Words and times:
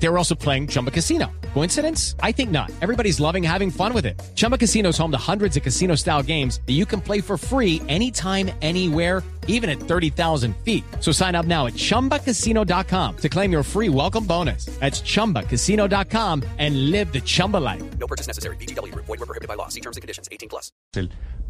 They 0.00 0.08
were 0.08 0.16
also 0.18 0.34
playing 0.34 0.68
Chumba 0.68 0.90
Casino. 0.90 1.26
Coincidence? 1.54 2.14
I 2.22 2.30
think 2.32 2.50
not. 2.50 2.70
Everybody's 2.80 3.18
loving 3.18 3.42
having 3.42 3.70
fun 3.70 3.92
with 3.92 4.06
it. 4.06 4.20
Chumba 4.36 4.56
Casino 4.56 4.90
is 4.90 4.98
home 4.98 5.10
to 5.10 5.18
hundreds 5.18 5.56
of 5.56 5.62
casino 5.64 5.96
style 5.96 6.22
games 6.22 6.60
that 6.66 6.74
you 6.74 6.86
can 6.86 7.00
play 7.00 7.20
for 7.20 7.36
free 7.36 7.82
anytime, 7.88 8.50
anywhere, 8.62 9.24
even 9.48 9.68
at 9.68 9.80
30,000 9.80 10.54
feet. 10.64 10.84
So 11.00 11.10
sign 11.10 11.34
up 11.34 11.46
now 11.46 11.66
at 11.66 11.72
chumbacasino.com 11.74 13.16
to 13.16 13.28
claim 13.28 13.50
your 13.50 13.64
free 13.64 13.88
welcome 13.88 14.24
bonus. 14.24 14.66
That's 14.78 15.00
chumbacasino.com 15.02 16.44
and 16.58 16.90
live 16.92 17.12
the 17.12 17.20
Chumba 17.20 17.56
life. 17.56 17.82
No 17.98 18.06
purchase 18.06 18.28
necessary. 18.28 18.56
BGW. 18.56 18.94
Void 18.94 19.08
were 19.08 19.26
prohibited 19.26 19.48
by 19.48 19.54
law. 19.54 19.68
See 19.68 19.80
terms 19.80 19.96
and 19.96 20.02
conditions. 20.02 20.28
18 20.30 20.48
plus. 20.48 20.70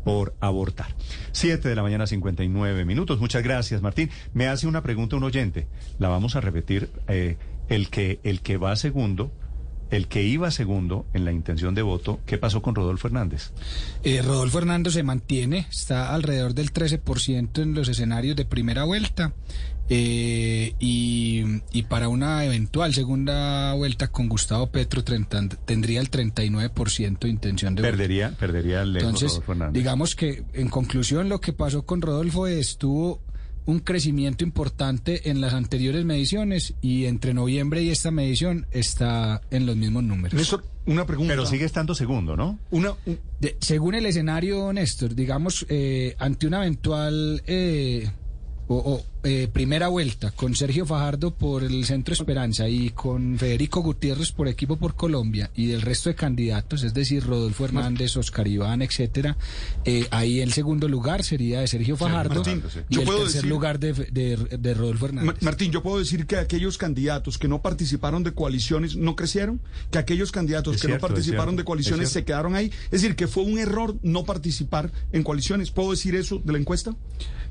por 0.04 0.32
abortar. 0.40 0.94
Siete 1.32 1.68
de 1.68 1.74
la 1.74 1.82
mañana, 1.82 2.06
59 2.06 2.84
minutos. 2.86 3.18
Muchas 3.20 3.42
gracias, 3.42 3.82
Martín. 3.82 4.08
Me 4.32 4.46
hace 4.46 4.66
una 4.66 4.82
pregunta 4.82 5.16
un 5.16 5.24
oyente. 5.24 5.66
La 5.98 6.08
vamos 6.08 6.34
a 6.34 6.40
repetir. 6.40 6.88
eh, 7.08 7.36
el, 7.68 7.90
que, 7.90 8.20
el 8.22 8.40
que 8.40 8.56
va 8.56 8.76
segundo, 8.76 9.32
el 9.90 10.08
que 10.08 10.22
iba 10.24 10.50
segundo 10.50 11.06
en 11.14 11.24
la 11.24 11.32
intención 11.32 11.74
de 11.74 11.82
voto, 11.82 12.20
¿qué 12.26 12.38
pasó 12.38 12.62
con 12.62 12.74
Rodolfo 12.74 13.08
Hernández? 13.08 13.52
Eh, 14.02 14.22
Rodolfo 14.22 14.58
Hernando 14.58 14.90
se 14.90 15.02
mantiene, 15.02 15.66
está 15.70 16.14
alrededor 16.14 16.54
del 16.54 16.72
13% 16.72 17.62
en 17.62 17.74
los 17.74 17.88
escenarios 17.88 18.36
de 18.36 18.44
primera 18.44 18.84
vuelta 18.84 19.32
eh, 19.90 20.74
y, 20.78 21.44
y 21.72 21.82
para 21.84 22.10
una 22.10 22.44
eventual 22.44 22.92
segunda 22.92 23.72
vuelta 23.72 24.08
con 24.08 24.28
Gustavo 24.28 24.66
Petro 24.66 25.02
30 25.02 25.48
tendría 25.64 26.00
el 26.00 26.10
39% 26.10 27.18
de 27.20 27.28
intención 27.30 27.74
de 27.74 27.82
voto. 27.82 27.90
Perdería, 27.90 28.34
perdería 28.38 28.82
el 28.82 28.92
lejos 28.92 29.08
Entonces, 29.08 29.30
Rodolfo 29.30 29.52
Hernández. 29.52 29.74
digamos 29.74 30.14
que 30.14 30.44
en 30.52 30.68
conclusión 30.68 31.30
lo 31.30 31.40
que 31.40 31.54
pasó 31.54 31.86
con 31.86 32.02
Rodolfo 32.02 32.46
es 32.46 32.76
tuvo 32.76 33.22
un 33.68 33.80
crecimiento 33.80 34.44
importante 34.44 35.28
en 35.28 35.42
las 35.42 35.52
anteriores 35.52 36.02
mediciones 36.02 36.72
y 36.80 37.04
entre 37.04 37.34
noviembre 37.34 37.82
y 37.82 37.90
esta 37.90 38.10
medición 38.10 38.66
está 38.70 39.42
en 39.50 39.66
los 39.66 39.76
mismos 39.76 40.04
números. 40.04 40.32
Néstor, 40.32 40.64
una 40.86 41.04
pregunta. 41.04 41.32
Pero 41.34 41.44
sigue 41.44 41.66
estando 41.66 41.94
segundo, 41.94 42.34
¿no? 42.34 42.58
Una, 42.70 42.92
un- 43.04 43.18
De- 43.40 43.58
según 43.60 43.94
el 43.94 44.06
escenario, 44.06 44.72
Néstor, 44.72 45.14
digamos, 45.14 45.66
eh, 45.68 46.16
ante 46.18 46.46
una 46.46 46.62
eventual 46.62 47.42
eh, 47.46 48.10
o, 48.68 48.76
o, 48.76 49.04
eh, 49.24 49.48
primera 49.52 49.88
vuelta 49.88 50.30
con 50.30 50.54
Sergio 50.54 50.84
Fajardo 50.86 51.32
por 51.34 51.64
el 51.64 51.84
Centro 51.86 52.12
Esperanza 52.14 52.68
y 52.68 52.90
con 52.90 53.36
Federico 53.38 53.80
Gutiérrez 53.80 54.30
por 54.32 54.46
Equipo 54.46 54.76
por 54.76 54.94
Colombia 54.94 55.50
y 55.56 55.66
del 55.66 55.80
resto 55.82 56.08
de 56.10 56.14
candidatos, 56.14 56.82
es 56.84 56.94
decir, 56.94 57.24
Rodolfo 57.24 57.64
Hernández, 57.64 58.16
Oscar 58.16 58.46
Iván, 58.46 58.82
etcétera, 58.82 59.36
eh, 59.84 60.06
ahí 60.10 60.40
el 60.40 60.52
segundo 60.52 60.86
lugar 60.88 61.24
sería 61.24 61.60
de 61.60 61.66
Sergio 61.66 61.96
Fajardo 61.96 62.36
Martín, 62.36 62.62
y 62.88 62.94
yo 62.94 63.00
el 63.00 63.06
puedo 63.06 63.18
tercer 63.20 63.36
decir- 63.42 63.50
lugar 63.50 63.78
de, 63.80 63.92
de- 63.92 64.36
de 64.58 64.74
Rodolfo 64.74 65.06
Hernández. 65.06 65.42
Martín, 65.42 65.72
yo 65.72 65.82
puedo 65.82 65.98
decir 65.98 66.26
que 66.26 66.36
aquellos 66.36 66.78
candidatos 66.78 67.38
que 67.38 67.48
no 67.48 67.60
participaron 67.62 68.22
de 68.22 68.32
coaliciones 68.32 68.96
no 68.96 69.16
crecieron, 69.16 69.60
que 69.90 69.98
aquellos 69.98 70.30
candidatos 70.30 70.76
Es 70.76 70.82
que 70.82 70.88
cierto, 70.88 71.06
no 71.06 71.08
participaron 71.08 71.46
cierto, 71.54 71.62
de 71.62 71.64
coaliciones 71.64 72.06
es 72.08 72.12
se 72.12 72.24
quedaron 72.24 72.54
ahí. 72.54 72.70
Es 72.84 72.90
decir, 73.02 73.16
que 73.16 73.26
fue 73.26 73.42
un 73.44 73.58
error 73.58 73.96
no 74.02 74.24
participar 74.24 74.92
en 75.12 75.22
coaliciones. 75.22 75.70
¿Puedo 75.70 75.90
decir 75.92 76.14
eso 76.14 76.40
de 76.44 76.52
la 76.52 76.58
encuesta? 76.58 76.94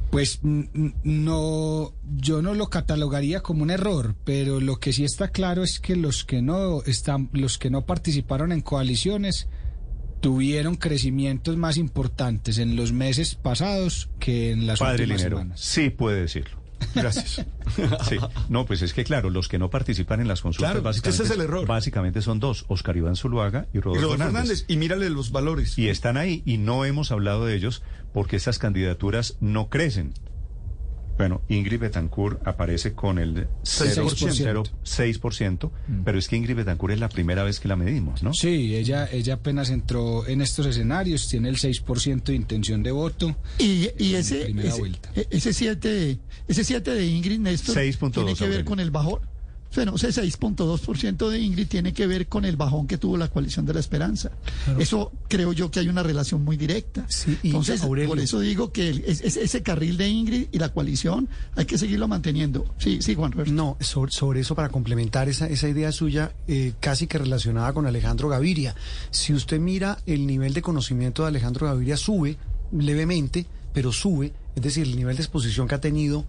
Pues 0.10 0.40
no, 0.44 1.94
yo 2.18 2.42
no 2.42 2.54
lo 2.54 2.70
catalogaría 2.70 3.42
como 3.42 3.64
un 3.64 3.70
error, 3.72 4.16
pero 4.24 4.60
lo 4.60 4.80
que 4.80 4.94
sí 4.94 5.04
está 5.04 5.28
claro 5.30 5.64
es 5.64 5.80
que 5.80 5.96
los 5.96 6.24
que 6.24 6.42
no 6.42 6.82
están, 6.84 7.30
los 7.34 7.58
que 7.58 7.70
no 7.70 7.86
participaron 7.86 8.52
en 8.52 8.62
coaliciones 8.62 9.48
tuvieron 10.22 10.76
crecimientos 10.76 11.58
más 11.58 11.78
importantes 11.78 12.58
en 12.58 12.76
los 12.76 12.92
meses 12.94 13.36
pasados 13.36 14.10
que 14.20 14.52
en 14.52 14.66
las 14.66 14.80
Padre 14.80 15.04
últimas 15.04 15.18
Linero, 15.20 15.38
semanas. 15.38 15.60
sí 15.62 15.90
puede 15.90 16.22
decirlo. 16.22 16.57
Gracias. 16.96 17.46
Sí, 18.08 18.18
no, 18.50 18.66
pues 18.66 18.82
es 18.82 18.94
que 18.94 19.04
claro, 19.04 19.30
los 19.30 19.48
que 19.48 19.60
no 19.60 19.70
participan 19.70 20.20
en 20.22 20.28
las 20.28 20.42
consultas 20.42 20.72
Claro, 20.72 20.84
básicamente, 20.84 21.24
ese 21.24 21.32
es 21.32 21.38
el 21.38 21.44
error. 21.44 21.68
básicamente 21.68 22.22
son 22.22 22.40
dos, 22.40 22.66
Oscar 22.70 22.98
Iván 22.98 23.16
Zuluaga 23.16 23.68
y 23.74 23.78
Y 23.78 23.82
Rodolfo, 23.82 24.14
Hernández. 24.14 24.28
Hernández, 24.28 24.66
y 24.68 24.78
mírale 24.78 25.10
los 25.10 25.32
valores. 25.32 25.78
Y 25.78 25.90
están 25.90 26.18
ahí 26.18 26.42
y 26.46 26.58
no 26.58 26.86
hemos 26.86 27.12
hablado 27.12 27.46
de 27.46 27.56
ellos 27.56 27.84
porque 28.14 28.36
estas 28.36 28.58
candidaturas 28.60 29.38
no 29.42 29.70
crecen. 29.70 30.14
Bueno, 31.18 31.42
Ingrid 31.50 31.80
Betancourt 31.80 32.46
aparece 32.48 32.94
con 32.94 33.18
el 33.20 33.48
6%. 33.64 34.64
0.06%, 34.84 35.72
pero 36.06 36.20
es 36.20 36.28
que 36.28 36.36
Ingrid 36.36 36.56
Betancourt 36.56 36.94
es 36.94 37.00
la 37.00 37.10
primera 37.10 37.44
vez 37.44 37.60
que 37.60 37.68
la 37.68 37.76
medimos, 37.76 38.24
¿no? 38.24 38.34
Sí, 38.34 38.76
ella, 38.76 39.10
ella 39.12 39.36
apenas 39.36 39.70
entró 39.70 40.28
en 40.28 40.42
estos 40.42 40.66
escenarios, 40.68 41.28
tiene 41.28 41.50
el 41.50 41.58
6% 41.58 42.24
de 42.24 42.36
intención 42.36 42.84
de 42.84 42.92
voto. 42.92 43.36
Y, 43.58 43.90
y 43.98 44.14
ese, 44.16 44.46
primera 44.46 44.70
ese, 44.70 44.80
vuelta. 44.80 45.10
e- 45.16 45.28
ese 45.32 45.54
7 45.54 46.20
ese 46.48 46.64
siete 46.64 46.92
de 46.92 47.06
Ingrid 47.06 47.40
Néstor 47.40 47.76
6.2, 47.76 48.12
tiene 48.14 48.34
que 48.36 48.42
ver 48.42 48.50
Aurelio. 48.50 48.66
con 48.66 48.80
el 48.80 48.92
bajón. 48.92 49.20
Bueno, 49.76 49.96
ese 49.96 50.10
6.2% 50.10 51.30
de 51.30 51.40
Ingrid 51.40 51.68
tiene 51.68 51.94
que 51.94 52.08
ver 52.08 52.28
con 52.28 52.46
el 52.46 52.56
bajón 52.58 52.88
que 52.88 52.98
tuvo 52.98 53.18
la 53.18 53.28
coalición 53.28 53.66
de 53.66 53.74
la 53.74 53.80
esperanza. 53.80 54.32
Eso 54.80 55.12
creo 55.28 55.54
yo 55.54 55.70
que 55.70 55.80
hay 55.80 55.88
una 55.88 56.02
relación 56.04 56.44
muy 56.44 56.58
directa. 56.58 57.06
Sí, 57.10 57.38
y 57.44 57.48
Entonces, 57.48 57.84
Aurelio. 57.84 58.10
por 58.10 58.20
eso 58.20 58.40
digo 58.40 58.72
que 58.72 58.90
el- 58.90 59.04
es- 59.06 59.22
es- 59.22 59.38
ese 59.38 59.62
carril 59.62 59.98
de 59.98 60.08
Ingrid 60.10 60.48
y 60.52 60.58
la 60.60 60.70
coalición 60.70 61.28
hay 61.56 61.66
que 61.66 61.78
seguirlo 61.78 62.08
manteniendo. 62.08 62.66
Sí, 62.80 63.00
sí, 63.02 63.14
Juan 63.16 63.32
Roberto. 63.32 63.54
No, 63.54 63.78
sobre, 63.80 64.12
sobre 64.12 64.40
eso, 64.42 64.56
para 64.56 64.70
complementar 64.70 65.30
esa, 65.30 65.48
esa 65.48 65.68
idea 65.70 65.92
suya, 65.92 66.34
eh, 66.48 66.74
casi 66.80 67.06
que 67.08 67.18
relacionada 67.20 67.72
con 67.74 67.86
Alejandro 67.86 68.30
Gaviria. 68.30 68.76
Si 69.12 69.34
usted 69.34 69.60
mira 69.60 70.00
el 70.06 70.26
nivel 70.26 70.54
de 70.54 70.62
conocimiento 70.62 71.22
de 71.24 71.28
Alejandro 71.30 71.68
Gaviria, 71.68 71.98
sube 71.98 72.38
levemente, 72.72 73.46
pero 73.74 73.92
sube, 73.92 74.34
es 74.56 74.62
decir, 74.64 74.84
el 74.88 74.96
nivel 74.96 75.16
de 75.18 75.24
exposición 75.24 75.68
que 75.68 75.76
ha 75.76 75.82
tenido, 75.82 76.26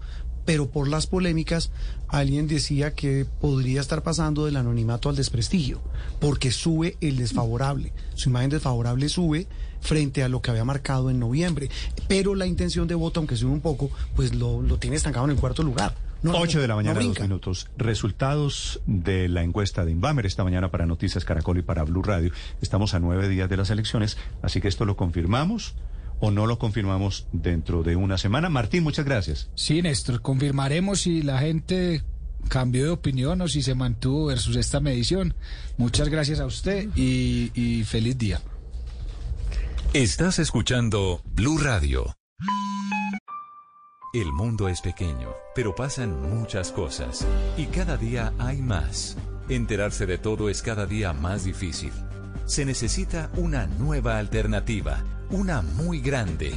pero 0.49 0.71
por 0.71 0.89
las 0.89 1.07
polémicas, 1.07 1.71
alguien 2.09 2.49
decía 2.49 2.95
que 2.95 3.27
podría 3.39 3.83
estar 3.83 4.03
pasando 4.03 4.47
del 4.47 4.57
anonimato 4.57 5.11
al 5.11 5.17
desprestigio, 5.17 5.79
porque 6.21 6.53
sube 6.53 6.97
el 7.03 7.19
desfavorable. 7.19 7.93
Su 8.15 8.31
imagen 8.31 8.49
desfavorable 8.49 9.11
sube 9.11 9.47
frente 9.83 10.23
a 10.23 10.31
lo 10.31 10.41
que 10.41 10.51
había 10.51 10.65
marcado 10.65 11.11
en 11.11 11.19
noviembre, 11.19 11.69
pero 12.09 12.35
la 12.35 12.47
intención 12.47 12.89
de 12.89 12.95
voto, 12.95 13.21
aunque 13.21 13.37
sube 13.37 13.51
un 13.51 13.61
poco, 13.61 13.91
pues 14.17 14.35
lo, 14.35 14.63
lo 14.63 14.79
tiene 14.79 14.97
estancado 14.97 15.27
en 15.27 15.33
el 15.33 15.37
cuarto 15.37 15.63
lugar. 15.63 15.95
No, 16.23 16.33
no, 16.33 16.39
8 16.39 16.63
de 16.63 16.67
la 16.67 16.73
no 16.73 16.77
mañana, 16.79 16.99
dos 16.99 17.21
minutos. 17.21 17.69
Resultados 17.77 18.81
de 18.87 19.29
la 19.29 19.43
encuesta 19.43 19.85
de 19.85 19.93
Invamer 19.93 20.25
esta 20.25 20.45
mañana 20.45 20.71
para 20.71 20.87
Noticias 20.87 21.27
Caracol 21.27 21.59
y 21.59 21.63
para 21.63 21.85
Blue 21.85 22.03
Radio. 22.03 22.33
Estamos 22.63 22.95
a 22.95 23.01
nueve 23.01 23.29
días 23.29 23.51
de 23.51 23.59
las 23.59 23.69
elecciones, 23.69 24.17
así 24.41 24.63
que 24.63 24.69
esto 24.69 24.87
lo 24.87 24.97
confirmamos 24.97 25.75
o 26.21 26.31
no 26.31 26.47
lo 26.47 26.59
confirmamos 26.59 27.27
dentro 27.33 27.83
de 27.83 27.97
una 27.97 28.19
semana. 28.19 28.49
Martín, 28.49 28.85
muchas 28.85 29.05
gracias. 29.05 29.51
Sí, 29.55 29.83
Néstor, 29.83 30.21
confirmaremos 30.23 31.03
si 31.03 31.23
la 31.23 31.39
gente 31.39 32.03
cambió 32.49 32.85
de 32.85 32.91
opinión 32.91 33.41
o 33.41 33.49
si 33.49 33.63
se 33.63 33.75
mantuvo 33.75 34.27
versus 34.27 34.57
esta 34.57 34.81
medición. 34.81 35.35
Muchas 35.77 36.09
gracias 36.09 36.41
a 36.41 36.47
usted 36.47 36.89
y, 36.95 37.51
y 37.55 37.85
feliz 37.85 38.17
día. 38.19 38.41
Estás 39.93 40.39
escuchando 40.39 41.23
Blue 41.25 41.59
Radio. 41.59 42.15
El 44.15 44.33
mundo 44.33 44.69
es 44.69 44.81
pequeño, 44.81 45.35
pero 45.55 45.75
pasan 45.75 46.21
muchas 46.23 46.73
cosas 46.73 47.27
y 47.57 47.67
cada 47.67 47.97
día 47.97 48.33
hay 48.39 48.63
más. 48.63 49.17
Enterarse 49.49 50.07
de 50.07 50.19
todo 50.19 50.49
es 50.49 50.63
cada 50.63 50.87
día 50.87 51.13
más 51.13 51.45
difícil. 51.45 51.93
Se 52.49 52.65
necesita 52.65 53.31
una 53.37 53.67
nueva 53.67 54.17
alternativa, 54.17 55.05
una 55.29 55.61
muy 55.61 56.01
grande. 56.01 56.55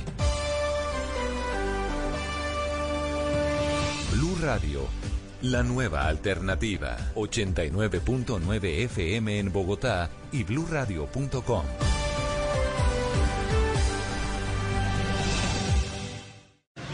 Blue 4.13 4.37
Radio, 4.41 4.87
la 5.41 5.63
nueva 5.63 6.07
alternativa. 6.07 6.97
89.9 7.15 8.85
FM 8.85 9.39
en 9.39 9.51
Bogotá 9.51 10.09
y 10.31 10.45
bluradio.com. 10.45 11.65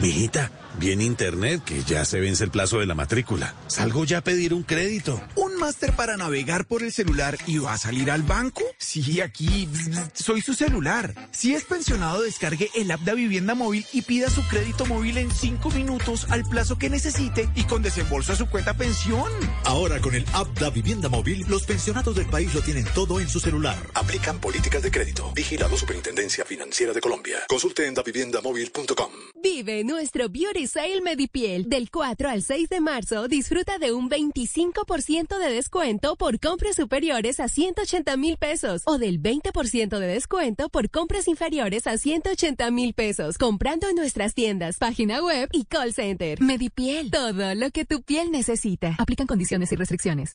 Mijita, 0.01 0.51
viene 0.79 1.03
internet 1.03 1.63
que 1.63 1.83
ya 1.83 2.03
se 2.03 2.19
vence 2.19 2.43
el 2.43 2.49
plazo 2.49 2.79
de 2.79 2.87
la 2.87 2.95
matrícula. 2.95 3.53
Salgo 3.67 4.05
ya 4.05 4.19
a 4.19 4.21
pedir 4.21 4.55
un 4.55 4.63
crédito. 4.63 5.21
¿Un 5.57 5.61
máster 5.61 5.91
para 5.93 6.17
navegar 6.17 6.67
por 6.67 6.83
el 6.83 6.91
celular 6.91 7.35
y 7.47 7.57
va 7.57 7.73
a 7.73 7.77
salir 7.79 8.11
al 8.11 8.21
banco? 8.21 8.61
Sí, 8.77 9.21
aquí 9.21 9.67
soy 10.13 10.41
su 10.41 10.53
celular. 10.53 11.15
Si 11.31 11.55
es 11.55 11.63
pensionado, 11.63 12.21
descargue 12.21 12.69
el 12.75 12.91
app 12.91 12.99
de 12.99 13.15
Vivienda 13.15 13.55
Móvil 13.55 13.83
y 13.91 14.03
pida 14.03 14.29
su 14.29 14.43
crédito 14.47 14.85
móvil 14.85 15.17
en 15.17 15.31
cinco 15.31 15.71
minutos 15.71 16.27
al 16.29 16.43
plazo 16.43 16.77
que 16.77 16.91
necesite 16.91 17.49
y 17.55 17.63
con 17.63 17.81
desembolso 17.81 18.33
a 18.33 18.35
su 18.35 18.47
cuenta 18.51 18.75
pensión. 18.75 19.31
Ahora 19.65 19.99
con 19.99 20.13
el 20.13 20.27
app 20.33 20.47
Da 20.59 20.69
Vivienda 20.69 21.09
Móvil, 21.09 21.43
los 21.49 21.63
pensionados 21.63 22.15
del 22.15 22.27
país 22.27 22.53
lo 22.53 22.61
tienen 22.61 22.85
todo 22.93 23.19
en 23.19 23.27
su 23.27 23.39
celular. 23.39 23.77
Aplican 23.95 24.39
políticas 24.39 24.83
de 24.83 24.91
crédito. 24.91 25.31
Vigilado 25.33 25.75
Superintendencia 25.75 26.45
Financiera 26.45 26.93
de 26.93 27.01
Colombia. 27.01 27.39
Consulte 27.49 27.87
en 27.87 27.95
daviviendamóvil.com. 27.95 29.11
Vive 29.41 29.83
nuestro 29.83 30.29
Beauty 30.29 30.67
Sale 30.67 31.01
Medipiel. 31.01 31.67
Del 31.67 31.89
4 31.89 32.29
al 32.29 32.43
6 32.43 32.69
de 32.69 32.79
marzo, 32.79 33.27
disfruta 33.27 33.79
de 33.79 33.91
un 33.91 34.07
25% 34.07 35.39
de 35.39 35.46
descuento 35.51 36.15
por 36.15 36.39
compras 36.39 36.75
superiores 36.75 37.39
a 37.39 37.47
180 37.47 38.17
mil 38.17 38.37
pesos. 38.37 38.47
pesos 38.47 38.83
o 38.85 38.97
del 38.97 39.21
20% 39.21 39.99
de 39.99 40.07
descuento 40.07 40.69
por 40.69 40.89
compras 40.89 41.27
inferiores 41.27 41.85
a 41.87 41.97
180 41.97 42.71
mil 42.71 42.93
pesos 42.93 43.37
comprando 43.37 43.89
en 43.89 43.95
nuestras 43.95 44.33
tiendas, 44.33 44.77
página 44.77 45.21
web 45.21 45.49
y 45.51 45.65
call 45.65 45.93
center. 45.93 46.41
Medipiel, 46.41 47.11
todo 47.11 47.55
lo 47.55 47.71
que 47.71 47.83
tu 47.83 48.01
piel 48.03 48.31
necesita. 48.31 48.95
Aplican 48.97 49.27
condiciones 49.27 49.71
y 49.71 49.75
restricciones. 49.75 50.33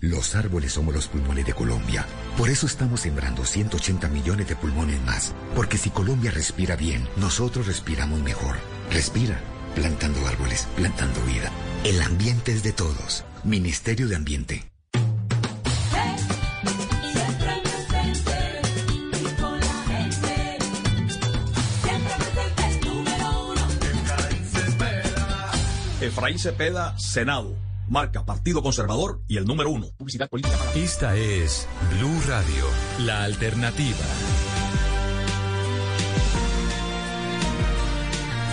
Los 0.00 0.34
árboles 0.34 0.74
somos 0.74 0.94
los 0.94 1.08
pulmones 1.08 1.46
de 1.46 1.54
Colombia. 1.54 2.04
Por 2.36 2.50
eso 2.50 2.66
estamos 2.66 3.00
sembrando 3.00 3.46
180 3.46 4.08
millones 4.08 4.48
de 4.48 4.56
pulmones 4.56 5.00
más. 5.02 5.34
Porque 5.54 5.78
si 5.78 5.88
Colombia 5.88 6.30
respira 6.30 6.76
bien, 6.76 7.08
nosotros 7.16 7.66
respiramos 7.66 8.20
mejor. 8.20 8.56
Respira. 8.90 9.40
Plantando 9.74 10.26
árboles, 10.26 10.68
plantando 10.76 11.22
vida. 11.22 11.50
El 11.84 12.00
ambiente 12.02 12.52
es 12.52 12.62
de 12.62 12.72
todos. 12.72 13.24
Ministerio 13.46 14.08
de 14.08 14.16
Ambiente. 14.16 14.72
Efraín 26.00 26.38
Cepeda, 26.40 26.98
Senado. 26.98 27.56
Marca 27.88 28.26
Partido 28.26 28.62
Conservador 28.62 29.22
y 29.28 29.36
el 29.36 29.44
número 29.44 29.70
uno. 29.70 29.86
Publicidad 29.96 30.28
política. 30.28 30.56
Esta 30.74 31.14
es 31.14 31.68
Blue 31.96 32.20
Radio, 32.26 32.64
la 33.06 33.22
alternativa. 33.22 34.55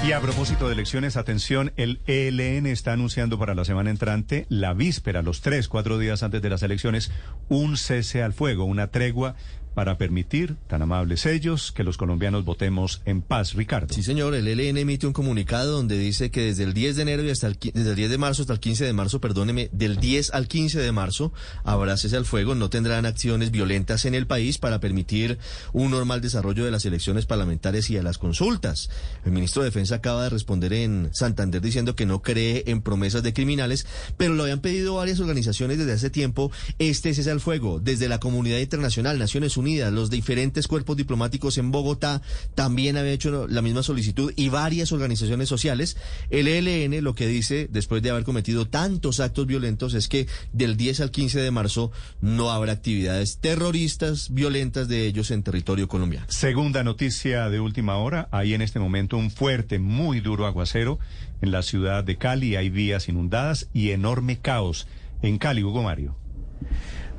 Y 0.05 0.11
a 0.11 0.19
propósito 0.19 0.67
de 0.67 0.73
elecciones, 0.73 1.15
atención, 1.15 1.71
el 1.77 2.01
ELN 2.07 2.65
está 2.65 2.91
anunciando 2.91 3.39
para 3.39 3.55
la 3.55 3.63
semana 3.63 3.89
entrante, 3.89 4.45
la 4.49 4.73
víspera, 4.73 5.21
los 5.21 5.39
tres, 5.39 5.69
cuatro 5.69 5.97
días 5.97 6.23
antes 6.23 6.41
de 6.41 6.49
las 6.49 6.61
elecciones, 6.61 7.09
un 7.47 7.77
cese 7.77 8.21
al 8.21 8.33
fuego, 8.33 8.65
una 8.65 8.87
tregua 8.87 9.35
para 9.73 9.97
permitir, 9.97 10.55
tan 10.67 10.81
amables 10.81 11.25
ellos, 11.25 11.71
que 11.71 11.83
los 11.83 11.97
colombianos 11.97 12.45
votemos 12.45 13.01
en 13.05 13.21
paz. 13.21 13.53
Ricardo. 13.53 13.93
Sí, 13.93 14.03
señor, 14.03 14.35
el 14.35 14.47
ELN 14.47 14.77
emite 14.77 15.07
un 15.07 15.13
comunicado 15.13 15.73
donde 15.73 15.97
dice 15.97 16.31
que 16.31 16.41
desde 16.41 16.63
el 16.63 16.73
10 16.73 16.95
de 16.95 17.01
enero 17.01 17.23
y 17.23 17.29
hasta 17.29 17.47
el, 17.47 17.57
desde 17.59 17.89
el 17.89 17.95
10 17.95 18.09
de 18.11 18.17
marzo 18.17 18.41
hasta 18.43 18.53
el 18.53 18.59
15 18.59 18.85
de 18.85 18.93
marzo, 18.93 19.19
perdóneme, 19.19 19.69
del 19.71 19.97
10 19.97 20.31
al 20.33 20.47
15 20.47 20.79
de 20.79 20.91
marzo 20.91 21.33
habrá 21.63 21.97
cese 21.97 22.17
al 22.17 22.25
fuego, 22.25 22.55
no 22.55 22.69
tendrán 22.69 23.05
acciones 23.05 23.51
violentas 23.51 24.05
en 24.05 24.15
el 24.15 24.27
país 24.27 24.57
para 24.57 24.79
permitir 24.79 25.37
un 25.71 25.91
normal 25.91 26.21
desarrollo 26.21 26.65
de 26.65 26.71
las 26.71 26.85
elecciones 26.85 27.25
parlamentarias 27.25 27.89
y 27.89 27.95
de 27.95 28.03
las 28.03 28.17
consultas. 28.17 28.89
El 29.25 29.31
ministro 29.31 29.61
de 29.61 29.69
Defensa 29.69 29.95
acaba 29.95 30.23
de 30.23 30.29
responder 30.29 30.73
en 30.73 31.09
Santander 31.11 31.61
diciendo 31.61 31.95
que 31.95 32.05
no 32.05 32.21
cree 32.21 32.63
en 32.67 32.81
promesas 32.81 33.23
de 33.23 33.33
criminales, 33.33 33.85
pero 34.17 34.33
lo 34.33 34.43
habían 34.43 34.59
pedido 34.59 34.95
varias 34.95 35.19
organizaciones 35.19 35.77
desde 35.77 35.93
hace 35.93 36.09
tiempo 36.09 36.51
este 36.79 37.13
cese 37.13 37.31
al 37.31 37.39
fuego, 37.39 37.79
desde 37.79 38.07
la 38.07 38.19
comunidad 38.19 38.59
internacional, 38.59 39.19
Naciones 39.19 39.57
Unidas, 39.57 39.62
los 39.63 40.09
diferentes 40.09 40.67
cuerpos 40.67 40.97
diplomáticos 40.97 41.57
en 41.57 41.71
Bogotá 41.71 42.21
también 42.55 42.97
habían 42.97 43.13
hecho 43.13 43.47
la 43.47 43.61
misma 43.61 43.83
solicitud 43.83 44.33
y 44.35 44.49
varias 44.49 44.91
organizaciones 44.91 45.49
sociales. 45.49 45.97
El 46.29 46.47
ELN 46.47 47.03
lo 47.03 47.15
que 47.15 47.27
dice, 47.27 47.67
después 47.71 48.01
de 48.01 48.09
haber 48.09 48.23
cometido 48.23 48.67
tantos 48.67 49.19
actos 49.19 49.47
violentos, 49.47 49.93
es 49.93 50.07
que 50.07 50.27
del 50.51 50.77
10 50.77 51.01
al 51.01 51.11
15 51.11 51.39
de 51.39 51.51
marzo 51.51 51.91
no 52.21 52.51
habrá 52.51 52.73
actividades 52.73 53.37
terroristas 53.37 54.33
violentas 54.33 54.87
de 54.87 55.05
ellos 55.05 55.31
en 55.31 55.43
territorio 55.43 55.87
colombiano. 55.87 56.25
Segunda 56.29 56.83
noticia 56.83 57.49
de 57.49 57.59
última 57.59 57.97
hora, 57.97 58.27
hay 58.31 58.53
en 58.53 58.61
este 58.61 58.79
momento 58.79 59.17
un 59.17 59.31
fuerte, 59.31 59.79
muy 59.79 60.19
duro 60.19 60.45
aguacero 60.45 60.99
en 61.41 61.51
la 61.51 61.61
ciudad 61.61 62.03
de 62.03 62.17
Cali, 62.17 62.55
hay 62.55 62.69
vías 62.69 63.09
inundadas 63.09 63.67
y 63.73 63.91
enorme 63.91 64.39
caos 64.39 64.87
en 65.21 65.37
Cali, 65.37 65.63
Hugo 65.63 65.83
Mario. 65.83 66.15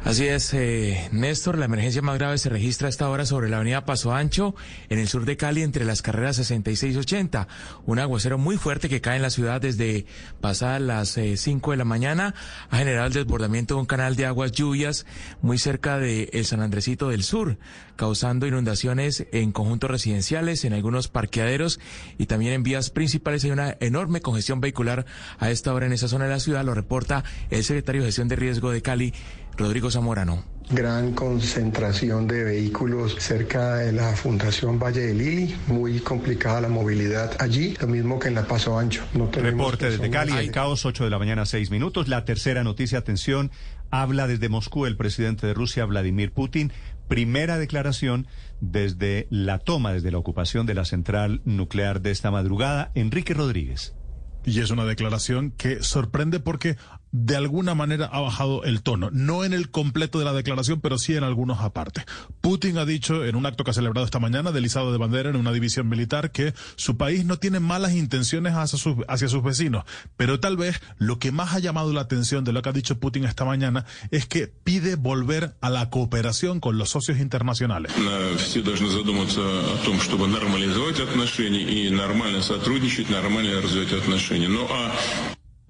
Así 0.05 0.27
es, 0.27 0.53
eh, 0.53 1.09
Néstor, 1.13 1.57
la 1.57 1.65
emergencia 1.65 2.03
más 2.03 2.19
grave 2.19 2.37
se 2.37 2.51
registra 2.51 2.89
a 2.89 2.91
esta 2.91 3.09
hora 3.09 3.25
sobre 3.25 3.49
la 3.49 3.57
avenida 3.57 3.87
Paso 3.87 4.13
Ancho, 4.13 4.55
en 4.91 4.99
el 4.99 5.09
sur 5.09 5.25
de 5.25 5.39
Cali, 5.39 5.63
entre 5.63 5.87
las 5.87 6.03
carreras 6.03 6.37
66 6.37 6.95
y 6.95 6.99
80. 6.99 7.49
Un 7.87 7.99
aguacero 7.99 8.37
muy 8.37 8.59
fuerte 8.59 8.91
que 8.91 9.01
cae 9.01 9.17
en 9.17 9.23
la 9.23 9.31
ciudad 9.31 9.63
desde 9.63 10.05
pasadas 10.43 10.83
las 10.83 11.17
eh, 11.17 11.39
5 11.39 11.71
de 11.71 11.79
la 11.79 11.87
mañana 11.87 12.35
ha 12.69 12.77
generado 12.77 13.07
el 13.07 13.15
desbordamiento 13.15 13.77
de 13.77 13.81
un 13.81 13.87
canal 13.87 14.15
de 14.15 14.27
aguas 14.27 14.53
lluvias 14.53 15.07
muy 15.41 15.57
cerca 15.57 15.99
de 15.99 16.29
el 16.35 16.45
San 16.45 16.61
Andresito 16.61 17.09
del 17.09 17.23
Sur, 17.23 17.57
causando 17.97 18.47
inundaciones 18.47 19.27
en 19.33 19.53
conjuntos 19.53 19.91
residenciales, 19.91 20.67
en 20.67 20.75
algunos 20.75 21.09
parqueaderos 21.09 21.81
y 22.19 22.27
también 22.27 22.53
en 22.53 22.63
vías 22.63 22.91
principales. 22.91 23.43
Hay 23.45 23.53
una 23.53 23.79
enorme 23.81 24.21
congestión 24.21 24.61
vehicular 24.61 25.07
a 25.39 25.51
esta 25.51 25.73
hora 25.73 25.87
en 25.87 25.95
esa 25.95 26.09
zona 26.09 26.25
de 26.27 26.31
la 26.33 26.41
ciudad, 26.41 26.63
lo 26.63 26.75
reporta 26.75 27.25
el 27.49 27.65
secretario 27.65 28.03
de 28.03 28.09
Gestión 28.09 28.29
de 28.29 28.37
Riesgo 28.37 28.71
de 28.71 28.83
Cali, 28.83 29.15
Rodrigo 29.57 29.91
Zamorano. 29.91 30.45
Gran 30.71 31.13
concentración 31.13 32.27
de 32.27 32.43
vehículos 32.43 33.17
cerca 33.19 33.77
de 33.77 33.93
la 33.93 34.17
Fundación 34.17 34.79
Valle 34.79 35.03
de 35.03 35.15
Lili, 35.15 35.55
muy 35.67 36.01
complicada 36.01 36.63
la 36.63 36.69
movilidad 36.69 37.37
allí, 37.39 37.77
lo 37.81 37.87
mismo 37.87 38.19
que 38.19 38.29
en 38.29 38.35
la 38.35 38.47
Paso 38.47 38.79
Ancho. 38.79 39.05
No 39.13 39.31
Reporte 39.31 39.91
desde 39.91 40.09
Cali, 40.09 40.33
el 40.33 40.51
caos, 40.51 40.87
8 40.87 41.05
de 41.05 41.11
la 41.11 41.19
mañana, 41.19 41.45
6 41.45 41.71
minutos. 41.71 42.09
La 42.09 42.25
tercera 42.25 42.65
noticia, 42.65 42.99
atención, 42.99 43.51
habla 43.91 44.27
desde 44.27 44.49
Moscú 44.49 44.87
el 44.87 44.97
presidente 44.97 45.47
de 45.47 45.53
Rusia, 45.53 45.85
Vladimir 45.85 46.33
Putin. 46.33 46.73
Primera 47.09 47.59
declaración 47.59 48.27
desde 48.63 49.27
la 49.29 49.59
toma, 49.59 49.93
desde 49.93 50.11
la 50.11 50.19
ocupación 50.19 50.65
de 50.65 50.75
la 50.75 50.87
central 50.87 51.43
nuclear 51.45 52.01
de 52.01 52.11
esta 52.11 52.31
madrugada. 52.31 52.91
Enrique 52.95 53.35
Rodríguez. 53.35 53.95
Y 54.47 54.61
es 54.61 54.71
una 54.71 54.85
declaración 54.85 55.53
que 55.53 55.83
sorprende 55.83 56.39
porque 56.39 56.77
de 57.17 57.37
alguna 57.37 57.77
manera 57.77 58.07
ha 58.07 58.21
bajado 58.21 58.65
el 58.65 58.83
tono. 58.83 59.09
No 59.13 59.45
en 59.45 59.53
el 59.53 59.71
completo 59.71 60.19
de 60.19 60.25
la 60.25 60.33
declaración, 60.33 60.81
pero 60.81 60.99
sí 60.99 61.15
en 61.15 61.23
algunos 61.23 61.61
aparte. 61.61 62.05
Putin 62.41 62.77
ha 62.77 62.85
dicho 62.85 63.25
en 63.25 63.37
un 63.37 63.47
acto 63.47 63.63
que 63.63 63.71
ha 63.71 63.75
celebrado 63.75 64.05
esta 64.05 64.19
mañana 64.19 64.51
del 64.51 64.67
izado 64.67 64.91
de 64.91 64.99
bandera 64.99 65.31
en 65.31 65.37
una 65.37 65.53
división 65.53 65.89
militar 65.89 66.33
que 66.33 66.55
su 66.75 66.97
país 66.97 67.25
no 67.25 67.39
tiene 67.39 67.61
malas 67.61 67.93
intenciones 67.93 68.55
hacia 68.55 69.29
sus 69.29 69.43
vecinos. 69.45 69.85
Pero 70.17 70.41
tal 70.41 70.57
vez 70.57 70.81
lo 70.99 71.21
que 71.21 71.31
más 71.31 71.55
ha 71.55 71.61
llamado 71.61 71.93
la 71.93 72.01
atención 72.01 72.43
de 72.43 72.53
lo 72.53 72.63
que 72.63 72.71
ha 72.71 72.73
dicho 72.73 72.99
Putin 72.99 73.27
esta 73.27 73.45
mañana 73.45 73.87
es 74.11 74.27
que 74.27 74.49
pide 74.49 74.97
volver 74.97 75.55
a 75.61 75.71
la 75.71 75.91
cooperación 75.91 76.59
con 76.59 76.79
los 76.79 76.89
socios 76.91 77.21
internacionales 77.21 77.93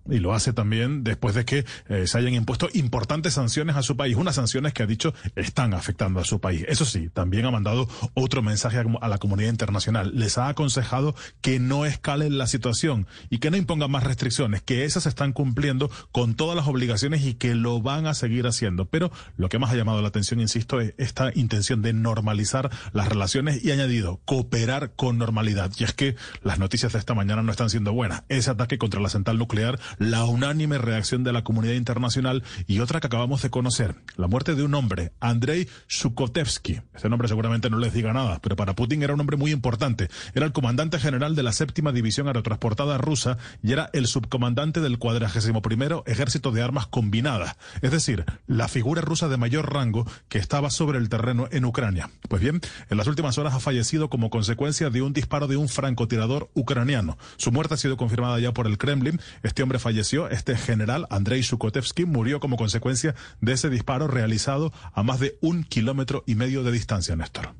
y 0.08 0.18
lo 0.18 0.34
hace 0.34 0.52
también 0.52 1.04
después 1.04 1.34
de 1.34 1.44
que 1.44 1.64
eh, 1.88 2.06
se 2.06 2.18
hayan 2.18 2.34
impuesto 2.34 2.68
importantes 2.74 3.34
sanciones 3.34 3.76
a 3.76 3.82
su 3.82 3.96
país, 3.96 4.16
unas 4.16 4.34
sanciones 4.34 4.72
que 4.72 4.82
ha 4.82 4.86
dicho 4.86 5.14
están 5.34 5.74
afectando 5.74 6.20
a 6.20 6.24
su 6.24 6.40
país. 6.40 6.64
Eso 6.68 6.84
sí, 6.84 7.08
también 7.12 7.46
ha 7.46 7.50
mandado 7.50 7.88
otro 8.14 8.42
mensaje 8.42 8.78
a 8.78 9.08
la 9.08 9.18
comunidad 9.18 9.50
internacional. 9.50 10.12
Les 10.14 10.38
ha 10.38 10.48
aconsejado 10.48 11.14
que 11.40 11.58
no 11.58 11.86
escalen 11.86 12.38
la 12.38 12.46
situación 12.46 13.06
y 13.30 13.38
que 13.38 13.50
no 13.50 13.56
impongan 13.56 13.90
más 13.90 14.04
restricciones, 14.04 14.62
que 14.62 14.84
esas 14.84 15.06
están 15.06 15.32
cumpliendo 15.32 15.90
con 16.12 16.34
todas 16.34 16.56
las 16.56 16.66
obligaciones 16.66 17.24
y 17.24 17.34
que 17.34 17.54
lo 17.54 17.80
van 17.80 18.06
a 18.06 18.14
seguir 18.14 18.46
haciendo. 18.46 18.86
Pero 18.86 19.10
lo 19.36 19.48
que 19.48 19.58
más 19.58 19.70
ha 19.70 19.76
llamado 19.76 20.02
la 20.02 20.08
atención, 20.08 20.40
insisto, 20.40 20.80
es 20.80 20.94
esta 20.98 21.30
intención 21.34 21.82
de 21.82 21.92
normalizar 21.92 22.70
las 22.92 23.08
relaciones 23.08 23.64
y 23.64 23.70
añadido, 23.70 24.20
cooperar 24.24 24.92
con 24.94 25.18
normalidad. 25.18 25.70
Y 25.78 25.84
es 25.84 25.92
que 25.92 26.16
las 26.42 26.58
noticias 26.58 26.92
de 26.92 26.98
esta 26.98 27.14
mañana 27.14 27.42
no 27.42 27.50
están 27.50 27.70
siendo 27.70 27.92
buenas. 27.92 28.24
Ese 28.28 28.50
ataque 28.50 28.78
contra 28.78 29.00
la 29.00 29.08
central 29.08 29.38
nuclear 29.38 29.78
la 29.98 30.24
unánime 30.24 30.78
reacción 30.78 31.24
de 31.24 31.32
la 31.32 31.44
comunidad 31.44 31.74
internacional 31.74 32.42
y 32.66 32.80
otra 32.80 33.00
que 33.00 33.06
acabamos 33.06 33.42
de 33.42 33.50
conocer, 33.50 33.94
la 34.16 34.28
muerte 34.28 34.54
de 34.54 34.62
un 34.62 34.74
hombre, 34.74 35.12
Andrei 35.20 35.68
Shukotevsky. 35.88 36.80
Ese 36.94 37.08
nombre 37.08 37.28
seguramente 37.28 37.70
no 37.70 37.78
les 37.78 37.92
diga 37.92 38.12
nada, 38.12 38.40
pero 38.42 38.56
para 38.56 38.74
Putin 38.74 39.02
era 39.02 39.14
un 39.14 39.20
hombre 39.20 39.36
muy 39.36 39.50
importante. 39.50 40.08
Era 40.34 40.46
el 40.46 40.52
comandante 40.52 40.98
general 40.98 41.34
de 41.34 41.42
la 41.42 41.52
séptima 41.52 41.92
división 41.92 42.26
aerotransportada 42.26 42.98
rusa 42.98 43.38
y 43.62 43.72
era 43.72 43.90
el 43.92 44.06
subcomandante 44.06 44.80
del 44.80 44.98
cuadragésimo 44.98 45.62
primero 45.62 46.02
ejército 46.06 46.50
de 46.50 46.62
armas 46.62 46.86
combinadas, 46.86 47.56
es 47.82 47.90
decir, 47.90 48.24
la 48.46 48.68
figura 48.68 49.02
rusa 49.02 49.28
de 49.28 49.36
mayor 49.36 49.72
rango 49.72 50.06
que 50.28 50.38
estaba 50.38 50.70
sobre 50.70 50.98
el 50.98 51.08
terreno 51.08 51.48
en 51.50 51.64
Ucrania. 51.64 52.10
Pues 52.28 52.42
bien, 52.42 52.60
en 52.90 52.96
las 52.96 53.06
últimas 53.06 53.38
horas 53.38 53.54
ha 53.54 53.60
fallecido 53.60 54.08
como 54.08 54.30
consecuencia 54.30 54.90
de 54.90 55.02
un 55.02 55.12
disparo 55.12 55.46
de 55.46 55.56
un 55.56 55.68
francotirador 55.68 56.50
ucraniano. 56.54 57.18
Su 57.36 57.52
muerte 57.52 57.74
ha 57.74 57.76
sido 57.76 57.96
confirmada 57.96 58.38
ya 58.38 58.52
por 58.52 58.66
el 58.66 58.78
Kremlin. 58.78 59.20
Este 59.42 59.62
hombre 59.62 59.78
falleció, 59.84 60.30
este 60.30 60.56
general 60.56 61.06
Andrei 61.10 61.42
Shukotevsky 61.42 62.06
murió 62.06 62.40
como 62.40 62.56
consecuencia 62.56 63.14
de 63.42 63.52
ese 63.52 63.68
disparo 63.68 64.08
realizado 64.08 64.72
a 64.94 65.02
más 65.02 65.20
de 65.20 65.36
un 65.42 65.62
kilómetro 65.62 66.24
y 66.26 66.36
medio 66.36 66.64
de 66.64 66.72
distancia, 66.72 67.14
Néstor. 67.14 67.54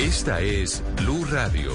Esta 0.00 0.40
es 0.40 0.82
Blue 0.96 1.24
Radio. 1.30 1.72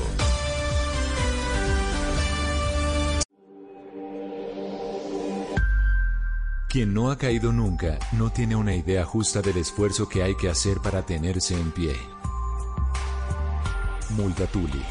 Quien 6.70 6.94
no 6.94 7.12
ha 7.12 7.18
caído 7.18 7.54
nunca 7.54 7.98
no 8.12 8.30
tiene 8.30 8.58
una 8.58 8.76
idea 8.76 9.06
justa 9.06 9.42
del 9.42 9.58
esfuerzo 9.58 10.10
que 10.10 10.24
hay 10.24 10.36
que 10.36 10.50
hacer 10.50 10.80
para 10.80 11.06
tenerse 11.06 11.54
en 11.54 11.72
pie. 11.72 11.96
Multatuli. 14.16 14.84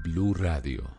Blue 0.00 0.32
Radio. 0.36 0.97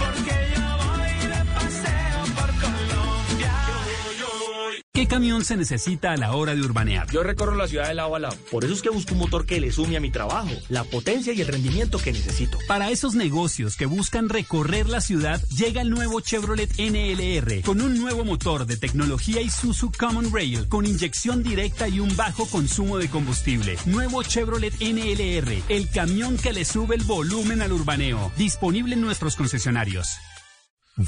¿Qué 5.00 5.08
camión 5.08 5.46
se 5.46 5.56
necesita 5.56 6.12
a 6.12 6.16
la 6.18 6.32
hora 6.32 6.54
de 6.54 6.60
urbanear? 6.60 7.10
Yo 7.10 7.22
recorro 7.22 7.56
la 7.56 7.66
ciudad 7.66 7.88
de 7.88 7.94
lado 7.94 8.14
a 8.16 8.18
lado. 8.18 8.36
Por 8.50 8.66
eso 8.66 8.74
es 8.74 8.82
que 8.82 8.90
busco 8.90 9.14
un 9.14 9.20
motor 9.20 9.46
que 9.46 9.58
le 9.58 9.72
sume 9.72 9.96
a 9.96 10.00
mi 10.00 10.10
trabajo, 10.10 10.50
la 10.68 10.84
potencia 10.84 11.32
y 11.32 11.40
el 11.40 11.46
rendimiento 11.46 11.96
que 11.96 12.12
necesito. 12.12 12.58
Para 12.68 12.90
esos 12.90 13.14
negocios 13.14 13.76
que 13.76 13.86
buscan 13.86 14.28
recorrer 14.28 14.90
la 14.90 15.00
ciudad, 15.00 15.42
llega 15.56 15.80
el 15.80 15.88
nuevo 15.88 16.20
Chevrolet 16.20 16.70
NLR 16.76 17.62
con 17.62 17.80
un 17.80 17.98
nuevo 17.98 18.26
motor 18.26 18.66
de 18.66 18.76
tecnología 18.76 19.40
Isuzu 19.40 19.90
Common 19.98 20.34
Rail 20.34 20.68
con 20.68 20.84
inyección 20.84 21.42
directa 21.42 21.88
y 21.88 21.98
un 21.98 22.14
bajo 22.14 22.44
consumo 22.44 22.98
de 22.98 23.08
combustible. 23.08 23.78
Nuevo 23.86 24.22
Chevrolet 24.22 24.74
NLR, 24.82 25.62
el 25.70 25.88
camión 25.88 26.36
que 26.36 26.52
le 26.52 26.66
sube 26.66 26.94
el 26.94 27.04
volumen 27.04 27.62
al 27.62 27.72
urbaneo. 27.72 28.30
Disponible 28.36 28.96
en 28.96 29.00
nuestros 29.00 29.34
concesionarios. 29.34 30.18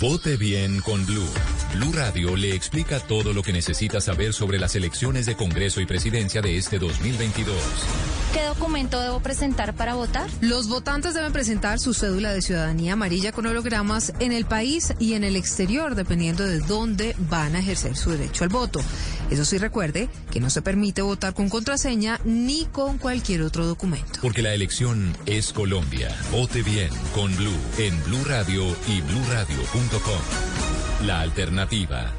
Vote 0.00 0.38
bien 0.38 0.80
con 0.80 1.04
Blue. 1.04 1.28
Blue 1.74 1.92
Radio 1.92 2.34
le 2.34 2.54
explica 2.54 2.98
todo 2.98 3.34
lo 3.34 3.42
que 3.42 3.52
necesita 3.52 4.00
saber 4.00 4.32
sobre 4.32 4.58
las 4.58 4.74
elecciones 4.74 5.26
de 5.26 5.36
Congreso 5.36 5.82
y 5.82 5.86
Presidencia 5.86 6.40
de 6.40 6.56
este 6.56 6.78
2022. 6.78 7.54
¿Qué 8.32 8.42
documento 8.44 8.98
debo 9.02 9.20
presentar 9.20 9.74
para 9.74 9.92
votar? 9.92 10.30
Los 10.40 10.68
votantes 10.68 11.12
deben 11.12 11.34
presentar 11.34 11.78
su 11.78 11.92
cédula 11.92 12.32
de 12.32 12.40
ciudadanía 12.40 12.94
amarilla 12.94 13.32
con 13.32 13.44
hologramas 13.44 14.14
en 14.18 14.32
el 14.32 14.46
país 14.46 14.94
y 14.98 15.12
en 15.12 15.24
el 15.24 15.36
exterior, 15.36 15.94
dependiendo 15.94 16.46
de 16.46 16.60
dónde 16.60 17.14
van 17.28 17.54
a 17.54 17.58
ejercer 17.58 17.94
su 17.94 18.12
derecho 18.12 18.44
al 18.44 18.50
voto. 18.50 18.80
Eso 19.30 19.44
sí, 19.44 19.58
recuerde 19.58 20.08
que 20.30 20.40
no 20.40 20.50
se 20.50 20.62
permite 20.62 21.02
votar 21.02 21.34
con 21.34 21.48
contraseña 21.48 22.20
ni 22.24 22.66
con 22.66 22.98
cualquier 22.98 23.42
otro 23.42 23.66
documento. 23.66 24.20
Porque 24.20 24.42
la 24.42 24.54
elección 24.54 25.16
es 25.26 25.52
Colombia. 25.52 26.14
Vote 26.30 26.62
bien 26.62 26.90
con 27.14 27.34
Blue 27.36 27.50
en 27.78 28.02
Blue 28.04 28.24
Radio 28.24 28.64
y 28.88 29.00
bluradio.com. 29.00 31.06
La 31.06 31.20
alternativa. 31.20 32.12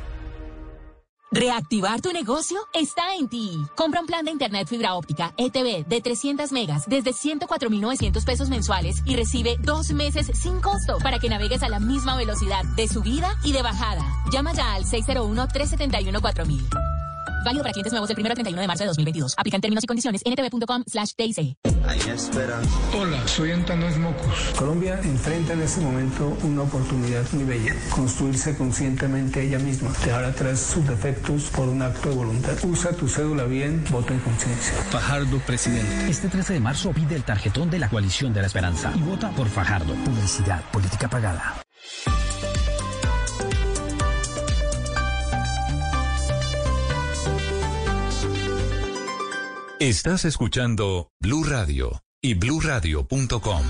Reactivar 1.33 2.00
tu 2.00 2.12
negocio 2.12 2.60
está 2.74 3.15
en 3.15 3.27
ti. 3.27 3.57
Compra 3.75 4.01
un 4.01 4.05
plan 4.05 4.24
de 4.24 4.29
internet 4.29 4.67
fibra 4.67 4.93
óptica 4.93 5.33
ETV 5.38 5.83
de 5.88 6.00
300 6.00 6.51
megas 6.51 6.88
desde 6.88 7.10
104.900 7.10 8.24
pesos 8.24 8.50
mensuales 8.50 8.98
y 9.03 9.15
recibe 9.15 9.57
dos 9.60 9.93
meses 9.93 10.29
sin 10.36 10.62
costo 10.62 11.00
para 11.00 11.17
que 11.17 11.29
navegues 11.29 11.63
a 11.63 11.69
la 11.69 11.79
misma 11.79 12.15
velocidad 12.17 12.63
de 12.75 12.88
subida 12.88 13.36
y 13.43 13.51
de 13.51 13.63
bajada. 13.63 14.05
Llama 14.31 14.53
ya 14.53 14.75
al 14.75 14.83
601-371-4000. 14.83 16.83
Válido 17.43 17.63
para 17.63 17.73
clientes 17.73 17.91
nuevos 17.91 18.07
del 18.09 18.17
1 18.19 18.29
al 18.29 18.35
31 18.35 18.62
de 18.62 18.67
marzo 18.67 18.83
de 18.83 18.88
2022. 18.88 19.33
Aplican 19.38 19.62
términos 19.62 19.83
y 19.83 19.88
condiciones 19.88 20.21
ntv.com 20.25 20.83
slash 20.88 21.12
TIC. 21.15 21.57
Hola, 22.97 23.27
soy 23.27 23.51
Antanos 23.51 23.97
Mocus. 23.97 24.53
Colombia 24.57 25.00
enfrenta 25.03 25.53
en 25.53 25.62
este 25.62 25.81
momento 25.81 26.38
una 26.43 26.62
oportunidad 26.62 27.23
muy 27.33 27.43
bella. 27.43 27.75
Construirse 27.89 28.57
conscientemente 28.57 29.45
ella 29.45 29.59
misma. 29.59 29.91
Dejar 30.03 30.23
atrás 30.23 30.59
sus 30.59 30.88
defectos 30.88 31.43
por 31.55 31.67
un 31.67 31.81
acto 31.81 32.09
de 32.09 32.15
voluntad. 32.15 32.53
Usa 32.63 32.91
tu 32.91 33.07
cédula 33.07 33.43
bien, 33.43 33.83
vota 33.89 34.13
en 34.13 34.19
conciencia. 34.19 34.73
Fajardo, 34.91 35.39
presidente. 35.39 36.09
Este 36.09 36.29
13 36.29 36.53
de 36.53 36.59
marzo 36.59 36.91
pide 36.91 37.15
el 37.15 37.23
tarjetón 37.23 37.69
de 37.69 37.79
la 37.79 37.89
coalición 37.89 38.33
de 38.33 38.41
la 38.41 38.47
esperanza 38.47 38.91
y 38.95 39.01
vota 39.01 39.31
por 39.31 39.47
Fajardo. 39.47 39.93
Publicidad, 40.05 40.63
política 40.71 41.09
pagada. 41.09 41.62
Estás 49.84 50.24
escuchando 50.24 51.10
Blue 51.20 51.44
Radio 51.44 52.00
y 52.22 52.36
bluradio.com. 52.36 53.63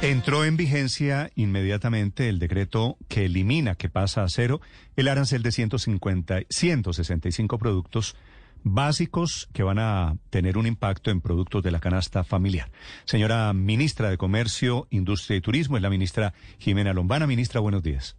Entró 0.00 0.44
en 0.44 0.56
vigencia 0.56 1.30
inmediatamente 1.34 2.28
el 2.28 2.38
decreto 2.38 2.98
que 3.08 3.24
elimina, 3.24 3.74
que 3.74 3.88
pasa 3.88 4.22
a 4.22 4.28
cero, 4.28 4.60
el 4.94 5.08
arancel 5.08 5.42
de 5.42 5.50
150, 5.50 6.42
165 6.48 7.58
productos 7.58 8.16
básicos 8.62 9.48
que 9.52 9.64
van 9.64 9.80
a 9.80 10.18
tener 10.30 10.56
un 10.56 10.68
impacto 10.68 11.10
en 11.10 11.20
productos 11.20 11.64
de 11.64 11.72
la 11.72 11.80
canasta 11.80 12.22
familiar. 12.22 12.70
Señora 13.06 13.52
ministra 13.54 14.08
de 14.08 14.18
Comercio, 14.18 14.86
Industria 14.90 15.38
y 15.38 15.40
Turismo, 15.40 15.78
es 15.78 15.82
la 15.82 15.90
ministra 15.90 16.32
Jimena 16.60 16.92
Lombana. 16.92 17.26
Ministra, 17.26 17.60
buenos 17.60 17.82
días. 17.82 18.16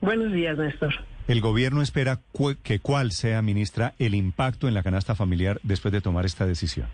Buenos 0.00 0.32
días, 0.32 0.58
Néstor. 0.58 0.92
El 1.26 1.40
gobierno 1.40 1.80
espera 1.80 2.20
que 2.62 2.80
cuál 2.80 3.12
sea, 3.12 3.40
ministra, 3.40 3.94
el 3.98 4.14
impacto 4.14 4.68
en 4.68 4.74
la 4.74 4.82
canasta 4.82 5.14
familiar 5.14 5.58
después 5.62 5.92
de 5.92 6.02
tomar 6.02 6.26
esta 6.26 6.46
decisión. 6.46 6.86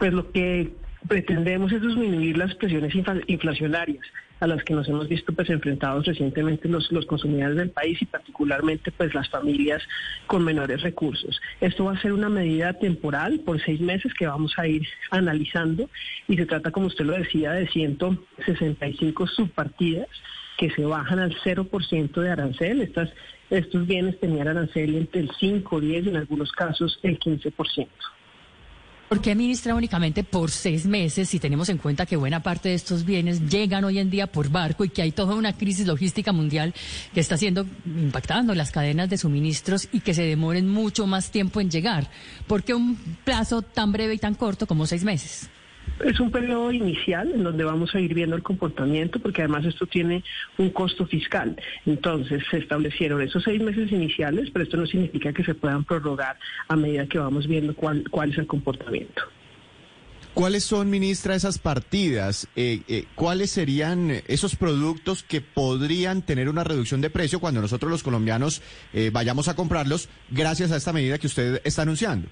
Pues 0.00 0.12
lo 0.12 0.32
que 0.32 0.72
pretendemos 1.06 1.70
es 1.70 1.80
disminuir 1.80 2.36
las 2.36 2.54
presiones 2.56 2.92
inflacionarias 3.28 4.04
a 4.40 4.46
las 4.46 4.62
que 4.62 4.74
nos 4.74 4.88
hemos 4.88 5.08
visto 5.08 5.32
pues 5.32 5.50
enfrentados 5.50 6.06
recientemente 6.06 6.68
los, 6.68 6.90
los 6.92 7.06
consumidores 7.06 7.56
del 7.56 7.70
país 7.70 8.00
y 8.00 8.06
particularmente 8.06 8.90
pues 8.92 9.14
las 9.14 9.28
familias 9.28 9.82
con 10.26 10.44
menores 10.44 10.82
recursos. 10.82 11.40
Esto 11.60 11.84
va 11.84 11.92
a 11.92 12.00
ser 12.00 12.12
una 12.12 12.28
medida 12.28 12.72
temporal 12.74 13.40
por 13.40 13.60
seis 13.62 13.80
meses 13.80 14.12
que 14.14 14.26
vamos 14.26 14.54
a 14.56 14.66
ir 14.66 14.86
analizando 15.10 15.88
y 16.26 16.36
se 16.36 16.46
trata, 16.46 16.70
como 16.70 16.86
usted 16.86 17.04
lo 17.04 17.14
decía, 17.14 17.52
de 17.52 17.68
165 17.68 19.26
subpartidas 19.26 20.08
que 20.58 20.70
se 20.70 20.84
bajan 20.84 21.20
al 21.20 21.34
0% 21.36 22.20
de 22.20 22.30
arancel. 22.30 22.82
Estas, 22.82 23.08
estos 23.48 23.86
bienes 23.86 24.20
tenían 24.20 24.48
arancel 24.48 24.96
entre 24.96 25.22
el 25.22 25.30
5, 25.38 25.80
10 25.80 26.06
y 26.06 26.08
en 26.10 26.16
algunos 26.16 26.52
casos 26.52 26.98
el 27.02 27.18
15%. 27.18 27.88
¿Por 29.08 29.22
qué 29.22 29.34
ministra 29.34 29.74
únicamente 29.74 30.22
por 30.22 30.50
seis 30.50 30.84
meses 30.84 31.30
si 31.30 31.38
tenemos 31.38 31.70
en 31.70 31.78
cuenta 31.78 32.04
que 32.04 32.16
buena 32.16 32.42
parte 32.42 32.68
de 32.68 32.74
estos 32.74 33.06
bienes 33.06 33.48
llegan 33.48 33.84
hoy 33.84 33.98
en 33.98 34.10
día 34.10 34.26
por 34.26 34.50
barco 34.50 34.84
y 34.84 34.90
que 34.90 35.00
hay 35.00 35.12
toda 35.12 35.34
una 35.34 35.54
crisis 35.54 35.86
logística 35.86 36.30
mundial 36.30 36.74
que 37.14 37.20
está 37.20 37.38
siendo 37.38 37.64
impactando 37.86 38.54
las 38.54 38.70
cadenas 38.70 39.08
de 39.08 39.16
suministros 39.16 39.88
y 39.92 40.00
que 40.00 40.12
se 40.12 40.24
demoren 40.24 40.68
mucho 40.68 41.06
más 41.06 41.30
tiempo 41.30 41.62
en 41.62 41.70
llegar? 41.70 42.10
¿Por 42.46 42.64
qué 42.64 42.74
un 42.74 42.96
plazo 43.24 43.62
tan 43.62 43.92
breve 43.92 44.12
y 44.12 44.18
tan 44.18 44.34
corto 44.34 44.66
como 44.66 44.86
seis 44.86 45.04
meses? 45.04 45.48
Es 46.04 46.20
un 46.20 46.30
periodo 46.30 46.70
inicial 46.70 47.32
en 47.34 47.42
donde 47.42 47.64
vamos 47.64 47.94
a 47.94 48.00
ir 48.00 48.14
viendo 48.14 48.36
el 48.36 48.42
comportamiento, 48.42 49.18
porque 49.18 49.42
además 49.42 49.64
esto 49.64 49.86
tiene 49.86 50.22
un 50.56 50.70
costo 50.70 51.06
fiscal. 51.06 51.56
Entonces 51.86 52.42
se 52.50 52.58
establecieron 52.58 53.20
esos 53.22 53.42
seis 53.42 53.60
meses 53.60 53.90
iniciales, 53.90 54.50
pero 54.52 54.64
esto 54.64 54.76
no 54.76 54.86
significa 54.86 55.32
que 55.32 55.44
se 55.44 55.54
puedan 55.54 55.84
prorrogar 55.84 56.38
a 56.68 56.76
medida 56.76 57.06
que 57.06 57.18
vamos 57.18 57.46
viendo 57.46 57.74
cuál, 57.74 58.04
cuál 58.10 58.30
es 58.30 58.38
el 58.38 58.46
comportamiento. 58.46 59.22
¿Cuáles 60.34 60.62
son, 60.62 60.88
ministra, 60.88 61.34
esas 61.34 61.58
partidas? 61.58 62.46
Eh, 62.54 62.82
eh, 62.86 63.06
¿Cuáles 63.16 63.50
serían 63.50 64.22
esos 64.28 64.54
productos 64.54 65.24
que 65.24 65.40
podrían 65.40 66.22
tener 66.22 66.48
una 66.48 66.62
reducción 66.62 67.00
de 67.00 67.10
precio 67.10 67.40
cuando 67.40 67.60
nosotros 67.60 67.90
los 67.90 68.04
colombianos 68.04 68.62
eh, 68.92 69.10
vayamos 69.12 69.48
a 69.48 69.56
comprarlos 69.56 70.08
gracias 70.30 70.70
a 70.70 70.76
esta 70.76 70.92
medida 70.92 71.18
que 71.18 71.26
usted 71.26 71.60
está 71.64 71.82
anunciando? 71.82 72.28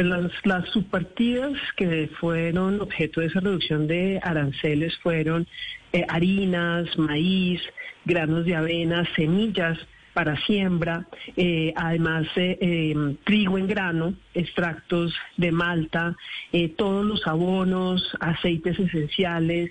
Pues 0.00 0.08
las, 0.08 0.32
las 0.46 0.66
subpartidas 0.70 1.52
que 1.76 2.08
fueron 2.18 2.80
objeto 2.80 3.20
de 3.20 3.26
esa 3.26 3.40
reducción 3.40 3.86
de 3.86 4.18
aranceles 4.22 4.96
fueron 5.02 5.46
eh, 5.92 6.06
harinas, 6.08 6.96
maíz, 6.96 7.60
granos 8.06 8.46
de 8.46 8.56
avena, 8.56 9.06
semillas 9.14 9.78
para 10.14 10.36
siembra, 10.44 11.06
eh, 11.36 11.72
además 11.76 12.26
eh, 12.36 12.58
eh, 12.60 13.16
trigo 13.24 13.58
en 13.58 13.66
grano, 13.66 14.14
extractos 14.34 15.14
de 15.36 15.52
malta, 15.52 16.16
todos 16.76 17.04
los 17.04 17.26
abonos, 17.26 18.16
aceites 18.20 18.78
esenciales, 18.78 19.70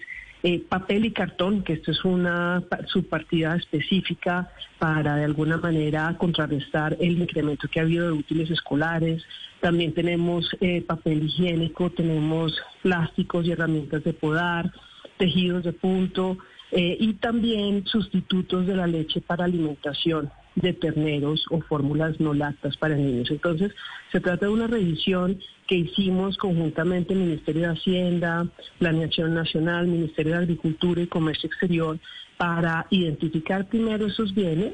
papel 0.69 1.05
y 1.05 1.11
cartón, 1.11 1.63
que 1.63 1.73
esto 1.73 1.91
es 1.91 2.05
una 2.05 2.63
subpartida 2.87 3.55
específica 3.55 4.49
para 4.77 5.15
de 5.17 5.25
alguna 5.25 5.57
manera 5.57 6.15
contrarrestar 6.17 6.95
el 6.99 7.21
incremento 7.21 7.67
que 7.67 7.79
ha 7.79 7.83
habido 7.83 8.07
de 8.07 8.13
útiles 8.13 8.49
escolares. 8.49 9.23
También 9.59 9.93
tenemos 9.93 10.49
papel 10.87 11.23
higiénico, 11.23 11.89
tenemos 11.89 12.57
plásticos 12.81 13.45
y 13.45 13.51
herramientas 13.51 14.03
de 14.03 14.13
podar, 14.13 14.71
tejidos 15.17 15.65
de 15.65 15.73
punto, 15.73 16.37
eh, 16.71 16.97
y 16.99 17.13
también 17.13 17.85
sustitutos 17.87 18.67
de 18.67 18.75
la 18.75 18.85
leche 18.85 19.21
para 19.21 19.45
alimentación 19.45 20.29
de 20.55 20.73
terneros 20.73 21.45
o 21.49 21.61
fórmulas 21.61 22.19
no 22.19 22.33
lactas 22.33 22.77
para 22.77 22.95
niños. 22.95 23.31
Entonces, 23.31 23.73
se 24.11 24.19
trata 24.19 24.45
de 24.45 24.51
una 24.51 24.67
revisión 24.67 25.39
que 25.69 25.75
hicimos 25.75 26.35
conjuntamente 26.37 27.13
Ministerio 27.13 27.61
de 27.61 27.77
Hacienda, 27.77 28.47
Planeación 28.79 29.35
Nacional, 29.35 29.85
Ministerio 29.85 30.33
de 30.33 30.39
Agricultura 30.39 30.99
y 30.99 31.05
Comercio 31.05 31.45
Exterior 31.45 31.99
para 32.37 32.87
identificar 32.89 33.69
primero 33.69 34.07
esos 34.07 34.33
bienes 34.33 34.73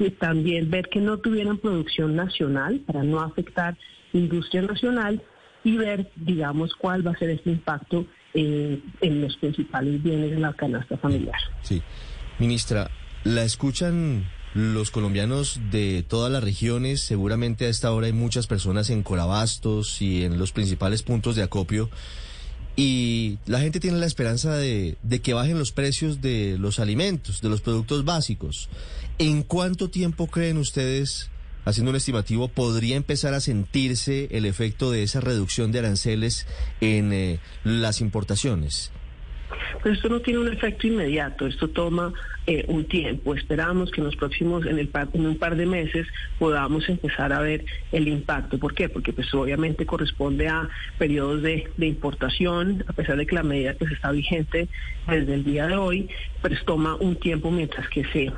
y 0.00 0.10
también 0.10 0.68
ver 0.70 0.88
que 0.88 0.98
no 0.98 1.18
tuvieran 1.18 1.58
producción 1.58 2.16
nacional 2.16 2.80
para 2.80 3.04
no 3.04 3.20
afectar 3.20 3.78
industria 4.12 4.62
nacional 4.62 5.22
y 5.62 5.76
ver, 5.76 6.10
digamos, 6.16 6.74
cuál 6.74 7.06
va 7.06 7.12
a 7.12 7.18
ser 7.18 7.30
este 7.30 7.50
impacto 7.50 8.04
eh, 8.34 8.80
en 9.02 9.20
los 9.20 9.36
principales 9.36 10.02
bienes 10.02 10.32
de 10.32 10.40
la 10.40 10.52
canasta 10.54 10.96
familiar. 10.96 11.38
Sí. 11.60 11.80
Ministra, 12.40 12.90
¿la 13.22 13.44
escuchan 13.44 14.24
los 14.54 14.90
colombianos 14.90 15.60
de 15.70 16.04
todas 16.06 16.30
las 16.30 16.44
regiones? 16.44 17.00
Seguramente 17.00 17.66
a 17.66 17.68
esta 17.68 17.92
hora 17.92 18.06
hay 18.06 18.12
muchas 18.12 18.46
personas 18.46 18.90
en 18.90 19.02
Corabastos 19.02 20.02
y 20.02 20.24
en 20.24 20.38
los 20.38 20.52
principales 20.52 21.02
puntos 21.02 21.36
de 21.36 21.42
acopio. 21.42 21.90
Y 22.74 23.38
la 23.46 23.60
gente 23.60 23.80
tiene 23.80 23.98
la 23.98 24.06
esperanza 24.06 24.56
de, 24.56 24.96
que 25.22 25.34
bajen 25.34 25.58
los 25.58 25.72
precios 25.72 26.20
de 26.22 26.56
los 26.58 26.78
alimentos, 26.78 27.42
de 27.42 27.48
los 27.48 27.60
productos 27.60 28.04
básicos. 28.04 28.68
¿En 29.18 29.42
cuánto 29.42 29.90
tiempo 29.90 30.26
creen 30.26 30.56
ustedes 30.56 31.30
haciendo 31.64 31.90
un 31.90 31.96
estimativo, 31.96 32.48
podría 32.48 32.96
empezar 32.96 33.34
a 33.34 33.40
sentirse 33.40 34.28
el 34.32 34.46
efecto 34.46 34.90
de 34.90 35.04
esa 35.04 35.20
reducción 35.20 35.70
de 35.70 35.78
aranceles 35.78 36.46
en 36.80 37.12
eh, 37.12 37.40
las 37.62 38.00
importaciones? 38.00 38.90
Pues 39.82 39.96
esto 39.96 40.08
no 40.08 40.20
tiene 40.20 40.40
un 40.40 40.52
efecto 40.52 40.86
inmediato, 40.86 41.46
esto 41.46 41.68
toma 41.68 42.12
eh, 42.46 42.64
un 42.68 42.84
tiempo. 42.84 43.34
Esperamos 43.34 43.90
que 43.90 44.00
en 44.00 44.06
los 44.06 44.16
próximos, 44.16 44.66
en, 44.66 44.78
el, 44.78 44.90
en 45.12 45.26
un 45.26 45.36
par 45.36 45.56
de 45.56 45.66
meses, 45.66 46.06
podamos 46.38 46.88
empezar 46.88 47.32
a 47.32 47.40
ver 47.40 47.64
el 47.92 48.08
impacto. 48.08 48.58
¿Por 48.58 48.74
qué? 48.74 48.88
Porque 48.88 49.12
pues 49.12 49.32
obviamente 49.34 49.86
corresponde 49.86 50.48
a 50.48 50.68
periodos 50.98 51.42
de, 51.42 51.68
de 51.76 51.86
importación, 51.86 52.84
a 52.88 52.92
pesar 52.92 53.16
de 53.16 53.26
que 53.26 53.34
la 53.34 53.42
medida 53.42 53.74
pues 53.78 53.92
está 53.92 54.10
vigente 54.10 54.68
desde 55.06 55.34
el 55.34 55.44
día 55.44 55.66
de 55.66 55.76
hoy, 55.76 56.08
pues 56.40 56.64
toma 56.64 56.96
un 56.96 57.16
tiempo 57.16 57.50
mientras 57.50 57.88
que 57.88 58.04
se 58.06 58.32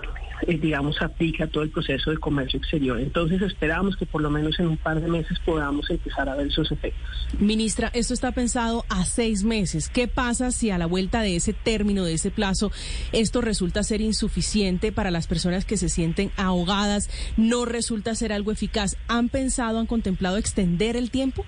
eh, 0.46 0.58
digamos, 0.58 1.00
aplica 1.00 1.46
todo 1.46 1.62
el 1.64 1.70
proceso 1.70 2.10
de 2.10 2.18
comercio 2.18 2.58
exterior. 2.58 3.00
Entonces 3.00 3.40
esperamos 3.42 3.96
que 3.96 4.06
por 4.06 4.22
lo 4.22 4.30
menos 4.30 4.58
en 4.58 4.68
un 4.68 4.76
par 4.76 5.00
de 5.00 5.08
meses 5.08 5.38
podamos 5.44 5.88
empezar 5.90 6.28
a 6.28 6.34
ver 6.34 6.48
esos 6.48 6.70
efectos. 6.70 7.02
Ministra, 7.38 7.90
esto 7.94 8.14
está 8.14 8.32
pensado 8.32 8.84
a 8.88 9.04
seis 9.04 9.44
meses. 9.44 9.88
¿Qué 9.88 10.08
pasa 10.08 10.50
si 10.50 10.70
a 10.70 10.78
la 10.78 10.86
vuelta 10.86 11.20
de 11.22 11.36
ese 11.36 11.52
término, 11.52 12.04
de 12.04 12.14
ese 12.14 12.30
plazo, 12.30 12.70
esto 13.12 13.40
resulta 13.40 13.82
ser 13.82 14.00
insuficiente 14.00 14.92
para 14.92 15.10
las 15.10 15.26
personas 15.26 15.64
que 15.64 15.76
se 15.76 15.88
sienten 15.88 16.30
ahogadas, 16.36 17.10
no 17.36 17.64
resulta 17.64 18.14
ser 18.14 18.32
algo 18.32 18.52
eficaz? 18.52 18.96
¿Han 19.08 19.28
pensado, 19.28 19.78
han 19.78 19.86
contemplado 19.86 20.36
extender 20.36 20.96
el 20.96 21.10
tiempo? 21.10 21.44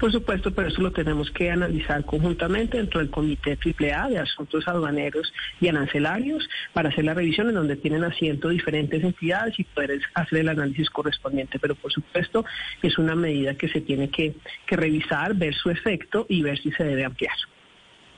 Por 0.00 0.10
supuesto, 0.10 0.50
pero 0.50 0.68
eso 0.68 0.80
lo 0.80 0.92
tenemos 0.92 1.30
que 1.30 1.50
analizar 1.50 2.02
conjuntamente 2.06 2.78
dentro 2.78 3.00
del 3.00 3.10
Comité 3.10 3.58
AAA 3.62 4.08
de 4.08 4.18
Asuntos 4.18 4.66
Aduaneros 4.66 5.30
y 5.60 5.68
Arancelarios 5.68 6.48
para 6.72 6.88
hacer 6.88 7.04
la 7.04 7.12
revisión 7.12 7.50
en 7.50 7.54
donde 7.54 7.76
tienen 7.76 8.02
asiento 8.04 8.48
diferentes 8.48 9.04
entidades 9.04 9.58
y 9.58 9.64
poder 9.64 10.00
hacer 10.14 10.38
el 10.38 10.48
análisis 10.48 10.88
correspondiente. 10.88 11.58
Pero 11.58 11.74
por 11.74 11.92
supuesto 11.92 12.46
es 12.82 12.96
una 12.96 13.14
medida 13.14 13.54
que 13.54 13.68
se 13.68 13.82
tiene 13.82 14.08
que, 14.08 14.34
que 14.66 14.76
revisar, 14.76 15.34
ver 15.34 15.54
su 15.54 15.68
efecto 15.68 16.24
y 16.30 16.40
ver 16.40 16.58
si 16.58 16.72
se 16.72 16.84
debe 16.84 17.04
ampliar. 17.04 17.36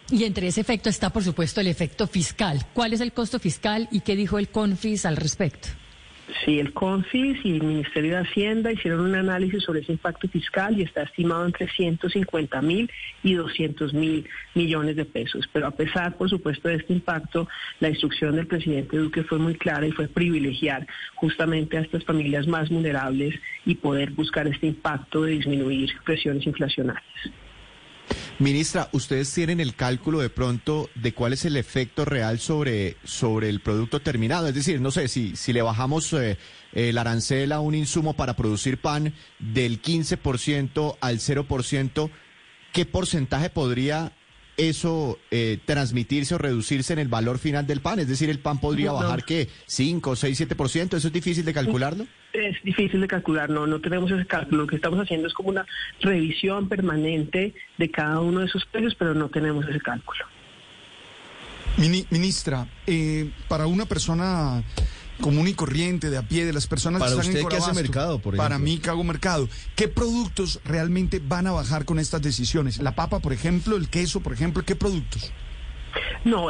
Y 0.09 0.23
entre 0.23 0.47
ese 0.47 0.61
efecto 0.61 0.89
está, 0.89 1.11
por 1.11 1.25
supuesto, 1.25 1.61
el 1.61 1.67
efecto 1.67 2.07
fiscal. 2.07 2.61
¿Cuál 2.75 2.93
es 2.93 3.01
el 3.01 3.13
costo 3.13 3.41
fiscal 3.41 3.89
y 3.91 4.03
qué 4.03 4.15
dijo 4.15 4.39
el 4.39 4.51
CONFIS 4.51 5.05
al 5.05 5.17
respecto? 5.17 5.82
Sí, 6.45 6.59
el 6.59 6.73
CONFIS 6.73 7.45
y 7.45 7.57
el 7.57 7.63
Ministerio 7.63 8.13
de 8.13 8.23
Hacienda 8.23 8.73
hicieron 8.73 9.01
un 9.01 9.15
análisis 9.15 9.63
sobre 9.63 9.81
ese 9.81 9.93
impacto 9.93 10.29
fiscal 10.29 10.79
y 10.79 10.83
está 10.83 11.03
estimado 11.03 11.45
entre 11.45 11.69
150 11.69 12.63
mil 12.63 12.91
y 13.23 13.35
200 13.35 13.93
mil 13.93 14.29
millones 14.55 14.97
de 14.97 15.05
pesos. 15.05 15.49
Pero 15.53 15.67
a 15.67 15.71
pesar, 15.71 16.17
por 16.17 16.31
supuesto, 16.31 16.69
de 16.69 16.77
este 16.77 16.95
impacto, 16.95 17.49
la 17.81 17.91
instrucción 17.91 18.37
del 18.37 18.47
presidente 18.47 18.97
Duque 18.97 19.25
fue 19.25 19.39
muy 19.39 19.55
clara 19.55 19.87
y 19.87 19.93
fue 19.93 20.09
privilegiar 20.09 20.87
justamente 21.17 21.77
a 21.77 21.83
estas 21.83 22.05
familias 22.05 22.47
más 22.47 22.71
vulnerables 22.71 23.39
y 23.67 23.75
poder 23.77 24.11
buscar 24.13 24.47
este 24.47 24.69
impacto 24.69 25.23
de 25.23 25.33
disminuir 25.33 25.91
presiones 26.05 26.47
inflacionarias. 26.47 27.05
Ministra, 28.39 28.89
¿ustedes 28.93 29.33
tienen 29.33 29.61
el 29.61 29.75
cálculo 29.75 30.21
de 30.21 30.31
pronto 30.31 30.91
de 30.95 31.15
cuál 31.15 31.33
es 31.33 31.45
el 31.45 31.57
efecto 31.57 32.05
real 32.05 32.39
sobre, 32.39 32.97
sobre 33.05 33.49
el 33.49 33.61
producto 33.61 34.01
terminado? 34.01 34.49
Es 34.49 34.55
decir, 34.55 34.81
no 34.81 34.91
sé, 34.91 35.09
si, 35.09 35.37
si 35.37 35.53
le 35.53 35.63
bajamos 35.63 36.13
eh, 36.13 36.39
el 36.73 36.99
arancel 36.99 37.53
a 37.53 37.61
un 37.61 37.75
insumo 37.75 38.15
para 38.15 38.35
producir 38.35 38.79
pan 38.79 39.15
del 39.39 39.81
15% 39.81 40.97
al 41.01 41.19
0%, 41.19 42.11
¿qué 42.73 42.87
porcentaje 42.87 43.51
podría 43.51 44.13
eso 44.57 45.19
eh, 45.31 45.59
transmitirse 45.65 46.35
o 46.35 46.39
reducirse 46.39 46.93
en 46.93 46.99
el 46.99 47.09
valor 47.09 47.39
final 47.39 47.67
del 47.67 47.81
pan? 47.81 47.99
Es 47.99 48.09
decir, 48.09 48.31
el 48.31 48.39
pan 48.39 48.61
podría 48.61 48.93
bajar, 48.93 49.25
¿qué? 49.25 49.49
¿5, 49.67 50.17
6, 50.17 50.49
7%? 50.49 50.97
¿Eso 50.97 51.07
es 51.09 51.13
difícil 51.13 51.45
de 51.45 51.53
calcularlo? 51.53 52.07
Es 52.33 52.63
difícil 52.63 53.01
de 53.01 53.09
calcular, 53.09 53.51
no, 53.51 53.67
no 53.67 53.81
tenemos 53.81 54.11
ese 54.11 54.27
cálculo. 54.27 54.63
Lo 54.63 54.67
que 54.67 54.77
estamos 54.77 54.99
haciendo 55.01 55.29
es 55.29 55.35
como 55.35 55.51
una 55.51 55.67
revisión 56.01 56.69
permanente 56.69 57.55
de 57.79 57.91
cada 57.91 58.21
uno 58.21 58.41
de 58.41 58.47
esos 58.47 58.65
precios, 58.67 58.95
pero 58.95 59.15
no 59.15 59.29
tenemos 59.29 59.69
ese 59.69 59.81
cálculo. 59.81 60.25
ministra, 62.11 62.67
eh, 62.87 63.31
para 63.49 63.67
una 63.67 63.87
persona 63.87 64.63
común 65.21 65.49
y 65.49 65.55
corriente, 65.55 66.11
de 66.11 66.19
a 66.19 66.23
pie, 66.23 66.45
de 66.45 66.53
las 66.53 66.67
personas 66.67 67.01
para 67.01 67.13
que 67.13 67.21
están 67.21 67.37
usted 67.37 67.49
que 67.49 67.57
hace 67.57 67.73
mercado, 67.75 68.19
por 68.19 68.37
Para 68.37 68.59
mí 68.59 68.79
que 68.79 68.91
hago 68.91 69.05
mercado. 69.05 69.49
¿Qué 69.77 69.89
productos 69.89 70.61
realmente 70.65 71.21
van 71.25 71.47
a 71.47 71.53
bajar 71.53 71.85
con 71.85 71.99
estas 71.99 72.23
decisiones? 72.23 72.79
La 72.79 72.95
papa, 72.95 73.21
por 73.21 73.33
ejemplo, 73.33 73.77
el 73.77 73.89
queso, 73.89 74.21
por 74.21 74.33
ejemplo, 74.33 74.65
¿qué 74.65 74.77
productos? 74.77 75.33
No, 76.25 76.49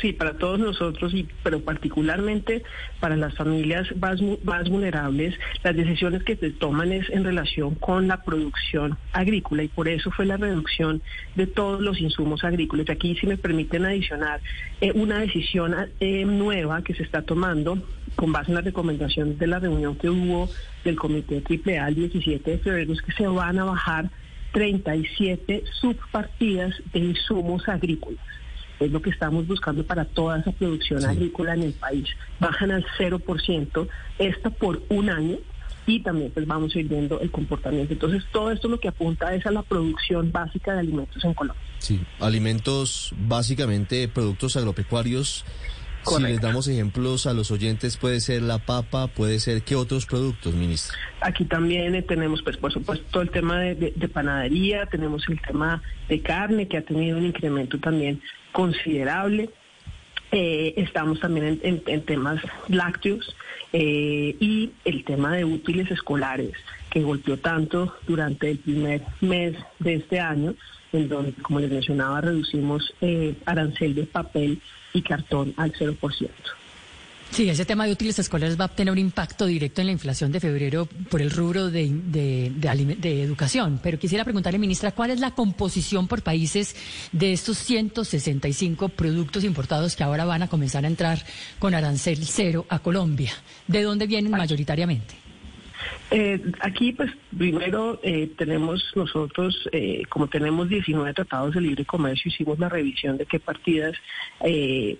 sí, 0.00 0.12
para 0.12 0.36
todos 0.36 0.58
nosotros, 0.58 1.14
y, 1.14 1.28
pero 1.42 1.60
particularmente 1.60 2.62
para 3.00 3.16
las 3.16 3.34
familias 3.34 3.86
más, 3.96 4.20
más 4.44 4.68
vulnerables, 4.68 5.34
las 5.62 5.76
decisiones 5.76 6.24
que 6.24 6.36
se 6.36 6.50
toman 6.50 6.92
es 6.92 7.08
en 7.10 7.24
relación 7.24 7.74
con 7.76 8.08
la 8.08 8.22
producción 8.22 8.98
agrícola 9.12 9.62
y 9.62 9.68
por 9.68 9.88
eso 9.88 10.10
fue 10.10 10.26
la 10.26 10.36
reducción 10.36 11.02
de 11.36 11.46
todos 11.46 11.80
los 11.80 12.00
insumos 12.00 12.44
agrícolas. 12.44 12.90
Aquí, 12.90 13.16
si 13.16 13.26
me 13.26 13.36
permiten 13.36 13.84
adicionar, 13.84 14.40
eh, 14.80 14.92
una 14.94 15.18
decisión 15.18 15.74
eh, 16.00 16.24
nueva 16.24 16.82
que 16.82 16.94
se 16.94 17.02
está 17.02 17.22
tomando 17.22 17.78
con 18.16 18.32
base 18.32 18.50
en 18.50 18.56
las 18.56 18.64
recomendaciones 18.64 19.38
de 19.38 19.46
la 19.46 19.58
reunión 19.58 19.96
que 19.96 20.10
hubo 20.10 20.48
del 20.84 20.96
Comité 20.96 21.42
AAA 21.42 21.88
el 21.88 21.94
17 21.94 22.50
de 22.50 22.58
febrero, 22.58 22.92
es 22.92 23.02
que 23.02 23.12
se 23.12 23.26
van 23.26 23.58
a 23.58 23.64
bajar 23.64 24.10
37 24.52 25.64
subpartidas 25.80 26.74
de 26.92 26.98
insumos 27.00 27.68
agrícolas 27.68 28.20
es 28.84 28.90
lo 28.90 29.00
que 29.00 29.10
estamos 29.10 29.46
buscando 29.46 29.84
para 29.84 30.04
toda 30.04 30.38
esa 30.38 30.52
producción 30.52 31.04
agrícola 31.04 31.54
en 31.54 31.62
el 31.62 31.72
país. 31.72 32.08
Bajan 32.40 32.70
al 32.70 32.84
0%, 32.98 33.88
esta 34.18 34.50
por 34.50 34.82
un 34.88 35.10
año, 35.10 35.36
y 35.86 36.00
también 36.00 36.30
pues 36.30 36.46
vamos 36.46 36.74
a 36.74 36.78
ir 36.78 36.88
viendo 36.88 37.20
el 37.20 37.30
comportamiento. 37.30 37.92
Entonces 37.92 38.22
todo 38.32 38.50
esto 38.50 38.68
lo 38.68 38.78
que 38.78 38.88
apunta 38.88 39.34
es 39.34 39.46
a 39.46 39.50
la 39.50 39.62
producción 39.62 40.30
básica 40.30 40.74
de 40.74 40.80
alimentos 40.80 41.24
en 41.24 41.34
Colombia. 41.34 41.62
Sí, 41.78 42.00
alimentos 42.20 43.12
básicamente 43.18 44.06
productos 44.08 44.56
agropecuarios. 44.56 45.44
Si 46.04 46.22
les 46.22 46.40
damos 46.40 46.66
ejemplos 46.68 47.26
a 47.26 47.32
los 47.32 47.50
oyentes, 47.50 47.96
puede 47.96 48.20
ser 48.20 48.42
la 48.42 48.58
papa, 48.58 49.06
puede 49.06 49.38
ser 49.38 49.62
qué 49.62 49.76
otros 49.76 50.06
productos, 50.06 50.54
ministro. 50.54 50.96
Aquí 51.20 51.44
también 51.44 51.94
eh, 51.94 52.02
tenemos, 52.02 52.42
pues, 52.42 52.56
por 52.56 52.72
supuesto, 52.72 53.04
todo 53.10 53.22
el 53.22 53.30
tema 53.30 53.60
de, 53.60 53.92
panadería, 54.12 54.86
tenemos 54.86 55.28
el 55.28 55.40
tema 55.40 55.82
de 56.08 56.20
carne 56.20 56.66
que 56.66 56.78
ha 56.78 56.82
tenido 56.82 57.18
un 57.18 57.26
incremento 57.26 57.78
también 57.78 58.20
considerable. 58.50 59.50
Eh, 60.32 60.74
estamos 60.76 61.20
también 61.20 61.60
en, 61.62 62.02
temas 62.04 62.42
lácteos 62.68 63.36
eh, 63.72 64.34
y 64.40 64.70
el 64.84 65.04
tema 65.04 65.36
de 65.36 65.44
útiles 65.44 65.90
escolares. 65.90 66.52
que 66.90 67.00
golpeó 67.02 67.38
tanto 67.38 67.96
durante 68.06 68.50
el 68.50 68.58
primer 68.58 69.02
mes 69.22 69.56
de 69.78 69.94
este 69.94 70.20
año, 70.20 70.54
en 70.92 71.08
donde, 71.08 71.32
como 71.40 71.60
les 71.60 71.70
mencionaba, 71.70 72.20
reducimos 72.20 72.92
eh, 73.00 73.34
arancel 73.46 73.94
de 73.94 74.04
papel 74.04 74.60
y 74.92 75.02
cartón 75.02 75.54
al 75.56 75.72
0%. 75.72 76.30
Sí, 77.32 77.48
ese 77.48 77.64
tema 77.64 77.86
de 77.86 77.92
útiles 77.92 78.18
escolares 78.18 78.60
va 78.60 78.66
a 78.66 78.68
tener 78.68 78.92
un 78.92 78.98
impacto 78.98 79.46
directo 79.46 79.80
en 79.80 79.86
la 79.86 79.92
inflación 79.92 80.30
de 80.32 80.38
febrero 80.38 80.86
por 81.08 81.22
el 81.22 81.30
rubro 81.30 81.70
de, 81.70 81.88
de, 81.88 83.22
educación. 83.22 83.80
Pero 83.82 83.98
quisiera 83.98 84.22
preguntarle, 84.22 84.58
ministra, 84.58 84.92
¿cuál 84.92 85.12
es 85.12 85.18
la 85.20 85.30
composición 85.30 86.08
por 86.08 86.20
países 86.20 86.76
de 87.10 87.32
estos 87.32 87.56
165 87.56 88.90
productos 88.90 89.44
importados 89.44 89.96
que 89.96 90.04
ahora 90.04 90.26
van 90.26 90.42
a 90.42 90.48
comenzar 90.48 90.84
a 90.84 90.88
entrar 90.88 91.24
con 91.58 91.74
arancel 91.74 92.22
cero 92.26 92.66
a 92.68 92.80
Colombia? 92.80 93.32
¿De 93.66 93.80
dónde 93.80 94.06
vienen 94.06 94.32
mayoritariamente? 94.32 95.21
Eh, 96.10 96.52
aquí, 96.60 96.92
pues, 96.92 97.10
primero 97.36 97.98
eh, 98.02 98.30
tenemos 98.36 98.92
nosotros, 98.94 99.68
eh, 99.72 100.02
como 100.08 100.28
tenemos 100.28 100.68
19 100.68 101.14
tratados 101.14 101.54
de 101.54 101.60
libre 101.62 101.84
comercio, 101.84 102.28
hicimos 102.28 102.58
la 102.58 102.68
revisión 102.68 103.16
de 103.16 103.26
qué 103.26 103.40
partidas 103.40 103.94
eh, 104.40 104.98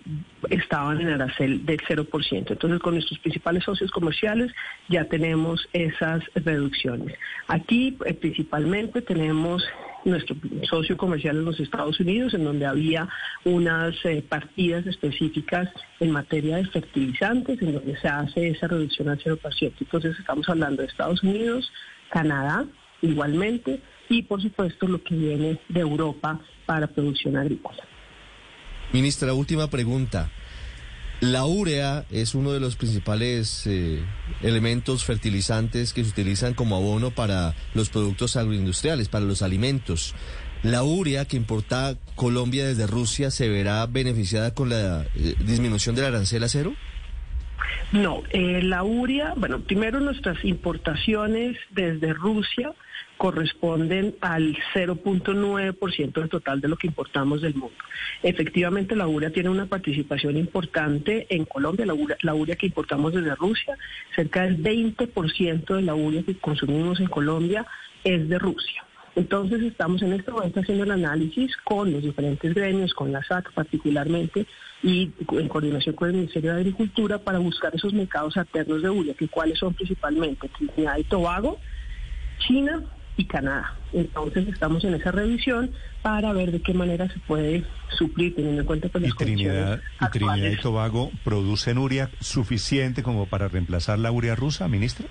estaban 0.48 1.00
en 1.00 1.08
arancel 1.08 1.66
del 1.66 1.78
0%. 1.78 2.50
Entonces, 2.50 2.80
con 2.80 2.94
nuestros 2.94 3.18
principales 3.18 3.64
socios 3.64 3.90
comerciales 3.90 4.52
ya 4.88 5.04
tenemos 5.04 5.68
esas 5.72 6.22
reducciones. 6.34 7.18
Aquí, 7.46 7.96
principalmente, 8.20 9.02
tenemos 9.02 9.62
nuestro 10.04 10.36
socio 10.68 10.96
comercial 10.96 11.36
en 11.36 11.44
los 11.44 11.60
Estados 11.60 11.98
Unidos, 12.00 12.34
en 12.34 12.44
donde 12.44 12.66
había 12.66 13.08
unas 13.44 13.94
eh, 14.04 14.24
partidas 14.26 14.86
específicas 14.86 15.68
en 16.00 16.10
materia 16.10 16.56
de 16.56 16.66
fertilizantes, 16.66 17.60
en 17.62 17.74
donde 17.74 17.98
se 18.00 18.08
hace 18.08 18.48
esa 18.48 18.68
reducción 18.68 19.08
al 19.08 19.18
0%. 19.18 19.72
Entonces 19.80 20.18
estamos 20.18 20.48
hablando 20.48 20.82
de 20.82 20.88
Estados 20.88 21.22
Unidos, 21.22 21.70
Canadá, 22.10 22.64
igualmente, 23.00 23.80
y 24.08 24.22
por 24.22 24.42
supuesto 24.42 24.86
lo 24.86 25.02
que 25.02 25.14
viene 25.14 25.58
de 25.68 25.80
Europa 25.80 26.40
para 26.66 26.86
producción 26.86 27.36
agrícola. 27.36 27.82
Ministra, 28.92 29.32
última 29.32 29.68
pregunta. 29.68 30.30
La 31.22 31.44
urea 31.44 32.04
es 32.10 32.34
uno 32.34 32.50
de 32.50 32.58
los 32.58 32.74
principales 32.74 33.64
eh, 33.68 34.02
elementos 34.42 35.04
fertilizantes 35.04 35.92
que 35.92 36.02
se 36.02 36.10
utilizan 36.10 36.52
como 36.52 36.74
abono 36.74 37.12
para 37.12 37.54
los 37.74 37.90
productos 37.90 38.34
agroindustriales, 38.36 39.08
para 39.08 39.24
los 39.24 39.40
alimentos. 39.40 40.16
¿La 40.64 40.82
urea 40.82 41.24
que 41.24 41.36
importa 41.36 41.94
Colombia 42.16 42.66
desde 42.66 42.88
Rusia 42.88 43.30
se 43.30 43.48
verá 43.48 43.86
beneficiada 43.86 44.52
con 44.52 44.70
la 44.70 45.06
eh, 45.14 45.36
disminución 45.38 45.94
del 45.94 46.06
arancel 46.06 46.42
a 46.42 46.48
cero? 46.48 46.74
No, 47.92 48.24
eh, 48.30 48.60
la 48.60 48.82
urea, 48.82 49.34
bueno, 49.36 49.60
primero 49.60 50.00
nuestras 50.00 50.44
importaciones 50.44 51.56
desde 51.70 52.14
Rusia 52.14 52.72
corresponden 53.22 54.16
al 54.20 54.58
0.9% 54.74 56.12
del 56.12 56.28
total 56.28 56.60
de 56.60 56.66
lo 56.66 56.76
que 56.76 56.88
importamos 56.88 57.40
del 57.40 57.54
mundo. 57.54 57.76
Efectivamente, 58.20 58.96
la 58.96 59.06
urea 59.06 59.30
tiene 59.30 59.48
una 59.48 59.66
participación 59.66 60.36
importante 60.36 61.28
en 61.30 61.44
Colombia, 61.44 61.86
la 61.86 61.94
urea, 61.94 62.16
la 62.22 62.34
urea 62.34 62.56
que 62.56 62.66
importamos 62.66 63.14
desde 63.14 63.36
Rusia, 63.36 63.78
cerca 64.16 64.42
del 64.42 64.60
20% 64.60 65.76
de 65.76 65.82
la 65.82 65.94
urea 65.94 66.24
que 66.24 66.36
consumimos 66.36 66.98
en 66.98 67.06
Colombia 67.06 67.64
es 68.02 68.28
de 68.28 68.40
Rusia. 68.40 68.84
Entonces 69.14 69.62
estamos 69.62 70.02
en 70.02 70.14
este 70.14 70.32
momento 70.32 70.58
haciendo 70.58 70.82
el 70.82 70.90
análisis 70.90 71.56
con 71.58 71.92
los 71.92 72.02
diferentes 72.02 72.52
gremios, 72.52 72.92
con 72.92 73.12
la 73.12 73.22
SAC 73.22 73.52
particularmente, 73.52 74.46
y 74.82 75.12
en 75.30 75.46
coordinación 75.46 75.94
con 75.94 76.08
el 76.08 76.16
Ministerio 76.16 76.54
de 76.54 76.62
Agricultura 76.62 77.18
para 77.18 77.38
buscar 77.38 77.72
esos 77.72 77.92
mercados 77.92 78.36
alternos 78.36 78.82
de 78.82 78.90
urea, 78.90 79.14
que 79.14 79.28
cuáles 79.28 79.60
son 79.60 79.74
principalmente 79.74 80.48
Trinidad 80.48 80.98
y 80.98 81.04
Tobago, 81.04 81.60
China, 82.40 82.82
y 83.16 83.24
Canadá. 83.24 83.74
Entonces 83.92 84.48
estamos 84.48 84.84
en 84.84 84.94
esa 84.94 85.12
revisión 85.12 85.70
para 86.00 86.32
ver 86.32 86.50
de 86.50 86.60
qué 86.60 86.74
manera 86.74 87.08
se 87.08 87.18
puede 87.20 87.64
suplir 87.98 88.34
teniendo 88.34 88.62
en 88.62 88.66
cuenta 88.66 88.88
pues, 88.88 89.02
las 89.02 89.12
¿Y 89.12 89.16
Trinidad, 89.16 89.80
¿Y 90.00 90.10
Trinidad 90.10 90.50
y 90.50 90.56
Tobago 90.56 91.10
producen 91.24 91.78
urea 91.78 92.10
suficiente 92.20 93.02
como 93.02 93.26
para 93.26 93.48
reemplazar 93.48 93.98
la 93.98 94.10
urea 94.10 94.34
rusa, 94.34 94.68
ministra? 94.68 95.06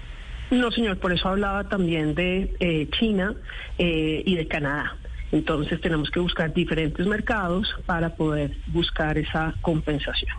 No, 0.49 0.69
señor, 0.71 0.97
por 0.97 1.13
eso 1.13 1.29
hablaba 1.29 1.69
también 1.69 2.13
de 2.13 2.53
eh, 2.59 2.89
China 2.99 3.33
eh, 3.77 4.21
y 4.25 4.35
de 4.35 4.47
Canadá. 4.47 4.97
Entonces 5.31 5.79
tenemos 5.79 6.11
que 6.11 6.19
buscar 6.19 6.53
diferentes 6.53 7.07
mercados 7.07 7.73
para 7.85 8.15
poder 8.15 8.57
buscar 8.67 9.17
esa 9.17 9.55
compensación. 9.61 10.35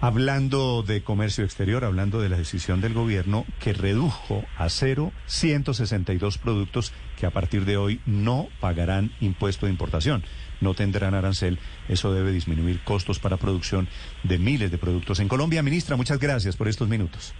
Hablando 0.00 0.84
de 0.84 1.02
comercio 1.02 1.44
exterior, 1.44 1.84
hablando 1.84 2.20
de 2.20 2.28
la 2.28 2.36
decisión 2.36 2.80
del 2.80 2.94
gobierno 2.94 3.44
que 3.58 3.72
redujo 3.72 4.44
a 4.56 4.68
cero 4.68 5.10
162 5.26 6.38
productos 6.38 6.92
que 7.18 7.26
a 7.26 7.30
partir 7.30 7.64
de 7.64 7.76
hoy 7.76 8.00
no 8.06 8.46
pagarán 8.60 9.10
impuesto 9.20 9.66
de 9.66 9.72
importación, 9.72 10.22
no 10.60 10.74
tendrán 10.74 11.14
arancel, 11.14 11.58
eso 11.88 12.12
debe 12.12 12.30
disminuir 12.30 12.80
costos 12.84 13.18
para 13.18 13.38
producción 13.38 13.88
de 14.22 14.38
miles 14.38 14.70
de 14.70 14.78
productos 14.78 15.18
en 15.18 15.26
Colombia. 15.26 15.64
Ministra, 15.64 15.96
muchas 15.96 16.20
gracias 16.20 16.56
por 16.56 16.68
estos 16.68 16.88
minutos. 16.88 17.34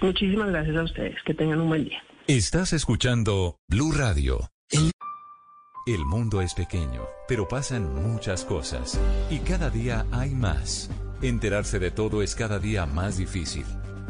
Muchísimas 0.00 0.48
gracias 0.48 0.76
a 0.76 0.82
ustedes, 0.82 1.16
que 1.24 1.34
tengan 1.34 1.60
un 1.60 1.68
buen 1.68 1.84
día. 1.84 2.02
Estás 2.26 2.72
escuchando 2.72 3.56
Blue 3.68 3.92
Radio. 3.92 4.50
El 5.86 6.04
mundo 6.04 6.42
es 6.42 6.54
pequeño, 6.54 7.02
pero 7.28 7.46
pasan 7.46 7.94
muchas 7.94 8.44
cosas 8.44 9.00
y 9.30 9.38
cada 9.38 9.70
día 9.70 10.06
hay 10.10 10.30
más. 10.30 10.90
Enterarse 11.22 11.78
de 11.78 11.90
todo 11.90 12.22
es 12.22 12.34
cada 12.34 12.58
día 12.58 12.86
más 12.86 13.18
difícil. 13.18 13.66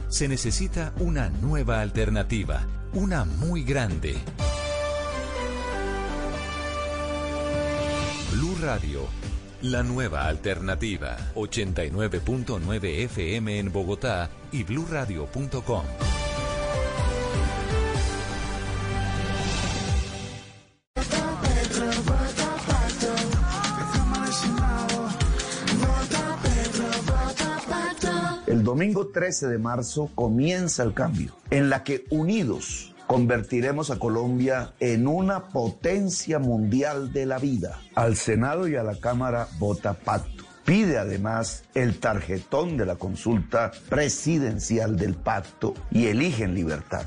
Se 0.09 0.29
necesita 0.29 0.93
una 1.01 1.29
nueva 1.29 1.81
alternativa, 1.81 2.67
una 2.93 3.25
muy 3.25 3.65
grande. 3.65 4.15
Blue 8.33 8.57
Radio, 8.63 9.09
la 9.63 9.83
nueva 9.83 10.29
alternativa. 10.29 11.17
89.9 11.35 13.05
FM 13.07 13.59
en 13.59 13.73
Bogotá 13.73 14.31
y 14.53 14.63
bluradio.com. 14.63 15.85
domingo 28.65 29.09
13 29.09 29.49
de 29.49 29.59
marzo 29.59 30.11
comienza 30.15 30.83
el 30.83 30.95
cambio, 30.95 31.37
en 31.51 31.71
la 31.71 31.85
que 31.85 32.05
unidos 32.11 32.95
convertiremos 33.07 33.91
a 33.91 33.99
Colombia 33.99 34.73
en 34.79 35.09
una 35.09 35.49
potencia 35.49 36.39
mundial 36.39 37.13
de 37.13 37.27
la 37.27 37.39
vida. 37.39 37.81
Al 37.97 38.17
Senado 38.17 38.69
y 38.69 38.77
a 38.77 38.85
la 38.85 38.95
Cámara 39.01 39.49
vota 39.59 39.95
pacto. 39.95 40.45
Pide 40.65 40.99
además 40.99 41.65
el 41.75 41.99
tarjetón 41.99 42.77
de 42.77 42.87
la 42.87 42.95
consulta 42.95 43.73
presidencial 43.89 44.97
del 44.97 45.15
pacto 45.15 45.75
y 45.91 46.07
eligen 46.07 46.55
libertad. 46.55 47.07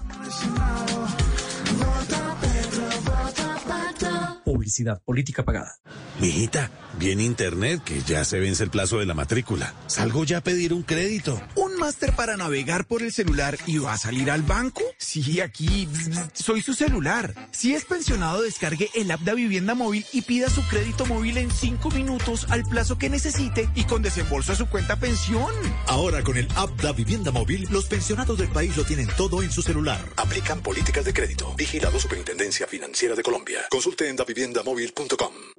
Publicidad 4.53 5.01
política 5.03 5.43
pagada. 5.43 5.79
Mijita, 6.19 6.69
viene 6.99 7.23
internet 7.23 7.83
que 7.83 8.03
ya 8.03 8.23
se 8.23 8.39
vence 8.39 8.63
el 8.63 8.69
plazo 8.69 8.99
de 8.99 9.07
la 9.07 9.15
matrícula. 9.15 9.73
Salgo 9.87 10.25
ya 10.25 10.37
a 10.37 10.41
pedir 10.41 10.73
un 10.73 10.83
crédito. 10.83 11.41
¿Un 11.55 11.75
máster 11.77 12.13
para 12.15 12.37
navegar 12.37 12.85
por 12.85 13.01
el 13.01 13.11
celular 13.11 13.57
y 13.65 13.79
va 13.79 13.93
a 13.93 13.97
salir 13.97 14.29
al 14.29 14.43
banco? 14.43 14.83
Sí, 14.99 15.41
aquí 15.41 15.89
soy 16.33 16.61
su 16.61 16.75
celular. 16.75 17.33
Si 17.51 17.73
es 17.73 17.85
pensionado, 17.85 18.43
descargue 18.43 18.91
el 18.93 19.09
app 19.09 19.21
de 19.21 19.33
Vivienda 19.33 19.73
Móvil 19.73 20.05
y 20.13 20.21
pida 20.21 20.51
su 20.51 20.61
crédito 20.67 21.07
móvil 21.07 21.39
en 21.39 21.49
cinco 21.49 21.89
minutos 21.89 22.45
al 22.49 22.63
plazo 22.63 22.99
que 22.99 23.09
necesite 23.09 23.67
y 23.73 23.85
con 23.85 24.03
desembolso 24.03 24.51
a 24.51 24.55
su 24.55 24.67
cuenta 24.67 24.99
pensión. 24.99 25.51
Ahora 25.87 26.21
con 26.21 26.37
el 26.37 26.47
app 26.55 26.79
da 26.79 26.91
Vivienda 26.91 27.31
Móvil, 27.31 27.67
los 27.71 27.85
pensionados 27.85 28.37
del 28.37 28.49
país 28.49 28.77
lo 28.77 28.85
tienen 28.85 29.07
todo 29.17 29.41
en 29.41 29.51
su 29.51 29.63
celular. 29.63 29.99
Aplican 30.17 30.61
políticas 30.61 31.05
de 31.05 31.13
crédito. 31.13 31.55
Vigilado 31.57 31.99
Superintendencia 31.99 32.67
Financiera 32.67 33.15
de 33.15 33.23
Colombia. 33.23 33.65
Consulte 33.71 34.09
en 34.09 34.15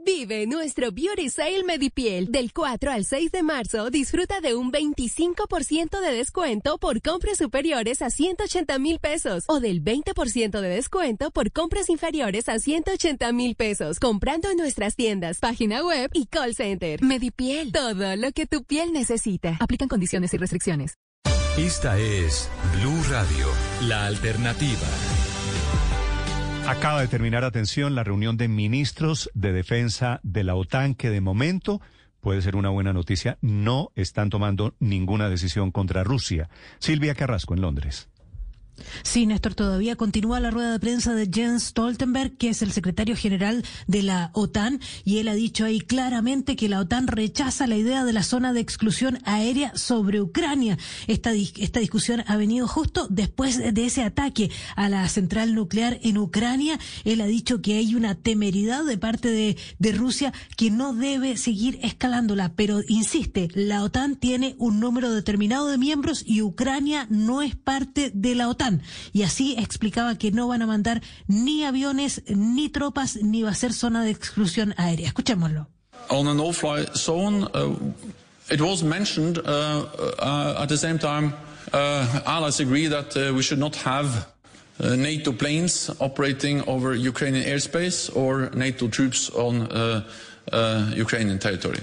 Vive 0.04 0.46
nuestro 0.46 0.92
Beauty 0.92 1.30
Sale 1.30 1.64
Medipiel. 1.64 2.30
Del 2.30 2.52
4 2.52 2.90
al 2.90 3.06
6 3.06 3.32
de 3.32 3.42
marzo, 3.42 3.88
disfruta 3.88 4.40
de 4.42 4.54
un 4.54 4.70
25% 4.70 6.00
de 6.00 6.12
descuento 6.12 6.76
por 6.76 7.00
compras 7.00 7.38
superiores 7.38 8.02
a 8.02 8.10
180 8.10 8.78
mil 8.78 8.98
pesos 8.98 9.44
o 9.48 9.60
del 9.60 9.82
20% 9.82 10.60
de 10.60 10.68
descuento 10.68 11.30
por 11.30 11.50
compras 11.52 11.88
inferiores 11.88 12.48
a 12.50 12.58
180 12.58 13.32
mil 13.32 13.54
pesos. 13.54 13.98
Comprando 13.98 14.50
en 14.50 14.58
nuestras 14.58 14.96
tiendas, 14.96 15.38
página 15.38 15.82
web 15.82 16.10
y 16.12 16.26
call 16.26 16.54
center. 16.54 17.02
Medipiel. 17.02 17.72
Todo 17.72 18.16
lo 18.16 18.32
que 18.32 18.46
tu 18.46 18.64
piel 18.64 18.92
necesita. 18.92 19.56
Aplican 19.60 19.88
condiciones 19.88 20.34
y 20.34 20.36
restricciones. 20.36 20.96
Esta 21.56 21.96
es 21.98 22.50
Blue 22.74 23.02
Radio, 23.08 23.46
la 23.82 24.06
alternativa. 24.06 25.13
Acaba 26.66 27.02
de 27.02 27.08
terminar, 27.08 27.44
atención, 27.44 27.94
la 27.94 28.04
reunión 28.04 28.38
de 28.38 28.48
ministros 28.48 29.30
de 29.34 29.52
defensa 29.52 30.20
de 30.22 30.44
la 30.44 30.54
OTAN, 30.54 30.94
que 30.94 31.10
de 31.10 31.20
momento 31.20 31.82
puede 32.20 32.40
ser 32.40 32.56
una 32.56 32.70
buena 32.70 32.94
noticia, 32.94 33.36
no 33.42 33.92
están 33.96 34.30
tomando 34.30 34.74
ninguna 34.78 35.28
decisión 35.28 35.70
contra 35.70 36.04
Rusia. 36.04 36.48
Silvia 36.78 37.14
Carrasco, 37.14 37.52
en 37.52 37.60
Londres. 37.60 38.08
Sí, 39.02 39.26
Néstor, 39.26 39.54
todavía 39.54 39.96
continúa 39.96 40.40
la 40.40 40.50
rueda 40.50 40.72
de 40.72 40.80
prensa 40.80 41.14
de 41.14 41.28
Jens 41.32 41.64
Stoltenberg, 41.64 42.36
que 42.36 42.48
es 42.48 42.62
el 42.62 42.72
secretario 42.72 43.16
general 43.16 43.64
de 43.86 44.02
la 44.02 44.30
OTAN, 44.34 44.80
y 45.04 45.18
él 45.18 45.28
ha 45.28 45.34
dicho 45.34 45.64
ahí 45.64 45.80
claramente 45.80 46.56
que 46.56 46.68
la 46.68 46.80
OTAN 46.80 47.06
rechaza 47.06 47.66
la 47.66 47.76
idea 47.76 48.04
de 48.04 48.12
la 48.12 48.22
zona 48.22 48.52
de 48.52 48.60
exclusión 48.60 49.18
aérea 49.24 49.76
sobre 49.76 50.20
Ucrania. 50.20 50.78
Esta, 51.06 51.32
esta 51.32 51.80
discusión 51.80 52.24
ha 52.26 52.36
venido 52.36 52.66
justo 52.66 53.06
después 53.08 53.58
de 53.58 53.84
ese 53.84 54.02
ataque 54.02 54.50
a 54.76 54.88
la 54.88 55.08
central 55.08 55.54
nuclear 55.54 55.98
en 56.02 56.18
Ucrania. 56.18 56.78
Él 57.04 57.20
ha 57.20 57.26
dicho 57.26 57.62
que 57.62 57.76
hay 57.76 57.94
una 57.94 58.14
temeridad 58.14 58.84
de 58.84 58.98
parte 58.98 59.30
de, 59.30 59.56
de 59.78 59.92
Rusia 59.92 60.32
que 60.56 60.70
no 60.70 60.94
debe 60.94 61.36
seguir 61.36 61.78
escalándola, 61.82 62.54
pero 62.54 62.80
insiste, 62.88 63.48
la 63.54 63.82
OTAN 63.84 64.16
tiene 64.16 64.56
un 64.58 64.80
número 64.80 65.12
determinado 65.12 65.68
de 65.68 65.78
miembros 65.78 66.24
y 66.26 66.42
Ucrania 66.42 67.06
no 67.10 67.42
es 67.42 67.54
parte 67.54 68.10
de 68.14 68.34
la 68.34 68.48
OTAN 68.48 68.63
y 69.12 69.22
así 69.22 69.56
explicaba 69.58 70.16
que 70.16 70.30
no 70.30 70.48
van 70.48 70.62
a 70.62 70.66
mandar 70.66 71.02
ni 71.26 71.64
aviones, 71.64 72.22
ni 72.28 72.68
tropas, 72.68 73.16
ni 73.16 73.42
va 73.42 73.50
a 73.50 73.54
ser 73.54 73.72
zona 73.72 74.04
de 74.04 74.10
exclusión 74.10 74.74
aérea. 74.76 75.08
Escuchémoslo. 75.08 75.66
On 76.10 76.28
a 76.28 76.34
no-fly 76.34 76.86
zone, 76.94 77.44
uh, 77.54 77.74
it 78.50 78.60
was 78.60 78.82
mentioned 78.82 79.38
uh, 79.38 79.86
uh, 80.18 80.62
at 80.62 80.68
the 80.68 80.76
same 80.76 80.98
time, 80.98 81.32
uh, 81.72 82.20
allies 82.26 82.60
agree 82.60 82.88
that 82.88 83.16
uh, 83.16 83.32
we 83.34 83.42
should 83.42 83.58
not 83.58 83.74
have 83.76 84.26
NATO 84.80 85.32
planes 85.32 85.88
operating 86.00 86.62
over 86.66 86.94
Ukrainian 86.94 87.44
airspace 87.44 88.10
or 88.14 88.50
NATO 88.54 88.88
troops 88.88 89.30
on 89.30 89.68
Ukrainian 90.96 91.38
territory. 91.38 91.80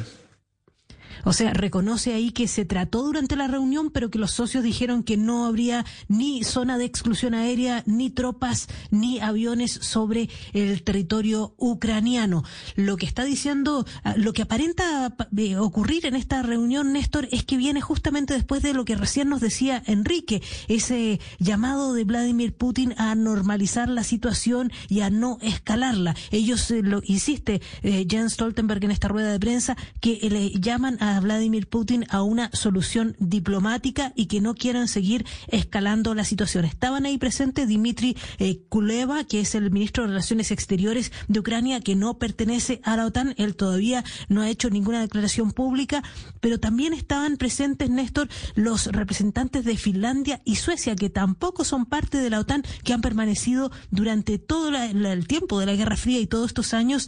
O 1.24 1.34
sea, 1.34 1.54
reconoce 1.54 2.14
ahí 2.14 2.32
que 2.32 2.48
se 2.48 2.66
trató 2.66 3.04
durante 3.04 3.36
la 3.36 3.48
reunión, 3.48 3.92
pero 3.92 4.10
que 4.10 4.20
los 4.20 4.32
socios 4.32 4.64
dijeron 4.64 5.04
que 5.04 5.18
no 5.18 5.46
habría 5.46 5.86
ni 6.08 6.44
zona 6.44 6.78
de 6.78 6.86
exclusión 6.86 7.34
aérea, 7.34 7.84
ni 7.86 8.10
tropas, 8.10 8.68
ni 8.90 9.20
aviones 9.20 9.72
sobre 9.72 10.30
el 10.54 10.84
territorio 10.84 11.54
ucraniano. 11.58 12.44
Lo 12.76 12.98
que 12.98 13.06
está 13.06 13.24
diciendo, 13.24 13.86
ah, 14.04 14.16
lo 14.18 14.34
que 14.34 14.44
aparenta 14.44 15.16
eh, 15.38 15.58
ocurrir 15.58 16.06
en 16.06 16.16
esta 16.16 16.42
reunión, 16.42 16.94
Néstor, 16.94 17.28
es 17.32 17.44
que 17.44 17.58
viene 17.58 17.82
justamente 17.82 18.34
después 18.34 18.62
de 18.62 18.74
lo 18.74 18.86
que 18.86 18.96
recién 18.96 19.30
nos 19.30 19.42
decía 19.42 19.84
Enrique, 19.86 20.42
ese 20.68 21.20
llamado 21.40 21.94
de 21.94 22.04
Vladimir 22.04 22.56
Putin 22.56 22.94
a 22.98 23.16
normalizar 23.16 23.90
la 23.90 24.04
situación 24.04 24.72
y 24.88 25.02
a 25.02 25.10
no 25.10 25.38
escalarla. 25.42 26.16
Ellos, 26.32 26.70
eh, 26.72 26.82
lo 26.84 27.02
insiste 27.06 27.62
eh, 27.84 28.06
Jens 28.10 28.34
Stoltenberg 28.34 28.84
en 28.86 28.92
esta 28.92 29.08
rueda 29.08 29.32
de 29.32 29.40
prensa, 29.40 29.78
que 30.00 30.20
le 30.30 30.52
llaman 30.60 30.98
a 31.02 31.11
Vladimir 31.20 31.68
Putin 31.68 32.06
a 32.10 32.24
una 32.24 32.50
solución 32.54 33.16
diplomática 33.20 34.14
y 34.16 34.28
que 34.28 34.42
no 34.42 34.56
quieran 34.56 34.88
seguir 34.88 35.26
escalando 35.48 36.14
la 36.16 36.24
situación. 36.24 36.66
Estaban 36.66 37.06
ahí 37.06 37.18
presentes 37.18 37.68
Dmitry 37.68 38.18
eh, 38.40 38.62
Kuleva, 38.70 39.24
que 39.24 39.42
es 39.42 39.56
el 39.56 39.72
ministro 39.72 40.04
de 40.04 40.10
Relaciones 40.10 40.52
Exteriores 40.52 41.12
de 41.28 41.40
Ucrania, 41.40 41.82
que 41.82 41.96
no 41.96 42.18
pertenece 42.18 42.82
a 42.84 42.96
la 42.96 43.06
OTAN. 43.06 43.36
Él 43.38 43.56
todavía 43.56 44.04
no 44.30 44.42
ha 44.42 44.50
hecho 44.50 44.70
ninguna 44.70 45.02
declaración 45.02 45.52
pública, 45.52 46.04
pero 46.40 46.60
también 46.60 46.94
estaban 46.94 47.38
presentes, 47.38 47.90
Néstor, 47.90 48.30
los 48.56 48.88
representantes 48.88 49.66
de 49.66 49.78
Finlandia 49.78 50.42
y 50.46 50.56
Suecia, 50.56 50.96
que 50.96 51.10
tampoco 51.10 51.64
son 51.64 51.86
parte 51.86 52.18
de 52.18 52.30
la 52.30 52.40
OTAN, 52.40 52.64
que 52.84 52.94
han 52.94 53.02
permanecido 53.02 53.72
durante 53.90 54.38
todo 54.38 54.70
el 54.76 55.28
tiempo 55.28 55.60
de 55.60 55.66
la 55.66 55.76
Guerra 55.76 55.98
Fría 55.98 56.20
y 56.20 56.28
todos 56.28 56.48
estos 56.48 56.74
años 56.74 57.08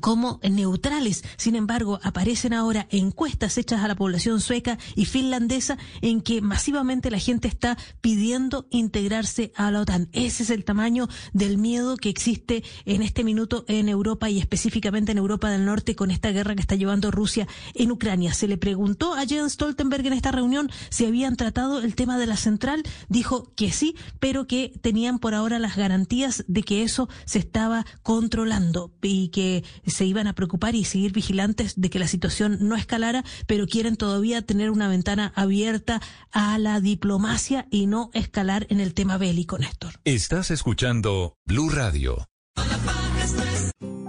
como 0.00 0.40
neutrales. 0.42 1.24
Sin 1.36 1.56
embargo, 1.56 2.00
aparecen 2.02 2.52
ahora 2.52 2.86
encuestas 2.90 3.58
hechas 3.58 3.82
a 3.82 3.88
la 3.88 3.94
población 3.94 4.40
sueca 4.40 4.78
y 4.94 5.04
finlandesa 5.04 5.78
en 6.02 6.20
que 6.20 6.40
masivamente 6.40 7.10
la 7.10 7.18
gente 7.18 7.48
está 7.48 7.78
pidiendo 8.00 8.66
integrarse 8.70 9.52
a 9.56 9.70
la 9.70 9.80
OTAN. 9.80 10.08
Ese 10.12 10.42
es 10.42 10.50
el 10.50 10.64
tamaño 10.64 11.08
del 11.32 11.58
miedo 11.58 11.96
que 11.96 12.08
existe 12.08 12.62
en 12.84 13.02
este 13.02 13.24
minuto 13.24 13.64
en 13.68 13.88
Europa 13.88 14.30
y 14.30 14.38
específicamente 14.38 15.12
en 15.12 15.18
Europa 15.18 15.50
del 15.50 15.64
Norte 15.64 15.96
con 15.96 16.10
esta 16.10 16.30
guerra 16.30 16.54
que 16.54 16.60
está 16.60 16.74
llevando 16.74 17.10
Rusia 17.10 17.46
en 17.74 17.90
Ucrania. 17.90 18.34
Se 18.34 18.48
le 18.48 18.56
preguntó 18.56 19.14
a 19.14 19.26
Jens 19.26 19.52
Stoltenberg 19.52 20.06
en 20.06 20.12
esta 20.12 20.32
reunión 20.32 20.70
si 20.90 21.06
habían 21.06 21.36
tratado 21.36 21.80
el 21.80 21.94
tema 21.94 22.18
de 22.18 22.26
la 22.26 22.36
central. 22.36 22.82
Dijo 23.08 23.52
que 23.54 23.70
sí, 23.70 23.96
pero 24.20 24.46
que 24.46 24.72
tenían 24.80 25.18
por 25.18 25.34
ahora 25.34 25.58
las 25.58 25.76
garantías 25.76 26.44
de 26.48 26.62
que 26.62 26.82
eso 26.82 27.08
se 27.24 27.38
estaba 27.38 27.86
controlando 28.02 28.92
y 29.02 29.28
que 29.28 29.64
se 29.86 30.04
iban 30.04 30.26
a 30.26 30.34
preocupar 30.34 30.74
y 30.74 30.84
seguir 30.84 31.12
vigilantes 31.12 31.74
de 31.76 31.90
que 31.90 31.98
la 31.98 32.08
situación 32.08 32.58
no 32.60 32.76
escalara, 32.76 33.24
pero 33.46 33.66
quieren 33.66 33.96
todavía 33.96 34.42
tener 34.42 34.70
una 34.70 34.88
ventana 34.88 35.32
abierta 35.34 36.00
a 36.32 36.58
la 36.58 36.80
diplomacia 36.80 37.66
y 37.70 37.86
no 37.86 38.10
escalar 38.14 38.66
en 38.70 38.80
el 38.80 38.94
tema 38.94 39.18
bélico, 39.18 39.58
Néstor. 39.58 39.94
Estás 40.04 40.50
escuchando 40.50 41.36
Blue 41.44 41.70
Radio. 41.70 42.28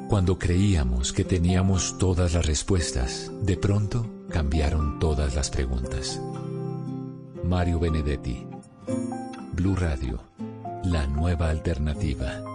Cuando 0.07 0.37
creíamos 0.37 1.11
que 1.11 1.23
teníamos 1.23 1.97
todas 1.97 2.33
las 2.33 2.45
respuestas, 2.45 3.31
de 3.41 3.57
pronto 3.57 4.25
cambiaron 4.29 4.99
todas 4.99 5.35
las 5.35 5.49
preguntas. 5.49 6.21
Mario 7.43 7.79
Benedetti. 7.79 8.45
Blue 9.53 9.75
Radio. 9.75 10.23
La 10.83 11.07
nueva 11.07 11.49
alternativa. 11.49 12.54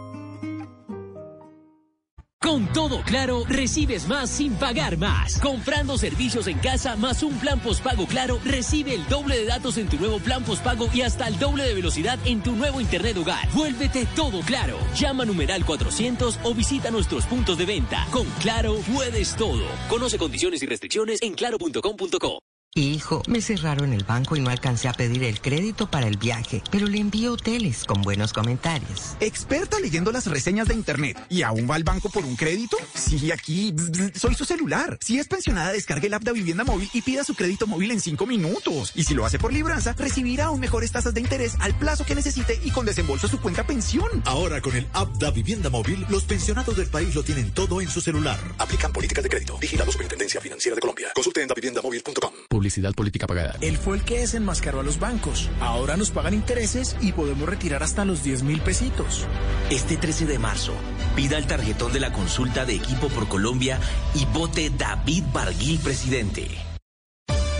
Con 2.42 2.66
todo 2.72 3.03
claro, 3.03 3.44
recibes 3.46 4.09
más 4.09 4.31
sin 4.31 4.55
pagar 4.55 4.96
más. 4.96 5.38
Comprando 5.40 5.98
servicios 5.98 6.46
en 6.46 6.59
casa 6.59 6.96
más 6.96 7.22
un 7.22 7.38
plan 7.38 7.61
postpago 7.61 8.07
claro, 8.07 8.40
recibe 8.44 8.94
el 8.94 9.07
doble 9.09 9.37
de 9.37 9.44
datos 9.44 9.76
en 9.76 9.88
tu 9.88 9.98
nuevo 9.98 10.18
plan 10.18 10.42
postpago 10.42 10.88
y 10.94 11.03
hasta 11.03 11.29
el 11.29 11.38
doble 11.38 11.64
de 11.64 11.74
velocidad 11.74 12.18
en 12.24 12.42
tu 12.42 12.53
nuevo 12.57 12.81
internet 12.81 13.18
hogar. 13.18 13.46
Vuélvete 13.53 14.07
todo 14.16 14.40
claro. 14.40 14.79
Llama 14.96 15.26
numeral 15.26 15.66
400 15.66 16.40
o 16.42 16.55
visita 16.55 16.90
nuestros 16.90 17.26
puntos 17.26 17.59
de 17.59 17.66
venta. 17.66 18.07
Con 18.11 18.24
Claro 18.40 18.76
puedes 18.94 19.37
todo. 19.37 19.62
Conoce 19.90 20.16
condiciones 20.16 20.62
y 20.62 20.66
restricciones 20.66 21.20
en 21.20 21.35
claro.com.co. 21.35 22.49
Hijo, 22.76 23.20
me 23.26 23.40
cerraron 23.40 23.92
el 23.92 24.04
banco 24.04 24.37
y 24.37 24.40
no 24.40 24.48
alcancé 24.48 24.87
a 24.87 24.92
pedir 24.92 25.24
el 25.24 25.40
crédito 25.40 25.90
para 25.90 26.06
el 26.06 26.16
viaje, 26.16 26.62
pero 26.70 26.87
le 26.87 26.98
envío 26.98 27.33
hoteles 27.33 27.83
con 27.83 28.00
buenos 28.00 28.33
comentarios. 28.33 29.16
Experta 29.18 29.80
leyendo 29.80 30.12
las 30.12 30.28
reseñas 30.28 30.68
de 30.68 30.74
internet. 30.74 31.18
¿Y 31.28 31.42
aún 31.42 31.68
va 31.68 31.74
al 31.74 31.83
banco 31.83 32.11
por 32.11 32.24
un 32.24 32.37
crédito? 32.37 32.76
Sí, 32.94 33.33
aquí 33.33 33.74
soy 34.14 34.37
su 34.37 34.44
celular. 34.44 34.98
Si 35.00 35.18
es 35.18 35.26
pensionada, 35.26 35.72
descargue 35.72 36.06
el 36.06 36.14
app 36.14 36.22
de 36.22 36.33
Vivienda 36.33 36.62
Móvil 36.62 36.88
y 36.92 37.02
pida 37.02 37.24
su 37.24 37.35
crédito 37.35 37.66
móvil 37.66 37.90
en 37.90 38.00
cinco 38.00 38.24
minutos. 38.24 38.92
Y 38.94 39.02
si 39.02 39.14
lo 39.14 39.26
hace 39.26 39.40
por 39.40 39.52
libranza, 39.52 39.94
recibirá 39.98 40.44
aún 40.44 40.61
mejores 40.61 40.92
tasas 40.92 41.12
de 41.12 41.22
interés 41.22 41.56
al 41.59 41.76
plazo 41.76 42.06
que 42.06 42.14
necesite 42.14 42.61
y 42.62 42.70
con 42.70 42.87
desembolso 42.87 43.26
su 43.26 43.40
cuenta 43.40 43.66
pensión. 43.66 44.22
Ahora 44.26 44.61
con 44.61 44.76
el 44.76 44.87
app 44.92 45.12
de 45.16 45.28
Vivienda 45.33 45.70
Móvil, 45.70 46.06
los 46.09 46.22
pensionados 46.22 46.76
del 46.76 46.87
país 46.87 47.16
lo 47.16 47.24
tienen 47.24 47.50
todo 47.50 47.80
en 47.80 47.88
su 47.88 48.00
celular. 48.00 48.38
Aplican 48.59 48.92
políticas 48.92 49.24
de 49.24 49.30
crédito. 49.30 49.59
Vigilado 49.59 49.90
Superintendencia 49.90 50.40
Financiera 50.40 50.76
de 50.76 50.80
Colombia. 50.80 51.09
Consulte 51.16 51.42
en 51.42 51.48
daviviendamóvil.com 51.48 52.30
publicidad 52.61 52.92
política 52.92 53.27
pagada. 53.27 53.55
Él 53.62 53.79
fue 53.79 53.96
el 53.96 54.03
que 54.03 54.18
desenmascaró 54.18 54.81
a 54.81 54.83
los 54.83 55.01
bancos. 55.01 55.49
Ahora 55.61 55.96
nos 55.96 56.11
pagan 56.11 56.35
intereses 56.35 56.94
y 57.01 57.12
podemos 57.12 57.49
retirar 57.49 57.83
hasta 57.83 58.05
los 58.05 58.23
10 58.23 58.42
mil 58.42 58.61
pesitos. 58.61 59.27
Este 59.70 59.96
13 59.96 60.27
de 60.27 60.38
marzo, 60.38 60.75
pida 61.16 61.38
el 61.38 61.46
tarjetón 61.46 61.94
de 61.94 62.01
la 62.01 62.12
consulta 62.12 62.66
de 62.66 62.75
Equipo 62.75 63.09
por 63.09 63.29
Colombia 63.29 63.79
y 64.14 64.27
vote 64.27 64.70
David 64.77 65.25
Barguil 65.33 65.79
presidente. 65.79 66.49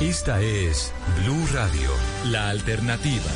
Esta 0.03 0.43
es 0.43 0.93
Blue 1.23 1.47
Radio, 1.55 1.91
la 2.27 2.51
alternativa. 2.51 3.33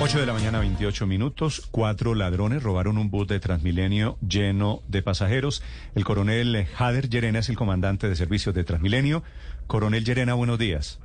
8 0.00 0.18
de 0.18 0.26
la 0.26 0.32
mañana, 0.32 0.58
28 0.58 1.06
minutos. 1.06 1.68
Cuatro 1.70 2.16
ladrones 2.16 2.64
robaron 2.64 2.98
un 2.98 3.08
bus 3.08 3.28
de 3.28 3.38
Transmilenio 3.38 4.18
lleno 4.26 4.82
de 4.88 5.00
pasajeros. 5.00 5.62
El 5.94 6.04
coronel 6.04 6.66
Jader 6.74 7.08
Llerena 7.08 7.38
es 7.38 7.48
el 7.48 7.56
comandante 7.56 8.08
de 8.08 8.16
servicios 8.16 8.52
de 8.52 8.64
Transmilenio. 8.64 9.22
Coronel 9.66 10.04
Llerena, 10.04 10.34
buenos 10.34 10.58
días. 10.58 11.00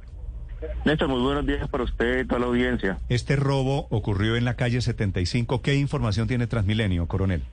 Néstor, 0.85 1.07
muy 1.07 1.21
buenos 1.21 1.45
días 1.45 1.67
para 1.69 1.83
usted 1.83 2.21
y 2.21 2.27
toda 2.27 2.39
la 2.39 2.47
audiencia. 2.47 2.97
Este 3.09 3.35
robo 3.35 3.87
ocurrió 3.89 4.35
en 4.35 4.45
la 4.45 4.55
calle 4.55 4.81
75. 4.81 5.61
¿Qué 5.61 5.75
información 5.75 6.27
tiene 6.27 6.47
Transmilenio, 6.47 7.07
coronel? 7.07 7.43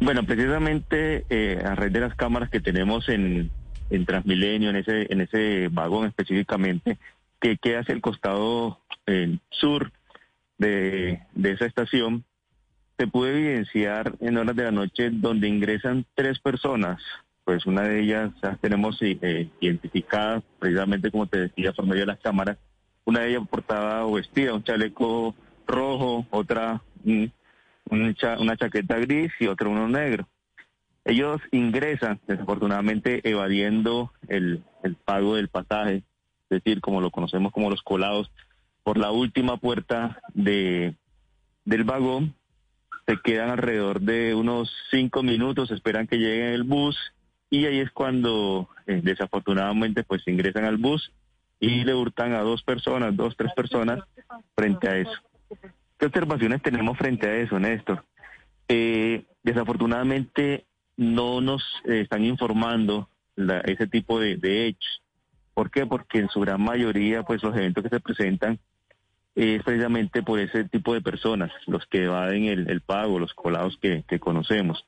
Bueno, 0.00 0.24
precisamente 0.24 1.24
eh, 1.30 1.62
a 1.64 1.74
raíz 1.74 1.92
de 1.92 2.00
las 2.00 2.14
cámaras 2.14 2.50
que 2.50 2.60
tenemos 2.60 3.08
en, 3.08 3.50
en 3.90 4.06
Transmilenio, 4.06 4.70
en 4.70 4.76
ese, 4.76 5.12
en 5.12 5.20
ese 5.20 5.68
vagón 5.68 6.06
específicamente, 6.06 6.98
que 7.40 7.56
queda 7.56 7.80
hacia 7.80 7.94
el 7.94 8.00
costado 8.00 8.80
eh, 9.06 9.38
sur 9.50 9.92
de, 10.58 11.20
de 11.34 11.50
esa 11.52 11.66
estación, 11.66 12.24
se 12.98 13.06
puede 13.06 13.38
evidenciar 13.38 14.14
en 14.20 14.36
horas 14.36 14.54
de 14.54 14.64
la 14.64 14.70
noche 14.70 15.10
donde 15.10 15.48
ingresan 15.48 16.04
tres 16.14 16.38
personas 16.38 17.00
pues 17.44 17.66
una 17.66 17.82
de 17.82 18.00
ellas 18.00 18.30
ya 18.42 18.56
tenemos 18.56 18.98
eh, 19.00 19.48
identificada, 19.60 20.42
precisamente 20.58 21.10
como 21.10 21.26
te 21.26 21.40
decía, 21.40 21.72
por 21.72 21.86
medio 21.86 22.00
de 22.02 22.06
las 22.06 22.20
cámaras. 22.20 22.58
Una 23.04 23.20
de 23.20 23.30
ellas 23.30 23.48
portaba 23.48 24.06
o 24.06 24.12
vestida 24.12 24.54
un 24.54 24.62
chaleco 24.62 25.34
rojo, 25.66 26.26
otra 26.30 26.82
una 27.90 28.56
chaqueta 28.56 28.96
gris 28.98 29.32
y 29.40 29.46
otra 29.48 29.68
uno 29.68 29.88
negro. 29.88 30.28
Ellos 31.04 31.40
ingresan, 31.50 32.20
desafortunadamente, 32.28 33.28
evadiendo 33.28 34.12
el, 34.28 34.62
el 34.84 34.94
pago 34.94 35.34
del 35.34 35.48
pasaje, 35.48 36.04
es 36.48 36.62
decir, 36.62 36.80
como 36.80 37.00
lo 37.00 37.10
conocemos 37.10 37.50
como 37.52 37.70
los 37.70 37.82
colados, 37.82 38.30
por 38.84 38.98
la 38.98 39.10
última 39.10 39.56
puerta 39.56 40.20
de, 40.32 40.94
del 41.64 41.84
vagón, 41.84 42.34
se 43.06 43.16
quedan 43.18 43.50
alrededor 43.50 44.00
de 44.00 44.34
unos 44.34 44.72
cinco 44.92 45.24
minutos, 45.24 45.72
esperan 45.72 46.06
que 46.06 46.18
llegue 46.18 46.54
el 46.54 46.62
bus 46.62 46.96
y 47.52 47.66
ahí 47.66 47.80
es 47.80 47.90
cuando 47.90 48.70
eh, 48.86 49.02
desafortunadamente 49.04 50.04
pues 50.04 50.26
ingresan 50.26 50.64
al 50.64 50.78
bus 50.78 51.12
y 51.60 51.84
le 51.84 51.94
hurtan 51.94 52.32
a 52.32 52.40
dos 52.40 52.62
personas, 52.62 53.14
dos, 53.14 53.36
tres 53.36 53.52
personas 53.54 54.00
frente 54.56 54.88
a 54.88 54.96
eso. 54.96 55.12
¿Qué 55.98 56.06
observaciones 56.06 56.62
tenemos 56.62 56.96
frente 56.96 57.28
a 57.28 57.36
eso, 57.36 57.60
Néstor? 57.60 58.06
Eh, 58.68 59.26
desafortunadamente 59.42 60.64
no 60.96 61.42
nos 61.42 61.62
eh, 61.84 62.00
están 62.00 62.24
informando 62.24 63.10
ese 63.36 63.86
tipo 63.86 64.18
de, 64.18 64.66
hechos. 64.66 65.02
¿Por 65.52 65.70
qué? 65.70 65.84
Porque 65.84 66.20
en 66.20 66.30
su 66.30 66.40
gran 66.40 66.62
mayoría, 66.62 67.22
pues 67.22 67.42
los 67.42 67.54
eventos 67.54 67.84
que 67.84 67.90
se 67.90 68.00
presentan 68.00 68.58
es 69.34 69.62
precisamente 69.62 70.22
por 70.22 70.38
ese 70.38 70.64
tipo 70.64 70.94
de 70.94 71.02
personas, 71.02 71.52
los 71.66 71.84
que 71.84 72.04
evaden 72.04 72.44
el, 72.44 72.70
el 72.70 72.80
pago, 72.80 73.18
los 73.18 73.34
colados 73.34 73.78
que 73.78 74.20
conocemos. 74.20 74.86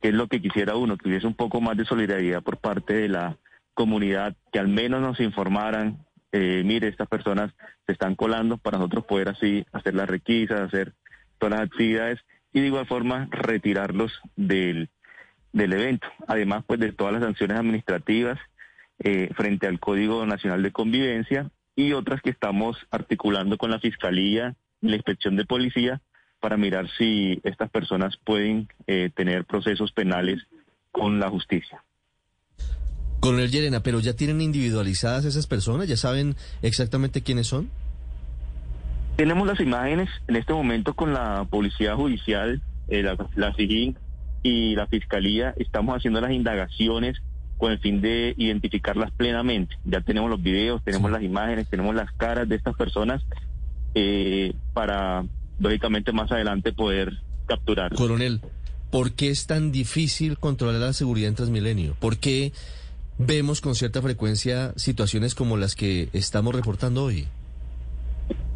¿Qué 0.00 0.08
es 0.08 0.14
lo 0.14 0.28
que 0.28 0.40
quisiera 0.40 0.76
uno? 0.76 0.96
Que 0.96 1.08
hubiese 1.08 1.26
un 1.26 1.34
poco 1.34 1.60
más 1.60 1.76
de 1.76 1.84
solidaridad 1.84 2.42
por 2.42 2.58
parte 2.58 2.94
de 2.94 3.08
la 3.08 3.36
comunidad, 3.74 4.36
que 4.52 4.58
al 4.58 4.68
menos 4.68 5.00
nos 5.00 5.20
informaran, 5.20 6.04
eh, 6.32 6.62
mire, 6.64 6.88
estas 6.88 7.08
personas 7.08 7.52
se 7.86 7.92
están 7.92 8.14
colando 8.14 8.58
para 8.58 8.78
nosotros 8.78 9.04
poder 9.06 9.28
así 9.28 9.64
hacer 9.72 9.94
las 9.94 10.08
requisas, 10.08 10.60
hacer 10.60 10.94
todas 11.38 11.58
las 11.58 11.68
actividades 11.68 12.20
y 12.52 12.60
de 12.60 12.66
igual 12.66 12.86
forma 12.86 13.28
retirarlos 13.30 14.12
del, 14.36 14.88
del 15.52 15.72
evento. 15.72 16.08
Además, 16.26 16.64
pues 16.66 16.80
de 16.80 16.92
todas 16.92 17.12
las 17.12 17.22
sanciones 17.22 17.58
administrativas 17.58 18.38
eh, 19.00 19.30
frente 19.36 19.66
al 19.66 19.78
Código 19.78 20.26
Nacional 20.26 20.62
de 20.62 20.72
Convivencia 20.72 21.50
y 21.76 21.92
otras 21.92 22.20
que 22.20 22.30
estamos 22.30 22.76
articulando 22.90 23.56
con 23.56 23.70
la 23.70 23.78
Fiscalía 23.78 24.56
y 24.80 24.88
la 24.88 24.96
Inspección 24.96 25.36
de 25.36 25.44
Policía 25.44 26.00
para 26.40 26.56
mirar 26.56 26.88
si 26.96 27.40
estas 27.44 27.70
personas 27.70 28.16
pueden 28.24 28.68
eh, 28.86 29.10
tener 29.14 29.44
procesos 29.44 29.92
penales 29.92 30.46
con 30.92 31.18
la 31.18 31.28
justicia. 31.30 31.82
Coronel 33.20 33.50
Llerena, 33.50 33.82
¿pero 33.82 34.00
ya 34.00 34.14
tienen 34.14 34.40
individualizadas 34.40 35.24
esas 35.24 35.46
personas? 35.46 35.88
¿Ya 35.88 35.96
saben 35.96 36.36
exactamente 36.62 37.22
quiénes 37.22 37.48
son? 37.48 37.68
Tenemos 39.16 39.48
las 39.48 39.58
imágenes 39.58 40.08
en 40.28 40.36
este 40.36 40.52
momento 40.52 40.94
con 40.94 41.12
la 41.12 41.44
Policía 41.50 41.96
Judicial, 41.96 42.62
eh, 42.86 43.02
la, 43.02 43.16
la 43.34 43.54
y 44.44 44.76
la 44.76 44.86
Fiscalía. 44.86 45.52
Estamos 45.56 45.96
haciendo 45.96 46.20
las 46.20 46.30
indagaciones 46.30 47.20
con 47.56 47.72
el 47.72 47.80
fin 47.80 48.00
de 48.00 48.34
identificarlas 48.36 49.10
plenamente. 49.10 49.76
Ya 49.84 50.00
tenemos 50.00 50.30
los 50.30 50.40
videos, 50.40 50.82
tenemos 50.84 51.10
las 51.10 51.22
imágenes, 51.22 51.68
tenemos 51.68 51.96
las 51.96 52.12
caras 52.12 52.48
de 52.48 52.54
estas 52.54 52.76
personas 52.76 53.24
eh, 53.94 54.54
para, 54.72 55.24
lógicamente, 55.58 56.12
más 56.12 56.30
adelante 56.30 56.72
poder 56.72 57.12
capturar. 57.46 57.94
Coronel, 57.94 58.40
¿por 58.90 59.12
qué 59.12 59.30
es 59.30 59.46
tan 59.46 59.72
difícil 59.72 60.38
controlar 60.38 60.80
la 60.80 60.92
seguridad 60.92 61.28
en 61.28 61.34
Transmilenio? 61.34 61.96
¿Por 61.98 62.18
qué 62.18 62.52
vemos 63.18 63.60
con 63.60 63.74
cierta 63.74 64.00
frecuencia 64.00 64.72
situaciones 64.76 65.34
como 65.34 65.56
las 65.56 65.74
que 65.74 66.08
estamos 66.12 66.54
reportando 66.54 67.04
hoy? 67.04 67.26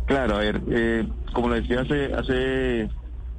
Claro, 0.06 0.36
a 0.36 0.40
ver, 0.40 0.60
eh, 0.70 1.06
como 1.32 1.48
lo 1.48 1.54
decía 1.54 1.80
hace, 1.80 2.12
hace 2.14 2.90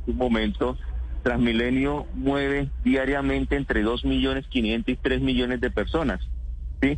un 0.08 0.17
momento, 0.17 0.78
Transmilenio 1.23 2.06
mueve 2.13 2.69
diariamente 2.84 3.56
entre 3.56 3.82
2 3.82 4.06
millones 4.06 4.45
500 4.47 4.93
y 4.93 4.97
3 4.97 5.21
millones 5.21 5.62
de 5.62 5.71
personas. 5.71 6.19
¿sí? 6.82 6.97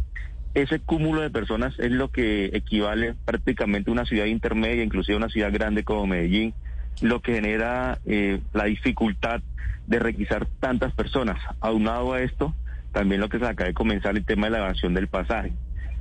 Ese 0.56 0.80
cúmulo 0.80 1.20
de 1.22 1.30
personas 1.30 1.78
es 1.80 1.92
lo 1.92 2.12
que 2.12 2.46
equivale 2.54 3.14
prácticamente 3.26 3.90
a 3.90 3.94
una 3.94 4.06
ciudad 4.06 4.24
intermedia, 4.26 4.86
inclusive 4.86 5.18
una 5.18 5.28
ciudad 5.28 5.52
grande 5.52 5.84
como 5.84 6.08
Medellín, 6.08 6.54
lo 7.02 7.22
que 7.22 7.34
genera 7.34 8.00
eh, 8.06 8.40
la 8.54 8.64
dificultad 8.64 9.42
de 9.86 10.00
requisar 10.00 10.48
tantas 10.62 10.94
personas. 10.94 11.38
Aunado 11.60 12.14
a 12.14 12.22
esto, 12.22 12.56
también 12.94 13.20
lo 13.20 13.28
que 13.28 13.38
se 13.38 13.46
acaba 13.46 13.68
de 13.68 13.74
comenzar 13.74 14.16
el 14.16 14.24
tema 14.24 14.48
de 14.48 14.52
la 14.52 14.60
evasión 14.60 14.94
del 14.94 15.10
pasaje. 15.10 15.52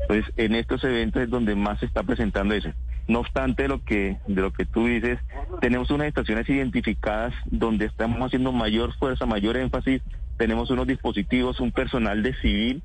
Entonces, 0.03 0.33
en 0.37 0.55
estos 0.55 0.85
eventos 0.85 1.23
es 1.23 1.31
donde 1.31 1.57
más 1.57 1.81
se 1.81 1.87
está 1.87 2.05
presentando 2.05 2.55
eso. 2.55 2.71
No 3.09 3.19
obstante 3.19 3.67
lo 3.67 3.83
que, 3.83 4.19
de 4.29 4.40
lo 4.40 4.53
que 4.53 4.67
tú 4.67 4.87
dices, 4.87 5.19
tenemos 5.61 5.90
unas 5.90 6.07
estaciones 6.07 6.49
identificadas 6.49 7.35
donde 7.47 7.87
estamos 7.87 8.21
haciendo 8.21 8.53
mayor 8.53 8.95
fuerza, 8.95 9.27
mayor 9.27 9.57
énfasis. 9.57 10.01
Tenemos 10.38 10.71
unos 10.71 10.87
dispositivos, 10.87 11.59
un 11.59 11.73
personal 11.73 12.23
de 12.23 12.35
civil 12.37 12.85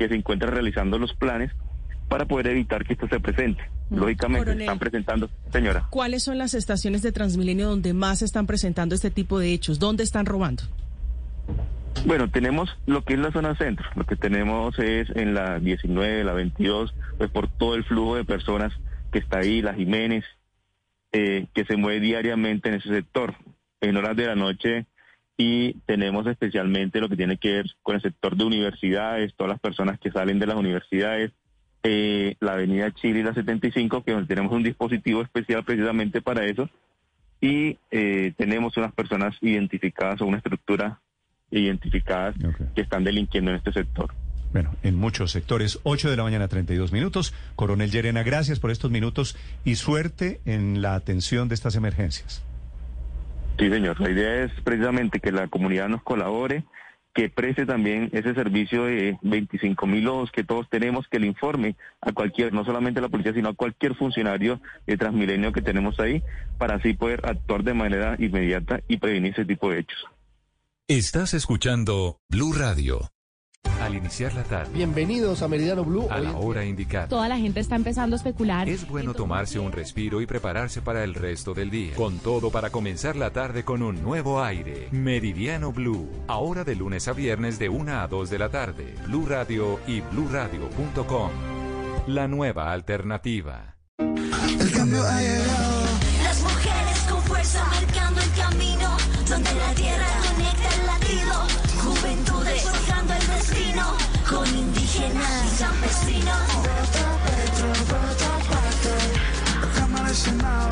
que 0.00 0.08
se 0.08 0.14
encuentra 0.14 0.50
realizando 0.50 0.98
los 0.98 1.12
planes 1.12 1.52
para 2.08 2.24
poder 2.24 2.46
evitar 2.46 2.86
que 2.86 2.94
esto 2.94 3.06
se 3.06 3.20
presente. 3.20 3.62
Mm. 3.90 3.98
Lógicamente, 3.98 4.52
están 4.52 4.78
presentando, 4.78 5.28
señora. 5.52 5.88
¿Cuáles 5.90 6.22
son 6.22 6.38
las 6.38 6.54
estaciones 6.54 7.02
de 7.02 7.12
Transmilenio 7.12 7.68
donde 7.68 7.92
más 7.92 8.22
están 8.22 8.46
presentando 8.46 8.94
este 8.94 9.10
tipo 9.10 9.38
de 9.38 9.52
hechos? 9.52 9.78
¿Dónde 9.78 10.02
están 10.02 10.24
robando? 10.24 10.62
Bueno, 12.06 12.30
tenemos 12.30 12.74
lo 12.86 13.04
que 13.04 13.12
es 13.12 13.20
la 13.20 13.30
zona 13.30 13.54
centro. 13.56 13.90
Lo 13.94 14.06
que 14.06 14.16
tenemos 14.16 14.78
es 14.78 15.10
en 15.14 15.34
la 15.34 15.58
19, 15.58 16.24
la 16.24 16.32
22, 16.32 16.94
pues 17.18 17.28
por 17.30 17.50
todo 17.50 17.74
el 17.74 17.84
flujo 17.84 18.16
de 18.16 18.24
personas 18.24 18.72
que 19.12 19.18
está 19.18 19.40
ahí, 19.40 19.60
la 19.60 19.74
Jiménez, 19.74 20.24
eh, 21.12 21.46
que 21.52 21.66
se 21.66 21.76
mueve 21.76 22.00
diariamente 22.00 22.70
en 22.70 22.76
ese 22.76 22.88
sector, 22.88 23.34
en 23.82 23.98
horas 23.98 24.16
de 24.16 24.26
la 24.26 24.34
noche, 24.34 24.86
y 25.40 25.72
tenemos 25.86 26.26
especialmente 26.26 27.00
lo 27.00 27.08
que 27.08 27.16
tiene 27.16 27.38
que 27.38 27.50
ver 27.50 27.66
con 27.82 27.94
el 27.94 28.02
sector 28.02 28.36
de 28.36 28.44
universidades, 28.44 29.32
todas 29.34 29.52
las 29.52 29.58
personas 29.58 29.98
que 29.98 30.10
salen 30.10 30.38
de 30.38 30.46
las 30.46 30.56
universidades, 30.56 31.32
eh, 31.82 32.34
la 32.40 32.52
avenida 32.52 32.92
Chile 32.92 33.20
y 33.20 33.22
la 33.22 33.32
75, 33.32 34.04
que 34.04 34.12
tenemos 34.28 34.52
un 34.52 34.62
dispositivo 34.62 35.22
especial 35.22 35.64
precisamente 35.64 36.20
para 36.20 36.44
eso, 36.44 36.68
y 37.40 37.78
eh, 37.90 38.34
tenemos 38.36 38.76
unas 38.76 38.92
personas 38.92 39.34
identificadas 39.40 40.20
o 40.20 40.26
una 40.26 40.36
estructura 40.36 41.00
identificadas 41.50 42.34
que 42.74 42.82
están 42.82 43.02
delinquiendo 43.02 43.50
en 43.50 43.56
este 43.56 43.72
sector. 43.72 44.12
Bueno, 44.52 44.76
en 44.82 44.94
muchos 44.94 45.30
sectores, 45.30 45.80
8 45.84 46.10
de 46.10 46.18
la 46.18 46.22
mañana, 46.22 46.48
32 46.48 46.92
minutos. 46.92 47.32
Coronel 47.56 47.90
Llerena, 47.90 48.22
gracias 48.24 48.60
por 48.60 48.70
estos 48.70 48.90
minutos 48.90 49.38
y 49.64 49.76
suerte 49.76 50.42
en 50.44 50.82
la 50.82 50.96
atención 50.96 51.48
de 51.48 51.54
estas 51.54 51.76
emergencias. 51.76 52.44
Sí, 53.60 53.68
señor. 53.68 54.00
La 54.00 54.10
idea 54.10 54.44
es 54.44 54.52
precisamente 54.64 55.20
que 55.20 55.32
la 55.32 55.46
comunidad 55.48 55.90
nos 55.90 56.02
colabore, 56.02 56.64
que 57.12 57.28
preste 57.28 57.66
también 57.66 58.08
ese 58.12 58.32
servicio 58.32 58.84
de 58.84 59.18
25 59.20 59.86
mil 59.86 60.08
ojos 60.08 60.30
que 60.32 60.44
todos 60.44 60.66
tenemos, 60.70 61.06
que 61.08 61.18
le 61.18 61.26
informe 61.26 61.76
a 62.00 62.12
cualquier, 62.12 62.54
no 62.54 62.64
solamente 62.64 63.00
a 63.00 63.02
la 63.02 63.10
policía, 63.10 63.34
sino 63.34 63.50
a 63.50 63.54
cualquier 63.54 63.94
funcionario 63.96 64.62
de 64.86 64.96
Transmilenio 64.96 65.52
que 65.52 65.60
tenemos 65.60 66.00
ahí, 66.00 66.22
para 66.56 66.76
así 66.76 66.94
poder 66.94 67.20
actuar 67.26 67.62
de 67.62 67.74
manera 67.74 68.16
inmediata 68.18 68.80
y 68.88 68.96
prevenir 68.96 69.32
ese 69.32 69.44
tipo 69.44 69.70
de 69.70 69.80
hechos. 69.80 69.98
Estás 70.88 71.34
escuchando 71.34 72.16
Blue 72.30 72.54
Radio. 72.54 73.10
Al 73.80 73.94
iniciar 73.94 74.34
la 74.34 74.42
tarde. 74.44 74.70
Bienvenidos 74.74 75.40
a 75.42 75.48
Meridiano 75.48 75.84
Blue. 75.84 76.06
A 76.10 76.20
la 76.20 76.36
hora 76.36 76.64
indicada. 76.64 77.08
Toda 77.08 77.28
la 77.28 77.38
gente 77.38 77.60
está 77.60 77.76
empezando 77.76 78.14
a 78.14 78.18
especular. 78.18 78.68
Es 78.68 78.86
bueno 78.86 79.14
tomarse 79.14 79.58
un 79.58 79.72
respiro 79.72 80.20
y 80.20 80.26
prepararse 80.26 80.82
para 80.82 81.02
el 81.02 81.14
resto 81.14 81.54
del 81.54 81.70
día. 81.70 81.94
Con 81.96 82.18
todo 82.18 82.50
para 82.50 82.68
comenzar 82.70 83.16
la 83.16 83.30
tarde 83.30 83.64
con 83.64 83.82
un 83.82 84.02
nuevo 84.02 84.42
aire. 84.42 84.88
Meridiano 84.90 85.72
Blue. 85.72 86.10
Ahora 86.28 86.62
de 86.62 86.76
lunes 86.76 87.08
a 87.08 87.14
viernes 87.14 87.58
de 87.58 87.70
1 87.70 88.00
a 88.00 88.06
2 88.06 88.28
de 88.30 88.38
la 88.38 88.50
tarde. 88.50 88.94
Blue 89.06 89.24
Radio 89.26 89.80
y 89.86 90.02
bluradio.com. 90.02 91.30
La 92.06 92.28
nueva 92.28 92.72
alternativa. 92.72 93.76
El 93.98 94.70
cambio 94.72 95.02
ha 95.02 95.20
llegado. 95.20 95.89
Indígenas 105.90 106.08
y 106.08 106.12
campesinos. 106.12 106.56
Vota 106.56 107.18
Petro, 107.26 107.68
vota 107.90 108.38
Pato. 108.48 108.94
Cámara 109.78 110.10
y 110.10 110.14
Senado. 110.14 110.70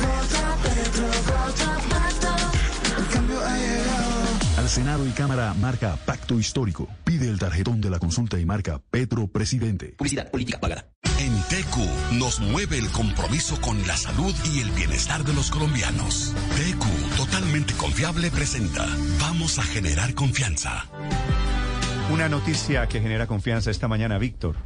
Vota 0.00 0.56
Petro, 0.62 1.06
vota 1.06 1.70
Pato. 1.88 3.00
El 3.00 3.06
cambio 3.08 3.40
ha 3.40 3.56
llegado. 3.56 4.58
Al 4.58 4.68
Senado 4.68 5.06
y 5.06 5.10
Cámara 5.10 5.54
marca 5.54 5.96
Pacto 6.04 6.38
Histórico. 6.38 6.88
Pide 7.04 7.28
el 7.28 7.38
tarjetón 7.38 7.80
de 7.80 7.90
la 7.90 7.98
consulta 7.98 8.38
y 8.38 8.44
marca 8.44 8.80
Petro 8.90 9.28
Presidente. 9.28 9.94
Publicidad 9.96 10.30
política 10.30 10.60
pagada. 10.60 10.88
En 11.18 11.32
TQ 11.42 12.12
nos 12.14 12.40
mueve 12.40 12.78
el 12.78 12.88
compromiso 12.90 13.60
con 13.60 13.84
la 13.86 13.96
salud 13.96 14.34
y 14.52 14.60
el 14.60 14.70
bienestar 14.70 15.24
de 15.24 15.32
los 15.32 15.50
colombianos. 15.50 16.32
TQ, 16.56 17.16
totalmente 17.16 17.74
confiable, 17.74 18.30
presenta. 18.30 18.86
Vamos 19.20 19.58
a 19.58 19.62
generar 19.62 20.14
confianza. 20.14 20.86
Una 22.10 22.26
noticia 22.26 22.86
que 22.88 23.02
genera 23.02 23.26
confianza 23.26 23.70
esta 23.70 23.86
mañana, 23.86 24.16
Víctor. 24.16 24.56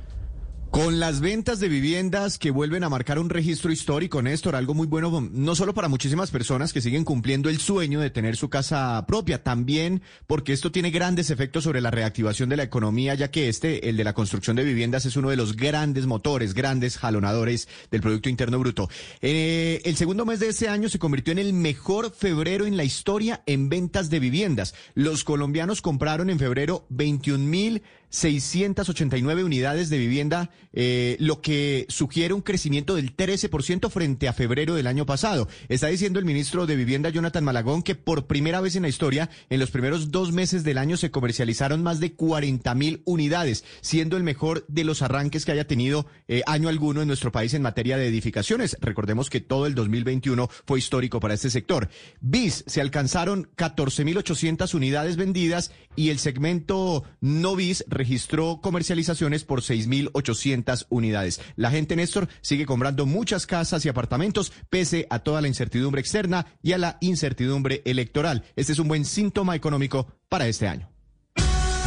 Con 0.73 1.01
las 1.01 1.21
ventas 1.21 1.61
de 1.61 1.69
viviendas 1.69 2.39
que 2.39 2.51
vuelven 2.51 2.83
a 2.83 2.89
marcar 2.89 3.19
un 3.19 3.29
registro 3.29 3.71
histórico, 3.71 4.23
Néstor, 4.23 4.57
algo 4.57 4.73
muy 4.73 4.87
bueno, 4.87 5.29
no 5.31 5.55
solo 5.55 5.75
para 5.75 5.89
muchísimas 5.89 6.31
personas 6.31 6.73
que 6.73 6.81
siguen 6.81 7.05
cumpliendo 7.05 7.51
el 7.51 7.59
sueño 7.59 8.01
de 8.01 8.09
tener 8.09 8.37
su 8.37 8.49
casa 8.49 9.05
propia, 9.07 9.43
también 9.43 10.01
porque 10.27 10.55
esto 10.55 10.73
tiene 10.73 10.91
grandes 10.91 11.29
efectos 11.29 11.65
sobre 11.65 11.83
la 11.83 11.91
reactivación 11.91 12.49
de 12.49 12.57
la 12.57 12.63
economía, 12.63 13.15
ya 13.15 13.31
que 13.31 13.51
este, 13.51 13.91
el 13.91 13.99
de 13.99 14.05
la 14.05 14.15
construcción 14.15 14.57
de 14.57 14.65
viviendas, 14.65 15.05
es 15.05 15.15
uno 15.19 15.29
de 15.29 15.37
los 15.37 15.57
grandes 15.57 16.07
motores, 16.07 16.55
grandes 16.55 16.97
jalonadores 16.97 17.69
del 17.91 18.01
Producto 18.01 18.31
Interno 18.31 18.59
Bruto. 18.59 18.89
Eh, 19.21 19.83
el 19.85 19.97
segundo 19.97 20.25
mes 20.25 20.41
de 20.41 20.49
este 20.49 20.71
año 20.71 20.89
se 20.89 20.99
convirtió 20.99 21.33
en 21.33 21.39
el 21.39 21.53
mejor 21.53 22.15
febrero 22.15 22.65
en 22.65 22.79
la 22.79 22.85
historia 22.85 23.43
en 23.45 23.69
ventas 23.69 24.09
de 24.09 24.21
viviendas. 24.21 24.75
Los 24.95 25.23
colombianos 25.23 25.83
compraron 25.83 26.31
en 26.31 26.39
febrero 26.39 26.87
21 26.89 27.45
mil 27.45 27.83
689 28.13 29.43
unidades 29.43 29.89
de 29.89 29.97
vivienda, 29.97 30.51
eh, 30.75 31.17
lo 31.19 31.41
que 31.41 31.87
sugiere 31.89 32.35
un 32.35 32.43
crecimiento 32.43 32.95
del 32.95 33.17
13% 33.17 33.89
frente 33.91 34.29
a 34.29 34.35
febrero 34.35 34.75
del 34.75 34.87
año 34.87 35.07
pasado. 35.07 35.49
Está 35.69 35.87
diciendo 35.87 36.19
el 36.19 36.27
ministro 36.27 36.67
de 36.67 36.77
Vivienda, 36.77 37.09
Jonathan 37.09 37.43
Malagón, 37.43 37.83
que 37.83 37.95
por 37.95 38.27
primera 38.27 38.61
vez 38.61 38.77
en 38.77 38.83
la 38.83 38.91
historia, 38.91 39.31
en 39.49 39.61
los 39.61 39.71
primeros 39.71 40.11
dos 40.11 40.31
meses 40.31 40.63
del 40.63 40.77
año 40.77 40.99
se 40.99 41.11
comercializaron 41.11 41.83
más 41.83 42.01
de 42.01 42.13
40 42.13 42.75
mil 42.75 43.01
unidades, 43.07 43.65
siendo 43.81 44.19
el 44.19 44.25
mejor 44.25 44.67
de 44.69 44.85
los 44.85 45.01
arranques 45.01 45.47
que 45.47 45.53
haya 45.53 45.67
tenido 45.67 46.07
eh, 46.29 46.43
año 46.47 46.69
alguno 46.69 47.01
en 47.01 47.09
nuestro 47.09 47.33
país 47.33 47.55
en 47.55 47.63
materia 47.63 47.97
de 47.97 48.09
edificaciones. 48.09 48.77
Recordemos 48.81 49.31
que 49.31 49.41
todo 49.41 49.67
el 49.67 49.75
2021 49.75 50.51
fue 50.67 50.79
histórico 50.79 51.19
para 51.19 51.35
este 51.35 51.49
sector. 51.49 51.89
BIS 52.21 52.65
se 52.67 52.83
alcanzaron 52.83 53.49
14.800 53.57 54.75
unidades 54.75 55.17
vendidas 55.17 55.73
y 55.97 56.11
el 56.11 56.19
segmento 56.19 57.05
no 57.21 57.57
BIS 57.57 57.85
registró 58.03 58.59
comercializaciones 58.61 59.45
por 59.45 59.61
6.800 59.61 60.87
unidades. 60.89 61.41
La 61.55 61.71
gente, 61.71 61.95
Néstor, 61.95 62.29
sigue 62.41 62.67
comprando 62.67 63.07
muchas 63.07 63.47
casas 63.47 63.85
y 63.87 63.89
apartamentos 63.89 64.53
pese 64.71 65.07
a 65.09 65.21
toda 65.21 65.41
la 65.41 65.47
incertidumbre 65.47 66.01
externa 66.01 66.47
y 66.63 66.73
a 66.73 66.79
la 66.79 66.99
incertidumbre 67.01 67.81
electoral. 67.85 68.43
Este 68.57 68.73
es 68.73 68.81
un 68.81 68.89
buen 68.89 69.05
síntoma 69.05 69.55
económico 69.55 70.09
para 70.29 70.49
este 70.49 70.67
año. 70.67 70.91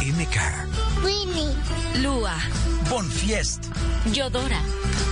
MK. 0.00 1.04
Winnie. 1.04 2.02
Lua. 2.02 2.34
Bonfiest. 2.88 3.64
Yodora. 4.14 4.60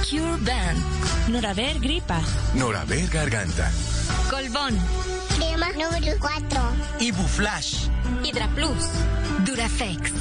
Cure 0.09 0.39
Band. 0.41 1.29
Noraver 1.29 1.81
Gripa. 1.81 2.23
Noraver 2.55 3.09
Garganta. 3.09 3.71
Colbón. 4.31 4.79
Número 5.73 6.19
4. 6.21 6.61
Ibuflash. 7.01 7.89
Hidraplus. 8.23 8.85
Durafex. 9.45 10.13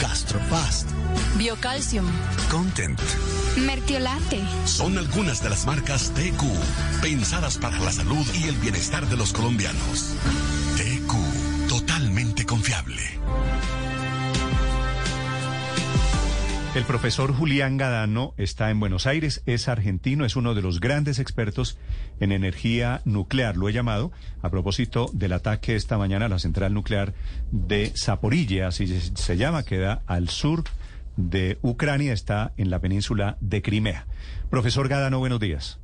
Gastrofast. 0.00 0.88
Biocalcium. 1.36 2.06
Content. 2.50 3.00
Mertiolate. 3.56 4.40
Son 4.66 4.96
algunas 4.98 5.42
de 5.42 5.50
las 5.50 5.66
marcas 5.66 6.12
TQ, 6.14 6.42
pensadas 7.02 7.58
para 7.58 7.78
la 7.78 7.92
salud 7.92 8.26
y 8.34 8.48
el 8.48 8.56
bienestar 8.56 9.06
de 9.08 9.16
los 9.16 9.32
colombianos. 9.32 10.14
TQ, 10.76 11.14
El 16.74 16.82
profesor 16.82 17.32
Julián 17.32 17.76
Gadano 17.76 18.34
está 18.36 18.68
en 18.68 18.80
Buenos 18.80 19.06
Aires, 19.06 19.44
es 19.46 19.68
argentino, 19.68 20.24
es 20.24 20.34
uno 20.34 20.54
de 20.54 20.62
los 20.62 20.80
grandes 20.80 21.20
expertos 21.20 21.78
en 22.18 22.32
energía 22.32 23.00
nuclear. 23.04 23.56
Lo 23.56 23.68
he 23.68 23.72
llamado 23.72 24.10
a 24.42 24.50
propósito 24.50 25.08
del 25.12 25.34
ataque 25.34 25.76
esta 25.76 25.98
mañana 25.98 26.26
a 26.26 26.28
la 26.28 26.40
central 26.40 26.74
nuclear 26.74 27.14
de 27.52 27.92
Zaporilla, 27.96 28.66
así 28.66 28.88
se 28.88 29.36
llama, 29.36 29.62
queda 29.62 30.02
al 30.08 30.28
sur 30.28 30.64
de 31.16 31.58
Ucrania, 31.62 32.12
está 32.12 32.50
en 32.56 32.70
la 32.70 32.80
península 32.80 33.36
de 33.40 33.62
Crimea. 33.62 34.06
Profesor 34.50 34.88
Gadano, 34.88 35.20
buenos 35.20 35.38
días. 35.38 35.78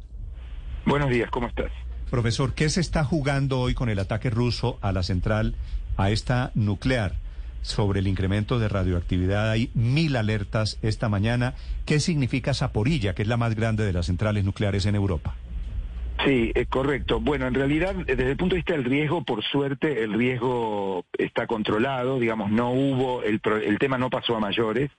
Buenos 0.87 1.09
días, 1.09 1.31
¿cómo 1.31 1.47
estás? 1.47 1.71
Profesor, 2.11 2.53
¿qué 2.55 2.69
se 2.69 2.81
está 2.81 3.05
jugando 3.05 3.61
hoy 3.61 3.75
con 3.75 3.91
el 3.91 4.01
ataque 4.01 4.29
ruso 4.29 4.77
a 4.81 4.91
la 4.91 5.05
central, 5.05 5.55
a 5.97 6.11
esta 6.11 6.51
nuclear? 6.57 7.15
Sobre 7.63 8.01
el 8.01 8.07
incremento 8.07 8.59
de 8.59 8.69
radioactividad. 8.69 9.51
Hay 9.51 9.71
mil 9.75 10.17
alertas 10.17 10.79
esta 10.83 11.09
mañana. 11.09 11.55
¿Qué 11.87 12.01
significa 12.01 12.55
Zaporilla, 12.55 13.15
que 13.15 13.23
es 13.23 13.29
la 13.29 13.37
más 13.37 13.55
grande 13.55 13.85
de 13.85 13.93
las 13.93 14.07
centrales 14.07 14.45
nucleares 14.45 14.87
en 14.87 14.95
Europa? 14.95 15.35
Sí, 16.25 16.53
es 16.55 16.69
correcto. 16.69 17.21
Bueno, 17.21 17.47
en 17.47 17.55
realidad, 17.55 17.95
desde 17.95 18.31
el 18.31 18.37
punto 18.37 18.55
de 18.55 18.59
vista 18.59 18.75
del 18.75 18.85
riesgo, 18.85 19.25
por 19.25 19.43
suerte, 19.43 20.03
el 20.03 20.13
riesgo 20.13 21.07
está 21.17 21.47
controlado. 21.47 22.19
Digamos, 22.19 22.51
no 22.51 22.73
hubo, 22.73 23.23
el, 23.23 23.41
el 23.65 23.79
tema 23.79 23.97
no 23.97 24.11
pasó 24.11 24.37
a 24.37 24.41
mayores. 24.41 24.91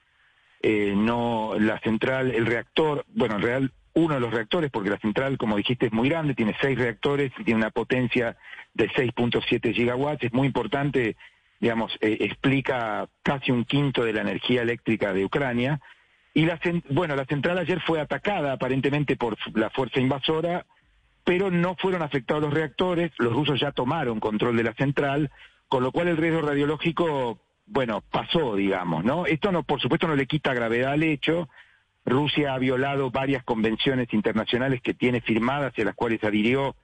Eh, 0.63 0.93
no, 0.95 1.53
la 1.59 1.79
central, 1.79 2.31
el 2.31 2.45
reactor, 2.45 3.05
bueno, 3.13 3.35
en 3.35 3.41
realidad 3.41 3.71
uno 3.93 4.15
de 4.15 4.19
los 4.19 4.31
reactores, 4.31 4.71
porque 4.71 4.89
la 4.89 4.99
central, 4.99 5.37
como 5.37 5.57
dijiste, 5.57 5.87
es 5.87 5.91
muy 5.91 6.07
grande, 6.07 6.33
tiene 6.33 6.55
seis 6.61 6.77
reactores 6.77 7.31
y 7.37 7.43
tiene 7.43 7.59
una 7.59 7.71
potencia 7.71 8.37
de 8.73 8.89
6.7 8.89 9.73
gigawatts. 9.73 10.23
Es 10.23 10.33
muy 10.33 10.47
importante 10.47 11.17
digamos, 11.61 11.95
eh, 12.01 12.17
explica 12.21 13.07
casi 13.21 13.51
un 13.51 13.65
quinto 13.65 14.03
de 14.03 14.13
la 14.13 14.21
energía 14.21 14.63
eléctrica 14.63 15.13
de 15.13 15.23
Ucrania. 15.23 15.79
Y 16.33 16.45
la, 16.45 16.59
bueno, 16.89 17.15
la 17.15 17.25
central 17.25 17.59
ayer 17.59 17.79
fue 17.81 18.01
atacada 18.01 18.53
aparentemente 18.53 19.15
por 19.15 19.37
la 19.53 19.69
fuerza 19.69 19.99
invasora, 19.99 20.65
pero 21.23 21.51
no 21.51 21.75
fueron 21.75 22.01
afectados 22.01 22.41
los 22.41 22.53
reactores, 22.53 23.11
los 23.19 23.31
rusos 23.31 23.59
ya 23.59 23.71
tomaron 23.71 24.19
control 24.19 24.57
de 24.57 24.63
la 24.63 24.73
central, 24.73 25.29
con 25.67 25.83
lo 25.83 25.91
cual 25.91 26.07
el 26.07 26.17
riesgo 26.17 26.41
radiológico, 26.41 27.39
bueno, 27.67 28.03
pasó, 28.09 28.55
digamos, 28.55 29.05
¿no? 29.05 29.27
Esto 29.27 29.51
no, 29.51 29.61
por 29.61 29.79
supuesto 29.79 30.07
no 30.07 30.15
le 30.15 30.25
quita 30.25 30.55
gravedad 30.55 30.93
al 30.93 31.03
hecho. 31.03 31.47
Rusia 32.05 32.55
ha 32.55 32.57
violado 32.57 33.11
varias 33.11 33.43
convenciones 33.43 34.11
internacionales 34.13 34.81
que 34.81 34.95
tiene 34.95 35.21
firmadas 35.21 35.73
y 35.77 35.81
a 35.81 35.85
las 35.85 35.95
cuales 35.95 36.23
adhirió 36.23 36.75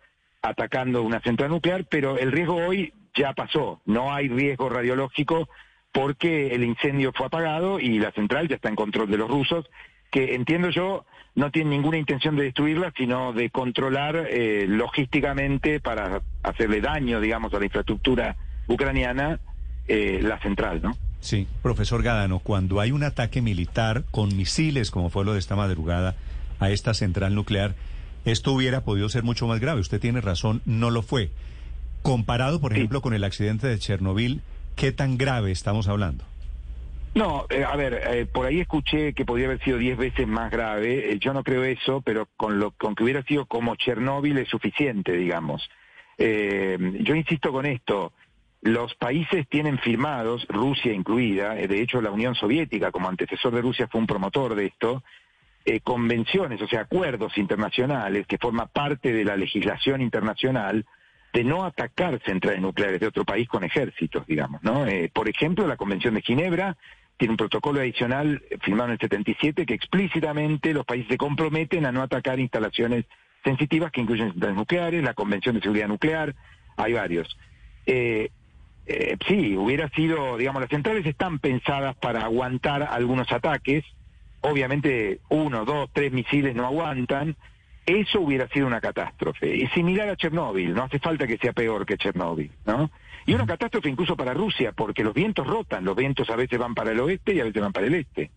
atacando 0.43 1.01
una 1.01 1.19
central 1.21 1.49
nuclear, 1.49 1.85
pero 1.85 2.19
el 2.19 2.31
riesgo 2.31 2.55
hoy 2.55 2.93
ya 3.17 3.33
pasó, 3.33 3.81
no 3.85 4.13
hay 4.13 4.27
riesgo 4.29 4.69
radiológico 4.69 5.49
porque 5.91 6.47
el 6.53 6.63
incendio 6.63 7.11
fue 7.13 7.25
apagado 7.25 7.79
y 7.79 7.99
la 7.99 8.11
central 8.11 8.47
ya 8.47 8.55
está 8.55 8.69
en 8.69 8.75
control 8.75 9.09
de 9.09 9.17
los 9.17 9.29
rusos, 9.29 9.65
que 10.11 10.35
entiendo 10.35 10.69
yo 10.69 11.05
no 11.35 11.51
tienen 11.51 11.71
ninguna 11.71 11.97
intención 11.97 12.35
de 12.35 12.43
destruirla, 12.45 12.91
sino 12.95 13.33
de 13.33 13.49
controlar 13.49 14.27
eh, 14.29 14.65
logísticamente 14.67 15.79
para 15.79 16.21
hacerle 16.43 16.81
daño, 16.81 17.19
digamos, 17.19 17.53
a 17.53 17.59
la 17.59 17.65
infraestructura 17.65 18.35
ucraniana, 18.67 19.39
eh, 19.87 20.19
la 20.21 20.39
central, 20.39 20.81
¿no? 20.81 20.97
Sí, 21.19 21.47
profesor 21.61 22.03
Gadano, 22.03 22.39
cuando 22.39 22.79
hay 22.79 22.91
un 22.91 23.03
ataque 23.03 23.41
militar 23.41 24.03
con 24.11 24.35
misiles, 24.35 24.91
como 24.91 25.09
fue 25.09 25.25
lo 25.25 25.33
de 25.33 25.39
esta 25.39 25.55
madrugada, 25.55 26.15
a 26.59 26.69
esta 26.69 26.93
central 26.93 27.35
nuclear, 27.35 27.75
esto 28.25 28.51
hubiera 28.51 28.81
podido 28.81 29.09
ser 29.09 29.23
mucho 29.23 29.47
más 29.47 29.59
grave. 29.59 29.79
Usted 29.79 29.99
tiene 29.99 30.21
razón, 30.21 30.61
no 30.65 30.89
lo 30.89 31.01
fue. 31.01 31.31
Comparado, 32.07 32.61
por 32.61 32.71
ejemplo, 32.71 33.01
con 33.01 33.13
el 33.13 33.25
accidente 33.25 33.67
de 33.67 33.77
Chernobyl, 33.79 34.39
¿qué 34.77 34.93
tan 34.93 35.17
grave 35.17 35.51
estamos 35.51 35.89
hablando? 35.89 36.23
No, 37.15 37.45
eh, 37.49 37.65
a 37.65 37.75
ver, 37.75 38.01
eh, 38.01 38.25
por 38.25 38.45
ahí 38.45 38.61
escuché 38.61 39.11
que 39.11 39.25
podría 39.25 39.47
haber 39.47 39.61
sido 39.61 39.77
diez 39.77 39.97
veces 39.97 40.25
más 40.25 40.49
grave. 40.49 41.11
Eh, 41.11 41.19
yo 41.19 41.33
no 41.33 41.43
creo 41.43 41.65
eso, 41.65 41.99
pero 41.99 42.29
con 42.37 42.59
lo 42.59 42.71
con 42.71 42.95
que 42.95 43.03
hubiera 43.03 43.23
sido 43.23 43.45
como 43.45 43.75
Chernóbil 43.75 44.37
es 44.37 44.47
suficiente, 44.47 45.17
digamos. 45.17 45.69
yo 46.17 47.13
insisto 47.13 47.51
con 47.51 47.65
esto. 47.65 48.13
Los 48.61 48.95
países 48.95 49.45
tienen 49.49 49.77
firmados, 49.77 50.47
Rusia 50.47 50.93
incluida, 50.93 51.55
de 51.55 51.81
hecho 51.81 51.99
la 51.99 52.11
Unión 52.11 52.35
Soviética 52.35 52.89
como 52.89 53.09
antecesor 53.09 53.53
de 53.53 53.61
Rusia 53.61 53.89
fue 53.91 53.99
un 53.99 54.07
promotor 54.07 54.55
de 54.55 54.67
esto, 54.67 55.03
convenciones, 55.83 56.61
o 56.61 56.67
sea, 56.69 56.81
acuerdos 56.81 57.37
internacionales 57.37 58.25
que 58.27 58.37
forman 58.37 58.69
parte 58.69 59.11
de 59.11 59.25
la 59.25 59.35
legislación 59.35 60.01
internacional 60.01 60.85
de 61.33 61.43
no 61.43 61.65
atacar 61.65 62.19
centrales 62.25 62.61
nucleares 62.61 62.99
de 62.99 63.07
otro 63.07 63.25
país 63.25 63.47
con 63.47 63.63
ejércitos, 63.63 64.25
digamos, 64.25 64.63
¿no? 64.63 64.87
Eh, 64.87 65.09
por 65.13 65.29
ejemplo, 65.29 65.67
la 65.67 65.77
Convención 65.77 66.13
de 66.13 66.21
Ginebra 66.21 66.77
tiene 67.17 67.31
un 67.31 67.37
protocolo 67.37 67.79
adicional 67.79 68.41
eh, 68.49 68.57
firmado 68.61 68.89
en 68.89 68.93
el 68.93 68.99
77 68.99 69.65
que 69.65 69.73
explícitamente 69.73 70.73
los 70.73 70.85
países 70.85 71.09
se 71.09 71.17
comprometen 71.17 71.85
a 71.85 71.91
no 71.91 72.01
atacar 72.01 72.39
instalaciones 72.39 73.05
sensitivas 73.43 73.91
que 73.91 74.01
incluyen 74.01 74.31
centrales 74.31 74.57
nucleares, 74.57 75.03
la 75.03 75.13
Convención 75.13 75.55
de 75.55 75.61
Seguridad 75.61 75.87
Nuclear, 75.87 76.35
hay 76.75 76.93
varios. 76.93 77.37
Eh, 77.85 78.29
sí, 79.27 79.55
hubiera 79.57 79.89
sido, 79.89 80.37
digamos, 80.37 80.61
las 80.61 80.69
centrales 80.69 81.05
están 81.05 81.39
pensadas 81.39 81.95
para 81.97 82.21
aguantar 82.21 82.83
algunos 82.83 83.31
ataques, 83.31 83.83
obviamente 84.41 85.19
uno, 85.29 85.65
dos, 85.65 85.89
tres 85.93 86.11
misiles 86.11 86.55
no 86.55 86.65
aguantan, 86.65 87.35
eso 87.87 88.19
hubiera 88.19 88.47
sido 88.49 88.67
una 88.67 88.81
catástrofe. 88.81 89.63
Es 89.63 89.71
similar 89.71 90.09
a 90.09 90.17
Chernóbil, 90.17 90.73
no 90.73 90.83
hace 90.83 90.99
falta 90.99 91.25
que 91.25 91.37
sea 91.37 91.53
peor 91.53 91.85
que 91.85 91.97
Chernóbil, 91.97 92.51
¿no? 92.65 92.91
Y 93.25 93.33
una 93.33 93.45
catástrofe 93.45 93.89
incluso 93.89 94.15
para 94.15 94.33
Rusia, 94.33 94.73
porque 94.73 95.03
los 95.03 95.13
vientos 95.13 95.47
rotan, 95.47 95.85
los 95.85 95.95
vientos 95.95 96.29
a 96.29 96.35
veces 96.35 96.59
van 96.59 96.75
para 96.75 96.91
el 96.91 96.99
oeste 96.99 97.33
y 97.33 97.39
a 97.39 97.45
veces 97.45 97.61
van 97.61 97.71
para 97.71 97.87
el 97.87 97.95
este. 97.95 98.29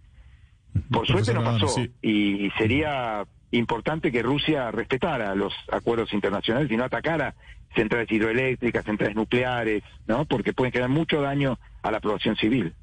Por 0.90 1.06
suerte 1.06 1.34
no 1.34 1.42
pasó, 1.42 1.66
y 2.00 2.48
sería 2.56 3.26
importante 3.50 4.12
que 4.12 4.22
Rusia 4.22 4.70
respetara 4.70 5.34
los 5.34 5.52
acuerdos 5.70 6.12
internacionales 6.12 6.70
y 6.70 6.76
no 6.76 6.84
atacara 6.84 7.34
centrales 7.74 8.10
hidroeléctricas, 8.10 8.84
centrales 8.84 9.16
nucleares, 9.16 9.82
¿no? 10.06 10.24
Porque 10.26 10.52
pueden 10.52 10.72
generar 10.72 10.90
mucho 10.90 11.20
daño 11.20 11.58
a 11.82 11.90
la 11.90 12.00
población 12.00 12.36
civil. 12.36 12.74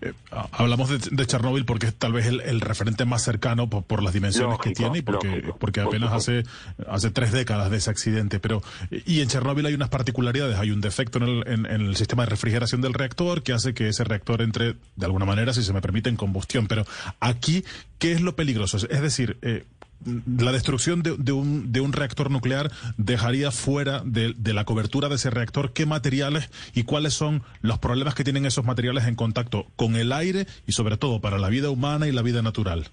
Eh, 0.00 0.12
hablamos 0.52 0.88
de, 0.88 0.98
de, 1.10 1.26
Chernóbil 1.26 1.64
porque 1.64 1.86
es 1.86 1.94
tal 1.94 2.12
vez 2.12 2.26
el, 2.26 2.40
el 2.40 2.60
referente 2.60 3.04
más 3.04 3.22
cercano 3.22 3.68
por, 3.68 3.84
por 3.84 4.02
las 4.02 4.12
dimensiones 4.12 4.58
Lógico, 4.58 4.62
que 4.62 4.74
tiene 4.74 4.98
y 4.98 5.02
porque, 5.02 5.28
lógico, 5.28 5.56
porque 5.58 5.80
por 5.82 5.88
apenas 5.90 6.12
hace, 6.12 6.44
hace 6.88 7.10
tres 7.10 7.32
décadas 7.32 7.70
de 7.70 7.76
ese 7.76 7.90
accidente. 7.90 8.40
Pero 8.40 8.62
Y 9.06 9.20
en 9.20 9.28
Chernóbil 9.28 9.66
hay 9.66 9.74
unas 9.74 9.88
particularidades. 9.88 10.58
Hay 10.58 10.70
un 10.70 10.80
defecto 10.80 11.18
en 11.18 11.24
el, 11.24 11.48
en, 11.48 11.66
en 11.66 11.80
el 11.82 11.96
sistema 11.96 12.24
de 12.24 12.30
refrigeración 12.30 12.80
del 12.80 12.94
reactor 12.94 13.42
que 13.42 13.52
hace 13.52 13.74
que 13.74 13.88
ese 13.88 14.04
reactor 14.04 14.42
entre, 14.42 14.76
de 14.96 15.06
alguna 15.06 15.24
manera, 15.24 15.52
si 15.52 15.62
se 15.62 15.72
me 15.72 15.80
permite, 15.80 16.08
en 16.08 16.16
combustión. 16.16 16.66
Pero 16.66 16.84
aquí, 17.20 17.64
¿qué 17.98 18.12
es 18.12 18.20
lo 18.20 18.36
peligroso? 18.36 18.76
Es 18.76 19.02
decir, 19.02 19.38
eh, 19.42 19.64
la 20.04 20.52
destrucción 20.52 21.02
de, 21.02 21.32
un, 21.32 21.72
de 21.72 21.80
un 21.80 21.92
reactor 21.92 22.30
nuclear 22.30 22.70
dejaría 22.96 23.50
fuera 23.50 24.02
de, 24.04 24.32
de, 24.36 24.54
la 24.54 24.64
cobertura 24.64 25.08
de 25.08 25.16
ese 25.16 25.30
reactor 25.30 25.72
qué 25.72 25.86
materiales 25.86 26.50
y 26.74 26.84
cuáles 26.84 27.14
son 27.14 27.42
los 27.60 27.78
problemas 27.78 28.14
que 28.14 28.24
tienen 28.24 28.46
esos 28.46 28.64
materiales 28.64 29.06
en 29.06 29.16
contacto 29.16 29.66
con 29.76 29.96
el 29.96 30.12
aire 30.12 30.46
y 30.66 30.72
sobre 30.72 30.96
todo 30.96 31.20
para 31.20 31.38
la 31.38 31.48
vida 31.48 31.70
humana 31.70 32.06
y 32.06 32.12
la 32.12 32.22
vida 32.22 32.42
natural. 32.42 32.88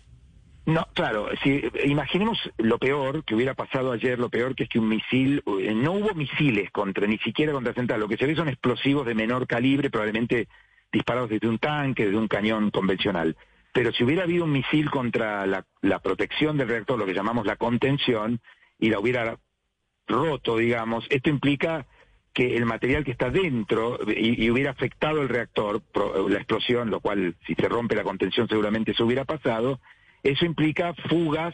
No, 0.66 0.88
claro, 0.94 1.30
si 1.44 1.62
imaginemos 1.86 2.40
lo 2.58 2.80
peor 2.80 3.24
que 3.24 3.36
hubiera 3.36 3.54
pasado 3.54 3.92
ayer, 3.92 4.18
lo 4.18 4.30
peor 4.30 4.56
que 4.56 4.64
es 4.64 4.70
que 4.70 4.80
un 4.80 4.90
misil, 4.90 5.44
eh, 5.62 5.76
no 5.76 5.92
hubo 5.92 6.16
misiles 6.16 6.72
contra, 6.72 7.06
ni 7.06 7.20
siquiera 7.20 7.54
contra 7.54 7.74
Central, 7.74 8.00
lo 8.00 8.08
que 8.08 8.18
se 8.18 8.26
ve 8.26 8.36
son 8.36 8.50
explosivos 8.50 9.06
de 9.06 9.14
menor 9.14 9.46
calibre, 9.46 9.92
probablemente 9.92 10.48
disparados 10.92 11.30
desde 11.30 11.48
un 11.48 11.60
tanque, 11.60 12.06
desde 12.06 12.18
un 12.18 12.28
cañón 12.28 12.72
convencional. 12.72 13.38
Pero 13.76 13.92
si 13.92 14.06
hubiera 14.06 14.24
habido 14.24 14.46
un 14.46 14.54
misil 14.54 14.90
contra 14.90 15.46
la, 15.46 16.00
protección 16.00 16.58
del 16.58 16.70
reactor, 16.70 16.98
lo 16.98 17.06
que 17.06 17.14
llamamos 17.14 17.46
la 17.46 17.58
contención, 17.58 18.40
y 18.80 18.90
la 18.90 19.00
hubiera 19.00 19.38
roto, 20.08 20.56
digamos, 20.56 21.06
esto 21.10 21.30
implica 21.30 21.86
que 22.32 22.56
el 22.56 22.66
material 22.66 23.04
que 23.04 23.12
está 23.12 23.30
dentro 23.30 24.00
y, 24.08 24.50
hubiera 24.50 24.72
afectado 24.72 25.22
el 25.22 25.28
reactor, 25.28 25.82
la 26.30 26.38
explosión, 26.38 26.90
lo 26.90 27.02
cual 27.02 27.36
si 27.46 27.54
se 27.54 27.68
rompe 27.68 27.98
la 27.98 28.04
contención 28.04 28.48
seguramente 28.48 28.92
eso 28.92 29.06
hubiera 29.06 29.26
pasado, 29.26 29.82
eso 30.24 30.46
implica 30.46 30.94
fugas 31.10 31.54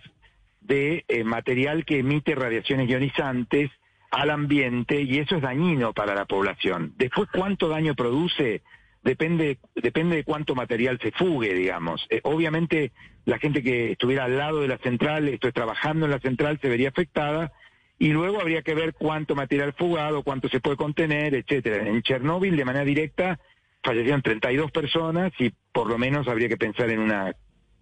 de 0.60 1.06
eh, 1.08 1.24
material 1.24 1.86
que 1.86 2.00
emite 2.00 2.36
radiaciones 2.36 2.88
ionizantes 2.88 3.72
al 4.12 4.30
ambiente 4.30 5.02
y 5.02 5.18
eso 5.18 5.38
es 5.38 5.42
dañino 5.42 5.92
para 5.94 6.14
la 6.14 6.26
población. 6.26 6.94
Después, 6.98 7.30
¿cuánto 7.34 7.68
daño 7.68 7.96
produce? 7.96 8.62
Depende, 9.04 9.60
depende 9.76 10.18
de 10.18 10.24
cuánto 10.24 10.56
material 10.56 11.00
se 11.02 11.12
fugue, 11.12 11.54
digamos. 11.54 12.06
Eh, 12.10 12.22
obviamente, 12.24 12.92
la 13.26 13.40
gente 13.40 13.64
que 13.64 13.92
estuviera 13.92 14.26
al 14.26 14.38
lado 14.38 14.62
de 14.62 14.68
la 14.68 14.78
central, 14.78 15.28
estoy 15.28 15.52
trabajando 15.52 16.06
en 16.06 16.12
la 16.12 16.20
central, 16.20 16.60
se 16.62 16.70
vería 16.70 16.90
afectada, 16.90 17.52
y 18.00 18.10
luego 18.10 18.42
habría 18.42 18.64
que 18.64 18.74
ver 18.74 18.96
cuánto 18.96 19.36
material 19.36 19.74
fugado, 19.74 20.24
cuánto 20.24 20.50
se 20.50 20.60
puede 20.60 20.76
contener, 20.76 21.36
etcétera. 21.36 21.88
En 21.88 22.02
Chernóbil, 22.02 22.58
de 22.58 22.66
manera 22.66 22.84
directa, 22.84 23.40
fallecieron 23.84 24.24
32 24.24 24.72
personas 24.72 25.32
y 25.38 25.52
por 25.72 25.88
lo 25.88 26.00
menos 26.00 26.28
habría 26.28 26.50
que 26.50 26.58
pensar 26.58 26.90
en 26.90 27.00
una, 27.00 27.36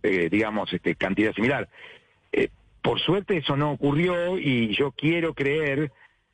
eh, 0.03 0.27
digamos, 0.29 0.73
este, 0.73 0.95
cantidad 0.95 1.33
similar. 1.33 1.69
Eh, 2.33 2.49
por 2.81 2.99
suerte 2.99 3.37
eso 3.37 3.55
no 3.55 3.71
ocurrió 3.71 4.37
y 4.37 4.75
yo 4.75 4.91
quiero 4.91 5.33
creer 5.33 5.91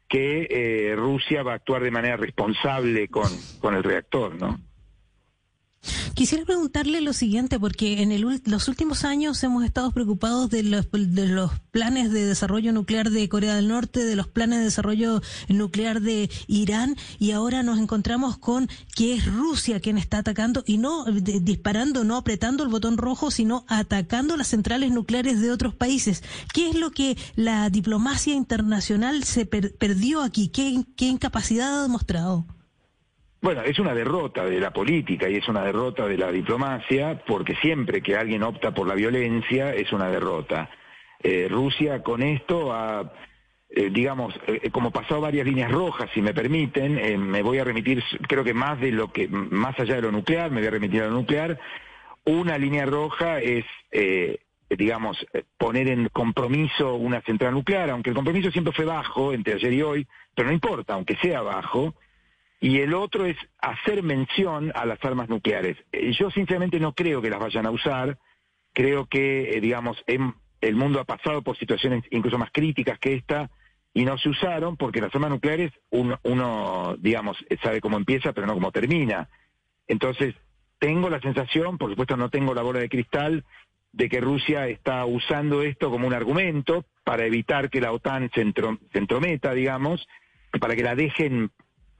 que 0.08 0.48
eh, 0.50 0.96
Rusia 0.96 1.44
va 1.44 1.54
a 1.54 1.56
actuar 1.56 1.84
de 1.84 1.92
manera 1.92 2.18
responsable 2.18 3.08
con, 3.08 3.30
con 3.60 3.76
el 3.76 3.84
reactor, 3.84 4.34
¿no? 4.36 4.60
Quisiera 6.14 6.46
preguntarle 6.46 7.02
lo 7.02 7.14
siguiente, 7.14 7.60
porque 7.60 8.02
en 8.02 8.12
el, 8.12 8.42
los 8.46 8.68
últimos 8.68 9.04
años 9.04 9.44
hemos 9.44 9.64
estado 9.64 9.92
preocupados 9.92 10.50
de 10.50 10.64
los, 10.64 10.88
de 10.92 11.28
los 11.28 11.52
planes 11.72 12.12
de 12.12 12.26
desarrollo 12.26 12.72
nuclear 12.72 13.10
de 13.10 13.28
Corea 13.30 13.56
del 13.56 13.68
Norte, 13.68 14.04
de 14.04 14.16
los 14.16 14.28
planes 14.28 14.60
de 14.60 14.66
desarrollo 14.66 15.22
nuclear 15.50 16.02
de 16.02 16.30
Irán, 16.48 16.96
y 17.20 17.32
ahora 17.32 17.64
nos 17.64 17.80
encontramos 17.80 18.38
con 18.38 18.70
que 18.96 19.16
es 19.16 19.26
Rusia 19.26 19.80
quien 19.80 19.98
está 19.98 20.20
atacando 20.20 20.64
y 20.66 20.78
no 20.78 21.06
disparando, 21.06 22.04
no 22.04 22.18
apretando 22.18 22.64
el 22.64 22.70
botón 22.70 22.98
rojo, 22.98 23.32
sino 23.32 23.66
atacando 23.68 24.38
las 24.38 24.48
centrales 24.48 24.92
nucleares 24.92 25.42
de 25.42 25.52
otros 25.52 25.76
países. 25.76 26.24
¿Qué 26.54 26.70
es 26.70 26.76
lo 26.76 26.92
que 26.92 27.18
la 27.36 27.70
diplomacia 27.70 28.34
internacional 28.34 29.24
se 29.24 29.46
per, 29.46 29.76
perdió 29.76 30.22
aquí? 30.22 30.50
¿Qué, 30.50 30.84
¿Qué 30.96 31.08
incapacidad 31.08 31.80
ha 31.80 31.84
demostrado? 31.84 32.46
Bueno, 33.46 33.62
es 33.62 33.78
una 33.78 33.94
derrota 33.94 34.44
de 34.44 34.60
la 34.60 34.72
política 34.72 35.30
y 35.30 35.36
es 35.36 35.48
una 35.48 35.62
derrota 35.62 36.08
de 36.08 36.18
la 36.18 36.32
diplomacia, 36.32 37.22
porque 37.28 37.54
siempre 37.58 38.02
que 38.02 38.16
alguien 38.16 38.42
opta 38.42 38.74
por 38.74 38.88
la 38.88 38.96
violencia 38.96 39.72
es 39.72 39.94
una 39.94 40.10
derrota. 40.10 40.72
Eh, 41.22 41.48
Rusia 41.48 42.02
con 42.02 42.24
esto 42.24 42.74
ha, 42.74 43.14
eh, 43.70 43.92
digamos, 43.92 44.34
eh, 44.48 44.72
como 44.72 44.90
pasado 44.90 45.22
varias 45.22 45.46
líneas 45.46 45.72
rojas, 45.72 46.10
si 46.16 46.24
me 46.24 46.34
permiten, 46.34 46.98
eh, 46.98 47.20
me 47.20 47.44
voy 47.44 47.60
a 47.60 47.64
remitir, 47.64 48.04
creo 48.28 48.44
que 48.44 48.56
más 48.56 48.80
de 48.80 48.92
lo 48.92 49.12
que, 49.12 49.28
más 49.28 49.80
allá 49.80 49.98
de 49.98 50.02
lo 50.02 50.12
nuclear, 50.12 50.50
me 50.50 50.62
voy 50.62 50.68
a 50.68 50.72
remitir 50.72 51.04
a 51.04 51.06
lo 51.10 51.14
nuclear. 51.14 51.60
Una 52.24 52.58
línea 52.58 52.88
roja 52.88 53.42
es, 53.42 53.64
digamos, 54.72 55.24
poner 55.60 55.90
en 55.90 56.10
compromiso 56.10 56.96
una 56.96 57.22
central 57.22 57.54
nuclear, 57.54 57.92
aunque 57.92 58.10
el 58.10 58.16
compromiso 58.16 58.50
siempre 58.50 58.74
fue 58.74 58.86
bajo 58.86 59.34
entre 59.34 59.54
ayer 59.54 59.72
y 59.72 59.84
hoy, 59.84 60.08
pero 60.34 60.48
no 60.48 60.54
importa, 60.56 60.96
aunque 60.96 61.16
sea 61.18 61.44
bajo 61.44 61.94
y 62.66 62.80
el 62.80 62.96
otro 62.96 63.28
es 63.28 63.38
hacer 63.60 64.02
mención 64.02 64.72
a 64.74 64.88
las 64.88 64.98
armas 65.06 65.30
nucleares. 65.30 65.78
Yo 66.18 66.32
sinceramente 66.32 66.80
no 66.80 66.94
creo 66.94 67.22
que 67.22 67.30
las 67.30 67.40
vayan 67.40 67.68
a 67.68 67.70
usar, 67.70 68.18
creo 68.74 69.06
que, 69.06 69.52
eh, 69.56 69.62
digamos, 69.62 70.04
el 70.08 70.76
mundo 70.76 71.00
ha 71.00 71.04
pasado 71.04 71.44
por 71.44 71.56
situaciones 71.60 72.04
incluso 72.10 72.40
más 72.40 72.50
críticas 72.52 72.98
que 72.98 73.14
esta 73.14 73.52
y 73.94 74.04
no 74.04 74.18
se 74.18 74.30
usaron 74.30 74.78
porque 74.78 75.00
las 75.00 75.14
armas 75.14 75.30
nucleares 75.30 75.74
uno, 75.92 76.20
uno, 76.24 76.96
digamos, 76.98 77.38
sabe 77.62 77.82
cómo 77.82 77.98
empieza 77.98 78.34
pero 78.34 78.48
no 78.48 78.56
cómo 78.56 78.72
termina. 78.72 79.30
Entonces, 79.88 80.34
tengo 80.80 81.12
la 81.12 81.22
sensación, 81.22 81.78
por 81.78 81.92
supuesto 81.92 82.18
no 82.18 82.32
tengo 82.32 82.56
la 82.56 82.64
bola 82.64 82.80
de 82.80 82.90
cristal, 82.90 83.46
de 83.92 84.10
que 84.10 84.22
Rusia 84.22 84.68
está 84.70 85.06
usando 85.06 85.62
esto 85.62 85.92
como 85.92 86.08
un 86.08 86.16
argumento 86.16 86.84
para 87.04 87.28
evitar 87.28 87.70
que 87.70 87.80
la 87.80 87.92
OTAN 87.92 88.32
se, 88.34 88.42
entro, 88.42 88.80
se 88.92 88.98
entrometa, 88.98 89.54
digamos, 89.54 90.08
para 90.60 90.76
que 90.76 90.82
la 90.82 90.96
dejen 90.96 91.52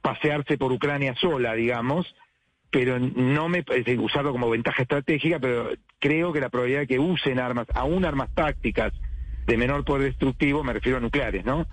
pasearse 0.06 0.56
por 0.56 0.70
Ucrania 0.70 1.16
sola, 1.20 1.54
digamos, 1.54 2.06
pero 2.70 3.00
no 3.00 3.48
me 3.48 3.64
usarlo 3.98 4.30
como 4.30 4.48
ventaja 4.48 4.82
estratégica, 4.82 5.40
pero 5.40 5.70
creo 5.98 6.32
que 6.32 6.38
la 6.38 6.48
probabilidad 6.48 6.82
de 6.82 6.86
que 6.86 7.00
usen 7.00 7.40
armas, 7.40 7.66
aún 7.74 8.04
armas 8.04 8.30
tácticas 8.32 8.92
de 9.48 9.56
menor 9.56 9.84
poder 9.84 10.04
destructivo, 10.04 10.62
me 10.62 10.74
refiero 10.74 10.98
a 10.98 11.00
nucleares, 11.00 11.44
¿no? 11.44 11.66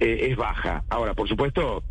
Eh, 0.00 0.28
es 0.30 0.36
baja. 0.36 0.84
Ahora, 0.90 1.14
por 1.14 1.30
supuesto, 1.30 1.82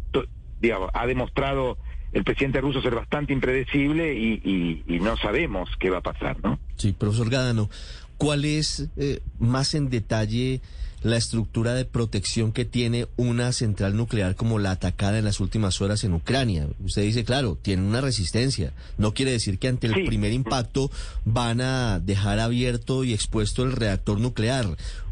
digamos, 0.62 0.92
ha 0.94 1.08
demostrado 1.08 1.80
el 2.12 2.24
presidente 2.24 2.62
ruso 2.62 2.80
ser 2.84 2.94
bastante 2.94 3.34
impredecible 3.34 4.14
y, 4.14 4.40
y, 4.44 4.84
y, 4.86 5.00
no 5.00 5.18
sabemos 5.18 5.68
qué 5.80 5.90
va 5.90 5.98
a 5.98 6.02
pasar, 6.02 6.38
¿no? 6.44 6.60
Sí, 6.76 6.94
profesor 6.94 7.32
Gadano, 7.32 7.72
¿cuál 8.18 8.46
es 8.46 8.88
eh, 8.98 9.22
más 9.40 9.74
en 9.74 9.90
detalle 9.90 10.62
la 11.04 11.18
estructura 11.18 11.74
de 11.74 11.86
protección 11.86 12.52
que 12.52 12.66
tiene 12.66 13.08
una 13.18 13.52
central 13.52 13.96
nuclear 13.96 14.36
como 14.36 14.60
la 14.60 14.72
atacada 14.72 15.20
en 15.20 15.26
las 15.26 15.40
últimas 15.40 15.80
horas 15.82 16.04
en 16.04 16.14
Ucrania. 16.14 16.68
Usted 16.84 17.04
dice, 17.04 17.24
claro, 17.24 17.58
tiene 17.62 17.84
una 17.84 18.02
resistencia. 18.02 18.74
No 18.98 19.14
quiere 19.14 19.32
decir 19.32 19.60
que 19.60 19.68
ante 19.68 19.88
el 19.88 19.94
sí. 19.94 20.04
primer 20.04 20.34
impacto 20.34 20.90
van 21.26 21.62
a 21.62 22.00
dejar 22.00 22.40
abierto 22.40 23.04
y 23.04 23.14
expuesto 23.14 23.64
el 23.64 23.74
reactor 23.74 24.20
nuclear. 24.20 24.66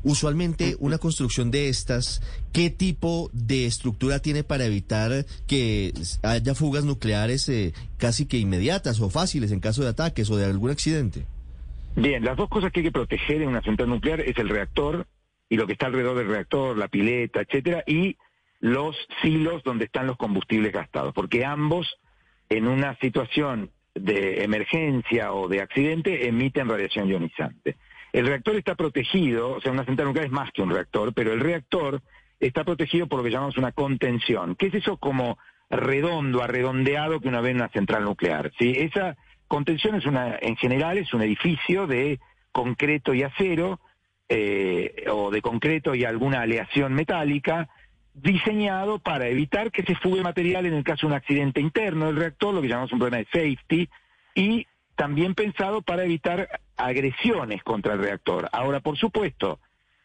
Usualmente 0.04 0.76
una 0.80 0.98
construcción 0.98 1.52
de 1.52 1.70
estas, 1.70 2.22
¿qué 2.52 2.70
tipo 2.70 3.30
de 3.34 3.66
estructura 3.66 4.20
tiene 4.20 4.44
para 4.44 4.66
evitar 4.66 5.26
que 5.48 5.94
haya 6.22 6.56
fugas 6.56 6.84
nucleares 6.84 7.48
eh, 7.50 7.74
casi 7.98 8.26
que 8.26 8.38
inmediatas 8.38 9.00
o 9.00 9.10
fáciles 9.10 9.52
en 9.52 9.60
caso 9.60 9.82
de 9.84 9.90
ataques 9.90 10.30
o 10.30 10.38
de 10.38 10.46
algún 10.46 10.72
accidente? 10.72 11.26
Bien, 11.96 12.24
las 12.24 12.36
dos 12.36 12.50
cosas 12.50 12.72
que 12.72 12.82
hay 12.82 12.86
que 12.86 12.92
proteger 12.92 13.42
en 13.42 13.48
una 13.48 13.62
central 13.62 13.90
nuclear 13.90 14.20
es 14.20 14.38
el 14.38 14.50
reactor 14.50 15.08
y 15.50 15.58
lo 15.58 15.68
que 15.68 15.74
está 15.74 15.88
alrededor 15.88 16.18
del 16.18 16.28
reactor, 16.28 16.78
la 16.78 16.88
pileta, 16.88 17.42
etcétera, 17.42 17.84
y 17.86 18.18
los 18.60 18.96
silos 19.22 19.64
donde 19.64 19.86
están 19.86 20.08
los 20.08 20.18
combustibles 20.18 20.72
gastados, 20.72 21.14
porque 21.14 21.46
ambos 21.46 22.00
en 22.50 22.68
una 22.68 22.96
situación 23.00 23.72
de 23.94 24.44
emergencia 24.44 25.34
o 25.34 25.48
de 25.48 25.62
accidente 25.62 26.28
emiten 26.28 26.68
radiación 26.68 27.08
ionizante. 27.08 27.78
El 28.12 28.28
reactor 28.28 28.56
está 28.56 28.76
protegido, 28.76 29.52
o 29.52 29.62
sea, 29.62 29.72
una 29.72 29.86
central 29.86 30.08
nuclear 30.08 30.28
es 30.28 30.32
más 30.32 30.52
que 30.52 30.62
un 30.62 30.72
reactor, 30.72 31.14
pero 31.14 31.34
el 31.34 31.40
reactor 31.40 32.02
está 32.40 32.64
protegido 32.64 33.08
por 33.08 33.20
lo 33.20 33.24
que 33.24 33.32
llamamos 33.32 33.58
una 33.58 33.72
contención. 33.72 34.56
¿Qué 34.56 34.68
es 34.68 34.76
eso 34.76 34.98
como 34.98 35.38
redondo, 35.70 36.42
arredondeado 36.42 37.20
que 37.20 37.28
uno 37.28 37.42
ve 37.42 37.52
en 37.52 37.58
una 37.58 37.70
central 37.70 38.04
nuclear? 38.04 38.52
¿sí? 38.58 38.74
Esa 38.76 39.16
contención 39.48 39.96
es 39.96 40.06
una, 40.06 40.38
en 40.42 40.56
general, 40.56 40.98
es 40.98 41.14
un 41.14 41.22
edificio 41.22 41.88
de 41.88 42.20
concreto 42.52 43.14
y 43.14 43.24
acero, 43.24 43.80
eh, 44.30 45.06
o 45.12 45.30
de 45.32 45.42
concreto 45.42 45.94
y 45.94 46.04
alguna 46.04 46.42
aleación 46.42 46.94
metálica 46.94 47.70
diseñado 48.14 49.00
para 49.00 49.28
evitar 49.28 49.72
que 49.72 49.84
se 49.84 49.96
fugue 49.96 50.24
material 50.24 50.66
en 50.66 50.74
el 50.74 50.84
caso 50.84 51.02
de 51.06 51.14
un 51.14 51.18
accidente 51.18 51.60
interno 51.60 52.08
del 52.08 52.16
reactor, 52.16 52.54
lo 52.54 52.62
que 52.62 52.70
llamamos 52.70 52.94
un 52.94 53.00
problema 53.00 53.18
de 53.18 53.26
safety, 53.26 53.90
y 54.34 54.68
también 54.96 55.36
pensado 55.36 55.82
para 55.82 56.06
evitar 56.06 56.62
agresiones 56.78 57.62
contra 57.64 57.94
el 57.94 58.00
reactor. 58.00 58.50
Ahora, 58.54 58.80
por 58.80 58.98
supuesto, 58.98 59.60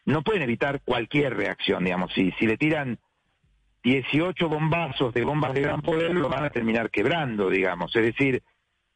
no 0.05 0.23
pueden 0.23 0.43
evitar 0.43 0.81
cualquier 0.85 1.37
reacción, 1.37 1.85
digamos, 1.85 2.13
si, 2.13 2.33
si 2.33 2.47
le 2.47 2.57
tiran 2.57 2.99
18 3.85 4.49
bombazos 4.49 5.15
de 5.15 5.25
bombas 5.25 5.55
de 5.55 5.63
gran 5.63 5.81
poder, 5.81 6.15
lo 6.15 6.29
van 6.29 6.45
a 6.45 6.51
terminar 6.51 6.91
quebrando, 6.91 7.49
digamos, 7.49 7.95
es 7.95 8.03
decir, 8.03 8.43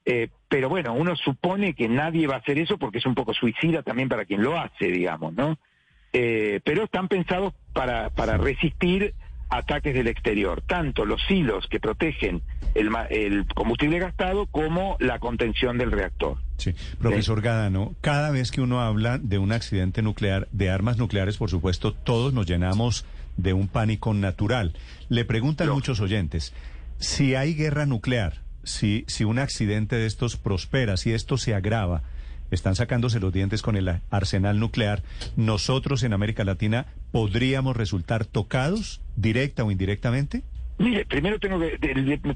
Eh, 0.06 0.28
pero 0.48 0.68
bueno, 0.68 0.92
uno 0.92 1.16
supone 1.16 1.74
que 1.74 1.88
nadie 1.88 2.26
va 2.26 2.36
a 2.36 2.38
hacer 2.38 2.58
eso 2.58 2.78
porque 2.78 2.98
es 2.98 3.06
un 3.06 3.14
poco 3.14 3.32
suicida 3.32 3.82
también 3.82 4.08
para 4.08 4.24
quien 4.24 4.42
lo 4.42 4.58
hace, 4.58 4.86
digamos, 4.86 5.32
¿no? 5.34 5.58
Eh, 6.12 6.60
pero 6.64 6.84
están 6.84 7.08
pensados 7.08 7.54
para, 7.72 8.10
para 8.10 8.36
resistir 8.36 9.14
ataques 9.50 9.94
del 9.94 10.08
exterior, 10.08 10.62
tanto 10.62 11.04
los 11.04 11.20
hilos 11.30 11.66
que 11.68 11.80
protegen 11.80 12.42
el, 12.74 13.46
combustible 13.54 13.98
gastado 13.98 14.46
como 14.46 14.96
la 15.00 15.18
contención 15.18 15.78
del 15.78 15.92
reactor. 15.92 16.38
Sí, 16.56 16.74
profesor 16.98 17.40
Gadano, 17.40 17.94
cada 18.00 18.30
vez 18.30 18.50
que 18.50 18.60
uno 18.60 18.80
habla 18.80 19.18
de 19.18 19.38
un 19.38 19.52
accidente 19.52 20.02
nuclear, 20.02 20.48
de 20.52 20.70
armas 20.70 20.98
nucleares, 20.98 21.36
por 21.36 21.50
supuesto, 21.50 21.92
todos 21.92 22.32
nos 22.32 22.46
llenamos 22.46 23.04
de 23.36 23.52
un 23.52 23.68
pánico 23.68 24.14
natural. 24.14 24.74
Le 25.08 25.24
preguntan 25.24 25.68
muchos 25.70 26.00
oyentes, 26.00 26.52
si 26.98 27.34
hay 27.34 27.54
guerra 27.54 27.86
nuclear, 27.86 28.43
si, 28.64 29.04
si 29.08 29.24
un 29.24 29.38
accidente 29.38 29.96
de 29.96 30.06
estos 30.06 30.36
prospera, 30.36 30.96
si 30.96 31.12
esto 31.12 31.36
se 31.36 31.54
agrava, 31.54 32.02
están 32.50 32.74
sacándose 32.74 33.20
los 33.20 33.32
dientes 33.32 33.62
con 33.62 33.76
el 33.76 34.00
arsenal 34.10 34.58
nuclear, 34.58 35.02
nosotros 35.36 36.02
en 36.02 36.12
América 36.12 36.44
Latina 36.44 36.86
podríamos 37.12 37.76
resultar 37.76 38.24
tocados, 38.24 39.00
directa 39.16 39.64
o 39.64 39.70
indirectamente? 39.70 40.42
Mire, 40.78 41.04
primero 41.04 41.38
tengo 41.38 41.60
que, 41.60 41.78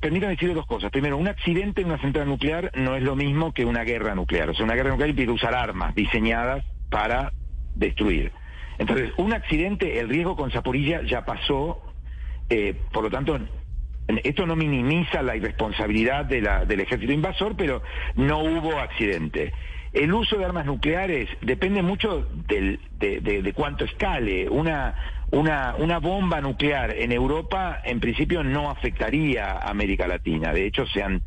permítanme 0.00 0.34
decir 0.34 0.54
dos 0.54 0.66
cosas. 0.66 0.92
Primero, 0.92 1.16
un 1.16 1.26
accidente 1.26 1.80
en 1.80 1.88
una 1.88 2.00
central 2.00 2.28
nuclear 2.28 2.70
no 2.76 2.94
es 2.94 3.02
lo 3.02 3.16
mismo 3.16 3.52
que 3.52 3.64
una 3.64 3.82
guerra 3.82 4.14
nuclear. 4.14 4.50
O 4.50 4.54
sea, 4.54 4.64
una 4.64 4.74
guerra 4.74 4.90
nuclear 4.90 5.10
implica 5.10 5.32
usar 5.32 5.54
armas 5.54 5.94
diseñadas 5.94 6.64
para 6.88 7.32
destruir. 7.74 8.32
Entonces, 8.78 9.10
un 9.16 9.32
accidente, 9.32 9.98
el 9.98 10.08
riesgo 10.08 10.36
con 10.36 10.52
Zaporilla 10.52 11.02
ya 11.02 11.24
pasó, 11.24 11.82
eh, 12.48 12.76
por 12.92 13.02
lo 13.02 13.10
tanto, 13.10 13.38
esto 14.24 14.46
no 14.46 14.56
minimiza 14.56 15.22
la 15.22 15.36
irresponsabilidad 15.36 16.24
de 16.24 16.40
la- 16.40 16.64
del 16.64 16.80
ejército 16.80 17.12
invasor, 17.12 17.56
pero 17.56 17.82
no 18.16 18.38
hubo 18.38 18.78
accidente. 18.78 19.52
El 19.92 20.12
uso 20.12 20.36
de 20.36 20.44
armas 20.44 20.66
nucleares 20.66 21.28
depende 21.40 21.82
mucho 21.82 22.26
del- 22.46 22.80
de, 22.98 23.20
de- 23.20 23.52
cuánto 23.52 23.84
escale. 23.84 24.48
Una, 24.48 24.94
una, 25.30 25.74
una 25.78 25.98
bomba 25.98 26.40
nuclear 26.40 26.94
en 26.96 27.12
Europa, 27.12 27.80
en 27.84 28.00
principio, 28.00 28.42
no 28.42 28.70
afectaría 28.70 29.52
a 29.52 29.70
América 29.70 30.06
Latina. 30.06 30.52
De 30.52 30.66
hecho, 30.66 30.86
se 30.86 31.02
han 31.02 31.22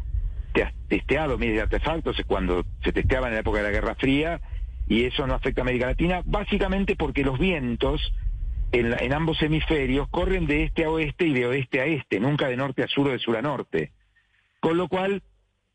te- 0.54 0.74
testeado 0.88 1.38
miles 1.38 1.56
de 1.56 1.62
artefactos 1.62 2.18
cuando 2.28 2.66
se 2.84 2.92
testeaban 2.94 3.30
en 3.30 3.36
la 3.36 3.42
época 3.42 3.60
de 3.60 3.64
la 3.64 3.72
Guerra 3.72 3.96
Fría, 3.96 4.42
y 4.88 5.06
eso 5.06 5.26
no 5.26 5.36
afecta 5.36 5.62
a 5.62 5.64
América 5.64 5.86
Latina, 5.88 6.22
básicamente 6.26 6.96
porque 6.96 7.24
los 7.24 7.40
vientos 7.40 8.14
en, 8.72 8.94
en 9.00 9.14
ambos 9.14 9.42
hemisferios 9.42 10.08
corren 10.10 10.48
de 10.48 10.64
este 10.64 10.86
a 10.86 10.90
oeste 10.90 11.26
y 11.26 11.34
de 11.34 11.46
oeste 11.46 11.82
a 11.82 11.86
este, 11.86 12.20
nunca 12.20 12.48
de 12.48 12.58
norte 12.58 12.84
a 12.84 12.88
sur 12.88 13.08
o 13.08 13.12
de 13.12 13.20
sur 13.20 13.38
a 13.38 13.42
norte. 13.42 13.92
Con 14.60 14.78
lo 14.78 14.88
cual, 14.88 15.24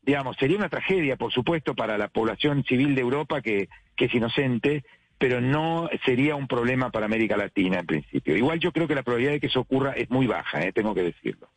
digamos, 0.01 0.37
sería 0.37 0.57
una 0.57 0.69
tragedia, 0.69 1.17
por 1.17 1.31
supuesto, 1.31 1.75
para 1.75 1.97
la 1.97 2.07
población 2.07 2.63
civil 2.63 2.95
de 2.95 3.01
Europa 3.01 3.41
que, 3.41 3.69
que 3.95 4.05
es 4.05 4.13
inocente, 4.13 4.83
pero 5.17 5.41
no 5.41 5.89
sería 6.05 6.35
un 6.35 6.47
problema 6.47 6.91
para 6.91 7.05
América 7.05 7.37
Latina 7.37 7.79
en 7.79 7.85
principio. 7.85 8.35
Igual 8.35 8.59
yo 8.59 8.71
creo 8.71 8.87
que 8.87 8.95
la 8.95 9.03
probabilidad 9.03 9.33
de 9.33 9.39
que 9.39 9.47
eso 9.47 9.61
ocurra 9.61 9.91
es 9.93 10.09
muy 10.09 10.27
baja, 10.27 10.61
eh, 10.61 10.71
tengo 10.71 10.93
que 10.93 11.03
decirlo. 11.03 11.49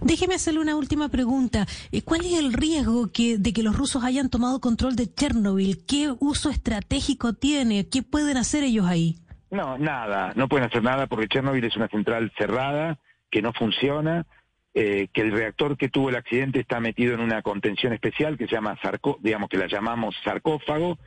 Déjeme 0.00 0.34
hacerle 0.34 0.60
una 0.60 0.76
última 0.76 1.08
pregunta. 1.08 1.66
Eh, 1.92 2.02
¿Cuál 2.02 2.24
es 2.24 2.32
el 2.38 2.52
riesgo 2.52 3.12
que, 3.12 3.38
de 3.38 3.52
que 3.52 3.62
los 3.62 3.76
rusos 3.76 4.04
hayan 4.04 4.30
tomado 4.30 4.60
control 4.60 4.96
de 4.96 5.12
Chernobyl? 5.12 5.84
¿Qué 5.86 6.14
uso 6.18 6.50
estratégico 6.50 7.34
tiene? 7.34 7.88
¿Qué 7.88 8.02
pueden 8.02 8.36
hacer 8.36 8.64
ellos 8.64 8.86
ahí? 8.86 9.18
No, 9.50 9.78
nada, 9.78 10.32
no 10.34 10.48
pueden 10.48 10.66
hacer 10.66 10.82
nada 10.82 11.06
porque 11.06 11.28
Chernobyl 11.28 11.64
es 11.64 11.76
una 11.76 11.88
central 11.88 12.32
cerrada, 12.36 12.98
que 13.30 13.42
no 13.42 13.52
funciona, 13.52 14.26
eh, 14.74 15.08
que 15.12 15.22
el 15.22 15.32
reactor 15.32 15.76
que 15.76 15.88
tuvo 15.88 16.10
el 16.10 16.16
accidente 16.16 16.60
está 16.60 16.80
metido 16.80 17.14
en 17.14 17.20
una 17.20 17.42
contención 17.42 17.92
especial 17.92 18.36
que 18.36 18.46
se 18.46 18.54
llama 18.54 18.78
sarco, 18.82 19.18
digamos 19.22 19.48
que 19.48 19.56
la 19.56 19.68
llamamos 19.68 20.16
sarcófago, 20.24 20.98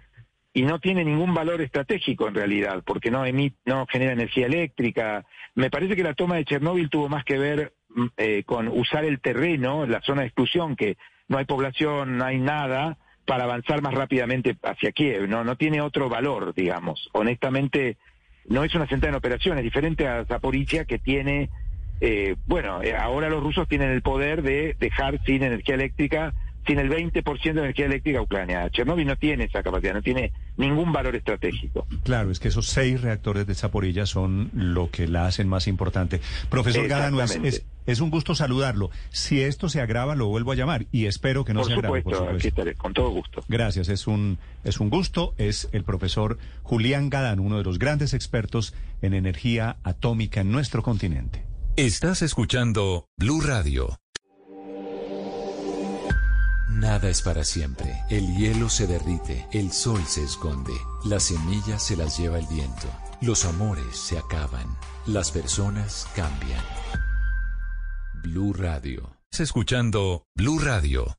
y 0.54 0.64
no 0.64 0.80
tiene 0.80 1.06
ningún 1.06 1.34
valor 1.34 1.62
estratégico 1.62 2.28
en 2.28 2.36
realidad, 2.36 2.82
porque 2.86 3.12
no 3.12 3.26
emite, 3.26 3.58
no 3.66 3.86
genera 3.88 4.14
energía 4.14 4.48
eléctrica. 4.48 5.26
Me 5.54 5.70
parece 5.70 5.96
que 5.96 6.04
la 6.04 6.16
toma 6.16 6.38
de 6.38 6.46
Chernóbil 6.46 6.90
tuvo 6.90 7.10
más 7.10 7.24
que 7.24 7.38
ver 7.38 7.74
mm, 7.90 8.06
eh, 8.18 8.44
con 8.46 8.68
usar 8.68 9.06
el 9.06 9.20
terreno, 9.20 9.86
la 9.86 10.02
zona 10.02 10.22
de 10.22 10.28
exclusión, 10.28 10.76
que 10.76 10.98
no 11.28 11.38
hay 11.38 11.46
población, 11.46 12.18
no 12.18 12.26
hay 12.26 12.40
nada, 12.40 12.98
para 13.26 13.44
avanzar 13.44 13.84
más 13.84 13.94
rápidamente 13.94 14.58
hacia 14.64 14.92
Kiev. 14.92 15.30
No, 15.30 15.44
no 15.44 15.56
tiene 15.56 15.82
otro 15.82 16.10
valor, 16.10 16.56
digamos. 16.56 17.10
Honestamente, 17.14 17.98
no 18.50 18.64
es 18.64 18.74
una 18.76 18.88
central 18.88 19.12
en 19.12 19.18
operaciones, 19.18 19.64
diferente 19.64 20.08
a 20.08 20.26
Zaporizhia 20.26 20.86
que 20.86 20.98
tiene, 20.98 21.50
eh, 22.02 22.36
bueno, 22.48 22.82
eh, 22.82 22.96
ahora 22.96 23.30
los 23.30 23.44
rusos 23.44 23.68
tienen 23.68 23.92
el 23.92 24.02
poder 24.02 24.42
de 24.42 24.76
dejar 24.80 25.22
sin 25.26 25.44
energía 25.44 25.76
eléctrica, 25.76 26.34
sin 26.70 26.78
el 26.78 26.88
20% 26.88 27.42
de 27.42 27.50
energía 27.50 27.88
eléctrica 27.88 28.22
Ucrania. 28.22 28.70
Chernóbil 28.70 29.08
no 29.08 29.16
tiene 29.18 29.46
esa 29.46 29.64
capacidad, 29.64 29.96
no 29.96 30.04
tiene 30.04 30.32
ningún 30.56 30.92
valor 30.94 31.16
estratégico. 31.16 31.88
Claro, 32.04 32.30
es 32.30 32.40
que 32.40 32.50
esos 32.50 32.68
seis 32.68 33.02
reactores 33.02 33.48
de 33.48 33.56
Zaporilla 33.56 34.06
son 34.06 34.52
lo 34.54 34.92
que 34.92 35.08
la 35.08 35.26
hacen 35.26 35.50
más 35.50 35.68
importante. 35.68 36.22
Profesor 36.48 36.88
Gadano, 36.88 37.18
es, 37.24 37.32
Exactamente. 37.32 37.58
es, 37.58 37.66
es 37.88 38.02
un 38.02 38.12
gusto 38.12 38.36
saludarlo. 38.36 38.92
Si 39.10 39.42
esto 39.42 39.68
se 39.68 39.82
agrava, 39.82 40.14
lo 40.14 40.28
vuelvo 40.28 40.52
a 40.52 40.56
llamar 40.56 40.86
y 40.92 41.08
espero 41.08 41.44
que 41.44 41.56
no 41.56 41.62
Por 41.62 41.70
se 41.70 41.74
agrave. 41.74 42.02
supuesto, 42.02 42.30
aquí 42.30 42.50
estaré, 42.50 42.76
con 42.76 42.94
todo 42.94 43.10
gusto. 43.10 43.44
Gracias, 43.48 43.90
es 43.90 44.06
un, 44.06 44.38
es 44.64 44.80
un 44.80 44.92
gusto. 44.92 45.34
Es 45.40 45.70
el 45.72 45.84
profesor 45.84 46.38
Julián 46.62 47.10
Gadano, 47.10 47.42
uno 47.42 47.58
de 47.58 47.64
los 47.64 47.80
grandes 47.80 48.14
expertos 48.14 48.76
en 49.02 49.16
energía 49.16 49.78
atómica 49.84 50.42
en 50.42 50.52
nuestro 50.52 50.84
continente. 50.84 51.44
Estás 51.78 52.22
escuchando 52.22 53.08
Blue 53.18 53.42
Radio. 53.42 53.98
Nada 56.80 57.10
es 57.10 57.22
para 57.22 57.44
siempre. 57.44 58.06
El 58.10 58.38
hielo 58.38 58.70
se 58.70 58.88
derrite, 58.88 59.46
el 59.52 59.74
sol 59.74 60.02
se 60.08 60.24
esconde, 60.24 60.72
las 61.04 61.24
semillas 61.24 61.84
se 61.84 61.98
las 61.98 62.18
lleva 62.18 62.40
el 62.40 62.48
viento, 62.48 62.88
los 63.20 63.44
amores 63.44 63.98
se 63.98 64.18
acaban, 64.18 64.78
las 65.06 65.30
personas 65.30 66.08
cambian. 66.16 66.64
Blue 68.24 68.54
Radio. 68.54 69.18
Escuchando 69.38 70.26
Blue 70.34 70.60
Radio. 70.60 71.18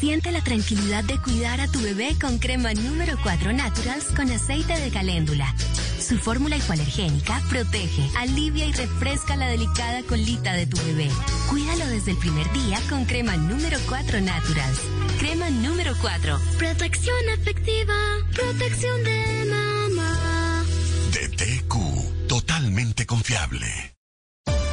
Siente 0.00 0.30
la 0.30 0.42
tranquilidad 0.42 1.02
de 1.02 1.20
cuidar 1.20 1.60
a 1.60 1.66
tu 1.66 1.80
bebé 1.80 2.16
con 2.20 2.38
crema 2.38 2.72
número 2.72 3.18
4 3.20 3.52
Naturals 3.52 4.04
con 4.14 4.30
aceite 4.30 4.78
de 4.78 4.90
caléndula. 4.90 5.52
Su 5.98 6.16
fórmula 6.18 6.56
hipoalergénica 6.56 7.42
protege, 7.50 8.08
alivia 8.16 8.66
y 8.66 8.72
refresca 8.72 9.34
la 9.34 9.48
delicada 9.48 10.04
colita 10.04 10.52
de 10.52 10.66
tu 10.66 10.76
bebé. 10.84 11.08
Cuídalo 11.50 11.84
desde 11.88 12.12
el 12.12 12.16
primer 12.18 12.50
día 12.52 12.78
con 12.88 13.06
crema 13.06 13.36
número 13.36 13.76
4 13.88 14.20
Naturals. 14.20 14.80
Crema 15.18 15.50
número 15.50 15.92
4. 16.00 16.38
Protección 16.58 17.28
efectiva, 17.36 17.94
protección 18.32 19.02
de 19.02 19.44
mamá. 19.50 20.64
De 21.12 21.28
TQ, 21.28 22.28
totalmente 22.28 23.04
confiable. 23.04 23.96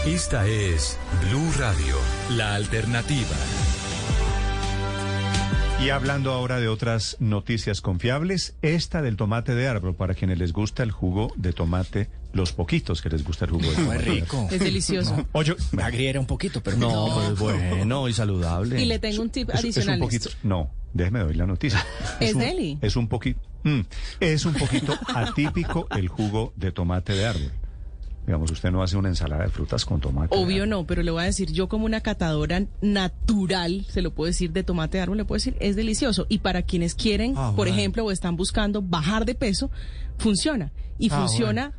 Esta 0.05 0.45
es 0.45 0.99
Blue 1.23 1.51
Radio, 1.57 1.97
la 2.30 2.53
alternativa. 2.53 3.36
Y 5.84 5.89
hablando 5.91 6.32
ahora 6.32 6.59
de 6.59 6.67
otras 6.67 7.17
noticias 7.19 7.80
confiables, 7.82 8.55
esta 8.63 9.01
del 9.03 9.17
tomate 9.17 9.53
de 9.53 9.67
árbol, 9.67 9.93
para 9.93 10.15
quienes 10.15 10.39
les 10.39 10.51
gusta 10.51 10.82
el 10.84 10.89
jugo 10.91 11.32
de 11.36 11.53
tomate, 11.53 12.09
los 12.34 12.53
poquitos 12.53 13.01
que 13.03 13.09
les 13.09 13.23
gusta 13.23 13.45
el 13.45 13.51
jugo 13.51 13.69
de 13.69 13.76
tomate. 13.76 14.03
rico. 14.05 14.47
Es 14.51 14.59
delicioso. 14.59 15.15
No. 15.17 15.28
Oye, 15.34 15.55
me 15.73 15.84
agriera 15.84 16.19
un 16.19 16.26
poquito, 16.26 16.61
pero 16.63 16.78
No. 16.78 16.89
no, 17.09 17.15
pero 17.38 17.51
es 17.51 17.59
bueno 17.78 18.07
y 18.09 18.13
saludable. 18.13 18.82
Y 18.82 18.86
le 18.86 18.97
tengo 18.99 19.21
un 19.21 19.30
tip 19.30 19.49
Es- 19.49 19.55
es 19.57 19.63
un 19.63 19.65
adicional. 19.67 19.99
poquito, 19.99 20.30
no, 20.43 20.71
déjeme 20.93 21.19
doy 21.19 21.36
la 21.36 21.45
noticia. 21.45 21.86
Es 22.19 22.34
un- 22.34 22.39
deli. 22.39 22.78
Es 22.82 22.95
un 22.95 23.07
poquito, 23.07 23.41
es 24.19 24.45
un 24.45 24.53
poquito 24.53 24.97
atípico 25.13 25.88
el 25.91 26.07
jugo 26.07 26.51
de 26.55 26.71
tomate 26.71 27.13
de 27.13 27.26
árbol. 27.28 27.51
Digamos, 28.26 28.49
usted 28.51 28.71
no 28.71 28.82
hace 28.82 28.97
una 28.97 29.09
ensalada 29.09 29.43
de 29.43 29.49
frutas 29.49 29.86
con 29.86 29.99
tomate. 30.01 30.36
Obvio 30.36 30.65
no, 30.65 30.86
pero 30.88 31.03
le 31.03 31.11
voy 31.11 31.21
a 31.21 31.26
decir, 31.26 31.51
yo 31.51 31.67
como 31.69 31.86
una 31.86 32.01
catadora 32.01 32.63
natural, 32.82 33.86
se 33.89 34.01
lo 34.01 34.13
puedo 34.13 34.28
decir, 34.28 34.51
de 34.51 34.63
tomate 34.63 34.97
de 34.97 35.03
árbol, 35.03 35.17
le 35.17 35.26
puedo 35.26 35.38
decir, 35.38 35.55
es 35.59 35.76
delicioso. 35.76 36.26
Y 36.28 36.39
para 36.39 36.63
quienes 36.63 36.95
quieren, 36.95 37.34
Ah, 37.38 37.49
por 37.55 37.67
bueno. 37.67 37.73
ejemplo, 37.73 38.03
o 38.05 38.11
están 38.11 38.36
buscando 38.36 38.82
bajar 38.82 39.26
de 39.26 39.36
peso, 39.36 39.69
funciona. 40.17 40.71
Y 40.97 41.09
Ah, 41.11 41.17
funciona 41.19 41.73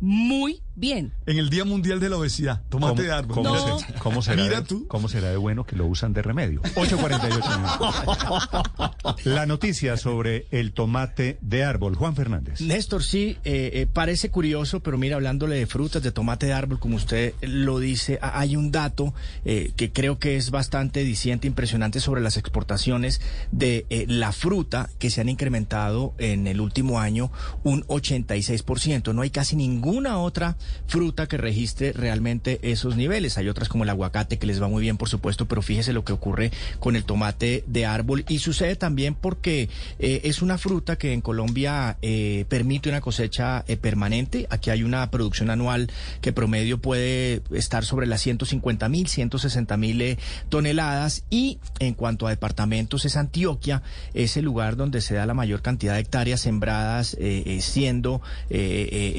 muy 0.00 0.60
bien. 0.76 1.12
En 1.26 1.38
el 1.38 1.50
Día 1.50 1.64
Mundial 1.64 2.00
de 2.00 2.08
la 2.10 2.16
Obesidad, 2.16 2.62
tomate 2.68 3.02
de 3.02 3.12
árbol. 3.12 3.34
¿Cómo, 3.36 3.54
No. 3.54 3.78
se- 3.78 3.92
cómo 3.94 4.22
será 4.22 4.42
Mira 4.42 4.60
de, 4.60 4.66
tú. 4.66 4.86
¿Cómo 4.88 5.08
será 5.08 5.30
de 5.30 5.36
bueno 5.36 5.64
que 5.64 5.76
lo 5.76 5.86
usan 5.86 6.12
de 6.12 6.22
remedio? 6.22 6.62
8.48 6.74 9.24
La 9.24 9.46
noticia 9.46 9.96
sobre 9.96 10.46
el 10.50 10.72
tomate 10.72 11.38
de 11.40 11.64
árbol. 11.64 11.94
Juan 11.96 12.14
Fernández. 12.14 12.60
Néstor, 12.60 13.02
sí, 13.02 13.36
eh, 13.44 13.70
eh, 13.74 13.86
parece 13.92 14.30
curioso, 14.30 14.80
pero 14.80 14.98
mira, 14.98 15.16
hablándole 15.16 15.56
de 15.56 15.66
frutas, 15.66 16.02
de 16.02 16.12
tomate 16.12 16.46
de 16.46 16.52
árbol, 16.52 16.78
como 16.78 16.96
usted 16.96 17.34
lo 17.42 17.78
dice, 17.78 18.18
a- 18.22 18.38
hay 18.38 18.56
un 18.56 18.70
dato 18.70 19.14
eh, 19.44 19.72
que 19.76 19.92
creo 19.92 20.18
que 20.18 20.36
es 20.36 20.50
bastante 20.50 21.04
diciente, 21.04 21.46
impresionante 21.46 22.00
sobre 22.00 22.20
las 22.20 22.36
exportaciones 22.36 23.20
de 23.50 23.86
eh, 23.90 24.04
la 24.08 24.32
fruta 24.32 24.90
que 24.98 25.10
se 25.10 25.20
han 25.20 25.28
incrementado 25.28 26.14
en 26.18 26.46
el 26.46 26.60
último 26.60 27.00
año 27.00 27.30
un 27.64 27.84
86%. 27.86 29.14
No 29.14 29.22
hay 29.22 29.30
casi 29.30 29.56
ninguna 29.56 30.18
otra 30.18 30.56
fruta 30.86 31.26
que 31.26 31.36
registre 31.36 31.92
realmente 31.92 32.58
esos 32.62 32.96
niveles. 32.96 33.38
Hay 33.38 33.48
otras 33.48 33.68
como 33.68 33.84
el 33.84 33.90
aguacate 33.90 34.38
que 34.38 34.46
les 34.46 34.62
va 34.62 34.68
muy 34.68 34.82
bien, 34.82 34.96
por 34.96 35.08
supuesto, 35.08 35.46
pero 35.46 35.62
fíjese 35.62 35.92
lo 35.92 36.04
que 36.04 36.12
ocurre 36.12 36.52
con 36.78 36.96
el 36.96 37.04
tomate 37.04 37.64
de 37.66 37.86
árbol 37.86 38.24
y 38.28 38.38
sucede 38.38 38.76
también 38.76 39.14
porque 39.14 39.68
eh, 39.98 40.20
es 40.24 40.42
una 40.42 40.58
fruta 40.58 40.96
que 40.96 41.12
en 41.12 41.20
Colombia 41.20 41.98
eh, 42.02 42.44
permite 42.48 42.88
una 42.88 43.00
cosecha 43.00 43.64
eh, 43.66 43.76
permanente. 43.76 44.46
Aquí 44.50 44.70
hay 44.70 44.82
una 44.82 45.10
producción 45.10 45.50
anual 45.50 45.90
que 46.20 46.32
promedio 46.32 46.78
puede 46.78 47.42
estar 47.52 47.84
sobre 47.84 48.06
las 48.06 48.20
150 48.22 48.88
mil, 48.88 49.08
160 49.08 49.76
mil 49.76 50.18
toneladas 50.48 51.24
y 51.30 51.58
en 51.78 51.94
cuanto 51.94 52.26
a 52.26 52.30
departamentos 52.30 53.04
es 53.04 53.16
Antioquia, 53.16 53.82
es 54.14 54.36
el 54.36 54.44
lugar 54.44 54.76
donde 54.76 55.00
se 55.00 55.14
da 55.14 55.26
la 55.26 55.34
mayor 55.34 55.62
cantidad 55.62 55.94
de 55.94 56.00
hectáreas 56.00 56.40
sembradas, 56.40 57.16
siendo 57.60 58.20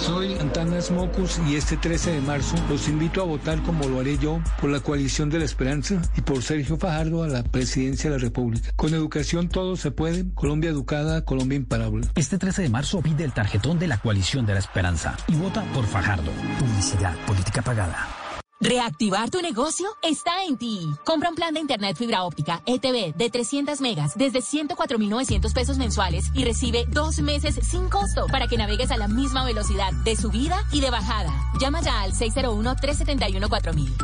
Soy 0.00 0.34
Antanas 0.38 0.90
Mocus 0.90 1.40
y 1.48 1.56
este 1.56 1.76
13 1.76 2.12
de 2.12 2.20
marzo 2.20 2.56
los 2.68 2.88
invito 2.88 3.20
a 3.20 3.24
votar 3.24 3.62
como 3.62 3.88
lo 3.88 4.00
haré 4.00 4.16
yo 4.18 4.40
por 4.60 4.70
la 4.70 4.80
coalición 4.80 5.28
de 5.28 5.38
la 5.38 5.44
esperanza 5.44 6.00
y 6.16 6.20
por 6.20 6.42
Sergio 6.42 6.76
Fajardo 6.76 7.22
a 7.22 7.28
la 7.28 7.42
presidencia 7.42 8.10
de 8.10 8.16
la 8.16 8.22
República. 8.22 8.70
Con 8.76 8.94
educación 8.94 9.48
todo 9.48 9.76
se 9.76 9.90
puede. 9.90 10.24
Colombia 10.34 10.70
educada, 10.70 11.24
Colombia 11.24 11.56
imparable. 11.56 12.06
Este 12.14 12.38
13 12.38 12.62
de 12.62 12.68
marzo 12.68 13.00
pide 13.02 13.24
el 13.24 13.32
tarjetón 13.32 13.78
de 13.78 13.88
la 13.88 13.98
coalición 13.98 14.46
de 14.46 14.54
la 14.54 14.60
esperanza 14.60 15.16
y 15.26 15.34
vota 15.34 15.64
por 15.74 15.84
Fajardo. 15.84 16.30
Publicidad, 16.58 17.14
política 17.26 17.62
pagada. 17.62 18.27
Reactivar 18.60 19.30
tu 19.30 19.40
negocio 19.40 19.86
está 20.02 20.44
en 20.44 20.58
ti. 20.58 20.80
Compra 21.04 21.30
un 21.30 21.36
plan 21.36 21.54
de 21.54 21.60
internet 21.60 21.96
fibra 21.96 22.24
óptica 22.24 22.60
ETV 22.66 23.14
de 23.14 23.30
300 23.30 23.80
megas 23.80 24.18
desde 24.18 24.40
104.900 24.40 25.52
pesos 25.54 25.78
mensuales 25.78 26.24
y 26.34 26.44
recibe 26.44 26.84
dos 26.88 27.20
meses 27.20 27.54
sin 27.62 27.88
costo 27.88 28.26
para 28.32 28.48
que 28.48 28.56
navegues 28.56 28.90
a 28.90 28.96
la 28.96 29.06
misma 29.06 29.44
velocidad 29.44 29.92
de 30.04 30.16
subida 30.16 30.58
y 30.72 30.80
de 30.80 30.90
bajada. 30.90 31.32
Llama 31.60 31.82
ya 31.82 32.02
al 32.02 32.12
601-371-4000. 32.14 33.96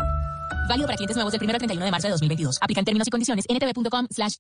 Válido 0.69 0.87
para 0.87 0.97
clientes 0.97 1.17
nuevos 1.17 1.33
del 1.33 1.43
1 1.43 1.53
al 1.53 1.59
31 1.59 1.85
de 1.85 1.91
marzo 1.91 2.07
de 2.07 2.13
2022. 2.13 2.59
Aplican 2.61 2.85
términos 2.85 3.09
y 3.09 3.11
condiciones 3.11 3.45
ntv.com 3.51 4.07
slash 4.11 4.37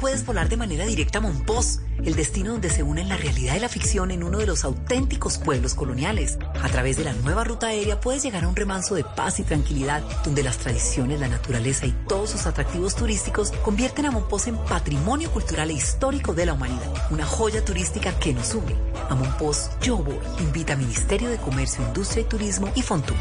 puedes 0.00 0.24
volar 0.24 0.48
de 0.48 0.56
manera 0.56 0.86
directa 0.86 1.18
a 1.18 1.20
Monpós, 1.20 1.80
el 2.04 2.14
destino 2.14 2.52
donde 2.52 2.70
se 2.70 2.82
unen 2.82 3.08
la 3.08 3.16
realidad 3.16 3.56
y 3.56 3.60
la 3.60 3.68
ficción 3.68 4.10
en 4.10 4.22
uno 4.22 4.38
de 4.38 4.46
los 4.46 4.64
auténticos 4.64 5.38
pueblos 5.38 5.74
coloniales. 5.74 6.38
A 6.62 6.68
través 6.68 6.96
de 6.96 7.04
la 7.04 7.12
nueva 7.12 7.44
ruta 7.44 7.68
aérea 7.68 8.00
puedes 8.00 8.22
llegar 8.22 8.44
a 8.44 8.48
un 8.48 8.56
remanso 8.56 8.94
de 8.94 9.04
paz 9.04 9.40
y 9.40 9.44
tranquilidad, 9.44 10.02
donde 10.24 10.42
las 10.42 10.58
tradiciones, 10.58 11.20
la 11.20 11.28
naturaleza 11.28 11.86
y 11.86 11.92
todos 12.06 12.30
sus 12.30 12.46
atractivos 12.46 12.94
turísticos 12.94 13.50
convierten 13.64 14.06
a 14.06 14.10
Monpós 14.10 14.46
en 14.46 14.56
patrimonio 14.56 15.30
cultural 15.30 15.70
e 15.70 15.74
histórico 15.74 16.34
de 16.34 16.46
la 16.46 16.52
humanidad. 16.52 16.92
Una 17.10 17.26
joya 17.26 17.64
turística 17.64 18.18
que 18.18 18.32
nos 18.32 18.54
une. 18.54 18.76
A 19.10 19.14
Monpós, 19.14 19.70
yo 19.82 19.98
voy. 19.98 20.18
Invita 20.40 20.74
a 20.74 20.76
Ministerio 20.76 21.28
de 21.28 21.38
Comercio, 21.38 21.84
Industria 21.84 22.22
y 22.22 22.24
Turismo 22.24 22.70
y 22.74 22.82
Fontur. 22.82 23.16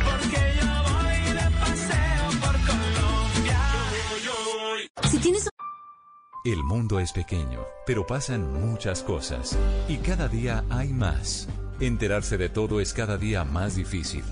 Si 5.10 5.18
tienes 5.20 5.48
el 6.46 6.64
mundo 6.64 7.00
es 7.00 7.12
pequeño, 7.12 7.66
pero 7.86 8.06
pasan 8.06 8.54
muchas 8.54 9.04
cosas. 9.04 9.58
Y 9.88 9.98
cada 9.98 10.28
día 10.28 10.64
hay 10.70 10.94
más. 10.94 11.48
Enterarse 11.80 12.38
de 12.38 12.50
todo 12.50 12.80
es 12.80 12.94
cada 12.94 13.18
día 13.18 13.44
más 13.44 13.76
difícil. 13.76 14.24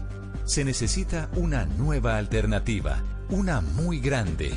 Se 0.46 0.64
necesita 0.64 1.30
una 1.36 1.66
nueva 1.66 2.18
alternativa, 2.18 3.02
una 3.30 3.62
muy 3.62 4.00
grande. 4.00 4.52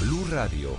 Blue 0.00 0.26
Radio, 0.30 0.70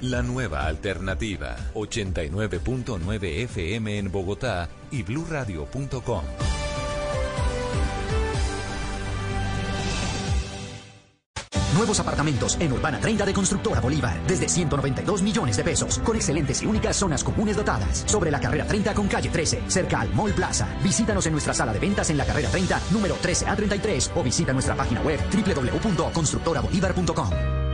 la 0.00 0.22
nueva 0.22 0.66
alternativa. 0.66 1.56
89.9 1.74 3.24
FM 3.44 3.98
en 3.98 4.10
Bogotá 4.10 4.68
y 4.90 5.02
bluradio.com. 5.02 6.24
Nuevos 11.74 12.00
apartamentos 12.00 12.56
en 12.60 12.72
Urbana 12.72 12.98
30 13.00 13.26
de 13.26 13.34
Constructora 13.34 13.80
Bolívar. 13.80 14.18
Desde 14.26 14.48
192 14.48 15.22
millones 15.22 15.56
de 15.56 15.64
pesos. 15.64 15.98
Con 15.98 16.16
excelentes 16.16 16.62
y 16.62 16.66
únicas 16.66 16.96
zonas 16.96 17.22
comunes 17.22 17.56
dotadas. 17.56 18.04
Sobre 18.06 18.30
la 18.30 18.40
carrera 18.40 18.66
30 18.66 18.94
con 18.94 19.08
calle 19.08 19.28
13. 19.28 19.64
Cerca 19.68 20.00
al 20.00 20.12
Mall 20.14 20.32
Plaza. 20.32 20.68
Visítanos 20.82 21.26
en 21.26 21.32
nuestra 21.32 21.54
sala 21.54 21.72
de 21.72 21.78
ventas 21.78 22.10
en 22.10 22.16
la 22.16 22.24
carrera 22.24 22.50
30, 22.50 22.80
número 22.90 23.16
13A33. 23.16 24.10
O 24.16 24.22
visita 24.22 24.52
nuestra 24.52 24.74
página 24.74 25.02
web 25.02 25.20
www.constructorabolívar.com. 25.30 27.67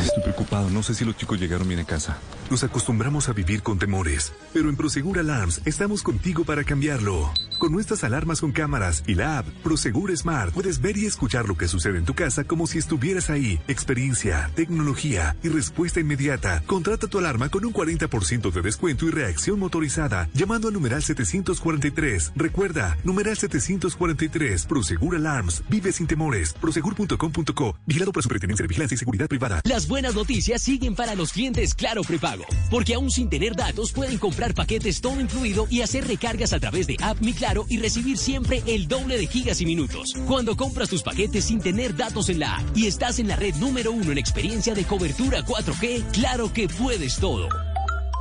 estoy 0.00 0.22
preocupado. 0.22 0.70
No 0.70 0.82
sé 0.82 0.94
si 0.94 1.04
los 1.04 1.16
chicos 1.16 1.40
llegaron 1.40 1.68
bien 1.68 1.80
a 1.80 1.84
casa. 1.84 2.18
Nos 2.50 2.62
acostumbramos 2.64 3.28
a 3.28 3.32
vivir 3.32 3.62
con 3.62 3.78
temores, 3.78 4.32
pero 4.52 4.68
en 4.68 4.76
Prosegur 4.76 5.18
Alarms 5.18 5.62
estamos 5.64 6.02
contigo 6.02 6.44
para 6.44 6.64
cambiarlo. 6.64 7.32
Con 7.58 7.72
nuestras 7.72 8.04
alarmas 8.04 8.40
con 8.40 8.52
cámaras 8.52 9.02
y 9.06 9.14
la 9.14 9.38
app 9.38 9.46
Prosegur 9.62 10.14
Smart 10.16 10.52
puedes 10.52 10.80
ver 10.80 10.96
y 10.98 11.06
escuchar 11.06 11.48
lo 11.48 11.56
que 11.56 11.68
sucede 11.68 11.98
en 11.98 12.04
tu 12.04 12.14
casa 12.14 12.44
como 12.44 12.66
si 12.66 12.78
estuvieras 12.78 13.30
ahí. 13.30 13.60
Experiencia, 13.68 14.50
tecnología 14.54 15.36
y 15.42 15.48
respuesta 15.48 16.00
inmediata. 16.00 16.62
Contrata 16.66 17.06
tu 17.06 17.18
alarma 17.18 17.48
con 17.48 17.64
un 17.64 17.72
40% 17.72 18.52
de 18.52 18.62
descuento 18.62 19.06
y 19.06 19.10
reacción 19.10 19.58
motorizada 19.58 20.28
llamando 20.34 20.68
al 20.68 20.74
numeral 20.74 21.02
743. 21.02 22.32
Recuerda, 22.36 22.98
numeral 23.04 23.36
743. 23.36 24.66
Prosegur 24.66 25.16
Alarms. 25.16 25.62
Vive 25.68 25.92
sin 25.92 26.06
temores. 26.06 26.52
Prosegur.com.co. 26.54 27.76
Vigilado 27.86 28.12
por 28.12 28.22
su 28.22 28.28
pertenencia 28.28 28.64
de 28.64 28.68
vigilancia 28.68 28.94
y 28.94 28.98
seguridad 28.98 29.28
privada. 29.28 29.60
Las 29.64 29.83
buenas 29.88 30.14
noticias 30.14 30.62
siguen 30.62 30.94
para 30.94 31.14
los 31.14 31.32
clientes 31.32 31.74
Claro 31.74 32.02
Prepago, 32.02 32.44
porque 32.70 32.94
aún 32.94 33.10
sin 33.10 33.28
tener 33.28 33.56
datos 33.56 33.92
pueden 33.92 34.18
comprar 34.18 34.54
paquetes 34.54 35.00
todo 35.00 35.20
incluido 35.20 35.66
y 35.70 35.82
hacer 35.82 36.06
recargas 36.06 36.52
a 36.52 36.60
través 36.60 36.86
de 36.86 36.96
App 37.00 37.20
Mi 37.20 37.32
Claro 37.32 37.66
y 37.68 37.78
recibir 37.78 38.18
siempre 38.18 38.62
el 38.66 38.88
doble 38.88 39.18
de 39.18 39.26
gigas 39.26 39.60
y 39.60 39.66
minutos. 39.66 40.14
Cuando 40.26 40.56
compras 40.56 40.88
tus 40.88 41.02
paquetes 41.02 41.46
sin 41.46 41.60
tener 41.60 41.96
datos 41.96 42.28
en 42.28 42.40
la 42.40 42.56
app 42.56 42.76
y 42.76 42.86
estás 42.86 43.18
en 43.18 43.28
la 43.28 43.36
red 43.36 43.54
número 43.56 43.92
uno 43.92 44.12
en 44.12 44.18
experiencia 44.18 44.74
de 44.74 44.84
cobertura 44.84 45.44
4G, 45.44 46.12
claro 46.12 46.52
que 46.52 46.68
puedes 46.68 47.16
todo. 47.16 47.48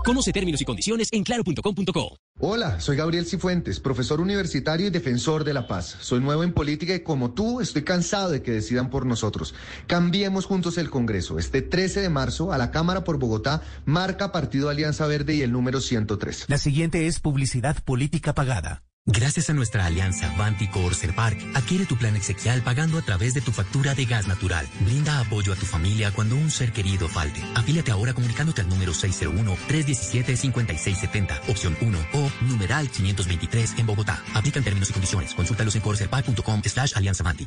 Conoce 0.03 0.33
términos 0.33 0.61
y 0.61 0.65
condiciones 0.65 1.09
en 1.11 1.23
claro.com.co. 1.23 2.17
Hola, 2.39 2.79
soy 2.79 2.97
Gabriel 2.97 3.25
Cifuentes, 3.25 3.79
profesor 3.79 4.19
universitario 4.19 4.87
y 4.87 4.89
defensor 4.89 5.43
de 5.43 5.53
la 5.53 5.67
paz. 5.67 5.97
Soy 6.01 6.19
nuevo 6.19 6.43
en 6.43 6.51
política 6.53 6.93
y 6.93 7.01
como 7.01 7.31
tú 7.31 7.61
estoy 7.61 7.83
cansado 7.83 8.31
de 8.31 8.41
que 8.41 8.51
decidan 8.51 8.89
por 8.89 9.05
nosotros. 9.05 9.53
Cambiemos 9.87 10.45
juntos 10.45 10.77
el 10.77 10.89
Congreso. 10.89 11.39
Este 11.39 11.61
13 11.61 12.01
de 12.01 12.09
marzo 12.09 12.51
a 12.51 12.57
la 12.57 12.71
Cámara 12.71 13.03
por 13.03 13.17
Bogotá 13.17 13.61
marca 13.85 14.31
Partido 14.31 14.69
Alianza 14.69 15.07
Verde 15.07 15.35
y 15.35 15.41
el 15.41 15.51
número 15.51 15.79
103. 15.79 16.45
La 16.47 16.57
siguiente 16.57 17.07
es 17.07 17.19
publicidad 17.19 17.77
política 17.83 18.33
pagada. 18.33 18.83
Gracias 19.05 19.49
a 19.49 19.53
nuestra 19.53 19.85
alianza 19.85 20.33
Vanticor 20.37 20.95
Serpark, 20.95 21.37
adquiere 21.55 21.85
tu 21.85 21.97
plan 21.97 22.15
exequial 22.15 22.63
pagando 22.63 22.97
a 22.97 23.01
través 23.01 23.33
de 23.33 23.41
tu 23.41 23.51
factura 23.51 23.93
de 23.93 24.05
gas 24.05 24.29
natural. 24.29 24.65
Brinda 24.79 25.19
apoyo 25.19 25.51
a 25.51 25.57
tu 25.57 25.65
familia 25.65 26.11
cuando 26.11 26.37
un 26.37 26.49
ser 26.49 26.71
querido 26.71 27.09
falte. 27.09 27.43
Afíliate 27.53 27.91
ahora 27.91 28.13
comunicándote 28.13 28.61
al 28.61 28.69
número 28.69 28.93
601-317-5670, 28.93 31.49
opción 31.49 31.75
1 31.81 31.99
o 32.13 32.31
numeral 32.47 32.89
523 32.89 33.79
en 33.79 33.87
Bogotá. 33.87 34.23
Aplican 34.33 34.63
términos 34.63 34.89
y 34.91 34.93
condiciones. 34.93 35.33
Consúltalos 35.33 35.75
en 35.75 35.81
corserpark.com 35.81 36.61
slash 36.63 36.93
alianza 36.95 37.23
Vanti. 37.23 37.43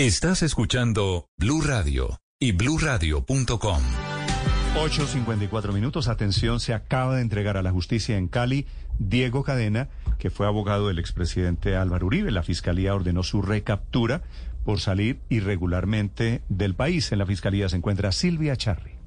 Estás 0.00 0.42
escuchando 0.42 1.28
Blue 1.36 1.60
Radio 1.60 2.22
y 2.38 2.52
bluradio.com. 2.52 3.82
8.54 4.74 5.74
minutos. 5.74 6.08
Atención, 6.08 6.58
se 6.58 6.72
acaba 6.72 7.16
de 7.16 7.20
entregar 7.20 7.58
a 7.58 7.62
la 7.62 7.70
justicia 7.70 8.16
en 8.16 8.26
Cali 8.26 8.66
Diego 8.98 9.44
Cadena, 9.44 9.90
que 10.18 10.30
fue 10.30 10.46
abogado 10.46 10.88
del 10.88 10.98
expresidente 10.98 11.76
Álvaro 11.76 12.06
Uribe. 12.06 12.30
La 12.30 12.42
fiscalía 12.42 12.94
ordenó 12.94 13.22
su 13.22 13.42
recaptura 13.42 14.22
por 14.64 14.80
salir 14.80 15.20
irregularmente 15.28 16.40
del 16.48 16.74
país. 16.74 17.12
En 17.12 17.18
la 17.18 17.26
fiscalía 17.26 17.68
se 17.68 17.76
encuentra 17.76 18.10
Silvia 18.10 18.56
Charri. 18.56 18.99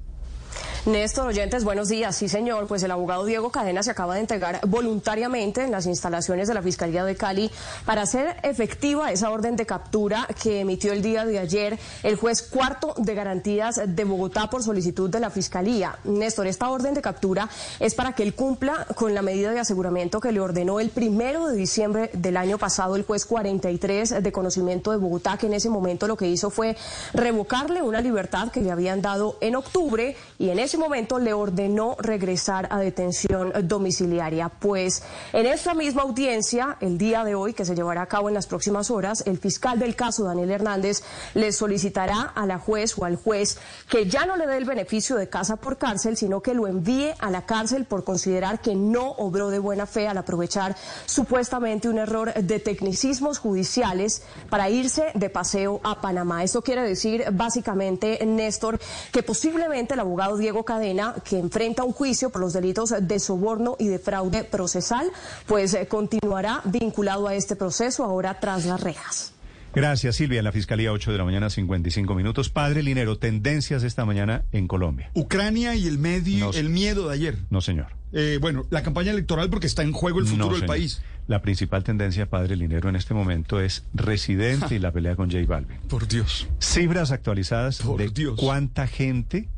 Néstor 0.86 1.28
Oyentes, 1.28 1.64
buenos 1.64 1.88
días. 1.88 2.14
Sí, 2.14 2.28
señor, 2.28 2.66
pues 2.66 2.82
el 2.82 2.90
abogado 2.90 3.24
Diego 3.24 3.48
Cadena 3.48 3.82
se 3.82 3.90
acaba 3.90 4.16
de 4.16 4.20
entregar 4.20 4.60
voluntariamente 4.66 5.62
en 5.62 5.70
las 5.70 5.86
instalaciones 5.86 6.46
de 6.46 6.52
la 6.52 6.60
Fiscalía 6.60 7.06
de 7.06 7.16
Cali 7.16 7.50
para 7.86 8.02
hacer 8.02 8.36
efectiva 8.42 9.10
esa 9.10 9.30
orden 9.30 9.56
de 9.56 9.64
captura 9.64 10.28
que 10.42 10.60
emitió 10.60 10.92
el 10.92 11.00
día 11.00 11.24
de 11.24 11.38
ayer 11.38 11.78
el 12.02 12.16
juez 12.16 12.42
cuarto 12.42 12.92
de 12.98 13.14
garantías 13.14 13.80
de 13.86 14.04
Bogotá 14.04 14.50
por 14.50 14.62
solicitud 14.62 15.08
de 15.08 15.20
la 15.20 15.30
Fiscalía. 15.30 15.98
Néstor, 16.04 16.48
esta 16.48 16.68
orden 16.68 16.92
de 16.92 17.00
captura 17.00 17.48
es 17.80 17.94
para 17.94 18.12
que 18.12 18.22
él 18.22 18.34
cumpla 18.34 18.86
con 18.94 19.14
la 19.14 19.22
medida 19.22 19.52
de 19.52 19.60
aseguramiento 19.60 20.20
que 20.20 20.32
le 20.32 20.40
ordenó 20.40 20.80
el 20.80 20.90
primero 20.90 21.46
de 21.46 21.56
diciembre 21.56 22.10
del 22.12 22.36
año 22.36 22.58
pasado 22.58 22.94
el 22.96 23.04
juez 23.04 23.24
43 23.24 24.22
de 24.22 24.32
conocimiento 24.32 24.90
de 24.90 24.98
Bogotá, 24.98 25.38
que 25.38 25.46
en 25.46 25.54
ese 25.54 25.70
momento 25.70 26.06
lo 26.06 26.18
que 26.18 26.28
hizo 26.28 26.50
fue 26.50 26.76
revocarle 27.14 27.80
una 27.80 28.02
libertad 28.02 28.50
que 28.50 28.60
le 28.60 28.70
habían 28.70 29.00
dado 29.00 29.38
en 29.40 29.56
octubre 29.56 30.14
y 30.38 30.50
en 30.50 30.58
ese 30.58 30.73
momento 30.76 31.18
le 31.18 31.32
ordenó 31.32 31.96
regresar 31.98 32.68
a 32.70 32.78
detención 32.78 33.52
domiciliaria. 33.64 34.48
Pues 34.48 35.02
en 35.32 35.46
esta 35.46 35.74
misma 35.74 36.02
audiencia, 36.02 36.76
el 36.80 36.98
día 36.98 37.24
de 37.24 37.34
hoy, 37.34 37.54
que 37.54 37.64
se 37.64 37.74
llevará 37.74 38.02
a 38.02 38.06
cabo 38.06 38.28
en 38.28 38.34
las 38.34 38.46
próximas 38.46 38.90
horas, 38.90 39.22
el 39.26 39.38
fiscal 39.38 39.78
del 39.78 39.96
caso, 39.96 40.24
Daniel 40.24 40.50
Hernández, 40.50 41.02
le 41.34 41.52
solicitará 41.52 42.32
a 42.34 42.46
la 42.46 42.58
juez 42.58 42.96
o 42.98 43.04
al 43.04 43.16
juez 43.16 43.58
que 43.88 44.08
ya 44.08 44.26
no 44.26 44.36
le 44.36 44.46
dé 44.46 44.56
el 44.56 44.64
beneficio 44.64 45.16
de 45.16 45.28
casa 45.28 45.56
por 45.56 45.78
cárcel, 45.78 46.16
sino 46.16 46.40
que 46.40 46.54
lo 46.54 46.66
envíe 46.66 47.14
a 47.18 47.30
la 47.30 47.46
cárcel 47.46 47.84
por 47.84 48.04
considerar 48.04 48.60
que 48.60 48.74
no 48.74 49.10
obró 49.12 49.50
de 49.50 49.58
buena 49.58 49.86
fe 49.86 50.08
al 50.08 50.18
aprovechar 50.18 50.76
supuestamente 51.06 51.88
un 51.88 51.98
error 51.98 52.32
de 52.34 52.58
tecnicismos 52.58 53.38
judiciales 53.38 54.22
para 54.50 54.70
irse 54.70 55.06
de 55.14 55.30
paseo 55.30 55.80
a 55.82 56.00
Panamá. 56.00 56.44
Esto 56.44 56.62
quiere 56.62 56.82
decir 56.82 57.24
básicamente, 57.32 58.24
Néstor, 58.24 58.78
que 59.12 59.22
posiblemente 59.22 59.94
el 59.94 60.00
abogado 60.00 60.36
Diego 60.36 60.63
Cadena, 60.64 61.14
que 61.24 61.38
enfrenta 61.38 61.84
un 61.84 61.92
juicio 61.92 62.30
por 62.30 62.40
los 62.40 62.52
delitos 62.52 62.94
de 63.00 63.18
soborno 63.18 63.76
y 63.78 63.88
de 63.88 63.98
fraude 63.98 64.44
procesal, 64.44 65.10
pues 65.46 65.74
eh, 65.74 65.86
continuará 65.86 66.60
vinculado 66.64 67.28
a 67.28 67.34
este 67.34 67.56
proceso 67.56 68.04
ahora 68.04 68.38
tras 68.40 68.64
las 68.64 68.80
rejas. 68.80 69.34
Gracias, 69.74 70.16
Silvia. 70.16 70.38
En 70.38 70.44
la 70.44 70.52
Fiscalía, 70.52 70.92
8 70.92 71.10
de 71.10 71.18
la 71.18 71.24
mañana, 71.24 71.50
55 71.50 72.14
minutos. 72.14 72.48
Padre 72.48 72.84
Linero, 72.84 73.18
tendencias 73.18 73.82
esta 73.82 74.04
mañana 74.04 74.44
en 74.52 74.68
Colombia. 74.68 75.10
Ucrania 75.14 75.74
y 75.74 75.88
el, 75.88 75.98
medio, 75.98 76.52
el 76.52 76.68
miedo 76.68 77.08
de 77.08 77.14
ayer. 77.14 77.38
No, 77.50 77.60
señor. 77.60 77.88
Eh, 78.12 78.38
bueno, 78.40 78.64
la 78.70 78.84
campaña 78.84 79.10
electoral 79.10 79.50
porque 79.50 79.66
está 79.66 79.82
en 79.82 79.92
juego 79.92 80.20
el 80.20 80.26
futuro 80.26 80.50
No, 80.50 80.56
del 80.56 80.66
país. 80.66 81.02
La 81.26 81.42
principal 81.42 81.82
tendencia, 81.82 82.26
Padre 82.26 82.54
Linero, 82.54 82.88
en 82.88 82.94
este 82.94 83.14
momento 83.14 83.60
es 83.60 83.84
Residente 83.92 84.76
y 84.76 84.78
la 84.78 84.92
pelea 84.92 85.16
con 85.16 85.30
J 85.30 85.44
Balvin. 85.48 85.78
Por 85.88 86.06
Dios. 86.06 86.46
Cifras 86.60 87.10
actualizadas 87.10 87.82
de 87.98 88.34
cuánta 88.36 88.86
gente 88.86 89.48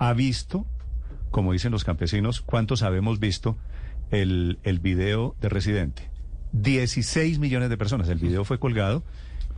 ha 0.00 0.12
visto, 0.14 0.66
como 1.30 1.52
dicen 1.52 1.70
los 1.70 1.84
campesinos, 1.84 2.40
cuántos 2.40 2.82
habemos 2.82 3.20
visto 3.20 3.56
el, 4.10 4.58
el 4.64 4.80
video 4.80 5.36
de 5.40 5.48
Residente. 5.48 6.10
16 6.52 7.38
millones 7.38 7.70
de 7.70 7.76
personas. 7.76 8.08
El 8.08 8.18
video 8.18 8.44
fue 8.44 8.58
colgado 8.58 9.04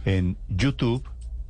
en 0.05 0.37
YouTube. 0.49 1.03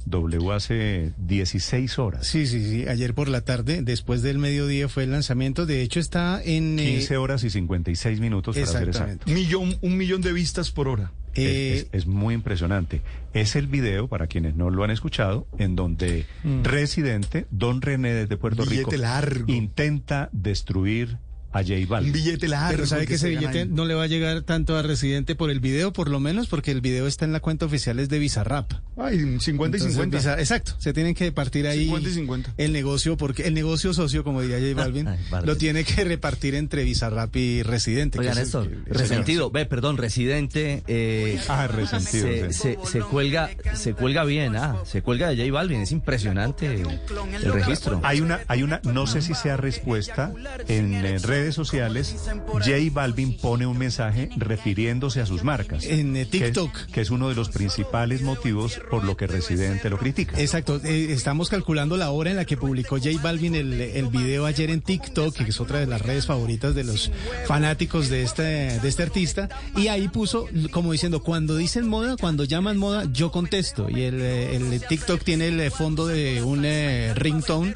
W 0.05 0.51
hace 0.53 1.12
16 1.18 1.99
horas. 2.01 2.26
Sí, 2.26 2.47
sí, 2.49 2.64
sí. 2.68 2.88
Ayer 2.88 3.14
por 3.14 3.28
la 3.28 3.43
tarde, 3.43 3.82
después 3.82 4.20
del 4.22 4.38
mediodía, 4.38 4.88
fue 4.88 5.05
el 5.05 5.12
lanzamiento. 5.12 5.64
De 5.64 5.80
hecho, 5.82 6.01
está 6.01 6.43
en. 6.43 6.76
eh, 6.80 6.84
15 6.97 7.16
horas 7.18 7.45
y 7.45 7.51
56 7.51 8.18
minutos 8.18 8.57
para 8.57 8.66
ser 8.66 8.88
exacto. 8.88 9.30
Millón, 9.30 9.76
un 9.80 9.97
millón 9.97 10.20
de 10.20 10.32
vistas 10.32 10.72
por 10.72 10.88
hora. 10.88 11.12
Es, 11.35 11.83
es- 11.85 11.89
es 11.93 12.07
muy 12.07 12.35
impresionante. 12.35 13.01
Es 13.33 13.57
el 13.57 13.66
video, 13.66 14.09
para 14.09 14.26
quienes 14.26 14.55
no 14.55 14.70
lo 14.70 14.85
han 14.85 14.91
escuchado, 14.91 15.47
en 15.59 15.76
donde 15.76 16.26
Mm. 16.45 16.62
Residente, 16.64 17.47
Don 17.51 17.80
René 17.83 18.12
desde 18.12 18.37
Puerto 18.37 18.64
Rico, 18.64 18.93
largo. 18.93 19.45
intenta 19.53 20.28
destruir 20.33 21.16
a 21.53 21.62
J 21.62 21.74
Balvin. 21.88 22.12
billete 22.12 22.48
largo. 22.48 22.70
Pero 22.72 22.86
sabe 22.86 23.07
que 23.07 23.14
ese 23.14 23.28
billete 23.30 23.66
no 23.66 23.84
le 23.84 23.94
va 23.94 24.05
a 24.05 24.07
llegar 24.07 24.42
tanto 24.42 24.76
a 24.76 24.82
Residente 24.82 25.34
por 25.34 25.50
el 25.50 25.61
video, 25.61 25.92
por 25.92 26.09
lo 26.09 26.18
menos, 26.20 26.46
porque 26.48 26.70
el 26.70 26.80
video 26.80 27.07
está 27.07 27.24
en 27.24 27.32
la 27.32 27.40
cuenta 27.40 27.66
oficial 27.66 27.98
es 27.98 28.09
de 28.09 28.18
Bizarrap. 28.18 28.72
Ay, 28.96 29.18
50 29.40 29.76
y 29.76 29.80
Entonces, 29.80 29.92
50. 29.92 30.18
Bizar- 30.18 30.38
exacto, 30.38 30.74
se 30.78 30.92
tienen 30.92 31.14
que 31.14 31.30
partir 31.32 31.66
ahí 31.66 31.84
50 31.84 32.09
y 32.09 32.12
50. 32.14 32.55
el 32.59 32.72
negocio, 32.72 33.16
porque 33.16 33.42
el 33.46 33.55
negocio 33.55 33.92
socio, 33.94 34.24
como 34.24 34.42
diría 34.42 34.59
J 34.61 34.74
Balvin, 34.74 35.09
lo 35.44 35.57
tiene 35.57 35.84
que 35.84 36.05
repartir 36.05 36.55
entre 36.55 36.84
Bizarrap 36.84 37.34
y 37.36 37.62
Residente. 37.62 38.18
que 38.18 38.20
Oiga, 38.20 38.32
es 38.32 38.38
el 38.38 38.42
Néstor, 38.44 38.66
el 38.66 38.84
resentido, 38.94 39.50
ve, 39.50 39.66
perdón, 39.66 39.96
residente. 39.96 40.82
eh, 40.86 41.38
Ah, 41.48 41.66
resentido, 41.66 42.26
Se, 42.28 42.53
sí. 42.53 42.59
se- 42.61 42.78
se 42.90 43.00
cuelga, 43.00 43.50
se 43.74 43.94
cuelga 43.94 44.24
bien, 44.24 44.57
ah, 44.57 44.76
se 44.84 45.03
cuelga 45.03 45.28
de 45.28 45.36
J 45.36 45.53
Balvin, 45.53 45.80
es 45.82 45.92
impresionante 45.92 46.66
el, 46.66 46.86
el 47.34 47.53
registro. 47.53 48.00
Hay 48.05 48.20
una, 48.20 48.40
hay 48.48 48.62
una, 48.62 48.80
no 48.84 49.07
sé 49.07 49.22
si 49.22 49.34
sea 49.34 49.57
respuesta, 49.57 50.32
en 50.68 50.94
eh, 50.94 51.18
redes 51.18 51.41
sociales, 51.51 52.14
J 52.47 52.70
Balvin 52.93 53.36
pone 53.36 53.66
un 53.66 53.76
mensaje 53.76 54.28
refiriéndose 54.36 55.20
a 55.20 55.26
sus 55.26 55.43
marcas. 55.43 55.84
En 55.84 56.16
eh, 56.16 56.26
que 56.30 56.36
es- 56.38 56.43
TikTok. 56.45 56.86
Que 56.93 57.01
es, 57.01 57.11
uno 57.11 57.28
de 57.28 57.34
los 57.34 57.49
principales 57.49 58.22
motivos 58.22 58.80
por 58.90 59.05
lo 59.05 59.16
que 59.16 59.26
Residente 59.26 59.90
lo 59.90 59.99
critica. 59.99 60.38
Exacto, 60.40 60.80
eh, 60.84 61.12
estamos 61.12 61.49
calculando 61.49 61.97
la 61.97 62.11
hora 62.11 62.30
en 62.30 62.36
la 62.36 62.45
que 62.45 62.57
publicó 62.57 62.97
J 62.99 63.11
Balvin 63.22 63.55
el, 63.55 63.80
el 63.80 64.07
video 64.09 64.47
ayer 64.47 64.70
en 64.70 64.80
TikTok, 64.82 65.34
que 65.36 65.45
es 65.51 65.61
otra 65.61 65.80
de 65.80 65.86
las 65.86 66.01
redes 66.03 66.26
favoritas 66.26 66.74
de 66.74 66.84
los 66.84 67.11
fanáticos 67.47 68.09
de 68.09 68.22
este, 68.22 68.43
de 68.43 68.88
este 68.88 69.03
artista, 69.03 69.49
y 69.76 69.88
ahí 69.88 70.09
puso 70.09 70.47
como 70.70 70.93
diciendo, 70.93 71.22
cuando 71.22 71.57
dicen 71.57 71.88
moda, 71.88 72.16
cuando 72.16 72.45
llaman 72.45 72.76
moda, 72.76 73.05
yo 73.12 73.30
contesto. 73.30 73.88
Y 73.90 74.03
el, 74.03 74.20
eh, 74.20 74.57
el 74.57 74.80
TikTok 74.86 75.22
tiene 75.24 75.49
el 75.49 75.70
fondo 75.70 76.07
de 76.07 76.43
un 76.43 76.64
eh, 76.64 77.12
ringtone 77.14 77.74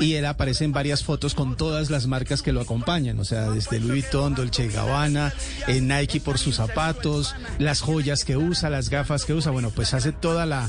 y 0.00 0.14
él 0.14 0.26
aparece 0.26 0.64
en 0.64 0.72
varias 0.72 1.02
fotos 1.04 1.34
con 1.34 1.56
todas 1.56 1.90
las 1.90 2.06
marcas 2.06 2.42
que 2.42 2.52
lo 2.52 2.60
acompañan, 2.60 3.18
o 3.20 3.24
sea, 3.24 3.50
desde 3.50 3.80
Louis 3.80 4.04
Vuitton, 4.04 4.34
Dolce 4.34 4.68
Gabbana, 4.68 5.32
eh, 5.68 5.80
Nike 5.80 6.20
por 6.20 6.38
sus 6.38 6.56
zapatos, 6.56 7.34
las 7.58 7.80
joyas 7.80 8.24
que 8.24 8.36
usa, 8.36 8.70
las 8.70 8.90
gafas 8.90 9.24
que 9.24 9.32
usa, 9.34 9.50
bueno, 9.52 9.70
pues 9.70 9.94
hace 9.94 10.12
toda 10.12 10.46
la, 10.46 10.68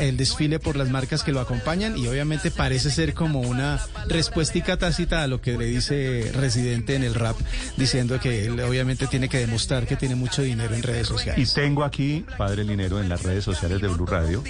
el 0.00 0.16
desfile 0.16 0.58
por 0.58 0.76
las 0.76 0.90
marcas 0.90 1.22
que 1.22 1.32
lo 1.32 1.40
acompañan 1.40 1.96
y 1.96 2.06
obviamente 2.08 2.50
parece 2.50 2.90
ser 2.90 3.14
como 3.14 3.40
una 3.40 3.80
respuestica 4.08 4.76
tácita 4.76 5.22
a 5.22 5.26
lo 5.26 5.40
que 5.40 5.56
le 5.56 5.66
dice 5.66 6.30
Residente 6.34 6.94
en 6.96 7.04
el 7.04 7.14
rap, 7.14 7.36
diciendo 7.76 8.18
que 8.20 8.46
él 8.46 8.58
obviamente 8.60 9.06
tiene 9.06 9.28
que 9.28 9.38
demostrar 9.38 9.86
que 9.86 9.96
tiene 9.96 10.14
mucho 10.14 10.42
dinero 10.42 10.74
en 10.74 10.82
redes 10.82 11.06
Y 11.06 11.10
sociales. 11.10 11.54
tengo 11.54 11.84
aquí, 11.84 12.24
Padre 12.36 12.64
Linero, 12.64 13.00
en 13.00 13.08
las 13.08 13.22
redes 13.22 13.44
sociales 13.44 13.80
de 13.80 13.88
Blue 13.88 14.06
Radio, 14.06 14.42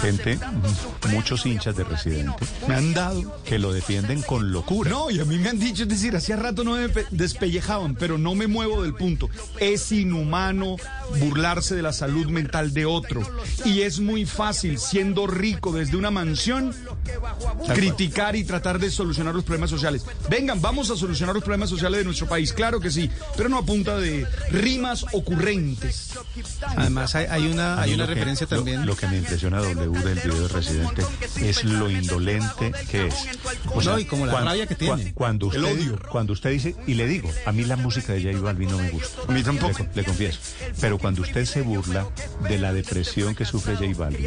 gente, 0.00 0.38
muchos 1.10 1.46
hinchas 1.46 1.76
de 1.76 1.84
Residente. 1.84 2.44
Me 2.68 2.74
han 2.74 2.94
dado. 2.94 3.40
que 3.44 3.53
que 3.54 3.58
lo 3.60 3.72
defienden 3.72 4.20
con 4.22 4.50
locura. 4.50 4.90
No, 4.90 5.10
y 5.12 5.20
a 5.20 5.24
mí 5.24 5.38
me 5.38 5.48
han 5.48 5.60
dicho, 5.60 5.84
es 5.84 5.88
decir, 5.88 6.16
hacía 6.16 6.34
rato 6.34 6.64
no 6.64 6.72
me 6.74 6.88
pe- 6.88 7.06
despellejaban, 7.12 7.94
pero 7.94 8.18
no 8.18 8.34
me 8.34 8.48
muevo 8.48 8.82
del 8.82 8.94
punto. 8.94 9.30
Es 9.60 9.92
inhumano 9.92 10.74
burlarse 11.20 11.76
de 11.76 11.82
la 11.82 11.92
salud 11.92 12.26
mental 12.26 12.74
de 12.74 12.84
otro. 12.84 13.22
Y 13.64 13.82
es 13.82 14.00
muy 14.00 14.26
fácil, 14.26 14.80
siendo 14.80 15.28
rico 15.28 15.70
desde 15.70 15.96
una 15.96 16.10
mansión, 16.10 16.74
criticar 17.72 18.34
y 18.34 18.42
tratar 18.42 18.80
de 18.80 18.90
solucionar 18.90 19.36
los 19.36 19.44
problemas 19.44 19.70
sociales. 19.70 20.04
Vengan, 20.28 20.60
vamos 20.60 20.90
a 20.90 20.96
solucionar 20.96 21.32
los 21.34 21.44
problemas 21.44 21.70
sociales 21.70 21.98
de 21.98 22.04
nuestro 22.04 22.26
país, 22.26 22.52
claro 22.52 22.80
que 22.80 22.90
sí, 22.90 23.08
pero 23.36 23.48
no 23.48 23.58
a 23.58 23.64
punta 23.64 23.96
de 23.98 24.26
rimas 24.50 25.06
ocurrentes. 25.12 26.10
Además, 26.76 27.14
hay, 27.14 27.26
hay 27.30 27.46
una, 27.46 27.80
hay 27.80 27.94
una 27.94 28.06
que- 28.08 28.14
referencia 28.14 28.48
lo- 28.50 28.56
también. 28.56 28.84
Lo, 28.84 28.96
que 28.96 29.06
me 29.06 29.18
impresiona 29.18 29.58
W 29.58 30.00
del 30.02 30.14
video 30.18 30.40
del 30.40 30.48
residente 30.50 31.04
es 31.40 31.62
lo 31.62 31.88
indolente 31.88 32.72
que 32.90 33.06
es. 33.06 33.14
No, 33.84 33.98
y 33.98 34.04
como 34.04 34.26
la 34.26 34.40
rabia 34.40 34.66
que 34.66 34.74
tiene. 34.74 34.94
cua- 34.94 35.14
Cuando 35.14 35.52
El 35.52 35.64
usted, 35.64 35.74
odio. 35.74 35.98
Cuando 36.10 36.32
usted 36.32 36.50
dice, 36.50 36.74
y 36.86 36.94
le 36.94 37.06
digo, 37.06 37.30
a 37.46 37.52
mí 37.52 37.64
la 37.64 37.76
música 37.76 38.12
de 38.12 38.22
J 38.22 38.40
Balvin 38.42 38.70
no 38.70 38.78
me 38.78 38.90
gusta. 38.90 39.22
A 39.28 39.32
mí 39.32 39.42
tampoco. 39.42 39.78
Le, 39.82 39.88
le 39.94 40.04
confieso. 40.04 40.38
Pero 40.80 40.98
cuando 40.98 41.22
usted 41.22 41.44
se 41.44 41.62
burla 41.62 42.06
de 42.48 42.58
la 42.58 42.72
depresión 42.72 43.34
que 43.34 43.44
sufre 43.44 43.74
J 43.76 43.86
Balvin, 43.96 44.26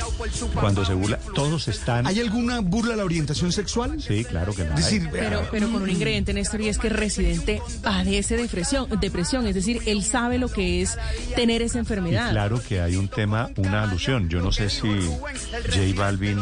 cuando 0.53 0.86
se 0.86 0.93
burla, 0.93 1.18
todos 1.36 1.68
están... 1.68 2.07
¿Hay 2.07 2.20
alguna 2.20 2.59
burla 2.61 2.93
a 2.93 2.97
la 2.97 3.03
orientación 3.05 3.51
sexual? 3.51 4.01
Sí, 4.01 4.24
claro 4.26 4.53
que 4.53 4.63
hay. 4.63 4.70
decir, 4.76 5.09
Pero, 5.11 5.47
pero 5.51 5.72
con 5.72 5.82
un 5.82 5.89
ingrediente, 5.89 6.34
Néstor, 6.34 6.61
y 6.61 6.70
es 6.70 6.78
que 6.78 6.88
el 6.88 6.93
residente 6.93 7.61
padece 7.84 8.38
depresión, 8.38 8.88
depresión, 8.99 9.47
es 9.47 9.55
decir, 9.55 9.82
él 9.86 10.03
sabe 10.03 10.38
lo 10.38 10.49
que 10.49 10.82
es 10.82 10.97
tener 11.36 11.61
esa 11.61 11.78
Y 11.78 11.80
enfermedad. 11.80 12.32
claro 12.32 12.61
que 12.61 12.82
hay 12.82 12.95
un 12.95 13.07
tema, 13.07 13.49
una 13.57 13.84
alusión. 13.84 14.30
Yo 14.30 14.41
no 14.41 14.51
sé 14.51 14.70
si 14.70 14.82
J 14.89 15.80
Balvin 15.95 16.39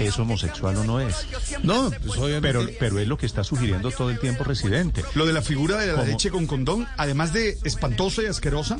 es 0.00 0.18
homosexual 0.18 0.76
o 0.76 0.84
no 0.84 1.00
es. 1.00 1.26
No, 1.62 1.90
pues 2.06 2.18
obviamente. 2.18 2.58
Pero, 2.58 2.66
pero 2.78 2.98
es 2.98 3.08
lo 3.08 3.16
que 3.16 3.26
está 3.26 3.44
sugiriendo 3.44 3.90
todo 3.90 4.10
el 4.10 4.18
tiempo 4.18 4.44
Residente. 4.44 5.02
Lo 5.14 5.26
de 5.26 5.32
la 5.32 5.42
figura 5.42 5.76
de 5.78 5.86
la 5.88 5.94
¿Cómo? 5.94 6.04
leche 6.06 6.30
con 6.30 6.46
condón, 6.46 6.86
además 6.96 7.32
de 7.32 7.58
espantosa 7.64 8.22
y 8.22 8.26
asquerosa, 8.26 8.78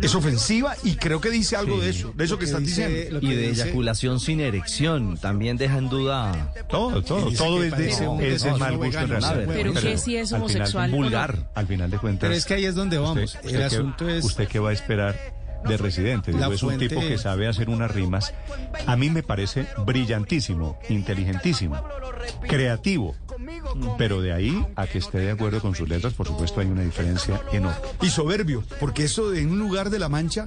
es 0.00 0.14
ofensiva 0.14 0.74
y 0.82 0.94
creo 0.96 1.20
que 1.20 1.30
dice 1.30 1.56
algo 1.56 1.76
Sí. 1.76 1.82
de 1.82 1.90
eso, 1.90 2.12
de 2.14 2.24
eso 2.24 2.38
que, 2.38 2.44
estás 2.46 2.60
diciendo. 2.62 3.18
Y 3.20 3.34
de 3.34 3.50
eyaculación 3.50 4.20
sin 4.20 4.40
erección, 4.40 5.16
también 5.18 5.56
deja 5.56 5.78
en 5.78 5.88
duda. 5.88 6.52
Todo, 6.68 7.02
todo, 7.02 7.26
Dice 7.30 7.38
todo 7.42 7.58
es 7.62 7.64
de, 7.64 7.70
parece 7.70 8.06
un 8.08 8.16
es 8.20 8.24
de 8.26 8.30
desayuno 8.32 8.58
mal 8.58 8.76
gusto 8.76 8.98
en 9.00 9.08
vegano. 9.08 9.30
realidad. 9.34 9.52
Pero 9.54 9.72
que 9.74 9.98
si 9.98 10.16
es 10.16 10.32
al 10.32 10.40
final 10.40 10.42
homosexual 10.42 10.88
o 10.88 10.96
no. 10.96 10.96
vulgar, 11.02 11.50
al 11.54 11.66
final 11.66 11.90
de 11.90 11.98
cuentas. 11.98 12.20
Pero 12.22 12.34
es 12.34 12.44
que 12.44 12.54
ahí 12.54 12.64
es 12.64 12.74
donde 12.74 12.98
vamos. 12.98 13.24
Usted, 13.34 13.40
El 13.40 13.46
usted 13.46 13.58
qué- 13.58 13.64
asunto 13.64 14.08
es- 14.08 14.24
¿Usted 14.24 14.48
qué 14.48 14.58
va 14.58 14.70
a 14.70 14.72
esperar 14.72 15.39
de 15.66 15.76
Residente? 15.76 16.32
Digo, 16.32 16.52
es 16.52 16.62
un 16.62 16.78
tipo 16.78 17.00
que 17.00 17.18
sabe 17.18 17.48
hacer 17.48 17.68
unas 17.68 17.90
rimas. 17.90 18.32
A 18.86 18.96
mí 18.96 19.10
me 19.10 19.22
parece 19.22 19.66
brillantísimo, 19.84 20.78
inteligentísimo, 20.88 21.82
creativo. 22.48 23.14
Pero 23.98 24.20
de 24.20 24.32
ahí 24.32 24.66
a 24.76 24.86
que 24.86 24.98
esté 24.98 25.18
de 25.18 25.30
acuerdo 25.30 25.60
con 25.60 25.74
sus 25.74 25.88
letras, 25.88 26.12
por 26.14 26.26
supuesto, 26.26 26.60
hay 26.60 26.66
una 26.66 26.82
diferencia 26.82 27.40
enorme. 27.52 27.78
Y 28.02 28.10
soberbio, 28.10 28.62
porque 28.78 29.04
eso 29.04 29.30
de 29.30 29.40
en 29.40 29.50
un 29.50 29.58
lugar 29.58 29.90
de 29.90 29.98
la 29.98 30.08
mancha. 30.08 30.46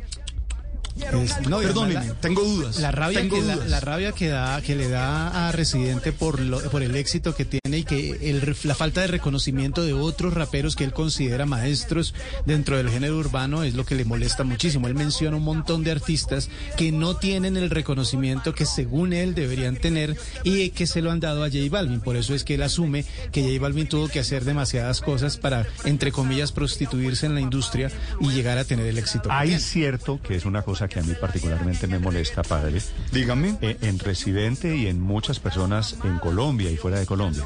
Es- 0.96 1.48
no, 1.50 1.60
Perdónenme, 1.60 2.06
la- 2.08 2.14
tengo 2.16 2.44
dudas. 2.44 2.80
La 2.80 2.92
rabia, 2.92 3.20
tengo 3.22 3.36
que, 3.38 3.42
la, 3.42 3.56
dudas. 3.56 3.70
la 3.70 3.80
rabia 3.80 4.12
que 4.12 4.28
da, 4.28 4.62
que 4.62 4.76
le 4.76 4.90
da 4.90 5.48
a 5.48 5.52
Residente 5.52 6.12
por 6.12 6.40
lo, 6.40 6.60
por 6.70 6.84
el 6.84 6.96
éxito 6.96 7.36
que 7.36 7.46
tiene 7.46 7.80
y 7.80 7.84
que 7.84 8.30
el 8.30 8.56
la 8.64 8.76
falta 8.76 9.02
de 9.02 9.08
reconocimiento 9.08 9.84
de 9.84 9.94
otros 9.94 10.34
raperos 10.34 10.76
que 10.76 10.84
él 10.84 10.94
considera 10.94 11.46
maestros 11.46 12.14
dentro 12.46 12.78
del 12.78 12.90
género 12.90 13.18
urbano 13.18 13.64
es 13.64 13.74
lo 13.74 13.86
que 13.86 13.96
le 13.96 14.06
molesta 14.06 14.44
muchísimo. 14.44 14.88
Él 14.88 14.94
menciona 14.96 15.38
un 15.38 15.44
montón 15.44 15.84
de 15.84 15.92
artistas 15.92 16.50
que 16.78 16.92
no 16.92 17.16
tienen 17.18 17.58
el 17.58 17.70
reconocimiento 17.70 18.54
que 18.54 18.66
según 18.66 19.14
él 19.14 19.34
deberían 19.34 19.76
tener 19.78 20.16
y 20.44 20.70
que 20.70 20.86
se 20.88 21.02
lo 21.02 21.12
han 21.12 21.20
dado 21.20 21.44
a 21.44 21.48
J 21.48 21.60
Balvin. 21.72 22.02
Por 22.02 22.16
eso 22.16 22.36
es 22.36 22.44
que 22.44 22.56
él 22.56 22.62
asume 22.64 23.06
que 23.32 23.42
J 23.42 23.60
Balvin 23.60 23.88
tuvo 23.88 24.08
que 24.10 24.20
hacer 24.20 24.46
demasiadas 24.46 25.02
cosas 25.02 25.38
para, 25.38 25.66
entre 25.86 26.12
comillas, 26.12 26.52
prostituirse 26.52 27.26
en 27.26 27.34
la 27.36 27.42
industria 27.42 27.92
y 28.20 28.30
llegar 28.30 28.58
a 28.58 28.64
tener 28.66 28.86
el 28.86 28.98
éxito. 28.98 29.30
Hay 29.32 29.60
cierto 29.60 30.20
que 30.22 30.36
es 30.36 30.46
una 30.46 30.62
cosa 30.62 30.83
que 30.88 31.00
a 31.00 31.04
mí 31.04 31.14
particularmente 31.20 31.88
me 31.88 32.00
molesta, 32.00 32.44
padre. 32.44 32.82
Dígame. 33.12 33.58
Eh, 33.62 33.78
en 33.82 34.00
Residente 34.00 34.76
y 34.76 34.88
en 34.88 35.02
muchas 35.02 35.40
personas 35.40 35.98
en 36.04 36.20
Colombia 36.20 36.70
y 36.72 36.78
fuera 36.78 37.00
de 37.00 37.06
Colombia. 37.06 37.46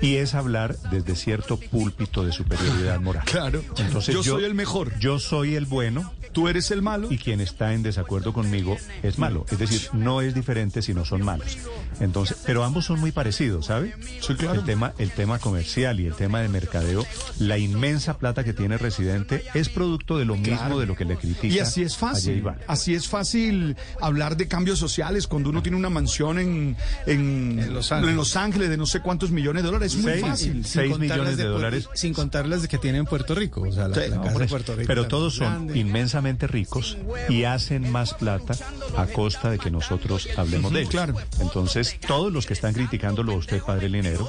Y 0.00 0.16
es 0.16 0.34
hablar 0.34 0.76
desde 0.90 1.16
cierto 1.16 1.58
púlpito 1.58 2.24
de 2.24 2.32
superioridad 2.32 3.00
moral. 3.00 3.24
Claro. 3.24 3.62
Entonces 3.78 4.14
Yo 4.14 4.22
soy 4.22 4.44
el 4.44 4.54
mejor. 4.54 4.98
Yo 4.98 5.18
soy 5.18 5.54
el 5.54 5.66
bueno. 5.66 6.12
Tú 6.32 6.48
eres 6.48 6.72
el 6.72 6.82
malo. 6.82 7.12
Y 7.12 7.18
quien 7.18 7.40
está 7.40 7.74
en 7.74 7.84
desacuerdo 7.84 8.32
conmigo 8.32 8.76
es 9.04 9.18
malo. 9.18 9.46
Es 9.50 9.58
decir, 9.58 9.88
no 9.92 10.20
es 10.20 10.34
diferente, 10.34 10.82
sino 10.82 11.04
son 11.04 11.22
malos. 11.22 11.58
Entonces, 12.00 12.38
pero 12.44 12.64
ambos 12.64 12.84
son 12.84 12.98
muy 12.98 13.12
parecidos, 13.12 13.66
¿sabe? 13.66 13.94
Sí, 14.20 14.34
claro. 14.34 14.58
El 14.60 14.64
tema, 14.64 14.94
el 14.98 15.12
tema 15.12 15.38
comercial 15.38 16.00
y 16.00 16.06
el 16.06 16.14
tema 16.14 16.40
de 16.40 16.48
mercadeo, 16.48 17.06
la 17.38 17.56
inmensa 17.56 18.18
plata 18.18 18.42
que 18.42 18.52
tiene 18.52 18.78
Residente 18.78 19.44
es 19.54 19.68
producto 19.68 20.18
de 20.18 20.24
lo 20.24 20.36
mismo 20.36 20.80
de 20.80 20.86
lo 20.86 20.96
que 20.96 21.04
le 21.04 21.16
critica. 21.16 21.54
Y 21.54 21.60
así 21.60 21.82
es 21.82 21.94
a 21.94 21.98
fácil. 21.98 22.42
Balvin. 22.42 22.64
Así 22.74 22.94
es 22.94 23.08
fácil 23.08 23.76
hablar 24.00 24.36
de 24.36 24.48
cambios 24.48 24.78
sociales 24.78 25.26
cuando 25.26 25.50
uno 25.50 25.62
tiene 25.62 25.76
una 25.78 25.90
mansión 25.90 26.38
en, 26.38 26.76
en, 27.06 27.72
Los 27.74 27.90
Ángeles. 27.92 28.10
en 28.10 28.16
Los 28.16 28.36
Ángeles 28.36 28.68
de 28.70 28.76
no 28.76 28.86
sé 28.86 29.00
cuántos 29.00 29.30
millones 29.30 29.62
de 29.62 29.66
dólares. 29.68 29.94
Es 29.94 30.02
muy 30.02 30.12
Seis, 30.12 30.22
fácil. 30.26 30.64
seis 30.64 30.90
contar 30.92 31.00
millones 31.00 31.24
las 31.24 31.36
de 31.36 31.44
dólares. 31.44 31.88
Sin 31.94 32.14
contar 32.14 32.46
las 32.46 32.62
de 32.62 32.68
que 32.68 32.78
tiene 32.78 32.98
en 32.98 33.06
Puerto 33.06 33.34
Rico. 33.34 33.62
O 33.62 33.72
sea, 33.72 33.88
la, 33.88 33.94
Sí, 33.94 34.10
la 34.10 34.20
casa 34.22 34.38
de. 34.38 34.46
Puerto 34.46 34.72
Rico. 34.76 34.86
Pero 34.86 35.06
todos 35.08 35.34
son 35.36 35.46
grande. 35.66 35.78
inmensamente 35.78 36.46
ricos 36.46 36.96
y 37.28 37.44
hacen 37.44 37.90
más 37.90 38.14
plata 38.14 38.54
a 38.96 39.06
costa 39.06 39.50
de 39.50 39.58
que 39.58 39.70
nosotros 39.70 40.28
hablemos 40.36 40.72
de 40.72 40.80
ellos. 40.80 40.90
claro. 40.90 41.14
Entonces, 41.40 41.98
todos 42.06 42.32
los 42.32 42.46
que 42.46 42.52
están 42.54 42.74
criticándolo 42.74 43.32
a 43.32 43.36
usted, 43.36 43.62
padre 43.62 43.88
Linero, 43.88 44.28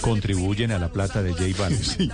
contribuyen 0.00 0.72
a 0.72 0.78
la 0.78 0.88
plata 0.88 1.22
de 1.22 1.32
J 1.32 1.44
Balvin. 1.58 2.12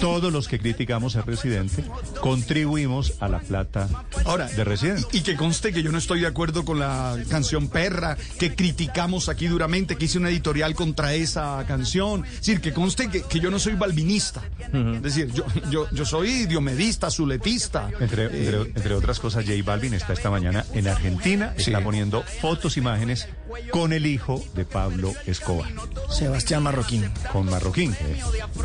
Todos 0.00 0.32
los 0.32 0.48
que 0.48 0.58
criticamos 0.58 1.16
a 1.16 1.22
Residente 1.22 1.84
contribuimos 2.20 3.14
a 3.20 3.28
la 3.28 3.40
plata 3.40 3.88
Ahora, 4.24 4.46
de 4.48 4.64
Residente. 4.64 4.95
Y 5.12 5.20
que 5.20 5.36
conste 5.36 5.72
que 5.72 5.82
yo 5.82 5.92
no 5.92 5.98
estoy 5.98 6.20
de 6.20 6.26
acuerdo 6.26 6.64
con 6.64 6.78
la 6.78 7.16
canción 7.28 7.68
Perra, 7.68 8.16
que 8.38 8.54
criticamos 8.54 9.28
aquí 9.28 9.46
duramente, 9.46 9.96
que 9.96 10.06
hice 10.06 10.18
una 10.18 10.30
editorial 10.30 10.74
contra 10.74 11.14
esa 11.14 11.64
canción. 11.66 12.24
Es 12.24 12.40
decir, 12.40 12.60
que 12.60 12.72
conste 12.72 13.08
que, 13.08 13.22
que 13.22 13.40
yo 13.40 13.50
no 13.50 13.58
soy 13.58 13.74
balvinista. 13.74 14.42
Es 14.72 15.02
decir, 15.02 15.32
yo, 15.32 15.44
yo, 15.70 15.88
yo 15.90 16.04
soy 16.04 16.46
diomedista, 16.46 17.10
zuletista. 17.10 17.90
Entre, 18.00 18.26
Eh, 18.26 18.46
entre, 18.46 18.60
entre 18.62 18.94
otras 18.94 19.20
cosas, 19.20 19.44
J 19.44 19.62
Balvin 19.64 19.94
está 19.94 20.12
esta 20.12 20.30
mañana 20.30 20.64
en 20.72 20.88
Argentina, 20.88 21.54
está 21.56 21.82
poniendo 21.82 22.22
fotos, 22.40 22.76
imágenes 22.76 23.28
con 23.70 23.92
el 23.92 24.06
hijo 24.06 24.44
de 24.54 24.64
Pablo 24.64 25.12
Escobar. 25.26 25.70
Sebastián 26.10 26.62
Marroquín. 26.62 27.10
Con 27.32 27.46
Marroquín, 27.46 27.94
que, 27.94 28.20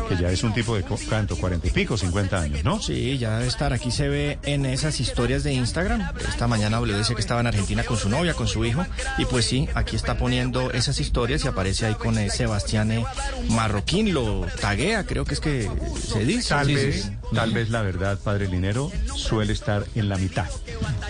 que 0.08 0.22
ya 0.22 0.30
es 0.30 0.42
un 0.42 0.54
tipo 0.54 0.76
de, 0.76 0.82
¿cuánto? 0.82 1.36
Cuarenta 1.36 1.66
y 1.66 1.70
pico, 1.70 1.96
cincuenta 1.96 2.40
años, 2.40 2.64
¿no? 2.64 2.80
Sí, 2.80 3.18
ya 3.18 3.38
debe 3.38 3.48
estar. 3.48 3.72
Aquí 3.72 3.90
se 3.90 4.08
ve 4.08 4.38
en 4.42 4.66
esas 4.66 5.00
historias 5.00 5.44
de 5.44 5.52
Instagram. 5.52 6.12
Esta 6.28 6.46
mañana 6.46 6.78
W 6.78 6.96
dice 6.96 7.14
que 7.14 7.20
estaba 7.20 7.40
en 7.40 7.46
Argentina 7.46 7.84
con 7.84 7.96
su 7.96 8.08
novia, 8.08 8.34
con 8.34 8.48
su 8.48 8.64
hijo. 8.64 8.84
Y 9.18 9.24
pues 9.24 9.46
sí, 9.46 9.68
aquí 9.74 9.96
está 9.96 10.16
poniendo 10.18 10.70
esas 10.70 11.00
historias 11.00 11.44
y 11.44 11.48
aparece 11.48 11.86
ahí 11.86 11.94
con 11.94 12.18
eh, 12.18 12.30
Sebastián 12.30 12.92
eh, 12.92 13.04
Marroquín. 13.48 14.12
Lo 14.12 14.46
taguea, 14.60 15.04
creo 15.04 15.24
que 15.24 15.34
es 15.34 15.40
que 15.40 15.70
se 16.10 16.24
dice. 16.24 16.50
Tal 16.50 16.66
sí, 16.66 16.74
vez, 16.74 17.02
sí. 17.04 17.10
Tal 17.34 17.52
vez 17.52 17.70
la 17.70 17.82
verdad, 17.82 18.18
padre 18.22 18.48
Linero, 18.48 18.90
suele 19.16 19.52
estar 19.52 19.84
en 19.94 20.08
la 20.08 20.16
mitad. 20.16 20.46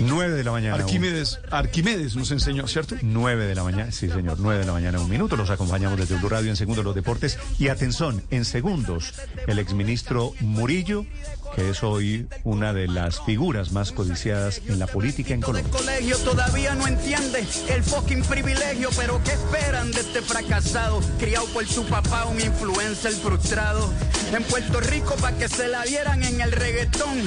Nueve 0.00 0.34
de 0.34 0.44
la 0.44 0.52
mañana. 0.52 0.76
un- 0.76 0.80
Arquímedes, 0.82 1.40
Arquímedes 1.50 2.16
nos 2.16 2.30
enseñó, 2.30 2.66
¿cierto? 2.68 2.96
9 3.02 3.46
de 3.46 3.54
la 3.54 3.62
mañana, 3.64 3.92
sí 3.92 4.08
señor, 4.08 4.38
9 4.40 4.60
de 4.60 4.66
la 4.66 4.72
mañana, 4.72 5.00
un 5.00 5.08
minuto. 5.10 5.36
Los 5.36 5.50
acompañamos 5.50 5.98
desde 5.98 6.16
Blue 6.16 6.28
Radio 6.28 6.50
en 6.50 6.56
segundos 6.56 6.84
los 6.84 6.94
deportes. 6.94 7.38
Y 7.58 7.68
atención, 7.68 8.22
en 8.30 8.44
segundos, 8.44 9.14
el 9.46 9.58
exministro 9.58 10.32
Murillo, 10.40 11.04
que 11.55 11.70
es 11.70 11.82
hoy 11.82 12.26
una 12.44 12.72
de 12.72 12.88
las 12.88 13.20
figuras 13.20 13.72
más 13.72 13.92
codiciadas 13.92 14.61
en 14.66 14.78
la 14.78 14.86
política 14.86 15.34
en 15.34 15.40
Colombia. 15.40 15.70
colegio 15.70 16.16
todavía 16.18 16.74
no 16.74 16.86
entiende 16.86 17.44
el 17.68 17.82
fucking 17.82 18.22
privilegio, 18.22 18.88
pero 18.96 19.20
¿qué 19.24 19.32
esperan 19.32 19.90
de 19.92 20.00
este 20.00 20.22
fracasado? 20.22 21.00
Criado 21.18 21.46
por 21.46 21.66
su 21.66 21.84
papá, 21.86 22.26
un 22.26 22.40
influencer 22.40 23.12
frustrado. 23.12 23.90
En 24.32 24.42
Puerto 24.44 24.80
Rico 24.80 25.14
para 25.16 25.36
que 25.36 25.46
se 25.46 25.68
la 25.68 25.82
dieran 25.82 26.22
en 26.24 26.40
el 26.40 26.53
reggaetón. 26.53 27.22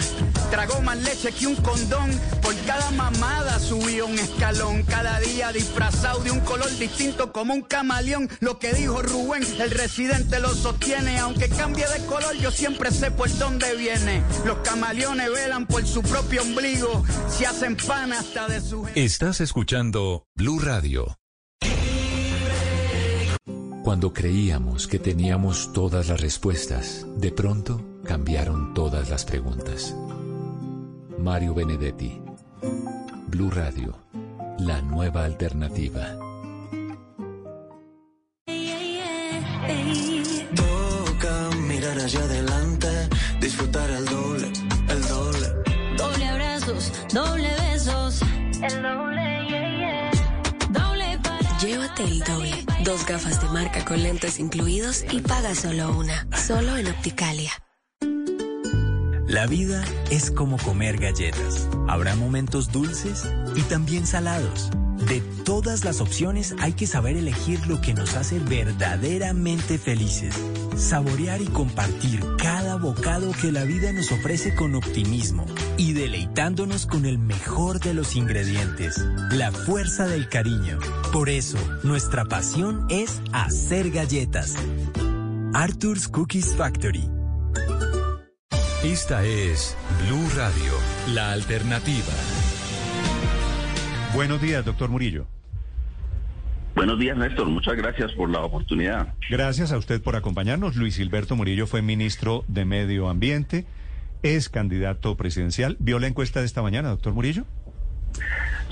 Tragó 0.49 0.81
más 0.81 0.97
leche 0.97 1.31
que 1.31 1.45
un 1.45 1.55
condón. 1.57 2.09
Por 2.41 2.55
cada 2.65 2.89
mamada 2.91 3.59
subió 3.59 4.07
un 4.07 4.17
escalón. 4.17 4.81
Cada 4.83 5.19
día 5.19 5.51
disfrazado 5.51 6.21
de 6.21 6.31
un 6.31 6.39
color 6.39 6.69
distinto 6.77 7.31
como 7.31 7.53
un 7.53 7.61
camaleón. 7.61 8.27
Lo 8.39 8.57
que 8.57 8.73
dijo 8.73 9.03
Rubén, 9.03 9.43
el 9.59 9.69
residente 9.69 10.39
lo 10.39 10.55
sostiene. 10.55 11.19
Aunque 11.19 11.47
cambie 11.47 11.87
de 11.87 12.03
color, 12.07 12.35
yo 12.37 12.49
siempre 12.49 12.89
sé 12.89 13.11
por 13.11 13.29
dónde 13.37 13.75
viene. 13.75 14.14
Los 14.45 14.57
camaleones 14.59 15.31
velan 15.31 15.65
por 15.65 15.85
su 15.85 16.01
propio 16.01 16.41
ombligo. 16.41 17.03
Se 17.29 17.45
hacen 17.45 17.75
pan 17.75 18.13
hasta 18.13 18.47
de 18.47 18.61
su 18.61 18.87
Estás 18.95 19.41
escuchando 19.41 20.25
Blue 20.35 20.59
Radio. 20.59 21.17
Cuando 23.83 24.13
creíamos 24.13 24.87
que 24.87 24.97
teníamos 24.97 25.71
todas 25.71 26.07
las 26.07 26.19
respuestas, 26.19 27.05
de 27.17 27.31
pronto 27.31 27.81
cambiaron 28.03 28.73
todas 28.73 29.09
las 29.09 29.25
preguntas. 29.25 29.95
Mario 31.19 31.53
Benedetti. 31.53 32.19
Blue 33.27 33.51
Radio. 33.51 33.95
La 34.59 34.81
nueva 34.81 35.25
alternativa. 35.25 36.17
Toca 40.55 41.49
mirar 41.67 41.99
hacia 41.99 42.21
adelante, 42.21 42.87
disfrutar 43.45 43.87
el 43.91 44.05
doble, 44.05 44.51
el 44.89 45.01
doble. 45.07 45.47
Doble 45.97 46.25
abrazos, 46.25 46.91
doble 47.13 47.47
besos. 47.61 48.19
El 48.59 48.81
doble, 48.81 49.21
yeah, 49.47 49.77
yeah. 49.77 50.11
Doble 50.71 51.19
para. 51.21 51.57
Llévate 51.59 52.03
el 52.05 52.19
doble. 52.21 52.65
Dos 52.83 53.05
gafas 53.05 53.39
de 53.43 53.49
marca 53.49 53.85
con 53.85 54.01
lentes 54.01 54.39
incluidos 54.39 55.05
y 55.11 55.19
paga 55.19 55.53
solo 55.53 55.95
una. 55.95 56.27
Solo 56.35 56.75
en 56.75 56.87
Opticalia. 56.87 57.51
La 59.27 59.45
vida 59.45 59.83
es 60.09 60.31
como 60.31 60.57
comer 60.57 60.97
galletas. 60.97 61.67
Habrá 61.87 62.15
momentos 62.15 62.71
dulces 62.71 63.29
y 63.55 63.61
también 63.61 64.07
salados. 64.07 64.71
De 65.07 65.21
todas 65.43 65.83
las 65.83 66.01
opciones 66.01 66.55
hay 66.59 66.73
que 66.73 66.87
saber 66.87 67.17
elegir 67.17 67.65
lo 67.67 67.81
que 67.81 67.93
nos 67.93 68.15
hace 68.15 68.39
verdaderamente 68.39 69.77
felices. 69.77 70.33
Saborear 70.75 71.41
y 71.41 71.45
compartir 71.45 72.23
cada 72.37 72.75
bocado 72.77 73.31
que 73.41 73.51
la 73.51 73.63
vida 73.63 73.91
nos 73.91 74.11
ofrece 74.11 74.55
con 74.55 74.75
optimismo 74.75 75.45
y 75.77 75.93
deleitándonos 75.93 76.85
con 76.85 77.05
el 77.05 77.17
mejor 77.17 77.79
de 77.79 77.93
los 77.93 78.15
ingredientes, 78.15 79.05
la 79.31 79.51
fuerza 79.51 80.07
del 80.07 80.29
cariño. 80.29 80.79
Por 81.11 81.29
eso, 81.29 81.57
nuestra 81.83 82.25
pasión 82.25 82.87
es 82.89 83.21
hacer 83.31 83.91
galletas. 83.91 84.55
Arthur's 85.53 86.07
Cookies 86.07 86.55
Factory. 86.55 87.09
Esta 88.83 89.25
es 89.25 89.75
Blue 90.05 90.29
Radio, 90.35 90.73
la 91.13 91.31
alternativa. 91.31 92.13
Buenos 94.15 94.41
días, 94.41 94.63
doctor 94.63 94.89
Murillo. 94.89 95.27
Buenos 96.73 96.97
días, 96.97 97.17
Néstor. 97.17 97.47
Muchas 97.47 97.75
gracias 97.75 98.13
por 98.13 98.29
la 98.29 98.39
oportunidad. 98.39 99.13
Gracias 99.29 99.73
a 99.73 99.77
usted 99.77 100.01
por 100.01 100.15
acompañarnos. 100.15 100.77
Luis 100.77 100.95
Gilberto 100.95 101.35
Murillo 101.35 101.67
fue 101.67 101.81
ministro 101.81 102.45
de 102.47 102.63
Medio 102.63 103.09
Ambiente, 103.09 103.65
es 104.23 104.47
candidato 104.47 105.17
presidencial. 105.17 105.75
¿Vio 105.79 105.99
la 105.99 106.07
encuesta 106.07 106.39
de 106.39 106.45
esta 106.45 106.61
mañana, 106.61 106.89
doctor 106.89 107.13
Murillo? 107.13 107.45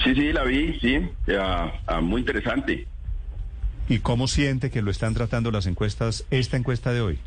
Sí, 0.02 0.16
sí, 0.16 0.32
la 0.32 0.46
vi, 0.46 0.80
sí. 0.80 1.10
Ya, 1.28 1.74
ah, 1.88 2.00
muy 2.00 2.22
interesante. 2.22 2.88
¿Y 3.89 4.00
cómo 4.00 4.30
siente 4.30 4.72
que 4.72 4.82
lo 4.82 4.91
están 4.91 5.14
tratando 5.14 5.52
las 5.52 5.68
encuestas, 5.68 6.26
esta 6.32 6.56
encuesta 6.56 6.94
de 6.94 7.02
hoy? 7.02 7.20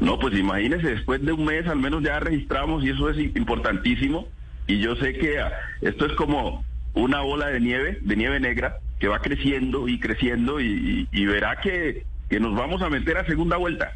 No, 0.00 0.18
pues 0.18 0.36
imagínese, 0.36 0.88
después 0.88 1.24
de 1.24 1.30
un 1.30 1.44
mes 1.44 1.68
al 1.68 1.78
menos 1.78 2.02
ya 2.02 2.18
registramos 2.18 2.82
y 2.82 2.90
eso 2.90 3.08
es 3.08 3.18
importantísimo. 3.36 4.26
Y 4.66 4.80
yo 4.80 4.96
sé 4.96 5.14
que 5.14 5.40
ah, 5.40 5.52
esto 5.80 6.06
es 6.06 6.12
como 6.12 6.64
una 6.94 7.20
bola 7.20 7.48
de 7.48 7.60
nieve, 7.60 7.98
de 8.00 8.16
nieve 8.16 8.40
negra, 8.40 8.78
que 8.98 9.08
va 9.08 9.20
creciendo 9.20 9.88
y 9.88 10.00
creciendo 10.00 10.60
y, 10.60 11.06
verá 11.12 11.60
que, 11.60 12.04
que 12.28 12.40
nos 12.40 12.54
vamos 12.56 12.80
a 12.82 12.88
meter 12.88 13.18
a 13.18 13.26
segunda 13.26 13.56
vuelta. 13.56 13.94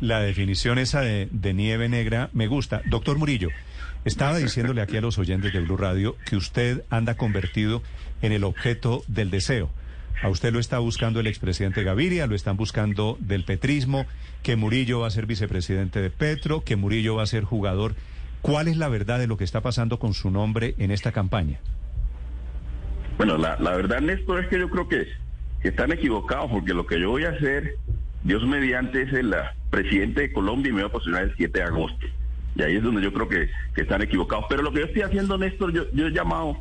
La 0.00 0.20
definición 0.20 0.78
esa 0.78 1.02
de, 1.02 1.28
de 1.30 1.54
nieve 1.54 1.88
negra 1.88 2.30
me 2.32 2.46
gusta. 2.46 2.80
Doctor 2.86 3.18
Murillo, 3.18 3.50
estaba 4.04 4.38
diciéndole 4.38 4.80
aquí 4.80 4.96
a 4.96 5.02
los 5.02 5.18
oyentes 5.18 5.52
de 5.52 5.60
Blue 5.60 5.76
Radio 5.76 6.16
que 6.24 6.36
usted 6.36 6.84
anda 6.88 7.16
convertido 7.16 7.82
en 8.22 8.32
el 8.32 8.44
objeto 8.44 9.04
del 9.06 9.30
deseo. 9.30 9.70
A 10.22 10.28
usted 10.28 10.52
lo 10.52 10.58
está 10.58 10.78
buscando 10.78 11.20
el 11.20 11.26
expresidente 11.28 11.84
Gaviria, 11.84 12.26
lo 12.26 12.34
están 12.34 12.56
buscando 12.56 13.16
del 13.20 13.44
petrismo, 13.44 14.06
que 14.42 14.56
Murillo 14.56 15.00
va 15.00 15.06
a 15.06 15.10
ser 15.10 15.26
vicepresidente 15.26 16.00
de 16.00 16.10
Petro, 16.10 16.64
que 16.64 16.76
Murillo 16.76 17.16
va 17.16 17.22
a 17.22 17.26
ser 17.26 17.44
jugador. 17.44 17.94
¿Cuál 18.42 18.68
es 18.68 18.76
la 18.76 18.88
verdad 18.88 19.18
de 19.18 19.26
lo 19.26 19.36
que 19.36 19.44
está 19.44 19.60
pasando 19.60 19.98
con 19.98 20.14
su 20.14 20.30
nombre 20.30 20.74
en 20.78 20.90
esta 20.90 21.12
campaña? 21.12 21.58
Bueno, 23.16 23.36
la, 23.36 23.56
la 23.58 23.72
verdad, 23.76 24.00
Néstor, 24.00 24.44
es 24.44 24.48
que 24.48 24.58
yo 24.58 24.70
creo 24.70 24.88
que, 24.88 25.06
están 25.64 25.90
equivocados 25.90 26.50
porque 26.52 26.72
lo 26.72 26.86
que 26.86 27.00
yo 27.00 27.10
voy 27.10 27.24
a 27.24 27.30
hacer, 27.30 27.74
Dios 28.22 28.46
mediante, 28.46 29.02
es 29.02 29.12
el 29.12 29.34
presidente 29.70 30.20
de 30.22 30.32
Colombia 30.32 30.70
y 30.70 30.72
me 30.72 30.82
voy 30.82 30.88
a 30.88 30.92
posicionar 30.92 31.24
el 31.24 31.34
7 31.36 31.58
de 31.58 31.64
agosto. 31.64 32.06
Y 32.54 32.62
ahí 32.62 32.76
es 32.76 32.82
donde 32.82 33.02
yo 33.02 33.12
creo 33.12 33.28
que, 33.28 33.50
que 33.74 33.82
están 33.82 34.02
equivocados. 34.02 34.44
Pero 34.48 34.62
lo 34.62 34.72
que 34.72 34.80
yo 34.80 34.86
estoy 34.86 35.02
haciendo, 35.02 35.36
Néstor, 35.36 35.72
yo, 35.72 35.90
yo 35.92 36.06
he 36.06 36.12
llamado 36.12 36.58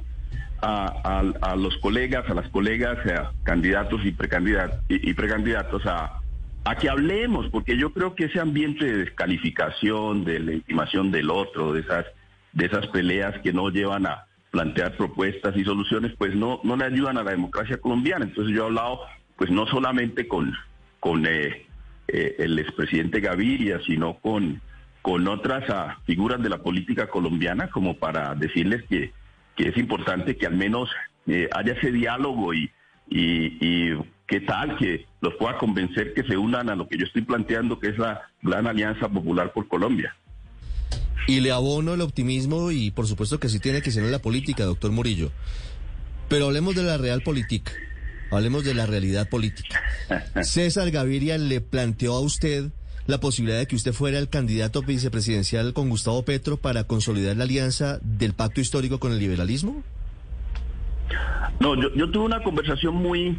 a, 0.61 1.21
a- 1.41 1.55
los 1.55 1.77
colegas, 1.77 2.27
a 2.29 2.33
las 2.33 2.49
colegas, 2.49 2.97
a 3.05 3.31
candidatos 3.43 4.01
y, 4.03 4.11
precandidatos 4.11 4.79
y, 4.89 5.09
y 5.11 5.13
precandidatos 5.13 5.85
a, 5.85 6.19
a 6.67 6.75
que 6.75 6.89
hablemos, 6.89 7.47
porque 7.49 7.77
yo 7.77 7.93
creo 7.93 8.13
que 8.13 8.25
ese 8.25 8.41
ambiente 8.41 8.83
de 8.83 8.97
descalificación, 8.97 10.25
de 10.25 10.39
legitimación 10.39 11.11
del 11.11 11.29
otro, 11.29 11.71
de 11.71 11.79
esas, 11.79 12.05
de 12.51 12.65
esas 12.65 12.87
peleas 12.87 13.39
que 13.41 13.53
no 13.53 13.69
llevan 13.69 14.05
a 14.05 14.25
plantear 14.51 14.97
propuestas 14.97 15.55
y 15.55 15.63
soluciones, 15.63 16.11
pues 16.17 16.35
no, 16.35 16.59
no 16.65 16.75
le 16.75 16.83
ayudan 16.83 17.17
a 17.17 17.23
la 17.23 17.31
democracia 17.31 17.77
colombiana. 17.77 18.25
Entonces 18.25 18.53
yo 18.53 18.63
he 18.63 18.65
hablado, 18.65 18.99
pues 19.37 19.49
no 19.49 19.65
solamente 19.67 20.27
con, 20.27 20.53
con 20.99 21.25
eh, 21.25 21.65
eh, 22.09 22.35
el 22.37 22.59
expresidente 22.59 23.21
Gaviria, 23.21 23.79
sino 23.85 24.15
con, 24.15 24.61
con 25.01 25.25
otras 25.29 25.69
ah, 25.69 25.99
figuras 26.05 26.43
de 26.43 26.49
la 26.49 26.57
política 26.57 27.07
colombiana, 27.07 27.69
como 27.69 27.95
para 27.95 28.35
decirles 28.35 28.83
que, 28.89 29.13
que 29.55 29.69
es 29.69 29.77
importante 29.77 30.35
que 30.35 30.45
al 30.45 30.57
menos 30.57 30.89
eh, 31.27 31.47
haya 31.53 31.73
ese 31.73 31.93
diálogo 31.93 32.53
y, 32.53 32.69
y 33.09 33.93
qué 34.27 34.41
tal 34.41 34.75
que 34.75 35.06
los 35.27 35.35
pueda 35.35 35.57
convencer 35.57 36.13
que 36.13 36.23
se 36.23 36.37
unan 36.37 36.69
a 36.69 36.75
lo 36.75 36.87
que 36.87 36.97
yo 36.97 37.05
estoy 37.05 37.21
planteando, 37.21 37.79
que 37.79 37.89
es 37.89 37.97
la 37.97 38.21
Gran 38.41 38.65
Alianza 38.65 39.09
Popular 39.09 39.51
por 39.51 39.67
Colombia. 39.67 40.15
Y 41.27 41.41
le 41.41 41.51
abono 41.51 41.95
el 41.95 42.01
optimismo 42.01 42.71
y 42.71 42.91
por 42.91 43.07
supuesto 43.07 43.37
que 43.37 43.49
sí 43.49 43.59
tiene 43.59 43.81
que 43.81 43.91
ser 43.91 44.05
en 44.05 44.11
la 44.13 44.19
política, 44.19 44.63
doctor 44.63 44.91
Murillo. 44.91 45.31
Pero 46.29 46.45
hablemos 46.45 46.75
de 46.75 46.83
la 46.83 46.97
realpolitik, 46.97 47.69
hablemos 48.31 48.63
de 48.63 48.73
la 48.73 48.85
realidad 48.85 49.27
política. 49.27 49.81
César 50.43 50.91
Gaviria 50.91 51.37
le 51.37 51.59
planteó 51.59 52.13
a 52.13 52.21
usted 52.21 52.71
la 53.05 53.19
posibilidad 53.19 53.59
de 53.59 53.67
que 53.67 53.75
usted 53.75 53.91
fuera 53.91 54.19
el 54.19 54.29
candidato 54.29 54.81
vicepresidencial 54.81 55.73
con 55.73 55.89
Gustavo 55.89 56.23
Petro 56.23 56.55
para 56.55 56.85
consolidar 56.85 57.35
la 57.35 57.43
alianza 57.43 57.99
del 58.01 58.33
pacto 58.33 58.61
histórico 58.61 58.99
con 58.99 59.11
el 59.11 59.19
liberalismo. 59.19 59.83
No, 61.59 61.75
yo, 61.75 61.93
yo 61.95 62.09
tuve 62.11 62.23
una 62.23 62.41
conversación 62.43 62.95
muy, 62.95 63.37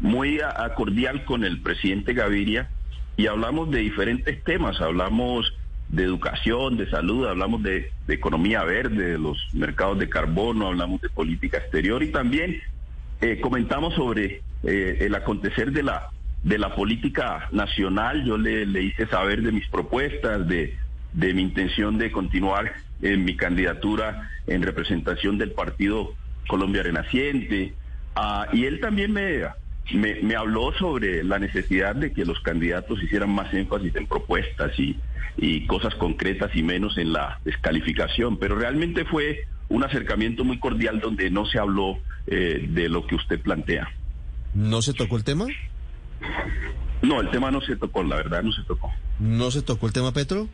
muy 0.00 0.40
a- 0.40 0.64
a 0.64 0.74
con 1.24 1.44
el 1.44 1.60
presidente 1.60 2.14
Gaviria 2.14 2.68
y 3.16 3.26
hablamos 3.26 3.70
de 3.70 3.80
diferentes 3.80 4.42
temas. 4.44 4.80
Hablamos 4.80 5.52
de 5.88 6.04
educación, 6.04 6.76
de 6.76 6.88
salud, 6.90 7.26
hablamos 7.26 7.62
de, 7.62 7.90
economía 8.08 8.62
verde, 8.64 9.12
de 9.12 9.18
los 9.18 9.36
mercados 9.52 9.98
de 9.98 10.08
carbono, 10.08 10.66
hablamos 10.68 11.00
de 11.00 11.08
política 11.10 11.58
exterior 11.58 12.02
y 12.02 12.10
también 12.12 12.60
eh, 13.20 13.40
comentamos 13.40 13.94
sobre 13.94 14.42
eh, 14.64 14.98
el 15.00 15.14
acontecer 15.14 15.72
de 15.72 15.82
la 15.82 16.08
de 16.44 16.56
la 16.56 16.74
política 16.74 17.48
nacional. 17.50 18.24
Yo 18.24 18.38
le, 18.38 18.64
le 18.64 18.82
hice 18.84 19.06
saber 19.08 19.42
de 19.42 19.50
mis 19.50 19.66
propuestas, 19.68 20.46
de, 20.46 20.76
de 21.12 21.34
mi 21.34 21.42
intención 21.42 21.98
de 21.98 22.12
continuar 22.12 22.72
en 23.02 23.24
mi 23.24 23.36
candidatura 23.36 24.30
en 24.46 24.62
representación 24.62 25.36
del 25.36 25.50
partido 25.52 26.14
Colombia 26.46 26.84
Renaciente. 26.84 27.74
Ah, 28.14 28.46
y 28.52 28.64
él 28.66 28.78
también 28.80 29.12
me, 29.12 29.42
me, 29.92 30.16
me 30.22 30.36
habló 30.36 30.72
sobre 30.78 31.24
la 31.24 31.38
necesidad 31.38 31.94
de 31.94 32.12
que 32.12 32.24
los 32.24 32.40
candidatos 32.40 33.02
hicieran 33.02 33.30
más 33.30 33.52
énfasis 33.54 33.94
en 33.96 34.06
propuestas 34.06 34.78
y, 34.78 34.98
y 35.36 35.66
cosas 35.66 35.94
concretas 35.94 36.50
y 36.54 36.62
menos 36.62 36.98
en 36.98 37.12
la 37.12 37.40
descalificación. 37.44 38.38
Pero 38.38 38.56
realmente 38.56 39.04
fue 39.04 39.46
un 39.68 39.84
acercamiento 39.84 40.44
muy 40.44 40.58
cordial 40.58 41.00
donde 41.00 41.30
no 41.30 41.46
se 41.46 41.58
habló 41.58 41.98
eh, 42.26 42.66
de 42.68 42.88
lo 42.88 43.06
que 43.06 43.14
usted 43.14 43.40
plantea. 43.40 43.88
¿No 44.54 44.82
se 44.82 44.94
tocó 44.94 45.16
el 45.16 45.24
tema? 45.24 45.46
No, 47.02 47.20
el 47.20 47.30
tema 47.30 47.50
no 47.50 47.60
se 47.60 47.76
tocó, 47.76 48.02
la 48.02 48.16
verdad 48.16 48.42
no 48.42 48.52
se 48.52 48.62
tocó. 48.64 48.90
¿No 49.18 49.50
se 49.50 49.62
tocó 49.62 49.86
el 49.86 49.92
tema 49.92 50.12
Petro? 50.12 50.48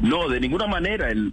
No, 0.00 0.28
de 0.28 0.40
ninguna 0.40 0.66
manera. 0.66 1.10
El, 1.10 1.32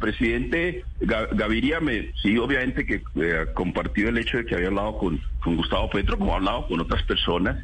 presidente 0.00 0.84
Ga- 1.00 1.28
Gaviria 1.32 1.80
me, 1.80 2.12
sí, 2.22 2.36
obviamente 2.38 2.86
que 2.86 3.02
eh, 3.16 3.46
compartió 3.54 4.08
el 4.08 4.18
hecho 4.18 4.38
de 4.38 4.44
que 4.46 4.54
había 4.54 4.68
hablado 4.68 4.98
con, 4.98 5.20
Gustavo 5.56 5.90
Petro, 5.90 6.18
como 6.18 6.32
ha 6.32 6.36
hablado 6.36 6.66
con 6.68 6.80
otras 6.80 7.02
personas, 7.04 7.56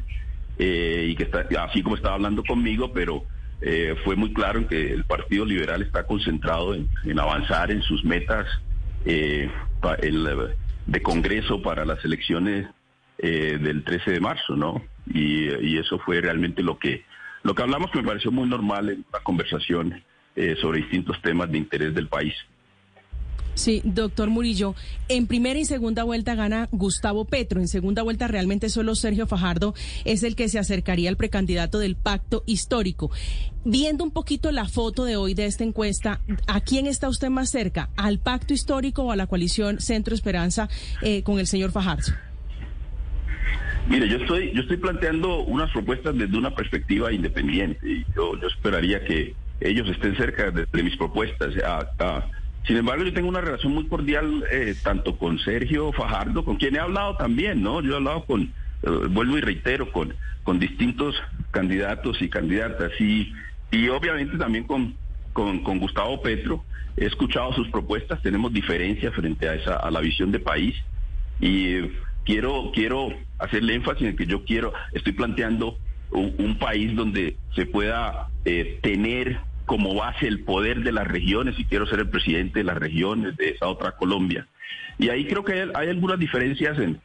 eh, 0.59 1.07
y 1.09 1.15
que 1.15 1.23
está, 1.23 1.45
así 1.63 1.81
como 1.81 1.95
estaba 1.95 2.15
hablando 2.15 2.43
conmigo, 2.43 2.91
pero 2.93 3.25
eh, 3.61 3.95
fue 4.03 4.15
muy 4.15 4.33
claro 4.33 4.67
que 4.67 4.91
el 4.93 5.03
Partido 5.05 5.45
Liberal 5.45 5.81
está 5.81 6.05
concentrado 6.05 6.75
en, 6.75 6.89
avanzar 7.19 7.71
en 7.71 7.81
sus 7.81 8.03
metas 8.03 8.45
eh, 9.05 9.49
pa- 9.81 9.95
el, 9.95 10.27
de 10.85 11.01
Congreso 11.01 11.61
para 11.61 11.85
las 11.85 12.03
elecciones 12.05 12.67
eh, 13.17 13.57
del 13.61 13.83
13 13.83 14.11
de 14.11 14.19
marzo, 14.19 14.55
¿no? 14.55 14.83
Y, 15.13 15.49
y 15.65 15.77
eso 15.77 15.99
fue 15.99 16.19
realmente 16.21 16.61
lo 16.63 16.77
que 16.77 17.03
lo 17.43 17.53
que 17.53 17.61
hablamos 17.61 17.91
me 17.93 18.03
pareció 18.03 18.31
muy 18.31 18.47
normal 18.47 18.89
en 18.89 19.05
la 19.11 19.19
conversación 19.21 20.03
eh, 20.35 20.55
sobre 20.59 20.79
distintos 20.79 21.21
temas 21.21 21.51
de 21.51 21.57
interés 21.57 21.93
del 21.93 22.07
país. 22.07 22.33
Sí, 23.55 23.81
doctor 23.83 24.31
Murillo, 24.31 24.73
en 25.09 25.27
primera 25.27 25.59
y 25.59 25.65
segunda 25.65 26.03
vuelta 26.03 26.33
gana 26.33 26.69
Gustavo 26.71 27.25
Petro, 27.25 27.59
en 27.59 27.67
segunda 27.67 28.01
vuelta 28.01 28.27
realmente 28.27 28.67
solo 28.69 28.95
Sergio 28.95 29.27
Fajardo 29.27 29.75
es 30.05 30.23
el 30.23 30.35
que 30.35 30.49
se 30.49 30.57
acercaría 30.57 31.09
al 31.09 31.17
precandidato 31.17 31.77
del 31.77 31.95
pacto 31.95 32.41
histórico. 32.47 33.11
Viendo 33.63 34.03
un 34.03 34.11
poquito 34.11 34.51
la 34.51 34.67
foto 34.67 35.05
de 35.05 35.17
hoy 35.17 35.35
de 35.35 35.45
esta 35.45 35.63
encuesta, 35.63 36.19
¿a 36.47 36.61
quién 36.61 36.87
está 36.87 37.09
usted 37.09 37.29
más 37.29 37.51
cerca? 37.51 37.89
¿Al 37.95 38.17
pacto 38.17 38.55
histórico 38.55 39.03
o 39.03 39.11
a 39.11 39.15
la 39.15 39.27
coalición 39.27 39.79
Centro 39.79 40.15
Esperanza 40.15 40.67
eh, 41.03 41.21
con 41.21 41.37
el 41.37 41.45
señor 41.45 41.71
Fajardo? 41.71 42.11
Mire, 43.87 44.07
yo 44.07 44.17
estoy, 44.17 44.51
yo 44.53 44.61
estoy 44.61 44.77
planteando 44.77 45.39
unas 45.43 45.69
propuestas 45.71 46.17
desde 46.17 46.37
una 46.37 46.55
perspectiva 46.55 47.11
independiente 47.11 47.85
y 47.85 48.05
yo, 48.15 48.33
esperaría 48.47 49.03
que 49.03 49.35
ellos 49.59 49.87
estén 49.89 50.15
cerca 50.15 50.51
de, 50.51 50.65
de 50.71 50.83
mis 50.83 50.95
propuestas. 50.95 51.53
Ah, 51.65 51.85
ah, 51.99 52.25
sin 52.65 52.77
embargo, 52.77 53.03
yo 53.03 53.13
tengo 53.13 53.27
una 53.27 53.41
relación 53.41 53.73
muy 53.73 53.87
cordial 53.87 54.45
eh, 54.49 54.73
tanto 54.81 55.17
con 55.17 55.37
Sergio 55.39 55.91
Fajardo, 55.91 56.45
con 56.45 56.55
quien 56.55 56.75
he 56.75 56.79
hablado 56.79 57.17
también, 57.17 57.61
¿no? 57.61 57.81
Yo 57.81 57.93
he 57.93 57.95
hablado 57.97 58.25
con, 58.25 58.53
eh, 58.83 58.89
vuelvo 59.09 59.37
y 59.37 59.41
reitero, 59.41 59.91
con, 59.91 60.13
con 60.43 60.59
distintos 60.59 61.15
candidatos 61.51 62.21
y 62.21 62.29
candidatas 62.29 62.91
y, 63.01 63.33
y 63.69 63.89
obviamente 63.89 64.37
también 64.37 64.63
con, 64.63 64.95
con, 65.33 65.61
con 65.61 65.79
Gustavo 65.79 66.21
Petro. 66.21 66.63
He 66.95 67.05
escuchado 67.05 67.51
sus 67.53 67.67
propuestas, 67.67 68.21
tenemos 68.21 68.53
diferencias 68.53 69.13
frente 69.13 69.49
a, 69.49 69.55
esa, 69.55 69.75
a 69.75 69.91
la 69.91 69.99
visión 69.99 70.31
de 70.31 70.39
país 70.39 70.75
y 71.41 71.79
quiero, 72.25 72.71
quiero 72.73 73.09
hacerle 73.39 73.75
énfasis 73.75 74.07
en 74.07 74.15
que 74.15 74.25
yo 74.25 74.43
quiero, 74.45 74.73
estoy 74.91 75.13
planteando 75.13 75.77
un, 76.11 76.57
país 76.59 76.95
donde 76.95 77.37
se 77.55 77.65
pueda 77.65 78.29
eh, 78.45 78.79
tener 78.81 79.39
como 79.65 79.95
base 79.95 80.27
el 80.27 80.43
poder 80.43 80.83
de 80.83 80.91
las 80.91 81.07
regiones 81.07 81.57
y 81.57 81.65
quiero 81.65 81.87
ser 81.87 81.99
el 81.99 82.09
presidente 82.09 82.59
de 82.59 82.65
las 82.65 82.77
regiones 82.77 83.35
de 83.37 83.49
esa 83.49 83.67
otra 83.67 83.93
Colombia. 83.93 84.47
Y 84.99 85.09
ahí 85.09 85.25
creo 85.25 85.43
que 85.43 85.69
hay, 85.73 85.89
algunas 85.89 86.19
diferencias 86.19 86.77
en, 86.77 87.01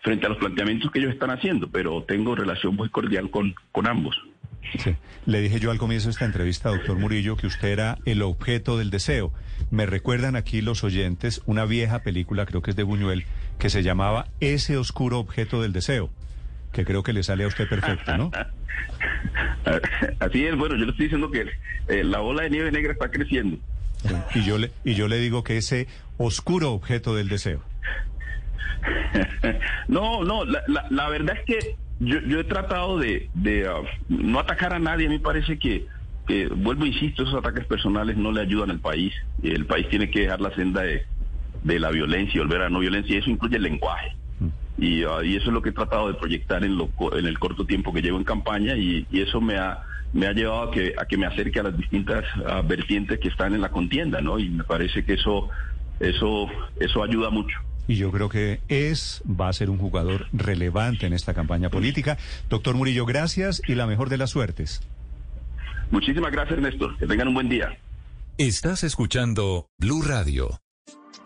frente 0.00 0.26
a 0.26 0.28
los 0.28 0.38
planteamientos 0.38 0.90
que 0.90 1.00
ellos 1.00 1.12
están 1.12 1.30
haciendo, 1.30 1.68
pero 1.70 2.04
tengo 2.04 2.34
relación 2.34 2.76
muy 2.76 2.88
cordial 2.88 3.30
con, 3.30 3.54
con 3.72 3.86
ambos. 3.86 4.16
Le 5.26 5.40
dije 5.40 5.58
yo 5.58 5.70
al 5.70 5.78
comienzo 5.78 6.08
de 6.08 6.12
esta 6.12 6.24
entrevista, 6.24 6.70
doctor 6.70 6.98
Murillo, 6.98 7.36
que 7.36 7.46
usted 7.46 7.68
era 7.68 7.98
el 8.04 8.22
objeto 8.22 8.78
del 8.78 8.90
deseo. 8.90 9.32
Me 9.70 9.86
recuerdan 9.86 10.36
aquí 10.36 10.60
los 10.60 10.84
oyentes 10.84 11.42
una 11.46 11.64
vieja 11.64 12.00
película, 12.00 12.46
creo 12.46 12.62
que 12.62 12.70
es 12.70 12.76
de 12.76 12.82
Buñuel, 12.82 13.24
que 13.62 13.70
se 13.70 13.84
llamaba 13.84 14.26
Ese 14.40 14.76
oscuro 14.76 15.20
objeto 15.20 15.62
del 15.62 15.72
deseo, 15.72 16.10
que 16.72 16.84
creo 16.84 17.04
que 17.04 17.12
le 17.12 17.22
sale 17.22 17.44
a 17.44 17.46
usted 17.46 17.68
perfecto, 17.68 18.16
¿no? 18.16 18.32
Así 20.18 20.44
es, 20.44 20.56
bueno, 20.56 20.74
yo 20.74 20.84
le 20.84 20.90
estoy 20.90 21.04
diciendo 21.04 21.30
que 21.30 21.46
eh, 21.86 22.02
la 22.02 22.18
bola 22.18 22.42
de 22.42 22.50
nieve 22.50 22.72
negra 22.72 22.92
está 22.92 23.08
creciendo. 23.08 23.58
Y 24.34 24.42
yo 24.42 24.58
le 24.58 24.72
y 24.82 24.94
yo 24.94 25.06
le 25.06 25.18
digo 25.18 25.44
que 25.44 25.58
ese 25.58 25.86
oscuro 26.18 26.72
objeto 26.72 27.14
del 27.14 27.28
deseo. 27.28 27.62
no, 29.86 30.24
no, 30.24 30.44
la, 30.44 30.64
la, 30.66 30.86
la, 30.90 31.08
verdad 31.08 31.36
es 31.38 31.44
que 31.44 31.76
yo, 32.00 32.18
yo 32.18 32.40
he 32.40 32.44
tratado 32.44 32.98
de, 32.98 33.30
de 33.34 33.68
uh, 33.68 33.84
no 34.08 34.40
atacar 34.40 34.74
a 34.74 34.80
nadie. 34.80 35.06
A 35.06 35.08
mí 35.08 35.18
me 35.18 35.22
parece 35.22 35.56
que, 35.60 35.86
que, 36.26 36.48
vuelvo, 36.48 36.84
insisto, 36.84 37.22
esos 37.22 37.36
ataques 37.36 37.64
personales 37.66 38.16
no 38.16 38.32
le 38.32 38.40
ayudan 38.40 38.72
al 38.72 38.80
país. 38.80 39.14
El 39.40 39.66
país 39.66 39.88
tiene 39.88 40.10
que 40.10 40.22
dejar 40.22 40.40
la 40.40 40.52
senda 40.56 40.82
de, 40.82 41.06
de 41.64 41.78
la 41.78 41.90
violencia 41.90 42.36
y 42.36 42.38
volver 42.40 42.62
a 42.62 42.64
la 42.64 42.70
no 42.70 42.80
violencia, 42.80 43.14
y 43.14 43.18
eso 43.18 43.30
incluye 43.30 43.56
el 43.56 43.62
lenguaje. 43.62 44.16
Y, 44.78 45.04
uh, 45.04 45.22
y, 45.22 45.36
eso 45.36 45.48
es 45.48 45.52
lo 45.52 45.60
que 45.60 45.68
he 45.68 45.72
tratado 45.72 46.08
de 46.08 46.14
proyectar 46.14 46.64
en, 46.64 46.76
lo, 46.76 46.90
en 47.16 47.26
el 47.26 47.38
corto 47.38 47.66
tiempo 47.66 47.92
que 47.92 48.00
llevo 48.00 48.18
en 48.18 48.24
campaña 48.24 48.74
y, 48.74 49.06
y 49.12 49.20
eso 49.20 49.40
me 49.40 49.56
ha, 49.56 49.82
me 50.12 50.26
ha 50.26 50.32
llevado 50.32 50.70
a 50.70 50.70
que, 50.70 50.94
a 50.98 51.04
que 51.04 51.16
me 51.16 51.26
acerque 51.26 51.60
a 51.60 51.64
las 51.64 51.76
distintas 51.76 52.24
uh, 52.36 52.66
vertientes 52.66 53.20
que 53.20 53.28
están 53.28 53.54
en 53.54 53.60
la 53.60 53.70
contienda, 53.70 54.20
¿no? 54.20 54.38
Y 54.38 54.48
me 54.48 54.64
parece 54.64 55.04
que 55.04 55.14
eso, 55.14 55.50
eso, 56.00 56.48
eso 56.80 57.02
ayuda 57.02 57.30
mucho. 57.30 57.56
Y 57.88 57.96
yo 57.96 58.10
creo 58.10 58.28
que 58.28 58.60
es, 58.68 59.22
va 59.28 59.48
a 59.48 59.52
ser 59.52 59.68
un 59.68 59.78
jugador 59.78 60.26
relevante 60.32 61.06
en 61.06 61.12
esta 61.12 61.34
campaña 61.34 61.68
política. 61.68 62.16
Doctor 62.48 62.74
Murillo, 62.74 63.04
gracias 63.06 63.60
y 63.66 63.74
la 63.74 63.86
mejor 63.86 64.08
de 64.08 64.18
las 64.18 64.30
suertes. 64.30 64.80
Muchísimas 65.90 66.32
gracias, 66.32 66.58
Néstor. 66.60 66.96
Que 66.96 67.06
tengan 67.06 67.28
un 67.28 67.34
buen 67.34 67.48
día. 67.48 67.76
Estás 68.38 68.84
escuchando 68.84 69.66
Blue 69.78 70.02
Radio. 70.02 70.62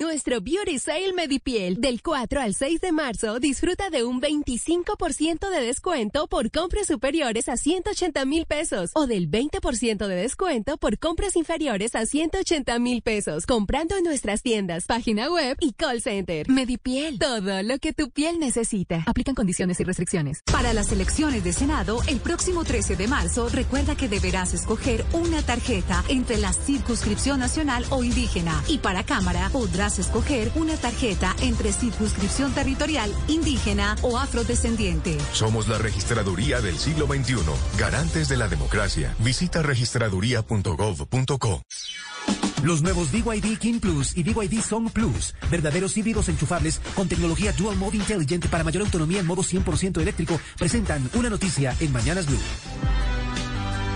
Nuestro 0.00 0.40
Beauty 0.40 0.78
Sale 0.78 1.12
Medipiel 1.12 1.80
del 1.80 2.02
4 2.02 2.40
al 2.40 2.54
6 2.54 2.80
de 2.80 2.92
marzo 2.92 3.40
disfruta 3.40 3.90
de 3.90 4.04
un 4.04 4.22
25% 4.22 5.50
de 5.50 5.60
descuento 5.60 6.28
por 6.28 6.52
compras 6.52 6.86
superiores 6.86 7.48
a 7.48 7.56
180 7.56 8.24
mil 8.24 8.46
pesos 8.46 8.92
o 8.94 9.08
del 9.08 9.28
20% 9.28 10.06
de 10.06 10.14
descuento 10.14 10.78
por 10.78 11.00
compras 11.00 11.34
inferiores 11.34 11.96
a 11.96 12.06
180 12.06 12.78
mil 12.78 13.02
pesos 13.02 13.44
comprando 13.44 13.96
en 13.96 14.04
nuestras 14.04 14.42
tiendas, 14.42 14.86
página 14.86 15.32
web 15.32 15.56
y 15.58 15.72
call 15.72 16.00
center. 16.00 16.48
Medipiel, 16.48 17.18
todo 17.18 17.64
lo 17.64 17.80
que 17.80 17.92
tu 17.92 18.10
piel 18.10 18.38
necesita. 18.38 19.02
Aplican 19.04 19.34
condiciones 19.34 19.80
y 19.80 19.82
restricciones. 19.82 20.42
Para 20.44 20.74
las 20.74 20.92
elecciones 20.92 21.42
de 21.42 21.52
Senado, 21.52 22.02
el 22.06 22.20
próximo 22.20 22.62
13 22.62 22.94
de 22.94 23.08
marzo, 23.08 23.48
recuerda 23.48 23.96
que 23.96 24.08
deberás 24.08 24.54
escoger 24.54 25.04
una 25.12 25.42
tarjeta 25.42 26.04
entre 26.08 26.36
la 26.36 26.52
circunscripción 26.52 27.40
nacional 27.40 27.84
o 27.90 28.04
indígena 28.04 28.62
y 28.68 28.78
para 28.78 29.04
Cámara 29.04 29.50
podrás 29.52 29.87
escoger 29.96 30.50
una 30.56 30.76
tarjeta 30.76 31.34
entre 31.40 31.72
circunscripción 31.72 32.52
territorial, 32.52 33.10
indígena 33.28 33.96
o 34.02 34.18
afrodescendiente. 34.18 35.16
Somos 35.32 35.68
la 35.68 35.78
registraduría 35.78 36.60
del 36.60 36.78
siglo 36.78 37.06
XXI, 37.06 37.36
garantes 37.78 38.28
de 38.28 38.36
la 38.36 38.48
democracia. 38.48 39.14
Visita 39.20 39.62
registraduría.gov.co. 39.62 41.62
Los 42.62 42.82
nuevos 42.82 43.12
BYD 43.12 43.56
King 43.58 43.78
Plus 43.78 44.16
y 44.16 44.24
BYD 44.24 44.60
Song 44.60 44.90
Plus, 44.90 45.34
verdaderos 45.50 45.96
híbridos 45.96 46.28
enchufables 46.28 46.80
con 46.96 47.08
tecnología 47.08 47.52
Dual 47.52 47.76
Mode 47.76 47.96
inteligente 47.96 48.48
para 48.48 48.64
mayor 48.64 48.82
autonomía 48.82 49.20
en 49.20 49.26
modo 49.26 49.42
100% 49.42 50.00
eléctrico, 50.00 50.40
presentan 50.58 51.08
una 51.14 51.30
noticia 51.30 51.74
en 51.80 51.92
Mañanas 51.92 52.26
Blue. 52.26 53.17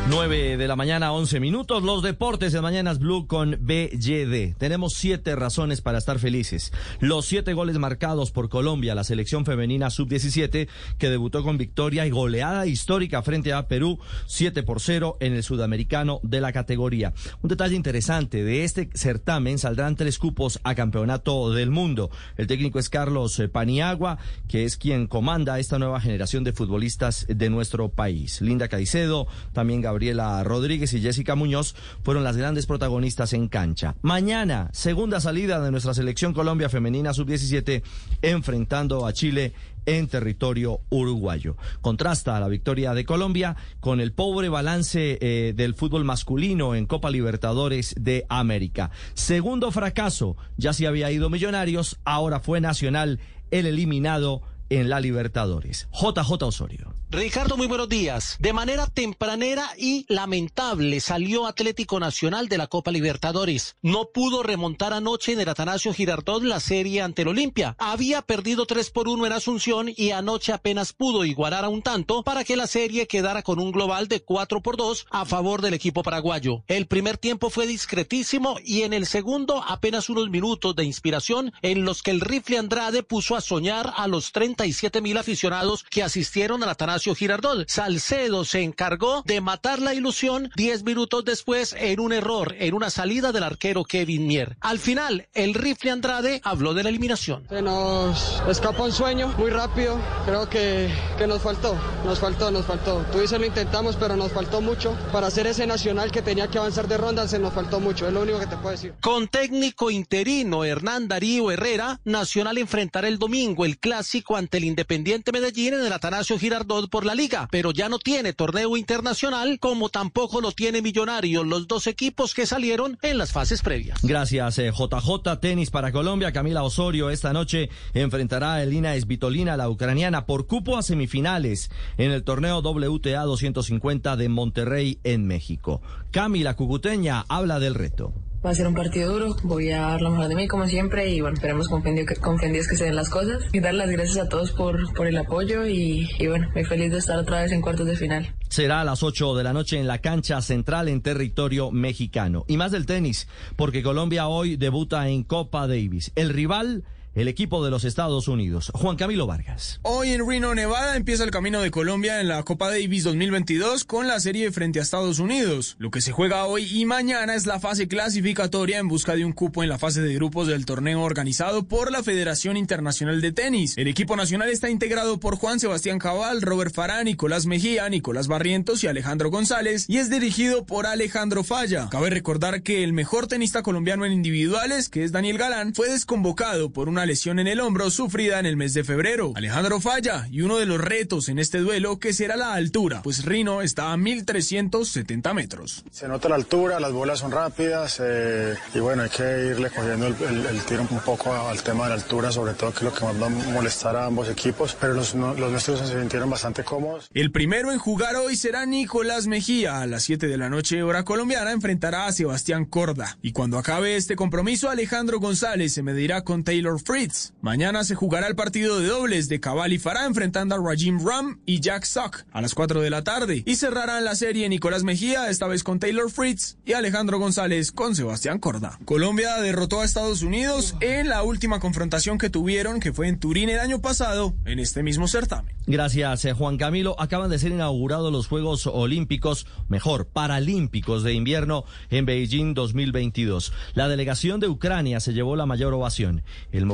9 0.08 0.56
de 0.56 0.68
la 0.68 0.74
mañana, 0.74 1.12
11 1.12 1.38
minutos. 1.38 1.82
Los 1.84 2.02
deportes 2.02 2.52
de 2.52 2.60
Mañanas 2.60 2.98
Blue 2.98 3.28
con 3.28 3.56
BYD. 3.60 4.56
Tenemos 4.58 4.94
siete 4.94 5.36
razones 5.36 5.80
para 5.80 5.98
estar 5.98 6.18
felices. 6.18 6.72
Los 6.98 7.26
siete 7.26 7.54
goles 7.54 7.78
marcados 7.78 8.32
por 8.32 8.48
Colombia, 8.48 8.96
la 8.96 9.04
selección 9.04 9.46
femenina 9.46 9.90
sub-17, 9.90 10.68
que 10.98 11.08
debutó 11.08 11.44
con 11.44 11.56
victoria 11.56 12.04
y 12.04 12.10
goleada 12.10 12.66
histórica 12.66 13.22
frente 13.22 13.52
a 13.52 13.68
Perú, 13.68 14.00
7 14.26 14.64
por 14.64 14.80
0 14.80 15.18
en 15.20 15.34
el 15.34 15.44
sudamericano 15.44 16.18
de 16.24 16.40
la 16.40 16.52
categoría. 16.52 17.14
Un 17.40 17.48
detalle 17.48 17.76
interesante, 17.76 18.42
de 18.42 18.64
este 18.64 18.90
certamen 18.94 19.58
saldrán 19.58 19.94
tres 19.94 20.18
cupos 20.18 20.58
a 20.64 20.74
campeonato 20.74 21.52
del 21.52 21.70
mundo. 21.70 22.10
El 22.36 22.48
técnico 22.48 22.80
es 22.80 22.90
Carlos 22.90 23.40
Paniagua, 23.52 24.18
que 24.48 24.64
es 24.64 24.76
quien 24.76 25.06
comanda 25.06 25.60
esta 25.60 25.78
nueva 25.78 26.00
generación 26.00 26.42
de 26.42 26.52
futbolistas 26.52 27.24
de 27.28 27.50
nuestro 27.50 27.88
país. 27.88 28.40
Linda 28.40 28.66
Caicedo, 28.66 29.28
también 29.52 29.80
Gabriela 29.92 30.42
Rodríguez 30.42 30.94
y 30.94 31.02
Jessica 31.02 31.34
Muñoz 31.34 31.74
fueron 32.02 32.24
las 32.24 32.38
grandes 32.38 32.64
protagonistas 32.64 33.34
en 33.34 33.48
cancha. 33.48 33.94
Mañana, 34.00 34.70
segunda 34.72 35.20
salida 35.20 35.60
de 35.60 35.70
nuestra 35.70 35.92
selección 35.92 36.32
Colombia 36.32 36.70
femenina 36.70 37.12
sub-17 37.12 37.82
enfrentando 38.22 39.06
a 39.06 39.12
Chile 39.12 39.52
en 39.84 40.08
territorio 40.08 40.80
uruguayo. 40.88 41.56
Contrasta 41.82 42.40
la 42.40 42.48
victoria 42.48 42.94
de 42.94 43.04
Colombia 43.04 43.56
con 43.80 44.00
el 44.00 44.12
pobre 44.12 44.48
balance 44.48 45.18
eh, 45.20 45.52
del 45.54 45.74
fútbol 45.74 46.04
masculino 46.04 46.74
en 46.74 46.86
Copa 46.86 47.10
Libertadores 47.10 47.94
de 47.98 48.24
América. 48.30 48.90
Segundo 49.12 49.70
fracaso, 49.72 50.36
ya 50.56 50.72
se 50.72 50.86
había 50.86 51.10
ido 51.10 51.28
Millonarios, 51.28 51.98
ahora 52.04 52.40
fue 52.40 52.62
Nacional 52.62 53.20
el 53.50 53.66
eliminado 53.66 54.40
en 54.70 54.88
la 54.88 55.00
Libertadores. 55.00 55.88
JJ 55.92 56.42
Osorio. 56.42 56.91
Ricardo, 57.14 57.58
muy 57.58 57.66
buenos 57.66 57.90
días. 57.90 58.36
De 58.38 58.54
manera 58.54 58.86
tempranera 58.86 59.68
y 59.76 60.06
lamentable 60.08 60.98
salió 60.98 61.46
Atlético 61.46 62.00
Nacional 62.00 62.48
de 62.48 62.56
la 62.56 62.68
Copa 62.68 62.90
Libertadores. 62.90 63.76
No 63.82 64.08
pudo 64.14 64.42
remontar 64.42 64.94
anoche 64.94 65.32
en 65.32 65.40
el 65.42 65.48
Atanasio 65.50 65.92
Girardot 65.92 66.42
la 66.42 66.58
serie 66.58 67.02
ante 67.02 67.20
el 67.20 67.28
Olimpia. 67.28 67.76
Había 67.78 68.22
perdido 68.22 68.64
3 68.64 68.88
por 68.88 69.08
1 69.08 69.26
en 69.26 69.32
Asunción 69.32 69.90
y 69.94 70.12
anoche 70.12 70.54
apenas 70.54 70.94
pudo 70.94 71.26
igualar 71.26 71.66
a 71.66 71.68
un 71.68 71.82
tanto 71.82 72.22
para 72.22 72.44
que 72.44 72.56
la 72.56 72.66
serie 72.66 73.06
quedara 73.06 73.42
con 73.42 73.60
un 73.60 73.72
global 73.72 74.08
de 74.08 74.22
4 74.22 74.62
por 74.62 74.78
2 74.78 75.08
a 75.10 75.26
favor 75.26 75.60
del 75.60 75.74
equipo 75.74 76.02
paraguayo. 76.02 76.64
El 76.66 76.86
primer 76.86 77.18
tiempo 77.18 77.50
fue 77.50 77.66
discretísimo 77.66 78.56
y 78.64 78.84
en 78.84 78.94
el 78.94 79.04
segundo 79.04 79.62
apenas 79.62 80.08
unos 80.08 80.30
minutos 80.30 80.74
de 80.74 80.84
inspiración 80.84 81.52
en 81.60 81.84
los 81.84 82.02
que 82.02 82.10
el 82.10 82.22
rifle 82.22 82.56
Andrade 82.56 83.02
puso 83.02 83.36
a 83.36 83.42
soñar 83.42 83.92
a 83.98 84.06
los 84.08 84.32
37 84.32 85.02
mil 85.02 85.18
aficionados 85.18 85.84
que 85.90 86.02
asistieron 86.02 86.62
al 86.62 86.70
Atanasio 86.70 87.01
Atanasio 87.02 87.14
Girardot. 87.16 87.68
Salcedo 87.68 88.44
se 88.44 88.62
encargó 88.62 89.22
de 89.26 89.40
matar 89.40 89.80
la 89.80 89.92
ilusión 89.92 90.50
10 90.54 90.84
minutos 90.84 91.24
después 91.24 91.74
en 91.76 91.98
un 91.98 92.12
error, 92.12 92.54
en 92.60 92.74
una 92.74 92.90
salida 92.90 93.32
del 93.32 93.42
arquero 93.42 93.82
Kevin 93.82 94.28
Mier. 94.28 94.56
Al 94.60 94.78
final, 94.78 95.26
el 95.34 95.54
rifle 95.54 95.90
Andrade 95.90 96.40
habló 96.44 96.74
de 96.74 96.84
la 96.84 96.90
eliminación. 96.90 97.44
Se 97.48 97.60
nos 97.60 98.40
escapó 98.48 98.84
un 98.84 98.92
sueño 98.92 99.34
muy 99.36 99.50
rápido. 99.50 99.98
Creo 100.26 100.48
que, 100.48 100.94
que 101.18 101.26
nos 101.26 101.42
faltó, 101.42 101.76
nos 102.04 102.20
faltó, 102.20 102.52
nos 102.52 102.66
faltó. 102.66 103.04
Tú 103.10 103.18
dices 103.18 103.40
lo 103.40 103.46
intentamos, 103.46 103.96
pero 103.96 104.14
nos 104.14 104.30
faltó 104.30 104.60
mucho. 104.60 104.96
Para 105.10 105.26
hacer 105.26 105.48
ese 105.48 105.66
nacional 105.66 106.12
que 106.12 106.22
tenía 106.22 106.46
que 106.46 106.58
avanzar 106.58 106.86
de 106.86 106.98
ronda, 106.98 107.26
se 107.26 107.40
nos 107.40 107.52
faltó 107.52 107.80
mucho. 107.80 108.06
Es 108.06 108.12
lo 108.12 108.22
único 108.22 108.38
que 108.38 108.46
te 108.46 108.56
puedo 108.56 108.70
decir. 108.70 108.94
Con 109.00 109.26
técnico 109.26 109.90
interino 109.90 110.64
Hernán 110.64 111.08
Darío 111.08 111.50
Herrera, 111.50 112.00
Nacional 112.04 112.58
enfrentará 112.58 113.08
el 113.08 113.18
domingo 113.18 113.64
el 113.64 113.78
clásico 113.78 114.36
ante 114.36 114.58
el 114.58 114.64
Independiente 114.64 115.32
Medellín 115.32 115.74
en 115.74 115.84
el 115.84 115.92
Atanasio 115.92 116.38
Girardot 116.38 116.91
por 116.92 117.06
la 117.06 117.14
liga, 117.14 117.48
pero 117.50 117.72
ya 117.72 117.88
no 117.88 117.98
tiene 117.98 118.34
torneo 118.34 118.76
internacional 118.76 119.58
como 119.58 119.88
tampoco 119.88 120.42
lo 120.42 120.52
tiene 120.52 120.82
Millonario, 120.82 121.42
los 121.42 121.66
dos 121.66 121.86
equipos 121.86 122.34
que 122.34 122.44
salieron 122.44 122.98
en 123.00 123.16
las 123.16 123.32
fases 123.32 123.62
previas. 123.62 123.98
Gracias, 124.02 124.56
JJ. 124.56 125.40
Tenis 125.40 125.70
para 125.70 125.90
Colombia. 125.90 126.32
Camila 126.32 126.62
Osorio 126.62 127.08
esta 127.08 127.32
noche 127.32 127.70
enfrentará 127.94 128.54
a 128.54 128.62
Elina 128.62 128.94
Esvitolina, 128.94 129.56
la 129.56 129.70
ucraniana, 129.70 130.26
por 130.26 130.46
cupo 130.46 130.76
a 130.76 130.82
semifinales 130.82 131.70
en 131.96 132.10
el 132.10 132.24
torneo 132.24 132.58
WTA 132.58 133.22
250 133.22 134.16
de 134.16 134.28
Monterrey 134.28 134.98
en 135.02 135.26
México. 135.26 135.80
Camila 136.10 136.56
Cucuteña 136.56 137.24
habla 137.28 137.58
del 137.58 137.74
reto. 137.74 138.12
Va 138.44 138.50
a 138.50 138.54
ser 138.54 138.66
un 138.66 138.74
partido 138.74 139.12
duro, 139.12 139.36
voy 139.44 139.70
a 139.70 139.82
dar 139.82 140.02
lo 140.02 140.10
mejor 140.10 140.26
de 140.26 140.34
mí 140.34 140.48
como 140.48 140.66
siempre 140.66 141.08
y 141.08 141.20
bueno, 141.20 141.34
esperemos 141.34 141.68
con 141.68 141.82
fe 141.82 141.90
en 141.90 141.94
Dios 141.94 142.08
que, 142.08 142.16
con 142.16 142.40
fe 142.40 142.46
en 142.46 142.54
Dios 142.54 142.66
que 142.66 142.76
se 142.76 142.84
den 142.84 142.96
las 142.96 143.08
cosas 143.08 143.44
y 143.52 143.60
dar 143.60 143.74
las 143.74 143.88
gracias 143.88 144.18
a 144.18 144.28
todos 144.28 144.50
por, 144.50 144.92
por 144.94 145.06
el 145.06 145.16
apoyo 145.16 145.64
y, 145.64 146.08
y 146.18 146.26
bueno, 146.26 146.48
muy 146.52 146.64
feliz 146.64 146.90
de 146.90 146.98
estar 146.98 147.18
otra 147.18 147.42
vez 147.42 147.52
en 147.52 147.62
cuartos 147.62 147.86
de 147.86 147.94
final. 147.94 148.34
Será 148.48 148.80
a 148.80 148.84
las 148.84 149.04
8 149.04 149.36
de 149.36 149.44
la 149.44 149.52
noche 149.52 149.78
en 149.78 149.86
la 149.86 149.98
cancha 149.98 150.42
central 150.42 150.88
en 150.88 151.02
territorio 151.02 151.70
mexicano. 151.70 152.44
Y 152.48 152.56
más 152.56 152.72
del 152.72 152.84
tenis, 152.84 153.28
porque 153.54 153.82
Colombia 153.82 154.26
hoy 154.26 154.56
debuta 154.56 155.08
en 155.08 155.22
Copa 155.22 155.68
Davis. 155.68 156.10
El 156.16 156.30
rival 156.30 156.82
el 157.14 157.28
equipo 157.28 157.64
de 157.64 157.70
los 157.70 157.84
Estados 157.84 158.28
Unidos. 158.28 158.70
Juan 158.74 158.96
Camilo 158.96 159.26
Vargas. 159.26 159.80
Hoy 159.82 160.10
en 160.10 160.26
Reno, 160.26 160.54
Nevada, 160.54 160.96
empieza 160.96 161.24
el 161.24 161.30
camino 161.30 161.60
de 161.60 161.70
Colombia 161.70 162.20
en 162.20 162.28
la 162.28 162.42
Copa 162.42 162.70
Davis 162.70 163.04
2022 163.04 163.84
con 163.84 164.08
la 164.08 164.18
serie 164.20 164.50
frente 164.50 164.78
a 164.78 164.82
Estados 164.82 165.18
Unidos. 165.18 165.76
Lo 165.78 165.90
que 165.90 166.00
se 166.00 166.12
juega 166.12 166.46
hoy 166.46 166.64
y 166.64 166.86
mañana 166.86 167.34
es 167.34 167.46
la 167.46 167.60
fase 167.60 167.88
clasificatoria 167.88 168.78
en 168.78 168.88
busca 168.88 169.14
de 169.14 169.24
un 169.24 169.32
cupo 169.32 169.62
en 169.62 169.68
la 169.68 169.78
fase 169.78 170.00
de 170.00 170.14
grupos 170.14 170.46
del 170.46 170.64
torneo 170.64 171.02
organizado 171.02 171.64
por 171.64 171.92
la 171.92 172.02
Federación 172.02 172.56
Internacional 172.56 173.20
de 173.20 173.32
Tenis. 173.32 173.76
El 173.76 173.88
equipo 173.88 174.16
nacional 174.16 174.48
está 174.48 174.70
integrado 174.70 175.20
por 175.20 175.36
Juan 175.36 175.60
Sebastián 175.60 175.98
Cabal, 175.98 176.40
Robert 176.40 176.74
Farah, 176.74 177.04
Nicolás 177.04 177.46
Mejía, 177.46 177.88
Nicolás 177.88 178.28
Barrientos 178.28 178.82
y 178.84 178.86
Alejandro 178.86 179.30
González 179.30 179.84
y 179.88 179.98
es 179.98 180.08
dirigido 180.08 180.64
por 180.64 180.86
Alejandro 180.86 181.44
Falla. 181.44 181.88
Cabe 181.90 182.10
recordar 182.10 182.62
que 182.62 182.82
el 182.84 182.92
mejor 182.92 183.26
tenista 183.26 183.62
colombiano 183.62 184.06
en 184.06 184.12
individuales, 184.12 184.88
que 184.88 185.04
es 185.04 185.12
Daniel 185.12 185.38
Galán, 185.38 185.74
fue 185.74 185.88
desconvocado 185.90 186.70
por 186.70 186.88
una 186.88 187.01
lesión 187.06 187.38
en 187.38 187.46
el 187.46 187.60
hombro 187.60 187.90
sufrida 187.90 188.38
en 188.38 188.46
el 188.46 188.56
mes 188.56 188.74
de 188.74 188.84
febrero. 188.84 189.32
Alejandro 189.34 189.80
falla 189.80 190.28
y 190.30 190.42
uno 190.42 190.58
de 190.58 190.66
los 190.66 190.80
retos 190.80 191.28
en 191.28 191.38
este 191.38 191.58
duelo 191.58 191.98
que 191.98 192.12
será 192.12 192.36
la 192.36 192.54
altura, 192.54 193.02
pues 193.02 193.24
Rino 193.24 193.62
está 193.62 193.92
a 193.92 193.96
1370 193.96 195.34
metros. 195.34 195.84
Se 195.90 196.08
nota 196.08 196.28
la 196.28 196.36
altura, 196.36 196.80
las 196.80 196.92
bolas 196.92 197.20
son 197.20 197.30
rápidas 197.30 198.00
eh, 198.02 198.54
y 198.74 198.78
bueno, 198.78 199.02
hay 199.02 199.10
que 199.10 199.46
irle 199.50 199.70
cogiendo 199.70 200.06
el, 200.06 200.14
el, 200.22 200.46
el, 200.46 200.60
tiro 200.62 200.86
un 200.90 201.00
poco 201.00 201.32
al 201.32 201.62
tema 201.62 201.84
de 201.84 201.90
la 201.90 201.94
altura, 201.96 202.32
sobre 202.32 202.54
todo 202.54 202.70
que 202.72 202.78
es 202.78 202.82
lo 202.82 202.94
que 202.94 203.04
más 203.04 203.20
va 203.20 203.26
a 203.26 203.30
molestar 203.30 203.96
a 203.96 204.06
ambos 204.06 204.28
equipos, 204.28 204.76
pero 204.80 204.94
los, 204.94 205.14
no, 205.14 205.34
los 205.34 205.50
nuestros 205.50 205.80
se 205.80 205.98
sintieron 205.98 206.30
bastante 206.30 206.64
cómodos. 206.64 207.08
El 207.14 207.30
primero 207.30 207.72
en 207.72 207.78
jugar 207.78 208.16
hoy 208.16 208.36
será 208.36 208.66
Nicolás 208.66 209.26
Mejía. 209.26 209.80
A 209.80 209.86
las 209.86 210.04
7 210.04 210.26
de 210.26 210.36
la 210.36 210.48
noche 210.48 210.82
hora 210.82 211.04
colombiana 211.04 211.52
enfrentará 211.52 212.06
a 212.06 212.12
Sebastián 212.12 212.64
Corda. 212.64 213.18
Y 213.22 213.32
cuando 213.32 213.58
acabe 213.58 213.96
este 213.96 214.16
compromiso, 214.16 214.70
Alejandro 214.70 215.20
González 215.20 215.72
se 215.72 215.82
medirá 215.82 216.22
con 216.22 216.44
Taylor 216.44 216.80
Fritz. 216.92 217.32
Mañana 217.40 217.84
se 217.84 217.94
jugará 217.94 218.26
el 218.26 218.36
partido 218.36 218.78
de 218.78 218.86
dobles 218.86 219.30
de 219.30 219.40
Cabal 219.40 219.72
y 219.72 219.78
Farah 219.78 220.04
enfrentando 220.04 220.54
a 220.54 220.58
Rajim 220.58 221.02
Ram 221.02 221.40
y 221.46 221.58
Jack 221.60 221.84
Sock 221.84 222.24
a 222.32 222.42
las 222.42 222.54
4 222.54 222.82
de 222.82 222.90
la 222.90 223.02
tarde. 223.02 223.42
Y 223.46 223.56
cerrarán 223.56 224.04
la 224.04 224.14
serie 224.14 224.46
Nicolás 224.50 224.84
Mejía, 224.84 225.30
esta 225.30 225.46
vez 225.46 225.64
con 225.64 225.78
Taylor 225.78 226.10
Fritz 226.10 226.58
y 226.66 226.74
Alejandro 226.74 227.18
González 227.18 227.72
con 227.72 227.96
Sebastián 227.96 228.38
Corda. 228.38 228.78
Colombia 228.84 229.40
derrotó 229.40 229.80
a 229.80 229.86
Estados 229.86 230.20
Unidos 230.20 230.76
en 230.82 231.08
la 231.08 231.22
última 231.22 231.60
confrontación 231.60 232.18
que 232.18 232.28
tuvieron, 232.28 232.78
que 232.78 232.92
fue 232.92 233.08
en 233.08 233.18
Turín 233.18 233.48
el 233.48 233.60
año 233.60 233.80
pasado, 233.80 234.34
en 234.44 234.58
este 234.58 234.82
mismo 234.82 235.08
certamen. 235.08 235.54
Gracias, 235.66 236.26
eh, 236.26 236.34
Juan 236.34 236.58
Camilo. 236.58 237.00
Acaban 237.00 237.30
de 237.30 237.38
ser 237.38 237.52
inaugurados 237.52 238.12
los 238.12 238.26
Juegos 238.26 238.66
Olímpicos, 238.66 239.46
mejor, 239.68 240.08
Paralímpicos 240.08 241.04
de 241.04 241.14
invierno 241.14 241.64
en 241.88 242.04
Beijing 242.04 242.52
2022. 242.52 243.54
La 243.72 243.88
delegación 243.88 244.40
de 244.40 244.48
Ucrania 244.48 245.00
se 245.00 245.14
llevó 245.14 245.36
la 245.36 245.46
mayor 245.46 245.72
ovación. 245.72 246.22
El 246.50 246.66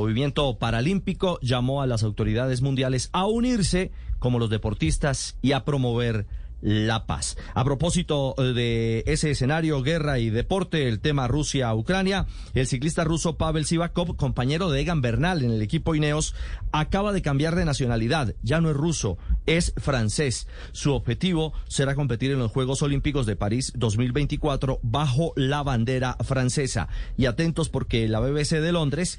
paralímpico 0.59 1.39
llamó 1.40 1.82
a 1.82 1.86
las 1.86 2.02
autoridades 2.02 2.62
mundiales 2.62 3.10
a 3.12 3.26
unirse 3.26 3.90
como 4.18 4.39
los 4.39 4.51
deportistas 4.51 5.36
y 5.43 5.52
a 5.52 5.64
promover 5.64 6.26
la 6.60 7.06
paz. 7.06 7.36
A 7.55 7.64
propósito 7.64 8.35
de 8.36 9.05
ese 9.06 9.30
escenario, 9.30 9.82
guerra 9.82 10.18
y 10.18 10.30
deporte, 10.30 10.89
el 10.89 11.01
tema 11.01 11.28
Rusia-Ucrania, 11.28 12.26
el 12.55 12.66
ciclista 12.66 13.05
ruso 13.05 13.36
Pavel 13.36 13.64
Sivakov, 13.64 14.16
compañero 14.16 14.70
de 14.70 14.80
Egan 14.80 15.01
Bernal 15.01 15.43
en 15.43 15.52
el 15.52 15.62
equipo 15.62 15.94
Ineos, 15.94 16.35
acaba 16.72 17.12
de 17.12 17.22
cambiar 17.22 17.55
de 17.55 17.64
nacionalidad. 17.64 18.35
Ya 18.43 18.60
no 18.60 18.70
es 18.70 18.76
ruso, 18.76 19.18
es 19.47 19.72
francés. 19.76 20.48
Su 20.72 20.94
objetivo 20.94 21.52
será 21.68 21.94
competir 21.94 22.32
en 22.32 22.39
los 22.39 22.51
Juegos 22.51 22.82
Olímpicos 22.82 23.26
de 23.26 23.36
París 23.36 23.72
2024 23.76 24.80
bajo 24.82 25.32
la 25.36 25.62
bandera 25.62 26.16
francesa. 26.24 26.89
Y 27.16 27.26
atentos 27.26 27.68
porque 27.68 28.09
la 28.09 28.20
BBC 28.20 28.60
de 28.60 28.72
Londres 28.72 29.18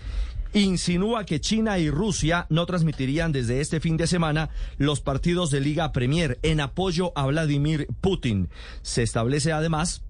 insinúa 0.54 1.26
que 1.26 1.40
China 1.40 1.78
y 1.80 1.90
Rusia 1.90 2.48
no 2.50 2.66
transmitirían 2.66 3.32
desde 3.32 3.62
este 3.62 3.80
fin 3.80 3.98
de 3.98 4.08
semana 4.08 4.50
los 4.78 5.02
partidos 5.02 5.52
de 5.52 5.62
Liga 5.62 5.92
Premier 5.92 6.40
en 6.42 6.60
apoyo 6.60 7.12
a 7.16 7.26
Vladimir 7.28 7.88
Putin. 8.02 8.50
Se 8.82 9.04
establece 9.04 9.52
además 9.52 10.02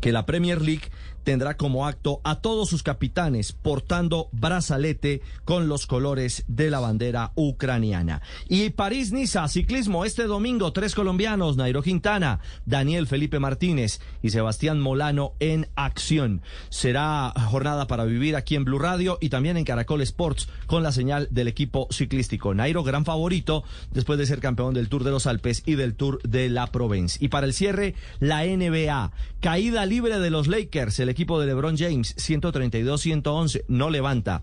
que 0.00 0.12
la 0.12 0.26
Premier 0.26 0.60
League 0.60 0.90
tendrá 1.22 1.56
como 1.56 1.86
acto 1.86 2.20
a 2.24 2.40
todos 2.40 2.68
sus 2.68 2.82
capitanes 2.82 3.52
portando 3.52 4.28
brazalete 4.32 5.22
con 5.44 5.68
los 5.68 5.86
colores 5.86 6.44
de 6.48 6.70
la 6.70 6.80
bandera 6.80 7.32
ucraniana. 7.34 8.22
Y 8.48 8.70
París-Niza, 8.70 9.48
ciclismo, 9.48 10.04
este 10.04 10.24
domingo, 10.24 10.72
tres 10.72 10.94
colombianos, 10.94 11.56
Nairo 11.56 11.82
Quintana, 11.82 12.40
Daniel 12.66 13.06
Felipe 13.06 13.38
Martínez 13.38 14.00
y 14.22 14.30
Sebastián 14.30 14.80
Molano 14.80 15.34
en 15.40 15.68
acción. 15.74 16.42
Será 16.68 17.32
jornada 17.50 17.86
para 17.86 18.04
vivir 18.04 18.36
aquí 18.36 18.56
en 18.56 18.64
Blue 18.64 18.78
Radio 18.78 19.18
y 19.20 19.28
también 19.28 19.56
en 19.56 19.64
Caracol 19.64 20.02
Sports 20.02 20.48
con 20.66 20.82
la 20.82 20.92
señal 20.92 21.28
del 21.30 21.48
equipo 21.48 21.88
ciclístico. 21.90 22.54
Nairo, 22.54 22.82
gran 22.82 23.04
favorito, 23.04 23.64
después 23.90 24.18
de 24.18 24.26
ser 24.26 24.40
campeón 24.40 24.74
del 24.74 24.88
Tour 24.88 25.04
de 25.04 25.10
los 25.10 25.26
Alpes 25.26 25.62
y 25.66 25.74
del 25.74 25.94
Tour 25.94 26.20
de 26.22 26.48
la 26.48 26.66
Provence. 26.68 27.18
Y 27.20 27.28
para 27.28 27.46
el 27.46 27.54
cierre, 27.54 27.94
la 28.18 28.44
NBA, 28.44 29.12
caída 29.40 29.86
libre 29.86 30.18
de 30.18 30.30
los 30.30 30.48
Lakers, 30.48 31.00
el 31.00 31.08
equipo 31.08 31.40
de 31.40 31.46
LeBron 31.46 31.76
James, 31.76 32.14
132-111, 32.16 33.64
no 33.68 33.90
levanta. 33.90 34.42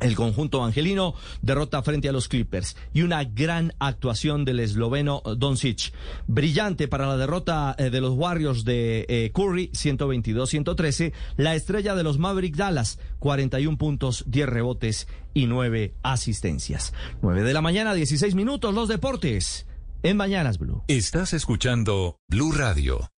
El 0.00 0.14
conjunto 0.14 0.62
angelino 0.62 1.14
derrota 1.42 1.82
frente 1.82 2.08
a 2.08 2.12
los 2.12 2.28
Clippers 2.28 2.76
y 2.92 3.02
una 3.02 3.24
gran 3.24 3.72
actuación 3.80 4.44
del 4.44 4.60
esloveno 4.60 5.22
Doncic. 5.36 5.92
Brillante 6.28 6.86
para 6.86 7.06
la 7.06 7.16
derrota 7.16 7.74
eh, 7.78 7.90
de 7.90 8.00
los 8.00 8.12
Warriors 8.12 8.64
de 8.64 9.06
eh, 9.08 9.32
Curry, 9.34 9.70
122-113. 9.72 11.12
La 11.36 11.56
estrella 11.56 11.96
de 11.96 12.04
los 12.04 12.18
Maverick 12.18 12.54
Dallas, 12.54 13.00
41 13.18 13.76
puntos, 13.76 14.22
10 14.28 14.48
rebotes 14.48 15.08
y 15.34 15.46
9 15.46 15.94
asistencias. 16.04 16.92
9 17.22 17.42
de 17.42 17.52
la 17.52 17.60
mañana, 17.60 17.92
16 17.92 18.36
minutos, 18.36 18.72
los 18.74 18.88
deportes. 18.88 19.66
En 20.04 20.16
Mañanas 20.16 20.58
Blue. 20.58 20.84
Estás 20.86 21.32
escuchando 21.32 22.18
Blue 22.28 22.52
Radio. 22.52 23.10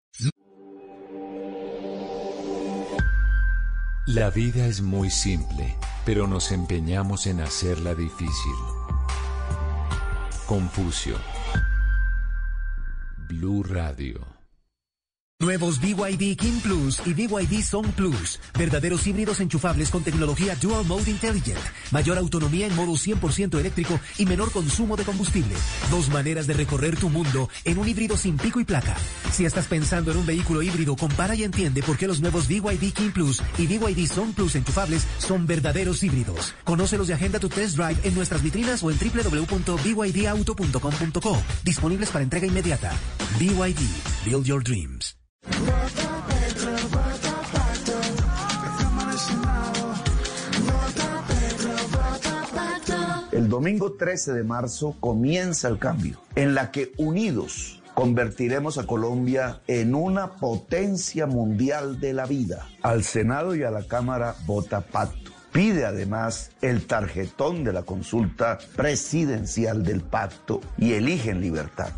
La 4.10 4.32
vida 4.32 4.66
es 4.66 4.82
muy 4.82 5.12
simple, 5.12 5.78
pero 6.04 6.26
nos 6.26 6.52
empeñamos 6.52 7.28
en 7.28 7.42
hacerla 7.42 7.94
difícil. 7.94 8.56
Confucio. 10.48 11.16
Blue 13.28 13.62
Radio. 13.62 14.29
Nuevos 15.42 15.80
BYD 15.80 16.36
King 16.36 16.60
Plus 16.62 17.02
y 17.06 17.14
BYD 17.14 17.64
Song 17.64 17.88
Plus. 17.94 18.42
Verdaderos 18.58 19.08
híbridos 19.08 19.40
enchufables 19.40 19.90
con 19.90 20.04
tecnología 20.04 20.58
Dual 20.62 20.86
Mode 20.86 21.10
Intelligent. 21.10 21.62
Mayor 21.92 22.18
autonomía 22.18 22.68
en 22.68 22.76
modo 22.76 22.96
100% 22.96 23.58
eléctrico 23.58 24.02
y 24.18 24.26
menor 24.26 24.52
consumo 24.52 24.98
de 24.98 25.06
combustible. 25.06 25.56
Dos 25.90 26.10
maneras 26.10 26.46
de 26.46 26.56
recorrer 26.56 26.98
tu 26.98 27.10
mundo 27.10 27.48
en 27.64 27.80
un 27.80 27.88
híbrido 27.88 28.18
sin 28.18 28.36
pico 28.36 28.60
y 28.60 28.66
placa. 28.66 28.98
Si 29.32 29.46
estás 29.46 29.68
pensando 29.68 30.12
en 30.12 30.18
un 30.18 30.26
vehículo 30.26 30.62
híbrido, 30.62 30.98
compara 30.98 31.36
y 31.36 31.46
entiende 31.46 31.84
por 31.84 31.98
qué 31.98 32.06
los 32.06 32.20
nuevos 32.20 32.50
BYD 32.50 32.92
King 32.92 33.12
Plus 33.14 33.42
y 33.58 33.66
BYD 33.66 34.08
Song 34.08 34.34
Plus 34.34 34.56
enchufables 34.56 35.08
son 35.20 35.48
verdaderos 35.48 36.04
híbridos. 36.04 36.54
Conócelos 36.66 37.08
y 37.08 37.14
agenda 37.14 37.40
tu 37.40 37.48
test 37.48 37.78
drive 37.78 37.96
en 38.04 38.14
nuestras 38.14 38.44
vitrinas 38.44 38.84
o 38.84 38.92
en 38.92 38.98
www.bydauto.com.co. 39.00 41.44
Disponibles 41.64 42.10
para 42.10 42.24
entrega 42.24 42.46
inmediata. 42.46 42.92
BYD. 43.40 43.80
Build 44.26 44.46
your 44.46 44.62
dreams. 44.62 45.16
El 53.32 53.48
domingo 53.48 53.94
13 53.94 54.34
de 54.34 54.44
marzo 54.44 54.96
comienza 55.00 55.70
el 55.70 55.80
cambio, 55.80 56.22
en 56.36 56.56
la 56.56 56.72
que 56.72 56.92
unidos 56.98 57.80
convertiremos 57.94 58.78
a 58.78 58.86
Colombia 58.86 59.60
en 59.68 59.96
una 59.96 60.32
potencia 60.34 61.26
mundial 61.26 62.00
de 62.00 62.14
la 62.14 62.26
vida. 62.26 62.66
Al 62.82 63.04
Senado 63.04 63.56
y 63.56 63.64
a 63.64 63.72
la 63.72 63.84
Cámara 63.84 64.36
vota 64.46 64.82
pacto. 64.82 65.32
Pide 65.52 65.86
además 65.86 66.52
el 66.62 66.86
tarjetón 66.86 67.64
de 67.64 67.74
la 67.74 67.84
consulta 67.84 68.58
presidencial 68.76 69.84
del 69.84 70.02
pacto 70.02 70.62
y 70.78 70.94
elige 70.94 71.32
en 71.32 71.42
libertad. 71.42 71.90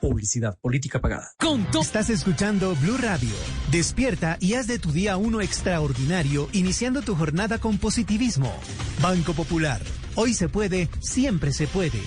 Publicidad 0.00 0.58
política 0.60 1.00
pagada. 1.00 1.32
Estás 1.80 2.10
escuchando 2.10 2.74
Blue 2.76 2.96
Radio. 2.98 3.30
Despierta 3.70 4.36
y 4.40 4.54
haz 4.54 4.66
de 4.66 4.78
tu 4.78 4.92
día 4.92 5.16
uno 5.16 5.40
extraordinario, 5.40 6.48
iniciando 6.52 7.02
tu 7.02 7.14
jornada 7.14 7.58
con 7.58 7.78
positivismo. 7.78 8.52
Banco 9.00 9.32
Popular. 9.32 9.80
Hoy 10.14 10.34
se 10.34 10.48
puede, 10.48 10.88
siempre 11.00 11.52
se 11.52 11.66
puede. 11.66 12.00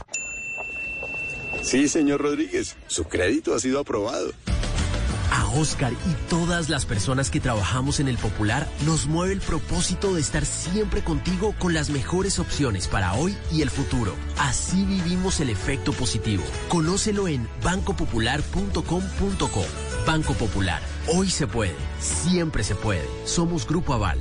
Sí, 1.62 1.88
señor 1.88 2.22
Rodríguez, 2.22 2.76
su 2.88 3.06
crédito 3.06 3.56
ha 3.56 3.60
sido 3.60 3.80
aprobado. 3.80 4.32
A 5.32 5.48
Oscar 5.48 5.94
y 5.94 6.30
todas 6.30 6.70
las 6.70 6.86
personas 6.86 7.30
que 7.30 7.40
trabajamos 7.40 8.00
en 8.00 8.08
el 8.08 8.18
Popular 8.18 8.68
nos 8.86 9.08
mueve 9.08 9.34
el 9.34 9.42
propósito 9.42 10.14
de 10.14 10.22
estar 10.22 10.46
siempre 10.46 11.04
contigo 11.04 11.56
con 11.60 11.74
las 11.74 11.90
mejores 11.90 12.40
opciones 12.40 12.88
para 12.88 13.14
hoy 13.14 13.36
y 13.52 13.62
el 13.62 13.70
futuro. 13.70 14.16
Así 14.38 14.86
vivimos 14.86 15.40
el 15.40 15.50
efecto 15.50 15.94
positivo. 15.94 16.44
Conócelo 16.70 17.28
en 17.28 17.48
bancopopular.com.co. 17.64 19.66
Banco 20.06 20.34
Popular. 20.34 20.82
Hoy 21.08 21.30
se 21.30 21.48
puede. 21.48 21.76
Siempre 22.00 22.64
se 22.64 22.76
puede. 22.76 23.08
Somos 23.26 23.68
Grupo 23.68 23.94
Aval. 23.94 24.20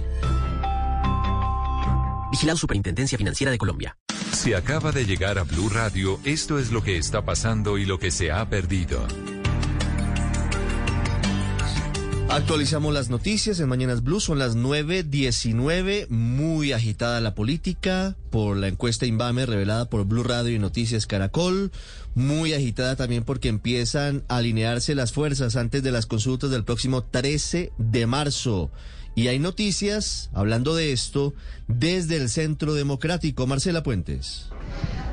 Vigilado 2.31 2.59
Superintendencia 2.59 3.17
Financiera 3.17 3.53
de 3.53 3.59
Colombia. 3.59 3.97
Si 4.33 4.55
acaba 4.55 4.91
de 4.91 5.07
llegar 5.07 5.39
a 5.39 5.45
Blue 5.45 5.69
Radio, 5.69 6.19
esto 6.25 6.59
es 6.59 6.73
lo 6.73 6.83
que 6.83 6.99
está 6.99 7.25
pasando 7.25 7.79
y 7.79 7.85
lo 7.85 7.99
que 7.99 8.11
se 8.11 8.33
ha 8.33 8.49
perdido. 8.49 9.07
Actualizamos 12.35 12.93
las 12.93 13.11
noticias 13.11 13.61
en 13.61 13.69
Mañanas 13.69 14.03
Blue, 14.03 14.19
son 14.19 14.41
las 14.41 14.57
9.19, 14.57 16.09
muy 16.09 16.73
agitada 16.73 17.21
la 17.21 17.37
política 17.37 18.17
por 18.31 18.57
la 18.57 18.67
encuesta 18.67 19.07
Invame 19.07 19.47
revelada 19.47 19.89
por 19.89 20.05
Blue 20.05 20.25
Radio 20.25 20.53
y 20.53 20.59
Noticias 20.59 21.07
Caracol, 21.07 21.71
muy 22.17 22.53
agitada 22.53 22.97
también 22.97 23.23
porque 23.23 23.47
empiezan 23.47 24.25
a 24.27 24.39
alinearse 24.39 24.97
las 24.97 25.13
fuerzas 25.13 25.55
antes 25.55 25.85
de 25.85 25.93
las 25.93 26.07
consultas 26.07 26.51
del 26.51 26.65
próximo 26.65 27.05
13 27.05 27.73
de 27.79 28.07
marzo. 28.09 28.73
Y 29.15 29.29
hay 29.29 29.39
noticias, 29.39 30.31
hablando 30.33 30.75
de 30.75 30.91
esto, 30.91 31.35
desde 31.69 32.17
el 32.17 32.29
Centro 32.29 32.75
Democrático. 32.75 33.47
Marcela 33.47 33.85
Puentes. 33.85 34.49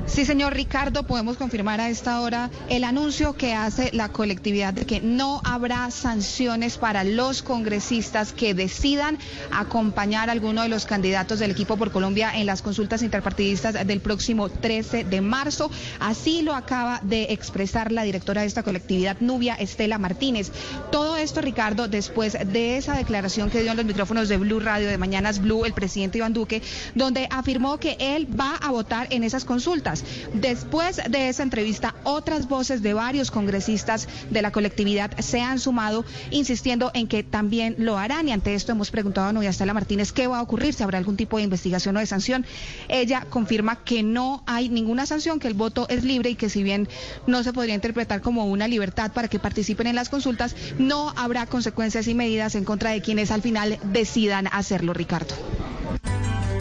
Sí, 0.04 0.26
señor 0.26 0.52
Ricardo, 0.54 1.04
podemos 1.04 1.36
confirmar 1.36 1.80
a 1.80 1.88
esta 1.88 2.20
hora 2.20 2.50
el 2.68 2.84
anuncio 2.84 3.34
que 3.34 3.54
hace 3.54 3.90
la 3.94 4.10
colectividad 4.10 4.74
de 4.74 4.84
que 4.84 5.00
no 5.00 5.40
habrá 5.44 5.90
sanciones 5.90 6.76
para 6.76 7.04
los 7.04 7.42
congresistas 7.42 8.32
que 8.32 8.52
decidan 8.52 9.16
acompañar 9.52 10.28
a 10.28 10.32
alguno 10.32 10.62
de 10.62 10.68
los 10.68 10.86
candidatos 10.86 11.38
del 11.38 11.52
equipo 11.52 11.76
por 11.76 11.92
Colombia 11.92 12.32
en 12.34 12.46
las 12.46 12.62
consultas 12.62 13.02
interpartidistas 13.02 13.86
del 13.86 14.00
próximo 14.00 14.50
13 14.50 15.04
de 15.04 15.20
marzo. 15.20 15.70
Así 16.00 16.42
lo 16.42 16.54
acaba 16.54 17.00
de 17.04 17.28
expresar 17.30 17.92
la 17.92 18.02
directora 18.02 18.42
de 18.42 18.48
esta 18.48 18.64
colectividad, 18.64 19.16
Nubia 19.20 19.54
Estela 19.54 19.98
Martínez. 19.98 20.50
Todo 20.90 21.16
esto, 21.16 21.40
Ricardo, 21.40 21.86
después 21.88 22.36
de 22.52 22.76
esa 22.76 22.94
declaración 22.94 23.50
que 23.50 23.62
dio 23.62 23.70
en 23.70 23.76
los 23.76 23.86
micrófonos 23.86 24.28
de 24.28 24.36
Blue 24.36 24.60
Radio 24.60 24.88
de 24.88 24.98
Mañanas 24.98 25.38
Blue 25.40 25.64
el 25.64 25.72
presidente 25.72 26.18
Iván 26.18 26.34
Duque, 26.34 26.60
donde 26.94 27.28
afirmó 27.30 27.78
que 27.78 27.96
él 27.98 28.28
va 28.38 28.56
a 28.56 28.70
votar 28.72 29.06
en 29.10 29.24
esas 29.24 29.41
consultas. 29.44 30.04
Después 30.34 31.00
de 31.08 31.28
esa 31.28 31.42
entrevista, 31.42 31.94
otras 32.04 32.48
voces 32.48 32.82
de 32.82 32.94
varios 32.94 33.30
congresistas 33.30 34.08
de 34.30 34.42
la 34.42 34.52
colectividad 34.52 35.16
se 35.18 35.40
han 35.40 35.58
sumado, 35.58 36.04
insistiendo 36.30 36.90
en 36.94 37.08
que 37.08 37.22
también 37.22 37.76
lo 37.78 37.98
harán. 37.98 38.28
Y 38.28 38.32
ante 38.32 38.54
esto 38.54 38.72
hemos 38.72 38.90
preguntado 38.90 39.28
a 39.28 39.32
Novia 39.32 39.50
Estela 39.50 39.74
Martínez 39.74 40.12
qué 40.12 40.26
va 40.26 40.38
a 40.38 40.42
ocurrir, 40.42 40.74
si 40.74 40.82
habrá 40.82 40.98
algún 40.98 41.16
tipo 41.16 41.36
de 41.36 41.44
investigación 41.44 41.96
o 41.96 42.00
de 42.00 42.06
sanción. 42.06 42.46
Ella 42.88 43.26
confirma 43.28 43.84
que 43.84 44.02
no 44.02 44.42
hay 44.46 44.68
ninguna 44.68 45.06
sanción, 45.06 45.38
que 45.38 45.48
el 45.48 45.54
voto 45.54 45.86
es 45.88 46.04
libre 46.04 46.30
y 46.30 46.34
que 46.34 46.48
si 46.48 46.62
bien 46.62 46.88
no 47.26 47.42
se 47.42 47.52
podría 47.52 47.74
interpretar 47.74 48.20
como 48.20 48.46
una 48.46 48.68
libertad 48.68 49.12
para 49.12 49.28
que 49.28 49.38
participen 49.38 49.86
en 49.86 49.96
las 49.96 50.08
consultas, 50.08 50.54
no 50.78 51.12
habrá 51.16 51.46
consecuencias 51.46 52.06
y 52.08 52.14
medidas 52.14 52.54
en 52.54 52.64
contra 52.64 52.90
de 52.90 53.00
quienes 53.00 53.30
al 53.30 53.42
final 53.42 53.78
decidan 53.92 54.48
hacerlo, 54.52 54.92
Ricardo. 54.92 55.34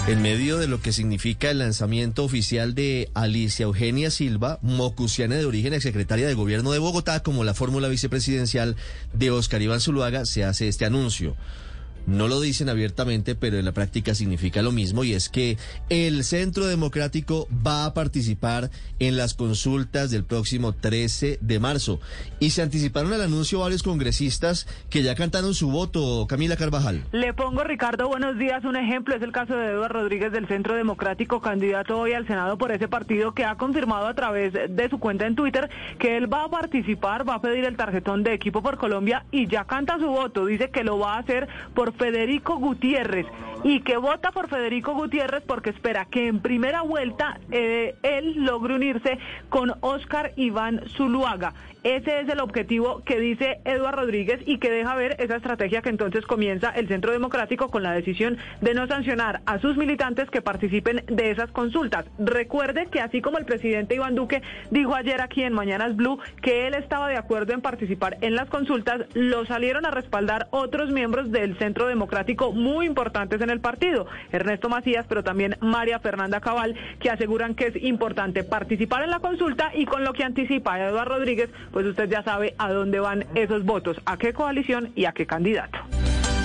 En 0.07 0.19
medio 0.23 0.57
de 0.57 0.67
lo 0.67 0.81
que 0.81 0.93
significa 0.93 1.51
el 1.51 1.59
lanzamiento 1.59 2.23
oficial 2.23 2.73
de 2.73 3.11
Alicia 3.13 3.65
Eugenia 3.65 4.09
Silva, 4.09 4.57
mocusiana 4.63 5.35
de 5.35 5.45
origen, 5.45 5.73
exsecretaria 5.73 6.27
de 6.27 6.33
Gobierno 6.33 6.71
de 6.71 6.79
Bogotá, 6.79 7.21
como 7.21 7.43
la 7.43 7.53
fórmula 7.53 7.87
vicepresidencial 7.87 8.75
de 9.13 9.29
Oscar 9.29 9.61
Iván 9.61 9.79
Zuluaga, 9.79 10.25
se 10.25 10.43
hace 10.43 10.67
este 10.67 10.85
anuncio. 10.85 11.35
No 12.07 12.27
lo 12.27 12.39
dicen 12.39 12.69
abiertamente, 12.69 13.35
pero 13.35 13.57
en 13.57 13.65
la 13.65 13.71
práctica 13.71 14.15
significa 14.15 14.61
lo 14.61 14.71
mismo 14.71 15.03
y 15.03 15.13
es 15.13 15.29
que 15.29 15.57
el 15.89 16.23
Centro 16.23 16.65
Democrático 16.65 17.47
va 17.65 17.85
a 17.85 17.93
participar 17.93 18.69
en 18.99 19.17
las 19.17 19.33
consultas 19.33 20.11
del 20.11 20.23
próximo 20.23 20.73
13 20.73 21.39
de 21.41 21.59
marzo. 21.59 21.99
Y 22.39 22.51
se 22.51 22.61
anticiparon 22.61 23.13
al 23.13 23.21
anuncio 23.21 23.59
varios 23.59 23.83
congresistas 23.83 24.67
que 24.89 25.03
ya 25.03 25.15
cantaron 25.15 25.53
su 25.53 25.69
voto. 25.69 26.25
Camila 26.27 26.57
Carvajal. 26.57 27.03
Le 27.11 27.33
pongo, 27.33 27.63
Ricardo, 27.63 28.07
buenos 28.07 28.37
días. 28.37 28.63
Un 28.65 28.75
ejemplo 28.75 29.15
es 29.15 29.21
el 29.21 29.31
caso 29.31 29.55
de 29.55 29.67
Eduardo 29.71 29.99
Rodríguez 30.01 30.31
del 30.31 30.47
Centro 30.47 30.75
Democrático, 30.75 31.41
candidato 31.41 31.99
hoy 31.99 32.13
al 32.13 32.27
Senado 32.27 32.57
por 32.57 32.71
ese 32.71 32.87
partido, 32.87 33.33
que 33.33 33.45
ha 33.45 33.55
confirmado 33.55 34.07
a 34.07 34.13
través 34.13 34.53
de 34.53 34.89
su 34.89 34.99
cuenta 34.99 35.27
en 35.27 35.35
Twitter 35.35 35.69
que 35.99 36.17
él 36.17 36.31
va 36.31 36.45
a 36.45 36.49
participar, 36.49 37.27
va 37.27 37.35
a 37.35 37.41
pedir 37.41 37.65
el 37.65 37.77
tarjetón 37.77 38.23
de 38.23 38.33
equipo 38.33 38.61
por 38.61 38.77
Colombia 38.77 39.25
y 39.31 39.47
ya 39.47 39.65
canta 39.65 39.97
su 39.99 40.07
voto. 40.07 40.45
Dice 40.45 40.69
que 40.71 40.83
lo 40.83 40.97
va 40.99 41.15
a 41.15 41.19
hacer 41.19 41.47
por 41.73 41.90
Federico 41.93 42.57
Gutiérrez 42.57 43.25
y 43.63 43.81
que 43.81 43.97
vota 43.97 44.31
por 44.31 44.49
Federico 44.49 44.93
Gutiérrez 44.93 45.43
porque 45.45 45.69
espera 45.69 46.05
que 46.05 46.27
en 46.27 46.39
primera 46.39 46.81
vuelta 46.81 47.39
eh, 47.51 47.95
él 48.03 48.43
logre 48.43 48.75
unirse 48.75 49.19
con 49.49 49.73
Oscar 49.81 50.33
Iván 50.35 50.83
Zuluaga. 50.89 51.53
Ese 51.83 52.19
es 52.19 52.29
el 52.29 52.39
objetivo 52.39 53.01
que 53.03 53.19
dice 53.19 53.59
Eduardo 53.65 54.01
Rodríguez 54.01 54.41
y 54.45 54.59
que 54.59 54.69
deja 54.69 54.93
ver 54.93 55.15
esa 55.19 55.35
estrategia 55.37 55.81
que 55.81 55.89
entonces 55.89 56.27
comienza 56.27 56.69
el 56.69 56.87
Centro 56.87 57.11
Democrático 57.11 57.69
con 57.69 57.81
la 57.81 57.91
decisión 57.91 58.37
de 58.61 58.75
no 58.75 58.85
sancionar 58.85 59.41
a 59.47 59.57
sus 59.59 59.77
militantes 59.77 60.29
que 60.29 60.43
participen 60.43 61.03
de 61.07 61.31
esas 61.31 61.51
consultas. 61.51 62.05
Recuerde 62.19 62.85
que 62.85 62.99
así 62.99 63.21
como 63.21 63.39
el 63.39 63.45
presidente 63.45 63.95
Iván 63.95 64.13
Duque 64.13 64.43
dijo 64.69 64.93
ayer 64.93 65.21
aquí 65.21 65.41
en 65.41 65.53
Mañanas 65.53 65.95
Blue 65.95 66.19
que 66.43 66.67
él 66.67 66.75
estaba 66.75 67.09
de 67.09 67.17
acuerdo 67.17 67.53
en 67.53 67.61
participar 67.61 68.17
en 68.21 68.35
las 68.35 68.49
consultas, 68.49 69.01
lo 69.15 69.45
salieron 69.47 69.85
a 69.87 69.91
respaldar 69.91 70.47
otros 70.51 70.91
miembros 70.91 71.31
del 71.31 71.57
Centro 71.57 71.87
Democrático 71.87 72.51
muy 72.51 72.85
importantes 72.85 73.41
en 73.41 73.49
el 73.51 73.59
partido, 73.59 74.07
Ernesto 74.31 74.69
Macías, 74.69 75.05
pero 75.07 75.23
también 75.23 75.57
María 75.61 75.99
Fernanda 75.99 76.39
Cabal, 76.41 76.75
que 76.99 77.09
aseguran 77.09 77.55
que 77.55 77.67
es 77.67 77.83
importante 77.83 78.43
participar 78.43 79.03
en 79.03 79.11
la 79.11 79.19
consulta 79.19 79.71
y 79.75 79.85
con 79.85 80.03
lo 80.03 80.13
que 80.13 80.23
anticipa 80.23 80.79
Eduardo 80.79 81.15
Rodríguez, 81.15 81.49
pues 81.71 81.85
usted 81.85 82.09
ya 82.09 82.23
sabe 82.23 82.55
a 82.57 82.71
dónde 82.71 82.99
van 82.99 83.25
esos 83.35 83.63
votos, 83.63 83.97
a 84.05 84.17
qué 84.17 84.33
coalición 84.33 84.91
y 84.95 85.05
a 85.05 85.11
qué 85.11 85.25
candidato. 85.25 85.77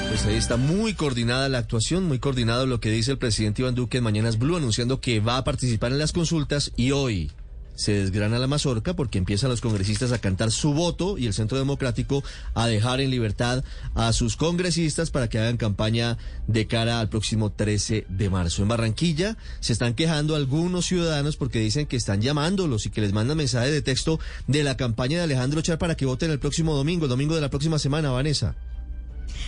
Pues 0.08 0.24
ahí 0.26 0.36
está 0.36 0.56
muy 0.56 0.94
coordinada 0.94 1.48
la 1.48 1.58
actuación, 1.58 2.04
muy 2.04 2.18
coordinado 2.18 2.66
lo 2.66 2.80
que 2.80 2.90
dice 2.90 3.10
el 3.12 3.18
presidente 3.18 3.62
Iván 3.62 3.74
Duque 3.74 3.98
en 3.98 4.04
Mañanas 4.04 4.38
Blue, 4.38 4.56
anunciando 4.56 5.00
que 5.00 5.20
va 5.20 5.36
a 5.36 5.44
participar 5.44 5.92
en 5.92 5.98
las 5.98 6.12
consultas 6.12 6.72
y 6.76 6.92
hoy 6.92 7.32
se 7.76 7.92
desgrana 7.92 8.38
la 8.38 8.46
mazorca 8.46 8.94
porque 8.94 9.18
empiezan 9.18 9.50
los 9.50 9.60
congresistas 9.60 10.12
a 10.12 10.18
cantar 10.18 10.50
su 10.50 10.72
voto 10.72 11.16
y 11.16 11.26
el 11.26 11.34
Centro 11.34 11.58
Democrático 11.58 12.24
a 12.54 12.66
dejar 12.66 13.00
en 13.00 13.10
libertad 13.10 13.62
a 13.94 14.12
sus 14.12 14.36
congresistas 14.36 15.10
para 15.10 15.28
que 15.28 15.38
hagan 15.38 15.56
campaña 15.56 16.18
de 16.46 16.66
cara 16.66 17.00
al 17.00 17.08
próximo 17.08 17.50
13 17.50 18.06
de 18.08 18.30
marzo. 18.30 18.62
En 18.62 18.68
Barranquilla 18.68 19.36
se 19.60 19.72
están 19.72 19.94
quejando 19.94 20.34
algunos 20.34 20.86
ciudadanos 20.86 21.36
porque 21.36 21.60
dicen 21.60 21.86
que 21.86 21.96
están 21.96 22.20
llamándolos 22.20 22.86
y 22.86 22.90
que 22.90 23.00
les 23.00 23.12
mandan 23.12 23.36
mensajes 23.36 23.72
de 23.72 23.82
texto 23.82 24.18
de 24.46 24.64
la 24.64 24.76
campaña 24.76 25.18
de 25.18 25.24
Alejandro 25.24 25.60
Char 25.62 25.78
para 25.78 25.96
que 25.96 26.06
voten 26.06 26.30
el 26.30 26.38
próximo 26.38 26.74
domingo, 26.74 27.04
el 27.04 27.10
domingo 27.10 27.34
de 27.34 27.40
la 27.40 27.50
próxima 27.50 27.78
semana, 27.78 28.10
Vanessa. 28.10 28.56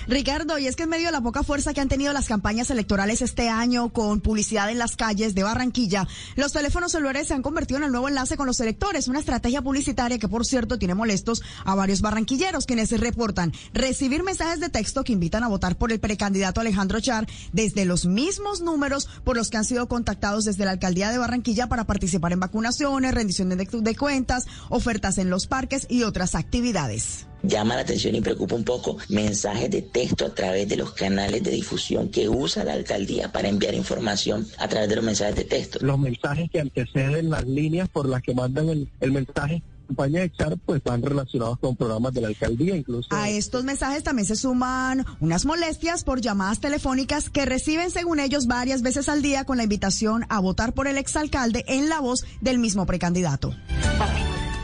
Ricardo, 0.06 0.58
y 0.58 0.66
es 0.66 0.76
que 0.76 0.84
en 0.84 0.90
medio 0.90 1.06
de 1.06 1.12
la 1.12 1.20
poca 1.20 1.42
fuerza 1.42 1.74
que 1.74 1.80
han 1.80 1.88
tenido 1.88 2.12
las 2.12 2.28
campañas 2.28 2.70
electorales 2.70 3.22
este 3.22 3.48
año 3.48 3.90
con 3.92 4.20
publicidad 4.20 4.70
en 4.70 4.78
las 4.78 4.96
calles 4.96 5.34
de 5.34 5.42
Barranquilla, 5.42 6.06
los 6.36 6.52
teléfonos 6.52 6.92
celulares 6.92 7.28
se 7.28 7.34
han 7.34 7.42
convertido 7.42 7.78
en 7.78 7.84
el 7.84 7.90
nuevo 7.90 8.08
enlace 8.08 8.36
con 8.36 8.46
los 8.46 8.60
electores, 8.60 9.08
una 9.08 9.20
estrategia 9.20 9.62
publicitaria 9.62 10.18
que 10.18 10.28
por 10.28 10.46
cierto 10.46 10.78
tiene 10.78 10.94
molestos 10.94 11.42
a 11.64 11.74
varios 11.74 12.00
barranquilleros 12.00 12.66
quienes 12.66 12.90
reportan 12.90 13.52
recibir 13.72 14.22
mensajes 14.22 14.60
de 14.60 14.68
texto 14.68 15.04
que 15.04 15.12
invitan 15.12 15.44
a 15.44 15.48
votar 15.48 15.76
por 15.76 15.92
el 15.92 16.00
precandidato 16.00 16.60
Alejandro 16.60 17.00
Char 17.00 17.26
desde 17.52 17.84
los 17.84 18.06
mismos 18.06 18.60
números 18.60 19.08
por 19.24 19.36
los 19.36 19.50
que 19.50 19.56
han 19.56 19.64
sido 19.64 19.88
contactados 19.88 20.44
desde 20.44 20.64
la 20.64 20.72
alcaldía 20.72 21.10
de 21.10 21.18
Barranquilla 21.18 21.68
para 21.68 21.84
participar 21.84 22.32
en 22.32 22.40
vacunaciones, 22.40 23.14
rendición 23.14 23.48
de, 23.48 23.56
de 23.56 23.96
cuentas, 23.96 24.46
ofertas 24.68 25.18
en 25.18 25.30
los 25.30 25.46
parques 25.46 25.86
y 25.88 26.02
otras 26.02 26.34
actividades. 26.34 27.26
Llama 27.42 27.76
la 27.76 27.82
atención 27.82 28.16
y 28.16 28.20
preocupa 28.20 28.56
un 28.56 28.64
poco 28.64 28.96
mensajes 29.08 29.70
de 29.70 29.77
texto 29.82 30.26
a 30.26 30.34
través 30.34 30.68
de 30.68 30.76
los 30.76 30.92
canales 30.92 31.42
de 31.42 31.50
difusión 31.50 32.08
que 32.08 32.28
usa 32.28 32.64
la 32.64 32.74
alcaldía 32.74 33.32
para 33.32 33.48
enviar 33.48 33.74
información 33.74 34.46
a 34.58 34.68
través 34.68 34.88
de 34.88 34.96
los 34.96 35.04
mensajes 35.04 35.36
de 35.36 35.44
texto. 35.44 35.78
Los 35.82 35.98
mensajes 35.98 36.50
que 36.50 36.60
anteceden 36.60 37.30
las 37.30 37.46
líneas 37.46 37.88
por 37.88 38.08
las 38.08 38.22
que 38.22 38.34
mandan 38.34 38.68
el, 38.68 38.90
el 39.00 39.12
mensaje 39.12 39.62
campaña 39.88 40.20
de 40.20 40.30
Char 40.30 40.56
pues 40.64 40.82
van 40.84 41.02
relacionados 41.02 41.58
con 41.58 41.74
programas 41.74 42.12
de 42.12 42.20
la 42.20 42.28
alcaldía 42.28 42.76
incluso. 42.76 43.08
A 43.10 43.30
estos 43.30 43.64
mensajes 43.64 44.04
también 44.04 44.26
se 44.26 44.36
suman 44.36 45.04
unas 45.20 45.46
molestias 45.46 46.04
por 46.04 46.20
llamadas 46.20 46.60
telefónicas 46.60 47.30
que 47.30 47.46
reciben 47.46 47.90
según 47.90 48.20
ellos 48.20 48.46
varias 48.46 48.82
veces 48.82 49.08
al 49.08 49.22
día 49.22 49.44
con 49.44 49.56
la 49.56 49.64
invitación 49.64 50.26
a 50.28 50.40
votar 50.40 50.74
por 50.74 50.86
el 50.86 50.98
exalcalde 50.98 51.64
en 51.66 51.88
la 51.88 52.00
voz 52.00 52.24
del 52.40 52.58
mismo 52.58 52.86
precandidato. 52.86 53.54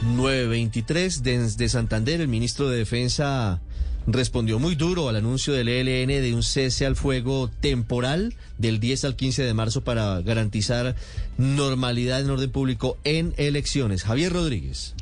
923 0.04 1.22
desde 1.22 1.68
Santander, 1.68 2.20
el 2.20 2.28
ministro 2.28 2.68
de 2.68 2.78
Defensa 2.78 3.62
respondió 4.06 4.58
muy 4.58 4.74
duro 4.74 5.08
al 5.08 5.16
anuncio 5.16 5.52
del 5.54 5.68
ELN 5.68 6.08
de 6.08 6.34
un 6.34 6.42
cese 6.42 6.86
al 6.86 6.96
fuego 6.96 7.50
temporal 7.60 8.34
del 8.58 8.80
10 8.80 9.04
al 9.04 9.16
15 9.16 9.42
de 9.42 9.54
marzo 9.54 9.82
para 9.82 10.20
garantizar 10.20 10.94
normalidad 11.38 12.20
en 12.20 12.30
orden 12.30 12.50
público 12.50 12.98
en 13.04 13.34
elecciones. 13.36 14.04
Javier 14.04 14.32
Rodríguez. 14.32 14.94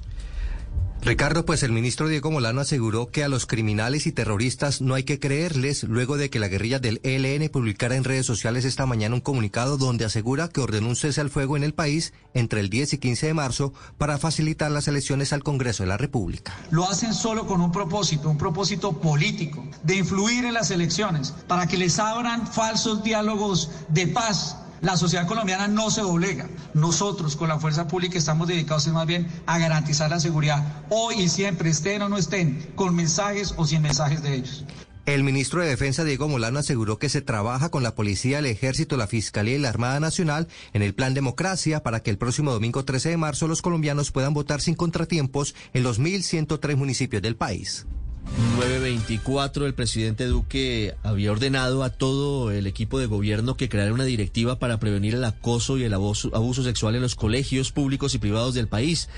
Ricardo, 1.04 1.44
pues 1.44 1.64
el 1.64 1.72
ministro 1.72 2.06
Diego 2.06 2.30
Molano 2.30 2.60
aseguró 2.60 3.10
que 3.10 3.24
a 3.24 3.28
los 3.28 3.44
criminales 3.44 4.06
y 4.06 4.12
terroristas 4.12 4.80
no 4.80 4.94
hay 4.94 5.02
que 5.02 5.18
creerles 5.18 5.82
luego 5.82 6.16
de 6.16 6.30
que 6.30 6.38
la 6.38 6.46
guerrilla 6.46 6.78
del 6.78 7.00
ELN 7.02 7.48
publicara 7.48 7.96
en 7.96 8.04
redes 8.04 8.24
sociales 8.24 8.64
esta 8.64 8.86
mañana 8.86 9.16
un 9.16 9.20
comunicado 9.20 9.78
donde 9.78 10.04
asegura 10.04 10.46
que 10.46 10.60
ordenó 10.60 10.86
un 10.86 10.94
cese 10.94 11.20
al 11.20 11.28
fuego 11.28 11.56
en 11.56 11.64
el 11.64 11.74
país 11.74 12.12
entre 12.34 12.60
el 12.60 12.70
10 12.70 12.92
y 12.92 12.98
15 12.98 13.26
de 13.26 13.34
marzo 13.34 13.72
para 13.98 14.16
facilitar 14.16 14.70
las 14.70 14.86
elecciones 14.86 15.32
al 15.32 15.42
Congreso 15.42 15.82
de 15.82 15.88
la 15.88 15.96
República. 15.96 16.56
Lo 16.70 16.88
hacen 16.88 17.14
solo 17.14 17.48
con 17.48 17.60
un 17.60 17.72
propósito, 17.72 18.30
un 18.30 18.38
propósito 18.38 18.92
político, 18.92 19.66
de 19.82 19.96
influir 19.96 20.44
en 20.44 20.54
las 20.54 20.70
elecciones, 20.70 21.32
para 21.48 21.66
que 21.66 21.78
les 21.78 21.98
abran 21.98 22.46
falsos 22.46 23.02
diálogos 23.02 23.72
de 23.88 24.06
paz 24.06 24.61
la 24.82 24.96
sociedad 24.96 25.26
colombiana 25.26 25.68
no 25.68 25.90
se 25.90 26.02
doblega. 26.02 26.48
Nosotros 26.74 27.36
con 27.36 27.48
la 27.48 27.58
fuerza 27.58 27.88
pública 27.88 28.18
estamos 28.18 28.48
dedicados 28.48 28.86
más 28.88 29.06
bien 29.06 29.28
a 29.46 29.58
garantizar 29.58 30.10
la 30.10 30.20
seguridad 30.20 30.82
hoy 30.90 31.20
y 31.20 31.28
siempre, 31.28 31.70
estén 31.70 32.02
o 32.02 32.08
no 32.08 32.18
estén, 32.18 32.72
con 32.74 32.94
mensajes 32.94 33.54
o 33.56 33.64
sin 33.64 33.80
mensajes 33.82 34.22
de 34.22 34.34
ellos. 34.34 34.64
El 35.04 35.24
ministro 35.24 35.60
de 35.60 35.68
Defensa, 35.68 36.04
Diego 36.04 36.28
Molano, 36.28 36.60
aseguró 36.60 36.98
que 36.98 37.08
se 37.08 37.22
trabaja 37.22 37.70
con 37.70 37.82
la 37.82 37.96
Policía, 37.96 38.38
el 38.38 38.46
Ejército, 38.46 38.96
la 38.96 39.08
Fiscalía 39.08 39.56
y 39.56 39.58
la 39.58 39.68
Armada 39.68 39.98
Nacional 39.98 40.46
en 40.74 40.82
el 40.82 40.94
Plan 40.94 41.12
Democracia 41.14 41.82
para 41.82 42.04
que 42.04 42.10
el 42.10 42.18
próximo 42.18 42.52
domingo 42.52 42.84
13 42.84 43.10
de 43.10 43.16
marzo 43.16 43.48
los 43.48 43.62
colombianos 43.62 44.12
puedan 44.12 44.34
votar 44.34 44.60
sin 44.60 44.74
contratiempos 44.74 45.56
en 45.72 45.82
los 45.82 46.00
1.103 46.00 46.76
municipios 46.76 47.20
del 47.20 47.34
país. 47.34 47.86
924, 48.56 49.66
el 49.66 49.74
presidente 49.74 50.26
Duque 50.26 50.94
había 51.02 51.32
ordenado 51.32 51.82
a 51.82 51.90
todo 51.90 52.50
el 52.50 52.66
equipo 52.66 52.98
de 52.98 53.06
gobierno 53.06 53.56
que 53.56 53.68
creara 53.68 53.92
una 53.92 54.04
directiva 54.04 54.58
para 54.58 54.78
prevenir 54.78 55.14
el 55.14 55.24
acoso 55.24 55.78
y 55.78 55.84
el 55.84 55.94
abuso, 55.94 56.30
abuso 56.34 56.62
sexual 56.62 56.94
en 56.94 57.02
los 57.02 57.14
colegios 57.14 57.72
públicos 57.72 58.14
y 58.14 58.18
privados 58.18 58.54
del 58.54 58.68
país. 58.68 59.08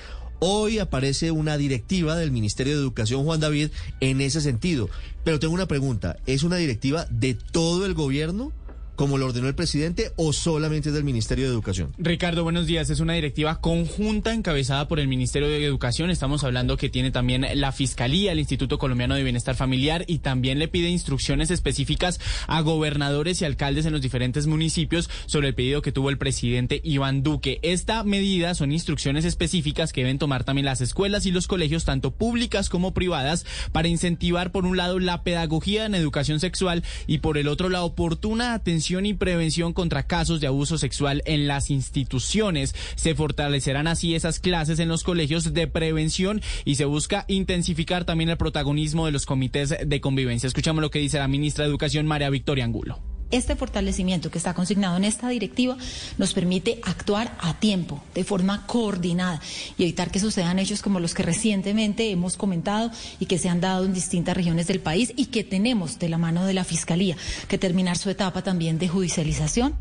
Hoy 0.41 0.79
aparece 0.79 1.31
una 1.31 1.57
directiva 1.57 2.17
del 2.17 2.31
Ministerio 2.31 2.75
de 2.75 2.81
Educación, 2.81 3.25
Juan 3.25 3.41
David, 3.41 3.71
en 4.01 4.21
ese 4.21 4.41
sentido. 4.41 4.89
Pero 5.23 5.39
tengo 5.39 5.55
una 5.55 5.69
pregunta, 5.69 6.17
¿es 6.27 6.43
una 6.43 6.57
directiva 6.57 7.07
de 7.11 7.35
todo 7.35 7.87
el 7.87 7.95
gobierno? 7.95 8.53
Como 8.97 9.19
lo 9.19 9.27
ordenó 9.27 9.49
el 9.49 9.55
presidente 9.55 10.13
o 10.17 10.33
solamente 10.33 10.93
del 10.93 11.05
Ministerio 11.05 11.47
de 11.47 11.51
Educación? 11.53 11.93
Ricardo, 11.99 12.45
buenos 12.45 12.67
días. 12.67 12.91
Es 12.91 13.01
una 13.01 13.15
directiva 13.15 13.61
conjunta 13.61 14.33
encabezada 14.33 14.89
por 14.89 15.01
el 15.01 15.09
Ministerio 15.09 15.49
de 15.49 15.65
Educación. 15.65 16.11
Estamos 16.11 16.45
hablando 16.45 16.77
que 16.77 16.89
tiene 16.89 17.11
también 17.11 17.47
la 17.55 17.73
Fiscalía, 17.73 18.33
el 18.33 18.39
Instituto 18.39 18.79
Colombiano 18.79 19.15
de 19.15 19.23
Bienestar 19.23 19.57
Familiar 19.57 20.05
y 20.07 20.19
también 20.19 20.59
le 20.59 20.69
pide 20.69 20.89
instrucciones 20.89 21.51
específicas 21.51 22.21
a 22.47 22.61
gobernadores 22.61 23.41
y 23.41 23.45
alcaldes 23.45 23.87
en 23.87 23.93
los 23.93 24.03
diferentes 24.03 24.47
municipios 24.47 25.11
sobre 25.27 25.49
el 25.49 25.55
pedido 25.55 25.83
que 25.83 25.93
tuvo 25.93 26.11
el 26.11 26.19
presidente 26.19 26.81
Iván 26.85 27.23
Duque. 27.23 27.59
Esta 27.63 28.05
medida 28.05 28.55
son 28.55 28.73
instrucciones 28.73 29.25
específicas 29.25 29.93
que 29.93 30.03
deben 30.03 30.19
tomar 30.19 30.45
también 30.45 30.67
las 30.67 30.81
escuelas 30.81 31.27
y 31.27 31.33
los 31.33 31.47
colegios, 31.47 31.85
tanto 31.85 32.13
públicas 32.13 32.69
como 32.69 32.95
privadas, 32.95 33.45
para 33.73 33.89
incentivar 33.89 34.53
por 34.53 34.67
un 34.67 34.77
lado 34.77 35.01
la 35.01 35.23
pedagogía 35.23 35.87
en 35.87 35.95
educación 35.95 36.39
sexual 36.39 36.85
y 37.07 37.19
por 37.19 37.39
el 37.39 37.49
otro 37.49 37.69
la 37.69 37.83
oportuna 37.83 38.55
atención 38.55 38.84
y 38.85 39.15
prevención 39.15 39.73
contra 39.73 40.07
casos 40.07 40.41
de 40.41 40.47
abuso 40.47 40.77
sexual 40.77 41.23
en 41.25 41.47
las 41.47 41.71
instituciones. 41.71 42.75
Se 42.97 43.15
fortalecerán 43.15 43.87
así 43.87 44.15
esas 44.15 44.41
clases 44.41 44.79
en 44.79 44.89
los 44.89 45.05
colegios 45.05 45.55
de 45.55 45.67
prevención 45.67 46.43
y 46.65 46.75
se 46.75 46.85
busca 46.85 47.25
intensificar 47.29 48.05
también 48.05 48.31
el 48.31 48.37
protagonismo 48.37 49.07
de 49.07 49.13
los 49.13 49.27
comités 49.27 49.75
de 49.85 50.01
convivencia. 50.01 50.47
Escuchamos 50.47 50.83
lo 50.83 50.91
que 50.91 50.99
dice 50.99 51.19
la 51.19 51.29
ministra 51.29 51.65
de 51.65 51.71
Educación, 51.71 52.07
María 52.07 52.29
Victoria 52.29 52.65
Angulo. 52.65 53.14
Este 53.31 53.57
fortalecimiento 53.57 54.31
que 54.31 54.39
está 54.39 54.55
consignado 54.55 54.97
en 54.97 55.05
esta 55.05 55.29
directiva 55.29 55.77
nos 56.19 56.35
permite 56.35 56.81
actuar 56.85 57.37
a 57.41 57.55
tiempo, 57.59 58.03
de 58.15 58.25
forma 58.25 58.67
coordinada 58.67 59.41
y 59.77 59.83
evitar 59.83 60.11
que 60.11 60.21
sucedan 60.21 60.59
hechos 60.59 60.83
como 60.83 61.01
los 61.01 61.15
que 61.15 61.23
recientemente 61.23 62.11
hemos 62.11 62.37
comentado 62.37 62.91
y 63.19 63.27
que 63.27 63.39
se 63.39 63.49
han 63.49 63.61
dado 63.61 63.85
en 63.85 63.95
distintas 63.95 64.37
regiones 64.37 64.67
del 64.67 64.81
país 64.81 65.13
y 65.17 65.27
que 65.27 65.45
tenemos 65.45 65.99
de 65.99 66.09
la 66.09 66.19
mano 66.19 66.47
de 66.47 66.55
la 66.55 66.65
Fiscalía 66.65 67.17
que 67.49 67.59
terminar 67.59 67.99
su 67.99 68.11
etapa 68.11 68.43
también 68.43 68.79
de 68.79 68.89
judicialización. 68.89 69.75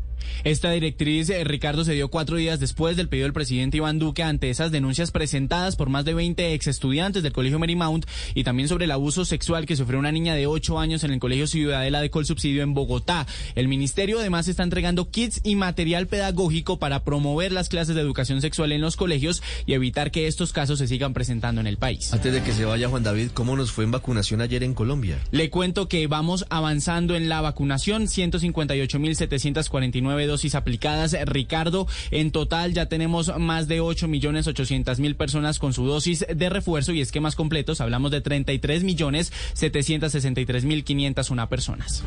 Esta 0.44 0.70
directriz, 0.70 1.30
eh, 1.30 1.44
Ricardo, 1.44 1.84
se 1.84 1.94
dio 1.94 2.08
cuatro 2.08 2.36
días 2.36 2.60
después 2.60 2.96
del 2.96 3.08
pedido 3.08 3.26
del 3.26 3.32
presidente 3.32 3.78
Iván 3.78 3.98
Duque 3.98 4.22
ante 4.22 4.50
esas 4.50 4.70
denuncias 4.70 5.10
presentadas 5.10 5.76
por 5.76 5.88
más 5.88 6.04
de 6.04 6.14
20 6.14 6.54
ex 6.54 6.66
estudiantes 6.66 7.22
del 7.22 7.32
Colegio 7.32 7.58
Marymount 7.58 8.06
y 8.34 8.44
también 8.44 8.68
sobre 8.68 8.84
el 8.84 8.90
abuso 8.90 9.24
sexual 9.24 9.66
que 9.66 9.76
sufrió 9.76 9.98
una 9.98 10.12
niña 10.12 10.34
de 10.34 10.46
8 10.46 10.78
años 10.78 11.04
en 11.04 11.12
el 11.12 11.20
Colegio 11.20 11.46
Ciudadela 11.46 12.00
de 12.00 12.10
Colsubsidio 12.10 12.62
en 12.62 12.74
Bogotá. 12.74 13.26
El 13.54 13.68
ministerio 13.68 14.20
además 14.20 14.48
está 14.48 14.62
entregando 14.62 15.10
kits 15.10 15.40
y 15.44 15.56
material 15.56 16.06
pedagógico 16.06 16.78
para 16.78 17.04
promover 17.04 17.52
las 17.52 17.68
clases 17.68 17.94
de 17.94 18.00
educación 18.00 18.40
sexual 18.40 18.72
en 18.72 18.80
los 18.80 18.96
colegios 18.96 19.42
y 19.66 19.74
evitar 19.74 20.10
que 20.10 20.26
estos 20.26 20.52
casos 20.52 20.78
se 20.78 20.88
sigan 20.88 21.14
presentando 21.14 21.60
en 21.60 21.66
el 21.66 21.78
país. 21.78 22.12
Antes 22.12 22.32
de 22.32 22.42
que 22.42 22.52
se 22.52 22.64
vaya 22.64 22.88
Juan 22.88 23.02
David, 23.02 23.30
¿cómo 23.34 23.56
nos 23.56 23.72
fue 23.72 23.84
en 23.84 23.90
vacunación 23.90 24.40
ayer 24.40 24.62
en 24.62 24.74
Colombia? 24.74 25.18
Le 25.30 25.50
cuento 25.50 25.88
que 25.88 26.06
vamos 26.06 26.46
avanzando 26.50 27.16
en 27.16 27.28
la 27.28 27.40
vacunación, 27.40 28.04
158.749 28.04 30.13
dosis 30.26 30.54
aplicadas. 30.54 31.16
Ricardo, 31.26 31.86
en 32.10 32.30
total 32.30 32.72
ya 32.72 32.86
tenemos 32.86 33.32
más 33.38 33.68
de 33.68 33.80
8 33.80 34.08
millones 34.08 34.46
800 34.46 34.98
mil 35.00 35.16
personas 35.16 35.58
con 35.58 35.72
su 35.72 35.86
dosis 35.86 36.24
de 36.32 36.48
refuerzo 36.48 36.92
y 36.92 37.00
esquemas 37.00 37.36
completos. 37.36 37.80
Hablamos 37.80 38.10
de 38.10 38.20
33 38.20 38.84
millones 38.84 39.32
763 39.54 40.64
mil 40.64 40.84
501 40.84 41.48
personas. 41.48 42.02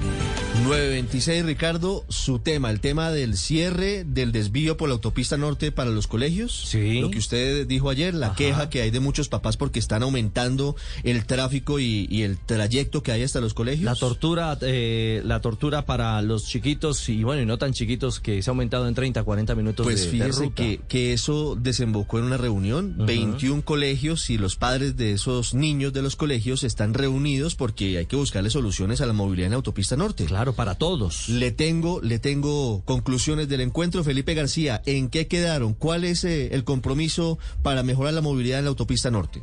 926, 0.64 1.46
Ricardo, 1.46 2.06
su 2.10 2.40
tema, 2.40 2.72
el 2.72 2.80
tema 2.80 3.12
del 3.12 3.38
cierre 3.38 4.04
del 4.04 4.32
desvío 4.32 4.78
por 4.78 4.90
la 4.90 4.94
autopista 4.96 5.38
norte 5.38 5.72
para 5.72 5.92
los 5.92 6.08
colegios. 6.08 6.64
Sí. 6.66 7.02
Lo 7.02 7.12
que 7.12 7.20
usted 7.20 7.68
dijo 7.68 7.90
ayer, 7.90 8.14
la 8.14 8.34
queja 8.34 8.70
que 8.70 8.82
hay 8.82 8.92
de 8.92 9.00
muchos 9.00 9.30
papás 9.30 9.58
porque 9.58 9.80
están 9.80 10.04
aumentando 10.04 10.76
el 11.04 11.26
tráfico 11.26 11.80
y, 11.80 12.08
y 12.10 12.24
el 12.24 12.38
trayecto 12.38 13.04
que 13.04 13.12
hay 13.12 13.24
hasta 13.24 13.40
los 13.40 13.54
colegios. 13.54 13.86
La 13.86 13.96
tortura, 13.96 14.58
eh, 14.62 15.22
la 15.26 15.42
tortura 15.42 15.86
para 15.86 16.22
los 16.22 16.46
chiquitos 16.46 17.10
y 17.10 17.24
bueno, 17.24 17.42
y 17.42 17.46
no 17.46 17.58
tan 17.58 17.74
chiquitos 17.74 17.97
minutitos, 17.98 18.20
que 18.20 18.42
se 18.42 18.50
ha 18.50 18.52
aumentado 18.52 18.88
en 18.88 18.94
30, 18.96 19.24
40 19.24 19.56
minutos 19.56 19.84
Pues 19.86 20.00
de, 20.00 20.06
de 20.06 20.12
fíjese 20.12 20.44
ruta. 20.46 20.56
que, 20.56 20.80
que 20.88 21.14
eso 21.14 21.56
desembocó 21.60 22.20
en 22.20 22.26
una 22.26 22.38
reunión. 22.38 22.96
21 23.06 23.64
colegios 23.64 24.30
y 24.30 24.38
los 24.38 24.56
padres 24.56 24.96
de 24.98 25.14
esos 25.14 25.54
niños 25.54 25.94
de 25.94 26.02
los 26.02 26.16
colegios 26.16 26.64
están 26.64 26.94
reunidos 26.94 27.56
porque 27.56 27.98
hay 27.98 28.06
que 28.06 28.16
buscarle 28.16 28.50
soluciones 28.50 29.02
a 29.02 29.06
la 29.06 29.14
movilidad 29.14 29.48
en 29.48 29.52
la 29.52 29.58
autopista 29.58 29.96
norte. 29.96 30.26
Claro, 30.26 30.54
para 30.54 30.76
todos. 30.76 31.30
Le 31.30 31.52
tengo, 31.52 32.02
le 32.02 32.20
tengo 32.20 32.82
conclusiones 32.86 33.48
del 33.50 33.62
encuentro. 33.62 34.04
Felipe 34.04 34.34
García, 34.34 34.82
¿en 34.86 35.10
qué 35.10 35.28
quedaron? 35.28 35.74
¿Cuál 35.74 36.04
es 36.04 36.24
eh, 36.24 36.54
el 36.54 36.64
compromiso 36.64 37.38
para 37.64 37.84
mejorar 37.84 38.14
la 38.14 38.22
movilidad 38.22 38.60
en 38.60 38.66
la 38.66 38.70
autopista 38.70 39.10
norte? 39.12 39.42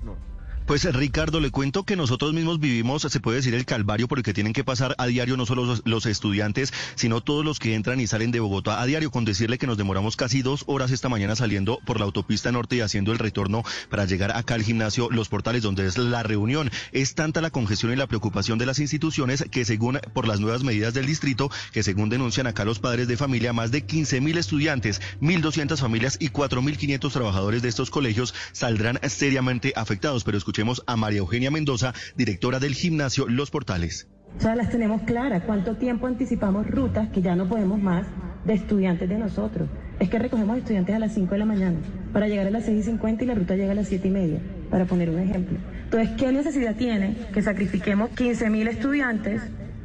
Pues 0.66 0.90
Ricardo, 0.94 1.40
le 1.40 1.50
cuento 1.50 1.84
que 1.84 1.94
nosotros 1.94 2.32
mismos 2.32 2.58
vivimos, 2.58 3.02
se 3.02 3.20
puede 3.20 3.36
decir, 3.36 3.54
el 3.54 3.66
calvario 3.66 4.08
porque 4.08 4.32
tienen 4.32 4.54
que 4.54 4.64
pasar 4.64 4.94
a 4.96 5.04
diario 5.04 5.36
no 5.36 5.44
solo 5.44 5.78
los, 5.84 6.06
estudiantes, 6.06 6.72
sino 6.94 7.20
todos 7.20 7.44
los 7.44 7.58
que 7.58 7.74
entran 7.74 8.00
y 8.00 8.06
salen 8.06 8.30
de 8.30 8.40
Bogotá 8.40 8.80
a 8.80 8.86
diario, 8.86 9.10
con 9.10 9.26
decirle 9.26 9.58
que 9.58 9.66
nos 9.66 9.76
demoramos 9.76 10.16
casi 10.16 10.40
dos 10.40 10.64
horas 10.66 10.90
esta 10.90 11.10
mañana 11.10 11.36
saliendo 11.36 11.80
por 11.84 11.98
la 11.98 12.06
autopista 12.06 12.50
norte 12.50 12.76
y 12.76 12.80
haciendo 12.80 13.12
el 13.12 13.18
retorno 13.18 13.62
para 13.90 14.06
llegar 14.06 14.34
acá 14.34 14.54
al 14.54 14.62
gimnasio 14.62 15.10
Los 15.10 15.28
Portales, 15.28 15.62
donde 15.62 15.86
es 15.86 15.98
la 15.98 16.22
reunión. 16.22 16.70
Es 16.92 17.14
tanta 17.14 17.42
la 17.42 17.50
congestión 17.50 17.92
y 17.92 17.96
la 17.96 18.06
preocupación 18.06 18.58
de 18.58 18.64
las 18.64 18.78
instituciones 18.78 19.44
que 19.50 19.66
según 19.66 20.00
por 20.14 20.26
las 20.26 20.40
nuevas 20.40 20.64
medidas 20.64 20.94
del 20.94 21.04
distrito, 21.04 21.50
que 21.72 21.82
según 21.82 22.08
denuncian 22.08 22.46
acá 22.46 22.64
los 22.64 22.78
padres 22.78 23.06
de 23.06 23.18
familia, 23.18 23.52
más 23.52 23.70
de 23.70 23.84
15 23.84 24.22
mil 24.22 24.38
estudiantes, 24.38 25.02
1.200 25.20 25.76
familias 25.76 26.16
y 26.18 26.30
4.500 26.30 27.12
trabajadores 27.12 27.60
de 27.60 27.68
estos 27.68 27.90
colegios 27.90 28.34
saldrán 28.52 28.98
seriamente 29.10 29.74
afectados. 29.76 30.24
Pero 30.24 30.38
escuchemos 30.55 30.85
a 30.86 30.94
María 30.94 31.18
Eugenia 31.18 31.51
Mendoza, 31.51 31.93
directora 32.16 32.60
del 32.60 32.74
gimnasio 32.74 33.26
Los 33.26 33.51
Portales. 33.51 34.06
Ya 34.39 34.55
las 34.55 34.70
tenemos 34.70 35.02
claras. 35.02 35.43
¿Cuánto 35.43 35.74
tiempo 35.74 36.06
anticipamos 36.06 36.70
rutas 36.70 37.09
que 37.09 37.20
ya 37.22 37.35
no 37.35 37.48
podemos 37.48 37.82
más 37.82 38.06
de 38.44 38.55
estudiantes 38.55 39.09
de 39.09 39.18
nosotros? 39.18 39.68
Es 39.98 40.09
que 40.09 40.16
recogemos 40.20 40.56
estudiantes 40.56 40.94
a 40.94 41.01
las 41.01 41.12
5 41.12 41.32
de 41.32 41.39
la 41.39 41.44
mañana 41.44 41.78
para 42.12 42.28
llegar 42.28 42.47
a 42.47 42.51
las 42.51 42.66
6 42.66 42.78
y 42.78 42.82
50 42.85 43.24
y 43.24 43.26
la 43.26 43.35
ruta 43.35 43.56
llega 43.56 43.72
a 43.72 43.74
las 43.74 43.89
7 43.89 44.06
y 44.06 44.10
media, 44.12 44.39
para 44.70 44.85
poner 44.85 45.10
un 45.10 45.18
ejemplo. 45.18 45.59
Entonces, 45.86 46.10
¿qué 46.16 46.31
necesidad 46.31 46.76
tiene 46.76 47.16
que 47.32 47.43
sacrifiquemos 47.43 48.10
15 48.10 48.48
mil 48.48 48.68
estudiantes 48.68 49.43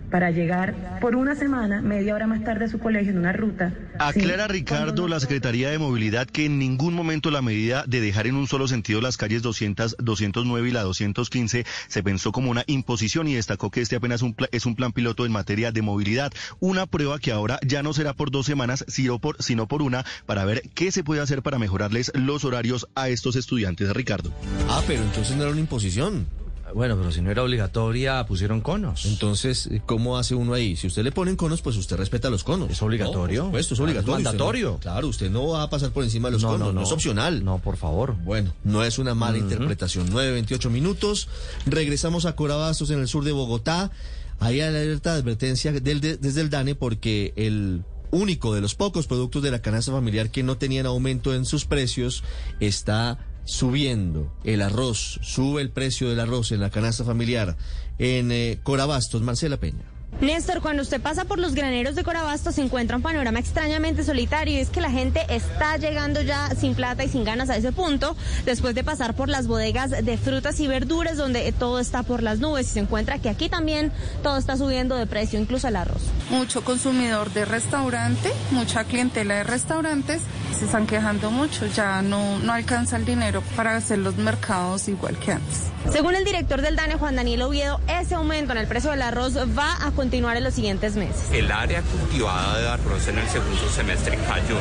para 0.10 0.32
llegar 0.32 1.00
por 1.02 1.16
una 1.16 1.36
semana, 1.36 1.82
media 1.82 2.16
hora 2.16 2.28
más 2.28 2.44
tarde 2.44 2.66
a 2.66 2.68
su 2.70 2.80
colegio 2.80 3.12
en 3.12 3.20
una 3.20 3.32
ruta? 3.34 3.74
Aclara 4.00 4.48
Ricardo, 4.48 5.08
la 5.08 5.20
Secretaría 5.20 5.70
de 5.70 5.78
Movilidad, 5.78 6.28
que 6.28 6.46
en 6.46 6.58
ningún 6.60 6.94
momento 6.94 7.32
la 7.32 7.42
medida 7.42 7.84
de 7.88 8.02
dejar 8.02 8.28
en 8.28 8.36
un 8.36 8.48
solo 8.48 8.68
sentido 8.68 9.02
las 9.02 9.18
calles 9.18 9.42
200, 9.42 9.98
209 10.00 10.70
y 10.70 10.72
la 10.72 10.82
215 10.84 11.66
se 11.88 12.04
pensó 12.04 12.32
como 12.32 12.50
una 12.52 12.64
imposición 12.68 13.28
y 13.28 13.36
destacó 13.36 13.70
que 13.72 13.82
este 13.82 13.96
apenas 13.98 14.22
un 14.22 14.34
pla- 14.34 14.48
es 14.52 14.66
un 14.66 14.76
plan 14.76 14.92
piloto 14.94 15.26
en 15.26 15.32
materia 15.32 15.72
de 15.72 15.82
movilidad. 15.82 16.32
Una 16.60 16.86
prueba 16.86 17.20
que 17.20 17.32
ahora 17.32 17.60
ya 17.66 17.84
no 17.84 17.94
será 17.94 18.14
por 18.14 18.32
dos 18.32 18.46
semanas, 18.46 18.86
sino 18.88 19.20
por, 19.20 19.42
sino 19.42 19.68
por 19.68 19.82
una, 19.82 20.06
para 20.26 20.46
ver 20.46 20.64
qué 20.74 20.92
se 20.92 21.04
puede 21.04 21.22
hacer 21.22 21.42
para 21.42 21.60
mejorarles 21.60 22.12
los 22.16 22.46
horarios 22.46 22.88
a 22.96 23.10
estos 23.10 23.36
estudiantes, 23.36 23.90
Ricardo. 23.94 24.34
Ah, 24.70 24.82
pero 24.88 25.04
entonces 25.04 25.36
no 25.36 25.44
era 25.44 25.52
una 25.52 25.62
imposición. 25.62 26.26
Bueno, 26.74 26.96
pero 26.98 27.12
si 27.12 27.22
no 27.22 27.32
era 27.32 27.44
obligatoria, 27.44 28.26
pusieron 28.26 28.62
conos. 28.62 29.06
Entonces, 29.06 29.70
¿cómo 29.86 30.18
hace 30.18 30.36
uno 30.36 30.54
ahí? 30.54 30.76
Si 30.76 30.88
usted 30.88 31.04
le 31.04 31.12
ponen 31.12 31.36
conos, 31.36 31.62
pues 31.62 31.76
usted 31.78 31.98
respeta 31.98 32.30
los 32.30 32.44
conos. 32.44 32.70
¿Es 32.72 32.82
obligatorio? 32.82 33.44
No, 33.46 33.52
por 33.52 33.62
supuesto, 33.64 33.74
es 33.74 33.80
es 33.80 33.84
obligatorio. 33.84 34.14
Usted 34.18 34.24
no- 34.24 34.30
mandatorio. 34.32 34.78
claro, 34.80 35.08
usted 35.08 35.30
no 35.32 35.48
va 35.48 35.64
a 35.64 35.70
pasar 35.70 35.92
por 35.92 36.04
encima 36.04 36.28
de 36.30 36.34
los 36.34 36.42
No, 36.44 36.50
conos, 36.50 36.68
no, 36.68 36.74
no, 36.74 36.80
no. 36.82 36.86
es 36.86 36.92
opcional. 36.92 37.44
No, 37.44 37.60
por 37.60 37.78
favor. 37.78 38.16
Bueno, 38.24 38.54
no 38.64 38.84
es 38.84 39.00
una 39.00 39.16
mala 39.16 39.38
interpretación. 39.38 40.10
9.28 40.12 40.70
minutos. 40.70 41.28
Regresamos 41.66 42.26
a 42.26 42.36
Corabastos, 42.36 42.90
en 42.92 43.00
el 43.00 43.08
sur 43.08 43.24
de 43.24 43.32
Bogotá. 43.32 43.92
Hay 44.40 44.62
alerta 44.62 45.14
de 45.14 45.20
advertencia 45.20 45.72
del- 45.72 46.00
de- 46.02 46.18
desde 46.18 46.42
el 46.42 46.50
DANE 46.50 46.76
porque 46.76 47.34
el 47.36 47.84
único 48.12 48.56
de 48.56 48.62
los 48.62 48.74
pocos 48.74 49.06
productos 49.06 49.44
de 49.44 49.52
la 49.52 49.62
canasta 49.62 49.92
familiar 49.92 50.32
que 50.32 50.42
no 50.44 50.58
tenían 50.58 50.86
aumento 50.88 51.34
en 51.36 51.46
sus 51.46 51.66
precios 51.66 52.24
está 52.60 53.20
subiendo. 53.50 54.32
El 54.44 54.62
arroz, 54.62 55.20
sube 55.24 55.62
el 55.62 55.72
precio 55.72 56.10
del 56.10 56.20
arroz 56.20 56.52
en 56.52 56.60
la 56.60 56.70
canasta 56.70 57.04
familiar 57.04 57.58
en 57.98 58.32
eh, 58.32 58.60
Corabastos. 58.64 59.22
Marcela 59.22 59.58
Peña. 59.58 59.86
Néstor, 60.22 60.62
cuando 60.62 60.84
usted 60.84 61.00
pasa 61.00 61.24
por 61.24 61.40
los 61.40 61.56
graneros 61.56 61.96
de 61.96 62.04
Corabasto 62.04 62.52
se 62.52 62.62
encuentra 62.62 62.98
un 62.98 63.02
panorama 63.02 63.40
extrañamente 63.40 64.04
solitario 64.04 64.56
y 64.56 64.60
es 64.60 64.70
que 64.70 64.82
la 64.82 64.92
gente 64.92 65.26
está 65.30 65.78
llegando 65.78 66.22
ya 66.22 66.50
sin 66.60 66.76
plata 66.76 67.06
y 67.06 67.10
sin 67.10 67.24
ganas 67.24 67.50
a 67.50 67.56
ese 67.56 67.72
punto 67.72 68.18
después 68.46 68.76
de 68.76 68.84
pasar 68.84 69.16
por 69.16 69.30
las 69.30 69.48
bodegas 69.48 69.92
de 69.92 70.18
frutas 70.18 70.60
y 70.60 70.68
verduras 70.68 71.16
donde 71.16 71.50
todo 71.54 71.80
está 71.80 72.04
por 72.04 72.22
las 72.22 72.40
nubes 72.40 72.68
y 72.68 72.72
se 72.72 72.80
encuentra 72.82 73.20
que 73.20 73.30
aquí 73.30 73.48
también 73.48 73.94
todo 74.22 74.38
está 74.38 74.58
subiendo 74.58 74.96
de 74.96 75.08
precio, 75.08 75.40
incluso 75.40 75.70
el 75.70 75.78
arroz. 75.78 76.02
mucho 76.30 76.66
consumidor 76.66 77.32
de 77.32 77.46
restaurante, 77.46 78.30
mucha 78.52 78.84
clientela 78.84 79.36
de 79.36 79.44
restaurantes, 79.46 80.22
se 80.58 80.66
están 80.66 80.86
quejando 80.86 81.32
mucho, 81.32 81.66
ya 81.68 82.02
no, 82.02 82.40
no 82.40 82.52
alcanza 82.52 82.98
el 82.98 83.06
dinero 83.06 83.42
para 83.56 83.78
hacer 83.78 84.00
los 84.00 84.18
mercados 84.18 84.90
igual 84.90 85.18
que 85.18 85.32
antes. 85.32 85.70
Según 85.92 86.14
el 86.16 86.26
director 86.26 86.62
del 86.62 86.76
DANE, 86.76 86.96
Juan 86.96 87.16
Daniel 87.16 87.44
Oviedo, 87.44 87.80
ese 87.88 88.16
aumento 88.16 88.52
en 88.52 88.60
el 88.60 88.68
precio 88.68 88.92
del 88.92 89.02
arroz 89.02 89.38
va 89.58 89.78
a 89.82 89.92
continuar 90.00 90.38
en 90.38 90.46
los 90.46 90.54
siguientes 90.54 90.96
meses. 90.96 91.30
El 91.34 91.52
área 91.52 91.82
cultivada 91.82 92.58
de 92.58 92.70
arroz 92.70 93.10
en 93.10 93.18
el 93.18 93.28
segundo 93.28 93.70
semestre 93.70 94.18
cayó. 94.26 94.56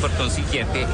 Por 0.00 0.12
consiguiente, 0.12 0.86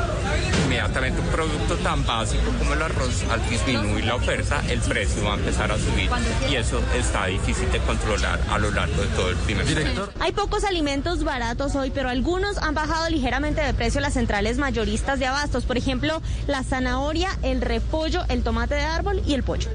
inmediatamente 0.64 1.20
un 1.20 1.27
producto 1.27 1.77
tan 1.77 2.02
básico 2.06 2.51
como 2.59 2.73
el 2.73 2.81
arroz, 2.81 3.23
al 3.31 3.47
disminuir 3.51 4.06
la 4.06 4.14
oferta, 4.14 4.62
el 4.70 4.81
precio 4.81 5.23
va 5.24 5.35
a 5.35 5.36
empezar 5.36 5.70
a 5.70 5.77
subir. 5.77 6.09
Y 6.51 6.56
eso 6.56 6.81
está 6.97 7.27
difícil 7.27 7.70
de 7.70 7.81
controlar 7.81 8.40
a 8.48 8.59
lo 8.59 8.70
largo 8.70 8.98
de 8.98 9.09
todo 9.09 9.28
el 9.28 9.36
primer 9.36 9.66
semestre. 9.66 10.05
Hay 10.20 10.32
pocos 10.32 10.64
alimentos 10.64 11.23
baratos 11.23 11.74
hoy, 11.74 11.90
pero 11.90 12.09
algunos 12.09 12.56
han 12.56 12.74
bajado 12.74 13.10
ligeramente 13.10 13.60
de 13.60 13.74
precio 13.74 14.01
las 14.01 14.14
centrales 14.14 14.56
mayoristas 14.56 15.19
de 15.19 15.27
abastos. 15.27 15.66
Por 15.66 15.77
ejemplo, 15.77 16.23
la 16.47 16.62
zanahoria, 16.62 17.28
el 17.43 17.60
repollo, 17.60 18.24
el 18.31 18.43
tomate 18.43 18.74
de 18.74 18.85
árbol 18.85 19.20
y 19.27 19.35
el 19.35 19.43
pollo. 19.43 19.69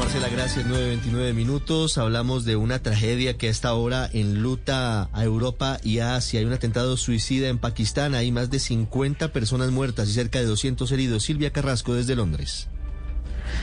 Marcela, 0.00 0.30
gracias. 0.30 0.66
9.29 0.66 1.34
minutos. 1.34 1.98
Hablamos 1.98 2.46
de 2.46 2.56
una 2.56 2.82
tragedia 2.82 3.36
que 3.36 3.48
a 3.48 3.50
esta 3.50 3.74
hora 3.74 4.08
enluta 4.10 5.10
a 5.12 5.24
Europa 5.24 5.78
y 5.84 5.98
a 5.98 6.16
Asia. 6.16 6.40
Hay 6.40 6.46
un 6.46 6.54
atentado 6.54 6.96
suicida 6.96 7.48
en 7.48 7.58
Pakistán. 7.58 8.14
Hay 8.14 8.32
más 8.32 8.50
de 8.50 8.60
50 8.60 9.28
personas 9.28 9.70
muertas 9.70 10.08
y 10.08 10.14
cerca 10.14 10.38
de 10.38 10.46
200 10.46 10.90
heridos. 10.90 11.22
Silvia 11.22 11.52
Carrasco 11.52 11.94
desde 11.94 12.16
Londres. 12.16 12.68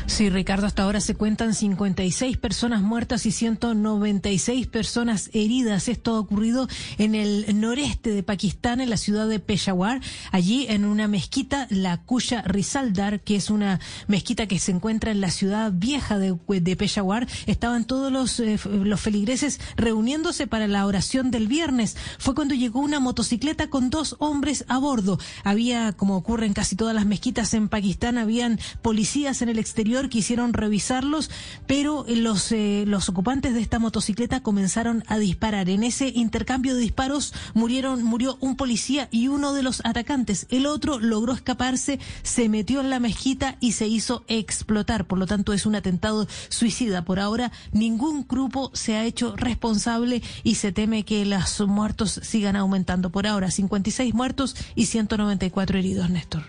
Sí, 0.05 0.29
Ricardo, 0.29 0.67
hasta 0.67 0.83
ahora 0.83 1.01
se 1.01 1.15
cuentan 1.15 1.53
56 1.53 2.37
personas 2.37 2.81
muertas 2.81 3.25
y 3.25 3.31
196 3.31 4.67
personas 4.67 5.29
heridas. 5.33 5.87
Esto 5.87 6.15
ha 6.15 6.19
ocurrido 6.19 6.67
en 6.97 7.15
el 7.15 7.59
noreste 7.59 8.11
de 8.11 8.23
Pakistán, 8.23 8.81
en 8.81 8.89
la 8.89 8.97
ciudad 8.97 9.27
de 9.27 9.39
Peshawar. 9.39 10.01
Allí, 10.31 10.65
en 10.69 10.85
una 10.85 11.07
mezquita, 11.07 11.67
la 11.69 11.97
Kuya 11.97 12.41
Rizaldar, 12.43 13.21
que 13.21 13.35
es 13.35 13.49
una 13.49 13.79
mezquita 14.07 14.47
que 14.47 14.59
se 14.59 14.71
encuentra 14.71 15.11
en 15.11 15.21
la 15.21 15.31
ciudad 15.31 15.71
vieja 15.73 16.17
de, 16.17 16.35
Peshawar, 16.75 17.27
estaban 17.45 17.85
todos 17.85 18.11
los, 18.11 18.39
eh, 18.39 18.59
los 18.65 19.01
feligreses 19.01 19.59
reuniéndose 19.75 20.47
para 20.47 20.67
la 20.67 20.85
oración 20.85 21.31
del 21.31 21.47
viernes. 21.47 21.97
Fue 22.19 22.35
cuando 22.35 22.55
llegó 22.55 22.79
una 22.79 22.99
motocicleta 22.99 23.69
con 23.69 23.89
dos 23.89 24.15
hombres 24.19 24.65
a 24.67 24.77
bordo. 24.77 25.19
Había, 25.43 25.93
como 25.93 26.17
ocurre 26.17 26.45
en 26.45 26.53
casi 26.53 26.75
todas 26.75 26.95
las 26.95 27.05
mezquitas 27.05 27.53
en 27.53 27.67
Pakistán, 27.69 28.17
habían 28.17 28.59
policías 28.81 29.41
en 29.41 29.49
el 29.49 29.59
exterior 29.59 29.76
quisieron 30.09 30.53
revisarlos, 30.53 31.29
pero 31.65 32.05
los, 32.07 32.51
eh, 32.51 32.83
los 32.87 33.09
ocupantes 33.09 33.53
de 33.53 33.61
esta 33.61 33.79
motocicleta 33.79 34.41
comenzaron 34.41 35.03
a 35.07 35.17
disparar. 35.17 35.69
En 35.69 35.83
ese 35.83 36.09
intercambio 36.09 36.75
de 36.75 36.81
disparos 36.81 37.33
murieron, 37.53 38.03
murió 38.03 38.37
un 38.39 38.55
policía 38.55 39.07
y 39.11 39.27
uno 39.27 39.53
de 39.53 39.63
los 39.63 39.81
atacantes. 39.85 40.47
El 40.49 40.65
otro 40.65 40.99
logró 40.99 41.33
escaparse, 41.33 41.99
se 42.23 42.49
metió 42.49 42.81
en 42.81 42.89
la 42.89 42.99
mezquita 42.99 43.57
y 43.59 43.73
se 43.73 43.87
hizo 43.87 44.23
explotar. 44.27 45.05
Por 45.05 45.19
lo 45.19 45.25
tanto, 45.25 45.53
es 45.53 45.65
un 45.65 45.75
atentado 45.75 46.27
suicida. 46.49 47.03
Por 47.05 47.19
ahora, 47.19 47.51
ningún 47.71 48.25
grupo 48.27 48.71
se 48.73 48.95
ha 48.95 49.05
hecho 49.05 49.35
responsable 49.35 50.21
y 50.43 50.55
se 50.55 50.71
teme 50.71 51.03
que 51.03 51.25
los 51.25 51.61
muertos 51.67 52.19
sigan 52.23 52.55
aumentando. 52.55 53.11
Por 53.11 53.27
ahora, 53.27 53.51
56 53.51 54.13
muertos 54.13 54.55
y 54.75 54.85
194 54.85 55.77
heridos, 55.77 56.09
Néstor. 56.09 56.43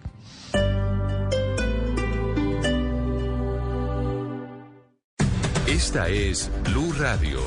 Esta 5.68 6.08
es 6.08 6.50
Blue 6.64 6.94
Radio. 6.98 7.42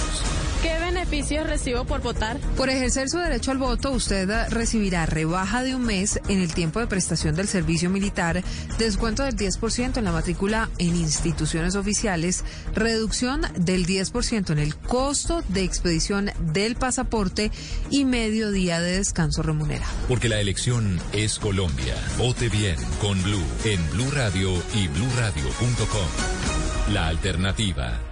¿Qué 0.61 0.78
beneficios 1.09 1.47
recibo 1.47 1.85
por 1.85 2.03
votar? 2.03 2.39
Por 2.57 2.69
ejercer 2.69 3.09
su 3.09 3.19
derecho 3.19 3.51
al 3.51 3.59
voto, 3.59 3.93
usted 3.93 4.29
recibirá 4.51 5.07
rebaja 5.07 5.63
de 5.63 5.75
un 5.75 5.85
mes 5.85 6.21
en 6.29 6.41
el 6.41 6.53
tiempo 6.53 6.81
de 6.81 6.87
prestación 6.87 7.35
del 7.35 7.49
servicio 7.49 7.89
militar, 7.89 8.43
descuento 8.79 9.23
del 9.23 9.35
10% 9.35 9.97
en 9.97 10.05
la 10.05 10.13
matrícula 10.13 10.69
en 10.79 10.97
instituciones 10.97 11.77
oficiales, 11.77 12.45
reducción 12.75 13.43
del 13.57 13.87
10% 13.87 14.51
en 14.51 14.59
el 14.59 14.77
costo 14.77 15.43
de 15.49 15.65
expedición 15.65 16.31
del 16.53 16.77
pasaporte 16.77 17.51
y 17.91 18.05
medio 18.05 18.51
día 18.51 18.81
de 18.81 18.99
descanso 18.99 19.43
remunerado. 19.43 19.91
Porque 20.09 20.29
la 20.29 20.41
elección 20.41 21.01
es 21.13 21.39
Colombia. 21.39 21.95
Vote 22.19 22.51
bien 22.51 22.77
con 23.01 23.21
Blue 23.23 23.45
en 23.65 23.91
Blue 23.93 24.11
Radio 24.11 24.53
y 24.75 24.89
bluradio.com. 24.89 26.93
La 26.93 27.09
alternativa. 27.09 28.08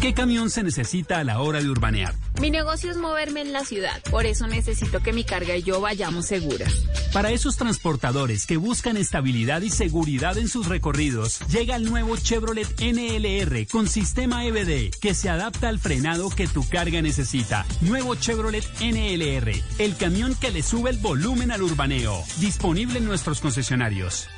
¿Qué 0.00 0.14
camión 0.14 0.48
se 0.48 0.62
necesita 0.62 1.18
a 1.18 1.24
la 1.24 1.40
hora 1.40 1.60
de 1.60 1.68
urbanear? 1.68 2.14
Mi 2.40 2.48
negocio 2.48 2.90
es 2.90 2.96
moverme 2.96 3.42
en 3.42 3.52
la 3.52 3.66
ciudad, 3.66 4.00
por 4.10 4.24
eso 4.24 4.46
necesito 4.46 5.00
que 5.00 5.12
mi 5.12 5.24
carga 5.24 5.54
y 5.56 5.62
yo 5.62 5.78
vayamos 5.82 6.24
seguras. 6.24 6.72
Para 7.12 7.32
esos 7.32 7.58
transportadores 7.58 8.46
que 8.46 8.56
buscan 8.56 8.96
estabilidad 8.96 9.60
y 9.60 9.68
seguridad 9.68 10.38
en 10.38 10.48
sus 10.48 10.68
recorridos, 10.68 11.40
llega 11.50 11.76
el 11.76 11.84
nuevo 11.84 12.16
Chevrolet 12.16 12.66
NLR 12.80 13.66
con 13.66 13.86
sistema 13.88 14.46
EBD 14.46 14.90
que 15.02 15.12
se 15.12 15.28
adapta 15.28 15.68
al 15.68 15.78
frenado 15.78 16.30
que 16.30 16.46
tu 16.46 16.66
carga 16.66 17.02
necesita. 17.02 17.66
Nuevo 17.82 18.14
Chevrolet 18.14 18.64
NLR, 18.80 19.52
el 19.78 19.96
camión 19.98 20.34
que 20.34 20.50
le 20.50 20.62
sube 20.62 20.88
el 20.88 20.96
volumen 20.96 21.52
al 21.52 21.62
urbaneo. 21.62 22.24
Disponible 22.38 23.00
en 23.00 23.04
nuestros 23.04 23.42
concesionarios. 23.42 24.30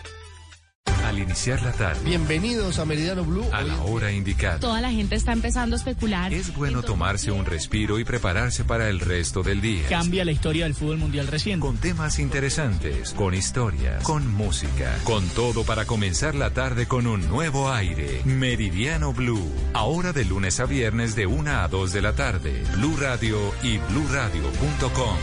Al 1.05 1.19
iniciar 1.19 1.62
la 1.62 1.73
tarde. 1.73 2.01
Bienvenidos 2.05 2.79
a 2.79 2.85
Meridiano 2.85 3.24
Blue. 3.24 3.45
A 3.53 3.62
la 3.62 3.83
hora 3.83 4.12
indicada. 4.12 4.61
Toda 4.61 4.81
la 4.81 4.91
gente 4.91 5.16
está 5.16 5.33
empezando 5.33 5.74
a 5.74 5.79
especular. 5.79 6.33
Es 6.33 6.55
bueno 6.55 6.83
tomarse 6.83 7.31
un 7.31 7.45
respiro 7.45 7.99
y 7.99 8.05
prepararse 8.05 8.65
para 8.65 8.89
el 8.89 9.01
resto 9.01 9.43
del 9.43 9.61
día. 9.61 9.89
Cambia 9.89 10.24
la 10.24 10.33
historia 10.33 10.65
del 10.65 10.74
fútbol 10.74 10.99
mundial 10.99 11.27
recién. 11.27 11.61
Con 11.61 11.77
temas 11.77 12.19
interesantes, 12.19 13.12
con 13.15 13.35
historias, 13.35 14.03
con 14.05 14.29
música, 14.29 14.97
con 15.05 15.27
todo 15.31 15.65
para 15.65 15.85
comenzar 15.85 16.35
la 16.35 16.51
tarde 16.51 16.87
con 16.87 17.07
un 17.07 17.29
nuevo 17.29 17.70
aire. 17.70 18.23
Meridiano 18.24 19.12
Blue. 19.12 19.53
Ahora 19.74 20.12
de 20.12 20.24
lunes 20.24 20.61
a 20.61 20.66
viernes 20.66 21.15
de 21.16 21.27
1 21.27 21.51
a 21.51 21.69
2 21.69 21.93
de 21.93 22.03
la 22.03 22.15
tarde. 22.15 22.62
Blue 22.77 22.97
Radio 22.99 23.39
y 23.62 23.79
bluradio.com. 23.79 25.16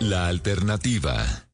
La 0.00 0.28
alternativa. 0.28 1.45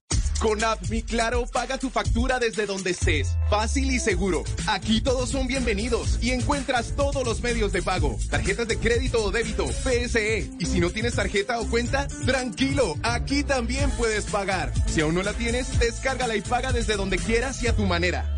Con 0.42 0.62
App 0.64 0.80
Claro, 1.06 1.46
paga 1.46 1.78
tu 1.78 1.88
factura 1.88 2.40
desde 2.40 2.66
donde 2.66 2.90
estés. 2.90 3.36
Fácil 3.48 3.92
y 3.92 4.00
seguro. 4.00 4.42
Aquí 4.66 5.00
todos 5.00 5.30
son 5.30 5.46
bienvenidos 5.46 6.18
y 6.20 6.32
encuentras 6.32 6.96
todos 6.96 7.24
los 7.24 7.40
medios 7.42 7.70
de 7.70 7.80
pago. 7.80 8.18
Tarjetas 8.28 8.66
de 8.66 8.76
crédito 8.76 9.22
o 9.22 9.30
débito, 9.30 9.66
PSE. 9.68 10.50
Y 10.58 10.64
si 10.64 10.80
no 10.80 10.90
tienes 10.90 11.14
tarjeta 11.14 11.60
o 11.60 11.66
cuenta, 11.68 12.08
tranquilo, 12.26 12.96
aquí 13.04 13.44
también 13.44 13.88
puedes 13.92 14.24
pagar. 14.24 14.72
Si 14.88 15.00
aún 15.00 15.14
no 15.14 15.22
la 15.22 15.32
tienes, 15.32 15.78
descárgala 15.78 16.34
y 16.34 16.40
paga 16.40 16.72
desde 16.72 16.96
donde 16.96 17.18
quieras 17.18 17.62
y 17.62 17.68
a 17.68 17.76
tu 17.76 17.86
manera. 17.86 18.36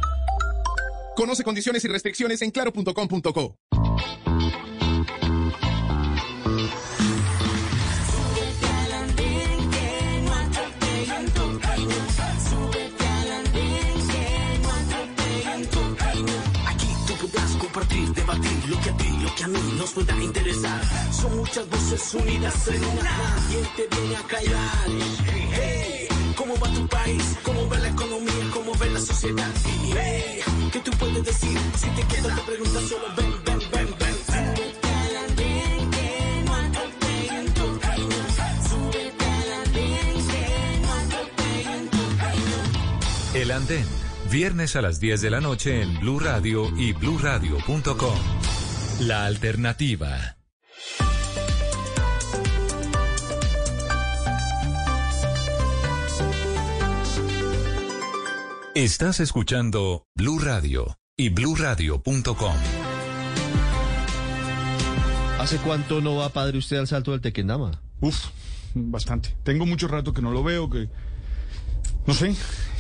Conoce 1.17 1.43
condiciones 1.43 1.85
y 1.87 1.89
restricciones 1.89 2.43
en 2.43 2.51
claro.com.co. 2.51 3.57
compartir, 17.75 18.09
debatir 18.15 18.69
lo 18.69 18.81
que 18.81 18.91
a 18.91 18.97
ti, 18.97 19.09
lo 19.21 19.35
que 19.35 19.45
a 19.45 19.49
mí 19.49 19.59
nos 19.77 19.91
pueda 19.93 20.23
interesar. 20.23 20.81
Son 21.13 21.37
muchas 21.37 21.69
voces 21.69 22.15
unidas 22.15 22.69
en 22.69 22.85
una. 22.85 23.37
¿Quién 23.49 23.67
te 23.77 23.97
viene 23.97 24.17
a 24.17 24.23
callar? 24.23 24.89
Hey, 25.53 26.09
¿cómo 26.37 26.55
va 26.55 26.73
tu 26.73 26.87
país? 26.87 27.37
¿Cómo 27.43 27.69
va 27.69 27.79
la 27.79 27.89
economía? 27.89 28.51
¿Cómo 28.53 28.73
ve 28.79 28.91
la 28.91 29.01
sociedad? 29.01 29.51
Hey, 29.93 30.41
¿qué 30.73 30.79
tú 30.81 30.93
puedes 30.93 31.25
decir? 31.25 31.59
Si 31.77 31.89
te 31.89 32.03
quedas 32.07 32.37
te 32.37 32.43
preguntas 32.43 32.83
solo 32.89 33.07
ven, 33.17 33.35
ven, 33.45 33.59
ven, 33.73 33.95
ven. 33.99 34.15
El 43.35 43.51
Andén. 43.51 44.04
Viernes 44.35 44.75
a 44.75 44.83
las 44.83 44.99
10 44.99 45.21
de 45.21 45.31
la 45.31 45.41
noche 45.41 45.81
en 45.81 46.01
Blue 46.01 46.19
Radio 46.19 46.69
y 46.77 46.93
bluradio.com. 46.93 48.19
La 49.03 49.27
alternativa. 49.27 50.39
Estás 58.75 59.21
escuchando 59.21 60.09
Blue 60.17 60.41
Radio 60.41 60.99
y 61.17 61.29
bluradio.com. 61.29 62.57
¿Hace 65.39 65.59
cuánto 65.59 66.01
no 66.01 66.17
va, 66.17 66.31
padre, 66.31 66.59
usted 66.59 66.79
al 66.79 66.89
salto 66.89 67.13
del 67.13 67.21
Tequendama? 67.21 67.81
Uf, 68.01 68.31
bastante. 68.75 69.33
Tengo 69.45 69.65
mucho 69.65 69.87
rato 69.87 70.13
que 70.13 70.23
no 70.23 70.33
lo 70.33 70.43
veo, 70.43 70.69
que... 70.69 70.89
No 72.05 72.15
sé. 72.15 72.35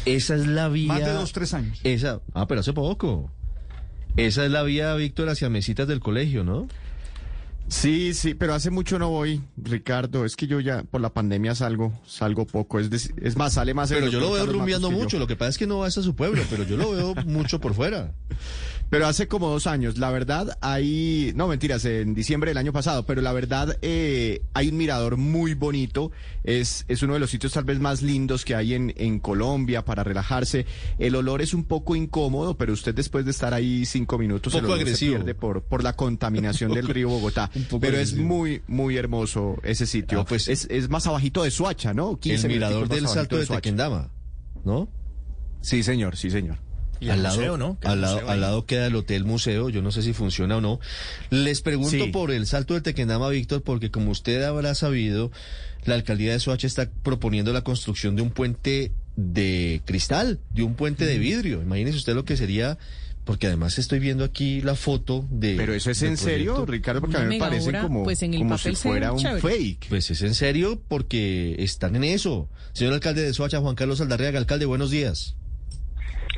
Esa 0.06 0.34
es 0.34 0.46
la 0.46 0.68
vía... 0.68 0.88
Más 0.88 1.00
de 1.04 1.12
dos, 1.12 1.32
tres 1.32 1.54
años. 1.54 1.80
Esa... 1.84 2.20
Ah, 2.34 2.46
pero 2.46 2.60
hace 2.60 2.72
poco. 2.72 3.30
Esa 4.16 4.44
es 4.44 4.50
la 4.50 4.62
vía, 4.62 4.94
Víctor, 4.94 5.28
hacia 5.28 5.48
mesitas 5.48 5.88
del 5.88 6.00
colegio, 6.00 6.44
¿no? 6.44 6.68
Sí, 7.66 8.12
sí, 8.12 8.34
pero 8.34 8.52
hace 8.54 8.68
mucho 8.70 8.98
no 8.98 9.08
voy, 9.08 9.40
Ricardo. 9.56 10.26
Es 10.26 10.36
que 10.36 10.46
yo 10.46 10.60
ya 10.60 10.82
por 10.82 11.00
la 11.00 11.14
pandemia 11.14 11.54
salgo, 11.54 11.98
salgo 12.06 12.46
poco. 12.46 12.78
Es, 12.78 12.90
dec- 12.90 13.14
es 13.22 13.36
más, 13.36 13.54
sale 13.54 13.72
más. 13.72 13.90
el 13.90 14.00
Pero 14.00 14.10
yo 14.12 14.20
lo 14.20 14.32
veo 14.32 14.44
rumbeando 14.44 14.90
que 14.90 14.94
mucho. 14.94 15.16
yo. 15.16 15.18
Lo 15.20 15.26
que 15.26 15.34
pasa 15.34 15.48
es 15.48 15.58
que 15.58 15.66
no 15.66 15.78
vas 15.78 15.96
a 15.96 16.02
su 16.02 16.14
pueblo, 16.14 16.42
pero 16.50 16.64
yo 16.64 16.76
lo 16.76 16.90
veo 16.92 17.14
mucho 17.24 17.60
por 17.60 17.72
fuera. 17.74 18.12
Pero 18.90 19.06
hace 19.08 19.26
como 19.26 19.48
dos 19.48 19.66
años, 19.66 19.98
la 19.98 20.10
verdad, 20.10 20.56
hay, 20.60 21.32
no 21.34 21.48
mentiras, 21.48 21.84
en 21.84 22.14
diciembre 22.14 22.50
del 22.50 22.58
año 22.58 22.72
pasado, 22.72 23.04
pero 23.06 23.22
la 23.22 23.32
verdad 23.32 23.76
eh, 23.82 24.42
hay 24.54 24.68
un 24.68 24.76
mirador 24.76 25.16
muy 25.16 25.54
bonito, 25.54 26.12
es, 26.44 26.84
es 26.86 27.02
uno 27.02 27.14
de 27.14 27.18
los 27.20 27.30
sitios 27.30 27.52
tal 27.52 27.64
vez 27.64 27.80
más 27.80 28.02
lindos 28.02 28.44
que 28.44 28.54
hay 28.54 28.74
en, 28.74 28.92
en 28.96 29.18
Colombia 29.18 29.84
para 29.84 30.04
relajarse. 30.04 30.66
El 30.98 31.16
olor 31.16 31.42
es 31.42 31.54
un 31.54 31.64
poco 31.64 31.96
incómodo, 31.96 32.56
pero 32.56 32.72
usted 32.72 32.94
después 32.94 33.24
de 33.24 33.32
estar 33.32 33.52
ahí 33.52 33.84
cinco 33.84 34.16
minutos, 34.18 34.52
Un 34.54 34.58
el 34.58 34.62
poco 34.64 34.74
olor 34.74 34.82
agresivo. 34.84 35.12
se 35.12 35.18
pierde 35.18 35.34
por, 35.34 35.62
por 35.62 35.82
la 35.82 35.94
contaminación 35.94 36.72
del 36.72 36.86
río 36.88 37.08
Bogotá. 37.08 37.50
Pero 37.80 37.96
es 37.98 38.14
muy, 38.14 38.62
muy 38.68 38.96
hermoso 38.96 39.56
ese 39.64 39.86
sitio. 39.86 40.20
Ah, 40.20 40.24
pues- 40.24 40.46
es, 40.48 40.66
es 40.70 40.88
más 40.88 41.06
abajito 41.06 41.42
de 41.42 41.50
Suacha, 41.50 41.94
¿no? 41.94 42.18
15 42.20 42.46
El 42.46 42.52
mirador 42.52 42.88
del 42.88 43.08
salto 43.08 43.36
de 43.38 43.46
Suacha. 43.46 43.60
Tequendama, 43.60 44.10
¿no? 44.64 44.88
Sí, 45.62 45.82
señor, 45.82 46.16
sí, 46.16 46.30
señor. 46.30 46.58
Y 47.00 47.10
al 47.10 47.22
lado, 47.22 47.78
al, 47.82 48.00
lado, 48.00 48.28
al 48.28 48.40
lado 48.40 48.66
queda 48.66 48.86
el 48.86 48.94
Hotel 48.96 49.24
Museo, 49.24 49.68
yo 49.68 49.82
no 49.82 49.90
sé 49.92 50.02
si 50.02 50.12
funciona 50.12 50.56
o 50.56 50.60
no. 50.60 50.80
Les 51.30 51.60
pregunto 51.60 51.90
Sí. 52.04 52.10
por 52.12 52.30
el 52.30 52.46
salto 52.46 52.74
del 52.74 52.82
Tequendama, 52.82 53.28
Víctor, 53.28 53.62
porque 53.62 53.90
como 53.90 54.10
usted 54.10 54.42
habrá 54.42 54.74
sabido, 54.74 55.30
la 55.84 55.94
alcaldía 55.96 56.32
de 56.32 56.40
Soacha 56.40 56.66
está 56.66 56.90
proponiendo 57.02 57.52
la 57.52 57.62
construcción 57.62 58.16
de 58.16 58.22
un 58.22 58.30
puente 58.30 58.92
de 59.16 59.82
cristal, 59.84 60.40
de 60.52 60.62
un 60.62 60.74
puente 60.74 61.04
de 61.06 61.18
vidrio. 61.18 61.60
Imagínese 61.62 61.98
usted 61.98 62.14
lo 62.14 62.24
que 62.24 62.36
sería, 62.36 62.78
porque 63.24 63.46
además 63.46 63.78
estoy 63.78 63.98
viendo 64.00 64.24
aquí 64.24 64.60
la 64.62 64.74
foto 64.74 65.26
de... 65.30 65.54
Pero 65.56 65.72
eso 65.74 65.90
es 65.90 66.02
en 66.02 66.16
serio. 66.16 66.64
Ricardo, 66.66 67.00
porque 67.00 67.16
a 67.18 67.20
mí 67.20 67.36
me 67.36 67.38
parece 67.38 67.72
como, 67.80 68.04
pues, 68.04 68.22
en 68.22 68.34
el 68.34 68.40
como 68.40 68.56
si 68.58 68.64
papel 68.64 68.76
fuera 68.76 69.12
un 69.12 69.18
chévere. 69.18 69.40
fake. 69.40 69.86
Pues 69.88 70.10
es 70.10 70.22
en 70.22 70.34
serio 70.34 70.80
porque 70.88 71.56
están 71.58 71.96
en 71.96 72.04
eso. 72.04 72.48
Señor 72.72 72.94
alcalde 72.94 73.22
de 73.22 73.32
Soacha, 73.34 73.60
Juan 73.60 73.74
Carlos 73.76 74.00
Aldarriaga, 74.00 74.38
alcalde, 74.38 74.64
buenos 74.66 74.90
días. 74.90 75.36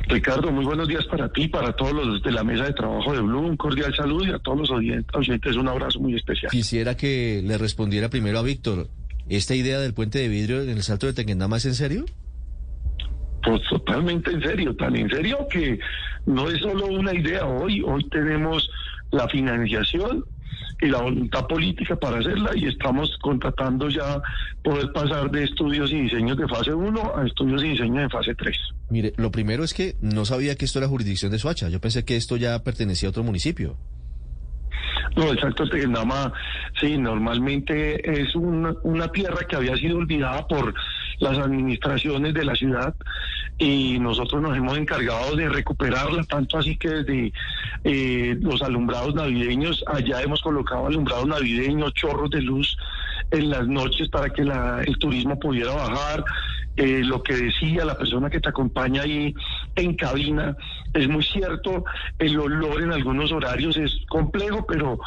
Ricardo, 0.09 0.52
muy 0.52 0.64
buenos 0.64 0.86
días 0.89 1.05
para 1.06 1.28
ti, 1.32 1.48
para 1.48 1.73
todos 1.74 1.93
los 1.93 2.23
de 2.23 2.31
la 2.31 2.44
mesa 2.44 2.64
de 2.64 2.73
trabajo 2.74 3.12
de 3.12 3.20
Blue, 3.20 3.40
un 3.40 3.56
cordial 3.56 3.94
saludo 3.94 4.24
y 4.27 4.31
a 4.31 4.39
todos 4.39 4.59
los 4.60 4.70
oyent- 4.70 5.06
oyentes 5.14 5.56
un 5.56 5.68
abrazo 5.68 5.98
muy 6.01 6.14
especial. 6.14 6.51
Quisiera 6.52 6.97
que 6.97 7.43
le 7.44 7.59
respondiera 7.59 8.09
primero 8.09 8.39
a 8.39 8.43
Víctor. 8.43 8.89
¿Esta 9.28 9.55
idea 9.56 9.81
del 9.81 9.94
puente 9.94 10.18
de 10.20 10.28
vidrio 10.28 10.62
en 10.62 10.68
el 10.70 10.82
salto 10.82 11.06
de 11.06 11.12
Tequendama 11.12 11.56
es 11.56 11.64
en 11.66 11.74
serio? 11.74 12.05
Pues 13.43 13.62
totalmente 13.68 14.31
en 14.31 14.43
serio, 14.43 14.77
tan 14.77 14.94
en 14.97 15.09
serio 15.09 15.47
que 15.51 15.78
no 16.27 16.48
es 16.51 16.60
solo 16.60 16.86
una 16.86 17.12
idea 17.14 17.44
hoy, 17.44 17.82
hoy 17.82 18.05
tenemos 18.09 18.68
la 19.10 19.28
financiación 19.28 20.24
y 20.81 20.86
la 20.86 21.01
voluntad 21.01 21.47
política 21.47 21.97
para 21.97 22.18
hacerla 22.18 22.51
y 22.55 22.66
estamos 22.66 23.16
contratando 23.23 23.89
ya 23.89 24.20
poder 24.62 24.93
pasar 24.93 25.31
de 25.31 25.44
estudios 25.44 25.90
y 25.90 26.02
diseños 26.02 26.36
de 26.36 26.47
fase 26.48 26.74
1 26.74 27.12
a 27.16 27.27
estudios 27.27 27.62
y 27.64 27.68
diseños 27.70 28.02
de 28.02 28.09
fase 28.10 28.35
3. 28.35 28.56
Mire, 28.90 29.12
lo 29.16 29.31
primero 29.31 29.64
es 29.64 29.73
que 29.73 29.97
no 30.01 30.24
sabía 30.24 30.55
que 30.55 30.64
esto 30.64 30.78
era 30.78 30.89
jurisdicción 30.89 31.32
de 31.32 31.39
Soacha. 31.39 31.68
Yo 31.68 31.81
pensé 31.81 32.05
que 32.05 32.16
esto 32.16 32.36
ya 32.36 32.62
pertenecía 32.62 33.09
a 33.09 33.10
otro 33.10 33.23
municipio. 33.23 33.77
No, 35.16 35.32
exacto, 35.32 35.66
Tequendama, 35.66 36.31
sí, 36.78 36.98
normalmente 36.98 38.20
es 38.20 38.35
una, 38.35 38.74
una 38.82 39.09
tierra 39.09 39.47
que 39.48 39.56
había 39.56 39.74
sido 39.77 39.97
olvidada 39.97 40.47
por 40.47 40.74
las 41.18 41.38
administraciones 41.38 42.34
de 42.34 42.44
la 42.44 42.55
ciudad 42.55 42.94
y 43.59 43.98
nosotros 43.98 44.43
nos 44.43 44.56
hemos 44.56 44.76
encargado 44.76 45.34
de 45.34 45.48
recuperarla, 45.48 46.22
tanto 46.24 46.59
así 46.59 46.76
que 46.76 46.90
desde 46.90 47.32
eh, 47.84 48.36
los 48.40 48.60
alumbrados 48.62 49.14
navideños, 49.14 49.82
allá 49.86 50.20
hemos 50.20 50.43
colocado 50.43 50.86
alumbrados 50.86 51.26
navideños, 51.26 51.94
chorros 51.94 52.30
de 52.30 52.43
luz 52.43 52.76
en 53.30 53.51
las 53.51 53.66
noches 53.66 54.09
para 54.09 54.28
que 54.30 54.44
la, 54.44 54.82
el 54.82 54.98
turismo 54.98 55.38
pudiera 55.38 55.72
bajar. 55.72 56.24
Eh, 56.76 57.01
lo 57.02 57.22
que 57.22 57.34
decía 57.34 57.86
la 57.86 57.97
persona 57.97 58.28
que 58.28 58.38
te 58.38 58.51
acompaña 58.51 59.01
ahí 59.01 59.34
en 59.76 59.94
cabina 59.94 60.55
es 60.93 61.09
muy 61.09 61.24
cierto, 61.24 61.84
el 62.18 62.38
olor 62.38 62.82
en 62.82 62.93
algunos 62.93 63.32
horarios 63.32 63.78
es 63.78 63.97
complejo, 64.10 64.66
pero 64.66 64.98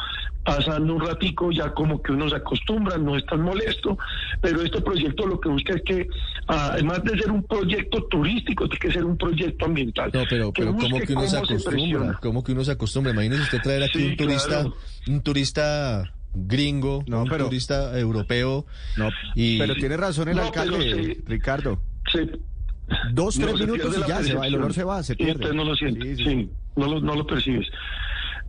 pasando 0.44 0.94
un 0.94 1.00
ratico 1.00 1.50
ya 1.50 1.72
como 1.72 2.02
que 2.02 2.12
uno 2.12 2.28
se 2.28 2.36
acostumbra, 2.36 2.96
no 2.98 3.16
es 3.16 3.24
tan 3.26 3.42
molesto, 3.42 3.98
pero 4.40 4.62
este 4.62 4.80
proyecto 4.80 5.26
lo 5.26 5.40
que 5.40 5.48
busca 5.48 5.74
es 5.74 5.82
que, 5.82 6.08
además 6.46 7.02
de 7.04 7.18
ser 7.18 7.30
un 7.30 7.42
proyecto 7.42 8.02
turístico, 8.04 8.68
tiene 8.68 8.80
que 8.80 8.92
ser 8.92 9.04
un 9.04 9.16
proyecto 9.16 9.66
ambiental. 9.66 10.10
No, 10.12 10.22
pero, 10.28 10.52
pero 10.52 10.74
¿cómo 10.74 10.98
que 11.00 11.12
uno 11.12 11.26
se 11.26 11.38
acostumbra? 11.38 12.18
¿Cómo 12.20 12.44
que 12.44 12.52
uno 12.52 12.64
se 12.64 12.72
acostumbra? 12.72 13.12
Imagínese 13.12 13.42
usted 13.42 13.62
traer 13.62 13.82
aquí 13.84 14.04
un 14.04 14.16
turista, 14.16 14.66
un 15.08 15.22
turista 15.22 16.04
gringo, 16.32 17.04
no, 17.06 17.22
un 17.22 17.28
turista 17.28 17.98
europeo. 17.98 18.66
No, 18.96 19.10
y... 19.34 19.58
pero 19.58 19.74
tiene 19.74 19.96
razón 19.96 20.28
el 20.28 20.38
alcalde, 20.38 21.18
Ricardo. 21.26 21.80
Dos, 23.12 23.36
tres 23.36 23.54
minutos 23.54 23.96
y 23.96 24.08
ya 24.08 24.22
se 24.22 24.34
va, 24.34 24.46
el 24.46 24.54
olor 24.56 24.74
se 24.74 24.82
va, 24.82 25.02
se 25.02 25.14
pierde. 25.14 25.44
Usted 25.44 25.52
no 25.52 25.64
lo 25.64 25.76
siente, 25.76 26.16
sí, 26.16 26.50
no, 26.76 26.86
lo, 26.86 27.00
no 27.00 27.14
lo 27.14 27.26
percibes. 27.26 27.68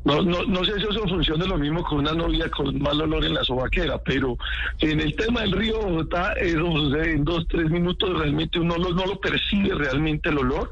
No, 0.04 0.22
no, 0.24 0.44
no 0.46 0.66
sé 0.66 0.80
si 0.80 0.88
eso 0.88 1.08
funciona 1.08 1.46
lo 1.46 1.58
mismo 1.58 1.84
con 1.84 2.00
una 2.00 2.14
novia 2.14 2.50
con 2.50 2.82
mal 2.82 3.00
olor 3.02 3.24
en 3.24 3.36
la 3.36 3.44
sobaquera, 3.44 4.00
pero 4.00 4.36
en 4.80 5.00
el 5.00 5.16
tema 5.16 5.42
del 5.42 5.52
río 5.52 5.80
Bogotá, 5.80 6.34
en 6.38 7.24
dos, 7.24 7.48
tres 7.48 7.70
minutos 7.70 8.18
realmente 8.18 8.60
uno 8.60 8.78
no, 8.78 8.90
no 8.90 9.06
lo 9.06 9.20
percibe 9.20 9.76
realmente 9.76 10.30
el 10.30 10.40
olor. 10.40 10.72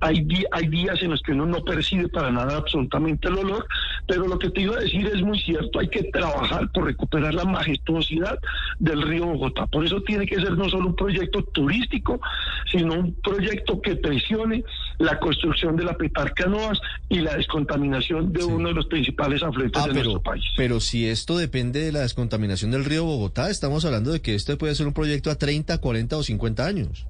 Hay, 0.00 0.24
hay 0.52 0.68
días 0.68 1.02
en 1.02 1.10
los 1.10 1.20
que 1.22 1.32
uno 1.32 1.44
no 1.44 1.64
percibe 1.64 2.08
para 2.08 2.30
nada 2.30 2.56
absolutamente 2.56 3.26
el 3.26 3.38
olor, 3.38 3.66
pero 4.06 4.28
lo 4.28 4.38
que 4.38 4.50
te 4.50 4.60
iba 4.60 4.76
a 4.76 4.80
decir 4.80 5.10
es 5.12 5.22
muy 5.22 5.40
cierto, 5.40 5.80
hay 5.80 5.88
que 5.88 6.04
trabajar 6.04 6.70
por 6.70 6.84
recuperar 6.84 7.34
la 7.34 7.44
majestuosidad 7.44 8.38
del 8.78 9.02
río 9.02 9.26
Bogotá. 9.26 9.66
Por 9.66 9.84
eso 9.84 10.00
tiene 10.02 10.24
que 10.24 10.36
ser 10.36 10.52
no 10.52 10.68
solo 10.68 10.88
un 10.88 10.94
proyecto 10.94 11.42
turístico, 11.42 12.20
sino 12.70 12.94
un 12.94 13.14
proyecto 13.22 13.80
que 13.80 13.96
presione 13.96 14.62
la 14.98 15.18
construcción 15.18 15.76
de 15.76 15.84
la 15.84 15.96
petarca 15.96 16.46
Noas 16.46 16.80
y 17.08 17.20
la 17.20 17.36
descontaminación 17.36 18.32
de 18.32 18.44
uno 18.44 18.68
de 18.68 18.74
los 18.74 18.86
principales 18.86 19.42
afluentes 19.42 19.80
ah, 19.82 19.86
de 19.86 19.94
nuestro 19.94 20.22
país. 20.22 20.44
Pero 20.56 20.80
si 20.80 21.06
esto 21.06 21.36
depende 21.36 21.80
de 21.80 21.92
la 21.92 22.00
descontaminación 22.00 22.70
del 22.70 22.84
río 22.84 23.04
Bogotá, 23.04 23.50
estamos 23.50 23.84
hablando 23.84 24.12
de 24.12 24.20
que 24.20 24.34
este 24.34 24.56
puede 24.56 24.74
ser 24.74 24.86
un 24.86 24.92
proyecto 24.92 25.30
a 25.30 25.36
30, 25.36 25.78
40 25.78 26.16
o 26.16 26.22
50 26.22 26.66
años. 26.66 27.06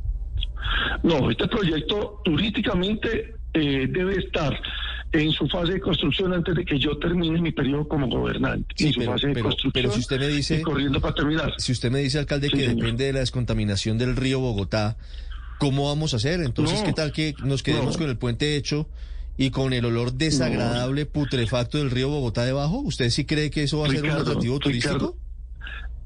No, 1.03 1.31
este 1.31 1.49
proyecto 1.49 2.21
turísticamente 2.25 3.35
eh, 3.55 3.87
debe 3.89 4.17
estar 4.17 4.61
en 5.13 5.33
su 5.33 5.49
fase 5.49 5.73
de 5.75 5.81
construcción 5.81 6.35
antes 6.35 6.55
de 6.55 6.65
que 6.65 6.79
yo 6.79 6.99
termine 6.99 7.41
mi 7.41 7.53
periodo 7.53 7.89
como 7.89 8.09
gobernante. 8.09 8.67
Sí, 8.77 8.93
su 8.93 9.01
pero, 9.01 9.13
fase 9.13 9.29
de 9.29 9.35
pero, 9.35 9.45
construcción 9.47 9.73
pero 9.73 9.95
si 9.95 10.01
usted 10.01 10.21
me 10.21 10.29
dice, 10.29 10.63
corriendo 10.63 11.01
para 11.01 11.15
terminar. 11.15 11.55
Si 11.57 11.73
usted 11.73 11.91
me 11.91 12.01
dice, 12.01 12.19
alcalde, 12.19 12.49
Sí, 12.49 12.57
que 12.57 12.67
señor. 12.67 12.77
depende 12.77 13.05
de 13.05 13.13
la 13.15 13.21
descontaminación 13.21 13.97
del 13.97 14.17
río 14.17 14.41
Bogotá, 14.41 14.99
¿cómo 15.59 15.87
vamos 15.89 16.15
a 16.15 16.17
hacer? 16.17 16.41
Entonces, 16.41 16.81
No, 16.81 16.87
¿qué 16.87 16.93
tal 16.93 17.13
que 17.13 17.35
nos 17.45 17.63
quedemos 17.63 17.95
no. 17.95 17.99
con 18.01 18.11
el 18.11 18.17
puente 18.17 18.57
hecho 18.57 18.89
y 19.37 19.51
con 19.51 19.73
el 19.73 19.85
olor 19.85 20.13
desagradable, 20.15 21.07
putrefacto 21.07 21.79
del 21.79 21.91
río 21.91 22.09
Bogotá 22.09 22.45
debajo? 22.45 22.79
¿Usted 22.79 23.11
sí 23.11 23.25
cree 23.25 23.51
que 23.51 23.65
eso 23.65 23.81
va 23.81 23.87
a 23.87 23.91
ser 23.91 24.05
un 24.05 24.11
atractivo 24.11 24.59
turístico? 24.59 24.95
Ricardo, 24.95 25.17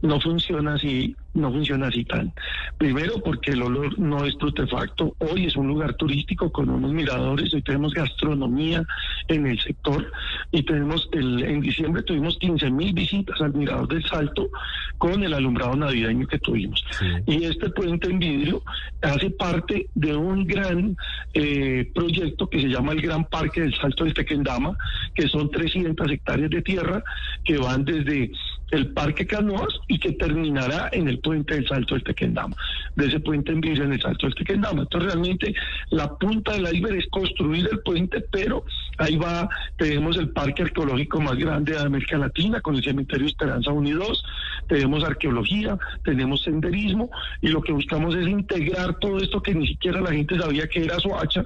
no 0.02 0.20
funciona 0.20 0.74
así, 0.74 1.14
no 1.34 1.50
funciona 1.50 1.88
así 1.88 2.04
tan. 2.04 2.32
Primero 2.78 3.14
porque 3.24 3.52
el 3.52 3.62
olor 3.62 3.98
no 3.98 4.24
es 4.24 4.34
putrefacto. 4.36 5.14
Hoy 5.18 5.46
es 5.46 5.56
un 5.56 5.68
lugar 5.68 5.94
turístico 5.94 6.50
con 6.52 6.68
unos 6.68 6.92
miradores, 6.92 7.52
hoy 7.54 7.62
tenemos 7.62 7.94
gastronomía 7.94 8.84
en 9.28 9.46
el 9.46 9.60
sector 9.60 10.10
y 10.50 10.62
tenemos 10.62 11.08
el, 11.12 11.42
en 11.42 11.60
diciembre 11.60 12.02
tuvimos 12.02 12.38
15 12.38 12.70
mil 12.70 12.92
visitas 12.92 13.40
al 13.40 13.54
mirador 13.54 13.88
del 13.88 14.04
Salto 14.04 14.50
con 14.98 15.22
el 15.22 15.34
alumbrado 15.34 15.76
navideño 15.76 16.26
que 16.26 16.38
tuvimos. 16.38 16.84
Y 17.26 17.44
este 17.44 17.70
puente 17.70 18.10
en 18.10 18.18
vidrio 18.18 18.62
hace 19.00 19.30
parte 19.30 19.88
de 19.94 20.14
un 20.14 20.46
gran 20.46 20.96
eh, 21.34 21.90
proyecto 21.94 22.48
que 22.48 22.60
se 22.60 22.68
llama 22.68 22.92
el 22.92 23.00
Gran 23.00 23.24
Parque 23.24 23.62
del 23.62 23.74
Salto 23.74 24.04
del 24.04 24.14
Tequendama, 24.14 24.76
que 25.14 25.28
son 25.28 25.50
300 25.50 26.10
hectáreas 26.10 26.50
de 26.50 26.62
tierra 26.62 27.02
que 27.44 27.58
van 27.58 27.84
desde 27.84 28.30
el 28.72 28.92
Parque 28.92 29.26
Canoas 29.26 29.74
y 29.86 29.98
que 29.98 30.12
terminará 30.12 30.88
en 30.92 31.06
el 31.08 31.20
puente 31.22 31.54
del 31.54 31.66
Salto 31.66 31.94
del 31.94 32.04
Tequendama, 32.04 32.54
de 32.96 33.06
ese 33.06 33.20
puente 33.20 33.52
en 33.52 33.60
vidrio 33.60 33.84
en 33.84 33.92
el 33.94 34.00
Salto 34.00 34.26
del 34.26 34.34
Tequendama. 34.34 34.82
Entonces 34.82 35.12
realmente 35.12 35.54
la 35.90 36.14
punta 36.16 36.52
del 36.52 36.74
iceberg 36.74 36.98
es 36.98 37.06
construir 37.08 37.68
el 37.70 37.80
puente, 37.80 38.20
pero 38.30 38.64
ahí 38.98 39.16
va, 39.16 39.48
tenemos 39.76 40.16
el 40.18 40.30
parque 40.30 40.62
arqueológico 40.62 41.20
más 41.20 41.36
grande 41.36 41.72
de 41.72 41.80
América 41.80 42.18
Latina 42.18 42.60
con 42.60 42.76
el 42.76 42.84
cementerio 42.84 43.26
Esperanza 43.26 43.70
1 43.70 43.88
y 43.88 43.92
2, 43.92 44.24
tenemos 44.68 45.04
arqueología, 45.04 45.78
tenemos 46.04 46.42
senderismo 46.42 47.10
y 47.40 47.48
lo 47.48 47.62
que 47.62 47.72
buscamos 47.72 48.14
es 48.14 48.26
integrar 48.26 48.98
todo 48.98 49.18
esto 49.18 49.42
que 49.42 49.54
ni 49.54 49.66
siquiera 49.66 50.00
la 50.00 50.12
gente 50.12 50.38
sabía 50.38 50.66
que 50.66 50.84
era 50.84 50.98
Soacha 50.98 51.44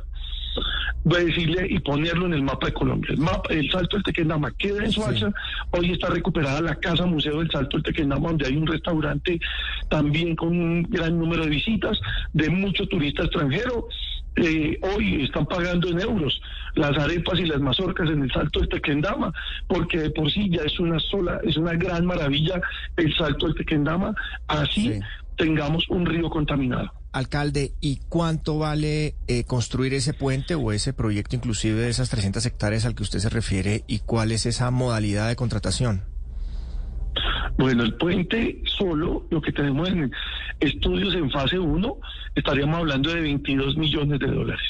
decirle 1.05 1.67
y 1.71 1.79
ponerlo 1.81 2.27
en 2.27 2.35
el 2.35 2.43
mapa 2.43 2.67
de 2.67 2.73
Colombia. 2.73 3.13
El, 3.13 3.19
mapa, 3.19 3.53
el 3.53 3.71
Salto 3.71 3.97
del 3.97 4.05
Tequendama 4.05 4.51
queda 4.53 4.85
en 4.85 4.93
Soacha. 4.93 5.31
Hoy 5.71 5.93
está 5.93 6.09
recuperada 6.09 6.61
la 6.61 6.75
Casa 6.77 7.07
Museo 7.07 7.39
del 7.39 7.51
Salto 7.51 7.77
del 7.77 7.85
Tequendama, 7.85 8.29
donde 8.29 8.47
hay 8.47 8.57
un 8.57 8.67
restaurante 8.67 9.39
también 9.89 10.35
con 10.35 10.49
un 10.49 10.83
gran 10.85 11.19
número 11.19 11.45
de 11.45 11.51
visitas 11.51 11.99
de 12.33 12.51
mucho 12.51 12.87
turista 12.89 13.23
extranjero. 13.23 13.89
Eh, 14.37 14.79
hoy 14.95 15.25
están 15.25 15.47
pagando 15.47 15.89
en 15.89 15.99
euros 15.99 16.43
las 16.75 16.97
arepas 16.99 17.39
y 17.39 17.47
las 17.47 17.59
mazorcas 17.59 18.11
en 18.11 18.23
el 18.23 18.31
Salto 18.31 18.61
del 18.61 18.69
Tequendama, 18.69 19.33
porque 19.67 19.99
de 19.99 20.11
por 20.11 20.31
sí 20.31 20.51
ya 20.51 20.63
es 20.63 20.79
una 20.79 20.99
sola, 20.99 21.41
es 21.43 21.57
una 21.57 21.73
gran 21.73 22.05
maravilla 22.05 22.61
el 22.97 23.15
Salto 23.17 23.47
del 23.47 23.55
Tequendama. 23.55 24.15
Así 24.47 25.01
tengamos 25.37 25.89
un 25.89 26.05
río 26.05 26.29
contaminado. 26.29 26.93
Alcalde, 27.17 27.73
¿y 27.81 27.99
cuánto 28.11 28.59
vale 28.59 29.15
eh, 29.27 29.45
construir 29.45 29.95
ese 29.95 30.13
puente 30.13 30.55
o 30.55 30.71
ese 30.71 30.93
proyecto 30.93 31.35
inclusive 31.35 31.81
de 31.81 31.89
esas 31.89 32.11
300 32.11 32.45
hectáreas 32.45 32.85
al 32.85 32.95
que 32.95 33.05
usted 33.05 33.21
se 33.21 33.31
refiere 33.31 33.85
y 33.87 34.01
cuál 34.01 34.33
es 34.33 34.45
esa 34.45 34.71
modalidad 34.71 35.27
de 35.27 35.35
contratación? 35.35 36.03
Bueno, 37.57 37.85
el 37.85 37.95
puente 37.95 38.61
solo, 38.67 39.27
lo 39.31 39.41
que 39.41 39.51
tenemos 39.51 39.89
en 39.89 40.13
estudios 40.61 41.15
en 41.15 41.31
fase 41.31 41.59
1, 41.59 41.97
estaríamos 42.35 42.81
hablando 42.81 43.09
de 43.09 43.23
22 43.23 43.79
millones 43.79 44.21
de 44.21 44.27
dólares. 44.27 44.67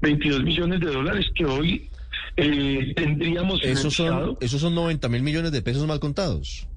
22 0.00 0.44
millones 0.44 0.78
de 0.78 0.92
dólares 0.92 1.26
que 1.34 1.44
hoy 1.44 1.90
eh, 2.36 2.92
tendríamos 2.94 3.60
Esos 3.64 3.94
son, 3.94 4.36
esos 4.40 4.60
son 4.60 4.76
90 4.76 5.08
mil 5.08 5.22
millones 5.22 5.50
de 5.50 5.60
pesos 5.60 5.84
mal 5.88 5.98
contados. 5.98 6.68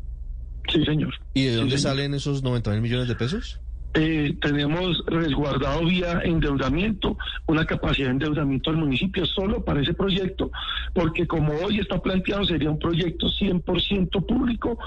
Sí, 0.73 0.83
señor. 0.85 1.13
¿Y 1.35 1.43
de 1.43 1.55
dónde 1.55 1.77
salen 1.77 2.15
esos 2.15 2.41
90 2.41 2.71
mil 2.71 2.81
millones 2.81 3.07
de 3.07 3.13
pesos? 3.13 3.59
Eh, 3.93 4.35
tenemos 4.41 5.03
resguardado 5.07 5.83
vía 5.85 6.21
endeudamiento, 6.23 7.17
una 7.47 7.65
capacidad 7.65 8.07
de 8.07 8.11
endeudamiento 8.13 8.69
al 8.69 8.77
municipio 8.77 9.25
solo 9.25 9.63
para 9.63 9.81
ese 9.81 9.93
proyecto, 9.95 10.51
porque 10.93 11.25
como 11.25 11.53
hoy 11.53 11.79
está 11.79 11.99
planteado 11.99 12.45
sería 12.45 12.69
un 12.69 12.77
proyecto 12.77 13.27
100% 13.27 14.25
público, 14.25 14.77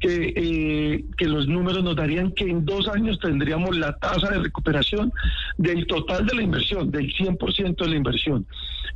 que, 0.00 0.32
eh, 0.34 1.04
que 1.16 1.26
los 1.28 1.46
números 1.46 1.84
nos 1.84 1.94
darían 1.94 2.32
que 2.32 2.44
en 2.44 2.64
dos 2.64 2.88
años 2.88 3.18
tendríamos 3.20 3.76
la 3.76 3.92
tasa 3.98 4.30
de 4.30 4.38
recuperación 4.40 5.12
del 5.58 5.86
total 5.86 6.26
de 6.26 6.34
la 6.34 6.42
inversión, 6.42 6.90
del 6.90 7.12
100% 7.14 7.84
de 7.84 7.88
la 7.90 7.96
inversión. 7.96 8.46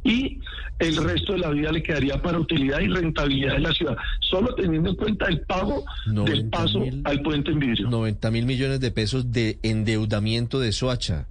Y 0.02 0.38
el 0.78 0.96
resto 0.96 1.34
de 1.34 1.40
la 1.40 1.50
vida 1.50 1.70
le 1.72 1.82
quedaría 1.82 2.20
para 2.22 2.38
utilidad 2.38 2.80
y 2.80 2.88
rentabilidad 2.88 3.52
de 3.54 3.60
la 3.60 3.72
ciudad, 3.72 3.96
solo 4.20 4.54
teniendo 4.54 4.88
en 4.90 4.96
cuenta 4.96 5.26
el 5.26 5.42
pago 5.42 5.84
del 6.06 6.14
90 6.14 6.50
paso 6.58 6.80
mil- 6.80 7.02
al 7.04 7.20
puente 7.20 7.50
en 7.50 7.58
vidrio. 7.58 7.90
90 7.90 8.30
mil 8.30 8.46
millones 8.46 8.80
de 8.80 8.90
pesos 8.90 9.30
de 9.30 9.49
endeudamiento 9.62 10.60
de 10.60 10.72
Soacha. 10.72 11.26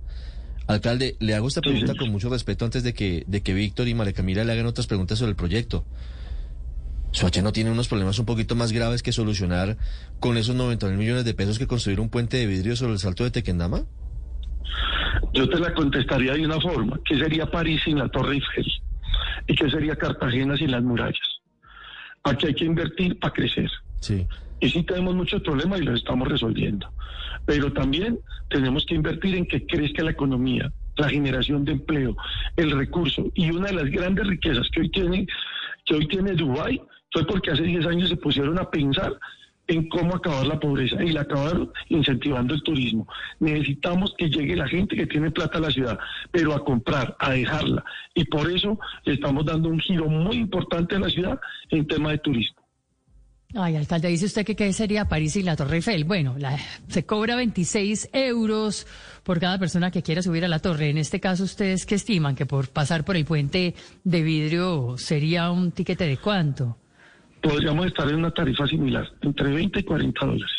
Alcalde, 0.68 1.16
le 1.20 1.34
hago 1.34 1.48
esta 1.48 1.62
pregunta 1.62 1.96
con 1.96 2.12
mucho 2.12 2.30
respeto 2.30 2.66
antes 2.66 2.84
de 2.84 2.94
que, 2.94 3.24
de 3.26 3.42
que 3.42 3.54
Víctor 3.54 3.88
y 3.88 3.96
María 3.96 4.14
Camila 4.14 4.44
le 4.44 4.52
hagan 4.52 4.68
otras 4.68 4.86
preguntas 4.86 5.18
sobre 5.18 5.32
el 5.32 5.36
proyecto. 5.36 5.86
¿Soacha 7.12 7.42
no 7.42 7.52
tiene 7.52 7.72
unos 7.72 7.88
problemas 7.88 8.20
un 8.20 8.26
poquito 8.26 8.56
más 8.56 8.72
graves 8.72 9.02
que 9.02 9.12
solucionar 9.12 9.78
con 10.20 10.38
esos 10.38 10.56
90 10.56 10.88
mil 10.90 10.98
millones 10.98 11.26
de 11.26 11.34
pesos 11.34 11.58
que 11.58 11.66
construir 11.66 12.00
un 12.00 12.10
puente 12.10 12.38
de 12.38 12.46
vidrio 12.46 12.76
sobre 12.76 12.94
el 12.94 13.00
salto 13.00 13.24
de 13.24 13.32
Tequendama? 13.32 13.86
Yo 15.34 15.50
te 15.50 15.60
la 15.60 15.74
contestaría 15.74 16.34
de 16.34 16.46
una 16.46 16.60
forma. 16.60 17.00
¿Qué 17.04 17.18
sería 17.18 17.46
París 17.48 17.82
sin 17.84 17.98
la 17.98 18.08
Torre 18.10 18.36
Eiffel? 18.36 18.66
¿Y 19.48 19.56
qué 19.56 19.70
sería 19.70 19.96
Cartagena 19.96 20.56
sin 20.56 20.72
las 20.72 20.84
murallas? 20.84 21.18
Aquí 22.24 22.48
hay 22.48 22.54
que 22.54 22.66
invertir 22.66 23.18
para 23.20 23.34
crecer. 23.34 23.70
Sí. 24.02 24.28
Y 24.60 24.70
sí 24.70 24.84
tenemos 24.84 25.16
muchos 25.16 25.42
problemas 25.42 25.82
y 25.82 25.84
los 25.84 26.00
estamos 26.00 26.28
resolviendo. 26.28 26.92
Pero 27.46 27.72
también 27.72 28.20
tenemos 28.50 28.86
que 28.86 28.96
invertir 28.96 29.36
en 29.36 29.46
que 29.46 29.66
crezca 29.66 30.04
la 30.04 30.12
economía, 30.12 30.72
la 30.98 31.10
generación 31.10 31.66
de 31.66 31.74
empleo, 31.74 32.16
el 32.58 32.72
recurso. 32.72 33.32
Y 33.34 33.52
una 33.52 33.68
de 33.68 33.74
las 33.74 33.90
grandes 33.90 34.28
riquezas 34.28 34.70
que 34.72 34.82
hoy 34.82 34.90
tiene, 34.90 35.28
que 35.86 35.96
hoy 35.96 36.08
tiene 36.08 36.34
Dubái 36.34 36.82
fue 37.12 37.26
porque 37.26 37.52
hace 37.52 37.64
10 37.64 37.86
años 37.88 38.10
se 38.10 38.18
pusieron 38.18 38.60
a 38.60 38.70
pensar 38.70 39.18
en 39.70 39.88
cómo 39.88 40.16
acabar 40.16 40.48
la 40.48 40.60
pobreza 40.60 41.02
y 41.04 41.12
la 41.12 41.22
acabaron 41.22 41.72
incentivando 41.90 42.56
el 42.56 42.64
turismo. 42.64 43.08
Necesitamos 43.40 44.14
que 44.18 44.30
llegue 44.30 44.56
la 44.56 44.68
gente 44.68 44.96
que 44.96 45.06
tiene 45.06 45.30
plata 45.30 45.60
a 45.60 45.62
la 45.62 45.70
ciudad, 45.70 46.00
pero 46.32 46.54
a 46.54 46.66
comprar, 46.66 47.16
a 47.20 47.32
dejarla. 47.32 47.86
Y 48.16 48.26
por 48.26 48.52
eso 48.52 48.80
estamos 49.06 49.46
dando 49.46 49.70
un 49.70 49.80
giro 49.80 50.08
muy 50.08 50.38
importante 50.38 50.96
a 50.96 51.00
la 51.00 51.10
ciudad 51.10 51.40
en 51.70 51.88
tema 51.88 52.12
de 52.12 52.18
turismo. 52.18 52.59
Ay, 53.56 53.76
alcalde, 53.76 54.10
dice 54.10 54.26
usted 54.26 54.46
que 54.46 54.56
qué 54.56 54.72
sería 54.74 55.06
París 55.06 55.36
y 55.36 55.42
la 55.42 55.56
Torre 55.56 55.78
Eiffel. 55.78 56.04
Bueno, 56.04 56.36
la, 56.38 56.56
se 56.88 57.04
cobra 57.06 57.36
26 57.36 58.10
euros 58.14 58.86
por 59.24 59.40
cada 59.40 59.58
persona 59.58 59.90
que 59.90 60.04
quiera 60.04 60.22
subir 60.22 60.46
a 60.46 60.48
la 60.48 60.60
torre. 60.60 60.92
En 60.92 61.00
este 61.00 61.20
caso, 61.20 61.46
¿ustedes 61.46 61.88
qué 61.88 61.96
estiman? 61.96 62.36
Que 62.36 62.46
por 62.46 62.70
pasar 62.70 63.04
por 63.04 63.18
el 63.18 63.26
puente 63.26 63.74
de 64.04 64.22
vidrio 64.22 64.98
sería 64.98 65.50
un 65.50 65.72
tiquete 65.72 66.06
de 66.06 66.18
cuánto? 66.18 66.78
Podríamos 67.42 67.88
estar 67.88 68.08
en 68.08 68.18
una 68.18 68.32
tarifa 68.32 68.68
similar, 68.68 69.08
entre 69.22 69.52
20 69.52 69.80
y 69.80 69.84
40 69.84 70.26
dólares. 70.26 70.52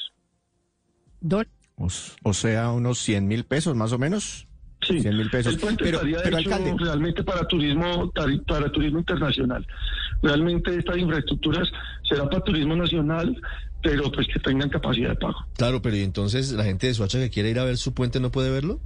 O, 1.76 1.86
o 2.24 2.34
sea, 2.34 2.72
unos 2.72 2.98
100 2.98 3.28
mil 3.28 3.44
pesos 3.44 3.76
más 3.76 3.92
o 3.92 3.98
menos. 3.98 4.48
Sí, 4.90 5.00
100 5.00 5.16
mil 5.16 5.30
pesos. 5.30 5.54
El 5.54 5.60
puente 5.60 5.84
pero, 5.84 5.96
estaría 5.98 6.18
pero 6.22 6.38
hecho 6.38 6.54
alcalde, 6.54 6.74
realmente 6.78 7.24
para 7.24 7.46
turismo 7.46 8.12
para 8.46 8.72
turismo 8.72 8.98
internacional. 8.98 9.66
Realmente 10.22 10.76
estas 10.76 10.98
infraestructuras 10.98 11.68
será 12.08 12.28
para 12.28 12.42
turismo 12.42 12.76
nacional, 12.76 13.36
pero 13.82 14.10
pues 14.12 14.26
que 14.26 14.40
tengan 14.40 14.68
capacidad 14.68 15.10
de 15.10 15.16
pago. 15.16 15.46
Claro, 15.56 15.80
pero 15.80 15.96
¿y 15.96 16.02
entonces 16.02 16.52
la 16.52 16.64
gente 16.64 16.86
de 16.86 16.94
Soacha 16.94 17.18
que 17.18 17.30
quiere 17.30 17.50
ir 17.50 17.58
a 17.58 17.64
ver 17.64 17.76
su 17.76 17.94
puente 17.94 18.20
no 18.20 18.30
puede 18.30 18.50
verlo? 18.50 18.80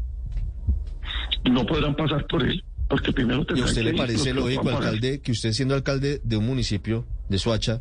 No 1.50 1.66
podrán 1.66 1.94
pasar 1.96 2.26
por 2.26 2.42
él, 2.42 2.62
porque 2.88 3.12
primero 3.12 3.40
¿Y 3.40 3.42
a 3.42 3.46
tendrán 3.46 3.68
usted 3.68 3.82
que 3.82 3.92
le 3.92 3.96
parece 3.96 4.34
lógico, 4.34 4.68
alcalde, 4.70 5.20
que 5.20 5.32
usted 5.32 5.52
siendo 5.52 5.74
alcalde 5.74 6.20
de 6.22 6.36
un 6.36 6.46
municipio 6.46 7.06
de 7.28 7.38
Soacha, 7.38 7.80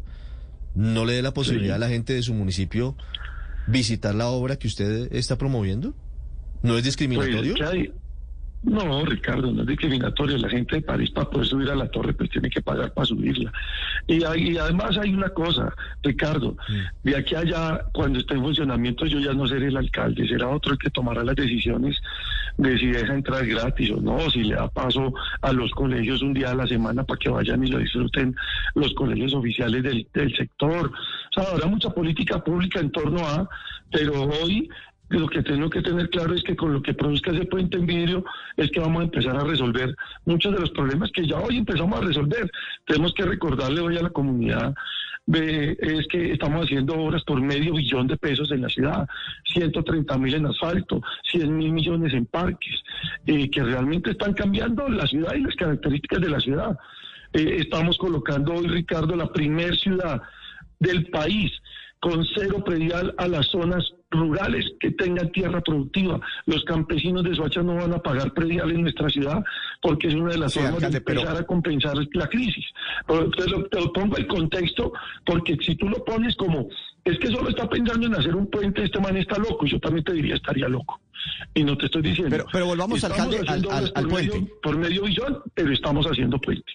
no 0.75 1.05
le 1.05 1.13
dé 1.13 1.21
la 1.21 1.33
posibilidad 1.33 1.75
a 1.75 1.79
la 1.79 1.89
gente 1.89 2.13
de 2.13 2.23
su 2.23 2.33
municipio 2.33 2.95
visitar 3.67 4.15
la 4.15 4.27
obra 4.27 4.57
que 4.57 4.67
usted 4.67 5.13
está 5.13 5.37
promoviendo? 5.37 5.93
¿No 6.61 6.77
es 6.77 6.83
discriminatorio? 6.83 7.55
Pues, 7.55 7.69
¿qué 7.69 7.77
hay? 7.77 7.93
No, 8.63 9.03
Ricardo, 9.05 9.51
no 9.51 9.61
es 9.63 9.67
discriminatorio. 9.67 10.37
La 10.37 10.47
gente 10.49 10.77
de 10.77 10.81
París 10.81 11.11
para 11.11 11.29
poder 11.29 11.47
subir 11.47 11.69
a 11.69 11.75
la 11.75 11.87
torre 11.89 12.13
pues 12.13 12.29
tiene 12.29 12.49
que 12.49 12.61
pagar 12.61 12.93
para 12.93 13.05
subirla. 13.05 13.51
Y, 14.07 14.23
hay- 14.23 14.51
y 14.51 14.57
además 14.57 14.97
hay 14.97 15.13
una 15.13 15.29
cosa, 15.29 15.73
Ricardo, 16.01 16.55
de 17.03 17.15
aquí 17.17 17.35
a 17.35 17.39
allá, 17.39 17.85
cuando 17.93 18.19
esté 18.19 18.35
en 18.35 18.41
funcionamiento, 18.41 19.05
yo 19.05 19.19
ya 19.19 19.33
no 19.33 19.47
seré 19.47 19.67
el 19.67 19.75
alcalde, 19.75 20.25
será 20.27 20.47
otro 20.47 20.71
el 20.73 20.77
que 20.79 20.89
tomará 20.89 21.23
las 21.25 21.35
decisiones 21.35 22.01
de 22.57 22.77
si 22.77 22.87
deja 22.87 23.13
entrar 23.13 23.45
gratis 23.45 23.91
o 23.91 23.99
no, 23.99 24.29
si 24.29 24.43
le 24.43 24.55
da 24.55 24.69
paso 24.69 25.13
a 25.41 25.51
los 25.51 25.69
colegios 25.71 26.21
un 26.21 26.33
día 26.33 26.51
a 26.51 26.55
la 26.55 26.65
semana 26.67 27.03
para 27.03 27.17
que 27.19 27.29
vayan 27.29 27.65
y 27.65 27.69
lo 27.69 27.79
disfruten 27.79 28.33
los 28.75 28.93
colegios 28.93 29.33
oficiales 29.33 29.83
del, 29.83 30.07
del 30.13 30.33
sector. 30.37 30.87
O 30.89 31.41
sea, 31.41 31.51
habrá 31.51 31.67
mucha 31.67 31.89
política 31.89 32.41
pública 32.41 32.79
en 32.79 32.91
torno 32.91 33.19
a, 33.27 33.49
pero 33.91 34.23
hoy 34.23 34.69
lo 35.09 35.27
que 35.27 35.43
tengo 35.43 35.69
que 35.69 35.81
tener 35.81 36.09
claro 36.09 36.33
es 36.33 36.43
que 36.43 36.55
con 36.55 36.73
lo 36.73 36.81
que 36.81 36.93
produzca 36.93 37.31
ese 37.31 37.45
puente 37.45 37.77
en 37.77 37.85
vidrio 37.85 38.25
es 38.57 38.71
que 38.71 38.79
vamos 38.79 39.01
a 39.01 39.05
empezar 39.05 39.35
a 39.35 39.43
resolver 39.43 39.95
muchos 40.25 40.53
de 40.53 40.59
los 40.59 40.71
problemas 40.71 41.11
que 41.11 41.27
ya 41.27 41.37
hoy 41.37 41.57
empezamos 41.57 42.01
a 42.01 42.05
resolver. 42.05 42.49
Tenemos 42.85 43.13
que 43.13 43.25
recordarle 43.25 43.81
hoy 43.81 43.97
a 43.97 44.03
la 44.03 44.09
comunidad 44.09 44.73
es 45.25 46.07
que 46.07 46.31
estamos 46.31 46.65
haciendo 46.65 46.95
obras 46.95 47.23
por 47.23 47.39
medio 47.41 47.73
billón 47.73 48.07
de 48.07 48.17
pesos 48.17 48.51
en 48.51 48.61
la 48.61 48.69
ciudad, 48.69 49.07
130 49.53 50.17
mil 50.17 50.33
en 50.33 50.45
asfalto, 50.47 51.01
100 51.31 51.55
mil 51.55 51.71
millones 51.71 52.13
en 52.13 52.25
parques, 52.25 52.83
eh, 53.25 53.49
que 53.49 53.63
realmente 53.63 54.11
están 54.11 54.33
cambiando 54.33 54.87
la 54.89 55.07
ciudad 55.07 55.33
y 55.35 55.41
las 55.41 55.55
características 55.55 56.21
de 56.21 56.29
la 56.29 56.39
ciudad. 56.39 56.77
Eh, 57.31 57.57
estamos 57.59 57.97
colocando 57.97 58.53
hoy, 58.53 58.67
Ricardo, 58.67 59.15
la 59.15 59.31
primer 59.31 59.77
ciudad 59.77 60.21
del 60.79 61.05
país 61.07 61.51
con 62.01 62.25
cero 62.35 62.61
predial 62.65 63.15
a 63.17 63.27
las 63.27 63.47
zonas 63.47 63.93
rurales 64.13 64.65
que 64.79 64.91
tengan 64.91 65.31
tierra 65.31 65.61
productiva. 65.61 66.19
Los 66.45 66.63
campesinos 66.63 67.23
de 67.23 67.35
Soacha 67.35 67.61
no 67.61 67.75
van 67.75 67.93
a 67.93 67.99
pagar 67.99 68.33
predial 68.33 68.71
en 68.71 68.83
nuestra 68.83 69.09
ciudad 69.09 69.43
porque 69.81 70.07
es 70.07 70.13
una 70.15 70.31
de 70.31 70.37
las 70.37 70.53
Sí, 70.53 70.59
formas 70.59 70.75
alcalde, 70.75 70.99
de 70.99 71.01
pero- 71.05 71.19
empezar 71.21 71.41
a 71.41 71.45
compensar 71.45 71.93
la 72.13 72.27
crisis. 72.27 72.65
Pero 73.07 73.29
te 73.31 73.49
lo, 73.49 73.65
te 73.65 73.79
lo 73.81 73.91
pongo 73.91 74.15
el 74.17 74.27
contexto 74.27 74.93
porque 75.25 75.57
si 75.61 75.75
tú 75.75 75.89
lo 75.89 76.03
pones 76.05 76.35
como 76.35 76.67
es 77.03 77.19
que 77.19 77.27
solo 77.27 77.49
está 77.49 77.67
pensando 77.67 78.07
en 78.07 78.15
hacer 78.15 78.33
un 78.33 78.47
puente, 78.49 78.83
este 78.85 78.99
man 78.99 79.17
está 79.17 79.37
loco, 79.37 79.65
yo 79.65 79.77
también 79.79 80.05
te 80.05 80.13
diría 80.13 80.35
estaría 80.35 80.69
loco. 80.69 81.01
Y 81.53 81.63
no 81.63 81.77
te 81.77 81.85
estoy 81.87 82.01
diciendo. 82.01 82.29
Pero- 82.31 82.45
pero 82.51 82.65
volvamos, 82.67 83.03
alcalde, 83.03 83.37
al- 83.39 83.43
haciendo 83.47 83.71
al- 83.71 83.77
obras 83.79 83.91
al 83.95 84.03
por 84.05 84.13
medio- 84.13 84.31
puente. 84.31 84.53
por 84.63 84.77
medio 84.77 85.03
billón, 85.03 85.39
pero 85.53 85.73
estamos 85.73 86.05
haciendo 86.05 86.39
puente. 86.39 86.71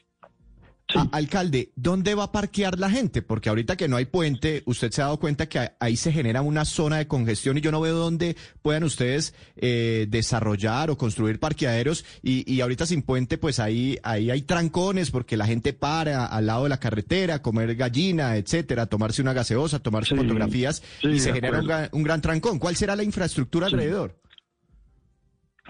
Alcalde, 1.12 1.72
¿dónde 1.76 2.14
va 2.14 2.24
a 2.24 2.32
parquear 2.32 2.78
la 2.78 2.90
gente? 2.90 3.22
Porque 3.22 3.48
ahorita 3.48 3.76
que 3.76 3.88
no 3.88 3.96
hay 3.96 4.06
puente, 4.06 4.62
usted 4.66 4.90
se 4.90 5.02
ha 5.02 5.06
dado 5.06 5.18
cuenta 5.18 5.48
que 5.48 5.72
ahí 5.80 5.96
se 5.96 6.12
genera 6.12 6.42
una 6.42 6.64
zona 6.64 6.98
de 6.98 7.06
congestión 7.06 7.58
y 7.58 7.60
yo 7.60 7.70
no 7.70 7.80
veo 7.80 7.96
dónde 7.96 8.36
puedan 8.62 8.84
ustedes 8.84 9.34
eh, 9.56 10.06
desarrollar 10.08 10.90
o 10.90 10.96
construir 10.96 11.40
parqueaderos 11.40 12.04
y, 12.22 12.50
y 12.50 12.60
ahorita 12.60 12.86
sin 12.86 13.02
puente, 13.02 13.38
pues 13.38 13.60
ahí, 13.60 13.98
ahí 14.02 14.30
hay 14.30 14.42
trancones 14.42 15.10
porque 15.10 15.36
la 15.36 15.46
gente 15.46 15.72
para 15.72 16.26
al 16.26 16.46
lado 16.46 16.64
de 16.64 16.70
la 16.70 16.80
carretera, 16.80 17.42
comer 17.42 17.74
gallina, 17.74 18.36
etcétera, 18.36 18.86
tomarse 18.86 19.22
una 19.22 19.32
gaseosa, 19.32 19.78
tomarse 19.78 20.14
Sí, 20.14 20.16
fotografías 20.16 20.82
sí, 21.02 21.08
y 21.08 21.20
se 21.20 21.32
genera 21.32 21.60
un, 21.60 21.70
un 21.92 22.02
gran 22.02 22.20
trancón. 22.20 22.58
¿Cuál 22.58 22.76
será 22.76 22.96
la 22.96 23.02
infraestructura 23.02 23.66
alrededor? 23.66 24.16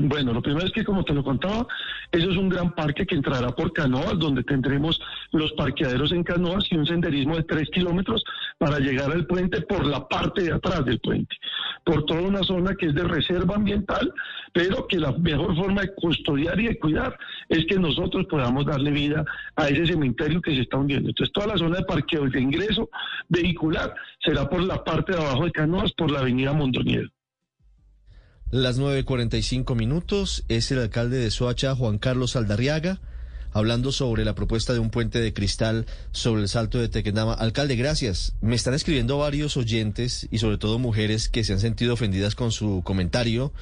Bueno, 0.00 0.32
lo 0.32 0.40
primero 0.40 0.64
es 0.64 0.72
que, 0.72 0.84
como 0.84 1.04
te 1.04 1.12
lo 1.12 1.24
contaba, 1.24 1.66
eso 2.12 2.30
es 2.30 2.36
un 2.36 2.48
gran 2.48 2.72
parque 2.72 3.04
que 3.04 3.16
entrará 3.16 3.48
por 3.48 3.72
canoas, 3.72 4.16
donde 4.16 4.44
tendremos 4.44 5.00
los 5.32 5.50
parqueaderos 5.54 6.12
en 6.12 6.22
canoas 6.22 6.70
y 6.70 6.76
un 6.76 6.86
senderismo 6.86 7.34
de 7.34 7.42
tres 7.42 7.68
kilómetros 7.70 8.22
para 8.58 8.78
llegar 8.78 9.10
al 9.10 9.26
puente 9.26 9.60
por 9.62 9.84
la 9.84 10.06
parte 10.06 10.42
de 10.42 10.52
atrás 10.52 10.84
del 10.84 11.00
puente, 11.00 11.34
por 11.84 12.04
toda 12.04 12.20
una 12.20 12.44
zona 12.44 12.76
que 12.76 12.86
es 12.86 12.94
de 12.94 13.02
reserva 13.02 13.56
ambiental, 13.56 14.12
pero 14.52 14.86
que 14.86 15.00
la 15.00 15.10
mejor 15.10 15.56
forma 15.56 15.80
de 15.80 15.92
custodiar 15.96 16.60
y 16.60 16.68
de 16.68 16.78
cuidar 16.78 17.18
es 17.48 17.66
que 17.66 17.76
nosotros 17.76 18.26
podamos 18.30 18.66
darle 18.66 18.92
vida 18.92 19.24
a 19.56 19.68
ese 19.68 19.84
cementerio 19.84 20.40
que 20.40 20.54
se 20.54 20.60
está 20.60 20.76
hundiendo. 20.76 21.08
Entonces, 21.08 21.32
toda 21.32 21.48
la 21.48 21.58
zona 21.58 21.78
de 21.78 21.84
parqueo 21.84 22.24
y 22.28 22.30
de 22.30 22.40
ingreso 22.40 22.88
vehicular 23.28 23.92
será 24.24 24.48
por 24.48 24.62
la 24.62 24.84
parte 24.84 25.12
de 25.12 25.18
abajo 25.18 25.44
de 25.44 25.50
canoas, 25.50 25.92
por 25.94 26.08
la 26.08 26.20
avenida 26.20 26.52
Mondoñedo. 26.52 27.08
Las 28.50 28.80
9.45 28.80 29.74
minutos 29.76 30.44
es 30.48 30.70
el 30.72 30.78
alcalde 30.78 31.18
de 31.18 31.30
Soacha, 31.30 31.74
Juan 31.74 31.98
Carlos 31.98 32.34
Aldarriaga, 32.34 32.98
hablando 33.52 33.92
sobre 33.92 34.24
la 34.24 34.34
propuesta 34.34 34.72
de 34.72 34.78
un 34.78 34.90
puente 34.90 35.20
de 35.20 35.34
cristal 35.34 35.84
sobre 36.12 36.42
el 36.42 36.48
salto 36.48 36.78
de 36.78 36.88
Tequendama. 36.88 37.34
Alcalde, 37.34 37.76
gracias. 37.76 38.34
Me 38.40 38.54
están 38.54 38.72
escribiendo 38.72 39.18
varios 39.18 39.56
oyentes 39.58 40.28
y 40.30 40.38
sobre 40.38 40.56
todo 40.56 40.78
mujeres 40.78 41.28
que 41.28 41.44
se 41.44 41.52
han 41.52 41.60
sentido 41.60 41.92
ofendidas 41.94 42.34
con 42.34 42.50
su 42.50 42.80
comentario 42.84 43.52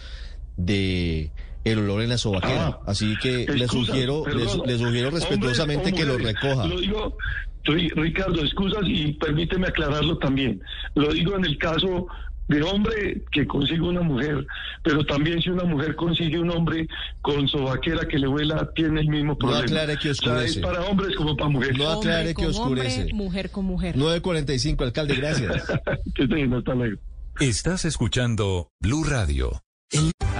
de 0.56 1.32
el 1.64 1.78
olor 1.80 2.02
en 2.02 2.10
la 2.10 2.18
sobaquera. 2.18 2.66
Ah, 2.68 2.80
Así 2.86 3.16
que 3.20 3.44
le 3.52 3.64
excusas, 3.64 3.88
sugiero, 3.88 4.22
le, 4.24 4.32
perdón. 4.34 4.48
su- 4.50 4.64
le 4.66 4.78
sugiero 4.78 5.10
respetuosamente 5.10 5.92
que 5.92 6.04
lo 6.04 6.16
recoja. 6.16 6.64
Lo 6.68 6.78
digo, 6.80 7.16
Ri- 7.64 7.92
Ricardo, 7.96 8.40
excusas 8.44 8.82
y 8.84 9.14
permíteme 9.14 9.66
aclararlo 9.66 10.16
también. 10.18 10.60
Lo 10.94 11.12
digo 11.12 11.34
en 11.36 11.44
el 11.44 11.58
caso 11.58 12.06
de 12.48 12.62
hombre 12.62 13.22
que 13.32 13.46
consigue 13.46 13.80
una 13.80 14.02
mujer, 14.02 14.46
pero 14.82 15.04
también 15.04 15.40
si 15.42 15.50
una 15.50 15.64
mujer 15.64 15.96
consigue 15.96 16.38
un 16.38 16.50
hombre 16.50 16.86
con 17.22 17.48
sobaquera 17.48 18.06
que 18.06 18.18
le 18.18 18.26
vuela, 18.28 18.70
tiene 18.74 19.00
el 19.00 19.08
mismo 19.08 19.36
problema. 19.36 19.64
aclare 19.64 19.96
que 19.98 20.10
O 20.10 20.14
sea, 20.14 20.32
oscurece. 20.32 20.60
es 20.60 20.66
para 20.66 20.82
hombres 20.82 21.16
como 21.16 21.36
para 21.36 21.50
mujeres. 21.50 21.78
No 21.78 21.90
aclare 21.90 22.34
que 22.34 22.46
oscurece. 22.46 23.00
hombre, 23.00 23.14
mujer 23.14 23.50
con 23.50 23.64
mujer. 23.64 23.96
9.45, 23.96 24.82
alcalde, 24.84 25.14
gracias. 25.16 25.64
que 26.14 26.26
bien, 26.26 26.52
hasta 26.54 26.74
luego. 26.74 26.98
Estás 27.40 27.84
escuchando 27.84 28.70
Blue 28.80 29.04
Radio. 29.04 29.62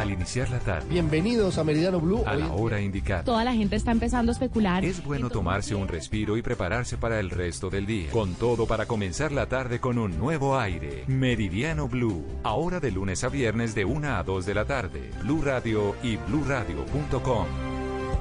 Al 0.06 0.12
iniciar 0.12 0.48
la 0.50 0.60
tarde, 0.60 0.88
Bienvenidos 0.88 1.58
a 1.58 1.64
Meridiano 1.64 2.00
Blue. 2.00 2.22
a 2.26 2.36
la 2.36 2.52
hora 2.52 2.80
indicada. 2.80 3.24
Toda 3.24 3.42
la 3.42 3.52
gente 3.54 3.74
está 3.74 3.90
empezando 3.90 4.30
a 4.30 4.34
especular. 4.34 4.84
Es 4.84 5.02
bueno 5.02 5.30
tomarse 5.30 5.74
un 5.74 5.88
respiro 5.88 6.36
y 6.36 6.42
prepararse 6.42 6.96
para 6.96 7.18
el 7.18 7.28
resto 7.28 7.70
del 7.70 7.86
día. 7.86 8.12
Con 8.12 8.34
todo 8.36 8.66
para 8.66 8.86
comenzar 8.86 9.32
la 9.32 9.46
tarde 9.46 9.80
con 9.80 9.98
un 9.98 10.16
nuevo 10.16 10.58
aire. 10.60 11.02
Meridiano 11.08 11.88
Blue. 11.88 12.24
Ahora 12.44 12.78
de 12.78 12.92
lunes 12.92 13.24
a 13.24 13.28
viernes 13.28 13.74
de 13.74 13.84
1 13.84 14.16
a 14.16 14.22
2 14.22 14.46
de 14.46 14.54
la 14.54 14.64
tarde. 14.64 15.10
Blue 15.22 15.42
Radio 15.42 15.96
y 16.04 16.16
bluradio.com. 16.16 17.46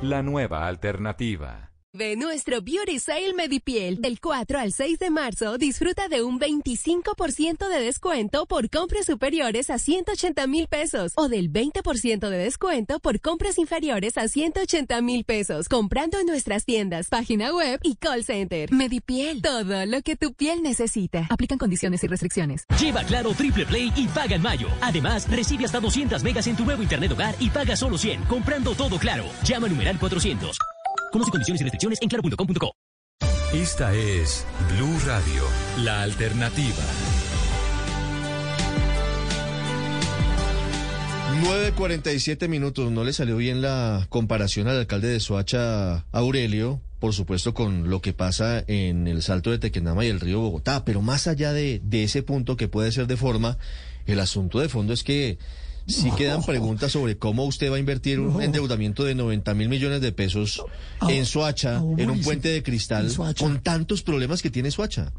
La 0.02 0.24
nueva 0.24 0.68
alternativa. 0.68 1.70
Ve 1.96 2.18
nuestro 2.18 2.62
Beauty 2.62 3.00
Sale 3.00 3.34
Medipiel. 3.34 4.02
Del 4.02 4.20
4 4.20 4.60
al 4.60 4.74
6 4.74 5.00
de 5.00 5.10
marzo, 5.10 5.58
disfruta 5.58 6.10
de 6.10 6.24
un 6.24 6.42
25% 6.42 7.70
de 7.70 7.80
descuento 7.80 8.46
por 8.48 8.70
compras 8.70 9.06
superiores 9.06 9.70
a 9.70 9.80
180 9.80 10.46
mil 10.48 10.68
pesos 10.68 11.14
o 11.16 11.30
del 11.30 11.50
20% 11.54 12.30
de 12.30 12.38
descuento 12.38 13.00
por 13.00 13.22
compras 13.22 13.58
inferiores 13.58 14.18
a 14.18 14.28
180 14.28 15.02
mil 15.04 15.24
pesos. 15.24 15.70
Comprando 15.70 16.20
en 16.20 16.26
nuestras 16.26 16.66
tiendas, 16.66 17.08
página 17.08 17.56
web 17.56 17.80
y 17.82 17.96
call 17.96 18.26
center. 18.26 18.74
Medipiel. 18.74 19.42
Todo 19.42 19.86
lo 19.86 20.02
que 20.02 20.18
tu 20.18 20.34
piel 20.34 20.64
necesita. 20.64 21.28
Aplican 21.30 21.58
condiciones 21.58 22.04
y 22.04 22.08
restricciones. 22.08 22.66
Lleva 22.78 23.06
Claro 23.06 23.34
Triple 23.34 23.68
Play 23.68 23.94
y 23.96 24.10
paga 24.10 24.36
en 24.36 24.42
mayo. 24.42 24.68
Además, 24.82 25.32
recibe 25.32 25.64
hasta 25.64 25.80
200 25.80 26.22
megas 26.24 26.46
en 26.48 26.58
tu 26.58 26.66
nuevo 26.66 26.84
internet 26.84 27.14
hogar 27.14 27.36
y 27.40 27.50
paga 27.50 27.78
solo 27.78 27.98
100. 27.98 28.24
Comprando 28.24 28.76
todo 28.76 29.00
Claro. 29.00 29.24
Llama 29.46 29.70
numeral 29.70 29.98
400. 29.98 30.60
Conoce 31.11 31.32
condiciones 31.32 31.61
y 31.61 31.64
restricciones 31.64 31.99
en 32.02 32.10
claro.com.co. 32.10 32.72
Esta 33.53 33.94
es 33.94 34.45
Blue 34.76 34.99
Radio, 35.06 35.44
la 35.84 36.02
alternativa. 36.02 36.84
9.47 41.41 42.48
minutos. 42.48 42.91
No 42.91 43.03
le 43.03 43.14
salió 43.14 43.38
bien 43.38 43.61
la 43.61 44.07
comparación 44.10 44.68
al 44.68 44.80
alcalde 44.80 45.10
de 45.10 45.19
Soacha, 45.19 46.06
Aurelio, 46.11 46.82
por 46.99 47.14
supuesto, 47.14 47.53
con 47.53 47.90
lo 47.90 48.02
que 48.02 48.14
pasa 48.14 48.64
en 48.68 49.07
el 49.07 49.22
Salto 49.22 49.52
de 49.52 49.60
Tequendama 49.60 50.06
y 50.06 50.10
el 50.10 50.19
río 50.19 50.40
Bogotá. 50.40 50.84
Pero 50.86 51.02
más 51.02 51.27
allá 51.27 51.53
de, 51.53 51.82
de 51.84 52.03
ese 52.03 52.23
punto 52.23 52.57
que 52.57 52.68
puede 52.68 52.91
ser 52.91 53.07
de 53.07 53.18
forma, 53.18 53.57
el 54.06 54.19
asunto 54.19 54.60
de 54.60 54.69
fondo 54.69 54.94
es 54.94 55.03
que 55.03 55.38
sí 55.88 56.12
quedan 56.18 56.44
preguntas 56.44 56.91
sobre 56.91 57.18
cómo 57.18 57.45
usted 57.45 57.72
va 57.72 57.76
a 57.76 57.80
invertir 57.80 58.20
un 58.20 58.41
endeudamiento 58.41 59.03
de 59.03 59.16
90 59.16 59.53
mil 59.53 59.70
millones 59.70 60.02
de 60.02 60.12
pesos 60.12 60.64
en 61.07 61.26
Soacha, 61.26 61.82
en 61.98 62.10
un 62.10 62.22
puente 62.22 62.49
de 62.49 62.64
cristal, 62.64 63.12
con 63.38 63.62
tantos 63.62 64.02
problemas 64.02 64.41
que 64.41 64.49
tiene 64.49 64.72
Soacha. 64.72 65.12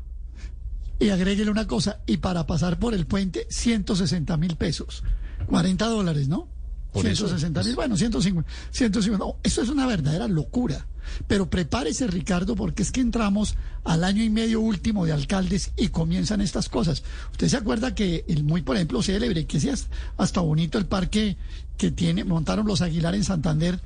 Y 0.98 1.10
agréguele 1.10 1.50
una 1.50 1.66
cosa, 1.66 2.00
y 2.06 2.18
para 2.18 2.46
pasar 2.46 2.78
por 2.78 2.94
el 2.94 3.06
puente, 3.06 3.46
160 3.50 4.36
mil 4.38 4.56
pesos. 4.56 5.04
40 5.46 5.86
dólares, 5.86 6.28
¿no? 6.28 6.48
Por 6.96 7.06
eso, 7.06 7.26
160 7.26 7.62
mil, 7.62 7.74
bueno, 7.74 7.96
150. 7.96 8.50
150 8.70 9.24
no, 9.24 9.36
eso 9.42 9.62
es 9.62 9.68
una 9.68 9.86
verdadera 9.86 10.28
locura. 10.28 10.86
Pero 11.26 11.48
prepárese, 11.48 12.06
Ricardo, 12.06 12.56
porque 12.56 12.82
es 12.82 12.92
que 12.92 13.00
entramos 13.00 13.54
al 13.84 14.04
año 14.04 14.22
y 14.22 14.30
medio 14.30 14.60
último 14.60 15.06
de 15.06 15.12
alcaldes 15.12 15.72
y 15.76 15.88
comienzan 15.88 16.40
estas 16.40 16.68
cosas. 16.68 17.04
Usted 17.32 17.48
se 17.48 17.56
acuerda 17.56 17.94
que 17.94 18.24
el 18.28 18.44
muy, 18.44 18.62
por 18.62 18.76
ejemplo, 18.76 19.02
célebre, 19.02 19.46
que 19.46 19.60
sí 19.60 19.68
es 19.68 19.86
hasta 20.16 20.40
bonito 20.40 20.78
el 20.78 20.86
parque 20.86 21.36
que 21.76 21.90
tiene, 21.90 22.24
montaron 22.24 22.66
los 22.66 22.82
Aguilar 22.82 23.14
en 23.14 23.24
Santander. 23.24 23.80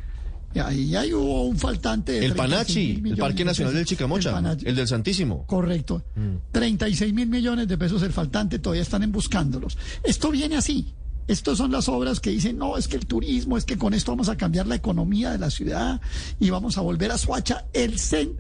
Y 0.52 0.58
ahí, 0.58 0.96
ahí 0.96 1.12
hubo 1.12 1.44
un 1.44 1.58
faltante 1.58 2.12
de 2.12 2.26
El 2.26 2.34
36 2.34 2.98
Panachi, 2.98 3.10
el 3.10 3.16
Parque 3.18 3.44
Nacional 3.44 3.74
del 3.74 3.84
Chicamocha, 3.84 4.30
El 4.30 4.34
Panachi. 4.34 4.66
el 4.66 4.74
del 4.74 4.88
Santísimo. 4.88 5.46
Correcto. 5.46 6.02
Mm. 6.16 6.36
36 6.50 7.12
mil 7.14 7.28
millones 7.28 7.68
de 7.68 7.78
pesos 7.78 8.02
el 8.02 8.12
faltante, 8.12 8.58
todavía 8.58 8.82
están 8.82 9.10
buscándolos. 9.12 9.78
Esto 10.02 10.30
viene 10.30 10.56
así. 10.56 10.92
Estas 11.30 11.58
son 11.58 11.70
las 11.70 11.88
obras 11.88 12.18
que 12.18 12.30
dicen, 12.30 12.58
no, 12.58 12.76
es 12.76 12.88
que 12.88 12.96
el 12.96 13.06
turismo, 13.06 13.56
es 13.56 13.64
que 13.64 13.78
con 13.78 13.94
esto 13.94 14.10
vamos 14.12 14.28
a 14.28 14.36
cambiar 14.36 14.66
la 14.66 14.74
economía 14.74 15.30
de 15.30 15.38
la 15.38 15.48
ciudad 15.50 16.00
y 16.40 16.50
vamos 16.50 16.76
a 16.76 16.80
volver 16.80 17.12
a 17.12 17.18
Suacha 17.18 17.66
el 17.72 17.98
CEN. 18.00 18.32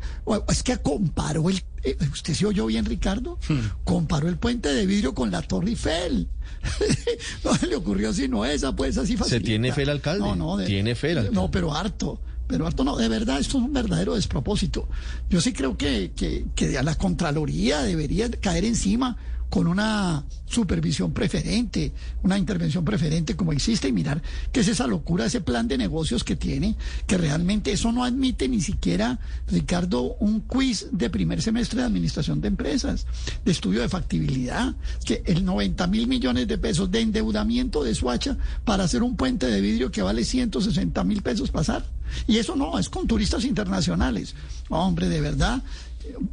Es 0.48 0.62
que 0.64 0.76
comparó 0.78 1.48
el... 1.50 1.62
eh, 1.84 1.96
¿Usted 2.12 2.34
se 2.34 2.46
oyó 2.46 2.66
bien, 2.66 2.84
Ricardo? 2.84 3.38
Comparó 3.84 4.28
el 4.28 4.38
puente 4.38 4.72
de 4.72 4.86
vidrio 4.86 5.14
con 5.14 5.30
la 5.30 5.42
Torre 5.42 5.68
Eiffel. 5.70 6.28
no 7.44 7.54
se 7.54 7.66
le 7.68 7.76
ocurrió 7.76 8.12
sino 8.12 8.44
esa, 8.44 8.74
pues 8.74 8.98
así 8.98 9.16
fácil. 9.16 9.38
¿Se 9.38 9.40
tiene 9.40 9.72
fe 9.72 9.82
el 9.82 9.90
alcalde? 9.90 10.24
No, 10.24 10.34
no. 10.36 10.56
de- 10.56 10.66
Tiene 10.66 10.94
fe 10.94 11.12
el 11.12 11.18
alcalde. 11.18 11.40
No, 11.40 11.50
pero 11.50 11.74
harto. 11.74 12.20
Pero 12.48 12.66
harto 12.66 12.82
no, 12.82 12.96
de 12.96 13.08
verdad, 13.08 13.38
esto 13.38 13.58
es 13.58 13.62
un 13.64 13.72
verdadero 13.72 14.16
despropósito. 14.16 14.88
Yo 15.28 15.40
sí 15.40 15.52
creo 15.52 15.76
que, 15.76 16.10
que, 16.16 16.46
que 16.56 16.76
a 16.76 16.82
la 16.82 16.96
Contraloría 16.96 17.82
debería 17.82 18.28
caer 18.28 18.64
encima 18.64 19.16
con 19.50 19.66
una 19.66 20.24
supervisión 20.46 21.12
preferente, 21.12 21.92
una 22.22 22.38
intervención 22.38 22.84
preferente 22.84 23.36
como 23.36 23.52
existe 23.52 23.88
y 23.88 23.92
mirar 23.92 24.22
qué 24.52 24.60
es 24.60 24.68
esa 24.68 24.86
locura, 24.86 25.26
ese 25.26 25.40
plan 25.40 25.68
de 25.68 25.76
negocios 25.76 26.24
que 26.24 26.36
tiene, 26.36 26.76
que 27.06 27.18
realmente 27.18 27.72
eso 27.72 27.92
no 27.92 28.04
admite 28.04 28.48
ni 28.48 28.60
siquiera, 28.60 29.18
Ricardo, 29.48 30.14
un 30.20 30.40
quiz 30.40 30.86
de 30.92 31.10
primer 31.10 31.42
semestre 31.42 31.80
de 31.80 31.86
administración 31.86 32.40
de 32.40 32.48
empresas, 32.48 33.06
de 33.44 33.52
estudio 33.52 33.80
de 33.80 33.88
factibilidad, 33.88 34.74
que 35.04 35.22
el 35.26 35.44
90 35.44 35.86
mil 35.88 36.06
millones 36.06 36.46
de 36.46 36.58
pesos 36.58 36.90
de 36.90 37.00
endeudamiento 37.00 37.82
de 37.82 37.94
Suacha 37.94 38.38
para 38.64 38.84
hacer 38.84 39.02
un 39.02 39.16
puente 39.16 39.46
de 39.46 39.60
vidrio 39.60 39.90
que 39.90 40.02
vale 40.02 40.24
160 40.24 41.02
mil 41.04 41.22
pesos 41.22 41.50
pasar. 41.50 41.84
Y 42.26 42.38
eso 42.38 42.56
no, 42.56 42.78
es 42.78 42.88
con 42.88 43.06
turistas 43.06 43.44
internacionales. 43.44 44.34
Hombre, 44.68 45.08
de 45.08 45.20
verdad, 45.20 45.62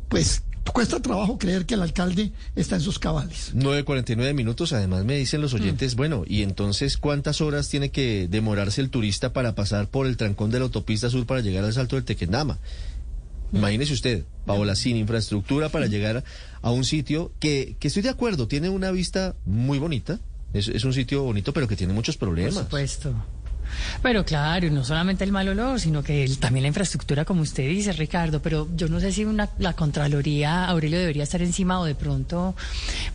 pues 0.10 0.44
cuesta 0.72 1.00
trabajo 1.02 1.38
creer 1.38 1.66
que 1.66 1.74
el 1.76 1.82
alcalde 1.82 2.32
está 2.56 2.76
en 2.76 2.82
sus 2.82 3.00
cabales. 3.00 3.52
9.49 3.56 4.34
minutos, 4.34 4.74
además 4.74 5.04
me 5.06 5.18
dicen 5.18 5.40
Mm. 5.40 5.44
los 5.44 5.54
oyentes, 5.54 5.96
bueno, 5.96 6.24
y 6.28 6.42
entonces, 6.44 6.98
¿cuántas 6.98 7.42
horas 7.42 7.70
tiene 7.70 7.90
que 7.92 8.28
demorarse 8.30 8.82
el 8.82 8.90
turista 8.90 9.34
para 9.34 9.56
pasar 9.56 9.88
por 9.90 10.08
el 10.08 10.18
trancón 10.18 10.52
de 10.52 10.60
la 10.60 10.66
autopista 10.66 11.10
sur 11.10 11.26
para 11.26 11.42
llegar 11.42 11.64
al 11.64 11.74
Salto 11.74 11.96
del 11.96 12.06
Tequendama? 12.06 12.58
Mm. 13.52 13.58
Imagínese 13.58 13.94
usted, 13.94 14.26
Paola, 14.46 14.76
sin 14.76 14.98
infraestructura 14.98 15.70
para 15.70 15.88
llegar 15.88 16.24
a 16.62 16.72
un 16.72 16.84
sitio 16.84 17.32
que, 17.40 17.76
que 17.80 17.88
estoy 17.88 18.04
de 18.04 18.10
acuerdo, 18.10 18.48
tiene 18.48 18.70
una 18.70 18.92
vista 18.92 19.36
muy 19.46 19.80
bonita, 19.80 20.20
es, 20.54 20.68
es 20.68 20.84
un 20.86 20.94
sitio 20.94 21.24
bonito, 21.24 21.54
pero 21.54 21.68
que 21.68 21.76
tiene 21.76 21.94
muchos 21.94 22.18
Por 22.18 22.30
problemas. 22.30 22.56
supuesto. 22.56 23.14
Pero 24.02 24.24
claro, 24.26 24.70
no 24.70 24.84
solamente 24.84 25.24
el 25.24 25.32
mal 25.32 25.48
olor, 25.50 25.80
sino 25.80 26.04
que 26.04 26.24
el- 26.24 26.38
también 26.40 26.64
la 26.64 26.68
infraestructura, 26.70 27.26
como 27.26 27.42
usted 27.42 27.68
dice, 27.68 27.92
Ricardo. 27.94 28.42
Pero 28.42 28.68
yo 28.76 28.88
no 28.88 29.00
sé 29.00 29.12
si 29.12 29.26
una, 29.26 29.50
la 29.60 29.74
Contraloría, 29.74 30.66
Aurelio, 30.66 31.00
debería 31.00 31.24
estar 31.24 31.42
encima 31.42 31.80
o 31.80 31.86
de 31.86 31.96
pronto, 31.96 32.56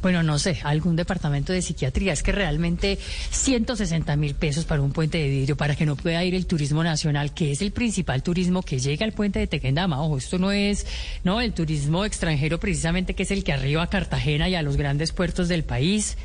bueno, 0.02 0.22
no 0.22 0.38
sé, 0.38 0.58
algún 0.64 0.96
departamento 0.96 1.52
de 1.52 1.62
psiquiatría. 1.62 2.12
Es 2.12 2.22
que 2.22 2.32
realmente 2.32 2.98
160 3.30 4.16
mil 4.16 4.34
pesos 4.34 4.64
para 4.64 4.80
un 4.82 4.92
puente 4.92 5.18
de 5.18 5.28
vidrio, 5.28 5.56
para 5.56 5.74
que 5.76 5.86
no 5.86 5.96
pueda 5.96 6.22
ir 6.24 6.34
el 6.34 6.46
turismo 6.46 6.82
nacional, 6.84 7.32
que 7.34 7.52
es 7.52 7.62
el 7.62 7.72
principal 7.72 8.22
turismo 8.22 8.62
que 8.62 8.78
llega 8.78 9.04
al 9.04 9.12
puente 9.12 9.38
de 9.38 9.46
Tequendama. 9.46 10.02
Ojo, 10.02 10.18
esto 10.18 10.38
no 10.38 10.52
es, 10.52 10.86
no, 11.24 11.40
el 11.40 11.52
turismo 11.52 12.04
extranjero 12.04 12.58
precisamente, 12.60 13.14
que 13.14 13.22
es 13.24 13.30
el 13.30 13.44
que 13.44 13.52
arriba 13.52 13.82
a 13.82 13.86
Cartagena 13.88 14.48
y 14.48 14.54
a 14.54 14.62
los 14.62 14.76
grandes 14.76 15.12
puertos 15.12 15.48
del 15.48 15.64
país 15.64 16.16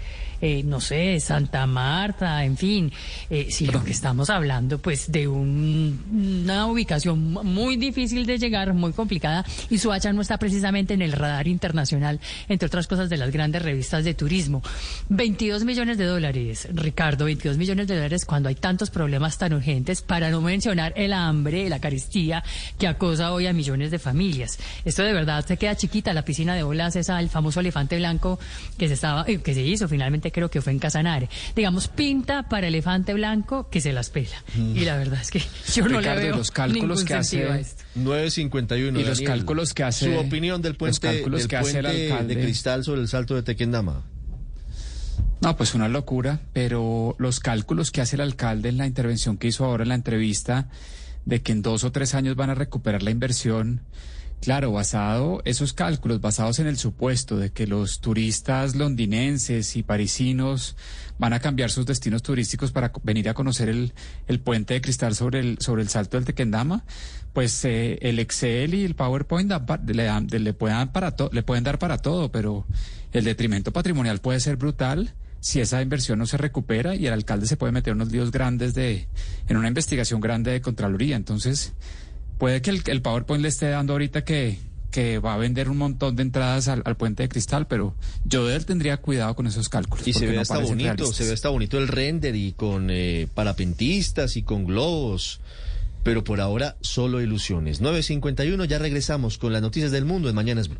eh, 0.41 0.63
no 0.63 0.81
sé, 0.81 1.19
Santa 1.19 1.65
Marta, 1.67 2.43
en 2.45 2.57
fin, 2.57 2.91
eh, 3.29 3.47
si 3.49 3.67
lo 3.67 3.83
que 3.83 3.91
estamos 3.91 4.29
hablando, 4.29 4.77
pues 4.79 5.11
de 5.11 5.27
un- 5.27 6.43
una 6.45 6.65
ubicación 6.67 7.19
muy 7.33 7.75
difícil 7.77 8.25
de 8.25 8.37
llegar, 8.37 8.73
muy 8.73 8.93
complicada, 8.93 9.45
y 9.69 9.77
Suacha 9.77 10.13
no 10.13 10.21
está 10.21 10.37
precisamente 10.37 10.93
en 10.93 11.01
el 11.01 11.11
radar 11.11 11.47
internacional, 11.47 12.19
entre 12.49 12.67
otras 12.67 12.87
cosas 12.87 13.09
de 13.09 13.17
las 13.17 13.31
grandes 13.31 13.61
revistas 13.61 14.03
de 14.03 14.13
turismo. 14.13 14.61
22 15.09 15.63
millones 15.63 15.97
de 15.97 16.05
dólares, 16.05 16.67
Ricardo, 16.73 17.25
22 17.25 17.57
millones 17.57 17.87
de 17.87 17.95
dólares 17.95 18.25
cuando 18.25 18.49
hay 18.49 18.55
tantos 18.55 18.89
problemas 18.89 19.37
tan 19.37 19.53
urgentes, 19.53 20.01
para 20.01 20.29
no 20.29 20.41
mencionar 20.41 20.93
el 20.95 21.13
hambre, 21.13 21.69
la 21.69 21.79
carestía 21.79 22.43
que 22.77 22.87
acosa 22.87 23.31
hoy 23.31 23.47
a 23.47 23.53
millones 23.53 23.91
de 23.91 23.99
familias. 23.99 24.57
Esto 24.85 25.03
de 25.03 25.13
verdad 25.13 25.45
se 25.45 25.57
queda 25.57 25.75
chiquita, 25.75 26.13
la 26.13 26.23
piscina 26.23 26.55
de 26.55 26.63
olas, 26.63 26.95
esa, 26.95 27.19
el 27.19 27.29
famoso 27.29 27.59
elefante 27.59 27.97
blanco 27.97 28.39
que 28.77 28.87
se 28.87 28.93
estaba, 28.95 29.25
eh, 29.27 29.39
que 29.39 29.53
se 29.53 29.61
hizo 29.63 29.87
finalmente 29.87 30.26
creo 30.31 30.49
que 30.49 30.61
fue 30.61 30.71
en 30.73 30.79
Casanare. 30.79 31.29
Digamos, 31.55 31.87
pinta 31.87 32.43
para 32.49 32.67
elefante 32.67 33.13
blanco 33.13 33.69
que 33.69 33.81
se 33.81 33.93
las 33.93 34.09
pela. 34.09 34.43
Y 34.55 34.81
la 34.85 34.97
verdad 34.97 35.19
es 35.21 35.31
que 35.31 35.39
yo 35.73 35.87
no 35.87 35.99
Ricardo, 35.99 36.19
le 36.21 36.25
y 36.25 36.29
veo 36.29 36.37
los 36.37 36.51
cálculos 36.51 37.03
que 37.03 37.13
hace- 37.13 37.43
a 37.47 37.59
esto. 37.59 37.83
9.51. 37.95 38.99
Y 38.99 39.03
los 39.03 39.21
cálculos 39.21 39.73
que 39.73 39.83
hace- 39.83 40.05
Su 40.13 40.19
opinión 40.19 40.61
del 40.61 40.73
los 40.73 40.77
puente, 40.77 40.99
cálculos 41.01 41.39
del 41.41 41.47
que 41.49 41.55
hace 41.57 41.79
el 41.79 41.85
puente 41.85 42.11
alcalde. 42.11 42.35
de 42.35 42.41
cristal 42.41 42.83
sobre 42.83 43.01
el 43.01 43.07
Salto 43.07 43.35
de 43.35 43.43
Tequendama. 43.43 44.03
No, 45.41 45.55
pues 45.55 45.75
una 45.75 45.87
locura, 45.87 46.39
pero 46.53 47.15
los 47.19 47.39
cálculos 47.39 47.91
que 47.91 48.01
hace 48.01 48.15
el 48.15 48.21
alcalde 48.21 48.69
en 48.69 48.77
la 48.77 48.87
intervención 48.87 49.37
que 49.37 49.47
hizo 49.47 49.65
ahora 49.65 49.83
en 49.83 49.89
la 49.89 49.95
entrevista 49.95 50.67
de 51.25 51.41
que 51.41 51.51
en 51.51 51.61
dos 51.61 51.83
o 51.83 51.91
tres 51.91 52.15
años 52.15 52.35
van 52.35 52.49
a 52.49 52.55
recuperar 52.55 53.03
la 53.03 53.11
inversión, 53.11 53.81
claro, 54.41 54.71
basado 54.71 55.41
esos 55.45 55.73
cálculos 55.73 56.21
basados 56.21 56.59
en 56.59 56.67
el 56.67 56.77
supuesto 56.77 57.37
de 57.37 57.51
que 57.51 57.67
los 57.67 57.99
turistas 57.99 58.75
londinenses 58.75 59.75
y 59.75 59.83
parisinos 59.83 60.75
van 61.19 61.33
a 61.33 61.39
cambiar 61.39 61.71
sus 61.71 61.85
destinos 61.85 62.21
turísticos 62.21 62.71
para 62.71 62.91
venir 63.03 63.27
a 63.29 63.33
conocer 63.33 63.69
el, 63.69 63.93
el 64.27 64.39
puente 64.39 64.75
de 64.75 64.81
cristal 64.81 65.15
sobre 65.15 65.39
el 65.39 65.57
sobre 65.59 65.81
el 65.81 65.89
salto 65.89 66.17
del 66.17 66.25
Tequendama, 66.25 66.85
pues 67.33 67.65
eh, 67.65 67.97
el 68.01 68.19
Excel 68.19 68.73
y 68.75 68.83
el 68.85 68.93
PowerPoint 68.95 69.51
le, 69.87 70.03
dan- 70.03 70.27
le 70.31 70.53
pueden 70.53 70.77
dar 70.77 70.91
para 70.91 71.15
le 71.31 71.43
pueden 71.43 71.63
dar 71.63 71.79
para 71.79 71.97
todo, 71.97 72.31
pero 72.31 72.65
el 73.13 73.23
detrimento 73.23 73.71
patrimonial 73.73 74.19
puede 74.19 74.39
ser 74.39 74.57
brutal 74.57 75.13
si 75.39 75.59
esa 75.59 75.81
inversión 75.81 76.19
no 76.19 76.25
se 76.25 76.37
recupera 76.37 76.95
y 76.95 77.07
el 77.07 77.13
alcalde 77.13 77.47
se 77.47 77.57
puede 77.57 77.71
meter 77.71 77.93
unos 77.93 78.11
líos 78.11 78.31
grandes 78.31 78.73
de 78.73 79.07
en 79.47 79.57
una 79.57 79.67
investigación 79.67 80.19
grande 80.19 80.51
de 80.51 80.61
Contraloría. 80.61 81.15
Entonces, 81.15 81.73
puede 82.37 82.61
que 82.61 82.69
el, 82.69 82.81
el 82.85 83.01
PowerPoint 83.01 83.41
le 83.41 83.49
esté 83.49 83.69
dando 83.69 83.93
ahorita 83.93 84.23
que, 84.23 84.59
que 84.91 85.19
va 85.19 85.33
a 85.33 85.37
vender 85.37 85.69
un 85.69 85.77
montón 85.77 86.15
de 86.15 86.23
entradas 86.23 86.67
al, 86.67 86.81
al 86.85 86.95
puente 86.97 87.23
de 87.23 87.29
cristal, 87.29 87.67
pero 87.67 87.95
yo 88.25 88.45
de 88.45 88.55
él 88.55 88.65
tendría 88.65 88.97
cuidado 88.97 89.35
con 89.35 89.47
esos 89.47 89.69
cálculos. 89.69 90.07
Y 90.07 90.13
se 90.13 90.25
ve 90.25 90.35
no 90.35 90.41
hasta 90.41 90.59
bonito, 90.59 90.83
realistas. 90.83 91.15
se 91.15 91.25
ve 91.25 91.33
hasta 91.33 91.49
bonito 91.49 91.77
el 91.77 91.87
render 91.87 92.35
y 92.35 92.53
con 92.53 92.89
eh, 92.89 93.27
parapentistas 93.33 94.37
y 94.37 94.43
con 94.43 94.65
globos. 94.65 95.41
pero 96.03 96.23
por 96.23 96.39
ahora 96.41 96.77
solo 96.81 97.21
ilusiones. 97.21 97.81
9.51, 97.81 98.65
ya 98.65 98.79
regresamos 98.79 99.37
con 99.37 99.53
las 99.53 99.61
noticias 99.61 99.91
del 99.91 100.05
mundo 100.05 100.29
en 100.29 100.35
Mañanas 100.35 100.69
Blue. 100.69 100.79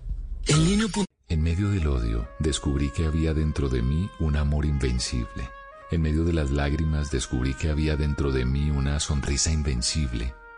En 1.29 1.41
medio 1.41 1.69
del 1.69 1.87
odio, 1.87 2.27
descubrí 2.39 2.89
que 2.91 3.05
había 3.05 3.33
dentro 3.33 3.67
de 3.67 3.81
mí 3.81 4.09
un 4.19 4.37
amor 4.37 4.65
invencible. 4.65 5.49
En 5.91 6.01
medio 6.01 6.23
de 6.23 6.31
las 6.33 6.51
lágrimas, 6.51 7.11
descubrí 7.11 7.53
que 7.53 7.69
había 7.69 7.97
dentro 7.97 8.31
de 8.31 8.45
mí 8.45 8.71
una 8.71 8.99
sonrisa 9.01 9.51
invencible. 9.51 10.33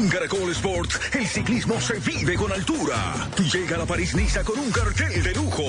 En 0.00 0.08
Caracol 0.08 0.50
Sport, 0.52 0.92
el 1.12 1.26
ciclismo 1.26 1.78
se 1.78 1.98
vive 1.98 2.34
con 2.34 2.50
altura. 2.50 3.28
Llega 3.52 3.76
la 3.76 3.84
París-Niza 3.84 4.42
con 4.44 4.58
un 4.58 4.70
cartel 4.70 5.22
de 5.22 5.34
lujo. 5.34 5.62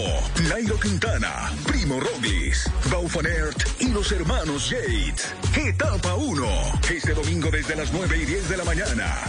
Nairo 0.47 0.79
Quintana, 0.79 1.51
Primo 1.67 1.99
Roglic, 1.99 2.55
Baufanert 2.89 3.81
y 3.81 3.89
los 3.89 4.09
hermanos 4.13 4.69
Yates. 4.69 5.33
Etapa 5.53 6.15
1. 6.15 6.47
Este 6.89 7.13
domingo 7.13 7.51
desde 7.51 7.75
las 7.75 7.91
9 7.91 8.19
y 8.21 8.25
10 8.25 8.47
de 8.47 8.57
la 8.57 8.63
mañana. 8.63 9.19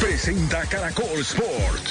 Presenta 0.00 0.66
Caracol 0.66 1.20
Sport. 1.20 1.86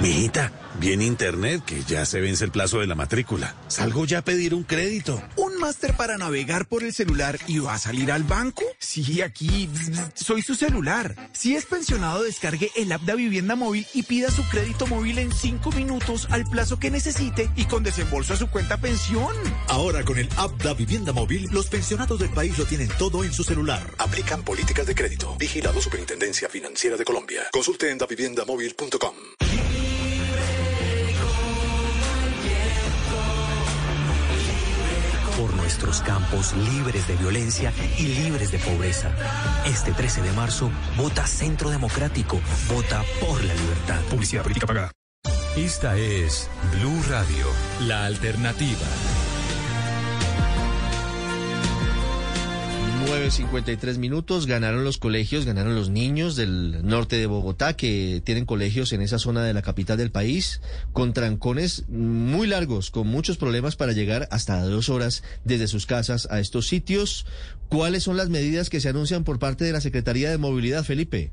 Mijita, 0.00 0.50
viene 0.78 1.04
internet 1.04 1.64
que 1.64 1.82
ya 1.82 2.04
se 2.04 2.20
vence 2.20 2.44
el 2.44 2.50
plazo 2.50 2.80
de 2.80 2.86
la 2.86 2.94
matrícula. 2.94 3.54
Salgo 3.68 4.04
ya 4.04 4.18
a 4.18 4.24
pedir 4.24 4.54
un 4.54 4.62
crédito. 4.62 5.22
¿Un 5.36 5.58
máster 5.58 5.96
para 5.96 6.18
navegar 6.18 6.66
por 6.66 6.82
el 6.82 6.92
celular 6.92 7.38
y 7.46 7.58
va 7.58 7.74
a 7.74 7.78
salir 7.78 8.12
al 8.12 8.24
banco? 8.24 8.62
Sí, 8.78 9.22
aquí. 9.22 9.68
Soy 10.14 10.42
su 10.42 10.54
celular. 10.54 11.30
Si 11.32 11.56
es 11.56 11.66
pensionado, 11.66 12.22
descargue 12.22 12.70
el 12.76 12.92
app 12.92 13.02
de 13.02 13.16
Vivienda 13.16 13.56
Móvil 13.56 13.86
y 13.94 14.02
pida 14.02 14.30
su 14.30 14.42
crédito 14.48 14.86
móvil 14.86 15.18
en 15.18 15.32
cinco 15.32 15.72
minutos 15.72 16.28
al 16.30 16.44
plazo 16.44 16.78
que 16.78 16.90
necesite 16.90 17.50
y 17.56 17.64
con 17.64 17.82
desembolso 17.82 18.34
a 18.34 18.36
su 18.36 18.48
cuenta 18.48 18.76
pensión. 18.76 19.34
Ahora 19.68 20.04
con 20.04 20.18
el 20.18 20.28
app 20.36 20.62
Da 20.62 20.74
Vivienda 20.74 21.12
Móvil, 21.12 21.48
los 21.50 21.68
pensionados 21.68 22.18
del 22.18 22.30
país 22.30 22.56
lo 22.58 22.64
tienen 22.64 22.88
todo 22.98 23.24
en 23.24 23.32
su 23.32 23.44
celular. 23.44 23.82
Aplican 23.98 24.42
políticas 24.42 24.86
de 24.86 24.94
crédito. 24.94 25.36
Vigilado 25.38 25.80
Superintendencia 25.80 26.48
Financiera 26.48 26.96
de 26.96 27.04
Colombia. 27.04 27.42
Consulte 27.52 27.90
en 27.90 27.98
daviviendamóvil.com. 27.98 29.14
nuestros 35.66 36.00
campos 36.00 36.54
libres 36.54 37.08
de 37.08 37.16
violencia 37.16 37.72
y 37.98 38.06
libres 38.06 38.52
de 38.52 38.58
pobreza. 38.60 39.10
Este 39.64 39.90
13 39.90 40.22
de 40.22 40.30
marzo, 40.30 40.70
vota 40.96 41.26
Centro 41.26 41.70
Democrático, 41.70 42.40
vota 42.72 43.02
por 43.18 43.42
la 43.42 43.52
libertad. 43.52 44.00
Publicidad 44.08 44.44
política 44.44 44.68
pagada. 44.68 44.92
Esta 45.56 45.96
es 45.96 46.48
Blue 46.70 47.02
Radio, 47.08 47.46
la 47.80 48.04
alternativa. 48.04 48.86
9.53 53.06 53.98
minutos, 53.98 54.46
ganaron 54.46 54.82
los 54.82 54.98
colegios, 54.98 55.44
ganaron 55.44 55.76
los 55.76 55.90
niños 55.90 56.34
del 56.34 56.84
norte 56.84 57.16
de 57.16 57.26
Bogotá 57.26 57.74
que 57.76 58.20
tienen 58.24 58.46
colegios 58.46 58.92
en 58.92 59.00
esa 59.00 59.20
zona 59.20 59.44
de 59.44 59.54
la 59.54 59.62
capital 59.62 59.96
del 59.96 60.10
país, 60.10 60.60
con 60.92 61.12
trancones 61.12 61.88
muy 61.88 62.48
largos, 62.48 62.90
con 62.90 63.06
muchos 63.06 63.36
problemas 63.36 63.76
para 63.76 63.92
llegar 63.92 64.26
hasta 64.32 64.60
dos 64.62 64.88
horas 64.88 65.22
desde 65.44 65.68
sus 65.68 65.86
casas 65.86 66.26
a 66.32 66.40
estos 66.40 66.66
sitios. 66.66 67.26
¿Cuáles 67.68 68.02
son 68.02 68.16
las 68.16 68.28
medidas 68.28 68.70
que 68.70 68.80
se 68.80 68.88
anuncian 68.88 69.22
por 69.22 69.38
parte 69.38 69.64
de 69.64 69.72
la 69.72 69.80
Secretaría 69.80 70.28
de 70.28 70.38
Movilidad, 70.38 70.82
Felipe? 70.82 71.32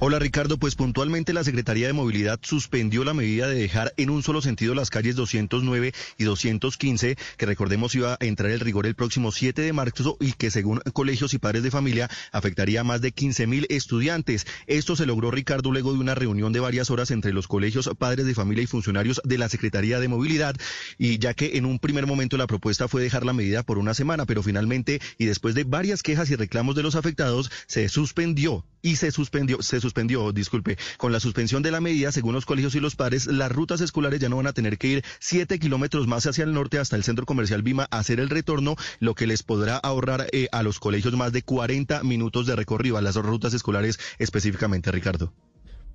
Hola 0.00 0.18
Ricardo, 0.18 0.58
pues 0.58 0.74
puntualmente 0.74 1.32
la 1.32 1.44
Secretaría 1.44 1.86
de 1.86 1.92
Movilidad 1.92 2.38
suspendió 2.42 3.04
la 3.04 3.14
medida 3.14 3.48
de 3.48 3.54
dejar 3.54 3.94
en 3.96 4.10
un 4.10 4.22
solo 4.22 4.42
sentido 4.42 4.74
las 4.74 4.90
calles 4.90 5.16
209 5.16 5.92
y 6.18 6.24
215, 6.24 7.16
que 7.36 7.46
recordemos 7.46 7.94
iba 7.94 8.14
a 8.14 8.16
entrar 8.20 8.50
el 8.50 8.60
rigor 8.60 8.86
el 8.86 8.94
próximo 8.94 9.32
7 9.32 9.62
de 9.62 9.72
marzo 9.72 10.16
y 10.20 10.32
que 10.32 10.50
según 10.50 10.80
colegios 10.92 11.32
y 11.34 11.38
padres 11.38 11.62
de 11.62 11.70
familia 11.70 12.10
afectaría 12.32 12.80
a 12.80 12.84
más 12.84 13.00
de 13.00 13.12
15 13.12 13.46
mil 13.46 13.66
estudiantes. 13.70 14.46
Esto 14.66 14.96
se 14.96 15.06
logró 15.06 15.30
Ricardo 15.30 15.70
luego 15.70 15.92
de 15.92 16.00
una 16.00 16.14
reunión 16.14 16.52
de 16.52 16.60
varias 16.60 16.90
horas 16.90 17.10
entre 17.10 17.32
los 17.32 17.46
colegios, 17.46 17.90
padres 17.98 18.26
de 18.26 18.34
familia 18.34 18.64
y 18.64 18.66
funcionarios 18.66 19.20
de 19.24 19.38
la 19.38 19.48
Secretaría 19.48 20.00
de 20.00 20.08
Movilidad 20.08 20.56
y 20.98 21.18
ya 21.18 21.34
que 21.34 21.56
en 21.56 21.66
un 21.66 21.78
primer 21.78 22.06
momento 22.06 22.36
la 22.36 22.46
propuesta 22.46 22.88
fue 22.88 23.02
dejar 23.02 23.24
la 23.24 23.32
medida 23.32 23.62
por 23.62 23.78
una 23.78 23.94
semana, 23.94 24.26
pero 24.26 24.42
finalmente 24.42 25.00
y 25.18 25.26
después 25.26 25.54
de 25.54 25.64
varias 25.64 26.02
quejas 26.02 26.30
y 26.30 26.36
reclamos 26.36 26.74
de 26.74 26.82
los 26.82 26.96
afectados 26.96 27.50
se 27.66 27.88
suspendió 27.88 28.64
y 28.82 28.96
se 28.96 29.10
suspendió, 29.10 29.33
se 29.60 29.80
suspendió, 29.80 30.32
disculpe, 30.32 30.78
con 30.98 31.12
la 31.12 31.20
suspensión 31.20 31.62
de 31.62 31.70
la 31.70 31.80
medida, 31.80 32.12
según 32.12 32.34
los 32.34 32.46
colegios 32.46 32.74
y 32.74 32.80
los 32.80 32.96
padres, 32.96 33.26
las 33.26 33.50
rutas 33.50 33.80
escolares 33.80 34.20
ya 34.20 34.28
no 34.28 34.36
van 34.36 34.46
a 34.46 34.52
tener 34.52 34.78
que 34.78 34.88
ir 34.88 35.04
siete 35.18 35.58
kilómetros 35.58 36.06
más 36.06 36.26
hacia 36.26 36.44
el 36.44 36.52
norte 36.52 36.78
hasta 36.78 36.96
el 36.96 37.04
centro 37.04 37.26
comercial 37.26 37.62
Vima 37.62 37.86
a 37.90 37.98
hacer 37.98 38.20
el 38.20 38.30
retorno, 38.30 38.76
lo 39.00 39.14
que 39.14 39.26
les 39.26 39.42
podrá 39.42 39.76
ahorrar 39.76 40.26
eh, 40.32 40.48
a 40.52 40.62
los 40.62 40.78
colegios 40.78 41.14
más 41.14 41.32
de 41.32 41.42
40 41.42 42.02
minutos 42.02 42.46
de 42.46 42.56
recorrido 42.56 42.96
a 42.96 43.02
las 43.02 43.16
rutas 43.16 43.54
escolares 43.54 43.98
específicamente, 44.18 44.90
Ricardo. 44.92 45.32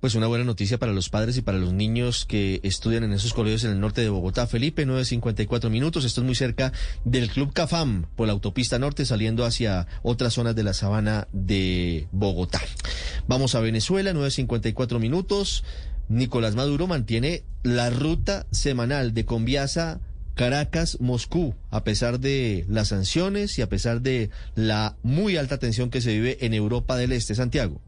Pues 0.00 0.14
una 0.14 0.28
buena 0.28 0.44
noticia 0.44 0.78
para 0.78 0.94
los 0.94 1.10
padres 1.10 1.36
y 1.36 1.42
para 1.42 1.58
los 1.58 1.74
niños 1.74 2.24
que 2.24 2.60
estudian 2.62 3.04
en 3.04 3.12
esos 3.12 3.34
colegios 3.34 3.64
en 3.64 3.72
el 3.72 3.80
norte 3.80 4.00
de 4.00 4.08
Bogotá. 4.08 4.46
Felipe, 4.46 4.86
9.54 4.86 5.68
minutos. 5.68 6.06
Esto 6.06 6.22
es 6.22 6.24
muy 6.24 6.34
cerca 6.34 6.72
del 7.04 7.28
Club 7.28 7.52
Cafam 7.52 8.06
por 8.16 8.26
la 8.26 8.32
autopista 8.32 8.78
norte 8.78 9.04
saliendo 9.04 9.44
hacia 9.44 9.86
otras 10.02 10.32
zonas 10.32 10.56
de 10.56 10.62
la 10.62 10.72
sabana 10.72 11.28
de 11.34 12.08
Bogotá. 12.12 12.62
Vamos 13.28 13.54
a 13.54 13.60
Venezuela, 13.60 14.14
9.54 14.14 14.98
minutos. 14.98 15.64
Nicolás 16.08 16.54
Maduro 16.54 16.86
mantiene 16.86 17.44
la 17.62 17.90
ruta 17.90 18.46
semanal 18.50 19.12
de 19.12 19.26
Conviasa 19.26 20.00
Caracas, 20.34 20.98
Moscú, 20.98 21.54
a 21.68 21.84
pesar 21.84 22.20
de 22.20 22.64
las 22.70 22.88
sanciones 22.88 23.58
y 23.58 23.62
a 23.62 23.68
pesar 23.68 24.00
de 24.00 24.30
la 24.54 24.96
muy 25.02 25.36
alta 25.36 25.58
tensión 25.58 25.90
que 25.90 26.00
se 26.00 26.14
vive 26.14 26.38
en 26.40 26.54
Europa 26.54 26.96
del 26.96 27.12
Este, 27.12 27.34
Santiago. 27.34 27.82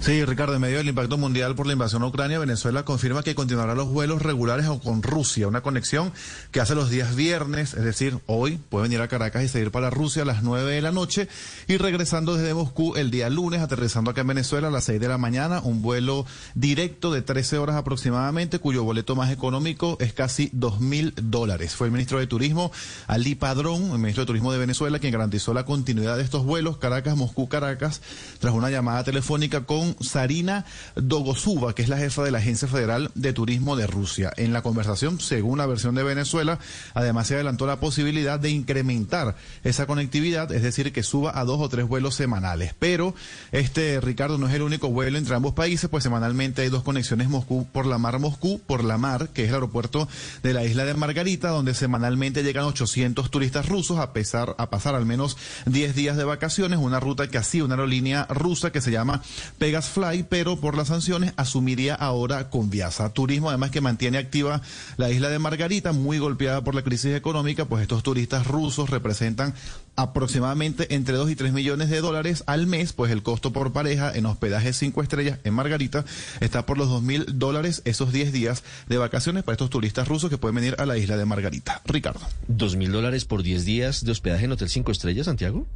Sí, 0.00 0.24
Ricardo, 0.24 0.54
en 0.54 0.60
medio 0.60 0.78
del 0.78 0.88
impacto 0.88 1.18
mundial 1.18 1.54
por 1.54 1.66
la 1.66 1.72
invasión 1.72 2.02
a 2.02 2.06
Ucrania, 2.06 2.38
Venezuela 2.38 2.84
confirma 2.84 3.22
que 3.22 3.34
continuará 3.34 3.74
los 3.74 3.88
vuelos 3.88 4.22
regulares 4.22 4.66
con 4.82 5.02
Rusia, 5.02 5.46
una 5.46 5.60
conexión 5.60 6.12
que 6.50 6.60
hace 6.60 6.74
los 6.74 6.90
días 6.90 7.14
viernes, 7.14 7.74
es 7.74 7.84
decir, 7.84 8.18
hoy 8.26 8.58
puede 8.70 8.84
venir 8.84 9.00
a 9.00 9.08
Caracas 9.08 9.44
y 9.44 9.48
seguir 9.48 9.70
para 9.70 9.90
Rusia 9.90 10.22
a 10.22 10.24
las 10.24 10.42
9 10.42 10.72
de 10.72 10.82
la 10.82 10.90
noche 10.90 11.28
y 11.68 11.76
regresando 11.76 12.34
desde 12.34 12.54
Moscú 12.54 12.96
el 12.96 13.10
día 13.10 13.30
lunes, 13.30 13.60
aterrizando 13.60 14.10
acá 14.10 14.22
en 14.22 14.28
Venezuela 14.28 14.68
a 14.68 14.70
las 14.70 14.84
6 14.84 15.00
de 15.00 15.08
la 15.08 15.18
mañana, 15.18 15.60
un 15.60 15.82
vuelo 15.82 16.26
directo 16.54 17.12
de 17.12 17.22
13 17.22 17.58
horas 17.58 17.76
aproximadamente, 17.76 18.58
cuyo 18.58 18.82
boleto 18.82 19.14
más 19.14 19.30
económico 19.30 19.96
es 20.00 20.12
casi 20.12 20.50
2 20.54 20.80
mil 20.80 21.12
dólares. 21.22 21.76
Fue 21.76 21.86
el 21.86 21.92
ministro 21.92 22.18
de 22.18 22.26
Turismo, 22.26 22.72
Ali 23.06 23.34
Padrón, 23.36 23.90
el 23.92 23.98
ministro 23.98 24.22
de 24.22 24.26
Turismo 24.26 24.52
de 24.52 24.58
Venezuela, 24.58 24.98
quien 24.98 25.12
garantizó 25.12 25.54
la 25.54 25.64
continuidad 25.64 26.16
de 26.16 26.22
estos 26.22 26.44
vuelos 26.44 26.78
Caracas, 26.78 27.16
Moscú, 27.16 27.48
Caracas, 27.48 28.00
tras 28.40 28.54
una 28.54 28.70
llamada 28.70 29.04
telefónica 29.04 29.67
con 29.68 29.96
Sarina 30.02 30.64
Dogosuba, 30.96 31.74
que 31.74 31.82
es 31.82 31.90
la 31.90 31.98
jefa 31.98 32.24
de 32.24 32.30
la 32.30 32.38
Agencia 32.38 32.66
Federal 32.66 33.10
de 33.14 33.34
Turismo 33.34 33.76
de 33.76 33.86
Rusia. 33.86 34.32
En 34.38 34.54
la 34.54 34.62
conversación, 34.62 35.20
según 35.20 35.58
la 35.58 35.66
versión 35.66 35.94
de 35.94 36.02
Venezuela, 36.02 36.58
además 36.94 37.26
se 37.26 37.34
adelantó 37.34 37.66
la 37.66 37.78
posibilidad 37.78 38.40
de 38.40 38.48
incrementar 38.48 39.36
esa 39.64 39.86
conectividad, 39.86 40.50
es 40.52 40.62
decir, 40.62 40.90
que 40.90 41.02
suba 41.02 41.38
a 41.38 41.44
dos 41.44 41.60
o 41.60 41.68
tres 41.68 41.86
vuelos 41.86 42.14
semanales. 42.14 42.74
Pero 42.78 43.14
este, 43.52 44.00
Ricardo, 44.00 44.38
no 44.38 44.48
es 44.48 44.54
el 44.54 44.62
único 44.62 44.88
vuelo 44.88 45.18
entre 45.18 45.36
ambos 45.36 45.52
países, 45.52 45.90
pues 45.90 46.02
semanalmente 46.02 46.62
hay 46.62 46.70
dos 46.70 46.82
conexiones 46.82 47.28
Moscú 47.28 47.66
por 47.70 47.84
la 47.84 47.98
mar 47.98 48.18
Moscú, 48.18 48.62
por 48.66 48.82
la 48.82 48.96
mar, 48.96 49.28
que 49.34 49.42
es 49.42 49.48
el 49.48 49.54
aeropuerto 49.56 50.08
de 50.42 50.54
la 50.54 50.64
isla 50.64 50.86
de 50.86 50.94
Margarita, 50.94 51.50
donde 51.50 51.74
semanalmente 51.74 52.42
llegan 52.42 52.64
800 52.64 53.30
turistas 53.30 53.68
rusos 53.68 53.98
a, 53.98 54.14
pesar, 54.14 54.54
a 54.56 54.70
pasar 54.70 54.94
al 54.94 55.04
menos 55.04 55.36
10 55.66 55.94
días 55.94 56.16
de 56.16 56.24
vacaciones, 56.24 56.78
una 56.78 57.00
ruta 57.00 57.28
que 57.28 57.36
así, 57.36 57.60
una 57.60 57.74
aerolínea 57.74 58.26
rusa 58.30 58.72
que 58.72 58.80
se 58.80 58.90
llama 58.90 59.20
Pegasfly, 59.58 60.24
pero 60.28 60.56
por 60.56 60.76
las 60.76 60.88
sanciones 60.88 61.32
asumiría 61.36 61.94
ahora 61.94 62.50
Conviasa. 62.50 63.12
Turismo, 63.12 63.48
además 63.48 63.70
que 63.70 63.80
mantiene 63.80 64.18
activa 64.18 64.62
la 64.96 65.10
isla 65.10 65.28
de 65.28 65.38
Margarita, 65.38 65.92
muy 65.92 66.18
golpeada 66.18 66.62
por 66.62 66.74
la 66.74 66.82
crisis 66.82 67.14
económica, 67.14 67.64
pues 67.66 67.82
estos 67.82 68.02
turistas 68.02 68.46
rusos 68.46 68.90
representan 68.90 69.54
aproximadamente 69.96 70.94
entre 70.94 71.16
2 71.16 71.30
y 71.30 71.36
3 71.36 71.52
millones 71.52 71.90
de 71.90 72.00
dólares 72.00 72.44
al 72.46 72.66
mes, 72.68 72.92
pues 72.92 73.10
el 73.10 73.24
costo 73.24 73.52
por 73.52 73.72
pareja 73.72 74.12
en 74.14 74.26
hospedaje 74.26 74.72
5 74.72 75.02
estrellas 75.02 75.40
en 75.42 75.54
Margarita 75.54 76.04
está 76.40 76.66
por 76.66 76.78
los 76.78 76.88
2 76.88 77.02
mil 77.02 77.26
dólares 77.34 77.82
esos 77.84 78.12
10 78.12 78.32
días 78.32 78.62
de 78.88 78.96
vacaciones 78.96 79.42
para 79.42 79.54
estos 79.54 79.70
turistas 79.70 80.06
rusos 80.06 80.30
que 80.30 80.38
pueden 80.38 80.54
venir 80.54 80.76
a 80.78 80.86
la 80.86 80.96
isla 80.96 81.16
de 81.16 81.24
Margarita. 81.24 81.82
Ricardo. 81.84 82.20
¿2 82.48 82.76
mil 82.76 82.92
dólares 82.92 83.24
por 83.24 83.42
10 83.42 83.64
días 83.64 84.04
de 84.04 84.12
hospedaje 84.12 84.44
en 84.44 84.52
Hotel 84.52 84.68
5 84.68 84.92
estrellas, 84.92 85.26
Santiago? 85.26 85.66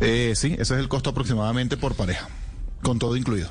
Eh, 0.00 0.34
sí, 0.36 0.54
ese 0.58 0.74
es 0.74 0.80
el 0.80 0.88
costo 0.88 1.10
aproximadamente 1.10 1.76
por 1.76 1.94
pareja, 1.94 2.28
con 2.82 2.98
todo 2.98 3.16
incluido. 3.16 3.48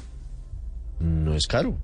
No 1.00 1.34
es 1.34 1.48
caro, 1.48 1.78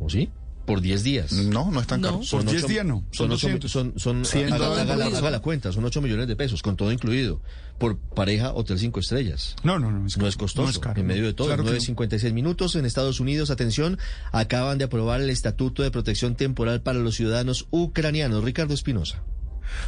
¿o 0.00 0.08
sí? 0.10 0.30
por 0.66 0.82
10 0.82 1.02
días. 1.02 1.32
No, 1.32 1.70
no 1.70 1.80
es 1.80 1.86
tan 1.86 2.02
caro. 2.02 2.22
Son 2.22 2.42
Por 2.42 2.50
10 2.50 2.64
ocho- 2.64 2.70
días 2.70 2.84
no, 2.84 2.96
Son, 3.10 3.28
son 3.28 3.32
ocho- 3.32 3.46
200. 3.46 3.70
son, 3.72 3.94
son, 3.96 4.24
100 4.26 4.52
haga, 4.52 4.68
la, 4.84 5.06
por 5.06 5.16
haga 5.16 5.30
la 5.30 5.40
cuenta, 5.40 5.72
son 5.72 5.82
8 5.86 6.02
millones 6.02 6.28
de 6.28 6.36
pesos, 6.36 6.60
con 6.60 6.76
todo 6.76 6.92
incluido, 6.92 7.40
por 7.78 7.96
pareja 7.96 8.52
Hotel 8.52 8.78
5 8.78 9.00
Estrellas. 9.00 9.56
No, 9.62 9.78
no, 9.78 9.90
no. 9.90 10.06
Es, 10.06 10.18
No 10.18 10.26
es 10.26 10.36
costoso, 10.36 10.64
no 10.64 10.68
es 10.70 10.78
caro, 10.78 11.00
en 11.00 11.06
medio 11.06 11.24
de 11.24 11.32
todo. 11.32 11.46
Claro 11.46 11.64
que 11.64 11.70
no. 11.70 11.76
9.56 11.78 12.32
minutos 12.34 12.74
en 12.76 12.84
Estados 12.84 13.18
Unidos. 13.18 13.48
Atención, 13.50 13.98
acaban 14.30 14.76
de 14.76 14.84
aprobar 14.84 15.22
el 15.22 15.30
Estatuto 15.30 15.82
de 15.82 15.90
Protección 15.90 16.34
Temporal 16.34 16.82
para 16.82 16.98
los 16.98 17.14
ciudadanos 17.14 17.66
ucranianos. 17.70 18.44
Ricardo 18.44 18.74
Espinosa. 18.74 19.22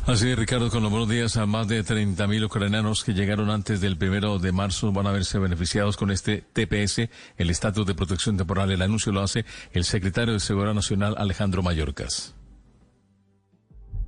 Así 0.06 0.30
es, 0.30 0.38
Ricardo, 0.38 0.70
con 0.70 0.82
los 0.82 0.90
buenos 0.90 1.08
días 1.08 1.36
a 1.36 1.46
más 1.46 1.68
de 1.68 1.84
30.000 1.84 2.44
ucranianos 2.44 3.04
que 3.04 3.12
llegaron 3.12 3.50
antes 3.50 3.80
del 3.80 3.96
primero 3.96 4.38
de 4.38 4.52
marzo 4.52 4.92
van 4.92 5.06
a 5.06 5.12
verse 5.12 5.38
beneficiados 5.38 5.96
con 5.96 6.10
este 6.10 6.42
TPS, 6.52 7.08
el 7.36 7.50
estatus 7.50 7.86
de 7.86 7.94
protección 7.94 8.36
temporal. 8.36 8.70
El 8.70 8.82
anuncio 8.82 9.12
lo 9.12 9.22
hace 9.22 9.44
el 9.72 9.84
secretario 9.84 10.34
de 10.34 10.40
Seguridad 10.40 10.74
Nacional, 10.74 11.14
Alejandro 11.18 11.62
Mayorkas. 11.62 12.34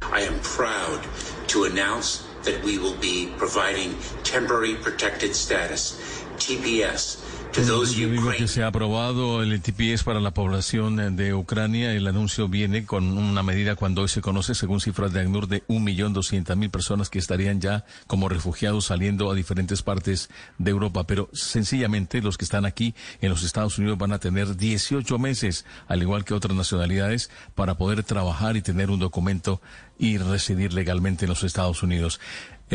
I 0.03 0.23
am 0.23 0.39
proud 0.40 1.01
to 1.49 1.65
announce 1.65 2.24
that 2.43 2.62
we 2.65 2.78
will 2.78 2.97
be 3.01 3.28
providing 3.39 3.94
temporary 4.24 4.74
protected 4.74 5.31
TPS, 5.31 7.22
Yo 7.55 8.09
digo 8.09 8.31
que 8.31 8.49
se 8.49 8.62
ha 8.62 8.69
aprobado 8.69 9.43
el 9.43 9.61
TPS 9.61 10.05
para 10.05 10.20
la 10.20 10.31
población 10.31 10.99
eh, 10.99 11.11
de 11.11 11.35
Ucrania. 11.35 11.93
El 11.93 12.07
anuncio 12.07 12.49
viene 12.49 12.87
con 12.87 13.19
una 13.19 13.43
medida 13.43 13.77
cuando 13.77 14.01
hoy 14.01 14.09
se 14.09 14.23
conoce, 14.23 14.55
según 14.55 14.81
cifras 14.81 15.12
de 15.12 15.20
ACNUR, 15.20 15.49
de 15.49 15.62
1.200.000 15.66 16.70
personas 16.70 17.11
que 17.11 17.19
estarían 17.19 17.61
ya 17.61 17.85
como 18.07 18.31
refugiados 18.31 18.87
saliendo 18.87 19.31
a 19.31 19.35
diferentes 19.35 19.83
partes 19.83 20.31
de 20.57 20.70
Europa. 20.70 21.05
Pero 21.05 21.29
sencillamente 21.35 22.23
los 22.23 22.39
que 22.39 22.47
están 22.47 22.65
aquí 22.65 22.95
en 23.20 23.29
los 23.29 23.43
Estados 23.43 23.77
Unidos 23.79 23.99
van 23.99 24.12
a 24.12 24.19
tener 24.19 24.57
18 24.57 25.19
meses, 25.19 25.66
al 25.89 26.01
igual 26.01 26.24
que 26.24 26.33
otras 26.33 26.57
nacionalidades, 26.57 27.31
para 27.55 27.77
poder 27.77 28.03
trabajar 28.03 28.57
y 28.57 28.62
tener 28.62 28.91
un 28.91 28.99
documento 28.99 29.61
y 29.99 30.16
residir 30.16 30.73
legalmente 30.73 31.27
en 31.27 31.29
los 31.29 31.45
Estados 31.45 31.83
Unidos. 31.83 32.19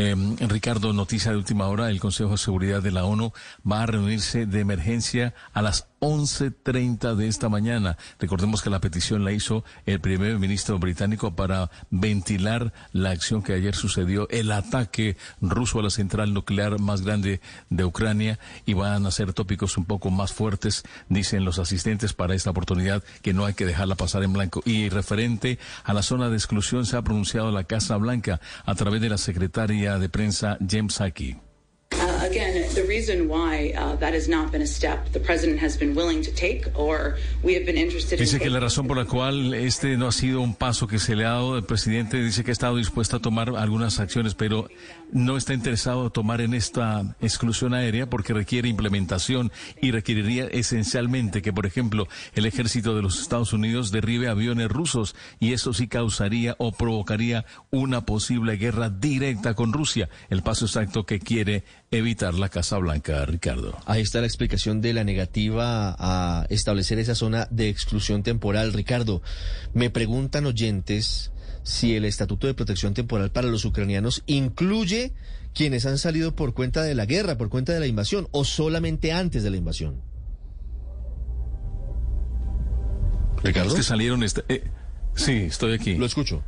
Eh, 0.00 0.14
Ricardo, 0.46 0.92
noticia 0.92 1.32
de 1.32 1.38
última 1.38 1.66
hora, 1.66 1.90
el 1.90 1.98
Consejo 1.98 2.30
de 2.30 2.38
Seguridad 2.38 2.80
de 2.80 2.92
la 2.92 3.04
ONU 3.04 3.32
va 3.68 3.82
a 3.82 3.86
reunirse 3.86 4.46
de 4.46 4.60
emergencia 4.60 5.34
a 5.52 5.60
las 5.60 5.88
11.30 6.00 7.14
de 7.14 7.28
esta 7.28 7.48
mañana. 7.48 7.96
Recordemos 8.18 8.62
que 8.62 8.70
la 8.70 8.80
petición 8.80 9.24
la 9.24 9.32
hizo 9.32 9.64
el 9.86 10.00
primer 10.00 10.38
ministro 10.38 10.78
británico 10.78 11.34
para 11.34 11.70
ventilar 11.90 12.72
la 12.92 13.10
acción 13.10 13.42
que 13.42 13.54
ayer 13.54 13.74
sucedió, 13.74 14.28
el 14.30 14.52
ataque 14.52 15.16
ruso 15.40 15.80
a 15.80 15.82
la 15.82 15.90
central 15.90 16.34
nuclear 16.34 16.78
más 16.78 17.02
grande 17.02 17.40
de 17.70 17.84
Ucrania 17.84 18.38
y 18.66 18.74
van 18.74 19.06
a 19.06 19.10
ser 19.10 19.32
tópicos 19.32 19.76
un 19.76 19.84
poco 19.84 20.10
más 20.10 20.32
fuertes, 20.32 20.84
dicen 21.08 21.44
los 21.44 21.58
asistentes 21.58 22.12
para 22.12 22.34
esta 22.34 22.50
oportunidad, 22.50 23.02
que 23.22 23.34
no 23.34 23.44
hay 23.44 23.54
que 23.54 23.66
dejarla 23.66 23.96
pasar 23.96 24.22
en 24.22 24.32
blanco. 24.32 24.62
Y 24.64 24.88
referente 24.88 25.58
a 25.84 25.94
la 25.94 26.02
zona 26.02 26.28
de 26.28 26.36
exclusión 26.36 26.86
se 26.86 26.96
ha 26.96 27.02
pronunciado 27.02 27.50
la 27.50 27.64
Casa 27.64 27.96
Blanca 27.96 28.40
a 28.64 28.74
través 28.74 29.00
de 29.00 29.08
la 29.08 29.18
secretaria 29.18 29.98
de 29.98 30.08
prensa 30.08 30.58
James 30.66 30.94
Saki. 30.94 31.47
Uh, 32.18 32.26
again, 32.26 32.66
the 32.74 32.84
reason 32.84 33.28
why 33.28 33.72
uh, 33.76 33.94
that 33.96 34.12
has 34.12 34.28
not 34.28 34.50
been 34.50 34.62
a 34.62 34.66
step 34.66 35.10
the 35.12 35.20
president 35.20 35.58
has 35.58 35.76
been 35.76 35.94
willing 35.94 36.20
to 36.22 36.32
take 36.32 36.66
or 36.74 37.16
we 37.42 37.54
have 37.54 37.64
been 37.64 37.76
interested 37.76 38.18
in 38.18 38.24
Dice 38.24 38.32
que 38.32 38.38
taking. 38.38 38.52
la 38.54 38.60
razón 38.60 38.86
por 38.86 38.96
la 38.96 39.04
cual 39.04 39.54
este 39.54 39.96
no 39.96 40.08
ha 40.08 40.12
sido 40.12 40.40
un 40.40 40.54
paso 40.54 40.86
que 40.86 40.98
se 40.98 41.14
le 41.14 41.24
ha 41.24 41.30
dado, 41.30 41.56
el 41.56 41.64
presidente 41.64 42.16
dice 42.22 42.42
que 42.42 42.50
ha 42.50 42.52
estado 42.52 42.76
dispuesto 42.76 43.16
a 43.16 43.20
tomar 43.20 43.50
algunas 43.56 44.00
acciones, 44.00 44.34
pero 44.34 44.68
no 45.12 45.36
está 45.36 45.54
interesado 45.54 46.06
en 46.06 46.10
tomar 46.10 46.40
en 46.40 46.54
esta 46.54 47.16
exclusión 47.20 47.74
aérea 47.74 48.08
porque 48.08 48.34
requiere 48.34 48.68
implementación 48.68 49.52
y 49.80 49.90
requeriría 49.90 50.46
esencialmente 50.46 51.42
que, 51.42 51.52
por 51.52 51.66
ejemplo, 51.66 52.08
el 52.34 52.46
ejército 52.46 52.94
de 52.94 53.02
los 53.02 53.20
Estados 53.20 53.52
Unidos 53.52 53.90
derribe 53.90 54.28
aviones 54.28 54.68
rusos 54.68 55.14
y 55.40 55.52
eso 55.52 55.72
sí 55.72 55.88
causaría 55.88 56.56
o 56.58 56.72
provocaría 56.72 57.44
una 57.70 58.04
posible 58.04 58.56
guerra 58.56 58.90
directa 58.90 59.54
con 59.54 59.72
Rusia, 59.72 60.08
el 60.30 60.42
paso 60.42 60.66
exacto 60.66 61.06
que 61.06 61.20
quiere 61.20 61.64
evitar 61.90 62.34
la 62.34 62.48
Casa 62.48 62.78
Blanca, 62.78 63.24
Ricardo. 63.24 63.78
Ahí 63.86 64.02
está 64.02 64.20
la 64.20 64.26
explicación 64.26 64.80
de 64.80 64.92
la 64.92 65.04
negativa 65.04 65.96
a 65.98 66.46
establecer 66.50 66.98
esa 66.98 67.14
zona 67.14 67.48
de 67.50 67.68
exclusión 67.68 68.22
temporal. 68.22 68.72
Ricardo, 68.72 69.22
me 69.72 69.90
preguntan 69.90 70.46
oyentes 70.46 71.32
si 71.68 71.94
el 71.94 72.06
Estatuto 72.06 72.46
de 72.46 72.54
Protección 72.54 72.94
Temporal 72.94 73.30
para 73.30 73.48
los 73.48 73.66
ucranianos 73.66 74.22
incluye 74.24 75.12
quienes 75.52 75.84
han 75.84 75.98
salido 75.98 76.34
por 76.34 76.54
cuenta 76.54 76.82
de 76.82 76.94
la 76.94 77.04
guerra, 77.04 77.36
por 77.36 77.50
cuenta 77.50 77.74
de 77.74 77.80
la 77.80 77.86
invasión, 77.86 78.26
o 78.30 78.44
solamente 78.46 79.12
antes 79.12 79.42
de 79.42 79.50
la 79.50 79.58
invasión. 79.58 80.00
Ricardo. 83.42 83.66
Los 83.68 83.74
que 83.76 83.82
salieron... 83.82 84.22
esta- 84.22 84.44
eh, 84.48 84.64
sí, 85.14 85.32
estoy 85.32 85.74
aquí. 85.74 85.94
Lo 85.96 86.06
escucho. 86.06 86.42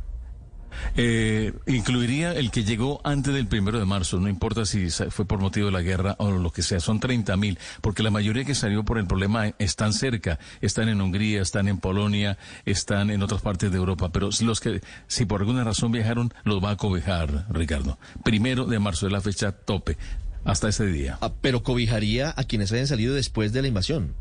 Eh, 0.95 1.53
incluiría 1.67 2.33
el 2.33 2.51
que 2.51 2.63
llegó 2.63 3.01
antes 3.03 3.33
del 3.33 3.47
primero 3.47 3.79
de 3.79 3.85
marzo, 3.85 4.19
no 4.19 4.29
importa 4.29 4.65
si 4.65 4.89
fue 4.89 5.25
por 5.25 5.39
motivo 5.39 5.67
de 5.67 5.71
la 5.71 5.81
guerra 5.81 6.15
o 6.19 6.31
lo 6.31 6.51
que 6.51 6.61
sea, 6.61 6.79
son 6.79 6.99
30 6.99 7.35
mil, 7.37 7.57
porque 7.81 8.03
la 8.03 8.11
mayoría 8.11 8.43
que 8.43 8.55
salió 8.55 8.83
por 8.83 8.97
el 8.97 9.07
problema 9.07 9.47
están 9.59 9.93
cerca, 9.93 10.39
están 10.61 10.89
en 10.89 11.01
Hungría, 11.01 11.41
están 11.41 11.67
en 11.67 11.77
Polonia, 11.77 12.37
están 12.65 13.09
en 13.09 13.23
otras 13.23 13.41
partes 13.41 13.71
de 13.71 13.77
Europa, 13.77 14.09
pero 14.11 14.29
los 14.41 14.59
que, 14.59 14.81
si 15.07 15.25
por 15.25 15.41
alguna 15.41 15.63
razón 15.63 15.91
viajaron, 15.91 16.33
los 16.43 16.63
va 16.63 16.71
a 16.71 16.77
cobijar, 16.77 17.45
Ricardo. 17.49 17.97
Primero 18.23 18.65
de 18.65 18.79
marzo 18.79 19.07
es 19.07 19.13
la 19.13 19.21
fecha 19.21 19.51
tope, 19.51 19.97
hasta 20.43 20.69
ese 20.69 20.85
día. 20.85 21.17
Ah, 21.21 21.31
pero 21.41 21.63
cobijaría 21.63 22.33
a 22.35 22.43
quienes 22.43 22.71
hayan 22.71 22.87
salido 22.87 23.13
después 23.13 23.53
de 23.53 23.61
la 23.61 23.67
invasión. 23.67 24.15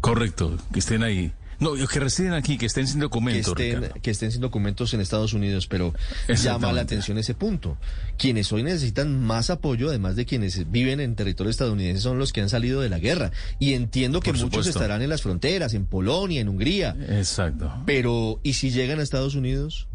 Correcto, 0.00 0.58
que 0.72 0.80
estén 0.80 1.02
ahí. 1.02 1.32
No, 1.62 1.74
que 1.86 2.00
residen 2.00 2.32
aquí, 2.32 2.58
que 2.58 2.66
estén 2.66 2.88
sin 2.88 2.98
que 2.98 3.02
documentos, 3.02 3.48
estén, 3.48 3.82
Ricardo. 3.82 4.00
que 4.02 4.10
estén 4.10 4.32
sin 4.32 4.40
documentos 4.40 4.92
en 4.94 5.00
Estados 5.00 5.32
Unidos, 5.32 5.68
pero 5.68 5.94
llama 6.28 6.72
la 6.72 6.80
atención 6.80 7.18
ese 7.18 7.34
punto. 7.34 7.78
Quienes 8.18 8.52
hoy 8.52 8.64
necesitan 8.64 9.24
más 9.24 9.48
apoyo, 9.48 9.88
además 9.88 10.16
de 10.16 10.26
quienes 10.26 10.70
viven 10.72 10.98
en 10.98 11.14
territorio 11.14 11.50
estadounidense, 11.50 12.02
son 12.02 12.18
los 12.18 12.32
que 12.32 12.40
han 12.40 12.48
salido 12.48 12.80
de 12.80 12.88
la 12.88 12.98
guerra. 12.98 13.30
Y 13.60 13.74
entiendo 13.74 14.20
que 14.20 14.32
muchos 14.32 14.66
estarán 14.66 15.02
en 15.02 15.08
las 15.08 15.22
fronteras, 15.22 15.74
en 15.74 15.86
Polonia, 15.86 16.40
en 16.40 16.48
Hungría. 16.48 16.96
Exacto. 17.08 17.72
Pero, 17.86 18.40
¿y 18.42 18.54
si 18.54 18.72
llegan 18.72 18.98
a 18.98 19.02
Estados 19.04 19.36
Unidos? 19.36 19.86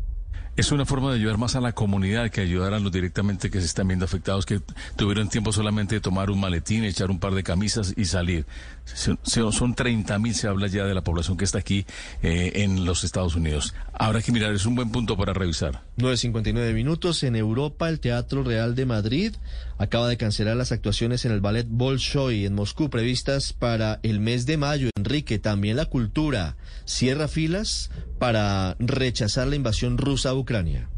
Es 0.57 0.71
una 0.71 0.87
forma 0.87 1.11
de 1.11 1.19
ayudar 1.19 1.37
más 1.37 1.55
a 1.55 1.61
la 1.61 1.73
comunidad 1.73 2.31
que 2.31 2.41
ayudar 2.41 2.73
a 2.73 2.79
los 2.79 2.91
directamente 2.91 3.51
que 3.51 3.59
se 3.59 3.67
están 3.67 3.87
viendo 3.87 4.05
afectados, 4.05 4.43
que 4.43 4.59
tuvieron 4.95 5.29
tiempo 5.29 5.51
solamente 5.51 5.93
de 5.93 6.01
tomar 6.01 6.31
un 6.31 6.39
maletín, 6.39 6.83
echar 6.83 7.11
un 7.11 7.19
par 7.19 7.35
de 7.35 7.43
camisas 7.43 7.93
y 7.95 8.05
salir. 8.05 8.47
Son 8.93 9.75
30 9.75 10.17
mil, 10.19 10.33
se 10.33 10.47
habla 10.47 10.67
ya 10.67 10.85
de 10.85 10.93
la 10.93 11.03
población 11.03 11.37
que 11.37 11.45
está 11.45 11.59
aquí 11.59 11.85
eh, 12.23 12.51
en 12.55 12.85
los 12.85 13.03
Estados 13.03 13.35
Unidos. 13.35 13.73
Habrá 13.93 14.21
que 14.21 14.31
mirar, 14.31 14.53
es 14.53 14.65
un 14.65 14.75
buen 14.75 14.91
punto 14.91 15.17
para 15.17 15.33
revisar. 15.33 15.83
9.59 15.97 16.73
minutos. 16.73 17.23
En 17.23 17.35
Europa, 17.35 17.89
el 17.89 17.99
Teatro 17.99 18.43
Real 18.43 18.75
de 18.75 18.85
Madrid 18.85 19.35
acaba 19.77 20.07
de 20.07 20.17
cancelar 20.17 20.55
las 20.55 20.71
actuaciones 20.71 21.25
en 21.25 21.31
el 21.31 21.41
Ballet 21.41 21.67
Bolshoi 21.69 22.45
en 22.45 22.55
Moscú 22.55 22.89
previstas 22.89 23.53
para 23.53 23.99
el 24.03 24.19
mes 24.19 24.45
de 24.45 24.57
mayo. 24.57 24.89
Enrique, 24.97 25.39
también 25.39 25.77
la 25.77 25.85
cultura 25.85 26.55
cierra 26.85 27.27
filas 27.27 27.91
para 28.19 28.75
rechazar 28.79 29.47
la 29.47 29.55
invasión 29.55 29.97
rusa 29.97 30.29
a 30.29 30.35
Ucrania. 30.35 30.89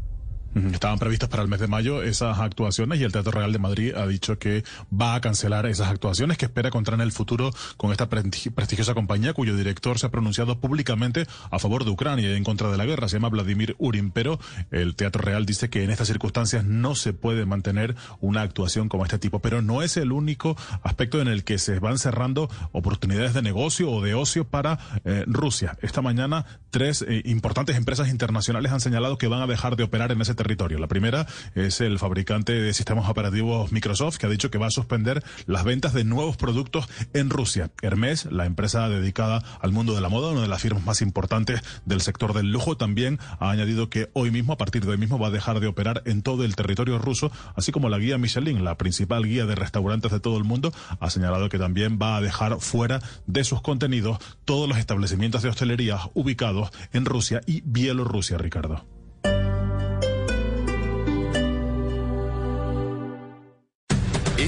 Estaban 0.72 0.98
previstas 0.98 1.28
para 1.28 1.42
el 1.42 1.48
mes 1.48 1.60
de 1.60 1.68
mayo 1.68 2.02
esas 2.02 2.38
actuaciones 2.38 3.00
y 3.00 3.04
el 3.04 3.12
Teatro 3.12 3.30
Real 3.32 3.52
de 3.52 3.58
Madrid 3.58 3.94
ha 3.94 4.06
dicho 4.06 4.38
que 4.38 4.64
va 4.92 5.14
a 5.14 5.20
cancelar 5.20 5.66
esas 5.66 5.88
actuaciones 5.88 6.38
que 6.38 6.46
espera 6.46 6.68
encontrar 6.68 6.94
en 6.98 7.02
el 7.02 7.12
futuro 7.12 7.50
con 7.76 7.92
esta 7.92 8.08
prestigi- 8.08 8.52
prestigiosa 8.52 8.94
compañía 8.94 9.32
cuyo 9.32 9.56
director 9.56 9.98
se 9.98 10.06
ha 10.06 10.10
pronunciado 10.10 10.58
públicamente 10.58 11.26
a 11.50 11.58
favor 11.58 11.84
de 11.84 11.90
Ucrania 11.90 12.30
y 12.32 12.36
en 12.36 12.44
contra 12.44 12.70
de 12.70 12.76
la 12.76 12.84
guerra. 12.84 13.08
Se 13.08 13.16
llama 13.16 13.28
Vladimir 13.28 13.76
Urin, 13.78 14.10
pero 14.10 14.40
el 14.70 14.96
Teatro 14.96 15.22
Real 15.22 15.46
dice 15.46 15.70
que 15.70 15.84
en 15.84 15.90
estas 15.90 16.08
circunstancias 16.08 16.64
no 16.64 16.94
se 16.94 17.12
puede 17.12 17.46
mantener 17.46 17.94
una 18.20 18.42
actuación 18.42 18.88
como 18.88 19.04
este 19.04 19.18
tipo. 19.18 19.40
Pero 19.40 19.62
no 19.62 19.82
es 19.82 19.96
el 19.96 20.10
único 20.12 20.56
aspecto 20.82 21.20
en 21.20 21.28
el 21.28 21.44
que 21.44 21.58
se 21.58 21.78
van 21.78 21.98
cerrando 21.98 22.50
oportunidades 22.72 23.34
de 23.34 23.42
negocio 23.42 23.90
o 23.90 24.02
de 24.02 24.14
ocio 24.14 24.44
para 24.44 24.78
eh, 25.04 25.24
Rusia. 25.26 25.78
Esta 25.82 26.02
mañana 26.02 26.44
tres 26.70 27.02
eh, 27.06 27.22
importantes 27.24 27.76
empresas 27.76 28.08
internacionales 28.08 28.72
han 28.72 28.80
señalado 28.80 29.18
que 29.18 29.26
van 29.28 29.42
a 29.42 29.46
dejar 29.46 29.76
de 29.76 29.84
operar 29.84 30.12
en 30.12 30.20
ese 30.20 30.34
territorio. 30.40 30.78
La 30.78 30.88
primera 30.88 31.26
es 31.54 31.82
el 31.82 31.98
fabricante 31.98 32.54
de 32.54 32.72
sistemas 32.72 33.10
operativos 33.10 33.72
Microsoft, 33.72 34.16
que 34.16 34.24
ha 34.24 34.30
dicho 34.30 34.50
que 34.50 34.56
va 34.56 34.68
a 34.68 34.70
suspender 34.70 35.22
las 35.44 35.64
ventas 35.64 35.92
de 35.92 36.04
nuevos 36.04 36.38
productos 36.38 36.88
en 37.12 37.28
Rusia. 37.28 37.70
Hermes, 37.82 38.24
la 38.24 38.46
empresa 38.46 38.88
dedicada 38.88 39.44
al 39.60 39.72
mundo 39.72 39.94
de 39.94 40.00
la 40.00 40.08
moda, 40.08 40.32
una 40.32 40.40
de 40.40 40.48
las 40.48 40.62
firmas 40.62 40.82
más 40.86 41.02
importantes 41.02 41.60
del 41.84 42.00
sector 42.00 42.32
del 42.32 42.50
lujo, 42.50 42.78
también 42.78 43.18
ha 43.38 43.50
añadido 43.50 43.90
que 43.90 44.08
hoy 44.14 44.30
mismo, 44.30 44.54
a 44.54 44.56
partir 44.56 44.82
de 44.82 44.92
hoy 44.92 44.96
mismo, 44.96 45.18
va 45.18 45.26
a 45.26 45.30
dejar 45.30 45.60
de 45.60 45.66
operar 45.66 46.02
en 46.06 46.22
todo 46.22 46.42
el 46.44 46.56
territorio 46.56 46.98
ruso, 46.98 47.30
así 47.54 47.70
como 47.70 47.90
la 47.90 47.98
guía 47.98 48.16
Michelin, 48.16 48.64
la 48.64 48.78
principal 48.78 49.24
guía 49.24 49.44
de 49.44 49.56
restaurantes 49.56 50.10
de 50.10 50.20
todo 50.20 50.38
el 50.38 50.44
mundo, 50.44 50.72
ha 51.00 51.10
señalado 51.10 51.50
que 51.50 51.58
también 51.58 51.98
va 52.00 52.16
a 52.16 52.22
dejar 52.22 52.60
fuera 52.60 53.02
de 53.26 53.44
sus 53.44 53.60
contenidos 53.60 54.18
todos 54.46 54.66
los 54.66 54.78
establecimientos 54.78 55.42
de 55.42 55.50
hostelería 55.50 55.98
ubicados 56.14 56.70
en 56.94 57.04
Rusia 57.04 57.42
y 57.46 57.60
Bielorrusia, 57.66 58.38
Ricardo. 58.38 58.99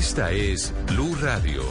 Esta 0.02 0.32
es 0.32 0.74
Blue 0.88 1.14
Radio. 1.22 1.62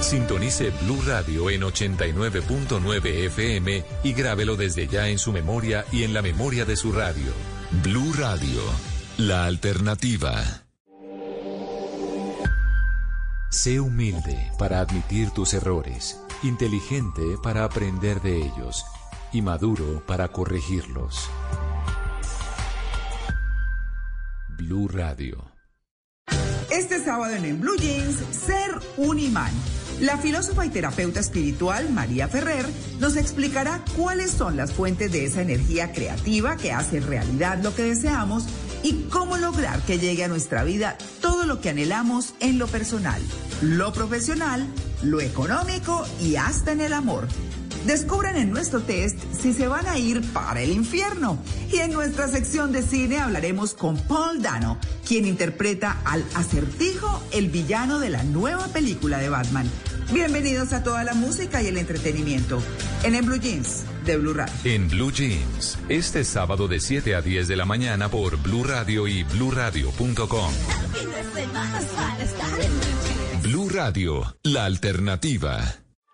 Sintonice 0.00 0.70
Blue 0.82 1.02
Radio 1.04 1.50
en 1.50 1.62
89.9 1.62 3.26
FM 3.26 3.84
y 4.04 4.12
grábelo 4.12 4.56
desde 4.56 4.86
ya 4.86 5.08
en 5.08 5.18
su 5.18 5.32
memoria 5.32 5.84
y 5.90 6.04
en 6.04 6.14
la 6.14 6.22
memoria 6.22 6.64
de 6.64 6.76
su 6.76 6.92
radio. 6.92 7.32
Blue 7.82 8.12
Radio, 8.16 8.62
la 9.16 9.46
alternativa. 9.46 10.40
Sé 13.50 13.80
humilde 13.80 14.52
para 14.56 14.78
admitir 14.78 15.32
tus 15.32 15.52
errores, 15.52 16.22
inteligente 16.44 17.22
para 17.42 17.64
aprender 17.64 18.22
de 18.22 18.36
ellos 18.36 18.84
y 19.32 19.42
maduro 19.42 20.00
para 20.06 20.28
corregirlos. 20.28 21.28
Blue 24.58 24.88
Radio. 24.88 25.52
Este 26.68 26.98
sábado 26.98 27.32
en, 27.32 27.60
Blue 27.60 27.76
Jeans, 27.76 28.16
ser 28.32 28.72
un 28.96 29.20
imán. 29.20 29.52
La 30.00 30.18
filósofa 30.18 30.66
y 30.66 30.68
terapeuta 30.68 31.20
espiritual 31.20 31.90
María 31.90 32.26
Ferrer 32.26 32.66
nos 32.98 33.16
explicará 33.16 33.84
cuáles 33.96 34.32
son 34.32 34.56
las 34.56 34.72
fuentes 34.72 35.12
de 35.12 35.24
esa 35.24 35.42
energía 35.42 35.92
creativa 35.92 36.56
que 36.56 36.72
hace 36.72 36.98
realidad 36.98 37.62
lo 37.62 37.72
que 37.72 37.84
deseamos 37.84 38.46
y 38.82 39.04
cómo 39.04 39.36
lograr 39.36 39.80
que 39.82 40.00
llegue 40.00 40.24
a 40.24 40.28
nuestra 40.28 40.64
vida 40.64 40.98
todo 41.20 41.46
lo 41.46 41.60
que 41.60 41.70
anhelamos 41.70 42.34
en 42.40 42.58
lo 42.58 42.66
personal, 42.66 43.22
lo 43.62 43.92
profesional, 43.92 44.66
lo 45.04 45.20
económico 45.20 46.04
y 46.20 46.34
hasta 46.34 46.72
en 46.72 46.80
el 46.80 46.92
amor. 46.92 47.28
Descubran 47.88 48.36
en 48.36 48.50
nuestro 48.50 48.82
test 48.82 49.18
si 49.32 49.54
se 49.54 49.66
van 49.66 49.86
a 49.86 49.96
ir 49.96 50.20
para 50.34 50.60
el 50.60 50.72
infierno. 50.72 51.38
Y 51.72 51.78
en 51.78 51.90
nuestra 51.90 52.28
sección 52.28 52.70
de 52.70 52.82
cine 52.82 53.18
hablaremos 53.18 53.72
con 53.72 53.96
Paul 53.96 54.42
Dano, 54.42 54.76
quien 55.06 55.24
interpreta 55.24 55.96
al 56.04 56.22
acertijo, 56.34 57.24
el 57.32 57.48
villano 57.48 57.98
de 57.98 58.10
la 58.10 58.24
nueva 58.24 58.66
película 58.66 59.16
de 59.16 59.30
Batman. 59.30 59.70
Bienvenidos 60.12 60.74
a 60.74 60.82
toda 60.82 61.02
la 61.02 61.14
música 61.14 61.62
y 61.62 61.68
el 61.68 61.78
entretenimiento 61.78 62.62
en 63.04 63.14
el 63.14 63.24
Blue 63.24 63.40
Jeans 63.40 63.84
de 64.04 64.18
Blue 64.18 64.34
Radio. 64.34 64.52
En 64.64 64.90
Blue 64.90 65.10
Jeans, 65.10 65.78
este 65.88 66.24
sábado 66.24 66.68
de 66.68 66.80
7 66.80 67.14
a 67.14 67.22
10 67.22 67.48
de 67.48 67.56
la 67.56 67.64
mañana 67.64 68.10
por 68.10 68.36
Blue 68.36 68.64
Radio 68.64 69.08
y 69.08 69.22
bluradio.com. 69.22 70.52
Blue 73.42 73.70
Radio, 73.70 74.36
la 74.42 74.66
alternativa. 74.66 75.87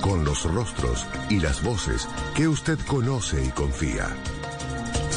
con 0.00 0.24
los 0.24 0.44
rostros 0.44 1.06
y 1.28 1.40
las 1.40 1.62
voces 1.62 2.08
que 2.34 2.48
usted 2.48 2.78
conoce 2.86 3.44
y 3.44 3.48
confía. 3.50 4.08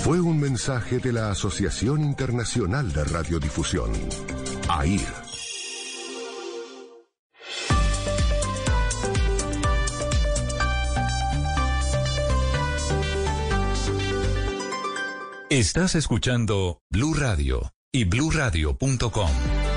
Fue 0.04 0.20
un 0.20 0.40
mensaje 0.40 1.00
de 1.00 1.14
la 1.14 1.32
Asociación 1.32 2.04
Internacional 2.04 2.92
de 2.92 3.04
Radiodifusión, 3.06 3.92
AIR. 4.68 5.24
Estás 15.50 15.94
escuchando 15.94 16.82
Blue 16.90 17.14
Radio 17.14 17.72
y 17.92 18.06
bluradio.com. 18.06 19.73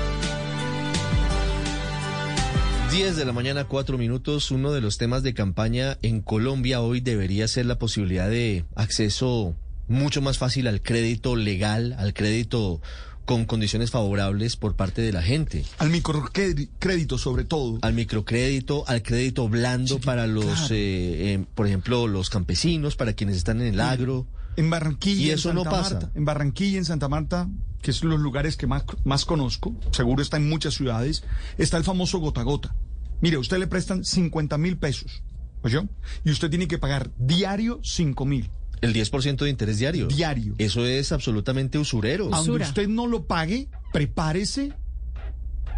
10 2.97 3.15
de 3.15 3.25
la 3.25 3.31
mañana, 3.31 3.65
4 3.65 3.95
minutos. 3.99 4.49
Uno 4.49 4.71
de 4.71 4.81
los 4.81 4.97
temas 4.97 5.21
de 5.21 5.35
campaña 5.35 5.99
en 6.01 6.19
Colombia 6.19 6.81
hoy 6.81 6.99
debería 6.99 7.47
ser 7.47 7.67
la 7.67 7.77
posibilidad 7.77 8.27
de 8.27 8.65
acceso 8.73 9.53
mucho 9.87 10.19
más 10.23 10.39
fácil 10.39 10.65
al 10.65 10.81
crédito 10.81 11.35
legal, 11.35 11.95
al 11.99 12.15
crédito 12.15 12.81
con 13.25 13.45
condiciones 13.45 13.91
favorables 13.91 14.55
por 14.55 14.75
parte 14.75 15.03
de 15.03 15.13
la 15.13 15.21
gente. 15.21 15.63
Al 15.77 15.91
microcrédito 15.91 17.19
sobre 17.19 17.43
todo. 17.43 17.77
Al 17.83 17.93
microcrédito, 17.93 18.83
al 18.87 19.03
crédito 19.03 19.47
blando 19.47 19.99
para 19.99 20.25
los, 20.25 20.45
claro. 20.45 20.65
eh, 20.71 21.33
eh, 21.35 21.45
por 21.53 21.67
ejemplo, 21.67 22.07
los 22.07 22.31
campesinos, 22.31 22.95
para 22.95 23.13
quienes 23.13 23.37
están 23.37 23.61
en 23.61 23.75
el 23.75 23.79
agro. 23.79 24.25
En 24.55 24.71
Barranquilla, 24.71 25.21
Y 25.21 25.29
en 25.29 25.35
eso 25.35 25.53
no 25.53 25.65
Santa 25.65 25.77
pasa. 25.77 25.93
Marta, 25.93 26.11
en 26.15 26.25
Barranquilla, 26.25 26.79
en 26.79 26.85
Santa 26.85 27.07
Marta, 27.07 27.47
que 27.83 27.93
son 27.93 28.09
los 28.09 28.19
lugares 28.19 28.57
que 28.57 28.65
más, 28.65 28.85
más 29.03 29.23
conozco, 29.23 29.75
seguro 29.91 30.23
está 30.23 30.37
en 30.37 30.49
muchas 30.49 30.73
ciudades, 30.73 31.23
está 31.59 31.77
el 31.77 31.83
famoso 31.83 32.17
gota 32.17 32.41
a 32.41 32.43
gota. 32.43 32.73
Mire, 33.21 33.37
usted 33.37 33.57
le 33.57 33.67
prestan 33.67 34.03
50 34.03 34.57
mil 34.57 34.77
pesos, 34.77 35.23
¿oyó? 35.63 35.85
Y 36.23 36.31
usted 36.31 36.49
tiene 36.49 36.67
que 36.67 36.77
pagar 36.77 37.11
diario 37.17 37.79
5 37.83 38.25
mil. 38.25 38.49
El 38.81 38.93
10% 38.93 39.37
de 39.37 39.49
interés 39.49 39.79
diario. 39.79 40.07
Diario. 40.07 40.53
Eso 40.59 40.85
es 40.85 41.11
absolutamente 41.11 41.79
usurero. 41.79 42.29
Aunque 42.31 42.63
usted 42.63 42.87
no 42.87 43.07
lo 43.07 43.25
pague, 43.25 43.69
prepárese 43.91 44.73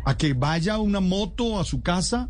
a 0.05 0.17
que 0.17 0.33
vaya 0.33 0.77
una 0.79 0.99
moto 0.99 1.59
a 1.59 1.63
su 1.63 1.81
casa, 1.81 2.29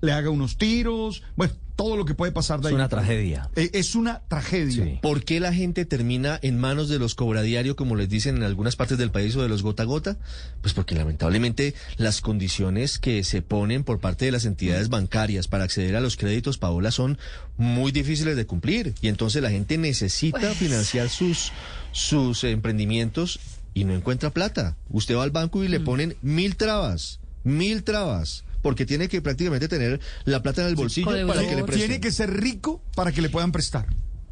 le 0.00 0.12
haga 0.12 0.30
unos 0.30 0.58
tiros, 0.58 1.22
bueno, 1.36 1.54
todo 1.78 1.96
lo 1.96 2.04
que 2.04 2.14
puede 2.16 2.32
pasar 2.32 2.58
de 2.60 2.66
Es 2.66 2.68
ahí. 2.70 2.74
una 2.74 2.88
tragedia. 2.88 3.50
Eh, 3.54 3.70
Es 3.72 3.94
una 3.94 4.22
tragedia. 4.26 5.00
¿Por 5.00 5.22
qué 5.24 5.38
la 5.38 5.54
gente 5.54 5.84
termina 5.84 6.36
en 6.42 6.58
manos 6.58 6.88
de 6.88 6.98
los 6.98 7.14
cobradiario, 7.14 7.76
como 7.76 7.94
les 7.94 8.08
dicen 8.08 8.36
en 8.36 8.42
algunas 8.42 8.74
partes 8.74 8.98
del 8.98 9.12
país, 9.12 9.36
o 9.36 9.42
de 9.42 9.48
los 9.48 9.62
gota 9.62 9.84
a 9.84 9.86
gota? 9.86 10.16
Pues 10.60 10.74
porque 10.74 10.96
lamentablemente 10.96 11.74
las 11.96 12.20
condiciones 12.20 12.98
que 12.98 13.22
se 13.22 13.42
ponen 13.42 13.84
por 13.84 14.00
parte 14.00 14.24
de 14.24 14.32
las 14.32 14.44
entidades 14.44 14.88
bancarias 14.88 15.46
para 15.46 15.62
acceder 15.62 15.94
a 15.94 16.00
los 16.00 16.16
créditos, 16.16 16.58
Paola, 16.58 16.90
son 16.90 17.16
muy 17.58 17.92
difíciles 17.92 18.34
de 18.36 18.44
cumplir. 18.44 18.94
Y 19.00 19.06
entonces 19.06 19.40
la 19.40 19.50
gente 19.50 19.78
necesita 19.78 20.40
Pues- 20.40 20.56
financiar 20.56 21.08
sus, 21.08 21.52
sus 21.92 22.42
emprendimientos 22.42 23.38
y 23.72 23.84
no 23.84 23.94
encuentra 23.94 24.30
plata. 24.30 24.76
Usted 24.90 25.14
va 25.16 25.22
al 25.22 25.30
banco 25.30 25.60
Mm. 25.60 25.64
y 25.64 25.68
le 25.68 25.78
ponen 25.78 26.16
mil 26.22 26.56
trabas, 26.56 27.20
mil 27.44 27.84
trabas. 27.84 28.42
Porque 28.68 28.84
tiene 28.84 29.08
que 29.08 29.22
prácticamente 29.22 29.66
tener 29.66 29.98
la 30.26 30.42
plata 30.42 30.60
en 30.60 30.68
el 30.68 30.74
bolsillo 30.76 31.06
para 31.26 31.40
que 31.40 31.56
le 31.56 31.64
presten. 31.64 31.88
Tiene 31.88 32.00
que 32.02 32.12
ser 32.12 32.30
rico 32.30 32.82
para 32.94 33.12
que 33.12 33.22
le 33.22 33.30
puedan 33.30 33.50
prestar. 33.50 33.86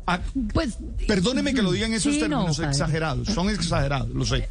Ah, 0.06 0.20
Pues, 0.52 0.76
perdóneme 1.08 1.54
que 1.54 1.62
lo 1.62 1.72
digan 1.72 1.94
esos 1.94 2.12
sí, 2.12 2.20
términos 2.20 2.58
no, 2.58 2.68
exagerados, 2.68 3.28
son 3.28 3.48
exagerados, 3.48 4.10
lo 4.10 4.26
sé. 4.26 4.46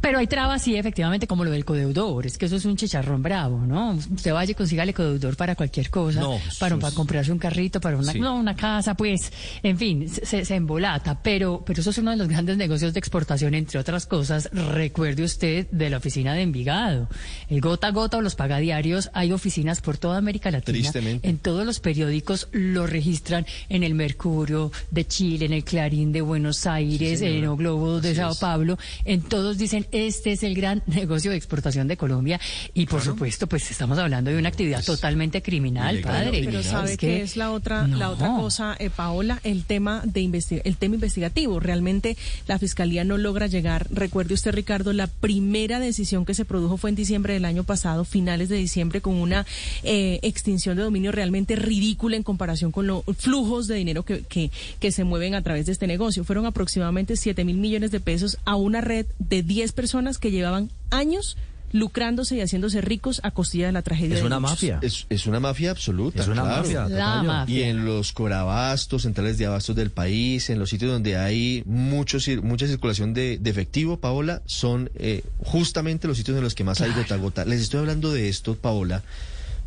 Pero 0.00 0.18
hay 0.18 0.26
trabas, 0.26 0.62
sí, 0.62 0.76
efectivamente, 0.76 1.26
como 1.26 1.44
lo 1.44 1.50
del 1.50 1.64
codeudor. 1.64 2.26
Es 2.26 2.38
que 2.38 2.46
eso 2.46 2.56
es 2.56 2.64
un 2.64 2.76
chicharrón 2.76 3.22
bravo, 3.22 3.58
¿no? 3.66 3.92
Usted 3.92 4.32
vaya 4.32 4.52
y 4.52 4.54
consiga 4.54 4.82
el 4.82 4.94
codeudor 4.94 5.36
para 5.36 5.54
cualquier 5.54 5.90
cosa. 5.90 6.20
No, 6.20 6.38
para, 6.58 6.76
para 6.78 6.94
comprarse 6.94 7.32
un 7.32 7.38
carrito, 7.38 7.80
para 7.80 7.96
una, 7.98 8.12
Sí. 8.12 8.20
no, 8.20 8.36
una 8.36 8.56
casa, 8.56 8.94
pues. 8.94 9.32
En 9.62 9.76
fin, 9.76 10.08
se, 10.08 10.44
se 10.44 10.54
embolata. 10.54 11.20
Pero, 11.22 11.62
pero 11.66 11.80
eso 11.80 11.90
es 11.90 11.98
uno 11.98 12.12
de 12.12 12.16
los 12.16 12.28
grandes 12.30 12.56
negocios 12.56 12.94
de 12.94 12.98
exportación, 12.98 13.54
entre 13.54 13.78
otras 13.78 14.06
cosas. 14.06 14.48
Recuerde 14.52 15.22
usted 15.24 15.66
de 15.70 15.90
la 15.90 15.98
oficina 15.98 16.34
de 16.34 16.42
Envigado. 16.42 17.08
El 17.48 17.60
gota 17.60 17.88
a 17.88 17.90
gota 17.90 18.16
o 18.16 18.20
los 18.22 18.36
pagadiarios, 18.36 19.10
hay 19.12 19.32
oficinas 19.32 19.80
por 19.80 19.98
toda 19.98 20.16
América 20.18 20.50
Latina. 20.50 20.78
Tristemente. 20.78 21.28
En 21.28 21.38
todos 21.38 21.66
los 21.66 21.80
periódicos 21.80 22.48
lo 22.52 22.86
registran 22.86 23.44
en 23.68 23.82
el 23.82 23.94
Mercurio 23.94 24.72
de 24.90 25.06
Chile, 25.06 25.46
en 25.46 25.52
el 25.52 25.64
Clarín 25.64 26.12
de 26.12 26.20
Buenos 26.22 26.66
Aires, 26.66 27.20
en 27.20 27.44
el 27.44 27.56
Globo 27.56 28.00
de 28.00 28.14
Sao 28.14 28.34
Paulo. 28.36 28.78
En 29.04 29.22
todos 29.22 29.58
dicen 29.58 29.79
bien, 29.88 30.06
este 30.06 30.32
es 30.32 30.42
el 30.42 30.54
gran 30.54 30.82
negocio 30.86 31.30
de 31.30 31.36
exportación 31.36 31.88
de 31.88 31.96
Colombia 31.96 32.40
y 32.74 32.86
por 32.86 33.02
supuesto, 33.02 33.46
pues 33.46 33.70
estamos 33.70 33.98
hablando 33.98 34.30
de 34.30 34.38
una 34.38 34.48
actividad 34.48 34.84
totalmente 34.84 35.42
criminal, 35.42 36.00
padre. 36.00 36.42
Pero 36.44 36.62
sabe 36.62 36.96
que, 36.96 37.22
es 37.22 37.36
la 37.36 37.52
otra 37.52 37.86
la 37.86 38.10
otra 38.10 38.28
cosa, 38.36 38.76
eh, 38.78 38.90
Paola, 38.90 39.40
el 39.44 39.64
tema 39.64 40.02
de 40.04 40.20
el 40.64 40.76
tema 40.76 40.94
investigativo. 40.94 41.60
Realmente 41.60 42.16
la 42.46 42.58
fiscalía 42.58 43.04
no 43.04 43.18
logra 43.18 43.46
llegar. 43.46 43.86
Recuerde 43.90 44.34
usted, 44.34 44.52
Ricardo, 44.52 44.92
la 44.92 45.06
primera 45.06 45.80
decisión 45.80 46.24
que 46.24 46.34
se 46.34 46.44
produjo 46.44 46.76
fue 46.76 46.90
en 46.90 46.96
diciembre 46.96 47.34
del 47.34 47.44
año 47.44 47.64
pasado, 47.64 48.04
finales 48.04 48.48
de 48.48 48.56
diciembre, 48.56 49.00
con 49.00 49.14
una 49.16 49.46
eh, 49.82 50.20
extinción 50.22 50.76
de 50.76 50.82
dominio 50.82 51.12
realmente 51.12 51.56
ridícula 51.56 52.16
en 52.16 52.22
comparación 52.22 52.70
con 52.70 52.86
los 52.86 53.02
flujos 53.16 53.66
de 53.66 53.76
dinero 53.76 54.04
que, 54.04 54.22
que, 54.22 54.50
que 54.78 54.92
se 54.92 55.04
mueven 55.04 55.34
a 55.34 55.42
través 55.42 55.66
de 55.66 55.72
este 55.72 55.86
negocio. 55.86 56.24
Fueron 56.24 56.46
aproximadamente 56.46 57.16
7 57.16 57.44
mil 57.44 57.56
millones 57.56 57.90
de 57.90 58.00
pesos 58.00 58.38
a 58.44 58.56
una 58.56 58.80
red 58.80 59.06
de 59.18 59.42
10 59.42 59.69
personas 59.72 60.18
que 60.18 60.30
llevaban 60.30 60.70
años 60.90 61.36
lucrándose 61.72 62.36
y 62.36 62.40
haciéndose 62.40 62.80
ricos 62.80 63.20
a 63.22 63.30
costilla 63.30 63.66
de 63.66 63.72
la 63.72 63.82
tragedia. 63.82 64.16
Es 64.16 64.22
una 64.22 64.40
mafia. 64.40 64.80
Es, 64.82 65.26
una 65.26 65.40
mafia 65.40 65.70
absoluta. 65.70 66.20
Es 66.20 66.28
una 66.28 66.44
mafia. 66.44 67.44
Y 67.46 67.62
en 67.62 67.84
los 67.84 68.12
corabastos, 68.12 69.02
centrales 69.02 69.38
de 69.38 69.46
abastos 69.46 69.76
del 69.76 69.90
país, 69.90 70.50
en 70.50 70.58
los 70.58 70.70
sitios 70.70 70.90
donde 70.90 71.16
hay 71.16 71.62
mucho, 71.66 72.18
mucha 72.42 72.66
circulación 72.66 73.14
de, 73.14 73.40
efectivo, 73.44 73.98
Paola, 73.98 74.42
son 74.46 74.90
eh, 74.94 75.22
justamente 75.38 76.08
los 76.08 76.16
sitios 76.16 76.36
en 76.36 76.44
los 76.44 76.54
que 76.54 76.64
más 76.64 76.80
hay 76.80 76.92
gota 76.92 77.14
a 77.14 77.18
gota. 77.18 77.44
Les 77.44 77.60
estoy 77.60 77.80
hablando 77.80 78.12
de 78.12 78.28
esto, 78.28 78.56
Paola, 78.56 79.02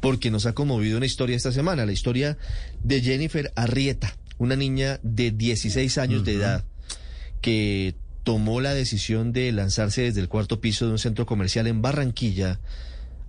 porque 0.01 0.31
nos 0.31 0.45
ha 0.45 0.53
conmovido 0.53 0.97
una 0.97 1.05
historia 1.05 1.35
esta 1.35 1.51
semana, 1.51 1.85
la 1.85 1.93
historia 1.93 2.37
de 2.83 3.01
Jennifer 3.01 3.51
Arrieta, 3.55 4.13
una 4.37 4.55
niña 4.55 4.99
de 5.03 5.31
16 5.31 5.97
años 5.97 6.25
de 6.25 6.33
edad 6.33 6.63
que 7.41 7.95
tomó 8.23 8.61
la 8.61 8.73
decisión 8.73 9.33
de 9.33 9.51
lanzarse 9.51 10.03
desde 10.03 10.21
el 10.21 10.29
cuarto 10.29 10.61
piso 10.61 10.85
de 10.85 10.93
un 10.93 10.99
centro 10.99 11.25
comercial 11.25 11.67
en 11.67 11.81
Barranquilla, 11.81 12.59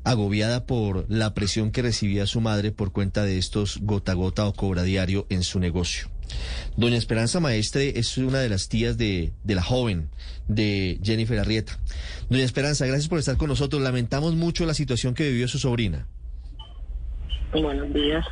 agobiada 0.05 0.67
por 0.67 1.07
la 1.09 1.35
presión 1.35 1.71
que 1.71 1.83
recibía 1.83 2.27
su 2.27 2.41
madre 2.41 2.73
por 2.73 2.93
cuenta 2.93 3.25
de 3.25 3.39
estos 3.39 3.79
gota 3.81 4.13
a 4.13 4.15
gota 4.15 4.47
o 4.47 4.53
cobra 4.53 4.83
diario 4.83 5.27
en 5.31 5.43
su 5.43 5.59
negocio. 5.59 6.09
Doña 6.77 6.97
Esperanza 6.97 7.41
Maestre 7.41 7.99
es 7.99 8.17
una 8.19 8.39
de 8.39 8.49
las 8.49 8.69
tías 8.69 8.97
de, 8.97 9.33
de, 9.43 9.55
la 9.55 9.63
joven, 9.63 10.09
de 10.49 10.99
Jennifer 11.03 11.39
Arrieta. 11.39 11.79
Doña 12.29 12.45
Esperanza, 12.45 12.87
gracias 12.87 13.09
por 13.09 13.19
estar 13.19 13.37
con 13.37 13.49
nosotros. 13.49 13.83
Lamentamos 13.83 14.35
mucho 14.35 14.67
la 14.67 14.75
situación 14.75 15.15
que 15.15 15.29
vivió 15.29 15.49
su 15.49 15.59
sobrina. 15.59 16.07
Buenos 17.53 17.93
días. 17.93 18.27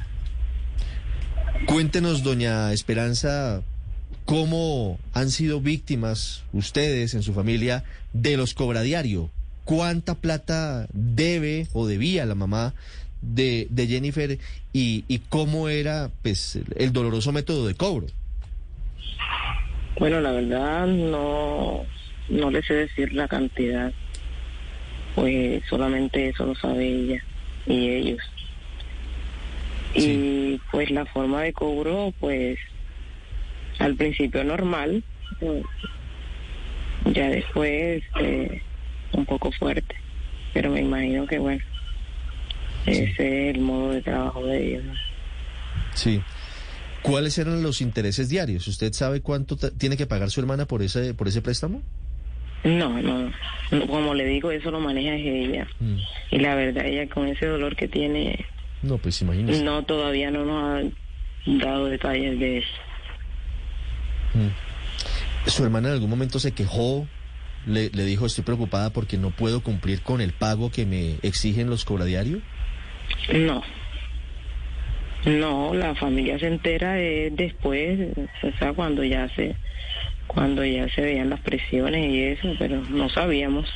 Cuéntenos, 1.67 2.23
doña 2.23 2.73
Esperanza, 2.73 3.63
¿Cómo 4.25 4.99
han 5.13 5.31
sido 5.31 5.61
víctimas 5.61 6.45
ustedes 6.53 7.15
en 7.15 7.23
su 7.23 7.35
familia 7.35 7.85
de 8.13 8.37
los 8.37 8.55
cobradiario? 8.55 9.31
¿Cuánta 9.65 10.15
plata 10.15 10.87
debe 10.93 11.67
o 11.73 11.87
debía 11.87 12.25
la 12.25 12.35
mamá 12.35 12.75
de, 13.21 13.69
Jennifer 13.89 14.39
y, 14.73 15.05
y, 15.09 15.19
cómo 15.29 15.69
era 15.69 16.11
pues 16.23 16.59
el 16.77 16.93
doloroso 16.93 17.33
método 17.33 17.67
de 17.67 17.75
cobro? 17.75 18.07
Bueno, 19.99 20.21
la 20.21 20.33
verdad 20.33 20.87
no, 20.87 21.85
no 22.29 22.51
le 22.51 22.63
sé 22.63 22.75
decir 22.75 23.13
la 23.13 23.29
cantidad, 23.29 23.93
pues 25.15 25.63
solamente 25.69 26.31
eso 26.31 26.47
lo 26.47 26.55
sabe 26.55 26.87
ella 26.87 27.25
y 27.67 27.89
ellos. 27.89 28.21
Y 29.95 30.59
pues 30.71 30.91
la 30.91 31.05
forma 31.07 31.43
de 31.43 31.53
cobro, 31.53 32.15
pues 32.19 32.59
al 33.79 33.95
principio 33.97 34.45
normal, 34.45 35.03
ya 37.07 37.29
después 37.29 38.03
eh, 38.21 38.63
un 39.13 39.27
poco 39.27 39.51
fuerte, 39.53 39.95
pero 40.53 40.71
me 40.71 40.81
imagino 40.81 41.27
que 41.27 41.39
bueno, 41.39 41.63
ese 42.87 43.05
es 43.05 43.57
el 43.57 43.61
modo 43.61 43.93
de 43.93 44.03
trabajo 44.03 44.47
de 44.47 44.67
ellos. 44.67 44.99
Sí. 45.95 46.21
¿Cuáles 47.03 47.37
eran 47.39 47.63
los 47.63 47.81
intereses 47.81 48.29
diarios? 48.29 48.69
¿Usted 48.69 48.93
sabe 48.93 49.21
cuánto 49.21 49.57
tiene 49.57 49.97
que 49.97 50.07
pagar 50.07 50.31
su 50.31 50.41
hermana 50.41 50.67
por 50.67 50.83
ese 50.83 51.15
por 51.15 51.27
ese 51.27 51.43
préstamo? 51.43 51.83
No, 52.65 53.03
no, 53.03 53.33
como 53.89 54.15
le 54.15 54.25
digo, 54.27 54.51
eso 54.53 54.71
lo 54.71 54.79
maneja 54.79 55.15
ella. 55.15 55.67
Mm. 55.81 55.97
Y 56.31 56.39
la 56.39 56.55
verdad, 56.55 56.87
ella 56.87 57.09
con 57.09 57.27
ese 57.27 57.47
dolor 57.47 57.75
que 57.75 57.89
tiene... 57.89 58.47
No, 58.83 58.99
pues 58.99 59.21
imagínese. 59.21 59.65
No, 59.65 59.83
todavía 59.83 60.31
no 60.31 60.45
nos 60.45 60.63
ha 60.63 61.57
dado 61.67 61.87
detalles 61.87 62.39
de 62.39 62.59
eso. 62.59 62.69
Mm. 64.35 65.49
¿Su 65.49 65.65
hermana 65.65 65.89
en 65.89 65.95
algún 65.95 66.11
momento 66.11 66.39
se 66.39 66.53
quejó? 66.53 67.07
Le, 67.67 67.91
dijo, 67.91 68.27
estoy 68.27 68.43
preocupada 68.45 68.91
porque 68.91 69.19
no 69.19 69.31
puedo 69.31 69.63
cumplir 69.63 70.03
con 70.03 70.21
el 70.21 70.33
pago 70.33 70.71
que 70.71 70.85
me 70.85 71.17
exigen 71.23 71.71
los 71.71 71.85
cobradiarios? 71.85 72.41
No. 73.33 73.63
No, 75.25 75.73
la 75.73 75.95
familia 75.95 76.39
se 76.41 76.49
entera 76.49 76.95
después, 76.95 78.11
o 78.43 78.59
sea, 78.59 78.73
cuando 78.73 79.05
ya 79.05 79.29
se 79.37 79.55
cuando 80.27 80.65
ya 80.65 80.89
se 80.89 81.03
veían 81.03 81.31
las 81.31 81.41
presiones 81.41 82.11
y 82.11 82.23
eso, 82.25 82.55
pero 82.59 82.83
no 82.91 83.09
sabíamos 83.09 83.69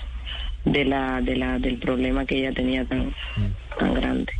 de 0.65 0.85
la 0.85 1.21
de 1.21 1.37
la 1.37 1.59
del 1.61 1.79
problema 1.79 2.25
que 2.25 2.39
ella 2.39 2.53
tenía 2.53 2.85
tan 2.85 3.09
mm. 3.09 3.79
tan 3.79 3.95
grande. 3.95 4.33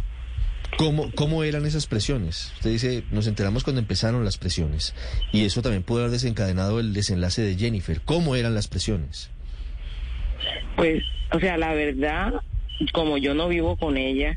¿Cómo, 0.77 1.11
¿Cómo 1.15 1.43
eran 1.43 1.65
esas 1.65 1.87
presiones? 1.87 2.53
Usted 2.57 2.71
dice, 2.71 3.05
nos 3.11 3.27
enteramos 3.27 3.65
cuando 3.65 3.81
empezaron 3.81 4.25
las 4.25 4.37
presiones. 4.37 4.95
Y 5.33 5.47
eso 5.47 5.63
también 5.63 5.83
pudo 5.83 6.01
haber 6.01 6.11
desencadenado 6.11 6.81
el 6.81 6.93
desenlace 6.93 7.41
de 7.41 7.57
Jennifer. 7.57 8.01
¿Cómo 8.05 8.37
eran 8.37 8.55
las 8.55 8.69
presiones? 8.69 9.31
Pues, 10.77 11.03
o 11.33 11.41
sea, 11.41 11.57
la 11.57 11.73
verdad, 11.73 12.35
como 12.93 13.17
yo 13.17 13.35
no 13.35 13.49
vivo 13.49 13.77
con 13.77 13.97
ella, 13.97 14.37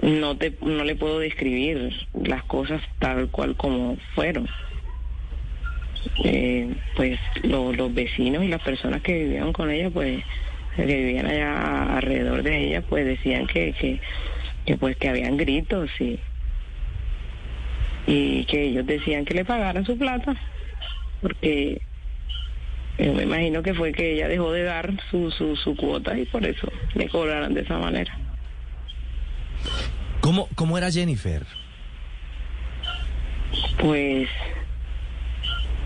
no 0.00 0.36
te 0.36 0.56
no 0.60 0.84
le 0.84 0.96
puedo 0.96 1.18
describir 1.18 1.92
las 2.12 2.44
cosas 2.44 2.80
tal 3.00 3.28
cual 3.30 3.56
como 3.56 3.96
fueron. 4.14 4.48
Eh, 6.22 6.72
pues 6.96 7.18
los 7.42 7.94
vecinos 7.94 8.44
y 8.44 8.48
las 8.48 8.62
personas 8.62 9.02
que 9.02 9.24
vivían 9.24 9.52
con 9.52 9.70
ella, 9.70 9.90
pues 9.90 10.22
que 10.76 10.84
vivían 10.84 11.26
allá 11.26 11.96
alrededor 11.96 12.42
de 12.42 12.68
ella, 12.68 12.82
pues 12.82 13.06
decían 13.06 13.46
que, 13.46 13.72
que 13.72 14.00
que 14.64 14.76
pues 14.76 14.96
que 14.96 15.08
habían 15.08 15.36
gritos 15.36 15.90
y 16.00 16.18
y 18.06 18.44
que 18.44 18.64
ellos 18.64 18.86
decían 18.86 19.24
que 19.24 19.34
le 19.34 19.44
pagaran 19.44 19.84
su 19.86 19.96
plata 19.96 20.36
porque 21.20 21.80
yo 22.98 23.12
me 23.12 23.24
imagino 23.24 23.62
que 23.62 23.74
fue 23.74 23.92
que 23.92 24.12
ella 24.12 24.28
dejó 24.28 24.52
de 24.52 24.62
dar 24.62 24.92
su, 25.10 25.30
su, 25.30 25.56
su 25.56 25.74
cuota 25.74 26.16
y 26.16 26.26
por 26.26 26.44
eso 26.46 26.70
le 26.94 27.08
cobraron 27.08 27.54
de 27.54 27.62
esa 27.62 27.78
manera. 27.78 28.16
¿Cómo, 30.20 30.48
cómo 30.54 30.78
era 30.78 30.90
Jennifer? 30.90 31.42
Pues 33.78 34.28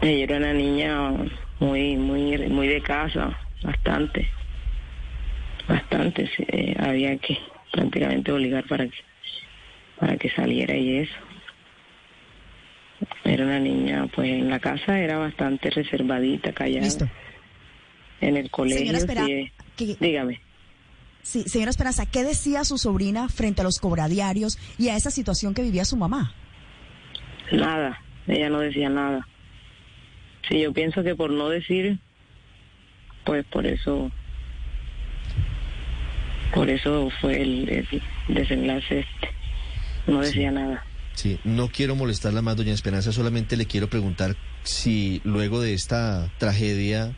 ella 0.03 0.25
era 0.25 0.37
una 0.37 0.53
niña 0.53 1.13
muy, 1.61 1.97
muy, 1.97 2.37
muy 2.49 2.69
de 2.69 2.83
casa, 2.83 3.39
bastante, 3.63 4.29
bastante, 5.67 6.29
había 6.79 7.17
que 7.17 7.39
prácticamente 7.73 8.33
obligar 8.33 8.67
para 8.67 8.87
que, 8.87 8.99
para 9.99 10.17
que 10.17 10.31
saliera 10.31 10.77
y 10.77 10.99
eso. 10.99 11.15
Era 13.25 13.45
una 13.45 13.61
niña, 13.61 14.07
pues 14.15 14.29
en 14.29 14.51
la 14.51 14.59
casa 14.59 14.99
era 14.99 15.19
bastante 15.19 15.71
reservadita, 15.71 16.53
callada. 16.53 17.11
En 18.21 18.37
el 18.37 18.51
colegio, 18.51 18.99
sí, 19.77 19.97
dígame. 20.01 20.41
Sí, 21.23 21.45
señora 21.45 21.71
Esperanza, 21.71 22.07
¿qué 22.07 22.25
decía 22.25 22.65
su 22.65 22.79
sobrina 22.79 23.29
frente 23.29 23.61
a 23.61 23.65
los 23.65 23.79
cobradiarios 23.79 24.59
y 24.79 24.89
a 24.89 24.97
esa 24.97 25.11
situación 25.11 25.55
que 25.55 25.63
vivía 25.63 25.85
su 25.85 25.97
mamá? 25.97 26.35
Nada, 27.53 28.01
ella 28.27 28.49
no 28.49 28.61
decía 28.61 28.89
nada. 28.89 29.29
Sí, 30.49 30.61
yo 30.61 30.73
pienso 30.73 31.03
que 31.03 31.15
por 31.15 31.31
no 31.31 31.49
decir, 31.49 31.99
pues 33.25 33.45
por 33.47 33.67
eso 33.67 34.11
por 36.55 36.71
eso 36.71 37.11
fue 37.21 37.41
el, 37.41 37.87
desenlace 38.29 39.01
este. 39.01 39.29
No 40.07 40.21
decía 40.21 40.51
nada. 40.51 40.85
Sí, 41.15 41.39
no 41.45 41.69
quiero 41.69 41.97
molestarla 41.97 42.43
más, 42.43 42.57
doña 42.57 42.73
Esperanza, 42.73 43.13
solamente 43.13 43.57
le 43.57 43.67
quiero 43.67 43.89
preguntar 43.89 44.37
si 44.63 45.21
luego 45.25 45.61
de 45.61 45.75
esta 45.75 46.31
tragedia 46.39 47.13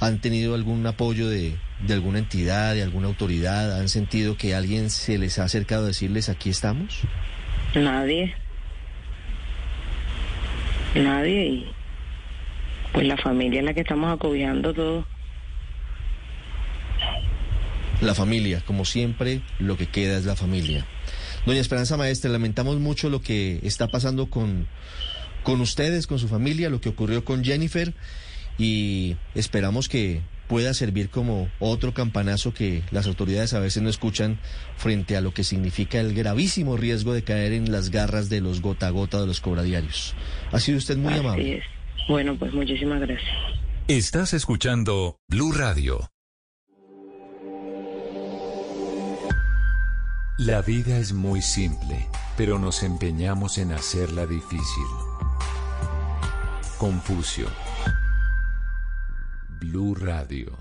han 0.00 0.20
tenido 0.20 0.54
algún 0.54 0.86
apoyo 0.86 1.28
de, 1.28 1.56
de 1.86 1.94
alguna 1.94 2.18
entidad, 2.18 2.74
de 2.74 2.82
alguna 2.82 3.08
autoridad, 3.08 3.78
han 3.78 3.88
sentido 3.88 4.36
que 4.36 4.54
alguien 4.54 4.90
se 4.90 5.18
les 5.18 5.38
ha 5.38 5.44
acercado 5.44 5.84
a 5.84 5.88
decirles 5.88 6.28
aquí 6.28 6.50
estamos. 6.50 7.00
Nadie. 7.74 8.34
Nadie 10.94 11.46
y 11.46 11.72
pues 12.92 13.06
la 13.06 13.16
familia 13.16 13.60
es 13.60 13.64
la 13.64 13.74
que 13.74 13.80
estamos 13.80 14.12
acobiando 14.12 14.74
todo. 14.74 15.06
La 18.02 18.14
familia, 18.14 18.62
como 18.66 18.84
siempre, 18.84 19.42
lo 19.58 19.76
que 19.76 19.86
queda 19.86 20.18
es 20.18 20.24
la 20.24 20.36
familia. 20.36 20.86
Doña 21.46 21.60
Esperanza 21.60 21.96
Maestre, 21.96 22.30
lamentamos 22.30 22.78
mucho 22.78 23.08
lo 23.08 23.22
que 23.22 23.60
está 23.62 23.88
pasando 23.88 24.28
con, 24.28 24.66
con 25.44 25.60
ustedes, 25.60 26.06
con 26.06 26.18
su 26.18 26.28
familia, 26.28 26.68
lo 26.68 26.80
que 26.80 26.88
ocurrió 26.88 27.24
con 27.24 27.44
Jennifer 27.44 27.94
y 28.58 29.16
esperamos 29.34 29.88
que 29.88 30.20
pueda 30.48 30.74
servir 30.74 31.08
como 31.08 31.48
otro 31.60 31.94
campanazo 31.94 32.52
que 32.52 32.82
las 32.90 33.06
autoridades 33.06 33.54
a 33.54 33.60
veces 33.60 33.82
no 33.82 33.88
escuchan 33.88 34.38
frente 34.76 35.16
a 35.16 35.20
lo 35.20 35.32
que 35.32 35.44
significa 35.44 35.98
el 35.98 36.12
gravísimo 36.12 36.76
riesgo 36.76 37.14
de 37.14 37.24
caer 37.24 37.52
en 37.52 37.72
las 37.72 37.90
garras 37.90 38.28
de 38.28 38.40
los 38.40 38.60
gota 38.60 38.88
a 38.88 38.90
gota 38.90 39.20
de 39.20 39.26
los 39.26 39.40
cobradiarios. 39.40 40.14
Ha 40.50 40.60
sido 40.60 40.76
usted 40.76 40.98
muy 40.98 41.12
Así 41.14 41.20
amable. 41.20 41.56
es. 41.58 41.64
Bueno, 42.08 42.36
pues 42.36 42.52
muchísimas 42.52 43.00
gracias. 43.00 43.30
Estás 43.88 44.34
escuchando 44.34 45.16
Blue 45.28 45.52
Radio. 45.52 46.11
La 50.46 50.60
vida 50.60 50.98
es 50.98 51.12
muy 51.12 51.40
simple, 51.40 52.08
pero 52.36 52.58
nos 52.58 52.82
empeñamos 52.82 53.58
en 53.58 53.70
hacerla 53.70 54.26
difícil. 54.26 54.86
Confucio. 56.78 57.46
Blue 59.60 59.94
Radio. 59.94 60.58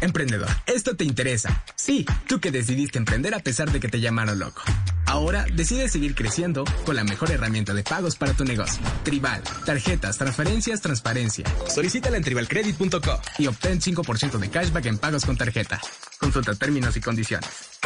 Emprendedor, 0.00 0.48
esto 0.66 0.96
te 0.96 1.04
interesa. 1.04 1.62
Sí, 1.76 2.04
tú 2.26 2.40
que 2.40 2.50
decidiste 2.50 2.98
emprender 2.98 3.32
a 3.32 3.38
pesar 3.38 3.70
de 3.70 3.78
que 3.78 3.86
te 3.86 4.00
llamaron 4.00 4.40
loco. 4.40 4.60
Ahora 5.06 5.46
decides 5.54 5.92
seguir 5.92 6.16
creciendo 6.16 6.64
con 6.84 6.96
la 6.96 7.04
mejor 7.04 7.30
herramienta 7.30 7.74
de 7.74 7.84
pagos 7.84 8.16
para 8.16 8.32
tu 8.32 8.44
negocio. 8.44 8.82
Tribal, 9.04 9.40
tarjetas, 9.66 10.18
transferencias, 10.18 10.80
transparencia. 10.80 11.44
Solicítala 11.68 12.16
en 12.16 12.24
tribalcredit.com 12.24 13.20
y 13.38 13.46
obtén 13.46 13.78
5% 13.80 14.36
de 14.36 14.50
cashback 14.50 14.86
en 14.86 14.98
pagos 14.98 15.24
con 15.24 15.36
tarjeta. 15.36 15.80
Consulta 16.18 16.56
términos 16.56 16.96
y 16.96 17.00
condiciones. 17.00 17.78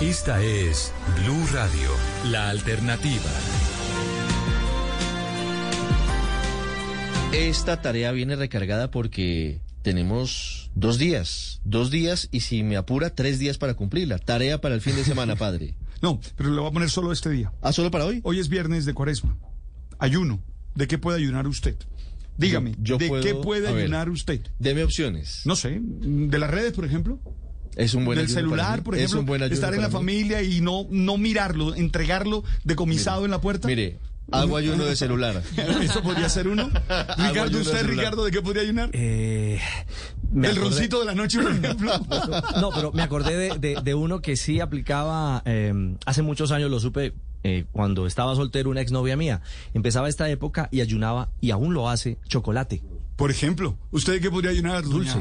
Esta 0.00 0.42
es 0.42 0.92
Blue 1.22 1.46
Radio, 1.52 1.88
la 2.30 2.50
alternativa. 2.50 3.30
Esta 7.32 7.80
tarea 7.80 8.12
viene 8.12 8.36
recargada 8.36 8.90
porque 8.90 9.60
tenemos 9.82 10.70
dos 10.74 10.98
días, 10.98 11.60
dos 11.64 11.90
días 11.90 12.28
y 12.32 12.40
si 12.40 12.62
me 12.62 12.76
apura, 12.76 13.10
tres 13.14 13.38
días 13.38 13.58
para 13.58 13.74
cumplirla. 13.74 14.18
Tarea 14.18 14.60
para 14.60 14.74
el 14.74 14.80
fin 14.80 14.96
de 14.96 15.04
semana, 15.04 15.36
padre. 15.36 15.74
No, 16.02 16.20
pero 16.36 16.50
le 16.50 16.60
voy 16.60 16.68
a 16.68 16.72
poner 16.72 16.90
solo 16.90 17.12
este 17.12 17.30
día. 17.30 17.50
¿Ah, 17.62 17.72
solo 17.72 17.90
para 17.90 18.04
hoy? 18.04 18.20
Hoy 18.24 18.38
es 18.38 18.50
viernes 18.50 18.84
de 18.84 18.92
cuaresma. 18.92 19.38
Ayuno. 19.98 20.38
¿De 20.74 20.86
qué 20.86 20.98
puede 20.98 21.16
ayunar 21.16 21.46
usted? 21.46 21.76
Dígame, 22.36 22.72
Yo- 22.72 22.76
yo 22.82 22.98
¿de 22.98 23.08
puedo- 23.08 23.22
qué 23.22 23.34
puede 23.34 23.72
ver. 23.72 23.84
ayunar 23.84 24.10
usted? 24.10 24.42
Deme 24.58 24.84
opciones. 24.84 25.40
No 25.46 25.56
sé, 25.56 25.80
de 25.80 26.38
las 26.38 26.50
redes, 26.50 26.74
por 26.74 26.84
ejemplo. 26.84 27.20
Es 27.76 27.94
un 27.94 28.04
buen 28.04 28.16
Del 28.18 28.26
ayuno 28.26 28.40
celular, 28.40 28.82
por 28.82 28.94
Es 28.94 29.00
ejemplo. 29.00 29.20
un 29.20 29.26
buen 29.26 29.42
ayuno 29.42 29.54
estar 29.54 29.74
en 29.74 29.80
la 29.82 29.88
mí. 29.88 29.92
familia 29.92 30.42
y 30.42 30.60
no, 30.60 30.86
no 30.90 31.18
mirarlo, 31.18 31.74
entregarlo 31.74 32.44
decomisado 32.64 33.24
en 33.24 33.30
la 33.30 33.40
puerta. 33.40 33.66
Mire, 33.68 33.98
hago 34.30 34.56
ayuno 34.56 34.84
de 34.84 34.96
celular. 34.96 35.42
¿Eso 35.82 36.02
podría 36.02 36.28
ser 36.28 36.48
uno? 36.48 36.70
Ricardo, 37.18 37.58
¿usted. 37.58 37.86
Ricardo, 37.86 38.24
de 38.24 38.30
qué 38.30 38.40
podría 38.42 38.62
ayunar? 38.62 38.90
Eh, 38.92 39.58
El 40.34 40.44
acordé- 40.44 40.54
roncito 40.60 41.00
de 41.00 41.06
la 41.06 41.14
noche, 41.14 41.40
por 41.40 41.50
ejemplo. 41.52 41.92
No, 42.60 42.70
pero 42.74 42.92
me 42.92 43.02
acordé 43.02 43.36
de, 43.36 43.58
de- 43.58 43.80
de 43.82 43.94
uno 43.94 44.20
que 44.20 44.36
sí 44.36 44.60
aplicaba, 44.60 45.42
eh, 45.44 45.72
hace 46.06 46.22
muchos 46.22 46.52
años 46.52 46.70
lo 46.70 46.80
supe, 46.80 47.12
eh, 47.42 47.66
cuando 47.72 48.06
estaba 48.06 48.34
soltero 48.36 48.70
una 48.70 48.80
exnovia 48.80 49.16
mía. 49.16 49.42
Empezaba 49.74 50.08
esta 50.08 50.30
época 50.30 50.68
y 50.72 50.80
ayunaba, 50.80 51.28
y 51.40 51.50
aún 51.50 51.74
lo 51.74 51.90
hace, 51.90 52.18
chocolate. 52.28 52.82
Por 53.16 53.30
ejemplo, 53.30 53.76
¿usted 53.92 54.14
de 54.14 54.20
qué 54.20 54.30
podría 54.30 54.50
ayunar? 54.50 54.82
Dulce. 54.84 55.18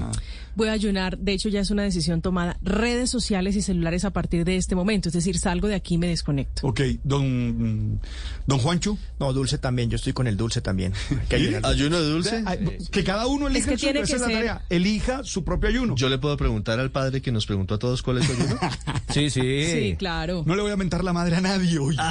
Voy 0.56 0.68
a 0.68 0.74
ayunar, 0.74 1.18
de 1.18 1.34
hecho 1.34 1.50
ya 1.50 1.60
es 1.62 1.72
una 1.72 1.84
decisión 1.84 2.22
tomada, 2.22 2.58
redes 2.62 3.10
sociales 3.10 3.56
y 3.56 3.62
celulares 3.62 4.06
a 4.06 4.12
partir 4.12 4.46
de 4.46 4.58
este 4.58 4.76
momento, 4.76 5.10
es 5.10 5.14
decir, 5.14 5.38
salgo 5.38 5.68
de 5.68 5.76
aquí 5.76 5.96
y 5.96 5.98
me 5.98 6.08
desconecto. 6.08 6.68
Ok, 6.68 6.82
don, 7.04 8.00
don 8.46 8.60
Juancho. 8.60 8.98
No, 9.20 9.34
dulce 9.34 9.58
también, 9.58 9.90
yo 9.90 9.96
estoy 9.96 10.14
con 10.14 10.28
el 10.28 10.38
dulce 10.38 10.62
también. 10.62 10.94
Que. 11.30 11.60
¿Ayuno 11.64 12.00
de 12.02 12.10
dulce? 12.10 12.44
Que 12.92 13.04
cada 13.04 13.28
uno 13.28 13.48
elija 13.48 13.60
Es 13.60 13.66
que 13.66 13.74
el 13.74 13.80
suyo, 13.80 13.92
tiene 13.94 14.06
que 14.08 14.14
es 14.14 14.20
la 14.22 14.28
ser- 14.28 14.36
tarea. 14.36 14.62
Elija 14.70 15.24
su 15.24 15.44
propio 15.44 15.70
ayuno. 15.70 15.96
Yo 15.96 16.10
le 16.10 16.18
puedo 16.18 16.38
preguntar 16.38 16.80
al 16.80 16.92
padre 16.92 17.22
que 17.22 17.32
nos 17.32 17.46
preguntó 17.46 17.76
a 17.76 17.80
todos 17.80 18.02
cuál 18.04 18.20
es 18.20 18.26
su 18.26 18.32
ayuno. 18.34 18.60
Sí, 19.14 19.30
sí. 19.30 19.42
Sí, 19.72 19.96
claro. 19.98 20.44
No 20.48 20.56
le 20.56 20.64
voy 20.64 20.72
a 20.72 20.76
mentar 20.76 21.04
la 21.04 21.14
madre 21.14 21.36
a 21.36 21.42
nadie 21.42 21.78
hoy. 21.78 21.96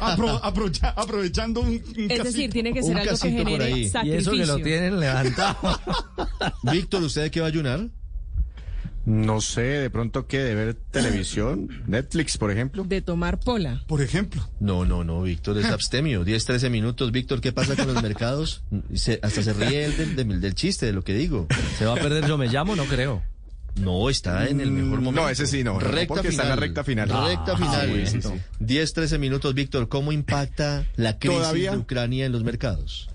Apro- 0.00 0.40
aprovecha- 0.42 0.92
aprovechando 0.96 1.60
un, 1.60 1.68
un 1.68 1.76
Es 1.78 2.08
casito. 2.08 2.24
decir, 2.24 2.52
tiene 2.52 2.72
que 2.72 2.82
ser 2.82 2.92
Un 2.92 2.98
algo 2.98 3.16
que 3.16 3.30
genere 3.30 3.64
ahí. 3.64 3.80
Y 3.82 3.88
sacrificio. 3.90 4.20
eso 4.20 4.30
que 4.32 4.46
lo 4.46 4.56
tienen 4.58 4.98
levantado. 5.00 5.80
Víctor, 6.62 7.02
¿usted 7.02 7.22
de 7.22 7.30
qué 7.30 7.40
va 7.40 7.46
a 7.46 7.50
ayunar? 7.50 7.88
No 9.06 9.42
sé, 9.42 9.60
de 9.62 9.90
pronto 9.90 10.26
qué, 10.26 10.38
de 10.38 10.54
ver 10.54 10.74
televisión, 10.90 11.68
Netflix, 11.86 12.38
por 12.38 12.50
ejemplo. 12.50 12.84
De 12.84 13.02
tomar 13.02 13.38
pola. 13.38 13.84
Por 13.86 14.00
ejemplo. 14.00 14.48
No, 14.60 14.86
no, 14.86 15.04
no, 15.04 15.20
Víctor 15.22 15.58
es 15.58 15.66
abstemio. 15.66 16.24
10, 16.24 16.42
13 16.46 16.70
minutos. 16.70 17.12
Víctor, 17.12 17.42
¿qué 17.42 17.52
pasa 17.52 17.76
con 17.76 17.92
los 17.92 18.02
mercados? 18.02 18.64
Se- 18.94 19.20
hasta 19.22 19.42
se 19.42 19.52
ríe 19.52 19.84
él 19.84 19.96
del, 19.98 20.16
del- 20.16 20.40
del 20.40 20.54
chiste, 20.54 20.86
de 20.86 20.92
lo 20.94 21.02
que 21.04 21.12
digo. 21.12 21.46
¿Se 21.78 21.84
va 21.84 21.92
a 21.92 21.96
perder 21.96 22.26
yo 22.26 22.38
me 22.38 22.46
llamo? 22.46 22.74
No 22.76 22.84
creo. 22.86 23.22
No, 23.78 24.08
está 24.08 24.48
en 24.48 24.60
el 24.62 24.70
mejor 24.70 25.00
momento. 25.02 25.22
No, 25.22 25.28
ese 25.28 25.46
sí, 25.48 25.62
no, 25.64 25.78
Recta 25.80 26.06
porque 26.06 26.28
está 26.28 26.44
en 26.44 26.48
la 26.50 26.56
recta 26.56 26.82
final. 26.84 27.08
Recta 27.08 27.52
Ah, 27.52 27.56
final. 27.58 28.06
sí, 28.06 28.22
sí, 28.22 28.22
sí. 28.22 28.34
10, 28.60 28.92
13 28.94 29.18
minutos, 29.18 29.52
Víctor. 29.52 29.88
¿Cómo 29.90 30.12
impacta 30.12 30.86
la 30.96 31.18
crisis 31.18 31.38
Todavía- 31.40 31.72
de 31.72 31.76
Ucrania 31.78 32.24
en 32.24 32.32
los 32.32 32.42
mercados? 32.42 33.10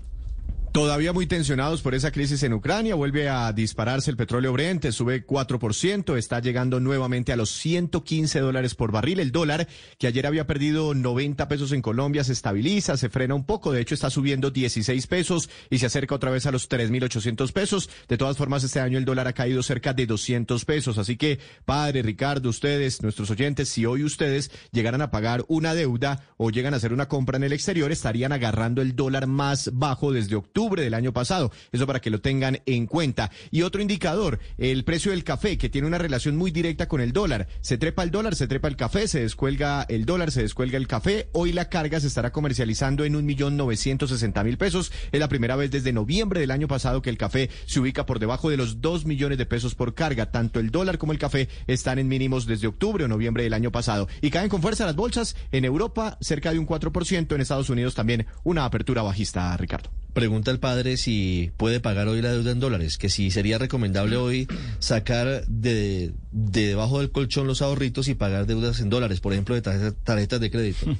Todavía 0.72 1.12
muy 1.12 1.26
tensionados 1.26 1.82
por 1.82 1.96
esa 1.96 2.12
crisis 2.12 2.44
en 2.44 2.52
Ucrania, 2.52 2.94
vuelve 2.94 3.28
a 3.28 3.52
dispararse 3.52 4.08
el 4.08 4.16
petróleo 4.16 4.52
Brent, 4.52 4.88
sube 4.92 5.26
4%, 5.26 6.16
está 6.16 6.38
llegando 6.38 6.78
nuevamente 6.78 7.32
a 7.32 7.36
los 7.36 7.50
115 7.50 8.38
dólares 8.38 8.76
por 8.76 8.92
barril. 8.92 9.18
El 9.18 9.32
dólar, 9.32 9.66
que 9.98 10.06
ayer 10.06 10.28
había 10.28 10.46
perdido 10.46 10.94
90 10.94 11.48
pesos 11.48 11.72
en 11.72 11.82
Colombia, 11.82 12.22
se 12.22 12.32
estabiliza, 12.32 12.96
se 12.96 13.08
frena 13.08 13.34
un 13.34 13.46
poco, 13.46 13.72
de 13.72 13.80
hecho 13.80 13.96
está 13.96 14.10
subiendo 14.10 14.52
16 14.52 15.08
pesos 15.08 15.50
y 15.70 15.78
se 15.78 15.86
acerca 15.86 16.14
otra 16.14 16.30
vez 16.30 16.46
a 16.46 16.52
los 16.52 16.70
3.800 16.70 17.50
pesos. 17.50 17.90
De 18.06 18.16
todas 18.16 18.36
formas, 18.36 18.62
este 18.62 18.78
año 18.78 18.96
el 18.96 19.04
dólar 19.04 19.26
ha 19.26 19.32
caído 19.32 19.64
cerca 19.64 19.92
de 19.92 20.06
200 20.06 20.64
pesos, 20.66 20.98
así 20.98 21.16
que, 21.16 21.40
padre, 21.64 22.02
Ricardo, 22.02 22.48
ustedes, 22.48 23.02
nuestros 23.02 23.28
oyentes, 23.30 23.68
si 23.70 23.86
hoy 23.86 24.04
ustedes 24.04 24.52
llegaran 24.70 25.02
a 25.02 25.10
pagar 25.10 25.44
una 25.48 25.74
deuda 25.74 26.22
o 26.36 26.50
llegan 26.50 26.74
a 26.74 26.76
hacer 26.76 26.92
una 26.92 27.08
compra 27.08 27.38
en 27.38 27.42
el 27.42 27.52
exterior, 27.52 27.90
estarían 27.90 28.30
agarrando 28.30 28.82
el 28.82 28.94
dólar 28.94 29.26
más 29.26 29.70
bajo 29.72 30.12
desde 30.12 30.36
octubre 30.36 30.59
del 30.68 30.94
año 30.94 31.12
pasado. 31.12 31.50
Eso 31.72 31.86
para 31.86 32.00
que 32.00 32.10
lo 32.10 32.20
tengan 32.20 32.60
en 32.66 32.86
cuenta. 32.86 33.30
Y 33.50 33.62
otro 33.62 33.80
indicador, 33.80 34.38
el 34.58 34.84
precio 34.84 35.10
del 35.10 35.24
café, 35.24 35.56
que 35.56 35.70
tiene 35.70 35.86
una 35.88 35.98
relación 35.98 36.36
muy 36.36 36.50
directa 36.50 36.86
con 36.86 37.00
el 37.00 37.12
dólar. 37.12 37.48
Se 37.62 37.78
trepa 37.78 38.02
el 38.02 38.10
dólar, 38.10 38.34
se 38.34 38.46
trepa 38.46 38.68
el 38.68 38.76
café, 38.76 39.08
se 39.08 39.20
descuelga 39.20 39.86
el 39.88 40.04
dólar, 40.04 40.30
se 40.30 40.42
descuelga 40.42 40.76
el 40.76 40.86
café. 40.86 41.28
Hoy 41.32 41.52
la 41.52 41.68
carga 41.68 41.98
se 41.98 42.08
estará 42.08 42.30
comercializando 42.30 43.04
en 43.04 43.16
un 43.16 43.24
millón 43.24 43.56
novecientos 43.56 44.10
sesenta 44.10 44.44
mil 44.44 44.58
pesos. 44.58 44.92
Es 45.12 45.20
la 45.20 45.28
primera 45.28 45.56
vez 45.56 45.70
desde 45.70 45.92
noviembre 45.92 46.40
del 46.40 46.50
año 46.50 46.68
pasado 46.68 47.00
que 47.00 47.10
el 47.10 47.18
café 47.18 47.48
se 47.66 47.80
ubica 47.80 48.04
por 48.04 48.18
debajo 48.18 48.50
de 48.50 48.58
los 48.58 48.80
dos 48.82 49.06
millones 49.06 49.38
de 49.38 49.46
pesos 49.46 49.74
por 49.74 49.94
carga. 49.94 50.30
Tanto 50.30 50.60
el 50.60 50.70
dólar 50.70 50.98
como 50.98 51.12
el 51.12 51.18
café 51.18 51.48
están 51.66 51.98
en 51.98 52.08
mínimos 52.08 52.46
desde 52.46 52.66
octubre 52.66 53.04
o 53.04 53.08
noviembre 53.08 53.44
del 53.44 53.54
año 53.54 53.72
pasado. 53.72 54.08
Y 54.20 54.30
caen 54.30 54.50
con 54.50 54.60
fuerza 54.60 54.84
las 54.84 54.96
bolsas. 54.96 55.36
En 55.52 55.64
Europa, 55.64 56.18
cerca 56.20 56.52
de 56.52 56.58
un 56.58 56.66
4%. 56.66 57.34
En 57.34 57.40
Estados 57.40 57.70
Unidos 57.70 57.94
también 57.94 58.26
una 58.44 58.64
apertura 58.64 59.02
bajista, 59.02 59.56
Ricardo. 59.56 59.90
Pregunta 60.12 60.50
el 60.50 60.58
padre 60.58 60.96
si 60.96 61.52
puede 61.56 61.80
pagar 61.80 62.08
hoy 62.08 62.20
la 62.22 62.32
deuda 62.32 62.50
en 62.50 62.60
dólares, 62.60 62.98
que 62.98 63.08
si 63.08 63.30
sería 63.30 63.58
recomendable 63.58 64.16
hoy 64.16 64.48
sacar 64.78 65.46
de, 65.46 66.12
de 66.32 66.66
debajo 66.66 66.98
del 66.98 67.10
colchón 67.12 67.46
los 67.46 67.62
ahorritos 67.62 68.08
y 68.08 68.14
pagar 68.14 68.46
deudas 68.46 68.80
en 68.80 68.90
dólares, 68.90 69.20
por 69.20 69.32
ejemplo, 69.32 69.54
de 69.54 69.62
tarjeta- 69.62 69.94
tarjetas 70.04 70.40
de 70.40 70.50
crédito. 70.50 70.86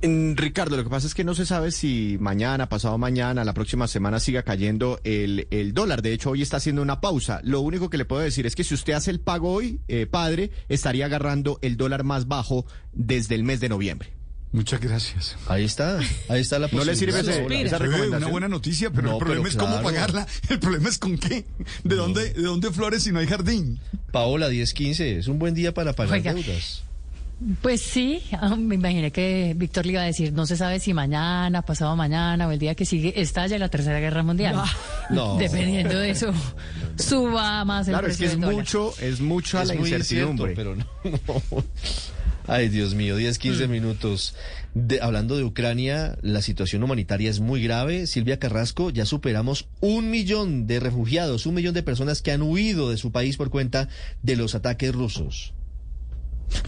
Ricardo, 0.00 0.76
lo 0.76 0.84
que 0.84 0.90
pasa 0.90 1.08
es 1.08 1.14
que 1.14 1.24
no 1.24 1.34
se 1.34 1.44
sabe 1.44 1.72
si 1.72 2.18
mañana, 2.20 2.68
pasado 2.68 2.96
mañana, 2.98 3.44
la 3.44 3.52
próxima 3.52 3.88
semana 3.88 4.20
siga 4.20 4.44
cayendo 4.44 5.00
el, 5.02 5.48
el 5.50 5.74
dólar. 5.74 6.02
De 6.02 6.12
hecho, 6.12 6.30
hoy 6.30 6.42
está 6.42 6.58
haciendo 6.58 6.82
una 6.82 7.00
pausa. 7.00 7.40
Lo 7.42 7.60
único 7.62 7.90
que 7.90 7.98
le 7.98 8.04
puedo 8.04 8.22
decir 8.22 8.46
es 8.46 8.54
que 8.54 8.62
si 8.62 8.74
usted 8.74 8.92
hace 8.92 9.10
el 9.10 9.18
pago 9.18 9.50
hoy, 9.52 9.80
eh, 9.88 10.06
padre, 10.06 10.52
estaría 10.68 11.06
agarrando 11.06 11.58
el 11.62 11.76
dólar 11.76 12.04
más 12.04 12.28
bajo 12.28 12.64
desde 12.92 13.34
el 13.34 13.42
mes 13.42 13.58
de 13.58 13.68
noviembre. 13.70 14.12
Muchas 14.50 14.80
gracias. 14.80 15.36
Ahí 15.46 15.64
está, 15.64 15.98
ahí 16.28 16.40
está 16.40 16.58
la 16.58 16.68
¿No 16.72 16.82
le 16.84 16.96
sirve 16.96 17.22
posibilidad. 17.22 17.66
Esa 17.66 17.78
recomendación? 17.78 18.22
Una 18.22 18.28
buena 18.32 18.48
noticia, 18.48 18.90
pero 18.90 19.08
No, 19.08 19.12
el 19.12 19.18
problema 19.18 19.42
pero 19.42 19.50
es 19.50 19.56
cómo 19.56 19.82
pagarla. 19.82 20.26
El 20.48 20.58
problema 20.58 20.88
es 20.88 20.98
con 20.98 21.18
qué. 21.18 21.44
¿De 21.84 21.96
dónde, 21.96 22.32
de 22.32 22.42
dónde 22.42 22.70
flores 22.70 23.02
si 23.02 23.12
no 23.12 23.18
hay 23.18 23.26
jardín? 23.26 23.78
Paola, 24.10 24.48
10-15, 24.48 25.18
es 25.18 25.28
un 25.28 25.38
buen 25.38 25.54
día 25.54 25.74
para 25.74 25.92
pagar 25.92 26.14
Oiga. 26.14 26.32
deudas. 26.32 26.82
Pues 27.62 27.80
sí, 27.82 28.20
ah, 28.32 28.56
me 28.56 28.74
imaginé 28.74 29.12
que 29.12 29.52
Víctor 29.56 29.86
le 29.86 29.92
iba 29.92 30.02
a 30.02 30.06
decir, 30.06 30.32
no 30.32 30.44
se 30.44 30.56
sabe 30.56 30.80
si 30.80 30.92
mañana, 30.92 31.62
pasado 31.62 31.94
mañana 31.94 32.48
o 32.48 32.50
el 32.50 32.58
día 32.58 32.74
que 32.74 32.84
sigue 32.84 33.20
estalla 33.20 33.56
la 33.58 33.68
Tercera 33.68 34.00
Guerra 34.00 34.24
Mundial. 34.24 34.56
No. 35.10 35.36
Dependiendo 35.38 35.98
de 35.98 36.10
eso, 36.10 36.32
suba 36.96 37.64
más 37.64 37.86
el 37.86 37.92
Claro, 37.92 38.08
es 38.08 38.16
que 38.16 38.24
precio 38.28 38.48
es 38.48 38.54
mucho, 38.54 38.94
es 38.98 39.20
mucha 39.20 39.62
Es 39.62 39.68
la 39.68 39.74
incertidumbre. 39.76 40.52
incierto, 40.52 40.56
pero 40.56 40.74
no. 40.74 41.62
Ay, 42.50 42.70
Dios 42.70 42.94
mío, 42.94 43.16
10, 43.16 43.38
15 43.38 43.68
minutos. 43.68 44.34
De- 44.74 45.00
hablando 45.02 45.36
de 45.36 45.44
Ucrania, 45.44 46.16
la 46.22 46.40
situación 46.40 46.82
humanitaria 46.82 47.28
es 47.28 47.40
muy 47.40 47.62
grave. 47.62 48.06
Silvia 48.06 48.38
Carrasco, 48.38 48.88
ya 48.88 49.04
superamos 49.04 49.68
un 49.80 50.10
millón 50.10 50.66
de 50.66 50.80
refugiados, 50.80 51.44
un 51.44 51.54
millón 51.54 51.74
de 51.74 51.82
personas 51.82 52.22
que 52.22 52.32
han 52.32 52.40
huido 52.40 52.88
de 52.90 52.96
su 52.96 53.12
país 53.12 53.36
por 53.36 53.50
cuenta 53.50 53.88
de 54.22 54.36
los 54.36 54.54
ataques 54.54 54.94
rusos. 54.94 55.52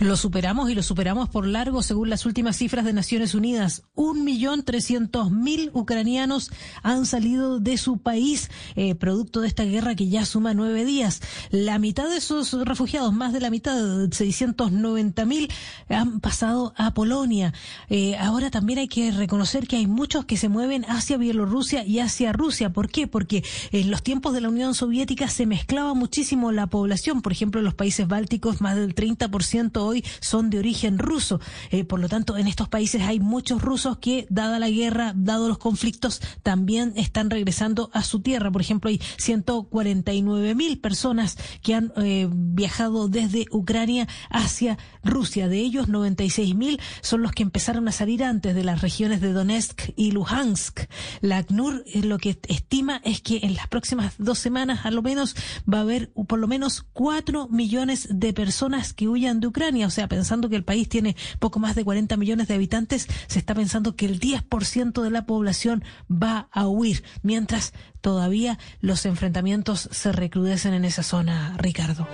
Lo 0.01 0.16
superamos 0.16 0.70
y 0.70 0.74
lo 0.74 0.82
superamos 0.82 1.28
por 1.28 1.47
largo 1.47 1.82
según 1.82 2.11
las 2.11 2.24
últimas 2.27 2.57
cifras 2.57 2.85
de 2.85 2.93
Naciones 2.93 3.35
Unidas. 3.35 3.82
Un 3.94 4.24
millón 4.24 4.62
trescientos 4.62 5.31
mil 5.31 5.70
ucranianos 5.74 6.51
han 6.82 7.07
salido 7.07 7.61
de 7.61 7.77
su 7.77 7.98
país 7.98 8.51
eh, 8.77 8.94
producto 8.94 9.40
de 9.40 9.48
esta 9.48 9.65
guerra 9.65 9.94
que 9.94 10.09
ya 10.09 10.24
suma 10.24 10.55
nueve 10.55 10.85
días. 10.85 11.20
La 11.51 11.78
mitad 11.78 12.09
de 12.09 12.16
esos 12.16 12.52
refugiados, 12.65 13.12
más 13.12 13.32
de 13.32 13.40
la 13.40 13.51
mitad, 13.51 13.77
690 14.11 15.24
mil, 15.27 15.50
han 15.89 16.20
pasado 16.20 16.73
a 16.76 16.94
Polonia. 16.94 17.52
Eh, 17.89 18.17
ahora 18.17 18.50
también 18.50 18.78
hay 18.78 18.89
que 18.89 19.10
reconocer 19.10 19.68
que 19.68 19.76
hay 19.76 19.86
muchos 19.86 20.25
que 20.25 20.36
se 20.36 20.49
mueven 20.49 20.84
hacia 20.89 21.17
Bielorrusia 21.17 21.84
y 21.84 22.00
hacia 22.00 22.33
Rusia. 22.33 22.73
¿Por 22.73 22.91
qué? 22.91 23.07
Porque 23.07 23.44
en 23.73 23.91
los 23.91 24.02
tiempos 24.02 24.33
de 24.33 24.41
la 24.41 24.49
Unión 24.49 24.75
Soviética 24.75 25.28
se 25.28 25.47
mezclaba 25.47 25.94
muchísimo 25.94 26.52
la 26.52 26.67
población. 26.68 27.23
Por 27.23 27.33
ejemplo, 27.33 27.60
en 27.60 27.65
los 27.65 27.75
países 27.75 28.09
bálticos, 28.09 28.60
más 28.60 28.76
del 28.76 28.94
30% 28.94 29.69
hoy 29.78 30.05
son 30.20 30.50
de 30.50 30.58
origen 30.58 30.99
ruso. 30.99 31.40
Eh, 31.70 31.84
por 31.84 32.00
lo 32.00 32.08
tanto, 32.08 32.36
en 32.36 32.47
estos 32.47 32.68
países 32.68 33.02
hay 33.02 33.20
muchos 33.20 33.62
rusos 33.62 33.99
que, 33.99 34.26
dada 34.31 34.58
la 34.58 34.70
guerra, 34.70 35.12
dado 35.16 35.49
los 35.49 35.58
conflictos, 35.58 36.20
también 36.42 36.92
están 36.97 37.31
regresando 37.31 37.90
a 37.92 38.02
su 38.02 38.20
tierra. 38.20 38.50
Por 38.50 38.60
ejemplo, 38.60 38.90
hay 38.90 39.00
149 39.18 40.55
mil 40.55 40.81
personas 40.81 41.36
que 41.62 41.74
han 41.74 41.92
eh, 41.97 42.28
viajado 42.31 43.08
desde 43.08 43.47
Ucrania 43.50 44.08
hacia 44.31 44.78
Rusia. 45.05 45.49
De 45.49 45.58
ellos, 45.58 45.89
96 45.89 46.55
mil 46.55 46.81
son 47.00 47.23
los 47.23 47.32
que 47.32 47.42
empezaron 47.42 47.86
a 47.89 47.92
salir 47.92 48.24
antes 48.24 48.55
de 48.55 48.65
las 48.65 48.81
regiones 48.81 49.20
de 49.20 49.32
Donetsk 49.32 49.92
y 49.97 50.10
Luhansk. 50.12 50.81
La 51.20 51.39
ACNUR 51.39 51.84
eh, 51.86 52.02
lo 52.02 52.18
que 52.18 52.39
estima 52.49 53.00
es 53.05 53.20
que 53.20 53.40
en 53.42 53.55
las 53.55 53.68
próximas 53.68 54.15
dos 54.18 54.39
semanas, 54.39 54.84
a 54.84 54.90
lo 54.90 55.02
menos, 55.02 55.36
va 55.73 55.78
a 55.78 55.82
haber 55.82 56.10
por 56.12 56.39
lo 56.39 56.49
menos 56.49 56.84
cuatro 56.92 57.49
millones 57.49 58.08
de 58.10 58.32
personas 58.32 58.92
que 58.92 59.08
huyan 59.08 59.40
de 59.40 59.47
Ucrania 59.47 59.60
o 59.61 59.91
sea, 59.91 60.09
pensando 60.09 60.49
que 60.49 60.57
el 60.57 60.65
país 60.65 60.89
tiene 60.89 61.17
poco 61.39 61.59
más 61.59 61.75
de 61.75 61.85
40 61.85 62.17
millones 62.17 62.49
de 62.49 62.55
habitantes, 62.55 63.07
se 63.27 63.39
está 63.39 63.55
pensando 63.55 63.95
que 63.95 64.07
el 64.07 64.19
10% 64.19 65.03
de 65.03 65.11
la 65.11 65.27
población 65.27 65.85
va 66.11 66.49
a 66.51 66.67
huir, 66.67 67.05
mientras 67.23 67.75
todavía 68.01 68.59
los 68.81 69.05
enfrentamientos 69.05 69.89
se 69.93 70.13
recrudecen 70.13 70.73
en 70.73 70.87
esa 70.87 71.03
zona, 71.03 71.55
Ricardo. 71.59 72.09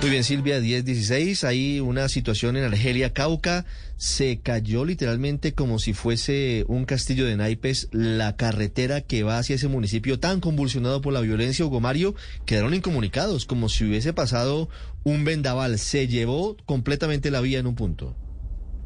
Muy 0.00 0.08
bien, 0.08 0.24
Silvia, 0.24 0.58
10-16. 0.60 1.46
Hay 1.46 1.78
una 1.78 2.08
situación 2.08 2.56
en 2.56 2.64
Argelia, 2.64 3.12
Cauca. 3.12 3.66
Se 3.98 4.40
cayó 4.40 4.86
literalmente 4.86 5.52
como 5.52 5.78
si 5.78 5.92
fuese 5.92 6.64
un 6.68 6.86
castillo 6.86 7.26
de 7.26 7.36
naipes 7.36 7.88
la 7.92 8.34
carretera 8.34 9.02
que 9.02 9.24
va 9.24 9.36
hacia 9.36 9.56
ese 9.56 9.68
municipio 9.68 10.18
tan 10.18 10.40
convulsionado 10.40 11.02
por 11.02 11.12
la 11.12 11.20
violencia. 11.20 11.66
Hugo 11.66 11.80
Mario, 11.80 12.14
quedaron 12.46 12.72
incomunicados, 12.72 13.44
como 13.44 13.68
si 13.68 13.84
hubiese 13.84 14.14
pasado 14.14 14.70
un 15.04 15.24
vendaval. 15.24 15.78
Se 15.78 16.08
llevó 16.08 16.56
completamente 16.64 17.30
la 17.30 17.42
vía 17.42 17.58
en 17.58 17.66
un 17.66 17.74
punto. 17.74 18.16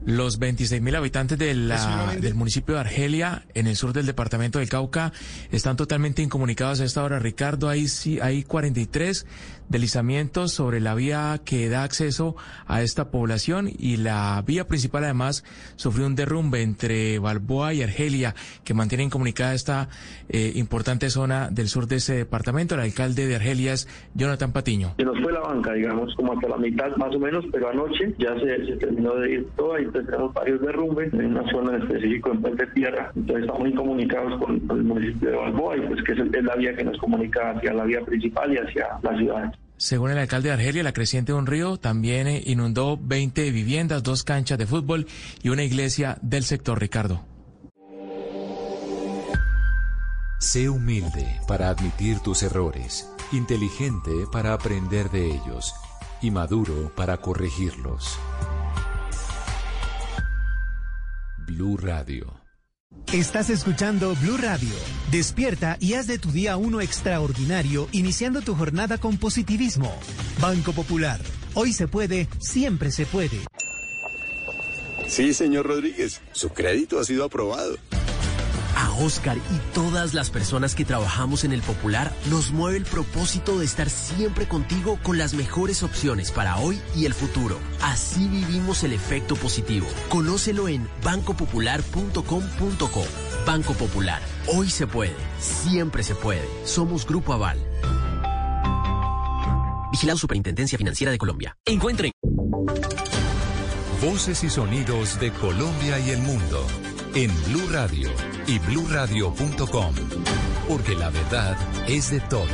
Los 0.07 0.39
26.000 0.39 0.97
habitantes 0.97 1.39
de 1.39 1.55
del 1.55 2.35
municipio 2.35 2.75
de 2.75 2.81
Argelia, 2.83 3.47
en 3.55 3.67
el 3.67 3.75
sur 3.75 3.95
del 3.95 4.05
departamento 4.05 4.59
del 4.59 4.69
Cauca, 4.69 5.15
están 5.51 5.77
totalmente 5.77 6.21
incomunicados 6.21 6.81
a 6.81 6.85
esta 6.85 7.03
hora. 7.03 7.19
Ricardo, 7.19 7.71
ahí 7.71 7.89
sí 7.89 8.19
hay 8.21 8.43
43 8.43 9.25
deslizamientos 9.69 10.53
sobre 10.53 10.81
la 10.81 10.95
vía 10.95 11.41
que 11.45 11.69
da 11.69 11.85
acceso 11.85 12.37
a 12.67 12.83
esta 12.83 13.11
población 13.11 13.69
y 13.79 13.97
la 13.97 14.43
vía 14.47 14.67
principal 14.67 15.05
además 15.05 15.45
sufrió 15.77 16.07
un 16.07 16.15
derrumbe 16.15 16.63
entre 16.63 17.19
Balboa 17.19 17.75
y 17.75 17.83
Argelia 17.83 18.35
que 18.65 18.75
mantiene 18.75 19.05
incomunicada 19.05 19.55
esta 19.55 19.89
eh, 20.29 20.53
importante 20.55 21.11
zona 21.11 21.49
del 21.51 21.69
sur 21.69 21.87
de 21.87 21.97
ese 21.97 22.15
departamento. 22.15 22.75
El 22.75 22.83
alcalde 22.83 23.27
de 23.27 23.37
Argelia 23.37 23.73
es 23.73 23.89
Jonathan 24.15 24.53
Patiño. 24.53 24.95
Se 24.97 25.05
nos 25.05 25.21
fue 25.21 25.33
la 25.33 25.41
banca, 25.41 25.73
digamos, 25.73 26.15
como 26.15 26.33
hasta 26.33 26.49
la 26.49 26.57
mitad 26.57 26.95
más 26.97 27.15
o 27.15 27.19
menos, 27.19 27.45
pero 27.53 27.71
anoche 27.71 28.15
ya 28.19 28.35
se, 28.39 28.77
terminó 28.77 29.15
de 29.17 29.33
ir 29.33 29.49
todo 29.57 29.79
y 29.79 29.87
tenemos 29.91 30.33
varios 30.35 30.61
derrumbes 30.61 31.13
en 31.13 31.27
una 31.27 31.51
zona 31.51 31.79
específica 31.79 32.31
en 32.31 32.43
Puente 32.43 32.67
Tierra. 32.69 33.11
Entonces 33.15 33.47
estamos 33.47 33.69
incomunicados 33.69 34.41
con, 34.41 34.61
con, 34.61 34.79
el 34.79 34.85
municipio 34.85 35.31
de 35.31 35.37
Balboa 35.37 35.77
y 35.77 35.81
pues 35.81 36.03
que 36.05 36.13
es, 36.13 36.19
es 36.19 36.45
la 36.45 36.57
vía 36.57 36.75
que 36.75 36.85
nos 36.85 36.99
comunica 36.99 37.51
hacia 37.51 37.73
la 37.73 37.85
vía 37.85 38.01
principal 38.03 38.53
y 38.53 38.59
hacia 38.59 38.87
la 39.03 39.17
ciudad. 39.17 39.55
Según 39.85 40.11
el 40.11 40.17
alcalde 40.17 40.49
de 40.49 40.55
Argelia, 40.55 40.83
la 40.83 40.95
creciente 40.95 41.33
de 41.33 41.39
un 41.39 41.45
río 41.47 41.77
también 41.77 42.27
eh, 42.27 42.43
inundó 42.47 42.97
20 42.97 43.51
viviendas, 43.51 44.03
dos 44.03 44.25
canchas 44.25 44.57
de 44.57 44.67
fútbol 44.67 45.07
y 45.43 45.51
una 45.51 45.63
iglesia 45.63 46.17
del 46.23 46.45
sector 46.45 46.81
Ricardo. 46.81 47.23
Sé 50.41 50.71
humilde 50.71 51.39
para 51.47 51.69
admitir 51.69 52.21
tus 52.21 52.43
errores, 52.43 53.11
inteligente 53.31 54.11
para 54.33 54.55
aprender 54.55 55.11
de 55.11 55.27
ellos 55.27 55.75
y 56.23 56.31
maduro 56.31 56.91
para 56.97 57.19
corregirlos. 57.19 58.19
Blue 61.47 61.77
Radio. 61.77 62.44
Estás 63.15 63.49
escuchando 63.49 64.17
Blue 64.17 64.39
Radio. 64.39 64.75
Despierta 65.13 65.77
y 65.79 65.95
haz 65.95 66.09
de 66.09 66.19
tu 66.19 66.33
día 66.33 66.57
uno 66.57 66.81
extraordinario, 66.81 67.87
iniciando 67.93 68.41
tu 68.41 68.57
jornada 68.57 68.99
con 68.99 69.19
positivismo. 69.19 69.97
Banco 70.41 70.73
Popular. 70.73 71.21
Hoy 71.55 71.73
se 71.73 71.87
puede, 71.87 72.27
siempre 72.41 72.91
se 72.91 73.07
puede. 73.07 73.39
Sí, 75.07 75.33
señor 75.33 75.67
Rodríguez, 75.67 76.23
su 76.33 76.49
crédito 76.49 76.99
ha 76.99 77.05
sido 77.05 77.23
aprobado. 77.23 77.77
A 78.77 78.93
Oscar 78.93 79.37
y 79.37 79.59
todas 79.73 80.15
las 80.15 80.31
personas 80.31 80.75
que 80.75 80.85
trabajamos 80.85 81.45
en 81.45 81.53
el 81.53 81.63
Popular 81.63 82.13
nos 82.29 82.51
mueve 82.51 82.79
el 82.79 82.85
propósito 82.85 83.59
de 83.59 83.65
estar 83.65 83.89
siempre 83.89 84.49
contigo 84.49 84.99
con 85.03 85.19
las 85.19 85.35
mejores 85.35 85.83
opciones 85.83 86.33
para 86.33 86.59
hoy 86.59 86.81
y 86.97 87.07
el 87.07 87.15
futuro. 87.15 87.59
Así 87.83 88.29
vivimos 88.29 88.83
el 88.85 88.93
efecto 88.93 89.37
positivo. 89.37 89.87
Conócelo 90.09 90.69
en 90.69 90.89
bancopopular.com.co. 91.03 93.05
Banco 93.47 93.73
Popular. 93.75 94.21
Hoy 94.55 94.71
se 94.71 94.87
puede. 94.87 95.15
Siempre 95.39 96.03
se 96.03 96.15
puede. 96.15 96.49
Somos 96.65 97.07
Grupo 97.07 97.33
Aval. 97.33 97.59
Vigilado 99.93 100.19
Superintendencia 100.19 100.77
Financiera 100.77 101.13
de 101.13 101.19
Colombia. 101.19 101.57
Encuentren. 101.67 102.11
Voces 104.03 104.43
y 104.43 104.51
sonidos 104.51 105.21
de 105.21 105.31
Colombia 105.31 106.01
y 106.01 106.11
el 106.11 106.19
mundo 106.19 106.67
en 107.15 107.31
Blue 107.45 107.69
Radio 107.71 108.11
y 108.49 108.59
bluradio.com, 108.59 109.95
porque 110.69 110.97
la 110.97 111.11
verdad 111.11 111.57
es 111.89 112.11
de 112.11 112.19
todos. 112.21 112.49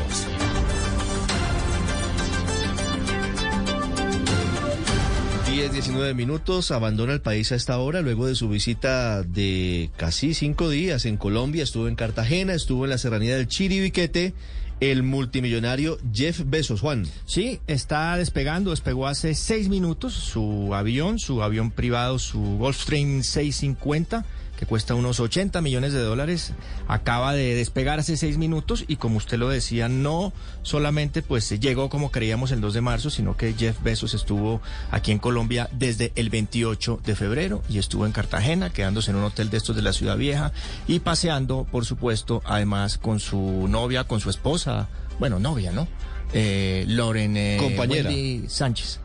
Diez, 5.51 5.73
19 5.73 6.13
minutos, 6.13 6.71
abandona 6.73 7.15
el 7.15 7.23
país 7.23 7.53
a 7.53 7.55
esta 7.55 7.79
hora 7.79 8.03
luego 8.03 8.27
de 8.27 8.35
su 8.35 8.51
visita 8.51 9.23
de 9.23 9.91
casi 9.97 10.35
cinco 10.35 10.69
días 10.69 11.07
en 11.07 11.17
Colombia. 11.17 11.63
Estuvo 11.63 11.89
en 11.89 11.97
Cartagena, 11.97 12.53
estuvo 12.53 12.85
en 12.85 12.91
la 12.91 12.99
serranía 12.99 13.37
del 13.37 13.49
Chiribiquete 13.49 14.35
el 14.81 15.03
multimillonario 15.03 15.99
Jeff 16.13 16.43
Bezos, 16.47 16.81
Juan. 16.81 17.07
Sí, 17.27 17.61
está 17.67 18.17
despegando, 18.17 18.71
despegó 18.71 19.07
hace 19.07 19.35
seis 19.35 19.69
minutos 19.69 20.15
su 20.15 20.75
avión, 20.75 21.19
su 21.19 21.43
avión 21.43 21.71
privado, 21.71 22.19
su 22.19 22.41
Gulfstream 22.41 23.23
650 23.23 24.25
que 24.61 24.67
cuesta 24.67 24.95
unos 24.95 25.21
80 25.21 25.63
millones 25.63 25.95
de 25.95 26.01
dólares, 26.01 26.53
acaba 26.87 27.33
de 27.33 27.55
despegar 27.55 27.99
hace 27.99 28.19
seis 28.19 28.37
minutos 28.37 28.85
y 28.87 28.97
como 28.97 29.17
usted 29.17 29.39
lo 29.39 29.49
decía, 29.49 29.89
no 29.89 30.35
solamente 30.63 31.23
pues 31.23 31.49
llegó 31.59 31.89
como 31.89 32.11
creíamos 32.11 32.53
el 32.53 32.61
2 32.61 32.75
de 32.75 32.81
marzo, 32.83 33.09
sino 33.09 33.39
que 33.39 33.55
Jeff 33.55 33.83
Bezos 33.83 34.13
estuvo 34.13 34.61
aquí 34.91 35.13
en 35.13 35.19
Colombia 35.19 35.71
desde 35.73 36.13
el 36.15 36.29
28 36.29 37.01
de 37.03 37.17
febrero 37.17 37.63
y 37.71 37.79
estuvo 37.79 38.05
en 38.05 38.13
Cartagena, 38.13 38.69
quedándose 38.69 39.13
en 39.13 39.17
un 39.17 39.25
hotel 39.25 39.49
de 39.49 39.57
estos 39.57 39.77
de 39.77 39.83
la 39.83 39.95
Ciudad 39.95 40.19
Vieja 40.19 40.53
y 40.87 40.99
paseando, 40.99 41.65
por 41.65 41.87
supuesto, 41.87 42.43
además 42.45 42.99
con 42.99 43.19
su 43.19 43.67
novia, 43.67 44.05
con 44.05 44.21
su 44.21 44.29
esposa, 44.29 44.91
bueno, 45.19 45.39
novia, 45.39 45.73
¿no? 45.73 45.89
Eh, 46.35 46.85
Loren 46.87 47.35
eh, 47.39 47.57
Compañera. 47.59 48.11
Sánchez. 48.47 49.01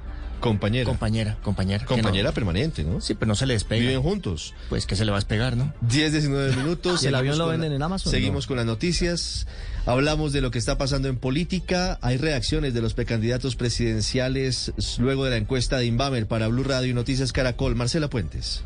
Compañera. 0.50 0.86
Compañera, 0.86 1.38
compañera. 1.42 1.86
Compañera 1.86 2.32
permanente, 2.32 2.84
¿no? 2.84 3.02
Sí, 3.02 3.16
pero 3.16 3.28
no 3.28 3.36
se 3.36 3.46
le 3.46 3.54
despega. 3.54 3.82
Viven 3.82 4.02
juntos. 4.02 4.54
Pues 4.70 4.86
que 4.86 4.96
se 4.96 5.06
le 5.06 5.12
va 5.12 5.18
a 5.18 5.20
despegar, 5.20 5.58
¿no? 5.58 5.74
10, 5.82 6.12
19 6.12 6.56
minutos. 6.58 7.04
¿Y 7.04 7.08
el 7.08 7.16
avión 7.16 7.38
lo 7.38 7.48
venden 7.48 7.72
en 7.72 7.82
Amazon? 7.82 8.12
Seguimos 8.12 8.48
con 8.48 8.58
las 8.58 8.66
noticias. 8.66 9.48
Hablamos 9.86 10.34
de 10.34 10.42
lo 10.42 10.52
que 10.52 10.58
está 10.58 10.78
pasando 10.78 11.08
en 11.08 11.18
política. 11.18 12.00
Hay 12.02 12.18
reacciones 12.18 12.74
de 12.74 12.82
los 12.82 12.94
precandidatos 12.94 13.56
presidenciales 13.56 14.74
luego 14.98 15.26
de 15.26 15.32
la 15.32 15.38
encuesta 15.38 15.78
de 15.78 15.86
Inbamer 15.86 16.28
para 16.28 16.48
Blue 16.48 16.64
Radio 16.64 16.90
y 16.90 16.94
Noticias 16.94 17.32
Caracol. 17.32 17.76
Marcela 17.76 18.10
Puentes. 18.10 18.64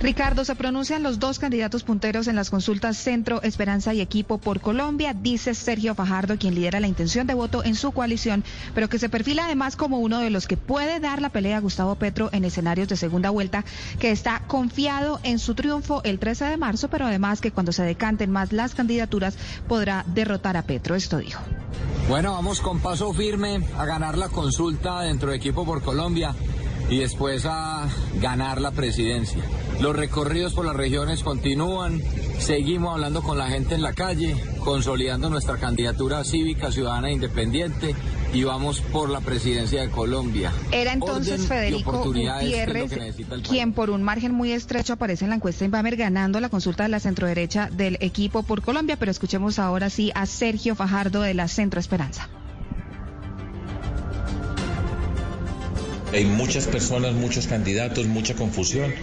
Ricardo, 0.00 0.44
se 0.44 0.54
pronuncian 0.54 1.02
los 1.02 1.18
dos 1.18 1.38
candidatos 1.38 1.82
punteros 1.82 2.28
en 2.28 2.36
las 2.36 2.50
consultas 2.50 2.96
Centro, 2.96 3.42
Esperanza 3.42 3.92
y 3.94 4.00
Equipo 4.00 4.38
por 4.38 4.60
Colombia, 4.60 5.12
dice 5.12 5.54
Sergio 5.54 5.94
Fajardo, 5.94 6.38
quien 6.38 6.54
lidera 6.54 6.78
la 6.78 6.86
intención 6.86 7.26
de 7.26 7.34
voto 7.34 7.64
en 7.64 7.74
su 7.74 7.90
coalición, 7.92 8.44
pero 8.74 8.88
que 8.88 8.98
se 8.98 9.08
perfila 9.08 9.46
además 9.46 9.76
como 9.76 9.98
uno 9.98 10.20
de 10.20 10.30
los 10.30 10.46
que 10.46 10.56
puede 10.56 11.00
dar 11.00 11.20
la 11.20 11.30
pelea 11.30 11.56
a 11.56 11.60
Gustavo 11.60 11.96
Petro 11.96 12.30
en 12.32 12.44
escenarios 12.44 12.88
de 12.88 12.96
segunda 12.96 13.30
vuelta, 13.30 13.64
que 13.98 14.10
está 14.10 14.42
confiado 14.46 15.20
en 15.24 15.38
su 15.38 15.54
triunfo 15.54 16.00
el 16.04 16.18
13 16.18 16.44
de 16.44 16.56
marzo, 16.56 16.88
pero 16.88 17.06
además 17.06 17.40
que 17.40 17.50
cuando 17.50 17.72
se 17.72 17.82
decanten 17.82 18.30
más 18.30 18.52
las 18.52 18.74
candidaturas 18.74 19.36
podrá 19.66 20.04
derrotar 20.06 20.56
a 20.56 20.62
Petro. 20.62 20.94
Esto 20.94 21.18
dijo. 21.18 21.42
Bueno, 22.08 22.32
vamos 22.32 22.60
con 22.60 22.80
paso 22.80 23.12
firme 23.12 23.60
a 23.76 23.84
ganar 23.84 24.16
la 24.16 24.28
consulta 24.30 25.02
dentro 25.02 25.30
de 25.30 25.36
Equipo 25.36 25.66
por 25.66 25.82
Colombia. 25.82 26.34
Y 26.90 26.98
después 26.98 27.44
a 27.46 27.88
ganar 28.20 28.60
la 28.60 28.70
presidencia. 28.70 29.42
Los 29.80 29.94
recorridos 29.94 30.54
por 30.54 30.64
las 30.64 30.74
regiones 30.74 31.22
continúan, 31.22 32.02
seguimos 32.38 32.94
hablando 32.94 33.22
con 33.22 33.38
la 33.38 33.48
gente 33.48 33.74
en 33.74 33.82
la 33.82 33.92
calle, 33.92 34.34
consolidando 34.64 35.30
nuestra 35.30 35.56
candidatura 35.58 36.24
cívica, 36.24 36.72
ciudadana 36.72 37.10
e 37.10 37.12
independiente 37.12 37.94
y 38.32 38.42
vamos 38.44 38.80
por 38.80 39.08
la 39.08 39.20
presidencia 39.20 39.82
de 39.82 39.90
Colombia. 39.90 40.52
Era 40.72 40.92
entonces 40.92 41.46
Federico 41.46 42.02
Gutiérrez 42.02 42.90
quien 43.48 43.72
por 43.72 43.90
un 43.90 44.02
margen 44.02 44.32
muy 44.32 44.52
estrecho 44.52 44.94
aparece 44.94 45.24
en 45.24 45.30
la 45.30 45.36
encuesta 45.36 45.64
Inbamer 45.64 45.96
ganando 45.96 46.40
la 46.40 46.48
consulta 46.48 46.82
de 46.82 46.88
la 46.88 47.00
centroderecha 47.00 47.68
del 47.70 47.96
equipo 48.00 48.42
por 48.42 48.62
Colombia, 48.62 48.96
pero 48.98 49.10
escuchemos 49.10 49.58
ahora 49.58 49.90
sí 49.90 50.10
a 50.14 50.26
Sergio 50.26 50.74
Fajardo 50.74 51.22
de 51.22 51.34
la 51.34 51.48
Centro 51.48 51.80
Esperanza. 51.80 52.28
Hay 56.12 56.24
muchas 56.24 56.66
personas, 56.66 57.14
muchos 57.14 57.46
candidatos, 57.46 58.06
mucha 58.06 58.34
confusión. 58.34 58.94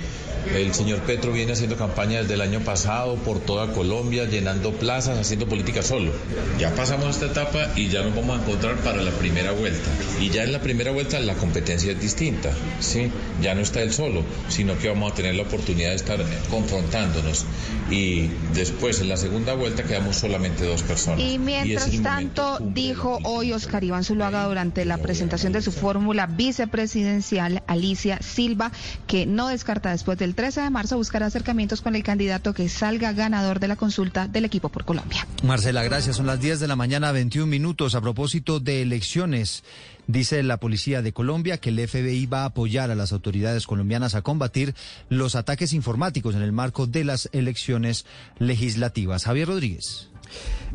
El 0.54 0.74
señor 0.74 1.00
Petro 1.00 1.32
viene 1.32 1.54
haciendo 1.54 1.76
campaña 1.76 2.22
desde 2.22 2.36
el 2.36 2.42
año 2.42 2.60
pasado 2.62 3.16
por 3.16 3.40
toda 3.40 3.74
Colombia, 3.74 4.26
llenando 4.26 4.72
plazas, 4.72 5.18
haciendo 5.18 5.48
política 5.48 5.82
solo. 5.82 6.12
Ya 6.60 6.74
pasamos 6.76 7.10
esta 7.10 7.28
etapa 7.28 7.72
y 7.76 7.90
ya 7.90 8.04
nos 8.04 8.16
vamos 8.16 8.40
a 8.40 8.42
encontrar 8.42 8.76
para 8.78 9.02
la 9.02 9.12
primera 9.12 9.52
vuelta. 9.52 9.90
Y 10.22 10.30
ya 10.30 10.44
en 10.44 10.52
la 10.52 10.60
primera 10.60 10.92
vuelta 10.92 11.20
la 11.20 11.34
competencia 11.34 11.92
es 11.92 12.02
distinta, 12.02 12.52
¿sí? 12.80 13.12
Ya 13.42 13.56
no 13.56 13.62
está 13.62 13.82
él 13.82 13.92
solo, 13.92 14.24
sino 14.50 14.78
que 14.78 14.88
vamos 14.88 15.12
a 15.12 15.16
tener 15.16 15.36
la 15.36 15.44
oportunidad 15.44 15.90
de 15.90 15.96
estar 15.96 16.24
confrontándonos. 16.50 17.46
Y 17.90 18.30
después, 18.54 19.02
en 19.02 19.10
la 19.10 19.18
segunda 19.18 19.54
vuelta, 19.54 19.84
quedamos 19.84 20.18
solamente 20.18 20.66
dos 20.66 20.84
personas. 20.84 21.20
Y 21.20 21.40
mientras 21.40 22.02
tanto, 22.02 22.60
dijo 22.62 23.20
hoy 23.24 23.52
Oscar 23.52 23.84
Iván 23.84 24.04
Zuluaga 24.04 24.46
durante 24.46 24.86
la 24.86 24.98
presentación 24.98 25.54
de 25.54 25.62
su 25.62 25.72
fórmula 25.72 26.28
vicepresidencial, 26.28 27.64
Alicia 27.68 28.20
Silva, 28.22 28.72
que 29.08 29.26
no 29.26 29.48
descarta 29.48 29.92
después 29.92 30.18
del 30.18 30.35
13 30.36 30.62
de 30.62 30.70
marzo 30.70 30.98
buscar 30.98 31.24
acercamientos 31.24 31.82
con 31.82 31.96
el 31.96 32.04
candidato 32.04 32.54
que 32.54 32.70
salga 32.70 33.14
ganador 33.14 33.60
de 33.60 33.68
la 33.68 33.76
consulta 33.76 34.28
del 34.28 34.46
equipo 34.46 34.70
por 34.70 34.86
Colombia. 34.86 35.28
Marcela, 35.44 35.84
gracias. 35.84 36.18
Son 36.18 36.28
las 36.28 36.40
10 36.40 36.60
de 36.60 36.68
la 36.68 36.76
mañana, 36.76 37.12
21 37.12 37.48
minutos. 37.48 37.96
A 37.96 38.02
propósito 38.02 38.60
de 38.60 38.82
elecciones, 38.82 39.64
dice 40.08 40.44
la 40.44 40.58
policía 40.58 41.02
de 41.02 41.14
Colombia 41.14 41.58
que 41.58 41.70
el 41.70 41.88
FBI 41.88 42.26
va 42.26 42.44
a 42.44 42.46
apoyar 42.46 42.92
a 42.92 42.96
las 42.96 43.12
autoridades 43.12 43.66
colombianas 43.66 44.16
a 44.16 44.22
combatir 44.22 44.76
los 45.10 45.36
ataques 45.36 45.74
informáticos 45.74 46.36
en 46.36 46.42
el 46.42 46.52
marco 46.52 46.88
de 46.88 47.04
las 47.04 47.30
elecciones 47.32 48.06
legislativas. 48.38 49.26
Javier 49.26 49.48
Rodríguez. 49.48 50.10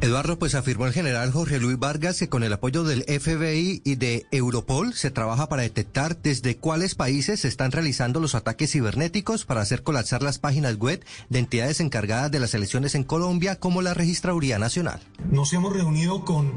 Eduardo, 0.00 0.38
pues 0.38 0.54
afirmó 0.54 0.86
el 0.86 0.94
general 0.94 1.30
Jorge 1.30 1.58
Luis 1.58 1.78
Vargas 1.78 2.18
que 2.18 2.28
con 2.28 2.42
el 2.42 2.52
apoyo 2.54 2.84
del 2.84 3.02
FBI 3.02 3.82
y 3.84 3.94
de 3.96 4.26
Europol 4.30 4.94
se 4.94 5.10
trabaja 5.10 5.48
para 5.48 5.62
detectar 5.62 6.16
desde 6.22 6.56
cuáles 6.56 6.94
países 6.94 7.40
se 7.40 7.48
están 7.48 7.70
realizando 7.70 8.18
los 8.18 8.34
ataques 8.34 8.72
cibernéticos 8.72 9.44
para 9.44 9.60
hacer 9.60 9.82
colapsar 9.82 10.22
las 10.22 10.38
páginas 10.38 10.76
web 10.76 11.04
de 11.28 11.38
entidades 11.38 11.80
encargadas 11.80 12.30
de 12.30 12.40
las 12.40 12.54
elecciones 12.54 12.94
en 12.94 13.04
Colombia 13.04 13.56
como 13.56 13.82
la 13.82 13.92
Registraduría 13.92 14.58
Nacional. 14.58 15.00
Nos 15.30 15.52
hemos 15.52 15.74
reunido 15.74 16.24
con 16.24 16.52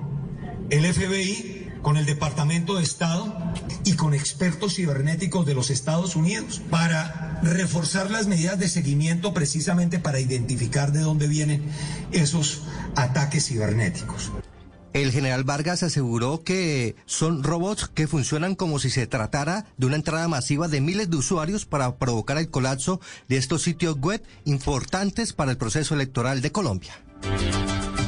el 0.70 0.86
FBI 0.94 1.73
con 1.84 1.98
el 1.98 2.06
Departamento 2.06 2.76
de 2.76 2.84
Estado 2.84 3.32
y 3.86 3.94
con 3.94 4.16
expertos 4.16 4.76
cibernéticos 4.76 5.46
de 5.46 5.54
los 5.54 5.70
Estados 5.70 6.16
Unidos 6.16 6.62
para 6.72 7.40
reforzar 7.44 8.10
las 8.10 8.26
medidas 8.26 8.58
de 8.58 8.70
seguimiento 8.70 9.34
precisamente 9.34 10.00
para 10.00 10.20
identificar 10.20 10.92
de 10.92 11.02
dónde 11.02 11.28
vienen 11.28 11.62
esos 12.12 12.64
ataques 12.96 13.46
cibernéticos. 13.46 14.32
El 14.94 15.12
general 15.12 15.44
Vargas 15.44 15.82
aseguró 15.82 16.44
que 16.44 16.96
son 17.06 17.44
robots 17.44 17.90
que 17.92 18.08
funcionan 18.08 18.54
como 18.54 18.78
si 18.78 18.92
se 18.92 19.08
tratara 19.08 19.66
de 19.76 19.88
una 19.88 19.96
entrada 19.96 20.28
masiva 20.28 20.68
de 20.68 20.82
miles 20.82 21.10
de 21.10 21.18
usuarios 21.18 21.66
para 21.66 21.96
provocar 21.98 22.38
el 22.38 22.50
colapso 22.50 23.02
de 23.28 23.38
estos 23.38 23.64
sitios 23.64 23.98
web 24.00 24.24
importantes 24.46 25.34
para 25.34 25.52
el 25.52 25.58
proceso 25.58 25.96
electoral 25.96 26.42
de 26.42 26.52
Colombia. 26.52 26.94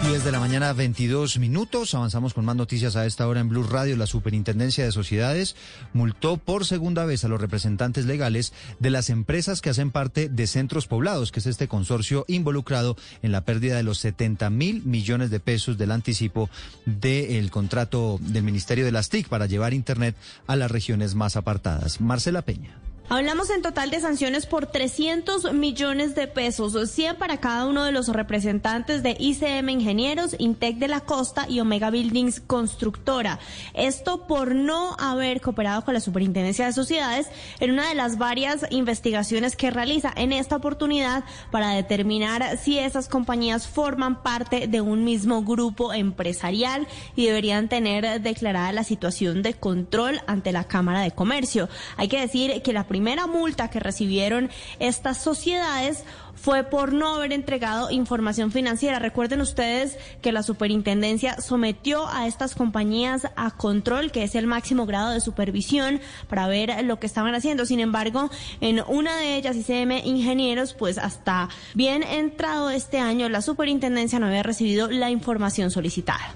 10 0.07 0.23
de 0.23 0.31
la 0.31 0.39
mañana, 0.39 0.71
22 0.71 1.39
minutos. 1.39 1.95
Avanzamos 1.95 2.35
con 2.35 2.45
más 2.45 2.55
noticias 2.55 2.95
a 2.95 3.07
esta 3.07 3.27
hora 3.27 3.39
en 3.39 3.49
Blue 3.49 3.63
Radio. 3.63 3.97
La 3.97 4.05
Superintendencia 4.05 4.85
de 4.85 4.91
Sociedades 4.91 5.55
multó 5.93 6.37
por 6.37 6.63
segunda 6.65 7.05
vez 7.05 7.25
a 7.25 7.27
los 7.27 7.41
representantes 7.41 8.05
legales 8.05 8.53
de 8.79 8.91
las 8.91 9.09
empresas 9.09 9.61
que 9.61 9.71
hacen 9.71 9.89
parte 9.89 10.29
de 10.29 10.45
Centros 10.45 10.85
Poblados, 10.85 11.31
que 11.31 11.39
es 11.39 11.47
este 11.47 11.67
consorcio 11.67 12.23
involucrado 12.27 12.95
en 13.23 13.31
la 13.31 13.45
pérdida 13.45 13.77
de 13.77 13.83
los 13.83 13.97
70 13.97 14.51
mil 14.51 14.83
millones 14.85 15.31
de 15.31 15.39
pesos 15.39 15.75
del 15.77 15.91
anticipo 15.91 16.51
del 16.85 17.49
contrato 17.49 18.19
del 18.21 18.43
Ministerio 18.43 18.85
de 18.85 18.91
las 18.91 19.09
TIC 19.09 19.27
para 19.27 19.47
llevar 19.47 19.73
Internet 19.73 20.15
a 20.45 20.55
las 20.55 20.69
regiones 20.69 21.15
más 21.15 21.35
apartadas. 21.35 21.99
Marcela 21.99 22.43
Peña. 22.43 22.77
Hablamos 23.07 23.51
en 23.51 23.61
total 23.61 23.91
de 23.91 23.99
sanciones 23.99 24.47
por 24.47 24.65
300 24.65 25.53
millones 25.53 26.15
de 26.15 26.25
pesos, 26.25 26.75
100 26.89 27.17
para 27.17 27.37
cada 27.37 27.67
uno 27.67 27.83
de 27.83 27.91
los 27.91 28.07
representantes 28.07 29.03
de 29.03 29.15
ICM 29.19 29.69
Ingenieros, 29.69 30.35
Intec 30.39 30.77
de 30.77 30.87
la 30.87 31.01
Costa 31.01 31.45
y 31.47 31.59
Omega 31.59 31.91
Buildings 31.91 32.39
Constructora. 32.39 33.37
Esto 33.75 34.25
por 34.25 34.55
no 34.55 34.95
haber 34.97 35.39
cooperado 35.39 35.85
con 35.85 35.93
la 35.93 35.99
Superintendencia 35.99 36.65
de 36.65 36.73
Sociedades 36.73 37.27
en 37.59 37.69
una 37.69 37.87
de 37.89 37.93
las 37.93 38.17
varias 38.17 38.65
investigaciones 38.71 39.55
que 39.55 39.69
realiza 39.69 40.11
en 40.15 40.33
esta 40.33 40.55
oportunidad 40.55 41.25
para 41.51 41.69
determinar 41.69 42.57
si 42.57 42.79
esas 42.79 43.07
compañías 43.07 43.67
forman 43.67 44.23
parte 44.23 44.67
de 44.67 44.81
un 44.81 45.03
mismo 45.03 45.43
grupo 45.43 45.93
empresarial 45.93 46.87
y 47.15 47.27
deberían 47.27 47.69
tener 47.69 48.19
declarada 48.23 48.71
la 48.71 48.83
situación 48.83 49.43
de 49.43 49.53
control 49.53 50.21
ante 50.25 50.51
la 50.51 50.63
Cámara 50.63 51.01
de 51.01 51.11
Comercio. 51.11 51.69
Hay 51.97 52.07
que 52.07 52.19
decir 52.19 52.63
que 52.63 52.73
la 52.73 52.87
primera 52.95 53.27
multa 53.27 53.69
que 53.69 53.81
recibieron 53.81 54.49
estas 54.79 55.17
sociedades 55.17 56.05
fue 56.45 56.63
por 56.63 56.93
no 56.93 57.15
haber 57.15 57.33
entregado 57.33 57.89
información 57.89 58.51
financiera. 58.51 58.99
Recuerden 58.99 59.41
ustedes 59.41 59.97
que 60.21 60.31
la 60.31 60.43
superintendencia 60.43 61.41
sometió 61.41 62.07
a 62.07 62.27
estas 62.27 62.53
compañías 62.53 63.27
a 63.35 63.49
control, 63.49 64.11
que 64.11 64.21
es 64.21 64.35
el 64.35 64.45
máximo 64.45 64.85
grado 64.85 65.09
de 65.09 65.21
supervisión, 65.21 65.99
para 66.29 66.47
ver 66.47 66.85
lo 66.85 66.99
que 66.99 67.07
estaban 67.07 67.33
haciendo. 67.33 67.65
Sin 67.65 67.79
embargo, 67.79 68.29
en 68.61 68.83
una 68.87 69.17
de 69.17 69.37
ellas, 69.37 69.55
ICM 69.55 69.93
Ingenieros, 70.05 70.75
pues 70.75 70.99
hasta 70.99 71.49
bien 71.73 72.03
entrado 72.03 72.69
este 72.69 72.99
año, 72.99 73.27
la 73.27 73.41
superintendencia 73.41 74.19
no 74.19 74.27
había 74.27 74.43
recibido 74.43 74.91
la 74.91 75.09
información 75.09 75.71
solicitada. 75.71 76.35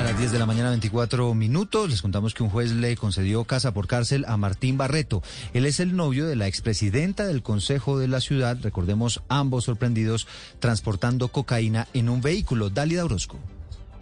A 0.00 0.02
las 0.02 0.16
10 0.16 0.32
de 0.32 0.38
la 0.38 0.46
mañana, 0.46 0.70
24 0.70 1.34
minutos, 1.34 1.90
les 1.90 2.00
contamos 2.00 2.32
que 2.32 2.42
un 2.42 2.48
juez 2.48 2.72
le 2.72 2.96
concedió 2.96 3.44
casa 3.44 3.74
por 3.74 3.86
cárcel 3.86 4.24
a 4.28 4.38
Martín 4.38 4.78
Barreto. 4.78 5.22
Él 5.52 5.66
es 5.66 5.78
el 5.78 5.94
novio 5.94 6.26
de 6.26 6.36
la 6.36 6.46
expresidenta 6.46 7.26
del 7.26 7.42
Consejo 7.42 7.98
de 7.98 8.08
la 8.08 8.20
Ciudad, 8.20 8.56
recordemos 8.62 9.09
ambos 9.28 9.64
sorprendidos 9.64 10.26
transportando 10.60 11.28
cocaína 11.28 11.88
en 11.94 12.08
un 12.08 12.20
vehículo. 12.20 12.70
Dalida 12.70 13.04
Orozco. 13.04 13.38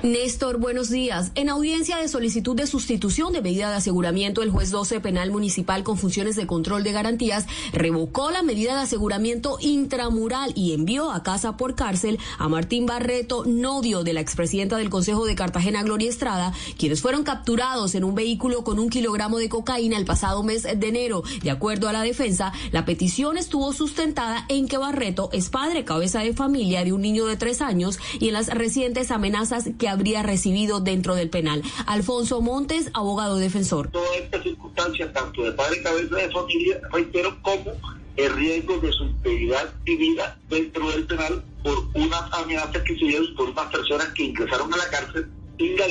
Néstor, 0.02 0.58
buenos 0.58 0.90
días. 0.90 1.32
En 1.34 1.48
audiencia 1.48 1.96
de 1.96 2.06
solicitud 2.06 2.54
de 2.54 2.68
sustitución 2.68 3.32
de 3.32 3.42
medida 3.42 3.68
de 3.68 3.78
aseguramiento, 3.78 4.44
el 4.44 4.50
juez 4.50 4.70
12 4.70 5.00
penal 5.00 5.32
municipal 5.32 5.82
con 5.82 5.98
funciones 5.98 6.36
de 6.36 6.46
control 6.46 6.84
de 6.84 6.92
garantías 6.92 7.46
revocó 7.72 8.30
la 8.30 8.44
medida 8.44 8.74
de 8.74 8.82
aseguramiento 8.82 9.58
intramural 9.60 10.52
y 10.54 10.72
envió 10.72 11.10
a 11.10 11.24
casa 11.24 11.56
por 11.56 11.74
cárcel 11.74 12.20
a 12.38 12.48
Martín 12.48 12.86
Barreto, 12.86 13.42
novio 13.44 14.04
de 14.04 14.12
la 14.12 14.20
expresidenta 14.20 14.76
del 14.76 14.88
Consejo 14.88 15.26
de 15.26 15.34
Cartagena, 15.34 15.82
Gloria 15.82 16.08
Estrada, 16.08 16.52
quienes 16.78 17.02
fueron 17.02 17.24
capturados 17.24 17.96
en 17.96 18.04
un 18.04 18.14
vehículo 18.14 18.62
con 18.62 18.78
un 18.78 18.90
kilogramo 18.90 19.38
de 19.38 19.48
cocaína 19.48 19.98
el 19.98 20.04
pasado 20.04 20.44
mes 20.44 20.62
de 20.62 20.86
enero. 20.86 21.24
De 21.42 21.50
acuerdo 21.50 21.88
a 21.88 21.92
la 21.92 22.02
defensa, 22.02 22.52
la 22.70 22.84
petición 22.84 23.36
estuvo 23.36 23.72
sustentada 23.72 24.46
en 24.48 24.68
que 24.68 24.78
Barreto 24.78 25.28
es 25.32 25.48
padre, 25.48 25.84
cabeza 25.84 26.20
de 26.20 26.34
familia 26.34 26.84
de 26.84 26.92
un 26.92 27.00
niño 27.00 27.26
de 27.26 27.36
tres 27.36 27.60
años 27.60 27.98
y 28.20 28.28
en 28.28 28.34
las 28.34 28.46
recientes 28.46 29.10
amenazas 29.10 29.64
que 29.76 29.87
habría 29.88 30.22
recibido 30.22 30.80
dentro 30.80 31.14
del 31.14 31.30
penal. 31.30 31.62
Alfonso 31.86 32.40
Montes, 32.40 32.90
abogado 32.94 33.36
defensor. 33.36 33.90
Toda 33.90 34.14
esta 34.16 34.42
circunstancia, 34.42 35.12
tanto 35.12 35.42
de 35.42 35.52
padre 35.52 35.82
cabeza 35.82 36.16
de 36.16 36.30
familia, 36.30 36.80
reitero, 36.92 37.40
como 37.42 37.72
el 38.16 38.32
riesgo 38.34 38.78
de 38.78 38.92
su 38.92 39.04
integridad 39.04 39.72
y 39.84 39.96
vida 39.96 40.38
dentro 40.48 40.90
del 40.90 41.06
penal 41.06 41.44
por 41.62 41.78
unas 41.94 42.32
amenazas 42.32 42.82
que 42.82 42.98
se 42.98 43.04
dieron 43.04 43.34
por 43.36 43.50
unas 43.50 43.70
personas 43.70 44.08
que 44.08 44.24
ingresaron 44.24 44.72
a 44.74 44.76
la 44.76 44.88
cárcel 44.88 45.28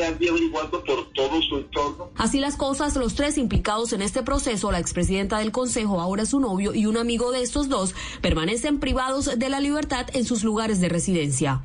averiguando 0.07 0.83
por 0.83 1.11
todo 1.13 1.41
su 1.41 1.57
entorno. 1.57 2.09
Así 2.15 2.39
las 2.39 2.55
cosas, 2.55 2.95
los 2.95 3.15
tres 3.15 3.37
implicados 3.37 3.93
en 3.93 4.01
este 4.01 4.23
proceso, 4.23 4.71
la 4.71 4.79
expresidenta 4.79 5.39
del 5.39 5.51
Consejo, 5.51 5.99
ahora 5.99 6.25
su 6.25 6.39
novio 6.39 6.73
y 6.73 6.85
un 6.85 6.97
amigo 6.97 7.31
de 7.31 7.41
estos 7.41 7.69
dos, 7.69 7.93
permanecen 8.21 8.79
privados 8.79 9.37
de 9.37 9.49
la 9.49 9.59
libertad 9.59 10.07
en 10.13 10.25
sus 10.25 10.43
lugares 10.43 10.79
de 10.79 10.89
residencia 10.89 11.63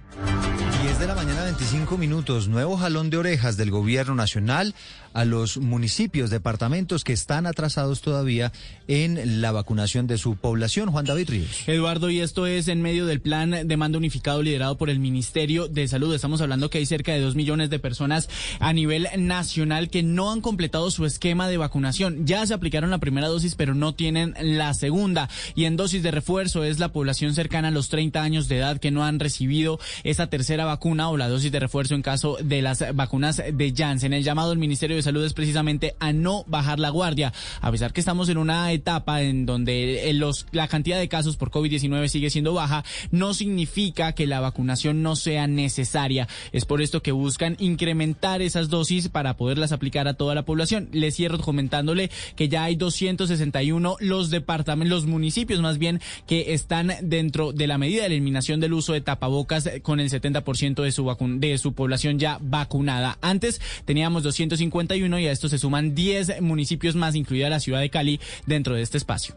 de 0.82 1.06
la 1.06 1.14
mañana, 1.14 1.44
25 1.44 1.96
minutos. 1.96 2.48
Nuevo 2.48 2.76
jalón 2.76 3.08
de 3.08 3.16
orejas 3.16 3.56
del 3.56 3.70
gobierno 3.70 4.16
nacional 4.16 4.74
a 5.12 5.24
los 5.24 5.58
municipios, 5.58 6.30
departamentos 6.30 7.04
que 7.04 7.12
están 7.12 7.46
atrasados 7.46 8.00
todavía 8.00 8.52
en 8.88 9.40
la 9.40 9.52
vacunación 9.52 10.06
de 10.06 10.18
su 10.18 10.36
población. 10.36 10.90
Juan 10.90 11.04
David 11.04 11.30
Ríos. 11.30 11.68
Eduardo, 11.68 12.10
y 12.10 12.20
esto 12.20 12.46
es 12.46 12.68
en 12.68 12.82
medio 12.82 13.06
del 13.06 13.20
plan 13.20 13.66
de 13.66 13.76
mando 13.76 13.98
unificado 13.98 14.42
liderado 14.42 14.76
por 14.76 14.90
el 14.90 14.98
Ministerio 14.98 15.68
de 15.68 15.88
Salud. 15.88 16.14
Estamos 16.14 16.40
hablando 16.40 16.70
que 16.70 16.78
hay 16.78 16.86
cerca 16.86 17.12
de 17.12 17.20
dos 17.20 17.34
millones 17.34 17.70
de 17.70 17.78
personas 17.78 18.28
a 18.60 18.72
nivel 18.72 19.08
nacional 19.18 19.90
que 19.90 20.02
no 20.02 20.30
han 20.30 20.40
completado 20.40 20.90
su 20.90 21.06
esquema 21.06 21.48
de 21.48 21.56
vacunación. 21.56 22.26
Ya 22.26 22.46
se 22.46 22.54
aplicaron 22.54 22.90
la 22.90 22.98
primera 22.98 23.28
dosis, 23.28 23.54
pero 23.54 23.74
no 23.74 23.94
tienen 23.94 24.34
la 24.40 24.74
segunda. 24.74 25.28
Y 25.54 25.64
en 25.64 25.76
dosis 25.76 26.02
de 26.02 26.10
refuerzo 26.10 26.64
es 26.64 26.78
la 26.78 26.92
población 26.92 27.34
cercana 27.34 27.68
a 27.68 27.70
los 27.70 27.88
30 27.88 28.22
años 28.22 28.48
de 28.48 28.58
edad 28.58 28.78
que 28.78 28.90
no 28.90 29.04
han 29.04 29.20
recibido 29.20 29.78
esa 30.04 30.28
tercera 30.28 30.64
vacuna 30.64 31.08
o 31.08 31.16
la 31.16 31.28
dosis 31.28 31.52
de 31.52 31.60
refuerzo 31.60 31.94
en 31.94 32.02
caso 32.02 32.36
de 32.42 32.62
las 32.62 32.84
vacunas 32.94 33.42
de 33.52 33.74
Janssen. 33.76 34.12
El 34.12 34.24
llamado 34.24 34.50
del 34.50 34.58
Ministerio 34.58 34.96
de 34.96 35.01
Salud 35.02 35.24
es 35.24 35.34
precisamente 35.34 35.94
a 36.00 36.12
no 36.12 36.44
bajar 36.46 36.78
la 36.78 36.90
guardia, 36.90 37.32
a 37.60 37.70
pesar 37.70 37.92
que 37.92 38.00
estamos 38.00 38.28
en 38.28 38.38
una 38.38 38.72
etapa 38.72 39.22
en 39.22 39.46
donde 39.46 40.08
eh, 40.08 40.14
los, 40.14 40.46
la 40.52 40.68
cantidad 40.68 40.98
de 40.98 41.08
casos 41.08 41.36
por 41.36 41.50
COVID-19 41.50 42.08
sigue 42.08 42.30
siendo 42.30 42.54
baja, 42.54 42.84
no 43.10 43.34
significa 43.34 44.12
que 44.12 44.26
la 44.26 44.40
vacunación 44.40 45.02
no 45.02 45.16
sea 45.16 45.46
necesaria. 45.46 46.28
Es 46.52 46.64
por 46.64 46.82
esto 46.82 47.02
que 47.02 47.12
buscan 47.12 47.56
incrementar 47.58 48.42
esas 48.42 48.68
dosis 48.68 49.08
para 49.08 49.36
poderlas 49.36 49.72
aplicar 49.72 50.08
a 50.08 50.14
toda 50.14 50.34
la 50.34 50.44
población. 50.44 50.88
Les 50.92 51.16
cierro 51.16 51.38
comentándole 51.38 52.10
que 52.36 52.48
ya 52.48 52.64
hay 52.64 52.76
261 52.76 53.96
los 54.00 54.30
departamentos, 54.30 55.02
los 55.02 55.06
municipios 55.06 55.60
más 55.60 55.78
bien, 55.78 56.00
que 56.26 56.54
están 56.54 56.92
dentro 57.02 57.52
de 57.52 57.66
la 57.66 57.78
medida 57.78 58.02
de 58.02 58.06
eliminación 58.08 58.60
del 58.60 58.72
uso 58.72 58.92
de 58.92 59.00
tapabocas 59.00 59.68
con 59.82 60.00
el 60.00 60.10
70% 60.10 60.82
de 60.82 60.92
su, 60.92 61.16
de 61.38 61.58
su 61.58 61.72
población 61.74 62.18
ya 62.18 62.38
vacunada. 62.40 63.18
Antes 63.20 63.60
teníamos 63.84 64.22
250 64.22 64.91
y 64.96 65.26
a 65.26 65.32
esto 65.32 65.48
se 65.48 65.58
suman 65.58 65.94
10 65.94 66.40
municipios 66.42 66.94
más, 66.94 67.14
incluida 67.14 67.48
la 67.48 67.60
ciudad 67.60 67.80
de 67.80 67.90
Cali, 67.90 68.20
dentro 68.46 68.74
de 68.74 68.82
este 68.82 68.98
espacio. 68.98 69.36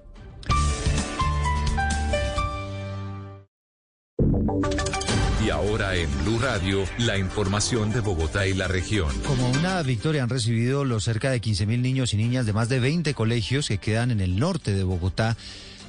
Y 5.45 5.49
ahora 5.49 5.95
en 5.95 6.09
Blue 6.23 6.39
Radio, 6.39 6.83
la 6.97 7.17
información 7.17 7.91
de 7.93 7.99
Bogotá 7.99 8.47
y 8.47 8.53
la 8.53 8.67
región. 8.67 9.09
Como 9.25 9.49
una 9.51 9.81
victoria 9.83 10.23
han 10.23 10.29
recibido 10.29 10.83
los 10.83 11.03
cerca 11.03 11.29
de 11.29 11.39
15 11.39 11.65
mil 11.67 11.81
niños 11.81 12.13
y 12.13 12.17
niñas 12.17 12.45
de 12.45 12.53
más 12.53 12.67
de 12.67 12.79
20 12.79 13.13
colegios 13.13 13.67
que 13.67 13.77
quedan 13.77 14.11
en 14.11 14.21
el 14.21 14.39
norte 14.39 14.73
de 14.73 14.83
Bogotá 14.83 15.37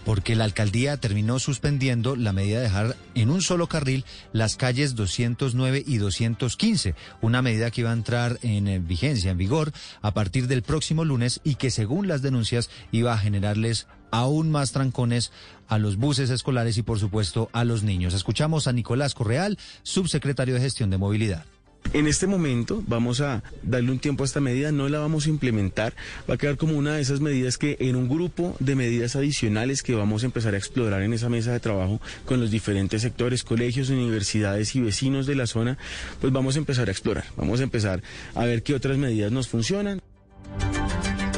porque 0.07 0.37
la 0.37 0.45
alcaldía 0.45 0.97
terminó 0.99 1.41
suspendiendo 1.41 2.15
la 2.15 2.33
medida 2.33 2.59
de 2.59 2.63
dejar 2.63 2.97
en 3.17 3.29
un 3.29 3.43
solo 3.43 3.67
carril 3.67 4.05
las 4.33 4.55
calles 4.55 4.95
209 4.95 5.83
y 5.85 5.97
215, 5.97 6.95
una 7.23 7.43
medida 7.43 7.73
que 7.73 7.81
iba 7.81 7.91
a 7.91 7.95
entrar 7.95 8.39
en 8.43 8.69
eh, 8.69 8.79
vigencia, 8.79 9.33
en 9.33 9.37
vigor, 9.37 9.73
a 10.03 10.15
partir 10.15 10.47
del 10.47 10.63
próximo 10.63 11.05
lunes 11.05 11.41
y 11.43 11.57
que 11.57 11.73
según 11.73 12.07
las 12.07 12.23
denuncias 12.23 12.71
iba 12.93 13.13
a 13.13 13.19
generarles 13.19 13.89
aún 14.13 14.49
más 14.53 14.71
trancones 14.71 15.33
a 15.67 15.77
los 15.77 15.97
buses 15.97 16.31
escolares 16.31 16.79
y 16.79 16.83
por 16.83 17.01
supuesto 17.01 17.51
a 17.53 17.65
los 17.65 17.83
niños. 17.83 18.15
Escuchamos 18.15 18.69
a 18.69 18.73
Nicolás 18.73 19.13
Correal, 19.13 19.59
subsecretario 19.83 20.55
de 20.55 20.61
Gestión 20.61 20.89
de 20.89 20.99
Movilidad. 20.99 21.47
En 21.93 22.07
este 22.07 22.27
momento 22.27 22.83
vamos 22.87 23.21
a 23.21 23.43
darle 23.63 23.91
un 23.91 23.99
tiempo 23.99 24.25
a 24.25 24.27
esta 24.27 24.41
medida, 24.41 24.73
no 24.73 24.89
la 24.89 24.99
vamos 24.99 25.27
a 25.27 25.31
implementar, 25.31 25.95
va 26.29 26.35
a 26.35 26.37
quedar 26.37 26.57
como 26.57 26.77
una 26.77 26.95
de 26.95 27.01
esas 27.01 27.21
medidas 27.21 27.59
que 27.59 27.77
en 27.81 27.97
un 27.97 28.09
grupo 28.09 28.57
de 28.61 28.75
medidas 28.75 29.17
adicionales 29.17 29.83
que 29.83 29.95
vamos 29.95 30.23
a 30.23 30.27
empezar 30.27 30.55
a 30.55 30.59
explorar 30.59 31.03
en 31.03 31.13
esa 31.13 31.29
mesa 31.29 31.53
de 31.53 31.61
trabajo 31.61 32.01
con 32.27 32.41
los 32.41 32.51
diferentes 32.51 33.03
sectores, 33.03 33.45
colegios, 33.45 33.89
universidades 33.89 34.75
y 34.77 34.81
vecinos 34.81 35.27
de 35.27 35.37
la 35.37 35.47
zona, 35.47 35.79
pues 36.21 36.33
vamos 36.33 36.57
a 36.57 36.59
empezar 36.59 36.89
a 36.89 36.91
explorar, 36.91 37.25
vamos 37.37 37.61
a 37.61 37.65
empezar 37.65 38.03
a 38.35 38.45
ver 38.45 38.63
qué 38.63 38.75
otras 38.75 38.99
medidas 38.99 39.33
nos 39.33 39.49
funcionan. 39.49 40.01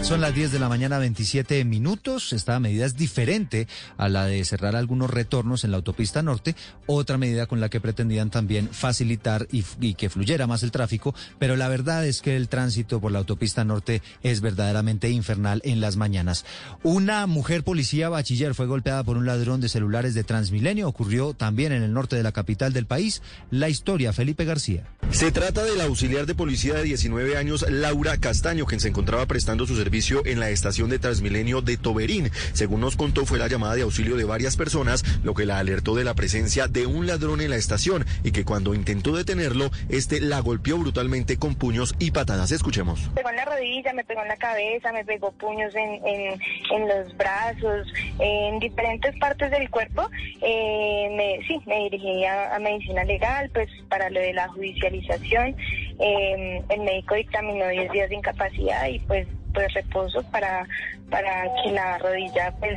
Son 0.08 0.22
las 0.22 0.34
10 0.34 0.52
de 0.52 0.58
la 0.58 0.70
mañana, 0.70 0.98
27 0.98 1.66
minutos. 1.66 2.32
Esta 2.32 2.58
medida 2.60 2.86
es 2.86 2.96
diferente 2.96 3.68
a 3.98 4.08
la 4.08 4.24
de 4.24 4.42
cerrar 4.46 4.74
algunos 4.74 5.10
retornos 5.10 5.64
en 5.64 5.70
la 5.70 5.76
autopista 5.76 6.22
norte, 6.22 6.56
otra 6.86 7.18
medida 7.18 7.44
con 7.44 7.60
la 7.60 7.68
que 7.68 7.78
pretendían 7.78 8.30
también 8.30 8.70
facilitar 8.70 9.46
y, 9.52 9.92
que 9.92 10.08
fluyera 10.08 10.46
más 10.46 10.62
el 10.62 10.70
tráfico, 10.70 11.14
pero 11.38 11.56
la 11.56 11.68
verdad 11.68 12.06
es 12.06 12.22
que 12.22 12.36
el 12.36 12.48
tránsito 12.48 13.02
por 13.02 13.12
la 13.12 13.18
autopista 13.18 13.64
norte 13.64 14.00
es 14.22 14.40
verdaderamente 14.40 15.10
infernal 15.10 15.60
en 15.62 15.82
las 15.82 15.96
mañanas. 15.96 16.46
Una 16.82 17.26
mujer 17.26 17.62
policía 17.62 18.08
bachiller 18.08 18.54
fue 18.54 18.64
golpeada 18.64 19.04
por 19.04 19.18
un 19.18 19.26
ladrón 19.26 19.60
de 19.60 19.68
celulares 19.68 20.14
de 20.14 20.24
Transmilenio, 20.24 20.88
ocurrió 20.88 21.34
también 21.34 21.72
en 21.72 21.82
el 21.82 21.92
norte 21.92 22.16
de 22.16 22.22
la 22.22 22.32
capital 22.32 22.72
del 22.72 22.86
país. 22.86 23.20
La 23.50 23.68
historia, 23.68 24.14
Felipe 24.14 24.46
García. 24.46 24.84
Se 25.10 25.32
trata 25.32 25.64
del 25.64 25.82
auxiliar 25.82 26.24
de 26.24 26.34
policía 26.34 26.72
de 26.72 26.84
19 26.84 27.36
años, 27.36 27.66
Laura 27.68 28.16
Castaño, 28.16 28.64
quien 28.64 28.80
se 28.80 28.88
encontraba 28.88 29.26
prestando 29.26 29.66
su 29.66 29.76
servicio 29.76 29.97
en 29.98 30.38
la 30.38 30.50
estación 30.50 30.90
de 30.90 31.00
Transmilenio 31.00 31.60
de 31.60 31.76
Toberín. 31.76 32.30
Según 32.52 32.80
nos 32.82 32.94
contó, 32.94 33.26
fue 33.26 33.38
la 33.38 33.48
llamada 33.48 33.74
de 33.74 33.82
auxilio 33.82 34.16
de 34.16 34.22
varias 34.22 34.56
personas, 34.56 35.04
lo 35.24 35.34
que 35.34 35.44
la 35.44 35.58
alertó 35.58 35.96
de 35.96 36.04
la 36.04 36.14
presencia 36.14 36.68
de 36.68 36.86
un 36.86 37.08
ladrón 37.08 37.40
en 37.40 37.50
la 37.50 37.56
estación 37.56 38.06
y 38.22 38.30
que 38.30 38.44
cuando 38.44 38.74
intentó 38.74 39.16
detenerlo, 39.16 39.72
este 39.88 40.20
la 40.20 40.38
golpeó 40.38 40.78
brutalmente 40.78 41.36
con 41.36 41.56
puños 41.56 41.96
y 41.98 42.12
patadas. 42.12 42.52
Escuchemos. 42.52 43.08
Me 43.08 43.14
pegó 43.16 43.30
en 43.30 43.36
la 43.36 43.44
rodilla, 43.44 43.92
me 43.92 44.04
pegó 44.04 44.22
en 44.22 44.28
la 44.28 44.36
cabeza, 44.36 44.92
me 44.92 45.04
pegó 45.04 45.32
puños 45.32 45.74
en, 45.74 46.00
en, 46.04 46.88
los 46.88 47.16
brazos, 47.16 47.88
en 48.20 48.60
diferentes 48.60 49.18
partes 49.18 49.50
del 49.50 49.68
cuerpo. 49.68 50.08
Eh, 50.40 51.08
me, 51.16 51.44
sí, 51.48 51.60
me 51.66 51.90
dirigí 51.90 52.24
a, 52.24 52.56
medicina 52.60 53.02
legal, 53.02 53.50
pues 53.52 53.68
para 53.88 54.10
lo 54.10 54.20
de 54.20 54.32
la 54.32 54.46
judicialización. 54.46 55.56
Eh, 55.98 56.62
el 56.68 56.80
médico 56.82 57.16
dictaminó 57.16 57.66
10 57.66 57.90
días 57.90 58.08
de 58.10 58.14
incapacidad 58.14 58.86
y 58.86 59.00
pues 59.00 59.26
de 59.58 59.68
reposo 59.68 60.22
para, 60.30 60.66
para 61.10 61.44
que 61.62 61.72
la 61.72 61.98
rodilla 61.98 62.54
pues 62.58 62.74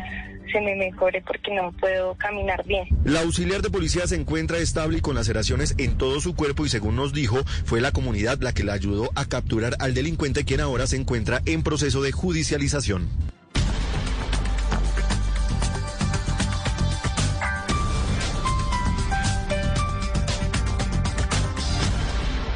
se 0.51 0.61
me 0.61 0.75
mejore 0.75 1.23
porque 1.25 1.53
no 1.53 1.71
puedo 1.73 2.15
caminar 2.15 2.65
bien. 2.65 2.87
La 3.03 3.21
auxiliar 3.21 3.61
de 3.61 3.69
policía 3.69 4.05
se 4.07 4.15
encuentra 4.15 4.57
estable 4.57 4.97
y 4.97 5.01
con 5.01 5.15
laceraciones 5.15 5.75
en 5.77 5.97
todo 5.97 6.19
su 6.19 6.35
cuerpo 6.35 6.65
y 6.65 6.69
según 6.69 6.95
nos 6.95 7.13
dijo, 7.13 7.43
fue 7.65 7.81
la 7.81 7.91
comunidad 7.91 8.39
la 8.41 8.53
que 8.53 8.63
la 8.63 8.73
ayudó 8.73 9.09
a 9.15 9.25
capturar 9.25 9.75
al 9.79 9.93
delincuente 9.93 10.43
quien 10.43 10.61
ahora 10.61 10.87
se 10.87 10.97
encuentra 10.97 11.41
en 11.45 11.63
proceso 11.63 12.01
de 12.01 12.11
judicialización. 12.11 13.09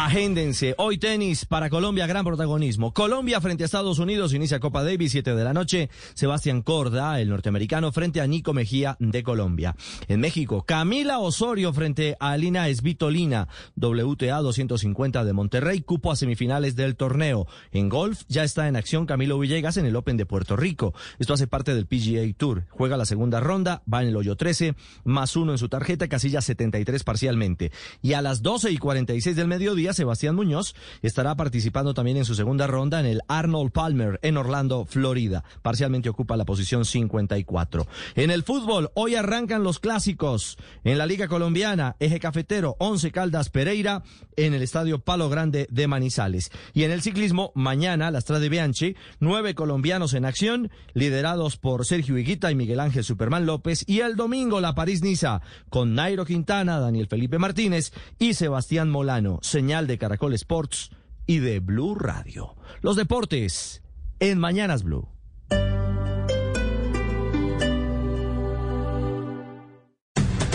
Agéndense. 0.00 0.76
Hoy 0.78 0.96
tenis 0.96 1.44
para 1.44 1.68
Colombia, 1.68 2.06
gran 2.06 2.24
protagonismo. 2.24 2.94
Colombia 2.94 3.40
frente 3.40 3.64
a 3.64 3.66
Estados 3.66 3.98
Unidos 3.98 4.32
inicia 4.32 4.60
Copa 4.60 4.84
Davis, 4.84 5.10
7 5.10 5.34
de 5.34 5.42
la 5.42 5.52
noche. 5.52 5.90
Sebastián 6.14 6.62
Corda, 6.62 7.20
el 7.20 7.28
norteamericano, 7.28 7.90
frente 7.90 8.20
a 8.20 8.28
Nico 8.28 8.52
Mejía 8.52 8.96
de 9.00 9.24
Colombia. 9.24 9.74
En 10.06 10.20
México, 10.20 10.62
Camila 10.64 11.18
Osorio 11.18 11.72
frente 11.72 12.16
a 12.20 12.30
Alina 12.30 12.68
Esvitolina, 12.68 13.48
WTA 13.74 14.36
250 14.36 15.24
de 15.24 15.32
Monterrey, 15.32 15.80
cupo 15.80 16.12
a 16.12 16.16
semifinales 16.16 16.76
del 16.76 16.94
torneo. 16.94 17.48
En 17.72 17.88
golf 17.88 18.22
ya 18.28 18.44
está 18.44 18.68
en 18.68 18.76
acción 18.76 19.04
Camilo 19.04 19.36
Villegas 19.36 19.78
en 19.78 19.86
el 19.86 19.96
Open 19.96 20.16
de 20.16 20.26
Puerto 20.26 20.54
Rico. 20.54 20.94
Esto 21.18 21.34
hace 21.34 21.48
parte 21.48 21.74
del 21.74 21.86
PGA 21.86 22.32
Tour. 22.36 22.66
Juega 22.70 22.96
la 22.96 23.04
segunda 23.04 23.40
ronda, 23.40 23.82
va 23.92 24.02
en 24.02 24.10
el 24.10 24.16
hoyo 24.16 24.36
13, 24.36 24.76
más 25.02 25.34
uno 25.34 25.50
en 25.50 25.58
su 25.58 25.68
tarjeta, 25.68 26.06
casilla 26.06 26.40
73 26.40 27.02
parcialmente. 27.02 27.72
Y 28.00 28.12
a 28.12 28.22
las 28.22 28.42
12 28.42 28.70
y 28.70 28.78
46 28.78 29.34
del 29.34 29.48
mediodía, 29.48 29.87
Sebastián 29.92 30.34
Muñoz 30.34 30.74
estará 31.02 31.36
participando 31.36 31.94
también 31.94 32.16
en 32.16 32.24
su 32.24 32.34
segunda 32.34 32.66
ronda 32.66 33.00
en 33.00 33.06
el 33.06 33.20
Arnold 33.28 33.72
Palmer 33.72 34.18
en 34.22 34.36
Orlando, 34.36 34.84
Florida. 34.86 35.44
Parcialmente 35.62 36.08
ocupa 36.08 36.36
la 36.36 36.44
posición 36.44 36.84
54. 36.84 37.86
En 38.14 38.30
el 38.30 38.42
fútbol, 38.42 38.90
hoy 38.94 39.14
arrancan 39.14 39.62
los 39.62 39.78
clásicos. 39.78 40.58
En 40.84 40.98
la 40.98 41.06
Liga 41.06 41.28
Colombiana, 41.28 41.96
Eje 42.00 42.20
Cafetero, 42.20 42.76
Once 42.78 43.10
Caldas 43.10 43.50
Pereira, 43.50 44.02
en 44.36 44.54
el 44.54 44.62
Estadio 44.62 45.00
Palo 45.00 45.28
Grande 45.28 45.66
de 45.70 45.86
Manizales. 45.86 46.50
Y 46.74 46.84
en 46.84 46.90
el 46.90 47.02
ciclismo, 47.02 47.52
mañana, 47.54 48.10
la 48.10 48.20
Strade 48.20 48.48
Bianchi, 48.48 48.96
nueve 49.20 49.54
colombianos 49.54 50.14
en 50.14 50.24
acción, 50.24 50.70
liderados 50.94 51.56
por 51.56 51.86
Sergio 51.86 52.18
Higuita 52.18 52.50
y 52.50 52.54
Miguel 52.54 52.80
Ángel 52.80 53.04
Superman 53.04 53.46
López. 53.46 53.84
Y 53.86 54.00
el 54.00 54.16
domingo, 54.16 54.60
la 54.60 54.74
París-Niza, 54.74 55.40
con 55.70 55.94
Nairo 55.94 56.24
Quintana, 56.24 56.78
Daniel 56.78 57.06
Felipe 57.06 57.38
Martínez 57.38 57.92
y 58.18 58.34
Sebastián 58.34 58.90
Molano. 58.90 59.38
Señal 59.42 59.77
de 59.86 59.98
Caracol 59.98 60.34
Sports 60.34 60.90
y 61.26 61.38
de 61.38 61.60
Blue 61.60 61.94
Radio. 61.94 62.56
Los 62.80 62.96
deportes 62.96 63.82
en 64.20 64.38
Mañanas 64.38 64.82
Blue. 64.82 65.08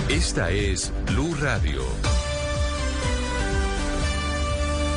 Esta 0.09 0.51
es 0.51 0.93
Blue 1.07 1.35
Radio. 1.41 1.81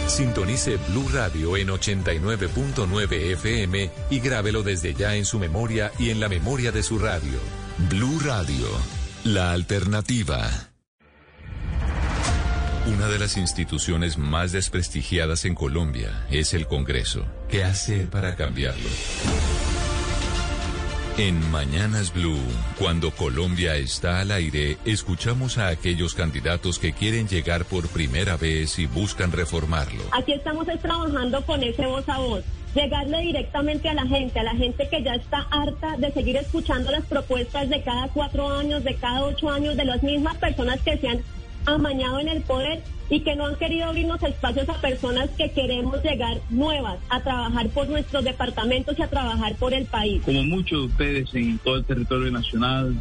Sintonice 0.09 0.77
Blue 0.89 1.09
Radio 1.13 1.57
en 1.57 1.69
89.9 1.69 3.33
FM 3.33 3.91
y 4.11 4.21
grábelo 4.21 4.63
desde 4.63 4.95
ya 4.95 5.15
en 5.15 5.25
su 5.25 5.39
memoria 5.39 5.91
y 5.99 6.11
en 6.11 6.21
la 6.21 6.29
memoria 6.29 6.73
de 6.73 6.83
su 6.83 6.99
radio. 6.99 7.39
Blue 7.91 8.19
Radio, 8.21 8.67
la 9.25 9.53
alternativa. 9.53 10.76
Una 12.87 13.09
de 13.09 13.19
las 13.19 13.37
instituciones 13.37 14.17
más 14.17 14.53
desprestigiadas 14.53 15.45
en 15.45 15.57
Colombia 15.57 16.25
es 16.31 16.55
el 16.55 16.69
Congreso. 16.69 17.27
¿Qué 17.49 17.65
hacer 17.65 18.09
para 18.09 18.37
cambiarlo? 18.37 18.89
En 21.19 21.51
Mañanas 21.51 22.15
Blue, 22.15 22.39
cuando 22.79 23.11
Colombia 23.11 23.75
está 23.75 24.21
al 24.21 24.31
aire, 24.31 24.79
escuchamos 24.85 25.59
a 25.59 25.67
aquellos 25.67 26.15
candidatos 26.15 26.79
que 26.79 26.93
quieren 26.93 27.27
llegar 27.27 27.65
por 27.65 27.89
primera 27.89 28.37
vez 28.37 28.79
y 28.79 28.87
buscan 28.87 29.33
reformarlo. 29.33 30.05
Aquí 30.13 30.35
estamos 30.35 30.69
trabajando 30.81 31.45
con 31.45 31.65
ese 31.65 31.87
voz 31.87 32.09
a 32.09 32.19
voz 32.19 32.45
llegarle 32.77 33.21
directamente 33.23 33.89
a 33.89 33.95
la 33.95 34.07
gente, 34.07 34.39
a 34.39 34.43
la 34.43 34.55
gente 34.55 34.87
que 34.89 35.03
ya 35.03 35.15
está 35.15 35.47
harta 35.51 35.97
de 35.97 36.13
seguir 36.13 36.37
escuchando 36.37 36.91
las 36.91 37.07
propuestas 37.07 37.71
de 37.71 37.83
cada 37.83 38.09
cuatro 38.09 38.49
años, 38.51 38.85
de 38.85 38.95
cada 38.97 39.25
ocho 39.25 39.51
años, 39.51 39.77
de 39.77 39.87
las 39.87 40.03
mismas 40.03 40.37
personas 40.37 40.79
que 40.83 40.99
se 40.99 41.09
han 41.09 41.23
amañado 41.67 42.21
en 42.21 42.29
el 42.29 42.43
poder 42.43 42.83
y 43.09 43.21
que 43.21 43.37
no 43.37 43.47
han 43.47 43.57
querido 43.57 43.87
abrirnos 43.87 44.23
espacios 44.23 44.69
a 44.69 44.81
personas 44.81 45.31
que 45.31 45.51
queremos 45.51 46.03
llegar 46.03 46.41
nuevas 46.51 46.99
a 47.09 47.21
trabajar 47.21 47.69
por 47.69 47.89
nuestros 47.89 48.25
departamentos 48.25 48.99
y 48.99 49.03
a 49.03 49.09
trabajar 49.09 49.55
por 49.57 49.75
el 49.75 49.87
país. 49.87 50.23
Como 50.25 50.43
muchos 50.43 50.81
de 50.81 50.87
ustedes 50.87 51.35
en 51.35 51.59
todo 51.59 51.77
el 51.77 51.85
territorio 51.85 52.31
nacional, 52.33 52.97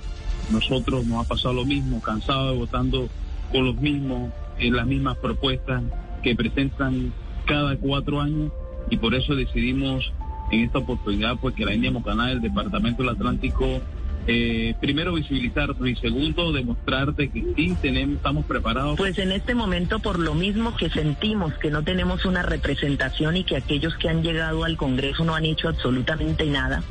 nosotros 0.52 1.06
nos 1.06 1.26
ha 1.26 1.28
pasado 1.28 1.54
lo 1.54 1.66
mismo, 1.66 2.02
cansados 2.02 2.52
de 2.52 2.58
votando 2.58 3.10
por 3.52 3.64
los 3.64 3.76
mismos, 3.78 4.32
en 4.60 4.76
las 4.76 4.86
mismas 4.86 5.18
propuestas 5.18 5.84
que 6.22 6.36
presentan 6.36 7.14
cada 7.46 7.76
cuatro 7.78 8.22
años 8.22 8.52
y 8.90 8.98
por 8.98 9.16
eso 9.16 9.36
decidimos 9.36 10.12
en 10.52 10.62
esta 10.62 10.80
oportunidad 10.80 11.38
pues 11.38 11.56
que 11.56 11.66
la 11.66 11.74
India 11.74 11.92
Mocaná 11.92 12.28
del 12.28 12.42
Departamento 12.42 13.04
del 13.04 13.14
Atlántico 13.14 13.82
eh, 14.28 14.74
primero 14.80 15.14
visibilizarte 15.14 15.90
y 15.90 15.96
segundo 15.96 16.52
demostrarte 16.52 17.30
que 17.30 17.44
sí 17.56 17.76
tenemos, 17.82 18.18
estamos 18.18 18.46
preparados. 18.46 18.98
Pues 18.98 19.18
en 19.20 19.32
este 19.32 19.54
momento 19.56 20.00
por 20.00 20.20
lo 20.20 20.34
mismo 20.34 20.76
que 20.76 20.90
sentimos 20.90 21.54
que 21.56 21.70
no 21.70 21.84
tenemos 21.84 22.26
una 22.26 22.42
representación 22.42 23.38
y 23.38 23.44
que 23.44 23.58
aquellos 23.58 23.96
que 23.98 24.10
han 24.10 24.24
llegado 24.24 24.64
al 24.64 24.78
Congreso 24.78 25.24
no 25.26 25.36
han 25.36 25.46
hecho 25.46 25.70
absolutamente 25.70 26.46
nada 26.46 26.84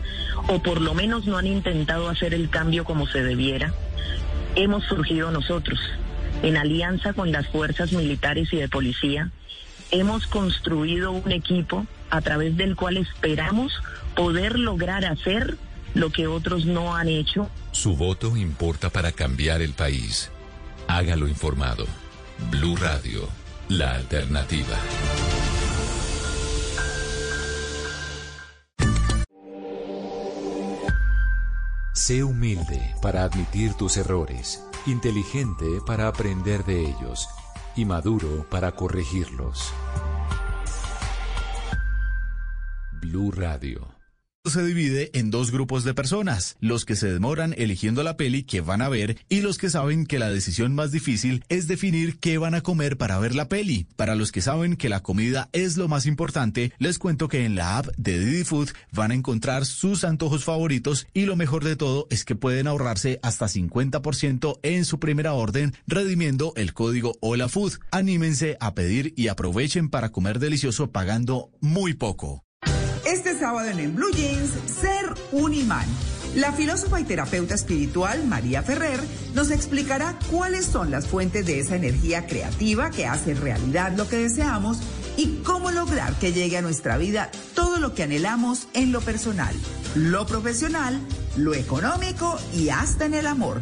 o 0.48 0.62
por 0.62 0.80
lo 0.80 0.94
menos 0.94 1.26
no 1.26 1.36
han 1.36 1.46
intentado 1.46 2.08
hacer 2.08 2.34
el 2.34 2.50
cambio 2.50 2.84
como 2.84 3.06
se 3.06 3.22
debiera, 3.22 3.72
hemos 4.56 4.84
surgido 4.84 5.30
nosotros 5.30 5.80
en 6.42 6.56
alianza 6.56 7.12
con 7.12 7.32
las 7.32 7.48
fuerzas 7.48 7.92
militares 7.92 8.52
y 8.52 8.56
de 8.56 8.68
policía. 8.68 9.30
Hemos 9.90 10.26
construido 10.26 11.12
un 11.12 11.32
equipo 11.32 11.86
a 12.10 12.20
través 12.20 12.56
del 12.56 12.76
cual 12.76 12.96
esperamos 12.96 13.72
poder 14.14 14.58
lograr 14.58 15.04
hacer 15.04 15.56
lo 15.94 16.10
que 16.10 16.26
otros 16.26 16.66
no 16.66 16.94
han 16.94 17.08
hecho. 17.08 17.48
Su 17.72 17.96
voto 17.96 18.36
importa 18.36 18.90
para 18.90 19.12
cambiar 19.12 19.62
el 19.62 19.72
país. 19.72 20.30
Hágalo 20.88 21.28
informado. 21.28 21.86
Blue 22.50 22.76
Radio, 22.76 23.28
la 23.68 23.94
alternativa. 23.94 24.76
Sé 31.92 32.24
humilde 32.24 32.94
para 33.00 33.22
admitir 33.22 33.74
tus 33.74 33.96
errores, 33.96 34.62
inteligente 34.84 35.64
para 35.86 36.08
aprender 36.08 36.64
de 36.64 36.82
ellos 36.82 37.28
y 37.76 37.84
maduro 37.84 38.46
para 38.50 38.72
corregirlos. 38.72 39.72
Blue 43.00 43.30
Radio 43.30 43.93
se 44.50 44.62
divide 44.62 45.10
en 45.14 45.30
dos 45.30 45.50
grupos 45.50 45.84
de 45.84 45.94
personas, 45.94 46.56
los 46.60 46.84
que 46.84 46.96
se 46.96 47.10
demoran 47.10 47.54
eligiendo 47.56 48.02
la 48.02 48.18
peli 48.18 48.42
que 48.42 48.60
van 48.60 48.82
a 48.82 48.90
ver 48.90 49.16
y 49.30 49.40
los 49.40 49.56
que 49.56 49.70
saben 49.70 50.04
que 50.04 50.18
la 50.18 50.28
decisión 50.28 50.74
más 50.74 50.92
difícil 50.92 51.42
es 51.48 51.66
definir 51.66 52.18
qué 52.18 52.36
van 52.36 52.54
a 52.54 52.60
comer 52.60 52.98
para 52.98 53.18
ver 53.18 53.34
la 53.34 53.48
peli. 53.48 53.86
Para 53.96 54.14
los 54.14 54.32
que 54.32 54.42
saben 54.42 54.76
que 54.76 54.90
la 54.90 55.02
comida 55.02 55.48
es 55.52 55.78
lo 55.78 55.88
más 55.88 56.04
importante, 56.04 56.72
les 56.78 56.98
cuento 56.98 57.28
que 57.28 57.46
en 57.46 57.56
la 57.56 57.78
app 57.78 57.86
de 57.96 58.18
Didi 58.18 58.44
Food 58.44 58.68
van 58.92 59.12
a 59.12 59.14
encontrar 59.14 59.64
sus 59.64 60.04
antojos 60.04 60.44
favoritos 60.44 61.06
y 61.14 61.24
lo 61.24 61.36
mejor 61.36 61.64
de 61.64 61.76
todo 61.76 62.06
es 62.10 62.26
que 62.26 62.36
pueden 62.36 62.66
ahorrarse 62.66 63.20
hasta 63.22 63.46
50% 63.46 64.58
en 64.62 64.84
su 64.84 65.00
primera 65.00 65.32
orden 65.32 65.74
redimiendo 65.86 66.52
el 66.56 66.74
código 66.74 67.16
Hola 67.20 67.48
Food. 67.48 67.78
Anímense 67.90 68.58
a 68.60 68.74
pedir 68.74 69.14
y 69.16 69.28
aprovechen 69.28 69.88
para 69.88 70.12
comer 70.12 70.38
delicioso 70.38 70.92
pagando 70.92 71.50
muy 71.62 71.94
poco. 71.94 72.44
Este 73.06 73.38
sábado 73.38 73.68
en, 73.68 73.80
en 73.80 73.94
Blue 73.94 74.10
Jeans, 74.12 74.50
Ser 74.66 75.14
un 75.32 75.52
imán. 75.52 75.86
La 76.34 76.52
filósofa 76.52 77.00
y 77.00 77.04
terapeuta 77.04 77.54
espiritual 77.54 78.24
María 78.26 78.62
Ferrer 78.62 78.98
nos 79.34 79.50
explicará 79.50 80.18
cuáles 80.30 80.64
son 80.64 80.90
las 80.90 81.06
fuentes 81.06 81.44
de 81.44 81.60
esa 81.60 81.76
energía 81.76 82.26
creativa 82.26 82.90
que 82.90 83.06
hace 83.06 83.34
realidad 83.34 83.92
lo 83.94 84.08
que 84.08 84.16
deseamos 84.16 84.78
y 85.16 85.42
cómo 85.44 85.70
lograr 85.70 86.14
que 86.14 86.32
llegue 86.32 86.56
a 86.56 86.62
nuestra 86.62 86.96
vida 86.96 87.30
todo 87.54 87.78
lo 87.78 87.94
que 87.94 88.02
anhelamos 88.02 88.68
en 88.72 88.90
lo 88.90 89.00
personal, 89.00 89.54
lo 89.94 90.26
profesional, 90.26 90.98
lo 91.36 91.54
económico 91.54 92.38
y 92.54 92.70
hasta 92.70 93.04
en 93.04 93.14
el 93.14 93.26
amor. 93.26 93.60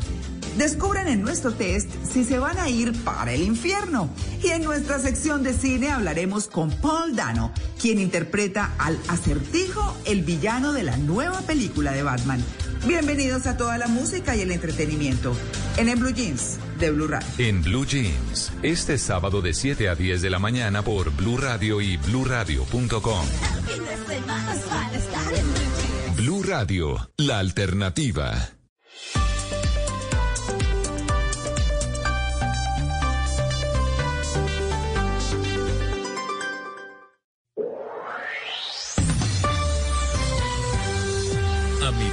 Descubran 0.57 1.09
en 1.09 1.23
nuestro 1.23 1.53
test 1.53 1.89
si 2.05 2.25
se 2.25 2.39
van 2.39 2.59
a 2.59 2.69
ir 2.69 2.93
para 3.05 3.33
el 3.33 3.43
infierno. 3.43 4.11
Y 4.43 4.49
en 4.49 4.63
nuestra 4.63 4.99
sección 4.99 5.43
de 5.43 5.55
cine 5.55 5.91
hablaremos 5.91 6.47
con 6.47 6.71
Paul 6.71 7.17
Dano, 7.17 7.53
quien 7.81 7.99
interpreta 7.99 8.73
al 8.79 8.99
acertijo, 9.09 9.97
el 10.05 10.23
villano 10.23 10.73
de 10.73 10.83
la 10.83 10.97
nueva 10.97 11.41
película 11.43 11.93
de 11.93 12.03
Batman. 12.03 12.45
Bienvenidos 12.87 13.47
a 13.47 13.57
toda 13.57 13.79
la 13.79 13.87
música 13.87 14.35
y 14.37 14.41
el 14.41 14.51
entretenimiento 14.51 15.35
en 15.77 15.89
el 15.89 15.99
Blue 15.99 16.13
Jeans 16.13 16.59
de 16.79 16.91
Blue 16.91 17.07
Radio. 17.07 17.29
En 17.39 17.63
Blue 17.63 17.87
Jeans, 17.87 18.53
este 18.63 18.99
sábado 18.99 19.41
de 19.41 19.55
7 19.55 19.89
a 19.89 19.95
10 19.95 20.21
de 20.21 20.31
la 20.31 20.39
mañana 20.39 20.83
por 20.83 21.11
Blue 21.15 21.39
Radio 21.39 21.81
y 21.81 21.97
bluradio.com. 21.97 23.27
Blue 26.17 26.43
Radio, 26.43 27.11
la 27.17 27.39
alternativa. 27.39 28.53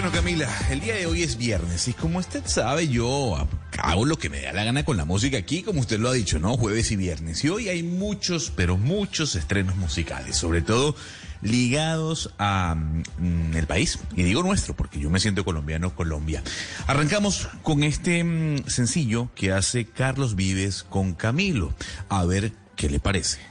Bueno, 0.00 0.16
Camila, 0.16 0.48
el 0.70 0.80
día 0.80 0.94
de 0.94 1.04
hoy 1.04 1.22
es 1.22 1.36
viernes 1.36 1.86
y 1.86 1.92
como 1.92 2.20
usted 2.20 2.42
sabe, 2.46 2.88
yo 2.88 3.36
hago 3.82 4.06
lo 4.06 4.16
que 4.16 4.30
me 4.30 4.40
da 4.40 4.50
la 4.54 4.64
gana 4.64 4.82
con 4.82 4.96
la 4.96 5.04
música 5.04 5.36
aquí, 5.36 5.62
como 5.62 5.80
usted 5.80 5.98
lo 5.98 6.08
ha 6.08 6.14
dicho, 6.14 6.38
¿no? 6.38 6.56
Jueves 6.56 6.90
y 6.90 6.96
viernes. 6.96 7.44
Y 7.44 7.50
hoy 7.50 7.68
hay 7.68 7.82
muchos, 7.82 8.50
pero 8.56 8.78
muchos 8.78 9.36
estrenos 9.36 9.76
musicales, 9.76 10.36
sobre 10.38 10.62
todo 10.62 10.96
ligados 11.42 12.32
a 12.38 12.76
mm, 12.76 13.54
el 13.54 13.66
país, 13.66 13.98
y 14.16 14.22
digo 14.22 14.42
nuestro, 14.42 14.74
porque 14.74 14.98
yo 14.98 15.10
me 15.10 15.20
siento 15.20 15.44
colombiano, 15.44 15.94
Colombia. 15.94 16.42
Arrancamos 16.86 17.50
con 17.62 17.84
este 17.84 18.24
mm, 18.24 18.68
sencillo 18.68 19.28
que 19.34 19.52
hace 19.52 19.84
Carlos 19.84 20.34
Vives 20.34 20.82
con 20.82 21.12
Camilo. 21.12 21.74
A 22.08 22.24
ver 22.24 22.52
qué 22.74 22.88
le 22.88 23.00
parece. 23.00 23.49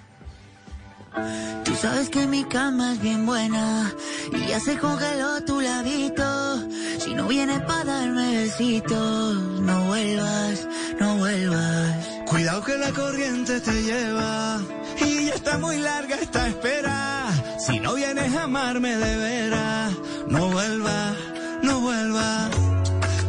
Tú 1.63 1.75
sabes 1.75 2.09
que 2.09 2.25
mi 2.27 2.43
cama 2.45 2.93
es 2.93 3.01
bien 3.01 3.25
buena 3.25 3.93
y 4.31 4.47
ya 4.47 4.59
se 4.59 4.77
congeló 4.77 5.43
tu 5.43 5.61
ladito. 5.61 6.59
Si 6.99 7.13
no 7.13 7.27
vienes 7.27 7.61
para 7.61 7.83
darme 7.83 8.37
besitos, 8.37 9.35
no 9.61 9.83
vuelvas, 9.85 10.67
no 10.99 11.17
vuelvas. 11.17 12.05
Cuidado 12.25 12.63
que 12.63 12.77
la 12.77 12.91
corriente 12.91 13.59
te 13.61 13.83
lleva 13.83 14.59
y 15.01 15.25
ya 15.25 15.33
está 15.33 15.57
muy 15.57 15.77
larga 15.77 16.15
esta 16.15 16.47
espera. 16.47 17.29
Si 17.59 17.79
no 17.79 17.95
vienes 17.95 18.35
a 18.35 18.43
amarme 18.43 18.95
de 18.95 19.17
veras, 19.17 19.93
no 20.27 20.49
vuelvas, 20.49 21.15
no 21.63 21.81
vuelvas. 21.81 22.49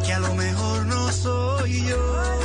Que 0.05 0.13
a 0.13 0.19
lo 0.19 0.33
mejor 0.35 0.85
no 0.85 1.11
soy 1.11 1.85
yo 1.87 2.40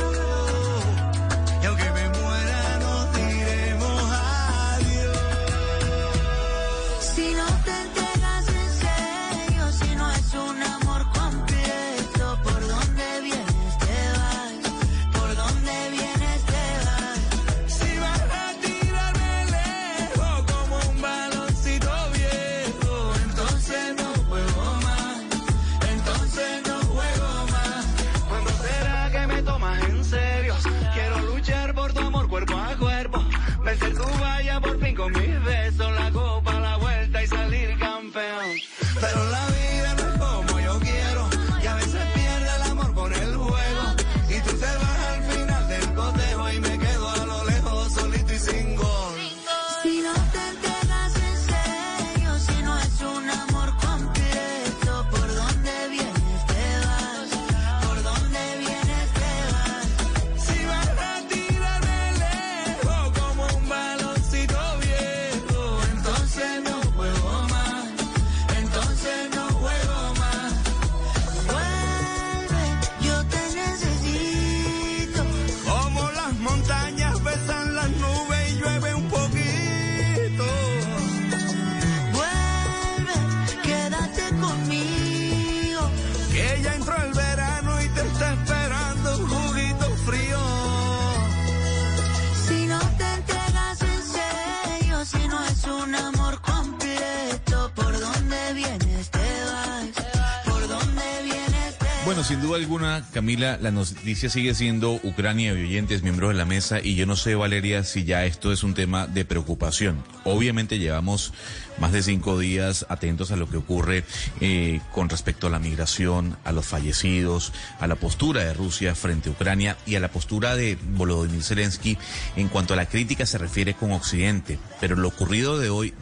sin 102.27 102.41
duda 102.41 102.57
alguna, 102.57 103.05
Camila, 103.13 103.57
la 103.61 103.71
noticia 103.71 104.29
sigue 104.29 104.53
siendo 104.53 104.99
Ucrania 105.01 105.53
y 105.53 105.63
oyentes, 105.63 106.03
miembros 106.03 106.31
de 106.31 106.35
la 106.35 106.43
mesa, 106.43 106.81
y 106.83 106.95
yo 106.95 107.05
no 107.05 107.15
sé, 107.15 107.35
Valeria, 107.35 107.85
si 107.85 108.03
ya 108.03 108.25
esto 108.25 108.51
es 108.51 108.63
un 108.63 108.73
tema 108.73 109.07
de 109.07 109.23
preocupación. 109.23 110.03
Obviamente 110.25 110.77
llevamos 110.77 111.31
más 111.79 111.93
de 111.93 112.03
cinco 112.03 112.37
días 112.37 112.85
atentos 112.89 113.31
a 113.31 113.37
lo 113.37 113.49
que 113.49 113.55
ocurre 113.55 114.03
eh, 114.41 114.81
con 114.91 115.07
respecto 115.07 115.47
a 115.47 115.49
la 115.49 115.59
migración, 115.59 116.35
a 116.43 116.51
los 116.51 116.65
fallecidos, 116.65 117.53
a 117.79 117.87
la 117.87 117.95
postura 117.95 118.43
de 118.43 118.53
Rusia 118.53 118.93
frente 118.93 119.29
a 119.29 119.31
Ucrania 119.31 119.77
y 119.85 119.95
a 119.95 120.01
la 120.01 120.11
postura 120.11 120.57
de 120.57 120.77
Volodymyr 120.95 121.43
Zelensky 121.43 121.97
en 122.35 122.49
cuanto 122.49 122.73
a 122.73 122.77
la 122.77 122.87
crítica 122.87 123.25
se 123.25 123.37
refiere 123.37 123.73
con 123.73 123.93
Occidente. 123.93 124.59
Pero 124.81 124.97
lo 124.97 125.07
ocurrido 125.07 125.59
de 125.59 125.69
hoy 125.69 125.93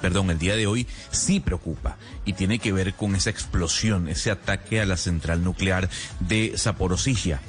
perdón, 0.00 0.30
el 0.30 0.38
día 0.38 0.56
de 0.56 0.66
hoy 0.66 0.86
sí 1.10 1.40
preocupa 1.40 1.96
y 2.24 2.32
tiene 2.32 2.58
que 2.58 2.72
ver 2.72 2.94
con 2.94 3.14
esa 3.14 3.30
explosión, 3.30 4.08
ese 4.08 4.30
ataque 4.30 4.80
a 4.80 4.86
la 4.86 4.96
central 4.96 5.44
nuclear 5.44 5.88
de 6.20 6.54
Zaporozhia, 6.56 7.40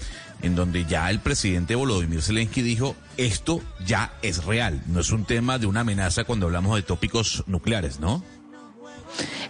en 0.42 0.56
donde 0.56 0.86
ya 0.86 1.10
el 1.10 1.20
presidente 1.20 1.76
Volodymyr 1.76 2.22
Zelensky 2.22 2.62
dijo, 2.62 2.96
esto 3.18 3.62
ya 3.86 4.14
es 4.22 4.44
real, 4.46 4.82
no 4.88 5.00
es 5.00 5.12
un 5.12 5.26
tema 5.26 5.58
de 5.58 5.68
una 5.68 5.82
amenaza 5.82 6.24
cuando 6.24 6.46
hablamos 6.46 6.76
de 6.76 6.84
tópicos 6.84 7.44
nucleares, 7.48 8.00
¿no? 8.00 8.24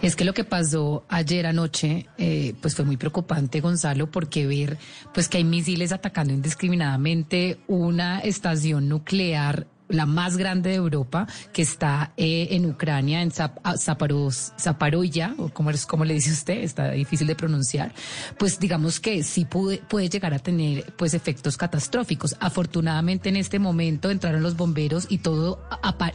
Es 0.02 0.16
que 0.16 0.24
lo 0.24 0.32
que 0.32 0.44
pasó 0.44 1.04
ayer 1.08 1.46
anoche, 1.46 2.06
eh, 2.16 2.54
pues 2.60 2.74
fue 2.74 2.84
muy 2.84 2.96
preocupante, 2.96 3.60
Gonzalo, 3.60 4.10
porque 4.10 4.46
ver, 4.46 4.78
pues 5.12 5.28
que 5.28 5.38
hay 5.38 5.44
misiles 5.44 5.92
atacando 5.92 6.32
indiscriminadamente 6.32 7.60
una 7.66 8.20
estación 8.20 8.88
nuclear 8.88 9.66
la 9.90 10.06
más 10.06 10.36
grande 10.36 10.70
de 10.70 10.76
Europa, 10.76 11.26
que 11.52 11.62
está 11.62 12.12
eh, 12.16 12.48
en 12.50 12.66
Ucrania, 12.66 13.22
en 13.22 13.32
ah, 13.38 13.76
Zaparoya, 13.76 15.34
o 15.38 15.48
como, 15.50 15.70
es, 15.70 15.86
como 15.86 16.04
le 16.04 16.14
dice 16.14 16.32
usted, 16.32 16.58
está 16.58 16.90
difícil 16.92 17.26
de 17.26 17.34
pronunciar, 17.34 17.92
pues 18.38 18.58
digamos 18.58 19.00
que 19.00 19.22
sí 19.22 19.44
puede, 19.44 19.78
puede 19.78 20.08
llegar 20.08 20.34
a 20.34 20.38
tener 20.38 20.92
pues 20.96 21.14
efectos 21.14 21.56
catastróficos. 21.56 22.36
Afortunadamente 22.40 23.28
en 23.28 23.36
este 23.36 23.58
momento 23.58 24.10
entraron 24.10 24.42
los 24.42 24.56
bomberos 24.56 25.06
y 25.08 25.18
todo, 25.18 25.60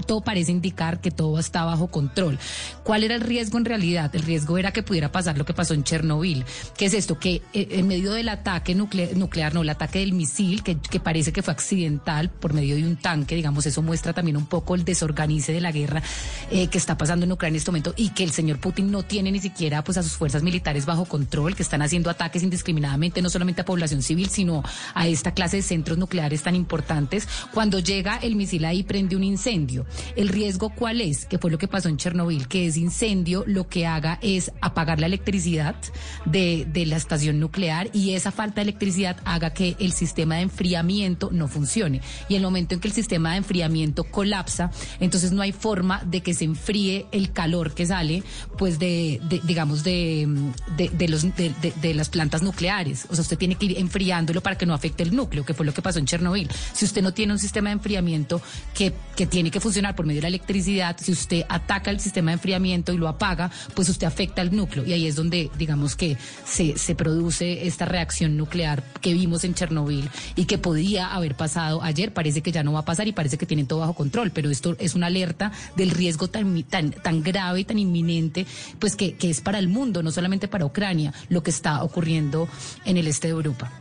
todo 0.06 0.22
parece 0.22 0.52
indicar 0.52 1.02
que 1.02 1.12
todo 1.12 1.40
está 1.40 1.66
bajo 1.66 1.88
control. 1.88 2.40
¿Cuál 2.84 3.04
era 3.04 3.16
el 3.16 3.22
riesgo 3.22 3.58
en 3.58 3.66
realidad? 3.66 4.14
El 4.16 4.24
riesgo 4.24 4.58
era 4.58 4.72
que 4.72 4.84
pudiera 4.84 5.12
pasar 5.12 5.38
lo 5.38 5.46
que 5.46 5.54
pasó 5.54 5.74
en 5.74 5.84
Chernobyl. 5.84 6.46
¿Qué 6.78 6.86
es 6.86 6.94
esto? 6.94 7.20
Que 7.20 7.42
eh, 7.54 7.68
en 7.72 7.88
medio 7.88 8.14
del 8.14 8.30
ataque 8.30 8.76
nuclear, 8.76 9.54
no, 9.54 9.62
el 9.62 9.70
ataque 9.70 10.00
del 10.00 10.14
misil, 10.14 10.64
que, 10.64 10.78
que 10.78 11.00
parece 11.00 11.34
que 11.34 11.42
fue 11.42 11.54
accidental 11.54 12.30
por 12.30 12.54
medio 12.54 12.76
de 12.76 12.84
un 12.84 12.96
tanque, 12.96 13.36
digamos, 13.36 13.65
eso 13.66 13.82
muestra 13.82 14.14
también 14.14 14.38
un 14.38 14.46
poco 14.46 14.76
el 14.76 14.86
desorganice 14.86 15.52
de 15.52 15.62
la 15.62 15.72
guerra 15.72 16.02
eh, 16.52 16.68
que 16.68 16.78
está 16.78 16.98
pasando 16.98 17.26
en 17.26 17.32
Ucrania 17.32 17.56
en 17.56 17.58
este 17.58 17.72
momento 17.72 17.94
y 17.96 18.10
que 18.10 18.24
el 18.24 18.32
señor 18.32 18.60
Putin 18.60 18.92
no 18.92 19.04
tiene 19.04 19.32
ni 19.32 19.40
siquiera 19.40 19.84
pues 19.84 19.98
a 19.98 20.04
sus 20.04 20.14
fuerzas 20.14 20.44
militares 20.44 20.86
bajo 20.86 21.06
control, 21.06 21.56
que 21.56 21.64
están 21.64 21.82
haciendo 21.82 22.10
ataques 22.10 22.44
indiscriminadamente 22.44 23.22
no 23.22 23.30
solamente 23.30 23.62
a 23.62 23.66
población 23.66 24.02
civil, 24.02 24.30
sino 24.30 24.64
a 24.94 25.08
esta 25.08 25.34
clase 25.34 25.58
de 25.58 25.64
centros 25.64 25.98
nucleares 25.98 26.44
tan 26.44 26.56
importantes. 26.56 27.28
Cuando 27.54 27.80
llega 27.80 28.18
el 28.18 28.36
misil 28.36 28.66
ahí 28.66 28.84
prende 28.84 29.16
un 29.16 29.24
incendio. 29.24 29.86
¿El 30.16 30.30
riesgo 30.30 30.70
cuál 30.70 31.02
es? 31.02 31.26
Que 31.26 31.38
fue 31.38 31.52
lo 31.52 31.58
que 31.58 31.68
pasó 31.68 31.90
en 31.90 31.98
Chernobyl, 31.98 32.48
que 32.48 32.68
ese 32.68 32.80
incendio 32.80 33.44
lo 33.48 33.68
que 33.68 33.86
haga 33.86 34.20
es 34.22 34.52
apagar 34.62 35.00
la 35.00 35.08
electricidad 35.08 35.76
de, 36.26 36.68
de 36.72 36.86
la 36.86 36.98
estación 36.98 37.40
nuclear 37.40 37.90
y 37.94 38.14
esa 38.14 38.32
falta 38.32 38.56
de 38.56 38.64
electricidad 38.64 39.18
haga 39.26 39.54
que 39.54 39.76
el 39.80 39.92
sistema 39.92 40.36
de 40.36 40.42
enfriamiento 40.42 41.30
no 41.32 41.48
funcione. 41.48 42.02
Y 42.30 42.36
el 42.36 42.44
momento 42.44 42.76
en 42.76 42.82
que 42.82 42.88
el 42.88 42.94
sistema 42.94 43.32
de 43.32 43.38
enfriamiento 43.38 43.55
enfriamiento 43.56 44.04
colapsa, 44.04 44.70
entonces 45.00 45.32
no 45.32 45.42
hay 45.42 45.54
forma 45.54 46.02
de 46.06 46.22
que 46.22 46.34
se 46.34 46.44
enfríe 46.44 47.06
el 47.14 47.32
calor 47.32 47.74
que 47.74 47.86
sale, 47.86 48.22
pues 48.58 48.80
de, 48.80 49.22
digamos, 49.44 49.86
de, 49.86 50.28
de, 50.76 51.94
las 51.94 52.10
plantas 52.10 52.42
nucleares. 52.42 53.08
O 53.10 53.16
sea, 53.16 53.22
usted 53.22 53.38
tiene 53.38 53.56
que 53.56 53.68
ir 53.68 53.78
enfriándolo 53.78 54.42
para 54.42 54.58
que 54.58 54.66
no 54.66 54.74
afecte 54.74 55.04
el 55.04 55.16
núcleo, 55.16 55.46
que 55.46 55.54
fue 55.54 55.66
lo 55.66 55.74
que 55.74 55.82
pasó 55.82 56.00
en 56.00 56.06
Chernobyl. 56.06 56.50
Si 56.74 56.84
usted 56.84 57.02
no 57.02 57.14
tiene 57.14 57.32
un 57.32 57.40
sistema 57.40 57.70
de 57.70 57.74
enfriamiento 57.74 58.42
que, 58.74 58.94
que 59.16 59.26
tiene 59.26 59.52
que 59.52 59.62
funcionar 59.62 59.96
por 59.96 60.06
medio 60.06 60.18
de 60.18 60.24
la 60.24 60.28
electricidad, 60.28 60.98
si 61.00 61.14
usted 61.14 61.46
ataca 61.48 61.92
el 61.92 62.02
sistema 62.02 62.32
de 62.32 62.34
enfriamiento 62.34 62.92
y 62.92 62.98
lo 62.98 63.08
apaga, 63.08 63.50
pues 63.74 63.88
usted 63.88 64.06
afecta 64.06 64.42
al 64.42 64.54
núcleo. 64.54 64.86
Y 64.86 64.92
ahí 64.92 65.08
es 65.08 65.16
donde, 65.16 65.50
digamos, 65.58 65.96
que 65.96 66.18
se, 66.46 66.78
se 66.78 66.94
produce 66.94 67.68
esta 67.68 67.86
reacción 67.86 68.36
nuclear 68.36 68.84
que 69.00 69.14
vimos 69.14 69.46
en 69.46 69.54
Chernobyl 69.54 70.10
y 70.36 70.44
que 70.44 70.58
podía 70.58 71.14
haber 71.14 71.36
pasado 71.36 71.82
ayer. 71.82 72.14
Parece 72.14 72.42
que 72.42 72.52
ya 72.52 72.64
no 72.64 72.74
va 72.74 72.80
a 72.80 72.86
pasar 72.86 73.08
y 73.08 73.14
que 73.38 73.46
tienen 73.46 73.68
todo 73.68 73.80
bajo 73.80 73.94
control, 73.94 74.32
pero 74.32 74.50
esto 74.50 74.76
es 74.80 74.96
una 74.96 75.08
alerta 75.08 75.52
del 75.76 75.92
riesgo 75.92 76.28
tan, 76.28 76.64
tan, 76.64 76.92
tan 76.92 77.24
grave 77.24 77.62
y 77.62 77.66
tan 77.66 77.80
inminente, 77.80 78.46
pues 78.80 78.96
que, 78.96 79.16
que 79.16 79.30
es 79.30 79.42
para 79.42 79.60
el 79.60 79.68
mundo, 79.68 80.04
no 80.04 80.12
solamente 80.12 80.48
para 80.48 80.66
Ucrania, 80.66 81.14
lo 81.30 81.44
que 81.44 81.52
está 81.52 81.84
ocurriendo 81.84 82.48
en 82.86 82.98
el 82.98 83.08
este 83.08 83.28
de 83.28 83.34
Europa. 83.34 83.72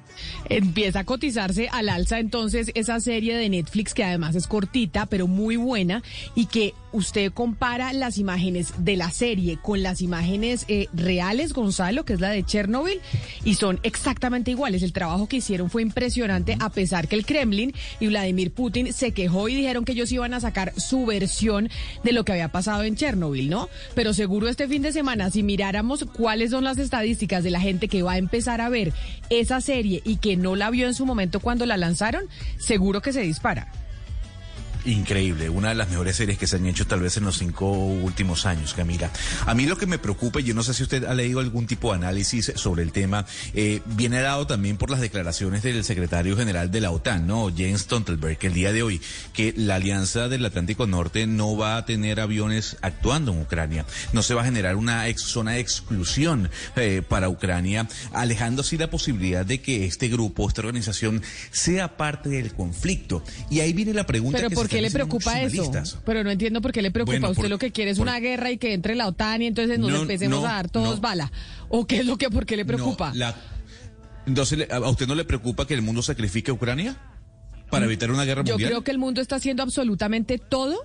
Empieza 0.49 1.01
a 1.01 1.05
cotizarse 1.05 1.69
al 1.71 1.89
alza 1.89 2.19
entonces 2.19 2.71
esa 2.75 3.01
serie 3.01 3.37
de 3.37 3.49
Netflix 3.49 3.95
que 3.95 4.05
además 4.05 4.35
es 4.35 4.47
cortita 4.47 5.07
pero 5.07 5.27
muy 5.27 5.57
buena 5.57 6.03
y 6.35 6.47
que 6.47 6.75
usted 6.95 7.33
compara 7.33 7.93
las 7.93 8.19
imágenes 8.19 8.73
de 8.79 8.97
la 8.97 9.11
serie 9.11 9.59
con 9.61 9.83
las 9.83 10.01
imágenes 10.01 10.65
eh, 10.69 10.87
reales, 10.95 11.53
Gonzalo, 11.53 12.05
que 12.05 12.15
es 12.15 12.21
la 12.21 12.31
de 12.31 12.45
Chernobyl, 12.45 13.01
y 13.45 13.55
son 13.55 13.81
exactamente 13.83 14.53
iguales. 14.53 14.83
El 14.83 14.93
trabajo 14.93 15.27
que 15.27 15.39
hicieron 15.39 15.71
fue 15.71 15.83
impresionante, 15.83 16.57
a 16.61 16.71
pesar 16.71 17.09
que 17.09 17.17
el 17.17 17.27
Kremlin 17.27 17.75
y 17.99 18.07
Vladimir 18.07 18.53
Putin 18.53 18.93
se 18.93 19.13
quejó 19.13 19.49
y 19.49 19.57
dijeron 19.57 19.85
que 19.85 19.93
ellos 19.93 20.13
iban 20.13 20.35
a 20.35 20.41
sacar 20.41 20.73
su 20.77 21.05
versión 21.05 21.69
de 22.05 22.13
lo 22.13 22.25
que 22.25 22.33
había 22.33 22.49
pasado 22.49 22.85
en 22.85 22.95
Chernobyl, 22.95 23.51
¿no? 23.51 23.69
Pero 23.95 24.15
seguro 24.15 24.49
este 24.49 24.69
fin 24.69 24.83
de 24.83 24.93
semana, 24.93 25.31
si 25.31 25.43
miráramos 25.43 26.05
cuáles 26.17 26.53
son 26.53 26.63
las 26.63 26.79
estadísticas 26.79 27.43
de 27.43 27.51
la 27.51 27.61
gente 27.61 27.89
que 27.89 28.03
va 28.03 28.13
a 28.13 28.19
empezar 28.19 28.61
a 28.61 28.69
ver 28.69 28.93
esa 29.31 29.61
serie 29.61 30.01
y 30.05 30.17
que 30.17 30.37
no 30.37 30.55
la 30.55 30.71
vio 30.71 30.87
en 30.87 30.95
su 30.95 31.07
momento 31.07 31.41
cuando 31.41 31.67
la 31.67 31.77
lanzaron, 31.77 32.23
seguro 32.57 33.03
que 33.03 33.13
se 33.13 33.23
dispara 33.23 33.84
increíble, 34.85 35.49
una 35.49 35.71
de 35.71 35.75
las 35.75 35.89
mejores 35.89 36.17
series 36.17 36.39
que 36.39 36.47
se 36.47 36.57
han 36.57 36.67
hecho 36.67 36.87
tal 36.87 37.01
vez 37.01 37.17
en 37.17 37.25
los 37.25 37.39
cinco 37.39 37.71
últimos 37.71 38.47
años, 38.47 38.75
Camila. 38.75 39.11
A 39.47 39.55
mí 39.55 39.67
lo 39.67 39.77
que 39.77 39.87
me 39.87 39.99
preocupa, 39.99 40.41
y 40.41 40.45
yo 40.45 40.55
no 40.55 40.63
sé 40.63 40.75
si 40.75 40.83
usted 40.83 41.05
ha 41.05 41.15
leído 41.15 41.41
algún 41.41 41.67
tipo 41.67 41.91
de 41.91 41.97
análisis 41.97 42.53
sobre 42.57 42.83
el 42.83 42.93
tema, 42.93 43.27
eh, 43.55 43.81
viene 43.85 44.21
dado 44.21 44.47
también 44.47 44.77
por 44.77 44.91
las 44.91 45.01
declaraciones 45.01 45.63
del 45.63 45.85
secretario 45.85 46.37
general 46.37 46.71
de 46.71 46.81
la 46.81 46.91
OTAN, 46.91 47.27
¿no? 47.27 47.51
Jens 47.55 47.83
Stoltenberg, 47.83 48.39
el 48.43 48.55
día 48.55 48.73
de 48.73 48.83
hoy, 48.83 49.01
que 49.33 49.55
la 49.57 49.77
Alianza 49.77 50.29
del 50.29 50.45
Atlántico 50.45 50.87
Norte 50.87 51.27
no 51.27 51.57
va 51.57 51.77
a 51.77 51.85
tener 51.85 52.21
aviones 52.21 52.77
actuando 52.83 53.33
en 53.33 53.43
Ucrania, 53.43 53.87
no 54.13 54.23
se 54.23 54.35
va 54.35 54.43
a 54.43 54.45
generar 54.45 54.77
una 54.77 55.05
zona 55.17 55.53
de 55.53 55.61
exclusión 55.61 56.51
eh, 56.77 57.03
para 57.07 57.29
Ucrania, 57.29 57.89
alejando 58.13 58.63
así 58.63 58.77
la 58.77 58.91
posibilidad 58.91 59.45
de 59.47 59.61
que 59.61 59.87
este 59.87 60.09
grupo, 60.09 60.49
esta 60.49 60.61
organización, 60.61 61.23
sea 61.51 61.97
parte 61.97 62.29
del 62.29 62.53
conflicto. 62.55 63.23
Y 63.51 63.61
ahí 63.61 63.73
viene 63.73 63.95
la 63.95 64.07
pregunta 64.07 64.49
que 64.49 64.74
qué 64.75 64.83
le 64.83 64.91
preocupa 64.91 65.41
eso? 65.41 65.71
Pero 66.05 66.25
no 66.25 66.31
entiendo 66.31 66.61
por 66.61 66.73
qué 66.73 66.83
le 66.83 66.91
preocupa. 66.91 67.29
Usted 67.29 67.49
lo 67.49 67.59
que 67.59 67.71
quiere 67.71 67.91
es 67.91 67.99
una 67.99 68.19
guerra 68.21 68.51
y 68.51 68.59
que 68.59 68.73
entre 68.73 68.95
la 68.95 69.09
OTAN 69.09 69.43
y 69.43 69.47
entonces 69.47 69.79
nos 69.79 70.03
empecemos 70.03 70.45
a 70.45 70.53
dar 70.53 70.69
todos 70.69 71.01
bala. 71.01 71.31
¿O 71.69 71.87
qué 71.87 72.01
es 72.01 72.07
lo 72.07 72.19
que, 72.19 72.31
por 72.31 72.47
qué 72.47 72.57
le 72.57 72.65
preocupa? 72.65 73.13
entonces, 74.27 74.71
¿a 74.71 74.81
usted 74.89 75.07
no 75.07 75.15
le 75.15 75.25
preocupa 75.25 75.67
que 75.67 75.75
el 75.75 75.83
mundo 75.83 76.03
sacrifique 76.03 76.51
a 76.51 76.55
Ucrania 76.55 76.97
para 77.71 77.85
evitar 77.85 78.11
una 78.11 78.25
guerra 78.25 78.43
mundial? 78.43 78.59
Yo 78.59 78.67
creo 78.67 78.85
que 78.85 78.91
el 78.91 78.99
mundo 78.99 79.21
está 79.21 79.37
haciendo 79.37 79.63
absolutamente 79.63 80.39
todo 80.39 80.85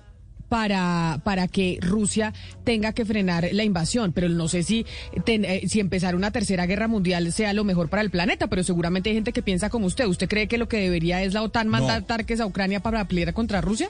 para, 0.50 1.20
para 1.24 1.48
que 1.48 1.78
Rusia 1.80 2.34
tenga 2.64 2.92
que 2.92 3.06
frenar 3.06 3.48
la 3.52 3.64
invasión. 3.64 4.12
Pero 4.12 4.28
no 4.28 4.48
sé 4.48 4.64
si, 4.64 4.84
eh, 5.26 5.64
si 5.66 5.80
empezar 5.80 6.14
una 6.14 6.32
tercera 6.32 6.66
guerra 6.66 6.88
mundial 6.88 7.32
sea 7.32 7.54
lo 7.54 7.64
mejor 7.64 7.88
para 7.88 8.02
el 8.02 8.10
planeta, 8.10 8.48
pero 8.48 8.62
seguramente 8.62 9.08
hay 9.08 9.14
gente 9.14 9.32
que 9.32 9.42
piensa 9.42 9.70
como 9.70 9.86
usted. 9.86 10.06
¿Usted 10.06 10.28
cree 10.28 10.48
que 10.48 10.58
lo 10.58 10.68
que 10.68 10.78
debería 10.78 11.22
es 11.22 11.32
la 11.32 11.42
OTAN 11.42 11.68
mandar 11.68 12.02
tanques 12.02 12.40
a 12.40 12.46
Ucrania 12.46 12.80
para 12.80 13.06
pelear 13.06 13.32
contra 13.32 13.60
Rusia? 13.60 13.88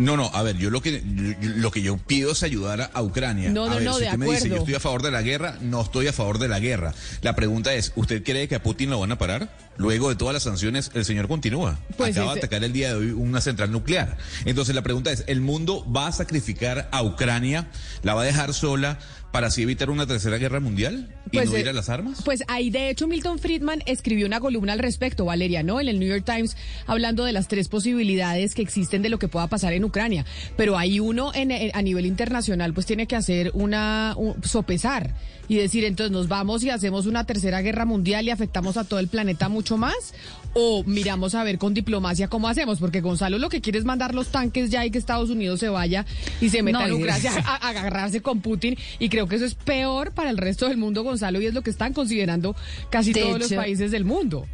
No, 0.00 0.16
no, 0.16 0.30
a 0.32 0.42
ver, 0.42 0.56
yo 0.56 0.70
lo 0.70 0.80
que 0.80 1.02
lo 1.42 1.70
que 1.70 1.82
yo 1.82 1.98
pido 1.98 2.32
es 2.32 2.42
ayudar 2.42 2.90
a, 2.94 3.02
Ucrania. 3.02 3.50
No, 3.50 3.68
no, 3.68 3.78
no, 3.80 3.98
si 3.98 4.04
usted 4.04 4.16
me 4.16 4.30
dice 4.30 4.48
yo 4.48 4.56
estoy 4.56 4.74
a 4.74 4.80
favor 4.80 5.02
de 5.02 5.10
la 5.10 5.20
guerra, 5.20 5.58
no 5.60 5.82
estoy 5.82 6.06
a 6.06 6.12
favor 6.14 6.38
de 6.38 6.48
la 6.48 6.58
guerra. 6.58 6.94
La 7.20 7.34
pregunta 7.36 7.74
es, 7.74 7.92
¿usted 7.96 8.24
cree 8.24 8.48
que 8.48 8.54
a 8.54 8.62
Putin 8.62 8.88
lo 8.88 8.98
van 8.98 9.12
a 9.12 9.18
parar? 9.18 9.54
Luego 9.76 10.08
de 10.08 10.16
todas 10.16 10.32
las 10.32 10.42
sanciones, 10.42 10.90
el 10.94 11.04
señor 11.04 11.28
continúa. 11.28 11.78
Pues 11.98 12.16
Acaba 12.16 12.32
de 12.32 12.40
atacar 12.40 12.64
el 12.64 12.72
día 12.72 12.88
de 12.88 12.94
hoy 12.94 13.10
una 13.10 13.42
central 13.42 13.72
nuclear. 13.72 14.16
Entonces 14.46 14.74
la 14.74 14.82
pregunta 14.82 15.12
es, 15.12 15.24
¿el 15.26 15.42
mundo 15.42 15.86
va 15.90 16.06
a 16.06 16.12
sacrificar 16.12 16.88
a 16.92 17.02
Ucrania? 17.02 17.68
¿La 18.02 18.14
va 18.14 18.22
a 18.22 18.24
dejar 18.24 18.54
sola? 18.54 18.98
Para 19.32 19.48
así 19.48 19.62
evitar 19.62 19.90
una 19.90 20.06
tercera 20.06 20.38
guerra 20.38 20.60
mundial 20.60 21.14
y 21.26 21.36
pues, 21.36 21.50
no 21.50 21.58
ir 21.58 21.68
a 21.68 21.72
las 21.72 21.88
armas? 21.88 22.22
Pues 22.24 22.42
ahí 22.48 22.70
de 22.70 22.90
hecho 22.90 23.06
Milton 23.06 23.38
Friedman 23.38 23.82
escribió 23.86 24.26
una 24.26 24.40
columna 24.40 24.72
al 24.72 24.78
respecto, 24.78 25.24
Valeria, 25.24 25.62
¿no? 25.62 25.80
En 25.80 25.88
el 25.88 25.98
New 25.98 26.08
York 26.08 26.24
Times 26.24 26.56
hablando 26.86 27.24
de 27.24 27.32
las 27.32 27.48
tres 27.48 27.68
posibilidades 27.68 28.54
que 28.54 28.62
existen 28.62 29.02
de 29.02 29.08
lo 29.08 29.18
que 29.18 29.28
pueda 29.28 29.46
pasar 29.46 29.72
en 29.72 29.84
Ucrania, 29.84 30.24
pero 30.56 30.76
hay 30.76 31.00
uno 31.00 31.32
en, 31.34 31.52
a 31.74 31.82
nivel 31.82 32.06
internacional 32.06 32.74
pues 32.74 32.86
tiene 32.86 33.06
que 33.06 33.16
hacer 33.16 33.50
una 33.54 34.16
sopesar 34.42 35.14
y 35.50 35.56
decir, 35.56 35.84
entonces 35.84 36.12
nos 36.12 36.28
vamos 36.28 36.62
y 36.62 36.70
hacemos 36.70 37.06
una 37.06 37.24
tercera 37.24 37.60
guerra 37.60 37.84
mundial 37.84 38.24
y 38.24 38.30
afectamos 38.30 38.76
a 38.76 38.84
todo 38.84 39.00
el 39.00 39.08
planeta 39.08 39.48
mucho 39.48 39.76
más 39.76 40.14
o 40.54 40.82
miramos 40.84 41.34
a 41.34 41.44
ver 41.44 41.58
con 41.58 41.74
diplomacia 41.74 42.28
cómo 42.28 42.48
hacemos, 42.48 42.78
porque 42.78 43.00
Gonzalo 43.00 43.38
lo 43.38 43.48
que 43.48 43.60
quiere 43.60 43.78
es 43.78 43.84
mandar 43.84 44.14
los 44.14 44.28
tanques 44.28 44.70
ya 44.70 44.84
y 44.84 44.90
que 44.90 44.98
Estados 44.98 45.30
Unidos 45.30 45.60
se 45.60 45.68
vaya 45.68 46.06
y 46.40 46.48
se 46.48 46.62
meta 46.62 46.86
en 46.86 46.92
Ucrania 46.92 47.32
a, 47.44 47.68
agarrarse 47.68 48.20
con 48.20 48.40
Putin 48.40 48.76
y 48.98 49.08
creo 49.08 49.28
que 49.28 49.36
eso 49.36 49.44
es 49.44 49.54
peor 49.54 50.12
para 50.12 50.30
el 50.30 50.38
resto 50.38 50.68
del 50.68 50.76
mundo, 50.76 51.02
Gonzalo, 51.02 51.40
y 51.40 51.46
es 51.46 51.54
lo 51.54 51.62
que 51.62 51.70
están 51.70 51.92
considerando 51.92 52.56
casi 52.90 53.12
De 53.12 53.22
todos 53.22 53.38
los 53.38 53.52
países 53.52 53.90
del 53.90 54.04
mundo. 54.04 54.46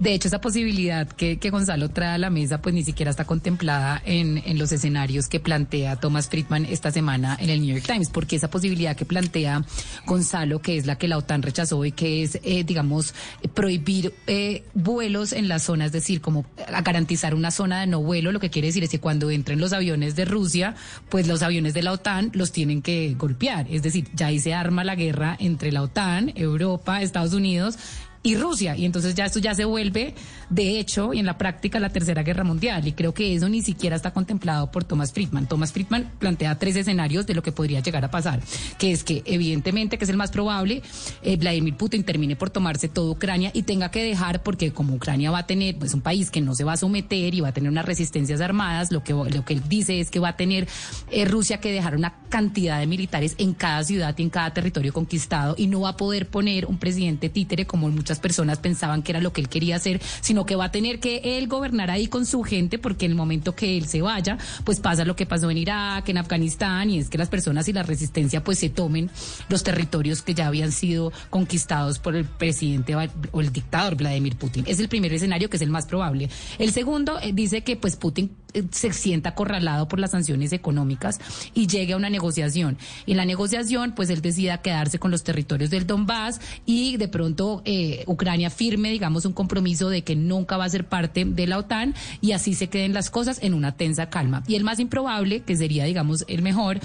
De 0.00 0.14
hecho, 0.14 0.28
esa 0.28 0.40
posibilidad 0.40 1.06
que, 1.06 1.38
que 1.38 1.50
Gonzalo 1.50 1.90
trae 1.90 2.14
a 2.14 2.18
la 2.18 2.30
mesa, 2.30 2.62
pues 2.62 2.74
ni 2.74 2.82
siquiera 2.82 3.10
está 3.10 3.26
contemplada 3.26 4.00
en, 4.06 4.38
en 4.46 4.58
los 4.58 4.72
escenarios 4.72 5.28
que 5.28 5.40
plantea 5.40 5.96
Thomas 5.96 6.30
Friedman 6.30 6.64
esta 6.64 6.90
semana 6.90 7.36
en 7.38 7.50
el 7.50 7.60
New 7.60 7.76
York 7.76 7.84
Times, 7.86 8.08
porque 8.08 8.36
esa 8.36 8.48
posibilidad 8.48 8.96
que 8.96 9.04
plantea 9.04 9.62
Gonzalo, 10.06 10.62
que 10.62 10.78
es 10.78 10.86
la 10.86 10.96
que 10.96 11.06
la 11.06 11.18
OTAN 11.18 11.42
rechazó 11.42 11.84
y 11.84 11.92
que 11.92 12.22
es, 12.22 12.40
eh, 12.42 12.64
digamos, 12.64 13.14
prohibir 13.52 14.14
eh, 14.26 14.64
vuelos 14.72 15.34
en 15.34 15.48
la 15.48 15.58
zona, 15.58 15.84
es 15.84 15.92
decir, 15.92 16.22
como 16.22 16.46
garantizar 16.82 17.34
una 17.34 17.50
zona 17.50 17.80
de 17.80 17.86
no 17.86 18.00
vuelo, 18.00 18.32
lo 18.32 18.40
que 18.40 18.48
quiere 18.48 18.68
decir 18.68 18.82
es 18.82 18.88
que 18.88 19.00
cuando 19.00 19.30
entren 19.30 19.60
los 19.60 19.74
aviones 19.74 20.16
de 20.16 20.24
Rusia, 20.24 20.76
pues 21.10 21.28
los 21.28 21.42
aviones 21.42 21.74
de 21.74 21.82
la 21.82 21.92
OTAN 21.92 22.30
los 22.32 22.52
tienen 22.52 22.80
que 22.80 23.14
golpear. 23.18 23.66
Es 23.68 23.82
decir, 23.82 24.08
ya 24.14 24.28
ahí 24.28 24.40
se 24.40 24.54
arma 24.54 24.82
la 24.82 24.94
guerra 24.94 25.36
entre 25.38 25.72
la 25.72 25.82
OTAN, 25.82 26.32
Europa, 26.36 27.02
Estados 27.02 27.34
Unidos 27.34 27.76
y 28.22 28.36
Rusia. 28.36 28.76
Y 28.76 28.84
entonces 28.84 29.14
ya 29.14 29.24
esto 29.24 29.38
ya 29.38 29.54
se 29.54 29.64
vuelve, 29.64 30.14
de 30.50 30.78
hecho, 30.78 31.14
y 31.14 31.18
en 31.18 31.26
la 31.26 31.38
práctica, 31.38 31.80
la 31.80 31.88
Tercera 31.90 32.22
Guerra 32.22 32.44
Mundial. 32.44 32.86
Y 32.86 32.92
creo 32.92 33.14
que 33.14 33.34
eso 33.34 33.48
ni 33.48 33.62
siquiera 33.62 33.96
está 33.96 34.12
contemplado 34.12 34.70
por 34.70 34.84
Thomas 34.84 35.12
Friedman. 35.12 35.46
Thomas 35.46 35.72
Friedman 35.72 36.10
plantea 36.18 36.58
tres 36.58 36.76
escenarios 36.76 37.26
de 37.26 37.34
lo 37.34 37.42
que 37.42 37.52
podría 37.52 37.80
llegar 37.80 38.04
a 38.04 38.10
pasar, 38.10 38.40
que 38.78 38.92
es 38.92 39.04
que 39.04 39.22
evidentemente, 39.24 39.96
que 39.96 40.04
es 40.04 40.10
el 40.10 40.16
más 40.16 40.30
probable, 40.30 40.82
eh, 41.22 41.36
Vladimir 41.36 41.76
Putin 41.76 42.04
termine 42.04 42.36
por 42.36 42.50
tomarse 42.50 42.88
toda 42.88 43.10
Ucrania 43.10 43.50
y 43.54 43.62
tenga 43.62 43.90
que 43.90 44.02
dejar, 44.02 44.42
porque 44.42 44.72
como 44.72 44.94
Ucrania 44.94 45.30
va 45.30 45.38
a 45.38 45.46
tener, 45.46 45.78
pues 45.78 45.94
un 45.94 46.02
país 46.02 46.30
que 46.30 46.40
no 46.40 46.54
se 46.54 46.64
va 46.64 46.74
a 46.74 46.76
someter 46.76 47.34
y 47.34 47.40
va 47.40 47.48
a 47.48 47.52
tener 47.52 47.70
unas 47.70 47.84
resistencias 47.84 48.40
armadas, 48.40 48.92
lo 48.92 49.02
que, 49.02 49.12
lo 49.12 49.44
que 49.44 49.54
él 49.54 49.62
dice 49.68 50.00
es 50.00 50.10
que 50.10 50.18
va 50.18 50.30
a 50.30 50.36
tener 50.36 50.68
eh, 51.10 51.24
Rusia 51.24 51.58
que 51.58 51.72
dejar 51.72 51.96
una 51.96 52.14
cantidad 52.28 52.78
de 52.78 52.86
militares 52.86 53.34
en 53.38 53.54
cada 53.54 53.82
ciudad 53.84 54.14
y 54.18 54.22
en 54.22 54.30
cada 54.30 54.52
territorio 54.52 54.92
conquistado 54.92 55.54
y 55.56 55.66
no 55.66 55.80
va 55.80 55.90
a 55.90 55.96
poder 55.96 56.28
poner 56.28 56.66
un 56.66 56.78
presidente 56.78 57.28
títere 57.28 57.66
como 57.66 57.88
muchas 57.88 58.09
personas 58.18 58.58
pensaban 58.58 59.02
que 59.02 59.12
era 59.12 59.20
lo 59.20 59.32
que 59.32 59.40
él 59.40 59.48
quería 59.48 59.76
hacer, 59.76 60.00
sino 60.20 60.46
que 60.46 60.56
va 60.56 60.66
a 60.66 60.72
tener 60.72 61.00
que 61.00 61.38
él 61.38 61.48
gobernar 61.48 61.90
ahí 61.90 62.08
con 62.08 62.26
su 62.26 62.42
gente 62.42 62.78
porque 62.78 63.06
en 63.06 63.12
el 63.12 63.16
momento 63.16 63.54
que 63.54 63.76
él 63.76 63.86
se 63.86 64.02
vaya, 64.02 64.38
pues 64.64 64.80
pasa 64.80 65.04
lo 65.04 65.16
que 65.16 65.26
pasó 65.26 65.50
en 65.50 65.58
Irak, 65.58 66.08
en 66.08 66.18
Afganistán 66.18 66.90
y 66.90 66.98
es 66.98 67.08
que 67.08 67.18
las 67.18 67.28
personas 67.28 67.68
y 67.68 67.72
la 67.72 67.82
resistencia 67.82 68.42
pues 68.42 68.58
se 68.58 68.70
tomen 68.70 69.10
los 69.48 69.62
territorios 69.62 70.22
que 70.22 70.34
ya 70.34 70.46
habían 70.46 70.72
sido 70.72 71.12
conquistados 71.30 71.98
por 71.98 72.16
el 72.16 72.24
presidente 72.24 72.94
o 72.96 73.40
el 73.40 73.52
dictador 73.52 73.96
Vladimir 73.96 74.36
Putin. 74.36 74.64
Es 74.66 74.80
el 74.80 74.88
primer 74.88 75.12
escenario 75.12 75.50
que 75.50 75.56
es 75.56 75.62
el 75.62 75.70
más 75.70 75.86
probable. 75.86 76.28
El 76.58 76.72
segundo 76.72 77.18
eh, 77.20 77.32
dice 77.32 77.62
que 77.62 77.76
pues 77.76 77.96
Putin 77.96 78.30
se 78.70 78.92
sienta 78.92 79.30
acorralado 79.30 79.88
por 79.88 79.98
las 79.98 80.10
sanciones 80.10 80.52
económicas 80.52 81.18
y 81.54 81.66
llegue 81.66 81.92
a 81.92 81.96
una 81.96 82.10
negociación. 82.10 82.78
Y 83.06 83.12
en 83.12 83.16
la 83.16 83.24
negociación, 83.24 83.92
pues 83.94 84.10
él 84.10 84.20
decida 84.20 84.58
quedarse 84.58 84.98
con 84.98 85.10
los 85.10 85.24
territorios 85.24 85.70
del 85.70 85.86
Donbass 85.86 86.40
y 86.66 86.96
de 86.96 87.08
pronto 87.08 87.62
eh, 87.64 88.04
Ucrania 88.06 88.50
firme, 88.50 88.90
digamos, 88.90 89.24
un 89.24 89.32
compromiso 89.32 89.88
de 89.88 90.02
que 90.02 90.16
nunca 90.16 90.56
va 90.56 90.64
a 90.64 90.68
ser 90.68 90.86
parte 90.86 91.24
de 91.24 91.46
la 91.46 91.58
OTAN 91.58 91.94
y 92.20 92.32
así 92.32 92.54
se 92.54 92.68
queden 92.68 92.94
las 92.94 93.10
cosas 93.10 93.38
en 93.42 93.54
una 93.54 93.72
tensa 93.76 94.10
calma. 94.10 94.42
Y 94.46 94.54
el 94.54 94.64
más 94.64 94.78
improbable, 94.78 95.40
que 95.40 95.56
sería, 95.56 95.84
digamos, 95.84 96.24
el 96.28 96.42
mejor, 96.42 96.80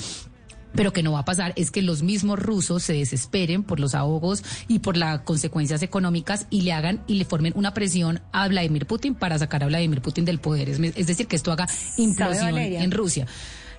pero 0.75 0.93
que 0.93 1.03
no 1.03 1.13
va 1.13 1.19
a 1.19 1.25
pasar 1.25 1.53
es 1.55 1.71
que 1.71 1.81
los 1.81 2.03
mismos 2.03 2.39
rusos 2.39 2.83
se 2.83 2.93
desesperen 2.93 3.63
por 3.63 3.79
los 3.79 3.95
ahogos 3.95 4.43
y 4.67 4.79
por 4.79 4.97
las 4.97 5.21
consecuencias 5.21 5.81
económicas 5.81 6.47
y 6.49 6.61
le 6.61 6.73
hagan 6.73 7.01
y 7.07 7.15
le 7.15 7.25
formen 7.25 7.53
una 7.55 7.73
presión 7.73 8.21
a 8.31 8.47
Vladimir 8.47 8.85
Putin 8.85 9.15
para 9.15 9.37
sacar 9.39 9.63
a 9.63 9.67
Vladimir 9.67 10.01
Putin 10.01 10.25
del 10.25 10.39
poder. 10.39 10.69
Es, 10.69 10.79
es 10.79 11.07
decir, 11.07 11.27
que 11.27 11.35
esto 11.35 11.51
haga 11.51 11.67
implosión 11.97 12.57
en 12.57 12.91
Rusia, 12.91 13.25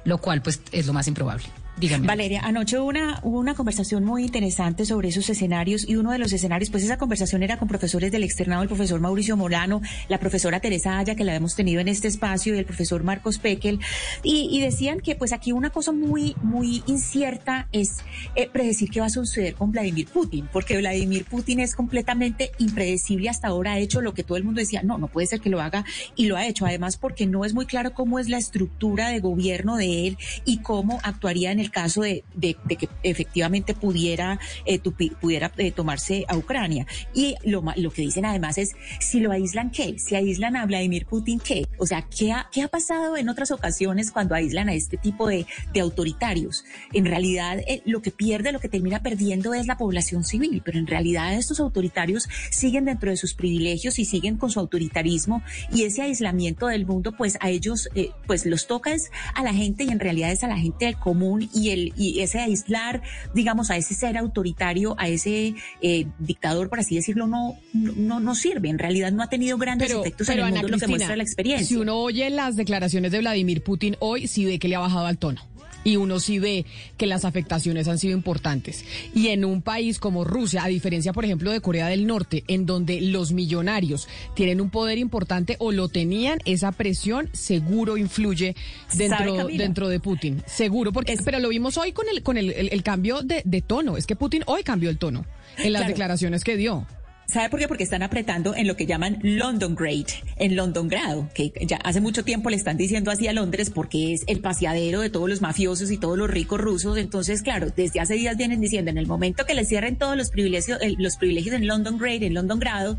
lo 0.04 0.18
cual 0.18 0.42
pues 0.42 0.60
es 0.72 0.86
lo 0.86 0.92
más 0.92 1.06
improbable. 1.08 1.44
Dígame. 1.78 2.06
Valeria, 2.06 2.40
anoche 2.42 2.78
hubo 2.78 2.88
una, 2.88 3.20
hubo 3.22 3.38
una 3.38 3.54
conversación 3.54 4.02
muy 4.02 4.24
interesante 4.24 4.86
sobre 4.86 5.08
esos 5.08 5.28
escenarios 5.28 5.86
y 5.86 5.96
uno 5.96 6.10
de 6.10 6.18
los 6.18 6.32
escenarios, 6.32 6.70
pues 6.70 6.82
esa 6.82 6.96
conversación 6.96 7.42
era 7.42 7.58
con 7.58 7.68
profesores 7.68 8.10
del 8.10 8.24
externado, 8.24 8.62
el 8.62 8.68
profesor 8.68 8.98
Mauricio 8.98 9.36
Morano, 9.36 9.82
la 10.08 10.18
profesora 10.18 10.60
Teresa 10.60 10.98
Aya, 10.98 11.14
que 11.14 11.24
la 11.24 11.34
hemos 11.34 11.54
tenido 11.54 11.82
en 11.82 11.88
este 11.88 12.08
espacio, 12.08 12.54
y 12.54 12.58
el 12.58 12.64
profesor 12.64 13.04
Marcos 13.04 13.38
Pekel, 13.38 13.78
y, 14.22 14.48
y 14.50 14.62
decían 14.62 15.00
que 15.00 15.16
pues 15.16 15.34
aquí 15.34 15.52
una 15.52 15.68
cosa 15.68 15.92
muy, 15.92 16.34
muy 16.42 16.82
incierta 16.86 17.68
es 17.72 17.98
eh, 18.36 18.48
predecir 18.50 18.90
qué 18.90 19.00
va 19.00 19.06
a 19.06 19.10
suceder 19.10 19.54
con 19.54 19.70
Vladimir 19.70 20.08
Putin, 20.08 20.48
porque 20.50 20.78
Vladimir 20.78 21.26
Putin 21.26 21.60
es 21.60 21.74
completamente 21.74 22.52
impredecible 22.58 23.28
hasta 23.28 23.48
ahora, 23.48 23.72
ha 23.72 23.78
hecho 23.78 24.00
lo 24.00 24.14
que 24.14 24.24
todo 24.24 24.38
el 24.38 24.44
mundo 24.44 24.60
decía, 24.60 24.82
no, 24.82 24.96
no 24.96 25.08
puede 25.08 25.26
ser 25.26 25.42
que 25.42 25.50
lo 25.50 25.60
haga, 25.60 25.84
y 26.14 26.24
lo 26.24 26.36
ha 26.36 26.46
hecho, 26.46 26.64
además 26.64 26.96
porque 26.96 27.26
no 27.26 27.44
es 27.44 27.52
muy 27.52 27.66
claro 27.66 27.92
cómo 27.92 28.18
es 28.18 28.30
la 28.30 28.38
estructura 28.38 29.10
de 29.10 29.20
gobierno 29.20 29.76
de 29.76 30.06
él 30.06 30.18
y 30.46 30.58
cómo 30.58 31.00
actuaría 31.02 31.52
en 31.52 31.60
el 31.60 31.65
caso 31.70 32.02
de, 32.02 32.24
que 32.40 32.88
efectivamente 33.02 33.74
pudiera, 33.74 34.38
eh, 34.64 34.80
tupi- 34.80 35.14
pudiera 35.16 35.52
eh, 35.56 35.70
tomarse 35.72 36.24
a 36.28 36.36
Ucrania. 36.36 36.86
Y 37.14 37.36
lo, 37.44 37.64
lo 37.76 37.90
que 37.90 38.02
dicen 38.02 38.24
además 38.24 38.58
es, 38.58 38.72
si 39.00 39.20
lo 39.20 39.32
aíslan, 39.32 39.70
¿qué? 39.70 39.98
Si 39.98 40.14
aíslan 40.14 40.56
a 40.56 40.66
Vladimir 40.66 41.06
Putin, 41.06 41.40
¿qué? 41.40 41.66
O 41.78 41.86
sea, 41.86 42.02
¿qué 42.02 42.32
ha, 42.32 42.48
qué 42.52 42.62
ha 42.62 42.68
pasado 42.68 43.16
en 43.16 43.28
otras 43.28 43.50
ocasiones 43.50 44.10
cuando 44.10 44.34
aíslan 44.34 44.68
a 44.68 44.74
este 44.74 44.96
tipo 44.96 45.28
de, 45.28 45.46
de 45.72 45.80
autoritarios? 45.80 46.64
En 46.92 47.04
realidad, 47.04 47.58
eh, 47.66 47.82
lo 47.84 48.02
que 48.02 48.10
pierde, 48.10 48.52
lo 48.52 48.60
que 48.60 48.68
termina 48.68 49.02
perdiendo 49.02 49.54
es 49.54 49.66
la 49.66 49.76
población 49.76 50.24
civil, 50.24 50.62
pero 50.64 50.78
en 50.78 50.86
realidad 50.86 51.34
estos 51.34 51.60
autoritarios 51.60 52.28
siguen 52.50 52.84
dentro 52.86 53.10
de 53.10 53.16
sus 53.16 53.34
privilegios 53.34 53.98
y 53.98 54.04
siguen 54.04 54.36
con 54.36 54.50
su 54.50 54.60
autoritarismo 54.60 55.42
y 55.72 55.84
ese 55.84 56.02
aislamiento 56.02 56.66
del 56.66 56.86
mundo, 56.86 57.12
pues 57.16 57.36
a 57.40 57.50
ellos, 57.50 57.88
eh, 57.94 58.10
pues 58.26 58.46
los 58.46 58.66
toca 58.66 58.92
es 58.92 59.10
a 59.34 59.42
la 59.42 59.52
gente 59.52 59.84
y 59.84 59.88
en 59.88 60.00
realidad 60.00 60.30
es 60.30 60.44
a 60.44 60.48
la 60.48 60.58
gente 60.58 60.86
del 60.86 60.96
común 60.96 61.48
y 61.56 61.70
el 61.70 61.92
y 61.96 62.20
ese 62.20 62.40
aislar, 62.40 63.02
digamos, 63.34 63.70
a 63.70 63.76
ese 63.76 63.94
ser 63.94 64.16
autoritario, 64.16 64.94
a 64.98 65.08
ese 65.08 65.54
eh, 65.80 66.06
dictador, 66.18 66.68
por 66.68 66.80
así 66.80 66.94
decirlo, 66.94 67.26
no, 67.26 67.58
no, 67.72 68.20
no 68.20 68.34
sirve. 68.34 68.68
En 68.68 68.78
realidad 68.78 69.12
no 69.12 69.22
ha 69.22 69.28
tenido 69.28 69.58
grandes 69.58 69.90
efectos 69.90 70.28
en 70.28 70.38
el 70.38 70.44
Ana 70.44 70.62
mundo, 70.62 70.68
lo 70.68 70.78
que 70.78 70.86
muestra 70.86 71.16
la 71.16 71.22
experiencia. 71.22 71.66
Si 71.66 71.76
uno 71.76 71.96
oye 71.96 72.28
las 72.30 72.56
declaraciones 72.56 73.12
de 73.12 73.18
Vladimir 73.20 73.62
Putin 73.62 73.96
hoy, 74.00 74.28
sí 74.28 74.44
ve 74.44 74.58
que 74.58 74.68
le 74.68 74.76
ha 74.76 74.80
bajado 74.80 75.06
al 75.06 75.18
tono. 75.18 75.40
Y 75.86 75.96
uno 75.96 76.18
sí 76.18 76.38
ve 76.40 76.66
que 76.96 77.06
las 77.06 77.24
afectaciones 77.24 77.86
han 77.86 77.98
sido 77.98 78.14
importantes. 78.16 78.84
Y 79.14 79.28
en 79.28 79.44
un 79.44 79.62
país 79.62 79.98
como 80.00 80.24
Rusia, 80.24 80.64
a 80.64 80.68
diferencia, 80.68 81.12
por 81.12 81.24
ejemplo, 81.24 81.52
de 81.52 81.60
Corea 81.60 81.86
del 81.86 82.06
Norte, 82.06 82.42
en 82.48 82.66
donde 82.66 83.00
los 83.00 83.30
millonarios 83.32 84.08
tienen 84.34 84.60
un 84.60 84.70
poder 84.70 84.98
importante 84.98 85.56
o 85.60 85.70
lo 85.70 85.88
tenían, 85.88 86.38
esa 86.44 86.72
presión 86.72 87.30
seguro 87.32 87.96
influye 87.96 88.56
dentro, 88.94 89.46
dentro 89.46 89.88
de 89.88 90.00
Putin. 90.00 90.42
Seguro, 90.46 90.92
porque, 90.92 91.16
pero 91.24 91.38
lo 91.38 91.50
vimos 91.50 91.76
hoy 91.78 91.92
con 91.92 92.06
el, 92.08 92.22
con 92.22 92.36
el, 92.36 92.50
el- 92.50 92.68
el 92.72 92.82
cambio 92.82 93.22
de, 93.22 93.42
de 93.44 93.60
tono. 93.62 93.96
Es 93.96 94.06
que 94.06 94.16
Putin 94.16 94.42
hoy 94.46 94.64
cambió 94.64 94.90
el 94.90 94.98
tono 94.98 95.24
en 95.58 95.72
las 95.72 95.82
Claro. 95.82 95.88
declaraciones 95.92 96.42
que 96.44 96.56
dio. 96.56 96.84
¿Sabe 97.26 97.50
por 97.50 97.58
qué? 97.58 97.66
Porque 97.66 97.82
están 97.82 98.02
apretando 98.02 98.54
en 98.54 98.68
lo 98.68 98.76
que 98.76 98.86
llaman 98.86 99.18
London 99.22 99.74
Grade, 99.74 100.06
en 100.36 100.54
London 100.54 100.86
Grado, 100.86 101.28
que 101.34 101.52
ya 101.62 101.76
hace 101.78 102.00
mucho 102.00 102.24
tiempo 102.24 102.50
le 102.50 102.56
están 102.56 102.76
diciendo 102.76 103.10
así 103.10 103.26
a 103.26 103.32
Londres 103.32 103.70
porque 103.70 104.12
es 104.12 104.22
el 104.28 104.40
paseadero 104.40 105.00
de 105.00 105.10
todos 105.10 105.28
los 105.28 105.40
mafiosos 105.40 105.90
y 105.90 105.98
todos 105.98 106.16
los 106.16 106.30
ricos 106.30 106.60
rusos. 106.60 106.96
Entonces, 106.98 107.42
claro, 107.42 107.72
desde 107.74 107.98
hace 107.98 108.14
días 108.14 108.36
vienen 108.36 108.60
diciendo, 108.60 108.92
en 108.92 108.98
el 108.98 109.08
momento 109.08 109.44
que 109.44 109.54
les 109.54 109.68
cierren 109.68 109.96
todos 109.96 110.16
los 110.16 110.30
privilegios, 110.30 110.80
eh, 110.80 110.94
los 110.98 111.16
privilegios 111.16 111.56
en 111.56 111.66
London 111.66 111.98
Grade, 111.98 112.26
en 112.26 112.34
London 112.34 112.60
Grado, 112.60 112.98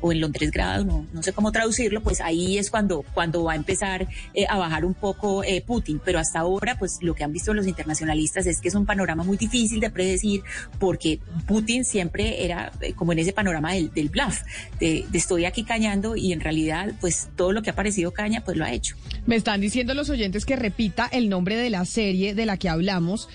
o 0.00 0.12
en 0.12 0.20
Londres 0.20 0.50
Grado, 0.50 0.84
no, 0.84 1.06
no 1.12 1.22
sé 1.22 1.32
cómo 1.32 1.52
traducirlo, 1.52 2.02
pues 2.02 2.20
ahí 2.20 2.58
es 2.58 2.70
cuando, 2.70 3.04
cuando 3.14 3.44
va 3.44 3.52
a 3.52 3.56
empezar 3.56 4.08
eh, 4.34 4.46
a 4.48 4.56
bajar 4.58 4.84
un 4.84 4.94
poco 4.94 5.44
eh, 5.44 5.62
Putin. 5.66 6.00
Pero 6.04 6.18
hasta 6.18 6.40
ahora, 6.40 6.78
pues 6.78 6.98
lo 7.00 7.14
que 7.14 7.24
han 7.24 7.32
visto 7.32 7.54
los 7.54 7.66
internacionalistas 7.66 8.46
es 8.46 8.60
que 8.60 8.68
es 8.68 8.74
un 8.74 8.86
panorama 8.86 9.24
muy 9.24 9.36
difícil 9.36 9.80
de 9.80 9.90
predecir 9.90 10.42
porque 10.78 11.20
Putin 11.46 11.84
siempre 11.84 12.44
era 12.44 12.72
eh, 12.80 12.92
como 12.92 13.12
en 13.12 13.20
ese 13.20 13.32
panorama 13.32 13.72
del, 13.72 13.92
del 13.92 14.08
bluff, 14.08 14.42
de, 14.80 15.04
de 15.08 15.18
estoy 15.18 15.44
aquí 15.44 15.64
cañando 15.64 16.16
y 16.16 16.32
en 16.32 16.40
realidad, 16.40 16.92
pues 17.00 17.28
todo 17.36 17.52
lo 17.52 17.62
que 17.62 17.70
ha 17.70 17.74
parecido 17.74 18.12
caña, 18.12 18.42
pues 18.44 18.56
lo 18.56 18.64
ha 18.64 18.72
hecho. 18.72 18.96
Me 19.26 19.36
están 19.36 19.60
diciendo 19.60 19.94
los 19.94 20.10
oyentes 20.10 20.44
que 20.44 20.56
repita 20.56 21.06
el 21.10 21.28
nombre 21.28 21.56
de 21.56 21.70
la 21.70 21.84
serie 21.84 22.34
de 22.34 22.46
la 22.46 22.56
que 22.56 22.68
hablamos 22.68 23.28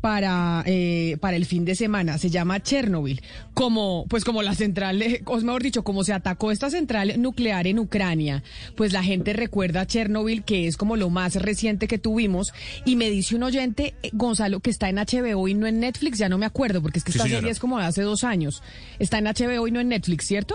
para, 0.00 0.62
eh, 0.66 1.16
para 1.20 1.36
el 1.36 1.46
fin 1.46 1.64
de 1.64 1.74
semana. 1.74 2.18
Se 2.18 2.30
llama 2.30 2.60
Chernobyl. 2.60 3.20
Como, 3.54 4.06
pues 4.08 4.24
como 4.24 4.42
la 4.42 4.54
central, 4.54 5.02
o 5.24 5.36
mejor 5.38 5.62
dicho, 5.62 5.82
como 5.84 6.04
se 6.04 6.12
atacó 6.12 6.50
esta 6.50 6.70
central 6.70 7.14
nuclear 7.20 7.66
en 7.66 7.78
Ucrania, 7.78 8.42
pues 8.76 8.92
la 8.92 9.02
gente 9.02 9.32
recuerda 9.32 9.82
a 9.82 9.86
Chernobyl, 9.86 10.44
que 10.44 10.66
es 10.66 10.76
como 10.76 10.96
lo 10.96 11.10
más 11.10 11.34
reciente 11.36 11.88
que 11.88 11.98
tuvimos. 11.98 12.52
Y 12.84 12.96
me 12.96 13.10
dice 13.10 13.34
un 13.36 13.42
oyente, 13.42 13.94
eh, 14.02 14.10
Gonzalo, 14.12 14.60
que 14.60 14.70
está 14.70 14.88
en 14.88 14.96
HBO 14.96 15.48
y 15.48 15.54
no 15.54 15.66
en 15.66 15.80
Netflix, 15.80 16.18
ya 16.18 16.28
no 16.28 16.38
me 16.38 16.46
acuerdo, 16.46 16.80
porque 16.82 16.98
es 16.98 17.04
que 17.04 17.12
Sí, 17.12 17.18
esta 17.18 17.24
señora. 17.24 17.40
serie 17.40 17.52
es 17.52 17.58
como 17.60 17.78
de 17.78 17.84
hace 17.84 18.02
dos 18.02 18.24
años. 18.24 18.62
Está 18.98 19.18
en 19.18 19.24
HBO 19.26 19.66
y 19.66 19.72
no 19.72 19.80
en 19.80 19.88
Netflix, 19.88 20.26
¿cierto? 20.26 20.54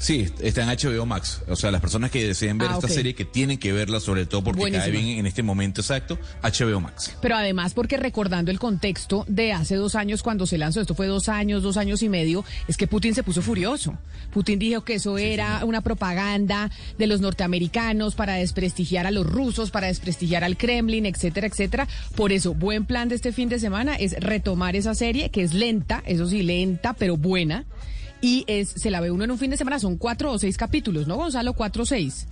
Sí, 0.00 0.26
está 0.40 0.62
en 0.62 0.68
HBO 0.70 1.04
Max. 1.04 1.42
O 1.46 1.56
sea, 1.56 1.70
las 1.70 1.82
personas 1.82 2.10
que 2.10 2.26
deseen 2.26 2.56
ver 2.56 2.70
Ah, 2.70 2.76
esta 2.76 2.88
serie, 2.88 3.14
que 3.14 3.26
tienen 3.26 3.58
que 3.58 3.70
verla, 3.70 4.00
sobre 4.00 4.24
todo 4.24 4.42
porque 4.42 4.70
cae 4.70 4.90
bien 4.90 5.18
en 5.18 5.26
este 5.26 5.42
momento 5.42 5.82
exacto, 5.82 6.18
HBO 6.42 6.80
Max. 6.80 7.14
Pero 7.20 7.36
además 7.36 7.74
porque 7.74 7.98
recordando 7.98 8.50
el 8.50 8.58
contexto 8.58 9.26
de 9.28 9.52
hace 9.52 9.74
dos 9.74 9.94
años 9.96 10.22
cuando 10.22 10.46
se 10.46 10.56
lanzó, 10.56 10.80
esto 10.80 10.94
fue 10.94 11.06
dos 11.06 11.28
años, 11.28 11.62
dos 11.62 11.76
años 11.76 12.02
y 12.02 12.08
medio, 12.08 12.46
es 12.66 12.78
que 12.78 12.86
Putin 12.86 13.14
se 13.14 13.22
puso 13.22 13.42
furioso. 13.42 13.98
Putin 14.32 14.58
dijo 14.58 14.84
que 14.84 14.94
eso 14.94 15.18
era 15.18 15.66
una 15.66 15.82
propaganda 15.82 16.70
de 16.96 17.06
los 17.06 17.20
norteamericanos 17.20 18.14
para 18.14 18.34
desprestigiar 18.34 19.06
a 19.06 19.10
los 19.10 19.26
rusos, 19.26 19.70
para 19.70 19.88
desprestigiar 19.88 20.44
al 20.44 20.56
Kremlin, 20.56 21.04
etcétera, 21.04 21.46
etcétera. 21.46 21.86
Por 22.16 22.32
eso, 22.32 22.54
buen 22.54 22.86
plan 22.86 23.10
de 23.10 23.16
este 23.16 23.32
fin 23.32 23.50
de 23.50 23.58
semana 23.58 23.96
es 23.96 24.14
retomar 24.18 24.76
esa 24.76 24.94
serie, 24.94 25.28
que 25.28 25.42
es 25.42 25.52
lenta, 25.52 26.02
eso 26.06 26.26
sí, 26.26 26.42
lenta, 26.42 26.94
pero 26.94 27.18
buena. 27.18 27.66
Y 28.20 28.44
es, 28.46 28.68
se 28.68 28.90
la 28.90 29.00
ve 29.00 29.10
uno 29.10 29.24
en 29.24 29.30
un 29.30 29.38
fin 29.38 29.50
de 29.50 29.56
semana, 29.56 29.78
son 29.78 29.96
cuatro 29.96 30.32
o 30.32 30.38
seis 30.38 30.56
capítulos, 30.56 31.06
¿no, 31.06 31.16
Gonzalo? 31.16 31.54
Cuatro 31.54 31.84
o 31.84 31.86
seis. 31.86 32.26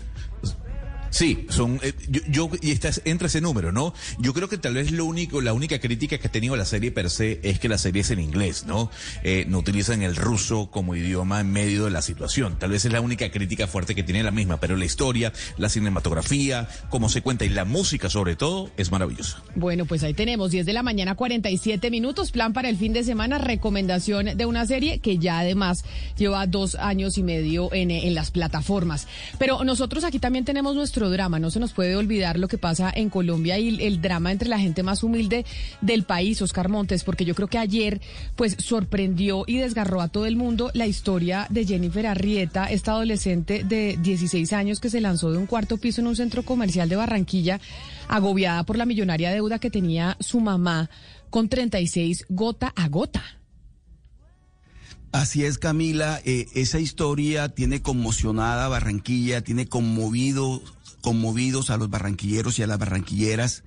Sí, 1.11 1.47
son 1.49 1.81
eh, 1.83 1.93
yo, 2.09 2.21
yo- 2.29 2.51
y 2.61 2.71
estás 2.71 3.01
entre 3.05 3.29
ese 3.29 3.41
número, 3.41 3.73
¿no? 3.73 3.95
Yo 4.19 4.35
creo 4.35 4.49
que 4.49 4.59
tal 4.59 4.75
vez 4.75 4.91
lo 4.93 5.05
único, 5.05 5.41
la 5.41 5.53
única 5.53 5.79
crítica 5.81 6.19
que 6.19 6.29
ha 6.29 6.31
tenido 6.33 6.57
la 6.57 6.65
serie 6.65 6.91
per 6.91 7.11
se 7.11 7.41
es 7.43 7.59
que 7.59 7.69
la 7.69 7.79
serie 7.79 8.03
es 8.03 8.11
en 8.11 8.21
inglés, 8.21 8.65
¿no? 8.67 8.91
Eh, 9.23 9.45
no 9.49 9.59
utilizan 9.59 10.03
el 10.03 10.17
ruso 10.17 10.71
como 10.71 10.95
idioma 10.95 11.41
en 11.41 11.51
medio 11.53 11.85
de 11.85 11.91
la 11.91 12.03
situación. 12.03 12.59
Tal 12.59 12.71
vez 12.71 12.85
es 12.85 12.93
la 12.93 13.01
única 13.01 13.31
crítica 13.31 13.67
fuerte 13.67 13.95
que 13.95 14.03
tiene 14.03 14.23
la 14.23 14.31
misma, 14.31 14.59
pero 14.61 14.77
la 14.77 14.85
historia, 14.85 15.33
la 15.57 15.69
cinematografía, 15.69 16.69
cómo 16.91 17.09
se 17.09 17.23
cuenta 17.23 17.45
y 17.45 17.49
la 17.51 17.65
música 17.65 18.09
sobre 18.11 18.37
todo 18.37 18.71
es 18.77 18.91
maravillosa. 18.91 19.43
Bueno, 19.55 19.85
pues 19.87 20.03
ahí 20.03 20.15
tenemos 20.15 20.51
10 20.51 20.67
de 20.67 20.73
la 20.73 20.83
mañana, 20.83 21.15
47 21.15 21.91
minutos, 21.91 22.31
plan 22.33 22.53
para 22.53 22.69
el 22.69 22.77
fin 22.77 22.93
de 22.93 23.05
semana, 23.05 23.39
recomendación 23.39 24.37
de 24.37 24.47
una 24.47 24.67
serie 24.67 24.99
que 25.01 25.19
ya 25.19 25.39
además 25.41 25.85
lleva 26.17 26.47
dos 26.47 26.75
años 26.75 27.19
y 27.19 27.23
medio 27.23 27.73
en, 27.73 27.91
en 27.91 28.15
las 28.15 28.31
plataformas. 28.31 29.07
Pero 29.39 29.63
nosotros 29.65 30.05
aquí 30.05 30.19
también 30.19 30.45
tenemos 30.45 30.75
nuestro 30.75 30.98
drama, 31.07 31.39
no 31.39 31.51
se 31.51 31.61
nos 31.61 31.73
puede 31.73 31.95
olvidar 31.97 32.39
lo 32.39 32.49
que 32.49 32.59
pasa 32.59 32.93
en 32.95 33.11
Colombia 33.11 33.59
y 33.59 33.69
el, 33.85 34.01
drama 34.01 34.33
entre 34.33 34.49
la 34.49 34.59
gente 34.59 34.83
más 34.83 35.03
humilde 35.03 35.47
del 35.81 36.03
país, 36.03 36.43
Oscar 36.43 36.69
Montes, 36.69 37.05
porque 37.05 37.25
yo 37.25 37.35
creo 37.35 37.49
que 37.49 37.59
ayer 37.59 38.01
pues 38.35 38.57
sorprendió 38.59 39.45
y 39.47 39.59
desgarró 39.59 40.01
a 40.01 40.09
todo 40.09 40.27
el 40.27 40.37
mundo 40.37 40.71
la 40.75 40.87
historia 40.87 41.47
de 41.51 41.65
Jennifer 41.65 42.07
Arrieta, 42.07 42.67
esta 42.67 42.93
adolescente 42.93 43.63
de 43.63 43.97
16 44.03 44.53
años 44.53 44.81
que 44.81 44.91
se 44.91 45.01
lanzó 45.01 45.31
de 45.31 45.39
un 45.39 45.47
cuarto 45.47 45.77
piso 45.77 46.01
en 46.01 46.09
un 46.09 46.17
centro 46.17 46.43
comercial 46.43 46.89
de 46.89 46.97
Barranquilla 46.97 47.61
agobiada 48.09 48.65
por 48.65 48.77
la 48.77 48.87
millonaria 48.87 49.31
deuda 49.31 49.59
que 49.59 49.71
tenía 49.71 50.17
su 50.19 50.41
mamá 50.41 50.91
con 51.31 51.49
36 51.49 52.27
gota 52.29 52.73
a 52.75 52.89
gota. 52.89 53.23
Así 55.13 55.45
es, 55.45 55.59
Camila. 55.59 56.21
eh, 56.25 56.47
esa 56.55 56.81
historia 56.81 57.49
tiene 57.49 57.81
conmocionada 57.81 58.69
Barranquilla, 58.69 59.43
tiene 59.43 59.67
conmovido, 59.67 60.63
conmovidos 61.09 61.71
a 61.71 61.79
los 61.79 61.89
barranquilleros 61.89 62.59
y 62.59 62.63
a 62.63 62.67
las 62.67 62.79
barranquilleras, 62.79 63.65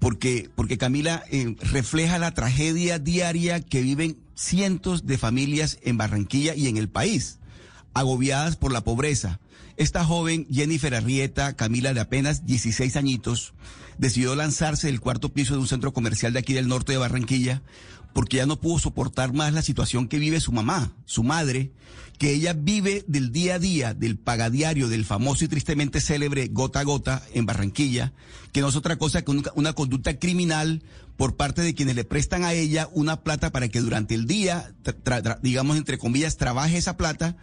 porque, 0.00 0.50
porque 0.56 0.78
Camila 0.78 1.22
eh, 1.30 1.54
refleja 1.60 2.18
la 2.18 2.34
tragedia 2.34 2.98
diaria 2.98 3.60
que 3.60 3.82
viven 3.82 4.18
cientos 4.34 5.06
de 5.06 5.16
familias 5.16 5.78
en 5.82 5.96
Barranquilla 5.96 6.56
y 6.56 6.66
en 6.66 6.76
el 6.76 6.88
país, 6.88 7.38
agobiadas 7.94 8.56
por 8.56 8.72
la 8.72 8.82
pobreza. 8.82 9.38
Esta 9.76 10.04
joven, 10.04 10.48
Jennifer 10.50 10.92
Arrieta, 10.96 11.52
Camila 11.52 11.94
de 11.94 12.00
apenas 12.00 12.46
16 12.46 12.96
añitos, 12.96 13.54
decidió 13.96 14.34
lanzarse 14.34 14.88
del 14.88 14.98
cuarto 14.98 15.28
piso 15.28 15.54
de 15.54 15.60
un 15.60 15.68
centro 15.68 15.92
comercial 15.92 16.32
de 16.32 16.40
aquí 16.40 16.52
del 16.52 16.66
norte 16.66 16.90
de 16.90 16.98
Barranquilla 16.98 17.62
porque 18.12 18.38
ya 18.38 18.46
no 18.46 18.60
pudo 18.60 18.78
soportar 18.78 19.32
más 19.32 19.52
la 19.52 19.62
situación 19.62 20.08
que 20.08 20.18
vive 20.18 20.40
su 20.40 20.52
mamá, 20.52 20.92
su 21.04 21.22
madre, 21.22 21.72
que 22.18 22.32
ella 22.32 22.52
vive 22.52 23.04
del 23.08 23.32
día 23.32 23.56
a 23.56 23.58
día, 23.58 23.94
del 23.94 24.16
pagadiario, 24.16 24.88
del 24.88 25.04
famoso 25.04 25.44
y 25.44 25.48
tristemente 25.48 26.00
célebre 26.00 26.48
gota 26.48 26.80
a 26.80 26.84
gota 26.84 27.22
en 27.34 27.46
Barranquilla, 27.46 28.12
que 28.52 28.60
no 28.60 28.68
es 28.68 28.76
otra 28.76 28.96
cosa 28.96 29.22
que 29.22 29.32
una, 29.54 29.72
conducta 29.72 30.18
criminal 30.18 30.82
por 31.16 31.36
parte 31.36 31.62
de 31.62 31.74
quienes 31.74 31.96
le 31.96 32.04
prestan 32.04 32.44
a 32.44 32.52
ella 32.52 32.88
una 32.92 33.22
plata 33.22 33.50
para 33.50 33.68
que 33.68 33.80
durante 33.80 34.14
el 34.14 34.26
día, 34.26 34.72
digamos 35.42 35.76
entre 35.76 35.98
comillas, 35.98 36.36
trabaje 36.36 36.76
esa 36.76 36.96
plata 36.96 37.36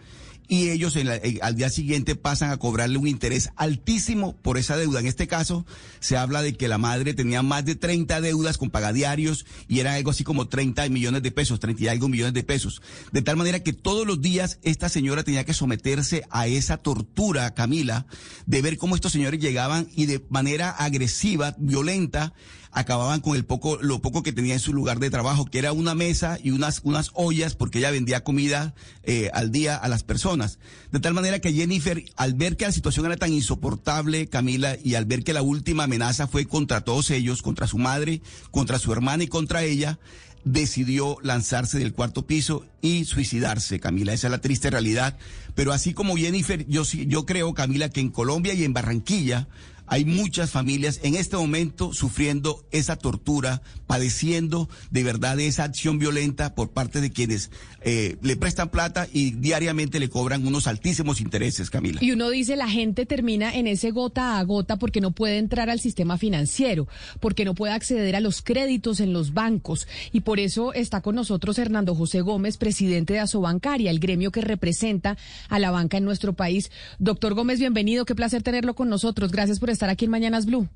y 0.50 0.72
ellos 0.72 0.95
en 0.98 1.08
la- 1.08 1.16
eh, 1.18 1.40
al 1.42 1.56
día 1.56 1.69
siguiente 1.69 2.16
pasan 2.16 2.50
a 2.52 2.58
cobrarle 2.58 2.98
un 2.98 3.08
interés 3.08 3.52
altísimo 3.56 4.36
por 4.42 4.58
esa 4.58 4.76
deuda. 4.76 5.00
En 5.00 5.06
este 5.06 5.28
caso, 5.28 5.66
se 6.02 6.18
habla 6.18 6.42
de 6.42 6.56
que 6.56 6.68
la 6.68 6.78
madre 6.80 7.14
tenía 7.14 7.44
más 7.44 7.64
de 7.64 7.76
30 7.76 8.19
deudas 8.19 8.58
con 8.58 8.69
pagadiarios 8.72 9.45
y 9.68 9.80
eran 9.80 9.94
algo 9.94 10.10
así 10.11 10.24
como 10.24 10.48
30 10.50 10.90
millones 10.90 11.22
de 11.24 11.32
pesos, 11.32 11.60
30 11.60 11.84
y 11.84 11.88
algo 11.88 12.10
millones 12.10 12.34
de 12.34 12.44
pesos. 12.44 12.82
De 13.11 13.22
tal 13.22 13.38
manera 13.38 13.61
que 13.61 13.74
todos 13.74 14.06
los 14.08 14.22
días 14.22 14.58
esta 14.64 14.90
señora 14.90 15.24
tenía 15.24 15.45
que 15.45 15.53
someterse 15.53 16.24
a 16.32 16.48
esa 16.48 16.78
tortura, 16.78 17.53
Camila, 17.53 18.08
de 18.48 18.61
ver 18.64 18.78
cómo 18.80 18.95
estos 18.95 19.11
señores 19.11 19.40
llegaban 19.40 19.88
y 19.95 20.08
de 20.08 20.26
manera 20.30 20.72
agresiva, 20.72 21.56
violenta, 21.60 22.34
acababan 22.72 23.22
con 23.22 23.35
el 23.35 23.45
poco, 23.45 23.77
lo 23.81 23.99
poco 24.01 24.23
que 24.23 24.33
tenía 24.33 24.53
en 24.53 24.59
su 24.59 24.73
lugar 24.73 24.99
de 24.99 25.09
trabajo, 25.09 25.45
que 25.45 25.59
era 25.59 25.73
una 25.73 25.95
mesa 25.95 26.38
y 26.43 26.51
unas, 26.51 26.81
unas 26.83 27.11
ollas, 27.14 27.56
porque 27.56 27.80
ella 27.80 27.91
vendía 27.91 28.23
comida 28.23 28.73
eh, 29.03 29.30
al 29.33 29.51
día 29.51 29.75
a 29.75 29.88
las 29.88 30.03
personas. 30.03 30.59
De 30.91 30.99
tal 30.99 31.14
manera 31.14 31.39
que 31.39 31.53
Jennifer, 31.53 32.03
al 32.15 32.33
ver 32.33 32.57
que 32.57 32.65
la 32.65 32.72
situación 32.72 33.06
era 33.06 33.17
tan 33.17 33.33
insoportable, 33.33 34.27
Camila, 34.27 34.77
y 34.83 34.95
al 34.95 35.06
ver 35.06 35.23
que 35.23 35.33
la 35.33 35.41
última 35.41 35.85
amenaza 35.85 36.27
fue 36.27 36.45
contra 36.45 36.81
todos 36.81 37.09
ellos, 37.11 37.41
contra 37.41 37.67
su 37.67 37.77
madre, 37.77 38.22
contra 38.51 38.80
su 38.80 38.91
hermana 38.93 39.23
y 39.23 39.27
contra 39.27 39.64
ella, 39.64 39.99
decidió 40.45 41.17
lanzarse 41.22 41.80
del 41.80 41.93
cuarto 41.93 42.25
piso 42.25 42.65
y 42.81 43.06
suicidarse, 43.06 43.80
Camila. 43.80 44.14
Esa 44.14 44.27
es 44.27 44.31
la 44.31 44.41
triste 44.41 44.69
realidad. 44.69 45.17
Pero 45.56 45.73
así 45.73 45.93
como 45.93 46.15
Jennifer, 46.15 46.65
yo 46.67 46.85
sí, 46.85 47.06
yo 47.07 47.25
creo, 47.25 47.53
Camila, 47.53 47.89
que 47.89 47.99
en 47.99 48.09
Colombia 48.09 48.53
y 48.53 48.64
en 48.64 48.73
Barranquilla 48.73 49.48
hay 49.90 50.06
muchas 50.06 50.51
familias 50.51 51.00
en 51.03 51.16
este 51.16 51.35
momento 51.35 51.93
sufriendo 51.93 52.64
esa 52.72 52.95
tortura, 52.95 53.64
padeciendo 53.88 54.69
de 54.92 55.03
verdad 55.03 55.40
esa 55.40 55.64
acción 55.64 55.98
violenta 55.98 56.53
por 56.53 56.69
parte 56.69 57.01
de 57.01 57.11
quienes 57.11 57.50
eh, 57.82 58.18
le 58.22 58.35
prestan 58.35 58.69
plata 58.69 59.08
y 59.11 59.32
diariamente 59.32 60.00
le 60.00 60.08
cobran 60.08 60.45
unos 60.45 60.68
altísimos 60.68 61.22
intereses, 61.22 61.72
Camila. 61.72 62.00
Y 62.03 62.11
uno 62.11 62.30
dice, 62.30 62.56
la 62.56 62.69
gente 62.69 63.08
termina 63.08 63.53
en 63.56 63.66
ese 63.66 63.90
gota 63.90 64.38
a 64.38 64.43
gota 64.43 64.77
porque 64.77 65.01
no 65.01 65.11
puede 65.11 65.40
entrar 65.40 65.72
al 65.72 65.80
sistema 65.80 66.19
financiero, 66.19 66.88
porque 67.19 67.43
no 67.43 67.56
puede 67.56 67.74
acceder 67.74 68.16
a 68.16 68.19
los 68.19 68.43
créditos 68.43 69.00
en 69.00 69.11
los 69.11 69.34
bancos. 69.34 69.88
Y 70.11 70.22
por 70.22 70.40
eso 70.40 70.72
está 70.74 71.01
con 71.01 71.16
nosotros 71.16 71.58
Hernando 71.58 71.95
José 71.95 72.22
Gómez, 72.22 72.58
presidente 72.58 73.14
de 73.14 73.19
Asobancaria, 73.19 73.90
el 73.90 74.00
gremio 74.00 74.32
que 74.32 74.42
representa 74.42 75.18
a 75.50 75.58
la 75.58 75.72
banca 75.72 75.98
en 75.98 76.06
nuestro 76.06 76.34
país. 76.34 76.69
Doctor 77.00 77.34
Gómez, 77.34 77.59
bienvenido. 77.59 78.06
Qué 78.06 78.14
placer 78.14 78.43
tenerlo 78.43 78.76
con 78.76 78.88
nosotros. 78.88 79.32
Gracias 79.32 79.59
por 79.59 79.72
estar 79.72 79.78
aquí 79.88 80.06
en 80.06 80.11
Mañanas 80.11 80.45
Blue. 80.45 80.67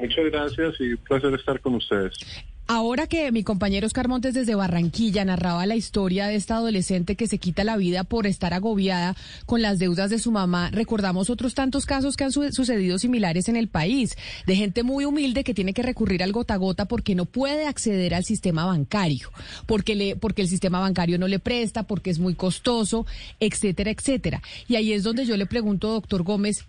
Muchas 0.00 0.24
gracias 0.24 0.80
y 0.80 0.92
un 0.94 1.04
placer 1.04 1.34
estar 1.34 1.60
con 1.60 1.76
ustedes. 1.76 2.14
Ahora 2.66 3.06
que 3.06 3.30
mi 3.30 3.44
compañero 3.44 3.86
Oscar 3.86 4.08
Montes 4.08 4.32
desde 4.32 4.54
Barranquilla 4.54 5.22
narraba 5.26 5.66
la 5.66 5.76
historia 5.76 6.28
de 6.28 6.36
esta 6.36 6.56
adolescente 6.56 7.14
que 7.14 7.26
se 7.26 7.36
quita 7.36 7.62
la 7.62 7.76
vida 7.76 8.04
por 8.04 8.26
estar 8.26 8.54
agobiada 8.54 9.14
con 9.44 9.60
las 9.60 9.78
deudas 9.78 10.08
de 10.08 10.18
su 10.18 10.32
mamá, 10.32 10.70
recordamos 10.70 11.28
otros 11.28 11.52
tantos 11.54 11.84
casos 11.84 12.16
que 12.16 12.24
han 12.24 12.32
su- 12.32 12.50
sucedido 12.52 12.98
similares 12.98 13.50
en 13.50 13.56
el 13.56 13.68
país, 13.68 14.16
de 14.46 14.56
gente 14.56 14.82
muy 14.82 15.04
humilde 15.04 15.44
que 15.44 15.52
tiene 15.52 15.74
que 15.74 15.82
recurrir 15.82 16.22
al 16.22 16.32
gota 16.32 16.54
a 16.54 16.56
gota 16.56 16.86
porque 16.86 17.14
no 17.14 17.26
puede 17.26 17.66
acceder 17.66 18.14
al 18.14 18.24
sistema 18.24 18.64
bancario, 18.64 19.30
porque, 19.66 19.94
le, 19.94 20.16
porque 20.16 20.40
el 20.40 20.48
sistema 20.48 20.80
bancario 20.80 21.18
no 21.18 21.28
le 21.28 21.40
presta, 21.40 21.82
porque 21.82 22.08
es 22.08 22.18
muy 22.18 22.34
costoso, 22.34 23.04
etcétera, 23.40 23.90
etcétera. 23.90 24.40
Y 24.68 24.76
ahí 24.76 24.94
es 24.94 25.02
donde 25.02 25.26
yo 25.26 25.36
le 25.36 25.44
pregunto, 25.44 25.88
doctor 25.92 26.22
Gómez, 26.22 26.64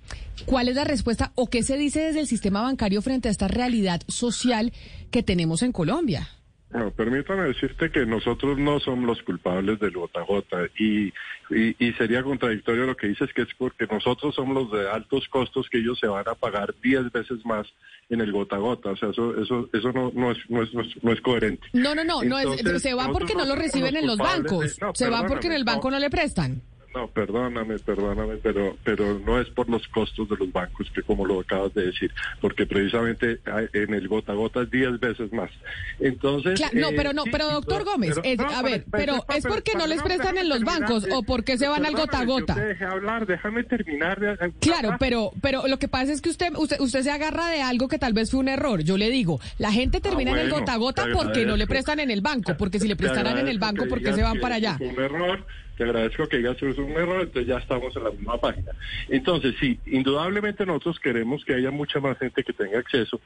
¿cuál 0.45 0.67
es 0.67 0.75
la 0.75 0.83
respuesta 0.83 1.32
o 1.35 1.48
qué 1.48 1.64
se 1.64 1.77
dice 1.77 2.01
desde 2.01 2.19
el 2.19 2.27
sistema 2.27 2.61
bancario 2.61 3.01
frente 3.01 3.30
a 3.30 3.32
esta 3.32 3.48
realidad 3.48 4.01
social 4.09 4.74
que 5.16 5.24
tenemos 5.24 5.64
en 5.64 5.72
Colombia? 5.72 6.27
Bueno, 6.69 6.92
permítame 6.92 7.44
decirte 7.44 7.90
que 7.90 8.06
nosotros 8.06 8.58
no 8.58 8.82
somos 8.82 9.06
los 9.06 9.22
culpables 9.24 9.80
del 9.80 9.94
gota 9.94 10.68
y, 10.77 11.06
y, 11.50 11.74
y 11.80 11.94
sería 11.94 12.22
contradictorio 12.22 12.85
lo 12.85 12.98
que 12.98 13.08
dices 13.08 13.30
que 13.34 13.44
es 13.44 13.48
porque 13.58 13.88
nosotros 13.90 14.35
somos 14.35 14.53
los 14.56 14.72
de 14.74 14.90
altos 14.90 15.26
costos 15.30 15.69
que 15.69 15.77
ellos 15.77 15.98
se 16.02 16.08
van 16.08 16.27
a 16.27 16.35
pagar 16.35 16.76
10 16.84 17.14
veces 17.14 17.45
más 17.45 17.66
en 18.10 18.19
el 18.19 18.34
gota 18.34 18.58
gota. 18.58 18.90
O 18.90 18.98
sea, 18.98 19.11
eso, 19.11 19.42
eso, 19.42 19.69
eso 19.72 19.94
no, 19.94 20.11
no, 20.14 20.32
es, 20.32 20.38
no, 20.50 20.64
es, 20.64 20.74
no, 20.74 20.82
es, 20.82 21.02
no 21.02 21.14
coherente. 21.24 21.66
No, 21.72 21.95
no, 21.95 22.03
no, 22.03 22.22
no 22.24 22.40
es, 22.40 22.82
se 22.82 22.94
va 22.94 23.08
porque 23.10 23.35
no 23.35 23.45
lo 23.45 23.56
no 23.56 23.61
reciben 23.61 23.95
en 23.95 24.06
los 24.06 24.18
bancos, 24.18 24.76
de- 24.76 24.85
no, 24.85 24.94
se 24.94 25.10
va 25.10 25.26
porque 25.26 25.48
en 25.48 25.53
el 25.53 25.64
banco 25.64 25.90
no 25.90 25.98
le 25.98 26.10
prestan. 26.10 26.61
No, 26.95 27.07
perdóname, 27.09 27.77
perdóname, 27.80 28.35
pero, 28.38 28.77
pero 28.85 29.19
no 29.19 29.41
es 29.41 29.49
por 29.49 29.69
los 29.69 29.85
costos 29.90 30.30
de 30.30 30.38
los 30.38 30.51
bancos, 30.53 30.90
que 30.91 31.01
como 31.01 31.25
lo 31.25 31.41
acabas 31.41 31.74
de 31.74 31.88
decir, 31.88 32.09
porque 32.40 32.65
precisamente 32.65 33.40
en 33.74 33.93
el 33.93 34.07
gota 34.07 34.32
a 34.32 34.35
gota 34.35 34.61
es 34.61 34.72
10 34.72 34.98
veces 35.01 35.33
más. 35.33 35.51
Entonces. 35.99 36.61
No, 36.74 36.90
eh, 36.90 36.93
pero 36.95 37.11
no, 37.11 37.24
sí, 37.24 37.30
pero 37.32 37.51
doctor 37.51 37.83
Gómez, 37.83 38.11
pero- 38.15 38.24
es- 38.24 38.38
no, 38.38 38.49
a 38.49 38.61
ver, 38.61 38.85
pero- 38.90 39.25
es 39.35 39.45
porque 39.45 39.74
no 39.75 39.88
les 39.88 40.01
prestan 40.01 40.38
en 40.38 40.48
los 40.48 40.61
bancos 40.64 41.06
eh, 41.06 41.09
o 41.14 41.24
porque 41.24 41.57
se 41.57 41.67
van 41.67 41.85
al 41.85 41.95
gota 41.95 42.19
a 42.19 42.25
gota. 42.25 42.56
Dejé 42.56 42.85
hablar, 42.85 43.25
déjame 43.25 43.64
terminar. 43.65 44.17
de- 44.19 44.33
eh, 44.45 44.51
Claro, 44.61 44.91
ah, 44.93 44.98
pero, 44.98 45.32
pero 45.41 45.67
lo 45.67 45.77
que 45.77 45.90
pasa 45.90 46.14
es 46.14 46.22
que 46.22 46.30
usted, 46.30 46.53
usted, 46.56 46.80
usted 46.80 47.01
se 47.01 47.11
agarra 47.11 47.48
de 47.49 47.61
algo 47.61 47.90
que 47.90 47.98
tal 47.99 48.14
vez 48.14 48.32
fue 48.32 48.40
un 48.40 48.48
error. 48.48 48.82
Yo 48.83 48.98
le 48.98 49.09
digo, 49.09 49.40
la 49.57 49.72
gente 49.74 49.99
termina 49.99 50.32
en 50.32 50.38
el 50.38 50.48
Ah, 50.53 50.59
gota 50.59 50.74
a 50.74 50.77
gota 50.77 51.06
porque 51.14 51.45
no 51.45 51.57
le 51.57 51.67
prestan 51.67 51.99
en 51.99 52.09
el 52.11 52.22
banco, 52.22 52.56
porque 52.57 52.80
si 52.80 52.88
le 52.88 52.95
prestaran 52.95 53.38
en 53.38 53.49
el 53.49 53.59
banco, 53.59 53.83
que 53.83 53.90
¿por 53.90 53.98
qué 53.99 54.06
digas 54.06 54.15
se 54.15 54.24
van 54.24 54.40
para 54.40 54.56
allá? 54.56 54.77
Un 54.80 55.01
error, 55.03 55.45
te 55.77 55.83
agradezco 55.83 56.27
que 56.27 56.37
digas 56.37 56.57
que 56.57 56.69
es 56.69 56.77
un 56.77 56.91
error, 56.91 57.21
entonces 57.21 57.47
ya 57.47 57.57
estamos 57.57 57.95
en 57.95 58.03
la 58.03 58.11
misma 58.11 58.37
página. 58.37 58.71
Entonces, 59.09 59.55
sí, 59.59 59.79
indudablemente 59.85 60.65
nosotros 60.65 60.99
queremos 60.99 61.43
que 61.45 61.53
haya 61.55 61.71
mucha 61.71 61.99
más 61.99 62.17
gente 62.17 62.43
que 62.43 62.53
tenga 62.53 62.79
acceso 62.79 63.19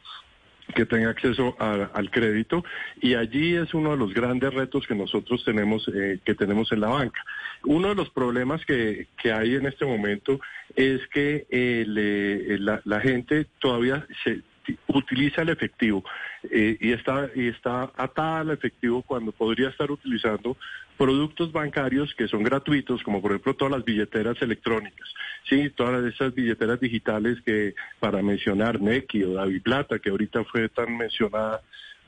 que 0.75 0.85
tenga 0.85 1.09
acceso 1.09 1.55
al 1.59 2.11
crédito 2.11 2.63
y 3.01 3.15
allí 3.15 3.55
es 3.55 3.73
uno 3.73 3.89
de 3.89 3.97
los 3.97 4.13
grandes 4.13 4.53
retos 4.53 4.85
que 4.85 4.93
nosotros 4.93 5.43
tenemos 5.43 5.89
eh, 5.91 6.19
que 6.23 6.35
tenemos 6.35 6.71
en 6.71 6.81
la 6.81 6.89
banca. 6.89 7.25
Uno 7.63 7.87
de 7.89 7.95
los 7.95 8.11
problemas 8.11 8.63
que, 8.67 9.07
que 9.19 9.31
hay 9.31 9.55
en 9.55 9.65
este 9.65 9.83
momento 9.85 10.39
es 10.75 11.01
que 11.07 11.47
eh, 11.49 11.85
le- 11.87 12.59
la, 12.59 12.81
la 12.85 12.99
gente 12.99 13.47
todavía 13.59 14.05
se 14.23 14.41
utiliza 14.87 15.41
el 15.41 15.49
efectivo 15.49 16.03
eh, 16.43 16.77
y 16.79 16.91
está 16.91 17.29
y 17.35 17.47
está 17.47 17.91
atada 17.95 18.39
al 18.39 18.51
efectivo 18.51 19.01
cuando 19.01 19.31
podría 19.31 19.69
estar 19.69 19.91
utilizando 19.91 20.57
productos 20.97 21.51
bancarios 21.51 22.13
que 22.15 22.27
son 22.27 22.43
gratuitos, 22.43 23.01
como 23.03 23.21
por 23.21 23.31
ejemplo 23.31 23.55
todas 23.55 23.71
las 23.71 23.85
billeteras 23.85 24.41
electrónicas, 24.41 25.07
sí, 25.47 25.69
todas 25.69 26.03
esas 26.13 26.35
billeteras 26.35 26.79
digitales 26.79 27.37
que 27.45 27.73
para 27.99 28.21
mencionar 28.21 28.81
Neki 28.81 29.23
o 29.23 29.35
Plata, 29.63 29.99
que 29.99 30.09
ahorita 30.09 30.43
fue 30.43 30.67
tan 30.69 30.97
mencionada 30.97 31.61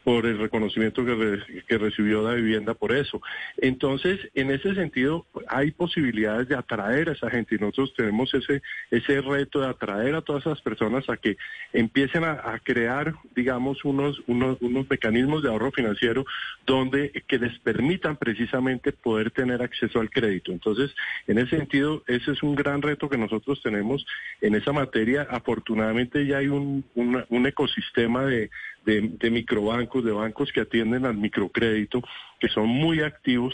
por 0.03 0.25
el 0.25 0.39
reconocimiento 0.39 1.05
que, 1.05 1.13
re- 1.15 1.63
que 1.67 1.77
recibió 1.77 2.27
la 2.27 2.33
vivienda 2.33 2.73
por 2.73 2.91
eso. 2.91 3.21
Entonces, 3.57 4.19
en 4.33 4.49
ese 4.51 4.73
sentido, 4.73 5.25
hay 5.47 5.71
posibilidades 5.71 6.47
de 6.47 6.55
atraer 6.55 7.09
a 7.09 7.13
esa 7.13 7.29
gente 7.29 7.55
y 7.55 7.59
nosotros 7.59 7.93
tenemos 7.95 8.33
ese, 8.33 8.61
ese 8.89 9.21
reto 9.21 9.61
de 9.61 9.67
atraer 9.67 10.15
a 10.15 10.21
todas 10.21 10.45
esas 10.45 10.61
personas 10.61 11.07
a 11.09 11.17
que 11.17 11.37
empiecen 11.73 12.23
a, 12.23 12.59
crear, 12.63 13.13
digamos, 13.35 13.83
unos, 13.85 14.21
unos, 14.27 14.57
unos 14.61 14.89
mecanismos 14.89 15.43
de 15.43 15.49
ahorro 15.49 15.71
financiero 15.71 16.25
donde 16.65 17.11
que 17.27 17.37
les 17.37 17.57
permitan 17.59 18.17
precisamente 18.17 18.91
poder 18.91 19.31
tener 19.31 19.61
acceso 19.61 19.99
al 19.99 20.09
crédito. 20.09 20.51
Entonces, 20.51 20.93
en 21.27 21.37
ese 21.37 21.57
sentido, 21.57 22.03
ese 22.07 22.31
es 22.31 22.43
un 22.43 22.55
gran 22.55 22.81
reto 22.81 23.09
que 23.09 23.17
nosotros 23.17 23.61
tenemos 23.61 24.05
en 24.41 24.55
esa 24.55 24.73
materia. 24.73 25.27
Afortunadamente 25.29 26.25
ya 26.25 26.37
hay 26.37 26.47
un, 26.47 26.83
un 26.95 27.45
ecosistema 27.47 28.25
de, 28.25 28.49
de, 28.85 29.01
de 29.01 29.31
microbancos, 29.31 30.03
de 30.03 30.11
bancos 30.11 30.51
que 30.51 30.61
atienden 30.61 31.05
al 31.05 31.15
microcrédito, 31.15 32.01
que 32.39 32.47
son 32.49 32.67
muy 32.67 33.01
activos 33.01 33.53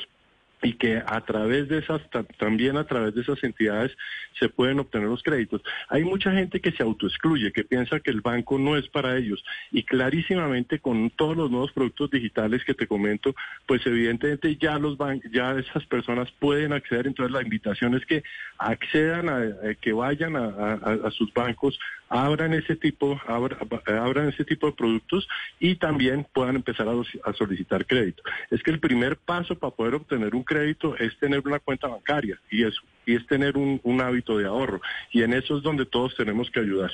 y 0.63 0.73
que 0.73 0.97
a 1.05 1.21
través 1.21 1.67
de 1.67 1.77
esas, 1.79 2.01
ta- 2.09 2.23
también 2.39 2.77
a 2.77 2.85
través 2.85 3.13
de 3.13 3.21
esas 3.21 3.43
entidades 3.43 3.95
se 4.39 4.49
pueden 4.49 4.79
obtener 4.79 5.07
los 5.07 5.21
créditos. 5.21 5.61
Hay 5.89 6.03
mucha 6.03 6.31
gente 6.31 6.59
que 6.61 6.71
se 6.71 6.81
autoexcluye, 6.83 7.51
que 7.51 7.63
piensa 7.63 7.99
que 7.99 8.09
el 8.11 8.21
banco 8.21 8.57
no 8.57 8.75
es 8.75 8.87
para 8.89 9.17
ellos 9.17 9.43
y 9.71 9.83
clarísimamente 9.83 10.79
con 10.79 11.09
todos 11.11 11.37
los 11.37 11.51
nuevos 11.51 11.71
productos 11.73 12.09
digitales 12.09 12.63
que 12.65 12.73
te 12.73 12.87
comento, 12.87 13.35
pues 13.67 13.85
evidentemente 13.85 14.55
ya 14.57 14.79
los 14.79 14.97
ban 14.97 15.21
ya 15.31 15.51
esas 15.57 15.85
personas 15.85 16.31
pueden 16.39 16.73
acceder, 16.73 17.07
entonces 17.07 17.31
la 17.33 17.41
invitación 17.43 17.93
es 17.95 18.05
que 18.05 18.23
accedan 18.57 19.29
a, 19.29 19.37
a 19.37 19.73
que 19.79 19.93
vayan 19.93 20.35
a, 20.35 21.11
sus 21.11 21.31
bancos, 21.33 21.79
abran 22.09 22.53
ese 22.53 22.75
tipo, 22.75 23.19
abra- 23.27 23.57
abran 23.99 24.29
ese 24.29 24.43
tipo 24.45 24.67
de 24.67 24.73
productos 24.73 25.27
y 25.59 25.75
también 25.75 26.25
puedan 26.33 26.55
empezar 26.55 26.87
a, 26.87 26.93
a 27.29 27.33
solicitar 27.33 27.85
crédito. 27.85 28.23
Es 28.49 28.63
que 28.63 28.71
el 28.71 28.79
primer 28.79 29.17
paso 29.17 29.55
para 29.57 29.75
poder 29.75 29.95
obtener 29.95 30.33
un 30.35 30.43
crédito 30.47 30.97
es 30.97 31.15
tener 31.19 31.41
una 31.45 31.59
cuenta 31.59 31.87
bancaria 31.87 32.39
y 32.49 32.63
eso 32.63 32.81
y 33.05 33.15
es 33.15 33.25
tener 33.27 33.57
un, 33.57 33.79
un 33.83 34.01
hábito 34.01 34.37
de 34.37 34.45
ahorro 34.45 34.81
y 35.11 35.21
en 35.21 35.33
eso 35.33 35.57
es 35.57 35.63
donde 35.63 35.85
todos 35.85 36.15
tenemos 36.15 36.49
que 36.49 36.59
ayudar. 36.59 36.91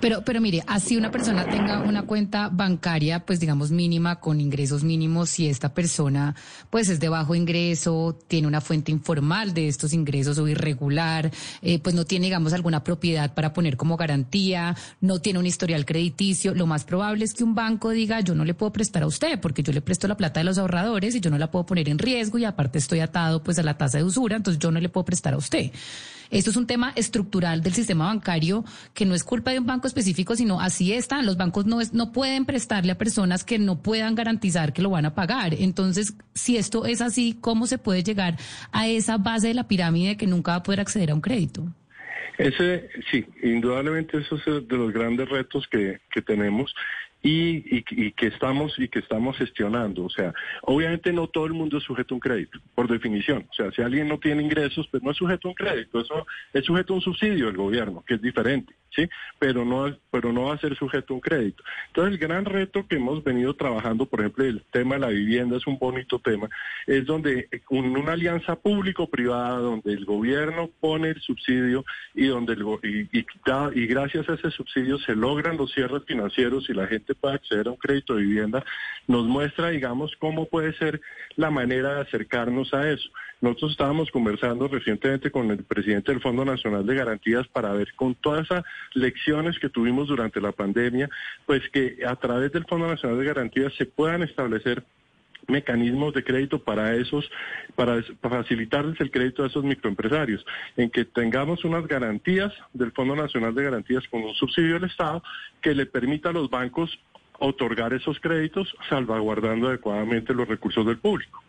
Pero, 0.00 0.22
pero 0.24 0.40
mire, 0.40 0.62
así 0.66 0.96
una 0.96 1.10
persona 1.10 1.44
tenga 1.44 1.80
una 1.80 2.02
cuenta 2.02 2.48
bancaria, 2.48 3.24
pues 3.24 3.40
digamos 3.40 3.70
mínima, 3.70 4.20
con 4.20 4.40
ingresos 4.40 4.84
mínimos, 4.84 5.30
si 5.30 5.48
esta 5.48 5.72
persona 5.74 6.34
pues 6.70 6.88
es 6.88 7.00
de 7.00 7.08
bajo 7.08 7.34
ingreso, 7.34 8.18
tiene 8.28 8.46
una 8.46 8.60
fuente 8.60 8.92
informal 8.92 9.54
de 9.54 9.68
estos 9.68 9.92
ingresos 9.92 10.38
o 10.38 10.48
irregular, 10.48 11.30
eh, 11.62 11.78
pues 11.78 11.94
no 11.94 12.04
tiene, 12.04 12.26
digamos, 12.26 12.52
alguna 12.52 12.84
propiedad 12.84 13.34
para 13.34 13.52
poner 13.52 13.76
como 13.76 13.96
garantía, 13.96 14.76
no 15.00 15.20
tiene 15.20 15.38
un 15.38 15.46
historial 15.46 15.84
crediticio, 15.84 16.54
lo 16.54 16.66
más 16.66 16.84
probable 16.84 17.24
es 17.24 17.34
que 17.34 17.44
un 17.44 17.54
banco 17.54 17.90
diga, 17.90 18.20
yo 18.20 18.34
no 18.34 18.44
le 18.44 18.54
puedo 18.54 18.72
prestar 18.72 19.02
a 19.02 19.06
usted 19.06 19.40
porque 19.40 19.62
yo 19.62 19.72
le 19.72 19.80
presto 19.80 20.08
la 20.08 20.16
plata 20.16 20.40
de 20.40 20.44
los 20.44 20.58
ahorradores 20.58 21.14
y 21.14 21.20
yo 21.20 21.30
no 21.30 21.38
la 21.38 21.50
puedo 21.50 21.66
poner 21.66 21.88
en 21.88 21.98
riesgo 21.98 22.38
y 22.38 22.44
aparte 22.44 22.78
estoy 22.78 23.00
atado 23.00 23.42
pues 23.42 23.58
a 23.58 23.62
la 23.62 23.76
tasa 23.76 23.98
de 23.98 24.04
usura, 24.04 24.36
entonces 24.36 24.60
yo 24.60 24.70
no 24.70 24.80
le 24.80 24.88
puedo 24.88 25.04
prestar 25.04 25.34
a 25.34 25.36
usted. 25.36 25.70
Esto 26.32 26.48
es 26.48 26.56
un 26.56 26.66
tema 26.66 26.94
estructural 26.96 27.60
del 27.60 27.74
sistema 27.74 28.06
bancario 28.06 28.64
que 28.94 29.04
no 29.04 29.14
es 29.14 29.22
culpa 29.22 29.50
de 29.50 29.58
un 29.58 29.66
banco 29.66 29.86
específico, 29.86 30.34
sino 30.34 30.60
así 30.60 30.94
está. 30.94 31.20
Los 31.20 31.36
bancos 31.36 31.66
no, 31.66 31.82
es, 31.82 31.92
no 31.92 32.10
pueden 32.10 32.46
prestarle 32.46 32.92
a 32.92 32.98
personas 32.98 33.44
que 33.44 33.58
no 33.58 33.82
puedan 33.82 34.14
garantizar 34.14 34.72
que 34.72 34.80
lo 34.80 34.88
van 34.88 35.04
a 35.04 35.14
pagar. 35.14 35.52
Entonces, 35.52 36.16
si 36.34 36.56
esto 36.56 36.86
es 36.86 37.02
así, 37.02 37.36
¿cómo 37.38 37.66
se 37.66 37.76
puede 37.76 38.02
llegar 38.02 38.38
a 38.72 38.88
esa 38.88 39.18
base 39.18 39.48
de 39.48 39.54
la 39.54 39.68
pirámide 39.68 40.16
que 40.16 40.26
nunca 40.26 40.52
va 40.52 40.56
a 40.56 40.62
poder 40.62 40.80
acceder 40.80 41.10
a 41.10 41.14
un 41.14 41.20
crédito? 41.20 41.66
Ese, 42.38 42.88
sí, 43.10 43.26
indudablemente 43.42 44.16
eso 44.16 44.36
es 44.36 44.66
de 44.66 44.76
los 44.78 44.90
grandes 44.90 45.28
retos 45.28 45.68
que, 45.70 46.00
que 46.10 46.22
tenemos 46.22 46.74
y, 47.22 47.78
y- 47.78 48.12
que 48.12 48.26
estamos 48.26 48.78
y 48.78 48.88
que 48.88 48.98
estamos 48.98 49.36
gestionando. 49.36 50.04
O 50.04 50.10
sea, 50.10 50.34
obviamente 50.62 51.12
no 51.12 51.28
todo 51.28 51.46
el 51.46 51.52
mundo 51.52 51.78
es 51.78 51.84
sujeto 51.84 52.14
a 52.14 52.16
un 52.16 52.20
crédito, 52.20 52.58
por 52.74 52.88
definición. 52.88 53.46
O 53.50 53.54
sea, 53.54 53.70
si 53.72 53.82
alguien 53.82 54.08
no 54.08 54.18
tiene 54.18 54.42
ingresos, 54.42 54.88
pues 54.90 55.02
no 55.02 55.10
es 55.12 55.16
sujeto 55.16 55.48
a 55.48 55.50
un 55.50 55.54
crédito. 55.54 56.00
Eso 56.00 56.26
es 56.52 56.64
sujeto 56.64 56.92
a 56.92 56.96
un 56.96 57.02
subsidio 57.02 57.46
del 57.46 57.56
gobierno, 57.56 58.04
que 58.06 58.14
es 58.14 58.22
diferente, 58.22 58.74
sí, 58.90 59.08
pero 59.38 59.64
no, 59.64 59.96
pero 60.10 60.32
no 60.32 60.44
va 60.46 60.54
a 60.54 60.58
ser 60.58 60.76
sujeto 60.76 61.14
a 61.14 61.16
un 61.16 61.20
crédito. 61.20 61.62
Entonces, 61.88 62.14
el 62.14 62.18
gran 62.18 62.44
reto 62.44 62.86
que 62.86 62.96
hemos 62.96 63.22
venido 63.22 63.54
trabajando, 63.54 64.06
por 64.06 64.20
ejemplo, 64.20 64.44
el 64.44 64.62
tema 64.72 64.96
de 64.96 65.00
la 65.02 65.08
vivienda 65.08 65.56
es 65.56 65.66
un 65.66 65.78
bonito 65.78 66.18
tema, 66.18 66.48
es 66.86 67.06
donde 67.06 67.48
una 67.70 68.12
alianza 68.12 68.56
público-privada, 68.56 69.58
donde 69.58 69.92
el 69.92 70.04
gobierno 70.04 70.70
pone 70.80 71.10
el 71.10 71.20
subsidio 71.20 71.84
y 72.14 72.26
donde 72.26 72.54
el 72.54 72.62
y, 72.82 73.08
y 73.74 73.86
gracias 73.86 74.28
a 74.28 74.34
ese 74.34 74.50
subsidio 74.50 74.98
se 74.98 75.14
logran 75.14 75.56
los 75.56 75.72
cierres 75.72 76.02
financieros 76.06 76.68
y 76.68 76.74
la 76.74 76.86
gente 76.86 77.11
puede 77.14 77.34
acceder 77.34 77.68
a 77.68 77.70
un 77.70 77.76
crédito 77.76 78.14
de 78.14 78.22
vivienda, 78.22 78.64
nos 79.06 79.26
muestra, 79.26 79.70
digamos, 79.70 80.14
cómo 80.18 80.46
puede 80.46 80.72
ser 80.74 81.00
la 81.36 81.50
manera 81.50 81.94
de 81.94 82.00
acercarnos 82.02 82.72
a 82.74 82.90
eso. 82.90 83.08
Nosotros 83.40 83.72
estábamos 83.72 84.10
conversando 84.10 84.68
recientemente 84.68 85.30
con 85.30 85.50
el 85.50 85.64
presidente 85.64 86.12
del 86.12 86.20
Fondo 86.20 86.44
Nacional 86.44 86.86
de 86.86 86.94
Garantías 86.94 87.48
para 87.48 87.72
ver 87.72 87.92
con 87.96 88.14
todas 88.14 88.44
esas 88.44 88.64
lecciones 88.94 89.58
que 89.58 89.68
tuvimos 89.68 90.06
durante 90.08 90.40
la 90.40 90.52
pandemia, 90.52 91.10
pues 91.44 91.68
que 91.70 91.98
a 92.06 92.14
través 92.16 92.52
del 92.52 92.64
Fondo 92.66 92.86
Nacional 92.86 93.18
de 93.18 93.24
Garantías 93.24 93.74
se 93.74 93.86
puedan 93.86 94.22
establecer 94.22 94.84
mecanismos 95.48 96.14
de 96.14 96.24
crédito 96.24 96.58
para 96.62 96.94
esos, 96.94 97.28
para, 97.74 97.98
es- 97.98 98.10
para 98.20 98.42
facilitarles 98.42 99.00
el 99.00 99.10
crédito 99.10 99.42
a 99.44 99.46
esos 99.48 99.64
microempresarios, 99.64 100.44
en 100.76 100.90
que 100.90 101.04
tengamos 101.04 101.64
unas 101.64 101.86
garantías 101.86 102.52
del 102.72 102.92
Fondo 102.92 103.16
Nacional 103.16 103.54
de 103.54 103.64
Garantías 103.64 104.06
con 104.08 104.22
un 104.22 104.34
subsidio 104.34 104.74
del 104.74 104.84
Estado 104.84 105.22
que 105.60 105.74
le 105.74 105.86
permita 105.86 106.30
a 106.30 106.32
los 106.32 106.48
bancos 106.50 106.98
otorgar 107.38 107.92
esos 107.92 108.20
créditos 108.20 108.72
salvaguardando 108.88 109.68
adecuadamente 109.68 110.32
los 110.34 110.46
recursos 110.48 110.86
del 110.86 110.98
público. 110.98 111.42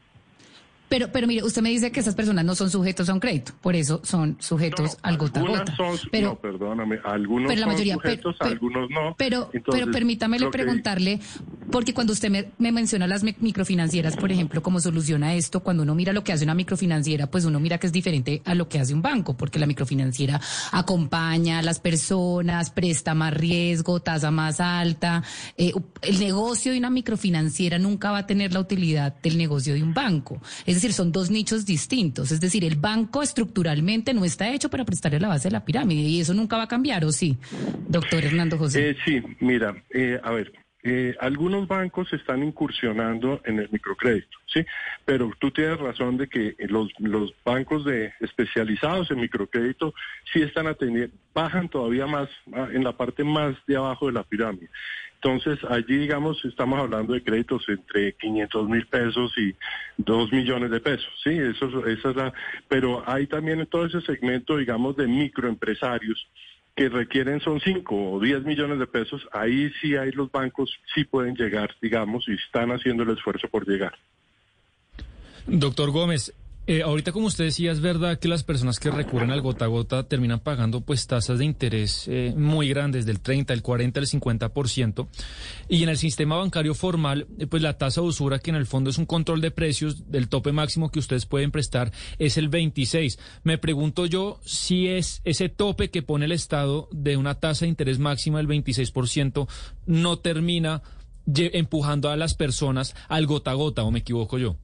Pero, 0.93 1.11
pero 1.11 1.25
mire, 1.25 1.41
usted 1.43 1.63
me 1.63 1.69
dice 1.71 1.91
que 1.91 2.01
esas 2.01 2.13
personas 2.13 2.45
no 2.45 2.53
son 2.53 2.69
sujetos 2.69 3.09
a 3.09 3.13
un 3.15 3.19
crédito, 3.19 3.51
por 3.61 3.75
eso 3.75 3.99
son 4.03 4.37
sujetos 4.39 4.95
al 5.01 5.17
gota 5.17 5.39
a 5.39 5.43
gota. 5.43 5.75
son, 5.75 5.97
Pero, 6.11 6.27
no, 6.27 6.35
perdóname, 6.35 6.99
algunos 7.03 7.47
pero 7.47 7.61
la 7.61 7.65
son 7.65 7.73
mayoría, 7.73 7.97
pero- 7.97 8.11
sujetos, 8.13 8.35
pero- 8.37 8.51
algunos 8.51 8.89
no. 8.91 9.15
Pero, 9.17 9.49
Entonces, 9.53 9.81
pero 9.81 9.91
permítamele 9.91 10.45
que- 10.45 10.51
preguntarle, 10.51 11.19
porque 11.71 11.95
cuando 11.95 12.13
usted 12.13 12.29
me, 12.29 12.51
me 12.59 12.71
menciona 12.71 13.07
las 13.07 13.23
mi- 13.23 13.35
microfinancieras, 13.39 14.15
por 14.17 14.31
ejemplo, 14.31 14.61
cómo 14.61 14.79
soluciona 14.79 15.33
esto, 15.33 15.61
cuando 15.61 15.81
uno 15.81 15.95
mira 15.95 16.13
lo 16.13 16.23
que 16.23 16.31
hace 16.31 16.43
una 16.43 16.53
microfinanciera, 16.53 17.25
pues 17.25 17.43
uno 17.45 17.59
mira 17.59 17.79
que 17.79 17.87
es 17.87 17.91
diferente 17.93 18.43
a 18.45 18.53
lo 18.53 18.69
que 18.69 18.79
hace 18.79 18.93
un 18.93 19.01
banco, 19.01 19.35
porque 19.35 19.57
la 19.57 19.65
microfinanciera 19.65 20.39
acompaña 20.71 21.57
a 21.57 21.61
las 21.63 21.79
personas, 21.79 22.69
presta 22.69 23.15
más 23.15 23.33
riesgo, 23.33 23.99
tasa 23.99 24.29
más 24.29 24.59
alta. 24.59 25.23
Eh, 25.57 25.71
el 26.03 26.19
negocio 26.19 26.71
de 26.71 26.77
una 26.77 26.91
microfinanciera 26.91 27.79
nunca 27.79 28.11
va 28.11 28.19
a 28.19 28.27
tener 28.27 28.53
la 28.53 28.59
utilidad 28.59 29.15
del 29.23 29.39
negocio 29.39 29.73
de 29.73 29.81
un 29.81 29.95
banco. 29.95 30.39
Es 30.67 30.82
decir, 30.83 30.93
son 30.93 31.11
dos 31.11 31.31
nichos 31.31 31.65
distintos. 31.65 32.31
Es 32.31 32.41
decir, 32.41 32.63
el 32.65 32.75
banco 32.75 33.23
estructuralmente 33.23 34.13
no 34.13 34.25
está 34.25 34.49
hecho 34.53 34.69
para 34.69 34.85
prestarle 34.85 35.19
la 35.19 35.29
base 35.29 35.47
de 35.47 35.53
la 35.53 35.65
pirámide 35.65 36.01
y 36.01 36.21
eso 36.21 36.33
nunca 36.33 36.57
va 36.57 36.63
a 36.63 36.67
cambiar, 36.67 37.05
¿o 37.05 37.11
sí? 37.11 37.37
Doctor 37.87 38.23
Hernando 38.23 38.57
José. 38.57 38.89
Eh, 38.89 38.97
sí, 39.05 39.21
mira, 39.39 39.75
eh, 39.89 40.19
a 40.21 40.31
ver, 40.31 40.51
eh, 40.83 41.15
algunos 41.21 41.65
bancos 41.67 42.11
están 42.11 42.43
incursionando 42.43 43.41
en 43.45 43.59
el 43.59 43.69
microcrédito, 43.71 44.37
¿sí? 44.45 44.65
Pero 45.05 45.31
tú 45.39 45.49
tienes 45.51 45.79
razón 45.79 46.17
de 46.17 46.27
que 46.27 46.55
los, 46.67 46.89
los 46.99 47.33
bancos 47.45 47.85
de 47.85 48.13
especializados 48.19 49.09
en 49.09 49.21
microcrédito 49.21 49.93
sí 50.33 50.41
están 50.41 50.67
atendiendo, 50.67 51.15
bajan 51.33 51.69
todavía 51.69 52.05
más 52.05 52.27
ah, 52.53 52.67
en 52.73 52.83
la 52.83 52.97
parte 52.97 53.23
más 53.23 53.55
de 53.65 53.77
abajo 53.77 54.07
de 54.07 54.13
la 54.13 54.23
pirámide. 54.23 54.69
Entonces, 55.23 55.57
allí, 55.69 55.95
digamos, 55.99 56.43
estamos 56.43 56.77
hablando 56.79 57.13
de 57.13 57.23
créditos 57.23 57.63
entre 57.69 58.13
500 58.15 58.67
mil 58.67 58.85
pesos 58.87 59.33
y 59.37 59.55
2 59.97 60.33
millones 60.33 60.69
de 60.69 60.81
pesos, 60.81 61.07
¿sí? 61.23 61.29
Eso, 61.29 61.67
es- 61.87 61.97
esa 61.99 62.09
es 62.09 62.15
la... 62.17 62.33
Pero 62.67 63.03
hay 63.09 63.25
también 63.27 63.61
en 63.61 63.67
todo 63.67 63.85
ese 63.85 64.01
segmento, 64.01 64.57
digamos, 64.57 64.97
de 64.97 65.07
microempresarios 65.07 66.27
que 66.75 66.89
requieren 66.89 67.39
son 67.39 67.61
5 67.61 68.13
o 68.13 68.19
10 68.19 68.43
millones 68.43 68.79
de 68.79 68.87
pesos, 68.87 69.25
ahí 69.31 69.71
sí 69.79 69.95
hay 69.95 70.11
los 70.11 70.29
bancos, 70.29 70.75
sí 70.93 71.05
pueden 71.05 71.35
llegar, 71.35 71.73
digamos, 71.81 72.27
y 72.27 72.33
están 72.33 72.71
haciendo 72.71 73.03
el 73.03 73.11
esfuerzo 73.11 73.47
por 73.47 73.65
llegar. 73.65 73.93
Doctor 75.47 75.91
Gómez, 75.91 76.33
Eh, 76.65 76.81
ahorita, 76.81 77.11
como 77.11 77.27
usted 77.27 77.43
decía, 77.43 77.73
es 77.73 77.81
verdad 77.81 78.17
que 78.17 78.29
las 78.29 78.43
personas 78.43 78.79
que 78.79 78.89
recurren 78.89 79.31
al 79.31 79.41
gota 79.41 79.65
a 79.65 79.67
gota 79.67 80.03
terminan 80.03 80.39
pagando 80.39 80.79
pues 80.79 81.05
tasas 81.07 81.39
de 81.39 81.43
interés 81.43 82.07
eh, 82.07 82.33
muy 82.37 82.69
grandes, 82.69 83.05
del 83.05 83.19
30, 83.19 83.53
el 83.53 83.61
40, 83.61 83.99
el 83.99 84.07
50%. 84.07 85.07
Y 85.67 85.83
en 85.83 85.89
el 85.89 85.97
sistema 85.97 86.37
bancario 86.37 86.73
formal, 86.73 87.27
eh, 87.37 87.47
pues 87.47 87.61
la 87.61 87.77
tasa 87.77 87.99
de 87.99 88.07
usura, 88.07 88.39
que 88.39 88.51
en 88.51 88.55
el 88.55 88.65
fondo 88.65 88.89
es 88.89 88.97
un 88.97 89.05
control 89.05 89.41
de 89.41 89.51
precios 89.51 90.09
del 90.09 90.29
tope 90.29 90.53
máximo 90.53 90.89
que 90.89 90.99
ustedes 90.99 91.25
pueden 91.25 91.51
prestar, 91.51 91.91
es 92.17 92.37
el 92.37 92.47
26. 92.47 93.19
Me 93.43 93.57
pregunto 93.57 94.05
yo 94.05 94.39
si 94.45 94.87
es 94.87 95.21
ese 95.25 95.49
tope 95.49 95.89
que 95.89 96.01
pone 96.01 96.25
el 96.25 96.31
Estado 96.31 96.87
de 96.93 97.17
una 97.17 97.41
tasa 97.41 97.65
de 97.65 97.69
interés 97.69 97.99
máxima 97.99 98.37
del 98.37 98.47
26% 98.47 99.49
no 99.85 100.19
termina 100.19 100.81
empujando 101.25 102.09
a 102.09 102.15
las 102.15 102.35
personas 102.35 102.95
al 103.09 103.25
gota 103.25 103.51
a 103.51 103.55
gota, 103.55 103.83
o 103.83 103.91
me 103.91 103.99
equivoco 103.99 104.37
yo. 104.37 104.55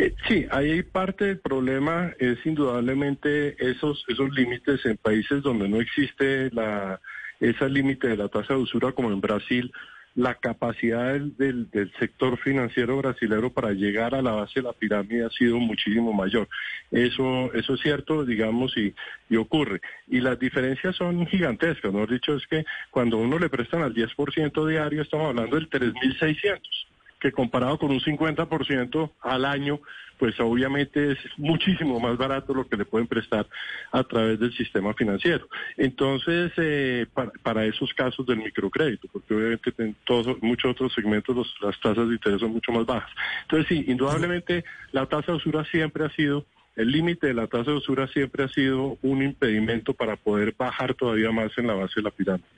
Eh, 0.00 0.14
sí, 0.28 0.46
ahí 0.52 0.84
parte 0.84 1.24
del 1.24 1.40
problema 1.40 2.12
es 2.20 2.38
indudablemente 2.46 3.56
esos 3.58 4.04
esos 4.06 4.30
límites 4.30 4.86
en 4.86 4.96
países 4.96 5.42
donde 5.42 5.68
no 5.68 5.80
existe 5.80 6.50
la 6.52 7.00
ese 7.40 7.68
límite 7.68 8.06
de 8.06 8.16
la 8.16 8.28
tasa 8.28 8.54
de 8.54 8.60
usura 8.60 8.92
como 8.92 9.10
en 9.10 9.20
Brasil, 9.20 9.72
la 10.14 10.36
capacidad 10.36 11.14
del, 11.14 11.68
del, 11.70 11.92
sector 11.98 12.38
financiero 12.38 12.96
brasilero 12.98 13.52
para 13.52 13.72
llegar 13.72 14.14
a 14.14 14.22
la 14.22 14.32
base 14.32 14.60
de 14.60 14.68
la 14.68 14.72
pirámide 14.72 15.24
ha 15.24 15.30
sido 15.30 15.58
muchísimo 15.58 16.12
mayor. 16.12 16.48
Eso, 16.92 17.52
eso 17.54 17.74
es 17.74 17.80
cierto, 17.80 18.24
digamos, 18.24 18.76
y, 18.76 18.94
y 19.28 19.36
ocurre. 19.36 19.80
Y 20.06 20.20
las 20.20 20.38
diferencias 20.38 20.94
son 20.94 21.26
gigantescas, 21.26 21.92
¿no? 21.92 22.06
Dicho 22.06 22.36
es 22.36 22.46
que 22.46 22.64
cuando 22.90 23.18
uno 23.18 23.38
le 23.38 23.48
prestan 23.48 23.82
al 23.82 23.94
10% 23.94 24.66
diario, 24.68 25.02
estamos 25.02 25.28
hablando 25.28 25.56
del 25.56 25.68
3.600 25.68 26.87
que 27.20 27.32
comparado 27.32 27.78
con 27.78 27.90
un 27.90 28.00
50% 28.00 29.12
al 29.20 29.44
año, 29.44 29.80
pues 30.18 30.38
obviamente 30.40 31.12
es 31.12 31.18
muchísimo 31.36 32.00
más 32.00 32.16
barato 32.16 32.52
lo 32.52 32.68
que 32.68 32.76
le 32.76 32.84
pueden 32.84 33.06
prestar 33.06 33.46
a 33.92 34.02
través 34.04 34.38
del 34.40 34.52
sistema 34.52 34.92
financiero. 34.94 35.48
Entonces, 35.76 36.52
eh, 36.56 37.06
para, 37.42 37.64
esos 37.64 37.92
casos 37.94 38.26
del 38.26 38.38
microcrédito, 38.38 39.08
porque 39.12 39.34
obviamente 39.34 39.72
en 39.78 39.96
todos, 40.04 40.40
muchos 40.42 40.72
otros 40.72 40.92
segmentos 40.92 41.54
las 41.60 41.78
tasas 41.80 42.08
de 42.08 42.14
interés 42.14 42.40
son 42.40 42.52
mucho 42.52 42.72
más 42.72 42.84
bajas. 42.86 43.10
Entonces, 43.42 43.68
sí, 43.68 43.84
indudablemente 43.88 44.64
la 44.92 45.06
tasa 45.06 45.32
de 45.32 45.38
usura 45.38 45.64
siempre 45.64 46.04
ha 46.04 46.10
sido 46.10 46.44
el 46.78 46.92
límite 46.92 47.26
de 47.26 47.34
la 47.34 47.48
tasa 47.48 47.72
de 47.72 47.78
usura 47.78 48.06
siempre 48.06 48.44
ha 48.44 48.48
sido 48.48 48.98
un 49.02 49.20
impedimento 49.20 49.94
para 49.94 50.14
poder 50.14 50.54
bajar 50.56 50.94
todavía 50.94 51.32
más 51.32 51.50
en 51.58 51.66
la 51.66 51.74
base 51.74 51.94
de 51.96 52.02
la 52.02 52.12
pirámide. 52.12 52.57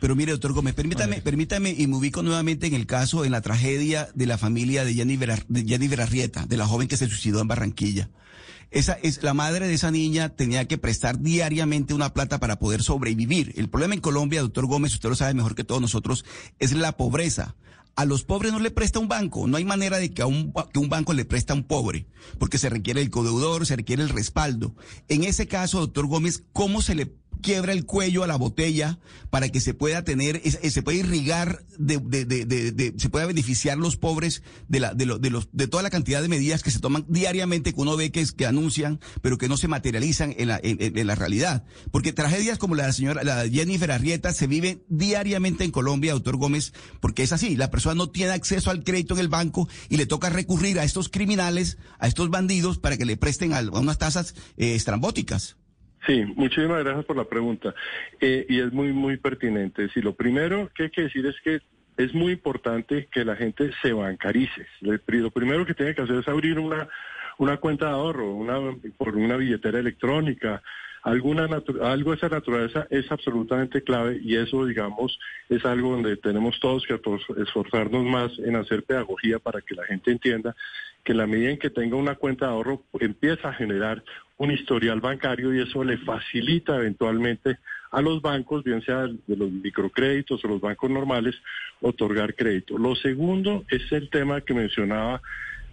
Pero 0.00 0.16
mire, 0.16 0.32
doctor 0.32 0.52
Gómez, 0.52 0.74
permítame, 0.74 1.20
permítame 1.20 1.74
y 1.76 1.86
me 1.86 1.96
ubico 1.96 2.22
nuevamente 2.22 2.66
en 2.66 2.74
el 2.74 2.86
caso, 2.86 3.24
en 3.24 3.32
la 3.32 3.40
tragedia 3.40 4.08
de 4.14 4.26
la 4.26 4.38
familia 4.38 4.84
de 4.84 4.94
Jenny, 4.94 5.16
de 5.16 6.30
de 6.46 6.56
la 6.56 6.66
joven 6.66 6.88
que 6.88 6.96
se 6.96 7.08
suicidó 7.08 7.40
en 7.40 7.48
Barranquilla. 7.48 8.10
Esa 8.74 8.94
es 8.94 9.22
la 9.22 9.34
madre 9.34 9.68
de 9.68 9.74
esa 9.74 9.92
niña 9.92 10.30
tenía 10.30 10.66
que 10.66 10.78
prestar 10.78 11.20
diariamente 11.20 11.94
una 11.94 12.12
plata 12.12 12.40
para 12.40 12.58
poder 12.58 12.82
sobrevivir. 12.82 13.52
El 13.56 13.68
problema 13.68 13.94
en 13.94 14.00
Colombia, 14.00 14.42
doctor 14.42 14.66
Gómez, 14.66 14.92
usted 14.94 15.08
lo 15.08 15.14
sabe 15.14 15.32
mejor 15.32 15.54
que 15.54 15.62
todos 15.62 15.80
nosotros, 15.80 16.24
es 16.58 16.72
la 16.72 16.96
pobreza. 16.96 17.54
A 17.94 18.04
los 18.04 18.24
pobres 18.24 18.52
no 18.52 18.58
le 18.58 18.72
presta 18.72 18.98
un 18.98 19.06
banco. 19.06 19.46
No 19.46 19.56
hay 19.56 19.64
manera 19.64 19.98
de 19.98 20.12
que 20.12 20.22
a 20.22 20.26
un, 20.26 20.52
que 20.72 20.80
un 20.80 20.88
banco 20.88 21.12
le 21.12 21.24
presta 21.24 21.52
a 21.52 21.56
un 21.56 21.62
pobre, 21.62 22.08
porque 22.40 22.58
se 22.58 22.68
requiere 22.68 23.00
el 23.00 23.10
codeudor, 23.10 23.64
se 23.64 23.76
requiere 23.76 24.02
el 24.02 24.08
respaldo. 24.08 24.74
En 25.06 25.22
ese 25.22 25.46
caso, 25.46 25.78
doctor 25.78 26.08
Gómez, 26.08 26.42
¿cómo 26.52 26.82
se 26.82 26.96
le 26.96 27.06
quiebra 27.42 27.72
el 27.72 27.84
cuello 27.84 28.24
a 28.24 28.26
la 28.26 28.36
botella 28.36 28.98
para 29.30 29.48
que 29.48 29.60
se 29.60 29.74
pueda 29.74 30.04
tener, 30.04 30.40
se 30.42 30.82
pueda 30.82 30.98
irrigar, 30.98 31.64
de, 31.78 31.98
de, 31.98 32.24
de, 32.24 32.94
se 32.96 33.08
pueda 33.08 33.26
beneficiar 33.26 33.78
los 33.78 33.96
pobres 33.96 34.42
de, 34.68 34.80
la, 34.80 34.94
de, 34.94 35.06
de, 35.18 35.30
los, 35.30 35.48
de 35.52 35.66
toda 35.66 35.82
la 35.82 35.90
cantidad 35.90 36.22
de 36.22 36.28
medidas 36.28 36.62
que 36.62 36.70
se 36.70 36.78
toman 36.78 37.04
diariamente 37.08 37.72
que 37.72 37.80
uno 37.80 37.96
ve 37.96 38.12
que, 38.12 38.20
es, 38.20 38.32
que 38.32 38.46
anuncian, 38.46 39.00
pero 39.22 39.38
que 39.38 39.48
no 39.48 39.56
se 39.56 39.68
materializan 39.68 40.34
en 40.38 40.48
la, 40.48 40.60
en, 40.62 41.06
la 41.06 41.14
realidad. 41.14 41.64
Porque 41.90 42.12
tragedias 42.12 42.58
como 42.58 42.74
la 42.74 42.92
señora, 42.92 43.24
la 43.24 43.48
Jennifer 43.48 43.90
Arrieta 43.90 44.32
se 44.32 44.46
vive 44.46 44.84
diariamente 44.88 45.64
en 45.64 45.70
Colombia, 45.70 46.12
doctor 46.12 46.36
Gómez, 46.36 46.72
porque 47.00 47.22
es 47.22 47.32
así, 47.32 47.56
la 47.56 47.70
persona 47.70 47.94
no 47.94 48.10
tiene 48.10 48.32
acceso 48.32 48.70
al 48.70 48.84
crédito 48.84 49.14
en 49.14 49.20
el 49.20 49.28
banco 49.28 49.68
y 49.88 49.96
le 49.96 50.06
toca 50.06 50.30
recurrir 50.30 50.78
a 50.78 50.84
estos 50.84 51.08
criminales, 51.08 51.78
a 51.98 52.06
estos 52.06 52.30
bandidos 52.30 52.78
para 52.78 52.96
que 52.96 53.04
le 53.04 53.16
presten 53.16 53.52
a, 53.52 53.60
unas 53.60 53.98
tasas 53.98 54.34
eh, 54.56 54.74
estrambóticas. 54.74 55.56
Sí, 56.06 56.24
muchísimas 56.36 56.84
gracias 56.84 57.04
por 57.06 57.16
la 57.16 57.24
pregunta. 57.24 57.74
Eh, 58.20 58.46
y 58.48 58.60
es 58.60 58.72
muy, 58.72 58.92
muy 58.92 59.16
pertinente. 59.16 59.88
Si 59.90 60.00
lo 60.00 60.14
primero 60.14 60.70
que 60.74 60.84
hay 60.84 60.90
que 60.90 61.02
decir 61.02 61.24
es 61.26 61.36
que 61.42 61.60
es 61.96 62.12
muy 62.12 62.32
importante 62.32 63.08
que 63.10 63.24
la 63.24 63.36
gente 63.36 63.70
se 63.80 63.92
bancarice. 63.92 64.66
Lo 64.80 65.30
primero 65.30 65.64
que 65.64 65.74
tiene 65.74 65.94
que 65.94 66.02
hacer 66.02 66.16
es 66.16 66.28
abrir 66.28 66.58
una, 66.58 66.88
una 67.38 67.56
cuenta 67.58 67.86
de 67.86 67.92
ahorro, 67.92 68.34
una, 68.34 68.58
por 68.98 69.16
una 69.16 69.36
billetera 69.36 69.78
electrónica, 69.78 70.62
alguna 71.04 71.44
algo 71.82 72.10
de 72.10 72.16
esa 72.16 72.28
naturaleza 72.30 72.86
es 72.90 73.12
absolutamente 73.12 73.82
clave 73.82 74.18
y 74.22 74.36
eso, 74.36 74.64
digamos, 74.64 75.18
es 75.50 75.64
algo 75.66 75.92
donde 75.92 76.16
tenemos 76.16 76.58
todos 76.58 76.86
que 76.86 76.98
esforzarnos 77.36 78.04
más 78.04 78.32
en 78.38 78.56
hacer 78.56 78.82
pedagogía 78.84 79.38
para 79.38 79.60
que 79.60 79.74
la 79.74 79.84
gente 79.84 80.10
entienda 80.10 80.56
que 81.04 81.12
la 81.12 81.26
medida 81.26 81.50
en 81.50 81.58
que 81.58 81.68
tenga 81.68 81.96
una 81.96 82.14
cuenta 82.14 82.46
de 82.46 82.52
ahorro 82.52 82.82
empieza 82.98 83.50
a 83.50 83.52
generar 83.52 84.02
un 84.38 84.50
historial 84.50 85.00
bancario 85.00 85.54
y 85.54 85.60
eso 85.60 85.84
le 85.84 85.98
facilita 85.98 86.76
eventualmente 86.76 87.58
a 87.90 88.00
los 88.00 88.22
bancos, 88.22 88.64
bien 88.64 88.82
sea 88.82 89.06
de 89.06 89.36
los 89.36 89.52
microcréditos 89.52 90.42
o 90.42 90.48
los 90.48 90.60
bancos 90.60 90.90
normales, 90.90 91.36
otorgar 91.82 92.34
crédito. 92.34 92.78
Lo 92.78 92.96
segundo 92.96 93.64
es 93.68 93.92
el 93.92 94.08
tema 94.08 94.40
que 94.40 94.54
mencionaba 94.54 95.20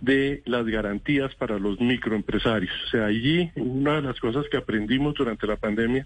de 0.02 0.42
las 0.46 0.66
garantías 0.66 1.34
para 1.36 1.60
los 1.60 1.80
microempresarios. 1.80 2.74
O 2.86 2.88
sea, 2.90 3.06
allí 3.06 3.52
una 3.56 3.96
de 3.96 4.02
las 4.02 4.20
cosas 4.20 4.46
que 4.50 4.58
aprendimos 4.58 5.14
durante 5.14 5.48
la 5.48 5.56
pandemia 5.56 6.06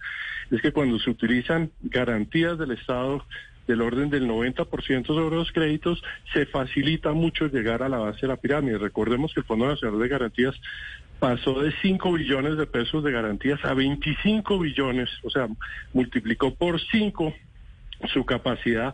es 0.52 0.62
que 0.62 0.72
cuando 0.72 1.00
se 1.00 1.10
utilizan 1.10 1.72
garantías 1.82 2.58
del 2.58 2.72
Estado 2.72 3.26
del 3.68 3.82
orden 3.82 4.12
del 4.12 4.28
90% 4.28 5.08
sobre 5.08 5.36
los 5.36 5.52
créditos, 5.52 6.04
se 6.34 6.46
facilita 6.46 7.14
mucho 7.14 7.48
llegar 7.48 7.82
a 7.82 7.90
la 7.90 7.98
base 7.98 8.22
de 8.22 8.28
la 8.28 8.36
pirámide. 8.36 8.78
Recordemos 8.78 9.34
que 9.34 9.40
el 9.40 9.46
Fondo 9.46 9.68
Nacional 9.68 10.00
de 10.00 10.08
Garantías 10.08 10.56
pasó 11.20 11.60
de 11.62 11.74
5 11.82 12.14
billones 12.14 12.58
de 12.58 12.68
pesos 12.68 13.04
de 13.04 13.12
garantías 13.12 13.64
a 13.66 13.74
25 13.74 14.60
billones, 14.60 15.10
o 15.24 15.30
sea, 15.30 15.48
multiplicó 15.94 16.54
por 16.54 16.80
5 16.80 17.34
su 18.14 18.26
capacidad 18.26 18.94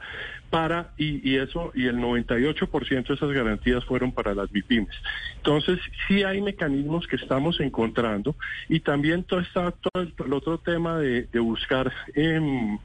para, 0.49 0.91
y, 0.97 1.27
y, 1.27 1.37
eso, 1.37 1.71
y 1.73 1.87
el 1.87 1.97
98% 1.97 3.07
de 3.07 3.13
esas 3.13 3.31
garantías 3.31 3.85
fueron 3.85 4.11
para 4.11 4.35
las 4.35 4.51
MIPIMES. 4.51 4.95
Entonces, 5.37 5.79
sí 6.07 6.23
hay 6.23 6.41
mecanismos 6.41 7.07
que 7.07 7.15
estamos 7.15 7.59
encontrando 7.61 8.35
y 8.67 8.81
también 8.81 9.23
todo, 9.23 9.39
está, 9.39 9.71
todo 9.71 10.03
el, 10.03 10.33
otro 10.33 10.57
tema 10.59 10.99
de, 10.99 11.27
buscar 11.39 11.91
em, 12.13 12.77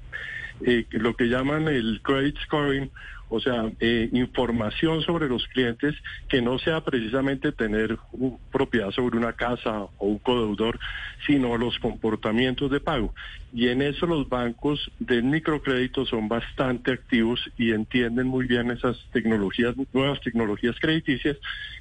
eh, 0.65 0.87
lo 0.91 1.17
que 1.17 1.25
llaman 1.25 1.69
el 1.69 2.01
credit 2.03 2.39
scoring 2.45 2.91
o 3.29 3.41
sea, 3.41 3.71
eh, 3.81 4.09
información 4.13 5.03
sobre 5.03 5.29
los 5.29 5.47
clientes 5.49 5.95
que 6.29 6.41
no 6.41 6.59
sea 6.59 6.83
precisamente 6.83 7.53
tener 7.53 7.99
propiedad 8.53 8.91
sobre 8.91 9.19
una 9.19 9.33
casa 9.33 9.83
o 9.99 10.07
un 10.07 10.19
codeudor, 10.19 10.79
sino 11.27 11.57
los 11.57 11.79
comportamientos 11.79 12.71
de 12.71 12.81
pago. 12.81 13.15
Y 13.53 13.69
en 13.69 13.83
eso 13.83 14.07
los 14.07 14.29
bancos 14.29 14.91
de 14.99 15.23
microcrédito 15.23 16.07
son 16.07 16.29
bastante 16.29 16.93
activos 16.93 17.41
y 17.57 17.73
entienden 17.73 18.27
muy 18.27 18.47
bien 18.47 18.71
esas 18.71 18.97
tecnologías, 19.13 19.75
nuevas 19.93 20.21
tecnologías 20.21 20.77
crediticias 20.81 21.37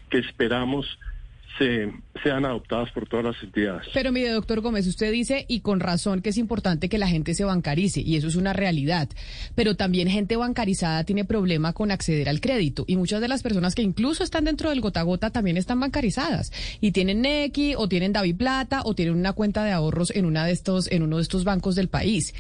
que 0.10 0.20
esperamos 0.20 1.00
se, 1.58 1.92
sean 2.24 2.46
adoptadas 2.46 2.92
por 2.92 3.08
todas 3.08 3.26
las 3.26 3.44
entidades. 3.44 3.88
Pero 3.94 4.12
mire, 4.12 4.30
doctor 4.32 4.62
Gómez, 4.62 4.88
usted 4.88 5.12
dice, 5.12 5.46
y 5.48 5.62
con 5.62 5.80
razón, 5.80 6.22
que 6.22 6.30
es 6.30 6.38
importante 6.38 6.90
que 6.90 6.98
la 6.98 7.08
gente 7.08 7.34
se 7.34 7.46
bancarice, 7.46 8.02
y 8.02 8.16
eso 8.16 8.28
es 8.28 8.36
una 8.36 8.54
realidad. 8.54 9.10
Pero 9.56 9.76
también 9.76 10.10
gente 10.10 10.36
bancarizada 10.36 11.04
tiene 11.04 11.26
problema 11.26 11.74
con 11.74 11.92
acceder 11.92 12.30
al 12.30 12.42
crédito, 12.42 12.86
y 12.88 12.98
muchas 12.98 13.22
de 13.22 13.28
las 13.28 13.44
personas 13.44 13.76
que 13.76 13.82
incluso 13.82 14.24
están 14.24 14.46
dentro 14.46 14.70
del 14.70 14.82
gota 14.82 15.02
gota 15.04 15.30
también 15.30 15.58
están 15.58 15.80
bancarizadas, 15.80 16.52
y 16.82 16.92
tienen 16.92 17.22
Nequi, 17.22 17.76
o 17.76 17.88
tienen 17.88 18.14
Davi 18.14 18.34
Plata, 18.34 18.82
o 18.84 18.96
tienen 18.96 19.16
una 19.16 19.34
cuenta 19.34 19.64
de 19.64 19.72
ahorros 19.72 20.12
en, 20.16 20.26
una 20.26 20.46
de 20.46 20.52
estos, 20.52 20.92
en 20.92 21.04
uno 21.04 21.18
de 21.18 21.24
estos 21.24 21.44
bancos 21.44 21.76
del 21.76 21.90
país, 21.90 22.34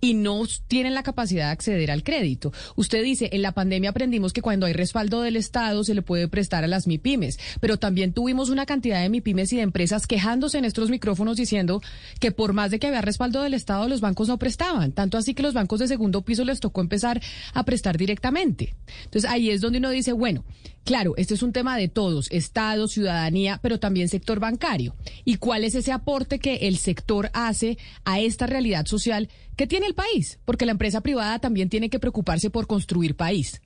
y 0.00 0.14
no 0.14 0.42
tienen 0.68 0.94
la 0.94 1.02
capacidad 1.02 1.46
de 1.46 1.52
acceder 1.52 1.90
al 1.90 2.02
crédito. 2.02 2.52
Usted 2.76 3.02
dice, 3.02 3.30
en 3.32 3.42
la 3.42 3.52
pandemia 3.52 3.90
aprendimos 3.90 4.32
que 4.32 4.42
cuando 4.42 4.66
hay 4.66 4.72
respaldo 4.72 5.20
del 5.20 5.36
Estado 5.36 5.84
se 5.84 5.94
le 5.94 6.02
puede 6.02 6.28
prestar 6.28 6.64
a 6.64 6.66
las 6.68 6.86
MIPIMES, 6.86 7.38
pero 7.60 7.76
también 7.76 8.12
tuvimos 8.12 8.50
una 8.50 8.61
cantidad 8.66 9.00
de 9.00 9.08
MIPIMES 9.08 9.52
y 9.52 9.56
de 9.56 9.62
empresas 9.62 10.06
quejándose 10.06 10.58
en 10.58 10.64
estos 10.64 10.90
micrófonos 10.90 11.36
diciendo 11.36 11.80
que 12.20 12.32
por 12.32 12.52
más 12.52 12.70
de 12.70 12.78
que 12.78 12.86
había 12.86 13.00
respaldo 13.00 13.42
del 13.42 13.54
Estado, 13.54 13.88
los 13.88 14.00
bancos 14.00 14.28
no 14.28 14.38
prestaban. 14.38 14.92
Tanto 14.92 15.18
así 15.18 15.34
que 15.34 15.42
los 15.42 15.54
bancos 15.54 15.80
de 15.80 15.88
segundo 15.88 16.22
piso 16.22 16.44
les 16.44 16.60
tocó 16.60 16.80
empezar 16.80 17.20
a 17.54 17.64
prestar 17.64 17.96
directamente. 17.96 18.74
Entonces 19.04 19.30
ahí 19.30 19.50
es 19.50 19.60
donde 19.60 19.78
uno 19.78 19.90
dice, 19.90 20.12
bueno, 20.12 20.44
claro, 20.84 21.14
este 21.16 21.34
es 21.34 21.42
un 21.42 21.52
tema 21.52 21.76
de 21.76 21.88
todos, 21.88 22.30
Estado, 22.30 22.88
ciudadanía, 22.88 23.60
pero 23.62 23.78
también 23.78 24.08
sector 24.08 24.40
bancario. 24.40 24.94
¿Y 25.24 25.36
cuál 25.36 25.64
es 25.64 25.74
ese 25.74 25.92
aporte 25.92 26.38
que 26.38 26.56
el 26.68 26.76
sector 26.76 27.30
hace 27.32 27.78
a 28.04 28.20
esta 28.20 28.46
realidad 28.46 28.86
social 28.86 29.28
que 29.56 29.66
tiene 29.66 29.86
el 29.86 29.94
país? 29.94 30.38
Porque 30.44 30.66
la 30.66 30.72
empresa 30.72 31.00
privada 31.00 31.38
también 31.38 31.68
tiene 31.68 31.90
que 31.90 31.98
preocuparse 31.98 32.50
por 32.50 32.66
construir 32.66 33.16
país. 33.16 33.60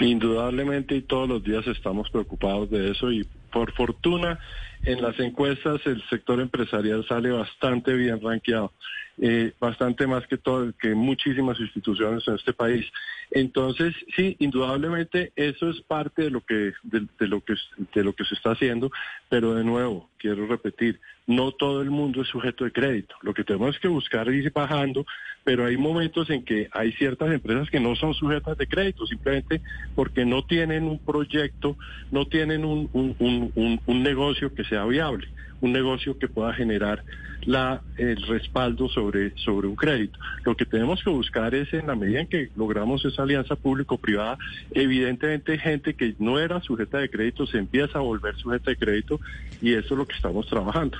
Indudablemente 0.00 0.94
y 0.96 1.02
todos 1.02 1.28
los 1.28 1.42
días 1.42 1.66
estamos 1.66 2.10
preocupados 2.10 2.70
de 2.70 2.90
eso 2.90 3.10
y 3.10 3.26
por 3.56 3.72
fortuna 3.72 4.38
en 4.82 5.00
las 5.00 5.18
encuestas 5.18 5.80
el 5.86 6.06
sector 6.10 6.40
empresarial 6.40 7.06
sale 7.08 7.30
bastante 7.30 7.94
bien 7.94 8.20
rankeado, 8.20 8.74
eh, 9.18 9.52
bastante 9.58 10.06
más 10.06 10.26
que 10.26 10.36
todo, 10.36 10.72
que 10.78 10.94
muchísimas 10.94 11.58
instituciones 11.58 12.26
en 12.28 12.34
este 12.34 12.52
país. 12.52 12.84
Entonces, 13.30 13.94
sí, 14.14 14.36
indudablemente 14.38 15.32
eso 15.36 15.70
es 15.70 15.80
parte 15.80 16.22
de 16.22 16.30
lo 16.30 16.42
que 16.42 16.72
de, 16.82 17.06
lo 17.26 17.40
que 17.40 17.54
de 17.94 18.04
lo 18.04 18.12
que 18.14 18.24
se 18.24 18.34
está 18.34 18.52
haciendo, 18.52 18.90
pero 19.28 19.54
de 19.54 19.64
nuevo 19.64 20.10
quiero 20.18 20.46
repetir, 20.46 21.00
no 21.26 21.52
todo 21.52 21.82
el 21.82 21.90
mundo 21.90 22.22
es 22.22 22.28
sujeto 22.28 22.64
de 22.64 22.72
crédito. 22.72 23.14
Lo 23.22 23.32
que 23.32 23.42
tenemos 23.42 23.78
que 23.78 23.88
buscar 23.88 24.28
ir 24.28 24.52
bajando, 24.52 25.06
pero 25.44 25.64
hay 25.64 25.76
momentos 25.76 26.28
en 26.30 26.44
que 26.44 26.68
hay 26.72 26.92
ciertas 26.92 27.32
empresas 27.32 27.70
que 27.70 27.80
no 27.80 27.96
son 27.96 28.12
sujetas 28.14 28.58
de 28.58 28.66
crédito, 28.66 29.06
simplemente 29.06 29.62
porque 29.94 30.24
no 30.24 30.44
tienen 30.44 30.84
un 30.84 30.98
proyecto, 30.98 31.76
no 32.10 32.26
tienen 32.26 32.64
un, 32.64 32.88
un, 32.92 33.80
un 33.86 34.02
negocio 34.02 34.54
que 34.54 34.64
sea 34.64 34.84
viable 34.84 35.28
un 35.60 35.72
negocio 35.72 36.18
que 36.18 36.28
pueda 36.28 36.52
generar 36.52 37.04
la, 37.46 37.82
el 37.96 38.20
respaldo 38.26 38.88
sobre, 38.88 39.36
sobre 39.38 39.68
un 39.68 39.76
crédito. 39.76 40.18
Lo 40.44 40.56
que 40.56 40.66
tenemos 40.66 41.02
que 41.02 41.10
buscar 41.10 41.54
es, 41.54 41.72
en 41.72 41.86
la 41.86 41.94
medida 41.94 42.20
en 42.20 42.26
que 42.26 42.50
logramos 42.56 43.04
esa 43.04 43.22
alianza 43.22 43.56
público-privada, 43.56 44.36
evidentemente 44.72 45.58
gente 45.58 45.94
que 45.94 46.14
no 46.18 46.38
era 46.38 46.60
sujeta 46.60 46.98
de 46.98 47.08
crédito 47.08 47.46
se 47.46 47.58
empieza 47.58 47.98
a 47.98 48.02
volver 48.02 48.36
sujeta 48.36 48.70
de 48.70 48.76
crédito 48.76 49.20
y 49.62 49.74
eso 49.74 49.94
es 49.94 49.98
lo 49.98 50.06
que 50.06 50.16
estamos 50.16 50.46
trabajando. 50.46 50.98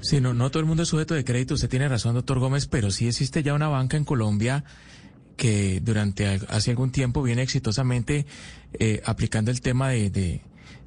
Sí, 0.00 0.20
no, 0.20 0.34
no 0.34 0.50
todo 0.50 0.60
el 0.60 0.66
mundo 0.66 0.82
es 0.82 0.88
sujeto 0.88 1.14
de 1.14 1.24
crédito, 1.24 1.54
usted 1.54 1.68
tiene 1.68 1.88
razón, 1.88 2.14
doctor 2.14 2.38
Gómez, 2.38 2.66
pero 2.66 2.90
sí 2.90 3.06
existe 3.06 3.42
ya 3.42 3.54
una 3.54 3.68
banca 3.68 3.96
en 3.96 4.04
Colombia 4.04 4.64
que 5.36 5.80
durante 5.80 6.26
hace 6.26 6.70
algún 6.70 6.92
tiempo 6.92 7.22
viene 7.22 7.42
exitosamente 7.42 8.26
eh, 8.78 9.00
aplicando 9.04 9.50
el 9.50 9.60
tema 9.60 9.90
de 9.90 10.42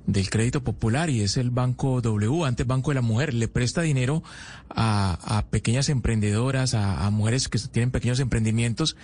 del 0.08 0.30
crédito 0.30 0.64
popular 0.64 1.10
y 1.10 1.22
es 1.22 1.38
el 1.38 1.50
Banco 1.50 2.02
W, 2.02 2.46
antes 2.46 2.68
Banco 2.68 2.92
de 2.92 2.96
la 2.96 3.02
Mujer, 3.02 3.34
le 3.34 3.48
presta 3.48 3.82
dinero 3.82 4.24
a, 4.70 5.38
a 5.38 5.46
pequeñas 5.48 5.90
emprendedoras, 5.90 6.74
a, 6.74 7.10
mujeres 7.10 7.48
que 7.48 7.60
tienen 7.72 7.92
pequeños 7.92 8.20
emprendimientos 8.20 8.98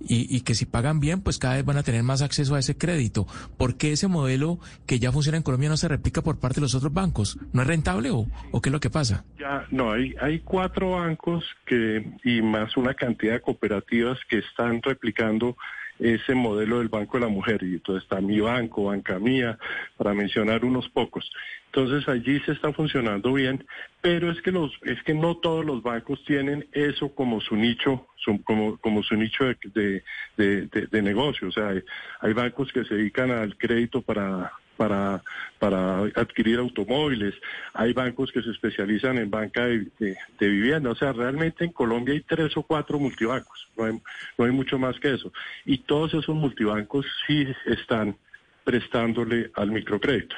y, 0.00 0.34
y, 0.34 0.42
que 0.42 0.54
si 0.54 0.64
pagan 0.64 1.00
bien, 1.00 1.20
pues 1.20 1.38
cada 1.38 1.56
vez 1.56 1.64
van 1.64 1.76
a 1.76 1.82
tener 1.82 2.02
más 2.02 2.22
acceso 2.22 2.54
a 2.54 2.60
ese 2.60 2.76
crédito. 2.76 3.26
¿Por 3.56 3.76
qué 3.76 3.92
ese 3.92 4.06
modelo 4.06 4.58
que 4.86 4.98
ya 4.98 5.10
funciona 5.10 5.36
en 5.36 5.42
Colombia 5.42 5.68
no 5.68 5.76
se 5.76 5.88
replica 5.88 6.22
por 6.22 6.38
parte 6.38 6.56
de 6.56 6.62
los 6.62 6.74
otros 6.74 6.92
bancos? 6.92 7.38
¿No 7.52 7.62
es 7.62 7.68
rentable 7.68 8.10
o, 8.10 8.26
o 8.52 8.60
qué 8.60 8.68
es 8.68 8.72
lo 8.72 8.80
que 8.80 8.90
pasa? 8.90 9.24
Ya, 9.38 9.66
no, 9.70 9.92
hay, 9.92 10.14
hay 10.20 10.38
cuatro 10.40 10.92
bancos 10.92 11.44
que 11.66 12.12
y 12.24 12.42
más 12.42 12.76
una 12.76 12.94
cantidad 12.94 13.34
de 13.34 13.40
cooperativas 13.40 14.18
que 14.28 14.38
están 14.38 14.80
replicando 14.82 15.56
ese 15.98 16.34
modelo 16.34 16.78
del 16.78 16.88
Banco 16.88 17.18
de 17.18 17.24
la 17.24 17.30
Mujer. 17.30 17.62
Y 17.62 17.74
entonces 17.74 18.04
está 18.04 18.20
mi 18.20 18.40
banco, 18.40 18.84
Banca 18.84 19.18
Mía, 19.18 19.58
para 19.96 20.14
mencionar 20.14 20.64
unos 20.64 20.88
pocos. 20.88 21.30
Entonces 21.66 22.08
allí 22.08 22.40
se 22.40 22.52
está 22.52 22.72
funcionando 22.72 23.32
bien, 23.32 23.66
pero 24.00 24.30
es 24.30 24.40
que 24.40 24.52
los, 24.52 24.72
es 24.84 25.02
que 25.02 25.14
no 25.14 25.36
todos 25.36 25.64
los 25.64 25.82
bancos 25.82 26.24
tienen 26.24 26.66
eso 26.72 27.14
como 27.14 27.40
su 27.40 27.56
nicho, 27.56 28.06
como, 28.44 28.78
como 28.78 29.02
su 29.02 29.16
nicho 29.16 29.44
de, 29.44 30.02
de, 30.36 31.02
negocio. 31.02 31.48
O 31.48 31.52
sea, 31.52 31.74
hay 32.20 32.32
bancos 32.32 32.72
que 32.72 32.84
se 32.84 32.94
dedican 32.94 33.30
al 33.30 33.56
crédito 33.56 34.00
para 34.00 34.52
para, 34.78 35.22
para 35.58 35.98
adquirir 36.14 36.58
automóviles, 36.58 37.34
hay 37.74 37.92
bancos 37.92 38.32
que 38.32 38.40
se 38.40 38.50
especializan 38.50 39.18
en 39.18 39.30
banca 39.30 39.66
de, 39.66 40.16
vivienda, 40.38 40.90
o 40.90 40.94
sea, 40.94 41.12
realmente 41.12 41.64
en 41.64 41.72
Colombia 41.72 42.14
hay 42.14 42.20
tres 42.20 42.56
o 42.56 42.62
cuatro 42.62 42.98
multibancos, 42.98 43.68
no 43.76 44.00
no 44.38 44.44
hay 44.44 44.52
mucho 44.52 44.78
más 44.78 44.98
que 45.00 45.14
eso. 45.14 45.32
Y 45.66 45.78
todos 45.78 46.14
esos 46.14 46.34
multibancos 46.34 47.04
sí 47.26 47.46
están 47.66 48.16
prestándole 48.64 49.50
al 49.54 49.70
microcrédito. 49.70 50.36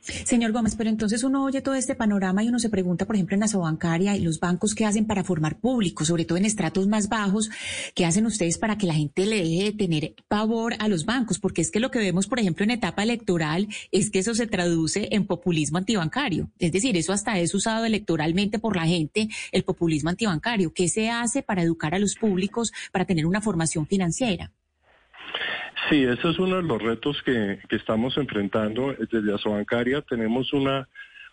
Señor 0.00 0.52
Gómez, 0.52 0.74
pero 0.76 0.90
entonces 0.90 1.22
uno 1.24 1.44
oye 1.44 1.60
todo 1.60 1.74
este 1.74 1.94
panorama 1.94 2.42
y 2.42 2.48
uno 2.48 2.58
se 2.58 2.70
pregunta, 2.70 3.04
por 3.04 3.16
ejemplo, 3.16 3.34
en 3.34 3.40
la 3.40 3.58
bancaria 3.58 4.16
y 4.16 4.20
los 4.20 4.40
bancos 4.40 4.74
qué 4.74 4.86
hacen 4.86 5.06
para 5.06 5.24
formar 5.24 5.58
público, 5.58 6.04
sobre 6.04 6.24
todo 6.24 6.38
en 6.38 6.44
estratos 6.44 6.86
más 6.86 7.08
bajos, 7.08 7.50
qué 7.94 8.06
hacen 8.06 8.26
ustedes 8.26 8.58
para 8.58 8.78
que 8.78 8.86
la 8.86 8.94
gente 8.94 9.26
le 9.26 9.42
deje 9.42 9.64
de 9.64 9.72
tener 9.72 10.14
pavor 10.28 10.74
a 10.78 10.88
los 10.88 11.04
bancos, 11.04 11.38
porque 11.38 11.60
es 11.60 11.70
que 11.70 11.80
lo 11.80 11.90
que 11.90 11.98
vemos, 11.98 12.26
por 12.26 12.38
ejemplo, 12.38 12.64
en 12.64 12.70
etapa 12.70 13.02
electoral 13.02 13.68
es 13.90 14.10
que 14.10 14.20
eso 14.20 14.34
se 14.34 14.46
traduce 14.46 15.08
en 15.12 15.26
populismo 15.26 15.78
antibancario. 15.78 16.50
Es 16.58 16.72
decir, 16.72 16.96
eso 16.96 17.12
hasta 17.12 17.38
es 17.38 17.54
usado 17.54 17.84
electoralmente 17.84 18.58
por 18.58 18.76
la 18.76 18.86
gente, 18.86 19.28
el 19.52 19.64
populismo 19.64 20.10
antibancario. 20.10 20.72
¿Qué 20.72 20.88
se 20.88 21.10
hace 21.10 21.42
para 21.42 21.62
educar 21.62 21.94
a 21.94 21.98
los 21.98 22.14
públicos, 22.14 22.72
para 22.92 23.04
tener 23.04 23.26
una 23.26 23.40
formación 23.40 23.86
financiera? 23.86 24.52
Sí, 25.86 26.04
ese 26.04 26.30
es 26.30 26.38
uno 26.38 26.56
de 26.56 26.62
los 26.62 26.82
retos 26.82 27.22
que, 27.22 27.58
estamos 27.70 28.16
enfrentando 28.16 28.94
desde 28.94 29.34
Asobancaria. 29.34 30.02
Tenemos 30.02 30.52
una, 30.52 30.88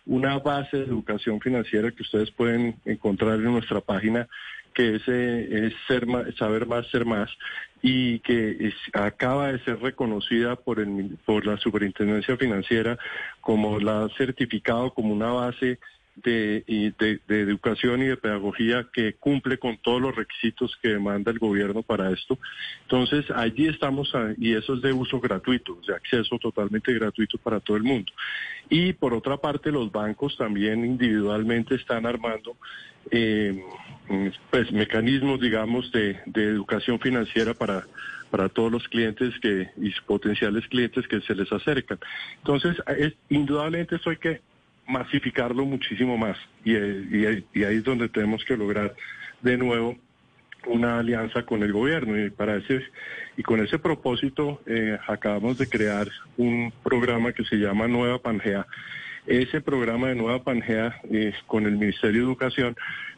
una 0.06 0.38
base 0.38 0.78
de 0.78 0.84
educación 0.84 1.40
financiera 1.40 1.90
que 1.90 2.02
ustedes 2.02 2.30
pueden 2.30 2.76
encontrar 2.84 3.34
en 3.34 3.52
nuestra 3.52 3.80
página, 3.80 4.28
que 4.72 4.96
es, 4.96 5.02
eh, 5.08 5.72
ser 5.88 6.06
saber 6.38 6.66
más, 6.66 6.86
ser 6.88 7.04
más, 7.04 7.30
y 7.82 8.20
que 8.20 8.72
acaba 8.92 9.52
de 9.52 9.58
ser 9.64 9.80
reconocida 9.80 10.56
por, 10.56 10.80
el, 10.80 11.18
por 11.24 11.44
la 11.44 11.56
Superintendencia 11.58 12.36
Financiera 12.36 12.98
como 13.40 13.78
la 13.80 14.08
certificado 14.16 14.92
como 14.94 15.12
una 15.12 15.32
base 15.32 15.78
de, 16.16 16.64
de, 16.98 17.40
educación 17.40 18.02
y 18.02 18.06
de 18.06 18.16
pedagogía 18.16 18.88
que 18.92 19.14
cumple 19.14 19.58
con 19.58 19.76
todos 19.78 20.00
los 20.00 20.16
requisitos 20.16 20.76
que 20.82 20.88
demanda 20.88 21.30
el 21.30 21.38
gobierno 21.38 21.82
para 21.82 22.10
esto. 22.10 22.38
Entonces, 22.82 23.30
allí 23.30 23.68
estamos, 23.68 24.12
y 24.38 24.54
eso 24.54 24.74
es 24.74 24.82
de 24.82 24.92
uso 24.92 25.20
gratuito, 25.20 25.78
de 25.86 25.94
acceso 25.94 26.38
totalmente 26.38 26.92
gratuito 26.94 27.38
para 27.38 27.60
todo 27.60 27.76
el 27.76 27.82
mundo. 27.82 28.12
Y 28.68 28.92
por 28.94 29.14
otra 29.14 29.36
parte, 29.36 29.70
los 29.70 29.92
bancos 29.92 30.36
también 30.36 30.84
individualmente 30.84 31.74
están 31.74 32.06
armando 32.06 32.56
eh, 33.10 33.62
pues, 34.50 34.72
mecanismos, 34.72 35.40
digamos, 35.40 35.92
de, 35.92 36.18
de 36.26 36.44
educación 36.44 36.98
financiera 36.98 37.54
para 37.54 37.84
para 38.30 38.48
todos 38.48 38.72
los 38.72 38.88
clientes 38.88 39.32
que 39.40 39.70
y 39.76 39.92
potenciales 40.04 40.66
clientes 40.66 41.06
que 41.06 41.20
se 41.20 41.34
les 41.34 41.50
acercan. 41.52 41.98
Entonces, 42.38 42.76
es, 42.98 43.14
indudablemente 43.28 43.96
eso 43.96 44.10
hay 44.10 44.16
que 44.16 44.40
masificarlo 44.86 45.64
muchísimo 45.64 46.16
más 46.16 46.36
y, 46.64 46.74
ahí 46.76 47.44
es 47.54 47.84
donde 47.84 48.08
tenemos 48.08 48.44
que 48.44 48.56
lograr 48.56 48.94
de 49.42 49.56
nuevo 49.56 49.96
una 50.66 50.98
alianza 50.98 51.44
con 51.44 51.62
el 51.62 51.72
gobierno 51.72 52.18
y 52.18 52.30
para 52.30 52.56
ese 52.56 52.82
y 53.36 53.42
con 53.42 53.60
ese 53.62 53.78
propósito 53.78 54.60
eh, 54.66 54.98
acabamos 55.06 55.58
de 55.58 55.68
crear 55.68 56.08
un 56.36 56.72
programa 56.82 57.32
que 57.32 57.44
se 57.44 57.56
llama 57.56 57.86
Nueva 57.86 58.18
Pangea. 58.18 58.66
Ese 59.26 59.60
programa 59.60 60.08
de 60.08 60.14
Nueva 60.14 60.42
Pangea 60.42 61.00
con 61.46 61.66
el 61.66 61.72
Ministerio 61.72 62.20
de 62.20 62.26
Educación 62.26 62.76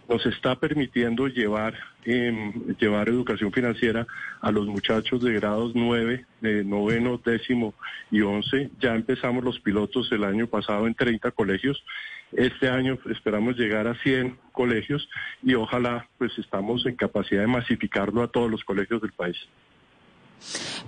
nos 0.08 0.24
está 0.24 0.56
permitiendo 0.56 1.28
llevar, 1.28 1.74
eh, 2.04 2.52
llevar 2.80 3.08
educación 3.08 3.52
financiera 3.52 4.06
a 4.40 4.50
los 4.50 4.66
muchachos 4.66 5.22
de 5.22 5.34
grados 5.34 5.72
9, 5.74 6.24
de 6.40 6.64
noveno, 6.64 7.20
décimo 7.22 7.74
y 8.10 8.22
once. 8.22 8.70
Ya 8.80 8.94
empezamos 8.94 9.44
los 9.44 9.60
pilotos 9.60 10.10
el 10.10 10.24
año 10.24 10.46
pasado 10.46 10.86
en 10.86 10.94
30 10.94 11.30
colegios. 11.32 11.84
Este 12.32 12.68
año 12.68 12.98
esperamos 13.10 13.56
llegar 13.56 13.86
a 13.86 13.94
100 13.96 14.38
colegios 14.52 15.08
y 15.42 15.54
ojalá 15.54 16.08
pues 16.16 16.36
estamos 16.38 16.84
en 16.86 16.96
capacidad 16.96 17.42
de 17.42 17.46
masificarlo 17.46 18.22
a 18.22 18.28
todos 18.28 18.50
los 18.50 18.64
colegios 18.64 19.02
del 19.02 19.12
país. 19.12 19.36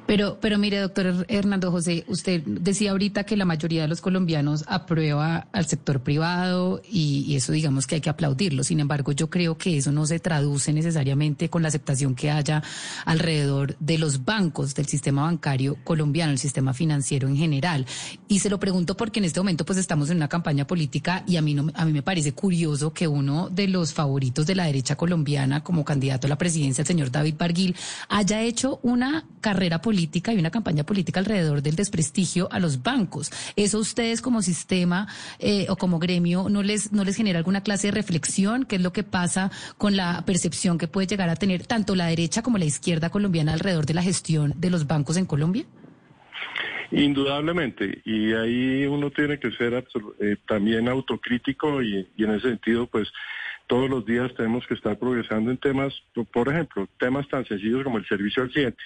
Pero, 0.07 0.39
pero 0.41 0.59
mire, 0.59 0.79
doctor 0.79 1.25
Hernando 1.29 1.71
José, 1.71 2.05
usted 2.09 2.43
decía 2.45 2.91
ahorita 2.91 3.25
que 3.25 3.37
la 3.37 3.45
mayoría 3.45 3.83
de 3.83 3.89
los 3.89 4.01
colombianos 4.01 4.65
aprueba 4.67 5.47
al 5.53 5.67
sector 5.67 6.01
privado 6.01 6.83
y, 6.91 7.37
eso 7.37 7.53
digamos 7.53 7.87
que 7.87 7.97
hay 7.97 8.01
que 8.01 8.11
aplaudirlo. 8.11 8.65
Sin 8.65 8.81
embargo, 8.81 9.13
yo 9.13 9.31
creo 9.31 9.57
que 9.57 9.77
eso 9.77 9.93
no 9.93 10.07
se 10.07 10.19
traduce 10.19 10.73
necesariamente 10.73 11.49
con 11.49 11.63
la 11.63 11.69
aceptación 11.69 12.15
que 12.15 12.31
haya 12.31 12.63
alrededor 13.05 13.77
de 13.79 13.99
los 13.99 14.25
bancos, 14.25 14.75
del 14.75 14.87
sistema 14.87 15.23
bancario 15.23 15.77
colombiano, 15.85 16.33
el 16.33 16.39
sistema 16.39 16.75
financiero 16.75 17.29
en 17.29 17.37
general. 17.37 17.87
Y 18.27 18.41
se 18.41 18.51
lo 18.51 18.59
pregunto 18.59 18.97
porque 18.97 19.21
en 19.21 19.27
este 19.27 19.39
momento 19.39 19.65
pues 19.65 19.79
estamos 19.79 20.11
en 20.11 20.17
una 20.17 20.29
campaña 20.29 20.67
política 20.67 21.23
y 21.27 21.37
a 21.37 21.43
mí, 21.43 21.55
no, 21.55 21.71
a 21.75 21.85
mí 21.85 21.93
me 21.93 22.03
parece 22.03 22.33
curioso 22.33 22.93
que 22.93 23.07
uno 23.07 23.49
de 23.49 23.69
los 23.69 23.93
favoritos 23.93 24.47
de 24.47 24.55
la 24.57 24.65
derecha 24.65 24.97
colombiana 24.97 25.63
como 25.63 25.85
candidato 25.85 26.27
a 26.27 26.31
la 26.31 26.39
presidencia, 26.39 26.83
el 26.83 26.89
señor 26.89 27.11
David 27.11 27.37
Barguil, 27.39 27.77
haya 28.09 28.43
hecho 28.43 28.81
una 28.83 29.25
carrera 29.41 29.81
política 29.81 30.33
y 30.33 30.39
una 30.39 30.51
campaña 30.51 30.85
política 30.85 31.21
alrededor 31.21 31.63
del 31.63 31.77
desprestigio 31.77 32.49
a 32.53 32.61
los 32.61 32.83
bancos. 32.83 33.31
¿Eso 33.57 33.79
ustedes 33.79 34.21
como 34.21 34.43
sistema 34.43 35.09
eh, 35.39 35.67
o 35.69 35.77
como 35.77 35.99
gremio 35.99 36.49
no 36.49 36.63
les, 36.63 36.93
no 36.93 37.05
les 37.05 37.17
genera 37.17 37.39
alguna 37.39 37.63
clase 37.63 37.89
de 37.89 37.93
reflexión? 37.93 38.65
¿Qué 38.65 38.77
es 38.77 38.83
lo 38.83 38.93
que 38.93 39.03
pasa 39.03 39.51
con 39.79 39.97
la 39.97 40.25
percepción 40.25 40.79
que 40.79 40.89
puede 40.89 41.07
llegar 41.07 41.29
a 41.29 41.37
tener 41.37 41.67
tanto 41.67 41.95
la 41.95 42.07
derecha 42.07 42.43
como 42.43 42.59
la 42.59 42.65
izquierda 42.65 43.11
colombiana 43.11 43.53
alrededor 43.53 43.87
de 43.87 43.95
la 43.95 44.03
gestión 44.03 44.55
de 44.57 44.71
los 44.71 44.87
bancos 44.87 45.17
en 45.17 45.27
Colombia? 45.27 45.65
Indudablemente, 46.93 48.03
y 48.05 48.33
ahí 48.33 48.85
uno 48.85 49.11
tiene 49.11 49.39
que 49.39 49.53
ser 49.53 49.85
eh, 50.19 50.37
también 50.49 50.89
autocrítico 50.89 51.81
y, 51.83 52.09
y, 52.17 52.25
en 52.25 52.33
ese 52.33 52.49
sentido, 52.49 52.89
pues 52.89 53.09
todos 53.69 53.89
los 53.89 54.05
días 54.05 54.35
tenemos 54.35 54.67
que 54.67 54.75
estar 54.75 54.99
progresando 54.99 55.53
en 55.53 55.59
temas, 55.59 55.95
por 56.33 56.49
ejemplo, 56.49 56.89
temas 56.99 57.29
tan 57.29 57.47
sencillos 57.47 57.85
como 57.85 57.99
el 57.99 58.07
servicio 58.09 58.43
al 58.43 58.51
cliente. 58.51 58.83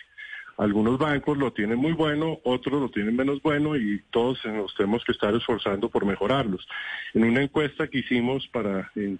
Algunos 0.56 0.98
bancos 0.98 1.36
lo 1.36 1.52
tienen 1.52 1.78
muy 1.78 1.92
bueno, 1.92 2.38
otros 2.44 2.80
lo 2.80 2.88
tienen 2.88 3.16
menos 3.16 3.42
bueno 3.42 3.76
y 3.76 4.02
todos 4.10 4.44
nos 4.44 4.74
tenemos 4.74 5.04
que 5.04 5.12
estar 5.12 5.34
esforzando 5.34 5.88
por 5.88 6.04
mejorarlos. 6.04 6.66
En 7.12 7.24
una 7.24 7.42
encuesta 7.42 7.88
que 7.88 7.98
hicimos 7.98 8.46
para 8.48 8.90
eh, 8.94 9.16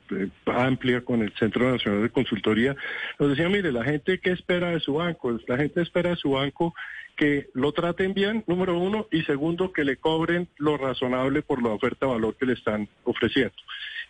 amplia 0.47 1.01
con 1.05 1.23
el 1.23 1.33
Centro 1.33 1.71
Nacional 1.71 2.03
de 2.03 2.11
Consultoría, 2.11 2.77
nos 3.19 3.31
decía, 3.31 3.49
mire, 3.49 3.73
la 3.73 3.85
gente 3.85 4.21
qué 4.21 4.31
espera 4.31 4.71
de 4.71 4.81
su 4.81 4.95
banco, 4.95 5.39
la 5.49 5.57
gente 5.57 5.83
espera 5.83 6.11
de 6.11 6.17
su 6.17 6.31
banco 6.31 6.75
que 7.17 7.49
lo 7.55 7.73
traten 7.73 8.15
bien, 8.15 8.45
número 8.47 8.79
uno, 8.79 9.07
y 9.11 9.23
segundo, 9.23 9.73
que 9.73 9.85
le 9.85 9.97
cobren 9.97 10.49
lo 10.59 10.77
razonable 10.77 11.43
por 11.43 11.63
la 11.63 11.71
oferta 11.71 12.07
de 12.07 12.13
valor 12.13 12.37
que 12.37 12.47
le 12.47 12.55
están 12.55 12.89
ofreciendo. 13.05 13.55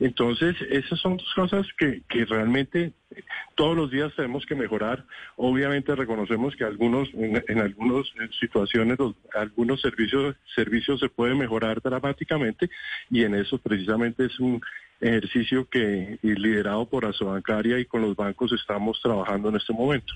Entonces, 0.00 0.56
esas 0.70 0.98
son 1.00 1.16
dos 1.16 1.32
cosas 1.34 1.66
que, 1.78 2.02
realmente 2.26 2.92
todos 3.54 3.76
los 3.76 3.90
días 3.90 4.12
tenemos 4.16 4.44
que 4.46 4.54
mejorar. 4.54 5.04
Obviamente 5.36 5.94
reconocemos 5.94 6.56
que 6.56 6.64
algunos, 6.64 7.08
en, 7.14 7.58
algunas 7.58 8.06
situaciones, 8.40 8.98
algunos 9.34 9.80
servicios, 9.80 10.36
servicios 10.54 11.00
se 11.00 11.08
pueden 11.08 11.38
mejorar 11.38 11.80
dramáticamente 11.80 12.70
y 13.10 13.22
en 13.22 13.34
eso 13.34 13.58
precisamente 13.58 14.26
es 14.26 14.40
un 14.40 14.60
ejercicio 15.00 15.68
que 15.68 16.18
liderado 16.22 16.88
por 16.88 17.04
Asobancaria 17.04 17.78
y 17.78 17.84
con 17.84 18.02
los 18.02 18.16
bancos 18.16 18.52
estamos 18.52 19.00
trabajando 19.02 19.48
en 19.48 19.56
este 19.56 19.72
momento. 19.72 20.14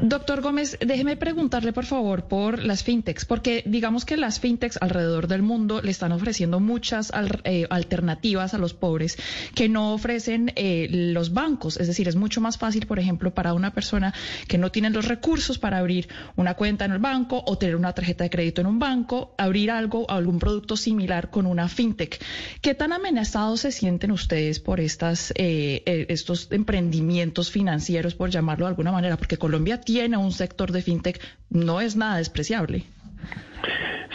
Doctor 0.00 0.40
Gómez, 0.40 0.78
déjeme 0.80 1.16
preguntarle 1.16 1.72
por 1.72 1.84
favor 1.84 2.24
por 2.24 2.62
las 2.62 2.82
fintechs, 2.82 3.24
porque 3.24 3.62
digamos 3.66 4.04
que 4.04 4.16
las 4.16 4.40
fintechs 4.40 4.78
alrededor 4.80 5.28
del 5.28 5.42
mundo 5.42 5.80
le 5.82 5.90
están 5.90 6.12
ofreciendo 6.12 6.60
muchas 6.60 7.12
eh, 7.44 7.66
alternativas 7.70 8.54
a 8.54 8.58
los 8.58 8.74
pobres 8.74 9.18
que 9.54 9.68
no 9.68 9.92
ofrecen 9.92 10.52
eh, 10.56 10.88
los 10.90 11.32
bancos. 11.32 11.78
Es 11.78 11.86
decir, 11.86 12.08
es 12.08 12.16
mucho 12.16 12.40
más 12.40 12.58
fácil, 12.58 12.86
por 12.86 12.98
ejemplo, 12.98 13.32
para 13.34 13.54
una 13.54 13.72
persona 13.72 14.12
que 14.48 14.58
no 14.58 14.70
tiene 14.70 14.90
los 14.90 15.06
recursos 15.06 15.58
para 15.58 15.78
abrir 15.78 16.08
una 16.36 16.54
cuenta 16.54 16.84
en 16.84 16.92
el 16.92 16.98
banco 16.98 17.42
o 17.46 17.58
tener 17.58 17.76
una 17.76 17.92
tarjeta 17.92 18.24
de 18.24 18.30
crédito 18.30 18.60
en 18.60 18.66
un 18.66 18.78
banco, 18.78 19.34
abrir 19.38 19.70
algo, 19.70 20.10
algún 20.10 20.38
producto 20.38 20.76
similar 20.76 21.30
con 21.30 21.46
una 21.46 21.68
fintech. 21.68 22.20
¿Qué 22.60 22.74
tan 22.74 22.92
amenazados 22.92 23.60
se 23.60 23.72
sienten 23.72 24.12
ustedes 24.12 24.60
por 24.60 24.80
estas, 24.80 25.32
eh, 25.36 25.82
estos 26.08 26.48
emprendimientos 26.50 27.50
financieros, 27.50 28.14
por 28.14 28.30
llamarlo 28.30 28.66
de 28.66 28.70
alguna 28.70 28.92
manera? 28.92 29.16
Porque 29.16 29.36
Colombia 29.52 29.82
tiene 29.82 30.16
un 30.16 30.32
sector 30.32 30.72
de 30.72 30.80
fintech, 30.80 31.20
no 31.50 31.82
es 31.82 31.94
nada 31.94 32.16
despreciable. 32.16 32.84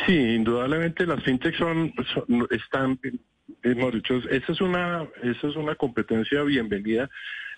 Sí, 0.08 0.18
indudablemente 0.18 1.06
las 1.06 1.24
fintech 1.24 1.56
son, 1.56 1.94
están, 2.50 3.00
hemos 3.62 3.94
dicho, 3.94 4.16
esa 4.32 4.52
es 4.52 4.62
una, 4.62 5.08
esa 5.22 5.48
es 5.48 5.56
una 5.56 5.76
competencia 5.76 6.42
bienvenida. 6.42 7.08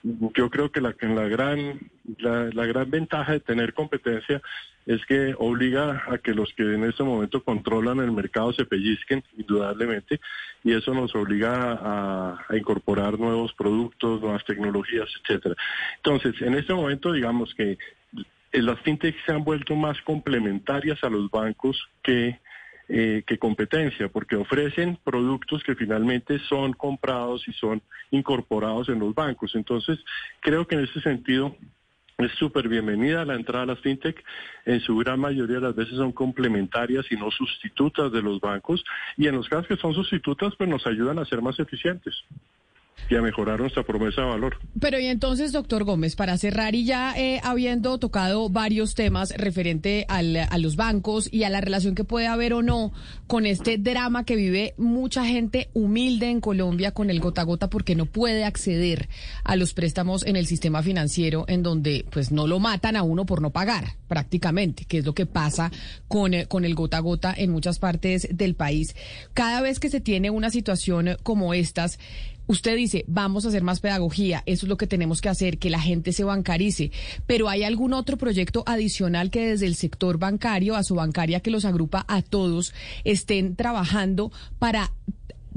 Yo 0.04 0.50
creo 0.50 0.72
que 0.72 0.82
la, 0.82 0.96
la 1.02 1.28
gran, 1.28 1.80
la, 2.18 2.50
la 2.54 2.66
gran 2.66 2.90
ventaja 2.90 3.34
de 3.34 3.40
tener 3.40 3.74
competencia 3.74 4.42
es 4.90 5.06
que 5.06 5.36
obliga 5.38 6.04
a 6.08 6.18
que 6.18 6.34
los 6.34 6.52
que 6.54 6.64
en 6.64 6.84
este 6.84 7.04
momento 7.04 7.44
controlan 7.44 8.00
el 8.00 8.12
mercado 8.12 8.52
se 8.54 8.66
pellizquen, 8.66 9.24
indudablemente, 9.38 10.20
y 10.64 10.74
eso 10.74 10.96
nos 10.96 11.14
obliga 11.16 11.78
a, 11.80 12.56
incorporar 12.58 13.20
nuevos 13.20 13.54
productos, 13.54 14.20
nuevas 14.20 14.44
tecnologías, 14.46 15.08
etcétera. 15.22 15.56
Entonces, 15.98 16.42
en 16.42 16.56
este 16.56 16.74
momento, 16.74 17.12
digamos 17.12 17.54
que 17.54 17.78
las 18.52 18.80
fintechs 18.80 19.24
se 19.28 19.32
han 19.32 19.44
vuelto 19.44 19.76
más 19.76 20.02
complementarias 20.02 21.04
a 21.04 21.10
los 21.10 21.30
bancos 21.30 21.78
que 22.02 22.40
eh, 22.92 23.24
que 23.26 23.38
competencia, 23.38 24.10
porque 24.10 24.36
ofrecen 24.36 24.98
productos 25.04 25.64
que 25.64 25.76
finalmente 25.76 26.40
son 26.40 26.74
comprados 26.74 27.48
y 27.48 27.54
son 27.54 27.84
incorporados 28.10 28.90
en 28.90 28.98
los 28.98 29.14
bancos. 29.14 29.54
Entonces, 29.54 30.00
creo 30.40 30.66
que 30.66 30.74
en 30.74 30.86
ese 30.86 31.00
sentido 31.02 31.56
es 32.18 32.32
súper 32.32 32.68
bienvenida 32.68 33.24
la 33.26 33.36
entrada 33.36 33.64
a 33.64 33.68
las 33.68 33.80
fintech. 33.80 34.24
En 34.66 34.80
su 34.82 34.98
gran 34.98 35.20
mayoría 35.20 35.58
de 35.58 35.62
las 35.62 35.76
veces 35.76 35.98
son 35.98 36.12
complementarias 36.12 37.06
y 37.12 37.16
no 37.16 37.30
sustitutas 37.30 38.12
de 38.12 38.24
los 38.24 38.42
bancos. 38.42 38.84
Y 39.18 39.28
en 39.28 39.36
los 39.36 39.48
casos 39.48 39.68
que 39.68 39.78
son 39.78 39.94
sustitutas, 39.94 40.56
pues 40.58 40.70
nos 40.70 40.86
ayudan 40.88 41.20
a 41.20 41.26
ser 41.26 41.42
más 41.42 41.60
eficientes 41.60 42.16
y 43.10 43.16
a 43.16 43.22
mejorar 43.22 43.60
nuestra 43.60 43.84
promesa 43.84 44.22
de 44.22 44.28
valor. 44.28 44.58
Pero 44.80 45.00
y 45.00 45.06
entonces, 45.06 45.52
doctor 45.52 45.84
Gómez, 45.84 46.16
para 46.16 46.38
cerrar 46.38 46.76
y 46.76 46.86
ya 46.86 47.14
eh, 47.18 47.40
habiendo 47.44 47.98
tocado 47.98 48.50
varios 48.50 48.96
temas 48.96 49.34
referente 49.36 50.06
al, 50.10 50.36
a 50.36 50.58
los 50.58 50.76
bancos 50.76 51.32
y 51.32 51.44
a 51.44 51.50
la 51.50 51.62
relación 51.62 51.96
que 51.96 52.04
puede 52.04 52.28
haber 52.28 52.54
o 52.54 52.62
no 52.62 52.92
con 53.28 53.46
este 53.46 53.78
drama 53.78 54.26
que 54.26 54.36
vive 54.36 54.74
mucha 54.78 55.26
gente 55.26 55.70
humilde 55.74 56.30
en 56.30 56.42
Colombia 56.42 56.92
con 56.92 57.10
el 57.10 57.20
gota 57.20 57.42
a 57.42 57.46
gota 57.46 57.70
porque 57.70 57.96
no 57.96 58.06
puede 58.06 58.44
acceder 58.44 59.10
a 59.44 59.56
los 59.56 59.74
préstamos 59.74 60.26
en 60.26 60.36
el 60.36 60.46
sistema 60.46 60.84
financiero 60.84 61.46
en 61.48 61.64
donde 61.64 62.06
pues 62.10 62.32
no 62.32 62.48
lo 62.48 62.60
matan 62.60 62.96
a 62.96 63.04
uno 63.04 63.26
por 63.26 63.42
no 63.42 63.52
pagar 63.52 63.96
prácticamente, 64.08 64.86
que 64.86 65.00
es 65.00 65.06
lo 65.06 65.14
que 65.14 65.26
pasa 65.26 65.72
con, 66.08 66.34
eh, 66.34 66.48
con 66.48 66.66
el 66.66 66.76
gota 66.76 66.98
a 66.98 67.02
gota 67.02 67.34
en 67.36 67.52
muchas 67.52 67.80
partes 67.80 68.28
del 68.32 68.56
país. 68.56 68.96
Cada 69.34 69.62
vez 69.62 69.80
que 69.80 69.90
se 69.90 70.02
tiene 70.02 70.30
una 70.30 70.50
situación 70.50 71.18
como 71.24 71.54
estas, 71.54 72.00
Usted 72.50 72.76
dice, 72.76 73.06
vamos 73.08 73.46
a 73.46 73.50
hacer 73.50 73.62
más 73.62 73.80
pedagogía, 73.80 74.42
eso 74.48 74.66
es 74.66 74.70
lo 74.70 74.76
que 74.76 74.88
tenemos 74.88 75.22
que 75.22 75.30
hacer, 75.30 75.60
que 75.60 75.70
la 75.70 75.80
gente 75.80 76.14
se 76.14 76.24
bancarice, 76.24 76.92
pero 77.28 77.48
¿hay 77.48 77.64
algún 77.64 77.94
otro 77.94 78.18
proyecto 78.18 78.64
adicional 78.66 79.30
que 79.30 79.50
desde 79.50 79.68
el 79.68 79.76
sector 79.76 80.18
bancario, 80.18 80.76
a 80.76 80.82
su 80.82 80.96
bancaria 80.96 81.42
que 81.42 81.52
los 81.52 81.64
agrupa 81.64 82.06
a 82.08 82.24
todos, 82.24 82.74
estén 83.04 83.56
trabajando 83.56 84.32
para 84.58 84.92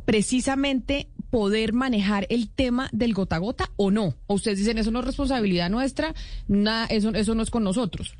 precisamente 0.04 1.08
poder 1.30 1.72
manejar 1.72 2.26
el 2.28 2.50
tema 2.50 2.90
del 2.92 3.14
gota 3.14 3.36
a 3.36 3.38
gota 3.38 3.70
o 3.76 3.90
no? 3.90 4.14
¿O 4.26 4.34
ustedes 4.34 4.58
dicen, 4.58 4.76
eso 4.76 4.90
no 4.90 4.98
es 5.00 5.06
responsabilidad 5.06 5.70
nuestra, 5.70 6.14
nada, 6.46 6.84
eso, 6.90 7.08
eso 7.14 7.34
no 7.34 7.42
es 7.42 7.48
con 7.48 7.64
nosotros? 7.64 8.14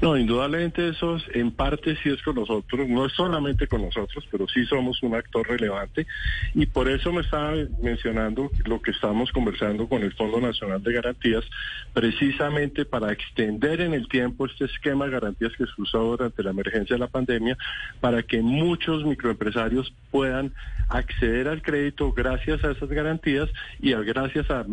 No, 0.00 0.16
indudablemente 0.16 0.88
eso 0.88 1.18
en 1.34 1.50
parte 1.50 1.94
sí 2.02 2.08
es 2.08 2.22
con 2.22 2.36
nosotros, 2.36 2.88
no 2.88 3.04
es 3.04 3.12
solamente 3.12 3.66
con 3.66 3.82
nosotros, 3.82 4.26
pero 4.30 4.48
sí 4.48 4.64
somos 4.64 5.02
un 5.02 5.14
actor 5.14 5.46
relevante. 5.46 6.06
Y 6.54 6.64
por 6.64 6.88
eso 6.88 7.12
me 7.12 7.20
estaba 7.20 7.52
mencionando 7.82 8.50
lo 8.64 8.80
que 8.80 8.92
estamos 8.92 9.30
conversando 9.30 9.86
con 9.86 10.02
el 10.02 10.14
Fondo 10.14 10.40
Nacional 10.40 10.82
de 10.82 10.94
Garantías, 10.94 11.44
precisamente 11.92 12.86
para 12.86 13.12
extender 13.12 13.82
en 13.82 13.92
el 13.92 14.08
tiempo 14.08 14.46
este 14.46 14.64
esquema 14.64 15.04
de 15.04 15.10
garantías 15.10 15.52
que 15.52 15.66
se 15.66 15.82
usó 15.82 15.98
durante 16.16 16.42
la 16.42 16.50
emergencia 16.50 16.96
de 16.96 17.00
la 17.00 17.08
pandemia, 17.08 17.58
para 18.00 18.22
que 18.22 18.40
muchos 18.40 19.04
microempresarios 19.04 19.92
puedan 20.10 20.54
acceder 20.90 21.48
al 21.48 21.62
crédito 21.62 22.12
gracias 22.12 22.62
a 22.64 22.72
esas 22.72 22.88
garantías 22.88 23.48
y 23.80 23.92
gracias 23.92 24.50
a, 24.50 24.64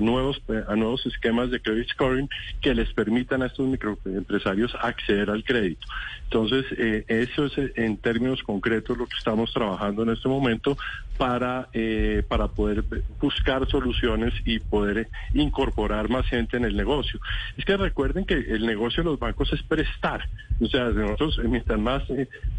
nuevos 0.00 0.40
a 0.68 0.76
nuevos 0.76 1.04
esquemas 1.06 1.50
de 1.50 1.60
credit 1.60 1.88
scoring 1.90 2.28
que 2.60 2.74
les 2.74 2.92
permitan 2.92 3.42
a 3.42 3.46
estos 3.46 3.66
microempresarios 3.66 4.74
acceder 4.80 5.30
al 5.30 5.44
crédito. 5.44 5.86
Entonces, 6.24 6.66
eh, 6.76 7.04
eso 7.06 7.46
es 7.46 7.56
eh, 7.58 7.72
en 7.76 7.96
términos 7.98 8.42
concretos 8.42 8.98
lo 8.98 9.06
que 9.06 9.16
estamos 9.16 9.52
trabajando 9.52 10.02
en 10.02 10.10
este 10.10 10.28
momento 10.28 10.76
para, 11.16 11.68
eh, 11.72 12.24
para 12.28 12.48
poder 12.48 12.84
buscar 13.20 13.68
soluciones 13.68 14.34
y 14.44 14.58
poder 14.58 15.08
incorporar 15.34 16.08
más 16.08 16.26
gente 16.26 16.56
en 16.56 16.64
el 16.64 16.76
negocio. 16.76 17.20
Es 17.56 17.64
que 17.64 17.76
recuerden 17.76 18.24
que 18.24 18.34
el 18.34 18.66
negocio 18.66 19.02
de 19.02 19.10
los 19.10 19.18
bancos 19.18 19.52
es 19.52 19.62
prestar. 19.62 20.28
O 20.60 20.66
sea, 20.66 20.86
nosotros, 20.86 21.38
mientras 21.44 21.78
más 21.78 22.02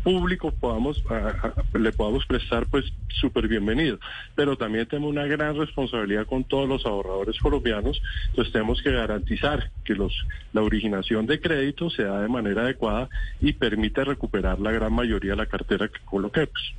público 0.03 0.51
podamos, 0.51 1.03
le 1.73 1.91
podamos 1.91 2.25
prestar, 2.25 2.67
pues 2.67 2.85
súper 3.09 3.47
bienvenido. 3.47 3.99
Pero 4.35 4.57
también 4.57 4.87
tenemos 4.87 5.11
una 5.11 5.25
gran 5.25 5.57
responsabilidad 5.57 6.25
con 6.25 6.43
todos 6.43 6.67
los 6.67 6.85
ahorradores 6.85 7.37
colombianos, 7.39 8.01
entonces 8.29 8.53
tenemos 8.53 8.81
que 8.81 8.91
garantizar 8.91 9.71
que 9.83 9.95
los, 9.95 10.13
la 10.53 10.61
originación 10.61 11.25
de 11.25 11.39
créditos 11.39 11.93
se 11.93 12.03
da 12.03 12.21
de 12.21 12.27
manera 12.27 12.61
adecuada 12.61 13.09
y 13.39 13.53
permite 13.53 14.03
recuperar 14.03 14.59
la 14.59 14.71
gran 14.71 14.93
mayoría 14.93 15.31
de 15.31 15.37
la 15.37 15.45
cartera 15.45 15.87
que 15.87 15.99
coloquemos. 16.05 16.75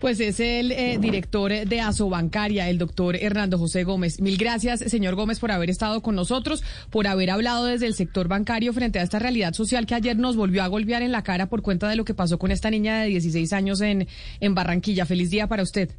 Pues 0.00 0.20
es 0.20 0.38
el 0.40 0.72
eh, 0.72 0.98
director 1.00 1.50
de 1.50 1.80
Asobancaria, 1.80 2.68
el 2.68 2.78
doctor 2.78 3.16
Hernando 3.16 3.58
José 3.58 3.84
Gómez. 3.84 4.20
Mil 4.20 4.36
gracias, 4.36 4.80
señor 4.80 5.16
Gómez, 5.16 5.40
por 5.40 5.50
haber 5.50 5.70
estado 5.70 6.02
con 6.02 6.14
nosotros, 6.14 6.62
por 6.90 7.06
haber 7.06 7.30
hablado 7.30 7.64
desde 7.64 7.86
el 7.86 7.94
sector 7.94 8.28
bancario 8.28 8.72
frente 8.72 8.98
a 9.00 9.02
esta 9.02 9.18
realidad 9.18 9.54
social 9.54 9.86
que 9.86 9.94
ayer 9.94 10.16
nos 10.16 10.36
volvió 10.36 10.62
a 10.62 10.68
golpear 10.68 11.02
en 11.02 11.12
la 11.12 11.22
cara 11.22 11.46
por 11.46 11.62
cuenta 11.62 11.88
de 11.88 11.96
lo 11.96 12.04
que 12.04 12.14
pasó 12.14 12.38
con 12.38 12.52
esta 12.52 12.70
niña 12.70 13.02
de 13.02 13.08
16 13.08 13.52
años 13.52 13.80
en, 13.80 14.06
en 14.40 14.54
Barranquilla. 14.54 15.04
Feliz 15.04 15.30
día 15.30 15.48
para 15.48 15.62
usted. 15.62 15.90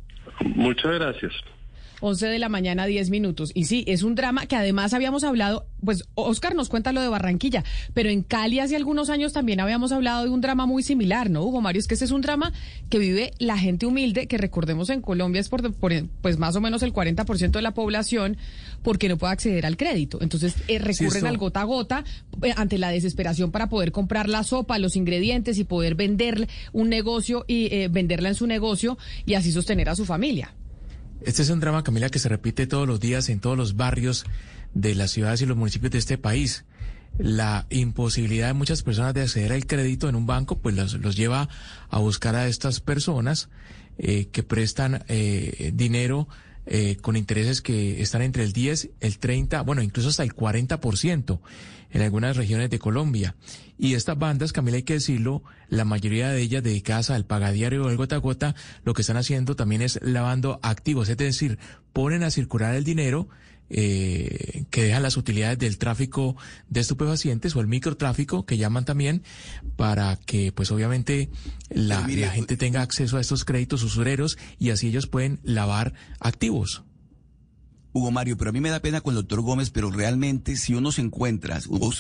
Muchas 0.56 0.94
gracias. 0.94 1.34
11 2.02 2.28
de 2.28 2.40
la 2.40 2.50
mañana, 2.50 2.86
10 2.86 3.10
minutos. 3.10 3.52
Y 3.54 3.66
sí, 3.66 3.84
es 3.88 4.04
un 4.04 4.16
drama 4.16 4.46
que 4.46 4.56
además 4.56 4.94
habíamos 4.94 5.24
hablado, 5.24 5.66
pues 5.84 6.06
Oscar 6.16 6.56
nos 6.56 6.70
cuenta 6.70 6.92
lo 6.92 7.02
de 7.02 7.08
Barranquilla, 7.08 7.64
pero 7.94 8.10
en 8.10 8.24
Cali 8.24 8.60
hace 8.60 8.76
algunos 8.76 9.10
años 9.10 9.34
también 9.34 9.60
habíamos 9.60 9.92
hablado 9.92 10.24
de 10.24 10.30
un 10.30 10.42
drama 10.42 10.66
muy 10.66 10.84
similar, 10.84 11.30
¿no, 11.30 11.44
Hugo 11.44 11.62
Mario? 11.62 11.80
Es 11.80 11.88
que 11.88 11.96
ese 11.96 12.06
es 12.06 12.12
un 12.12 12.22
drama 12.22 12.54
que 12.90 13.00
vive 13.00 13.32
la 13.40 13.58
gente 13.58 13.86
humilde, 13.86 14.28
que 14.28 14.38
recordemos 14.38 14.90
en 14.90 15.02
Colombia 15.02 15.42
es 15.42 15.50
por, 15.50 15.74
pues 15.74 16.38
más 16.38 16.56
o 16.56 16.62
menos 16.62 16.84
el 16.84 16.94
40% 16.94 17.52
de 17.52 17.62
la 17.62 17.74
población, 17.74 18.38
porque 18.84 19.10
no 19.10 19.18
puede 19.18 19.34
acceder 19.34 19.66
al 19.66 19.78
crédito. 19.78 20.20
Entonces 20.22 20.56
eh, 20.68 20.80
recurren 20.80 21.28
al 21.28 21.38
gota 21.38 21.62
a 21.62 21.66
gota 21.66 22.04
eh, 22.42 22.54
ante 22.56 22.78
la 22.78 22.90
desesperación 22.90 23.52
para 23.52 23.70
poder 23.70 23.92
comprar 23.92 24.30
la 24.30 24.44
sopa, 24.44 24.80
los 24.80 24.96
ingredientes 24.96 25.58
y 25.58 25.64
poder 25.64 25.96
vender 25.96 26.48
un 26.72 26.90
negocio 26.90 27.46
y 27.48 27.74
eh, 27.74 27.88
venderla 27.90 28.30
en 28.30 28.36
su 28.36 28.48
negocio 28.48 28.98
y 29.26 29.34
así 29.34 29.52
sostener 29.52 29.90
a 29.90 29.96
su 29.96 30.06
familia. 30.06 30.54
Este 31.22 31.42
es 31.42 31.50
un 31.50 31.60
drama, 31.60 31.84
Camila, 31.84 32.10
que 32.10 32.20
se 32.20 32.30
repite 32.30 32.66
todos 32.66 32.88
los 32.88 33.00
días 33.00 33.30
en 33.30 33.40
todos 33.40 33.58
los 33.58 33.76
barrios 33.76 34.26
de 34.74 34.96
las 34.96 35.12
ciudades 35.12 35.42
y 35.42 35.46
los 35.46 35.58
municipios 35.58 35.92
de 35.92 36.00
este 36.00 36.18
país. 36.18 36.66
la 37.18 37.66
imposibilidad 37.70 38.48
de 38.48 38.54
muchas 38.54 38.84
personas 38.84 39.14
de 39.14 39.24
acceder 39.24 39.52
al 39.52 39.66
crédito 39.66 40.08
en 40.08 40.16
un 40.16 40.26
banco, 40.28 40.60
pues 40.60 40.76
los, 40.76 40.94
los 40.94 41.18
lleva 41.18 41.50
a 41.90 41.98
buscar 41.98 42.36
a 42.36 42.48
estas 42.48 42.80
personas 42.80 43.50
eh, 43.98 44.28
que 44.32 44.44
prestan 44.44 45.04
eh, 45.10 45.72
dinero 45.74 46.30
eh, 46.66 46.98
con 47.02 47.18
intereses 47.18 47.62
que 47.62 48.02
están 48.02 48.22
entre 48.22 48.44
el 48.44 48.54
10, 48.54 48.92
el 49.02 49.18
30, 49.18 49.64
bueno, 49.64 49.82
incluso 49.82 50.10
hasta 50.10 50.24
el 50.24 50.34
40% 50.34 51.40
en 51.92 52.02
algunas 52.02 52.38
regiones 52.38 52.70
de 52.70 52.80
Colombia. 52.80 53.36
Y 53.78 53.94
estas 53.94 54.18
bandas, 54.18 54.54
Camila, 54.54 54.78
hay 54.78 54.84
que 54.84 54.94
decirlo, 54.94 55.44
la 55.70 55.86
mayoría 55.86 56.30
de 56.30 56.42
ellas 56.42 56.64
dedicadas 56.64 57.10
al 57.10 57.26
pagadiario 57.26 57.86
o 57.86 57.90
el 57.90 57.98
gota 57.98 58.18
a 58.18 58.20
gota, 58.20 58.56
lo 58.84 58.94
que 58.94 59.02
están 59.02 59.18
haciendo 59.18 59.56
también 59.56 59.82
es 59.82 60.00
lavando 60.02 60.60
activos, 60.62 61.10
es 61.10 61.18
decir, 61.18 61.60
ponen 61.94 62.24
a 62.24 62.32
circular 62.32 62.76
el 62.76 62.84
dinero 62.84 63.30
eh, 63.72 64.66
que 64.72 64.84
dejan 64.84 65.04
las 65.04 65.16
utilidades 65.16 65.60
del 65.60 65.78
tráfico 65.78 66.36
de 66.70 66.80
estupefacientes 66.80 67.56
o 67.56 67.62
el 67.62 67.68
microtráfico 67.68 68.44
que 68.44 68.58
llaman 68.58 68.84
también 68.84 69.22
para 69.76 70.16
que 70.16 70.52
pues 70.52 70.72
obviamente 70.72 71.30
la, 71.70 72.08
la 72.08 72.32
gente 72.32 72.58
tenga 72.58 72.82
acceso 72.82 73.18
a 73.18 73.22
estos 73.22 73.46
créditos 73.46 73.84
usureros 73.84 74.40
y 74.58 74.72
así 74.72 74.88
ellos 74.88 75.06
pueden 75.06 75.40
lavar 75.44 75.94
activos. 76.20 76.84
Hugo 77.92 78.12
Mario, 78.12 78.38
pero 78.38 78.50
a 78.50 78.54
mí 78.54 78.62
me 78.62 78.70
da 78.70 78.82
pena 78.82 79.02
con 79.02 79.14
el 79.14 79.22
doctor 79.22 79.42
Gómez, 79.42 79.70
pero 79.70 79.92
realmente 79.92 80.56
si 80.56 80.74
uno 80.74 80.92
se 80.92 81.02
encuentra, 81.02 81.60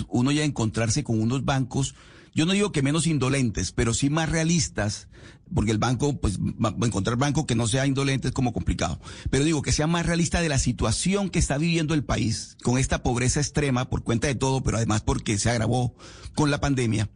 uno 0.09 0.32
ya 0.32 0.43
encontrarse 0.43 1.03
con 1.03 1.19
unos 1.19 1.45
bancos, 1.45 1.95
yo 2.34 2.45
no 2.45 2.53
digo 2.53 2.72
que 2.72 2.84
menos 2.84 3.08
indolentes, 3.08 3.72
pero 3.72 3.93
sí 3.93 4.09
más 4.09 4.30
realistas, 4.30 5.08
porque 5.53 5.72
el 5.72 5.80
banco, 5.80 6.19
pues 6.19 6.40
encontrar 6.84 7.18
banco 7.18 7.48
que 7.48 7.56
no 7.56 7.68
sea 7.68 7.88
indolente 7.88 8.27
es 8.27 8.34
como 8.34 8.53
complicado, 8.53 9.00
pero 9.30 9.43
digo 9.43 9.61
que 9.61 9.72
sea 9.72 9.88
más 9.88 10.06
realista 10.06 10.42
de 10.42 10.50
la 10.50 10.59
situación 10.59 11.30
que 11.30 11.40
está 11.40 11.58
viviendo 11.58 11.93
el 11.93 12.03
país, 12.03 12.56
con 12.64 12.77
esta 12.77 13.01
pobreza 13.01 13.40
extrema 13.40 13.90
por 13.90 14.03
cuenta 14.03 14.27
de 14.27 14.35
todo, 14.35 14.61
pero 14.61 14.77
además 14.77 15.01
porque 15.01 15.40
se 15.40 15.50
agravó 15.50 15.95
con 16.35 16.51
la 16.51 16.61
pandemia 16.61 17.09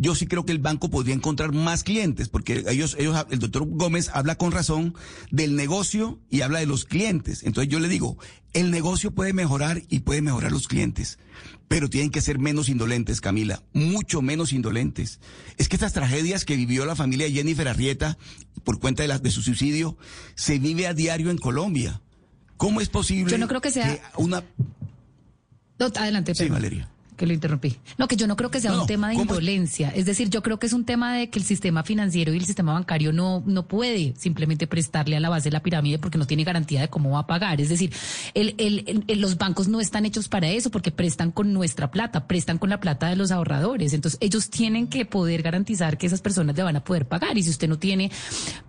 yo 0.00 0.14
sí 0.14 0.26
creo 0.26 0.46
que 0.46 0.52
el 0.52 0.60
banco 0.60 0.88
podría 0.88 1.14
encontrar 1.14 1.52
más 1.52 1.84
clientes, 1.84 2.30
porque 2.30 2.64
ellos, 2.68 2.96
ellos, 2.98 3.26
el 3.28 3.38
doctor 3.38 3.66
Gómez 3.66 4.08
habla 4.14 4.36
con 4.36 4.50
razón 4.50 4.94
del 5.30 5.56
negocio 5.56 6.18
y 6.30 6.40
habla 6.40 6.58
de 6.58 6.64
los 6.64 6.86
clientes. 6.86 7.42
Entonces 7.42 7.70
yo 7.70 7.80
le 7.80 7.88
digo, 7.88 8.16
el 8.54 8.70
negocio 8.70 9.10
puede 9.10 9.34
mejorar 9.34 9.82
y 9.90 10.00
puede 10.00 10.22
mejorar 10.22 10.52
los 10.52 10.68
clientes, 10.68 11.18
pero 11.68 11.90
tienen 11.90 12.10
que 12.10 12.22
ser 12.22 12.38
menos 12.38 12.70
indolentes, 12.70 13.20
Camila, 13.20 13.62
mucho 13.74 14.22
menos 14.22 14.54
indolentes. 14.54 15.20
Es 15.58 15.68
que 15.68 15.76
estas 15.76 15.92
tragedias 15.92 16.46
que 16.46 16.56
vivió 16.56 16.86
la 16.86 16.96
familia 16.96 17.26
de 17.26 17.32
Jennifer 17.32 17.68
Arrieta 17.68 18.16
por 18.64 18.80
cuenta 18.80 19.02
de, 19.02 19.08
la, 19.08 19.18
de 19.18 19.30
su 19.30 19.42
suicidio, 19.42 19.98
se 20.34 20.58
vive 20.58 20.86
a 20.86 20.94
diario 20.94 21.30
en 21.30 21.36
Colombia. 21.36 22.00
¿Cómo 22.56 22.80
es 22.80 22.88
posible 22.88 23.30
Yo 23.30 23.36
no 23.38 23.48
creo 23.48 23.60
que 23.60 23.70
sea... 23.70 24.00
una... 24.16 24.44
No, 25.78 25.86
adelante, 25.94 26.34
Sí, 26.34 26.48
Valeria 26.48 26.90
que 27.20 27.26
lo 27.26 27.34
interrumpí. 27.34 27.76
No, 27.98 28.08
que 28.08 28.16
yo 28.16 28.26
no 28.26 28.34
creo 28.34 28.50
que 28.50 28.60
sea 28.62 28.70
No, 28.72 28.80
un 28.80 28.86
tema 28.86 29.10
de 29.10 29.16
indolencia. 29.16 29.90
Es 29.94 30.06
decir, 30.06 30.30
yo 30.30 30.42
creo 30.42 30.58
que 30.58 30.66
es 30.66 30.72
un 30.72 30.86
tema 30.86 31.14
de 31.14 31.28
que 31.28 31.38
el 31.38 31.44
sistema 31.44 31.82
financiero 31.82 32.32
y 32.32 32.38
el 32.38 32.46
sistema 32.46 32.72
bancario 32.72 33.12
no, 33.12 33.42
no 33.44 33.68
puede 33.68 34.14
simplemente 34.16 34.66
prestarle 34.66 35.16
a 35.16 35.20
la 35.20 35.28
base 35.28 35.50
de 35.50 35.52
la 35.52 35.60
pirámide 35.62 35.98
porque 35.98 36.16
no 36.16 36.26
tiene 36.26 36.44
garantía 36.44 36.80
de 36.80 36.88
cómo 36.88 37.10
va 37.10 37.18
a 37.20 37.26
pagar. 37.26 37.60
Es 37.60 37.68
decir, 37.68 37.92
el, 38.32 38.54
el, 38.56 39.04
el- 39.06 39.20
los 39.20 39.36
bancos 39.36 39.68
no 39.68 39.80
están 39.82 40.06
hechos 40.06 40.28
para 40.28 40.48
eso 40.48 40.70
porque 40.70 40.90
prestan 40.90 41.30
con 41.30 41.52
nuestra 41.52 41.90
plata, 41.90 42.26
prestan 42.26 42.56
con 42.56 42.70
la 42.70 42.80
plata 42.80 43.08
de 43.10 43.16
los 43.16 43.30
ahorradores. 43.30 43.92
Entonces, 43.92 44.18
ellos 44.22 44.48
tienen 44.48 44.86
que 44.86 45.04
poder 45.04 45.42
garantizar 45.42 45.98
que 45.98 46.06
esas 46.06 46.22
personas 46.22 46.56
le 46.56 46.62
van 46.62 46.76
a 46.76 46.82
poder 46.84 47.06
pagar. 47.06 47.36
Y 47.36 47.42
si 47.42 47.50
usted 47.50 47.68
no 47.68 47.78
tiene, 47.78 48.10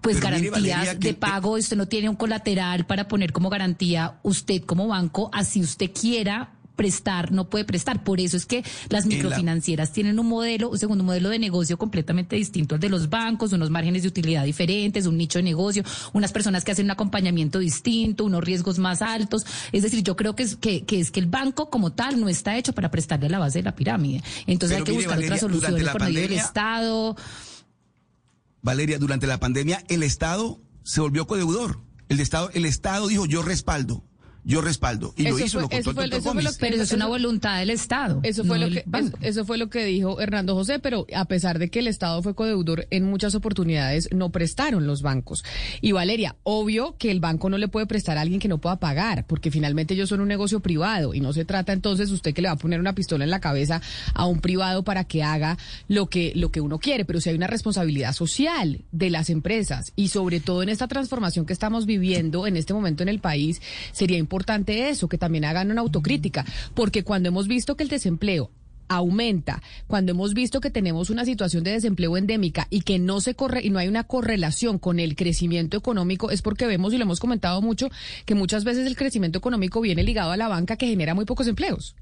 pues, 0.02 0.18
Pero 0.20 0.36
mire, 0.36 0.50
garantías 0.50 0.78
Valeria, 0.78 0.94
de 0.96 1.14
pago, 1.14 1.52
usted 1.54 1.78
no 1.78 1.88
tiene 1.88 2.10
un 2.10 2.18
colateral 2.18 2.86
para 2.86 3.08
poner 3.08 3.32
como 3.32 3.50
garantía, 3.50 4.20
usted 4.24 4.62
como 4.64 4.88
banco, 4.88 5.30
así 5.32 5.62
usted 5.62 5.90
quiera 5.98 6.52
prestar, 6.76 7.32
no 7.32 7.50
puede 7.50 7.66
prestar. 7.66 8.04
Por 8.04 8.20
eso 8.20 8.38
es 8.38 8.46
que 8.46 8.64
las 8.90 9.06
la- 9.06 9.10
microfinancieras 9.16 9.92
tienen 9.94 10.20
un 10.20 10.28
modelo, 10.28 10.70
un 10.70 10.78
segundo 10.78 11.04
modelo 11.04 11.30
de 11.30 11.40
negocio 11.40 11.78
completamente 11.78 12.36
distinto 12.36 12.76
al 12.76 12.82
de 12.82 12.90
los 12.90 13.10
bancos, 13.10 13.54
unos 13.54 13.70
márgenes 13.70 14.02
de 14.04 14.08
utilidad 14.10 14.44
diferentes, 14.46 15.06
un 15.06 15.18
nicho 15.18 15.40
de 15.40 15.44
negocio, 15.44 15.84
unas 16.14 16.32
personas 16.32 16.64
que 16.64 16.72
hacen 16.72 16.86
un 16.86 16.92
acompañamiento 16.92 17.60
distinto, 17.60 18.26
unos 18.26 18.44
riesgos 18.44 18.80
más 18.80 19.02
altos. 19.02 19.46
Es 19.72 19.84
decir, 19.84 20.04
yo 20.04 20.16
creo 20.16 20.36
que 20.36 20.44
es 20.44 20.56
que, 20.56 20.84
que 20.84 21.00
es 21.00 21.12
que 21.12 21.20
el 21.20 21.28
banco 21.28 21.70
como 21.70 21.92
tal 21.92 22.20
no 22.20 22.30
está 22.30 22.58
hecho 22.58 22.74
para 22.74 22.90
prestarle 22.92 23.28
a 23.28 23.30
la 23.30 23.40
base 23.40 23.60
de 23.60 23.64
la 23.64 23.76
pirámide. 23.76 24.24
Entonces 24.48 24.78
Pero 24.78 24.80
hay 24.80 24.84
que 24.86 24.92
mire, 24.92 25.04
buscar 25.04 25.18
Valeria, 25.18 25.28
otras 25.36 25.40
soluciones 25.42 25.90
por 25.90 26.04
medio 26.04 26.22
del 26.22 26.34
Estado. 26.34 27.16
Valeria, 28.62 29.00
durante 29.00 29.28
la 29.28 29.40
pandemia 29.40 29.84
el 29.88 30.04
Estado 30.04 30.60
se 30.84 31.02
volvió 31.02 31.28
codeudor. 31.28 31.80
El 32.10 32.20
Estado, 32.20 32.50
el 32.54 32.66
Estado 32.66 33.08
dijo 33.08 33.26
yo 33.26 33.42
respaldo, 33.42 34.04
yo 34.44 34.62
respaldo. 34.62 35.14
Y 35.18 35.24
lo 35.24 35.38
hizo, 35.40 35.60
fue- 35.60 35.62
lo 35.62 35.70
contó 35.70 35.80
eso 35.80 35.90
el 35.90 35.96
fue- 35.96 36.18
eso 36.18 36.34
fue 36.34 36.44
lo. 36.44 36.50
Pero 36.60 36.76
eso 36.76 36.84
es 36.84 36.92
una 36.94 37.08
voluntad 37.08 37.60
del 37.60 37.70
Estado. 37.70 38.20
Eso 38.24 38.44
fue 38.44 38.58
no 38.60 38.66
lo 38.68 38.74
del 38.74 38.84
que 38.84 39.28
eso 39.28 39.46
fue 39.46 39.58
lo 39.58 39.70
que 39.70 39.86
dijo 39.86 40.20
Hernando 40.20 40.56
José, 40.56 40.80
pero 40.80 41.06
a 41.16 41.26
pesar 41.26 41.60
de 41.60 41.70
que 41.70 41.80
el 41.80 41.88
Estado 41.88 42.22
fue 42.24 42.34
codeudor 42.36 42.88
en 42.90 43.06
muchas 43.06 43.36
oportunidades 43.36 44.10
no 44.14 44.30
prestaron 44.32 44.88
los 44.88 45.02
bancos. 45.02 45.44
Y 45.82 45.92
Valeria, 45.92 46.36
obvio 46.44 46.96
que 46.98 47.12
el 47.12 47.20
banco 47.20 47.50
no 47.50 47.58
le 47.58 47.68
puede 47.68 47.86
prestar 47.86 48.18
a 48.18 48.22
alguien 48.22 48.40
que 48.40 48.48
no 48.48 48.58
pueda 48.58 48.78
pagar, 48.80 49.26
porque 49.28 49.52
finalmente 49.52 49.94
ellos 49.94 50.10
son 50.10 50.22
un 50.22 50.28
negocio 50.28 50.60
privado 50.60 51.14
y 51.14 51.20
no 51.20 51.34
se 51.34 51.46
trata 51.46 51.74
entonces 51.74 52.10
usted 52.12 52.34
que 52.34 52.42
le 52.42 52.48
va 52.48 52.54
a 52.56 52.58
poner 52.58 52.80
una 52.80 52.94
pistola 52.96 53.24
en 53.24 53.30
la 53.30 53.40
cabeza 53.40 53.82
a 54.14 54.26
un 54.26 54.40
privado 54.40 54.84
para 54.84 55.04
que 55.04 55.24
haga 55.24 55.58
lo 55.88 56.08
que 56.08 56.32
lo 56.36 56.52
que 56.52 56.62
uno 56.62 56.80
quiere, 56.80 57.06
pero 57.06 57.22
si 57.22 57.30
hay 57.30 57.36
una 57.36 57.48
responsabilidad 57.48 58.14
social 58.14 58.82
de 58.92 59.10
las 59.10 59.30
empresas 59.30 59.94
y 59.96 60.08
sobre 60.08 60.40
todo 60.40 60.64
en 60.64 60.70
esta 60.70 60.88
transformación 60.88 61.46
que 61.46 61.54
estamos 61.54 61.86
viviendo 61.86 62.48
en 62.48 62.58
este 62.58 62.74
momento 62.74 63.04
en 63.04 63.10
el 63.10 63.20
país, 63.20 63.62
sería 63.92 64.18
importante 64.18 64.31
eso, 64.90 65.08
que 65.08 65.18
también 65.18 65.46
hagan 65.46 65.72
una 65.72 65.82
autocrítica, 65.82 66.46
porque 66.74 67.04
cuando 67.04 67.30
hemos 67.30 67.48
visto 67.48 67.76
que 67.76 67.84
el 67.84 67.90
desempleo 67.90 68.52
aumenta, 68.92 69.62
cuando 69.88 70.12
hemos 70.12 70.34
visto 70.34 70.60
que 70.60 70.70
tenemos 70.70 71.10
una 71.10 71.24
situación 71.24 71.64
de 71.64 71.72
desempleo 71.72 72.18
endémica 72.18 72.68
y 72.70 72.82
que 72.82 73.00
no 73.00 73.22
se 73.22 73.36
corre 73.36 73.62
y 73.64 73.70
no 73.70 73.80
hay 73.80 73.88
una 73.88 74.04
correlación 74.04 74.80
con 74.80 75.00
el 75.00 75.16
crecimiento 75.16 75.78
económico, 75.78 76.30
es 76.30 76.42
porque 76.42 76.68
vemos 76.68 76.94
y 76.94 76.98
lo 76.98 77.04
hemos 77.04 77.20
comentado 77.20 77.62
mucho 77.62 77.90
que 78.26 78.36
muchas 78.36 78.66
veces 78.66 78.86
el 78.86 78.98
crecimiento 78.98 79.40
económico 79.40 79.80
viene 79.80 80.04
ligado 80.04 80.32
a 80.32 80.38
la 80.38 80.50
banca 80.50 80.76
que 80.76 80.88
genera 80.88 81.16
muy 81.16 81.26
pocos 81.26 81.48
empleos. 81.48 81.96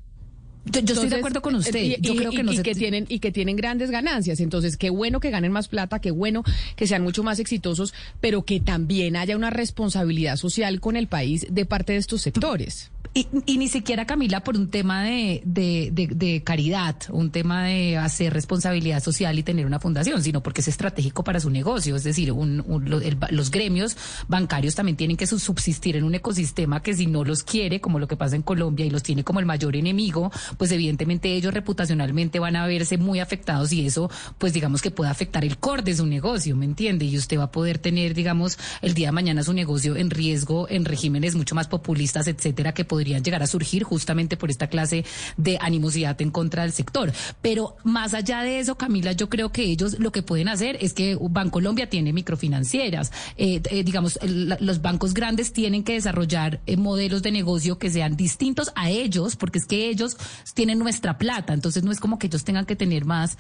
Yo, 0.65 0.81
yo 0.81 0.93
estoy 0.93 1.09
de 1.09 1.15
acuerdo 1.15 1.41
con 1.41 1.55
usted. 1.55 1.81
Y, 1.81 1.97
yo 2.01 2.13
y- 2.13 2.17
creo 2.17 2.31
que 2.31 2.37
y- 2.41 2.43
no 2.43 2.51
y 2.51 2.57
se 2.57 2.63
que 2.63 2.75
tienen 2.75 3.05
y 3.09 3.19
que 3.19 3.31
tienen 3.31 3.55
grandes 3.55 3.89
ganancias. 3.91 4.39
Entonces, 4.39 4.77
qué 4.77 4.89
bueno 4.89 5.19
que 5.19 5.29
ganen 5.31 5.51
más 5.51 5.67
plata, 5.67 5.99
qué 5.99 6.11
bueno 6.11 6.43
que 6.75 6.85
sean 6.85 7.01
mucho 7.01 7.23
más 7.23 7.39
exitosos, 7.39 7.93
pero 8.21 8.43
que 8.43 8.59
también 8.59 9.15
haya 9.15 9.35
una 9.35 9.49
responsabilidad 9.49 10.35
social 10.35 10.79
con 10.79 10.95
el 10.95 11.07
país 11.07 11.47
de 11.49 11.65
parte 11.65 11.93
de 11.93 11.99
estos 11.99 12.21
sectores. 12.21 12.91
Y, 13.11 13.27
y 13.47 13.57
ni 13.57 13.67
siquiera, 13.69 14.05
Camila, 14.05 14.43
por 14.43 14.55
un 14.55 14.69
tema 14.69 15.03
de, 15.03 15.41
de, 15.43 15.89
de- 15.91 16.43
caridad, 16.43 16.95
un 17.09 17.31
tema 17.31 17.63
de 17.65 17.97
hacer 17.97 18.31
responsabilidad 18.33 19.01
social 19.01 19.37
y 19.39 19.41
tener 19.43 19.65
una 19.65 19.79
fundación, 19.79 20.21
sino 20.21 20.43
porque 20.43 20.61
es 20.61 20.67
estratégico 20.67 21.23
para 21.23 21.39
su 21.39 21.49
negocio. 21.49 21.95
Es 21.95 22.03
decir, 22.03 22.31
un- 22.31 22.63
un- 22.67 22.87
lo- 22.87 23.01
el- 23.01 23.17
los 23.31 23.49
gremios 23.49 23.97
bancarios 24.27 24.75
también 24.75 24.95
tienen 24.95 25.17
que 25.17 25.25
su- 25.25 25.39
subsistir 25.39 25.95
en 25.95 26.03
un 26.03 26.13
ecosistema 26.13 26.83
que 26.83 26.93
si 26.93 27.07
no 27.07 27.23
los 27.23 27.43
quiere, 27.43 27.81
como 27.81 27.97
lo 27.97 28.07
que 28.07 28.15
pasa 28.15 28.35
en 28.35 28.43
Colombia, 28.43 28.85
y 28.85 28.91
los 28.91 29.01
tiene 29.01 29.23
como 29.23 29.39
el 29.39 29.47
mayor 29.47 29.75
enemigo, 29.75 30.31
pues 30.57 30.71
evidentemente 30.71 31.33
ellos 31.33 31.51
reputacionalmente 31.53 32.37
van 32.37 32.55
a 32.57 32.67
verse 32.67 32.97
muy 32.99 33.19
afectados 33.21 33.73
y 33.73 33.87
eso, 33.87 34.11
pues 34.37 34.53
digamos 34.53 34.83
que 34.83 34.91
puede 34.91 35.09
afectar 35.09 35.43
el 35.43 35.57
core 35.57 35.81
de 35.81 35.95
su 35.95 36.05
negocio, 36.05 36.55
¿me 36.55 36.65
entiende? 36.65 37.05
Y 37.05 37.17
usted 37.17 37.39
va 37.39 37.45
a 37.45 37.51
poder 37.51 37.79
tener, 37.79 38.13
digamos, 38.13 38.59
el 38.83 38.93
día 38.93 39.07
de 39.07 39.13
mañana 39.13 39.41
su 39.43 39.53
negocio 39.53 39.95
en 39.95 40.11
riesgo 40.11 40.69
en 40.69 40.85
regímenes 40.85 41.33
mucho 41.35 41.55
más 41.55 41.67
populistas, 41.67 42.27
etcétera, 42.27 42.73
que 42.73 42.85
podrían 42.89 43.23
llegar 43.23 43.41
a 43.41 43.47
surgir 43.47 43.83
justamente 43.83 44.35
por 44.35 44.49
esta 44.49 44.67
clase 44.67 45.05
de 45.37 45.57
animosidad 45.61 46.21
en 46.21 46.31
contra 46.31 46.63
del 46.63 46.73
sector. 46.73 47.13
Pero 47.41 47.77
más 47.85 48.13
allá 48.13 48.41
de 48.41 48.59
eso, 48.59 48.75
Camila, 48.75 49.13
yo 49.13 49.29
creo 49.29 49.53
que 49.53 49.63
ellos 49.63 49.97
lo 49.99 50.11
que 50.11 50.23
pueden 50.23 50.49
hacer 50.49 50.77
es 50.81 50.93
que 50.93 51.17
Bancolombia 51.21 51.89
tiene 51.89 52.11
microfinancieras. 52.11 53.11
Eh, 53.37 53.61
eh, 53.69 53.83
digamos, 53.83 54.19
los 54.21 54.81
bancos 54.81 55.13
grandes 55.13 55.53
tienen 55.53 55.83
que 55.83 55.93
desarrollar 55.93 56.59
eh, 56.65 56.75
modelos 56.75 57.21
de 57.21 57.31
negocio 57.31 57.77
que 57.77 57.89
sean 57.89 58.17
distintos 58.17 58.71
a 58.75 58.89
ellos, 58.89 59.35
porque 59.35 59.59
es 59.59 59.65
que 59.65 59.87
ellos 59.87 60.17
tienen 60.53 60.79
nuestra 60.79 61.17
plata. 61.17 61.53
Entonces 61.53 61.83
no 61.83 61.91
es 61.91 61.99
como 61.99 62.19
que 62.19 62.27
ellos 62.27 62.43
tengan 62.43 62.65
que 62.65 62.75
tener 62.75 63.05
más 63.05 63.37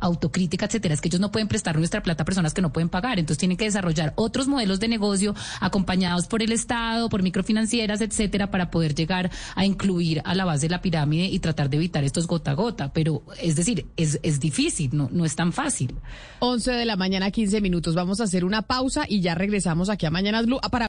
autocrítica, 0.00 0.66
etcétera. 0.66 0.94
Es 0.94 1.00
que 1.00 1.08
ellos 1.08 1.20
no 1.20 1.32
pueden 1.32 1.48
prestar 1.48 1.76
nuestra 1.76 2.02
plata 2.02 2.22
a 2.22 2.26
personas 2.26 2.54
que 2.54 2.62
no 2.62 2.72
pueden 2.72 2.88
pagar. 2.88 3.18
Entonces 3.18 3.38
tienen 3.38 3.56
que 3.56 3.64
desarrollar 3.64 4.12
otros 4.16 4.46
modelos 4.46 4.80
de 4.80 4.88
negocio 4.88 5.34
acompañados 5.60 6.26
por 6.26 6.42
el 6.42 6.52
Estado, 6.52 7.08
por 7.08 7.22
microfinancieras, 7.22 7.95
etcétera, 8.00 8.50
para 8.50 8.70
poder 8.70 8.94
llegar 8.94 9.30
a 9.54 9.64
incluir 9.64 10.22
a 10.24 10.34
la 10.34 10.44
base 10.44 10.66
de 10.66 10.70
la 10.70 10.82
pirámide 10.82 11.24
y 11.26 11.38
tratar 11.38 11.70
de 11.70 11.78
evitar 11.78 12.04
estos 12.04 12.26
gota 12.26 12.50
a 12.50 12.54
gota. 12.54 12.92
Pero 12.92 13.22
es 13.40 13.56
decir, 13.56 13.86
es, 13.96 14.20
es 14.22 14.40
difícil, 14.40 14.90
no, 14.92 15.08
no 15.10 15.24
es 15.24 15.34
tan 15.34 15.52
fácil. 15.52 15.94
11 16.40 16.72
de 16.72 16.84
la 16.84 16.96
mañana, 16.96 17.30
15 17.30 17.60
minutos. 17.60 17.94
Vamos 17.94 18.20
a 18.20 18.24
hacer 18.24 18.44
una 18.44 18.62
pausa 18.62 19.06
y 19.08 19.20
ya 19.20 19.34
regresamos 19.34 19.88
aquí 19.88 20.06
a 20.06 20.10
Mañanas 20.10 20.46
Blue 20.46 20.60
para 20.70 20.84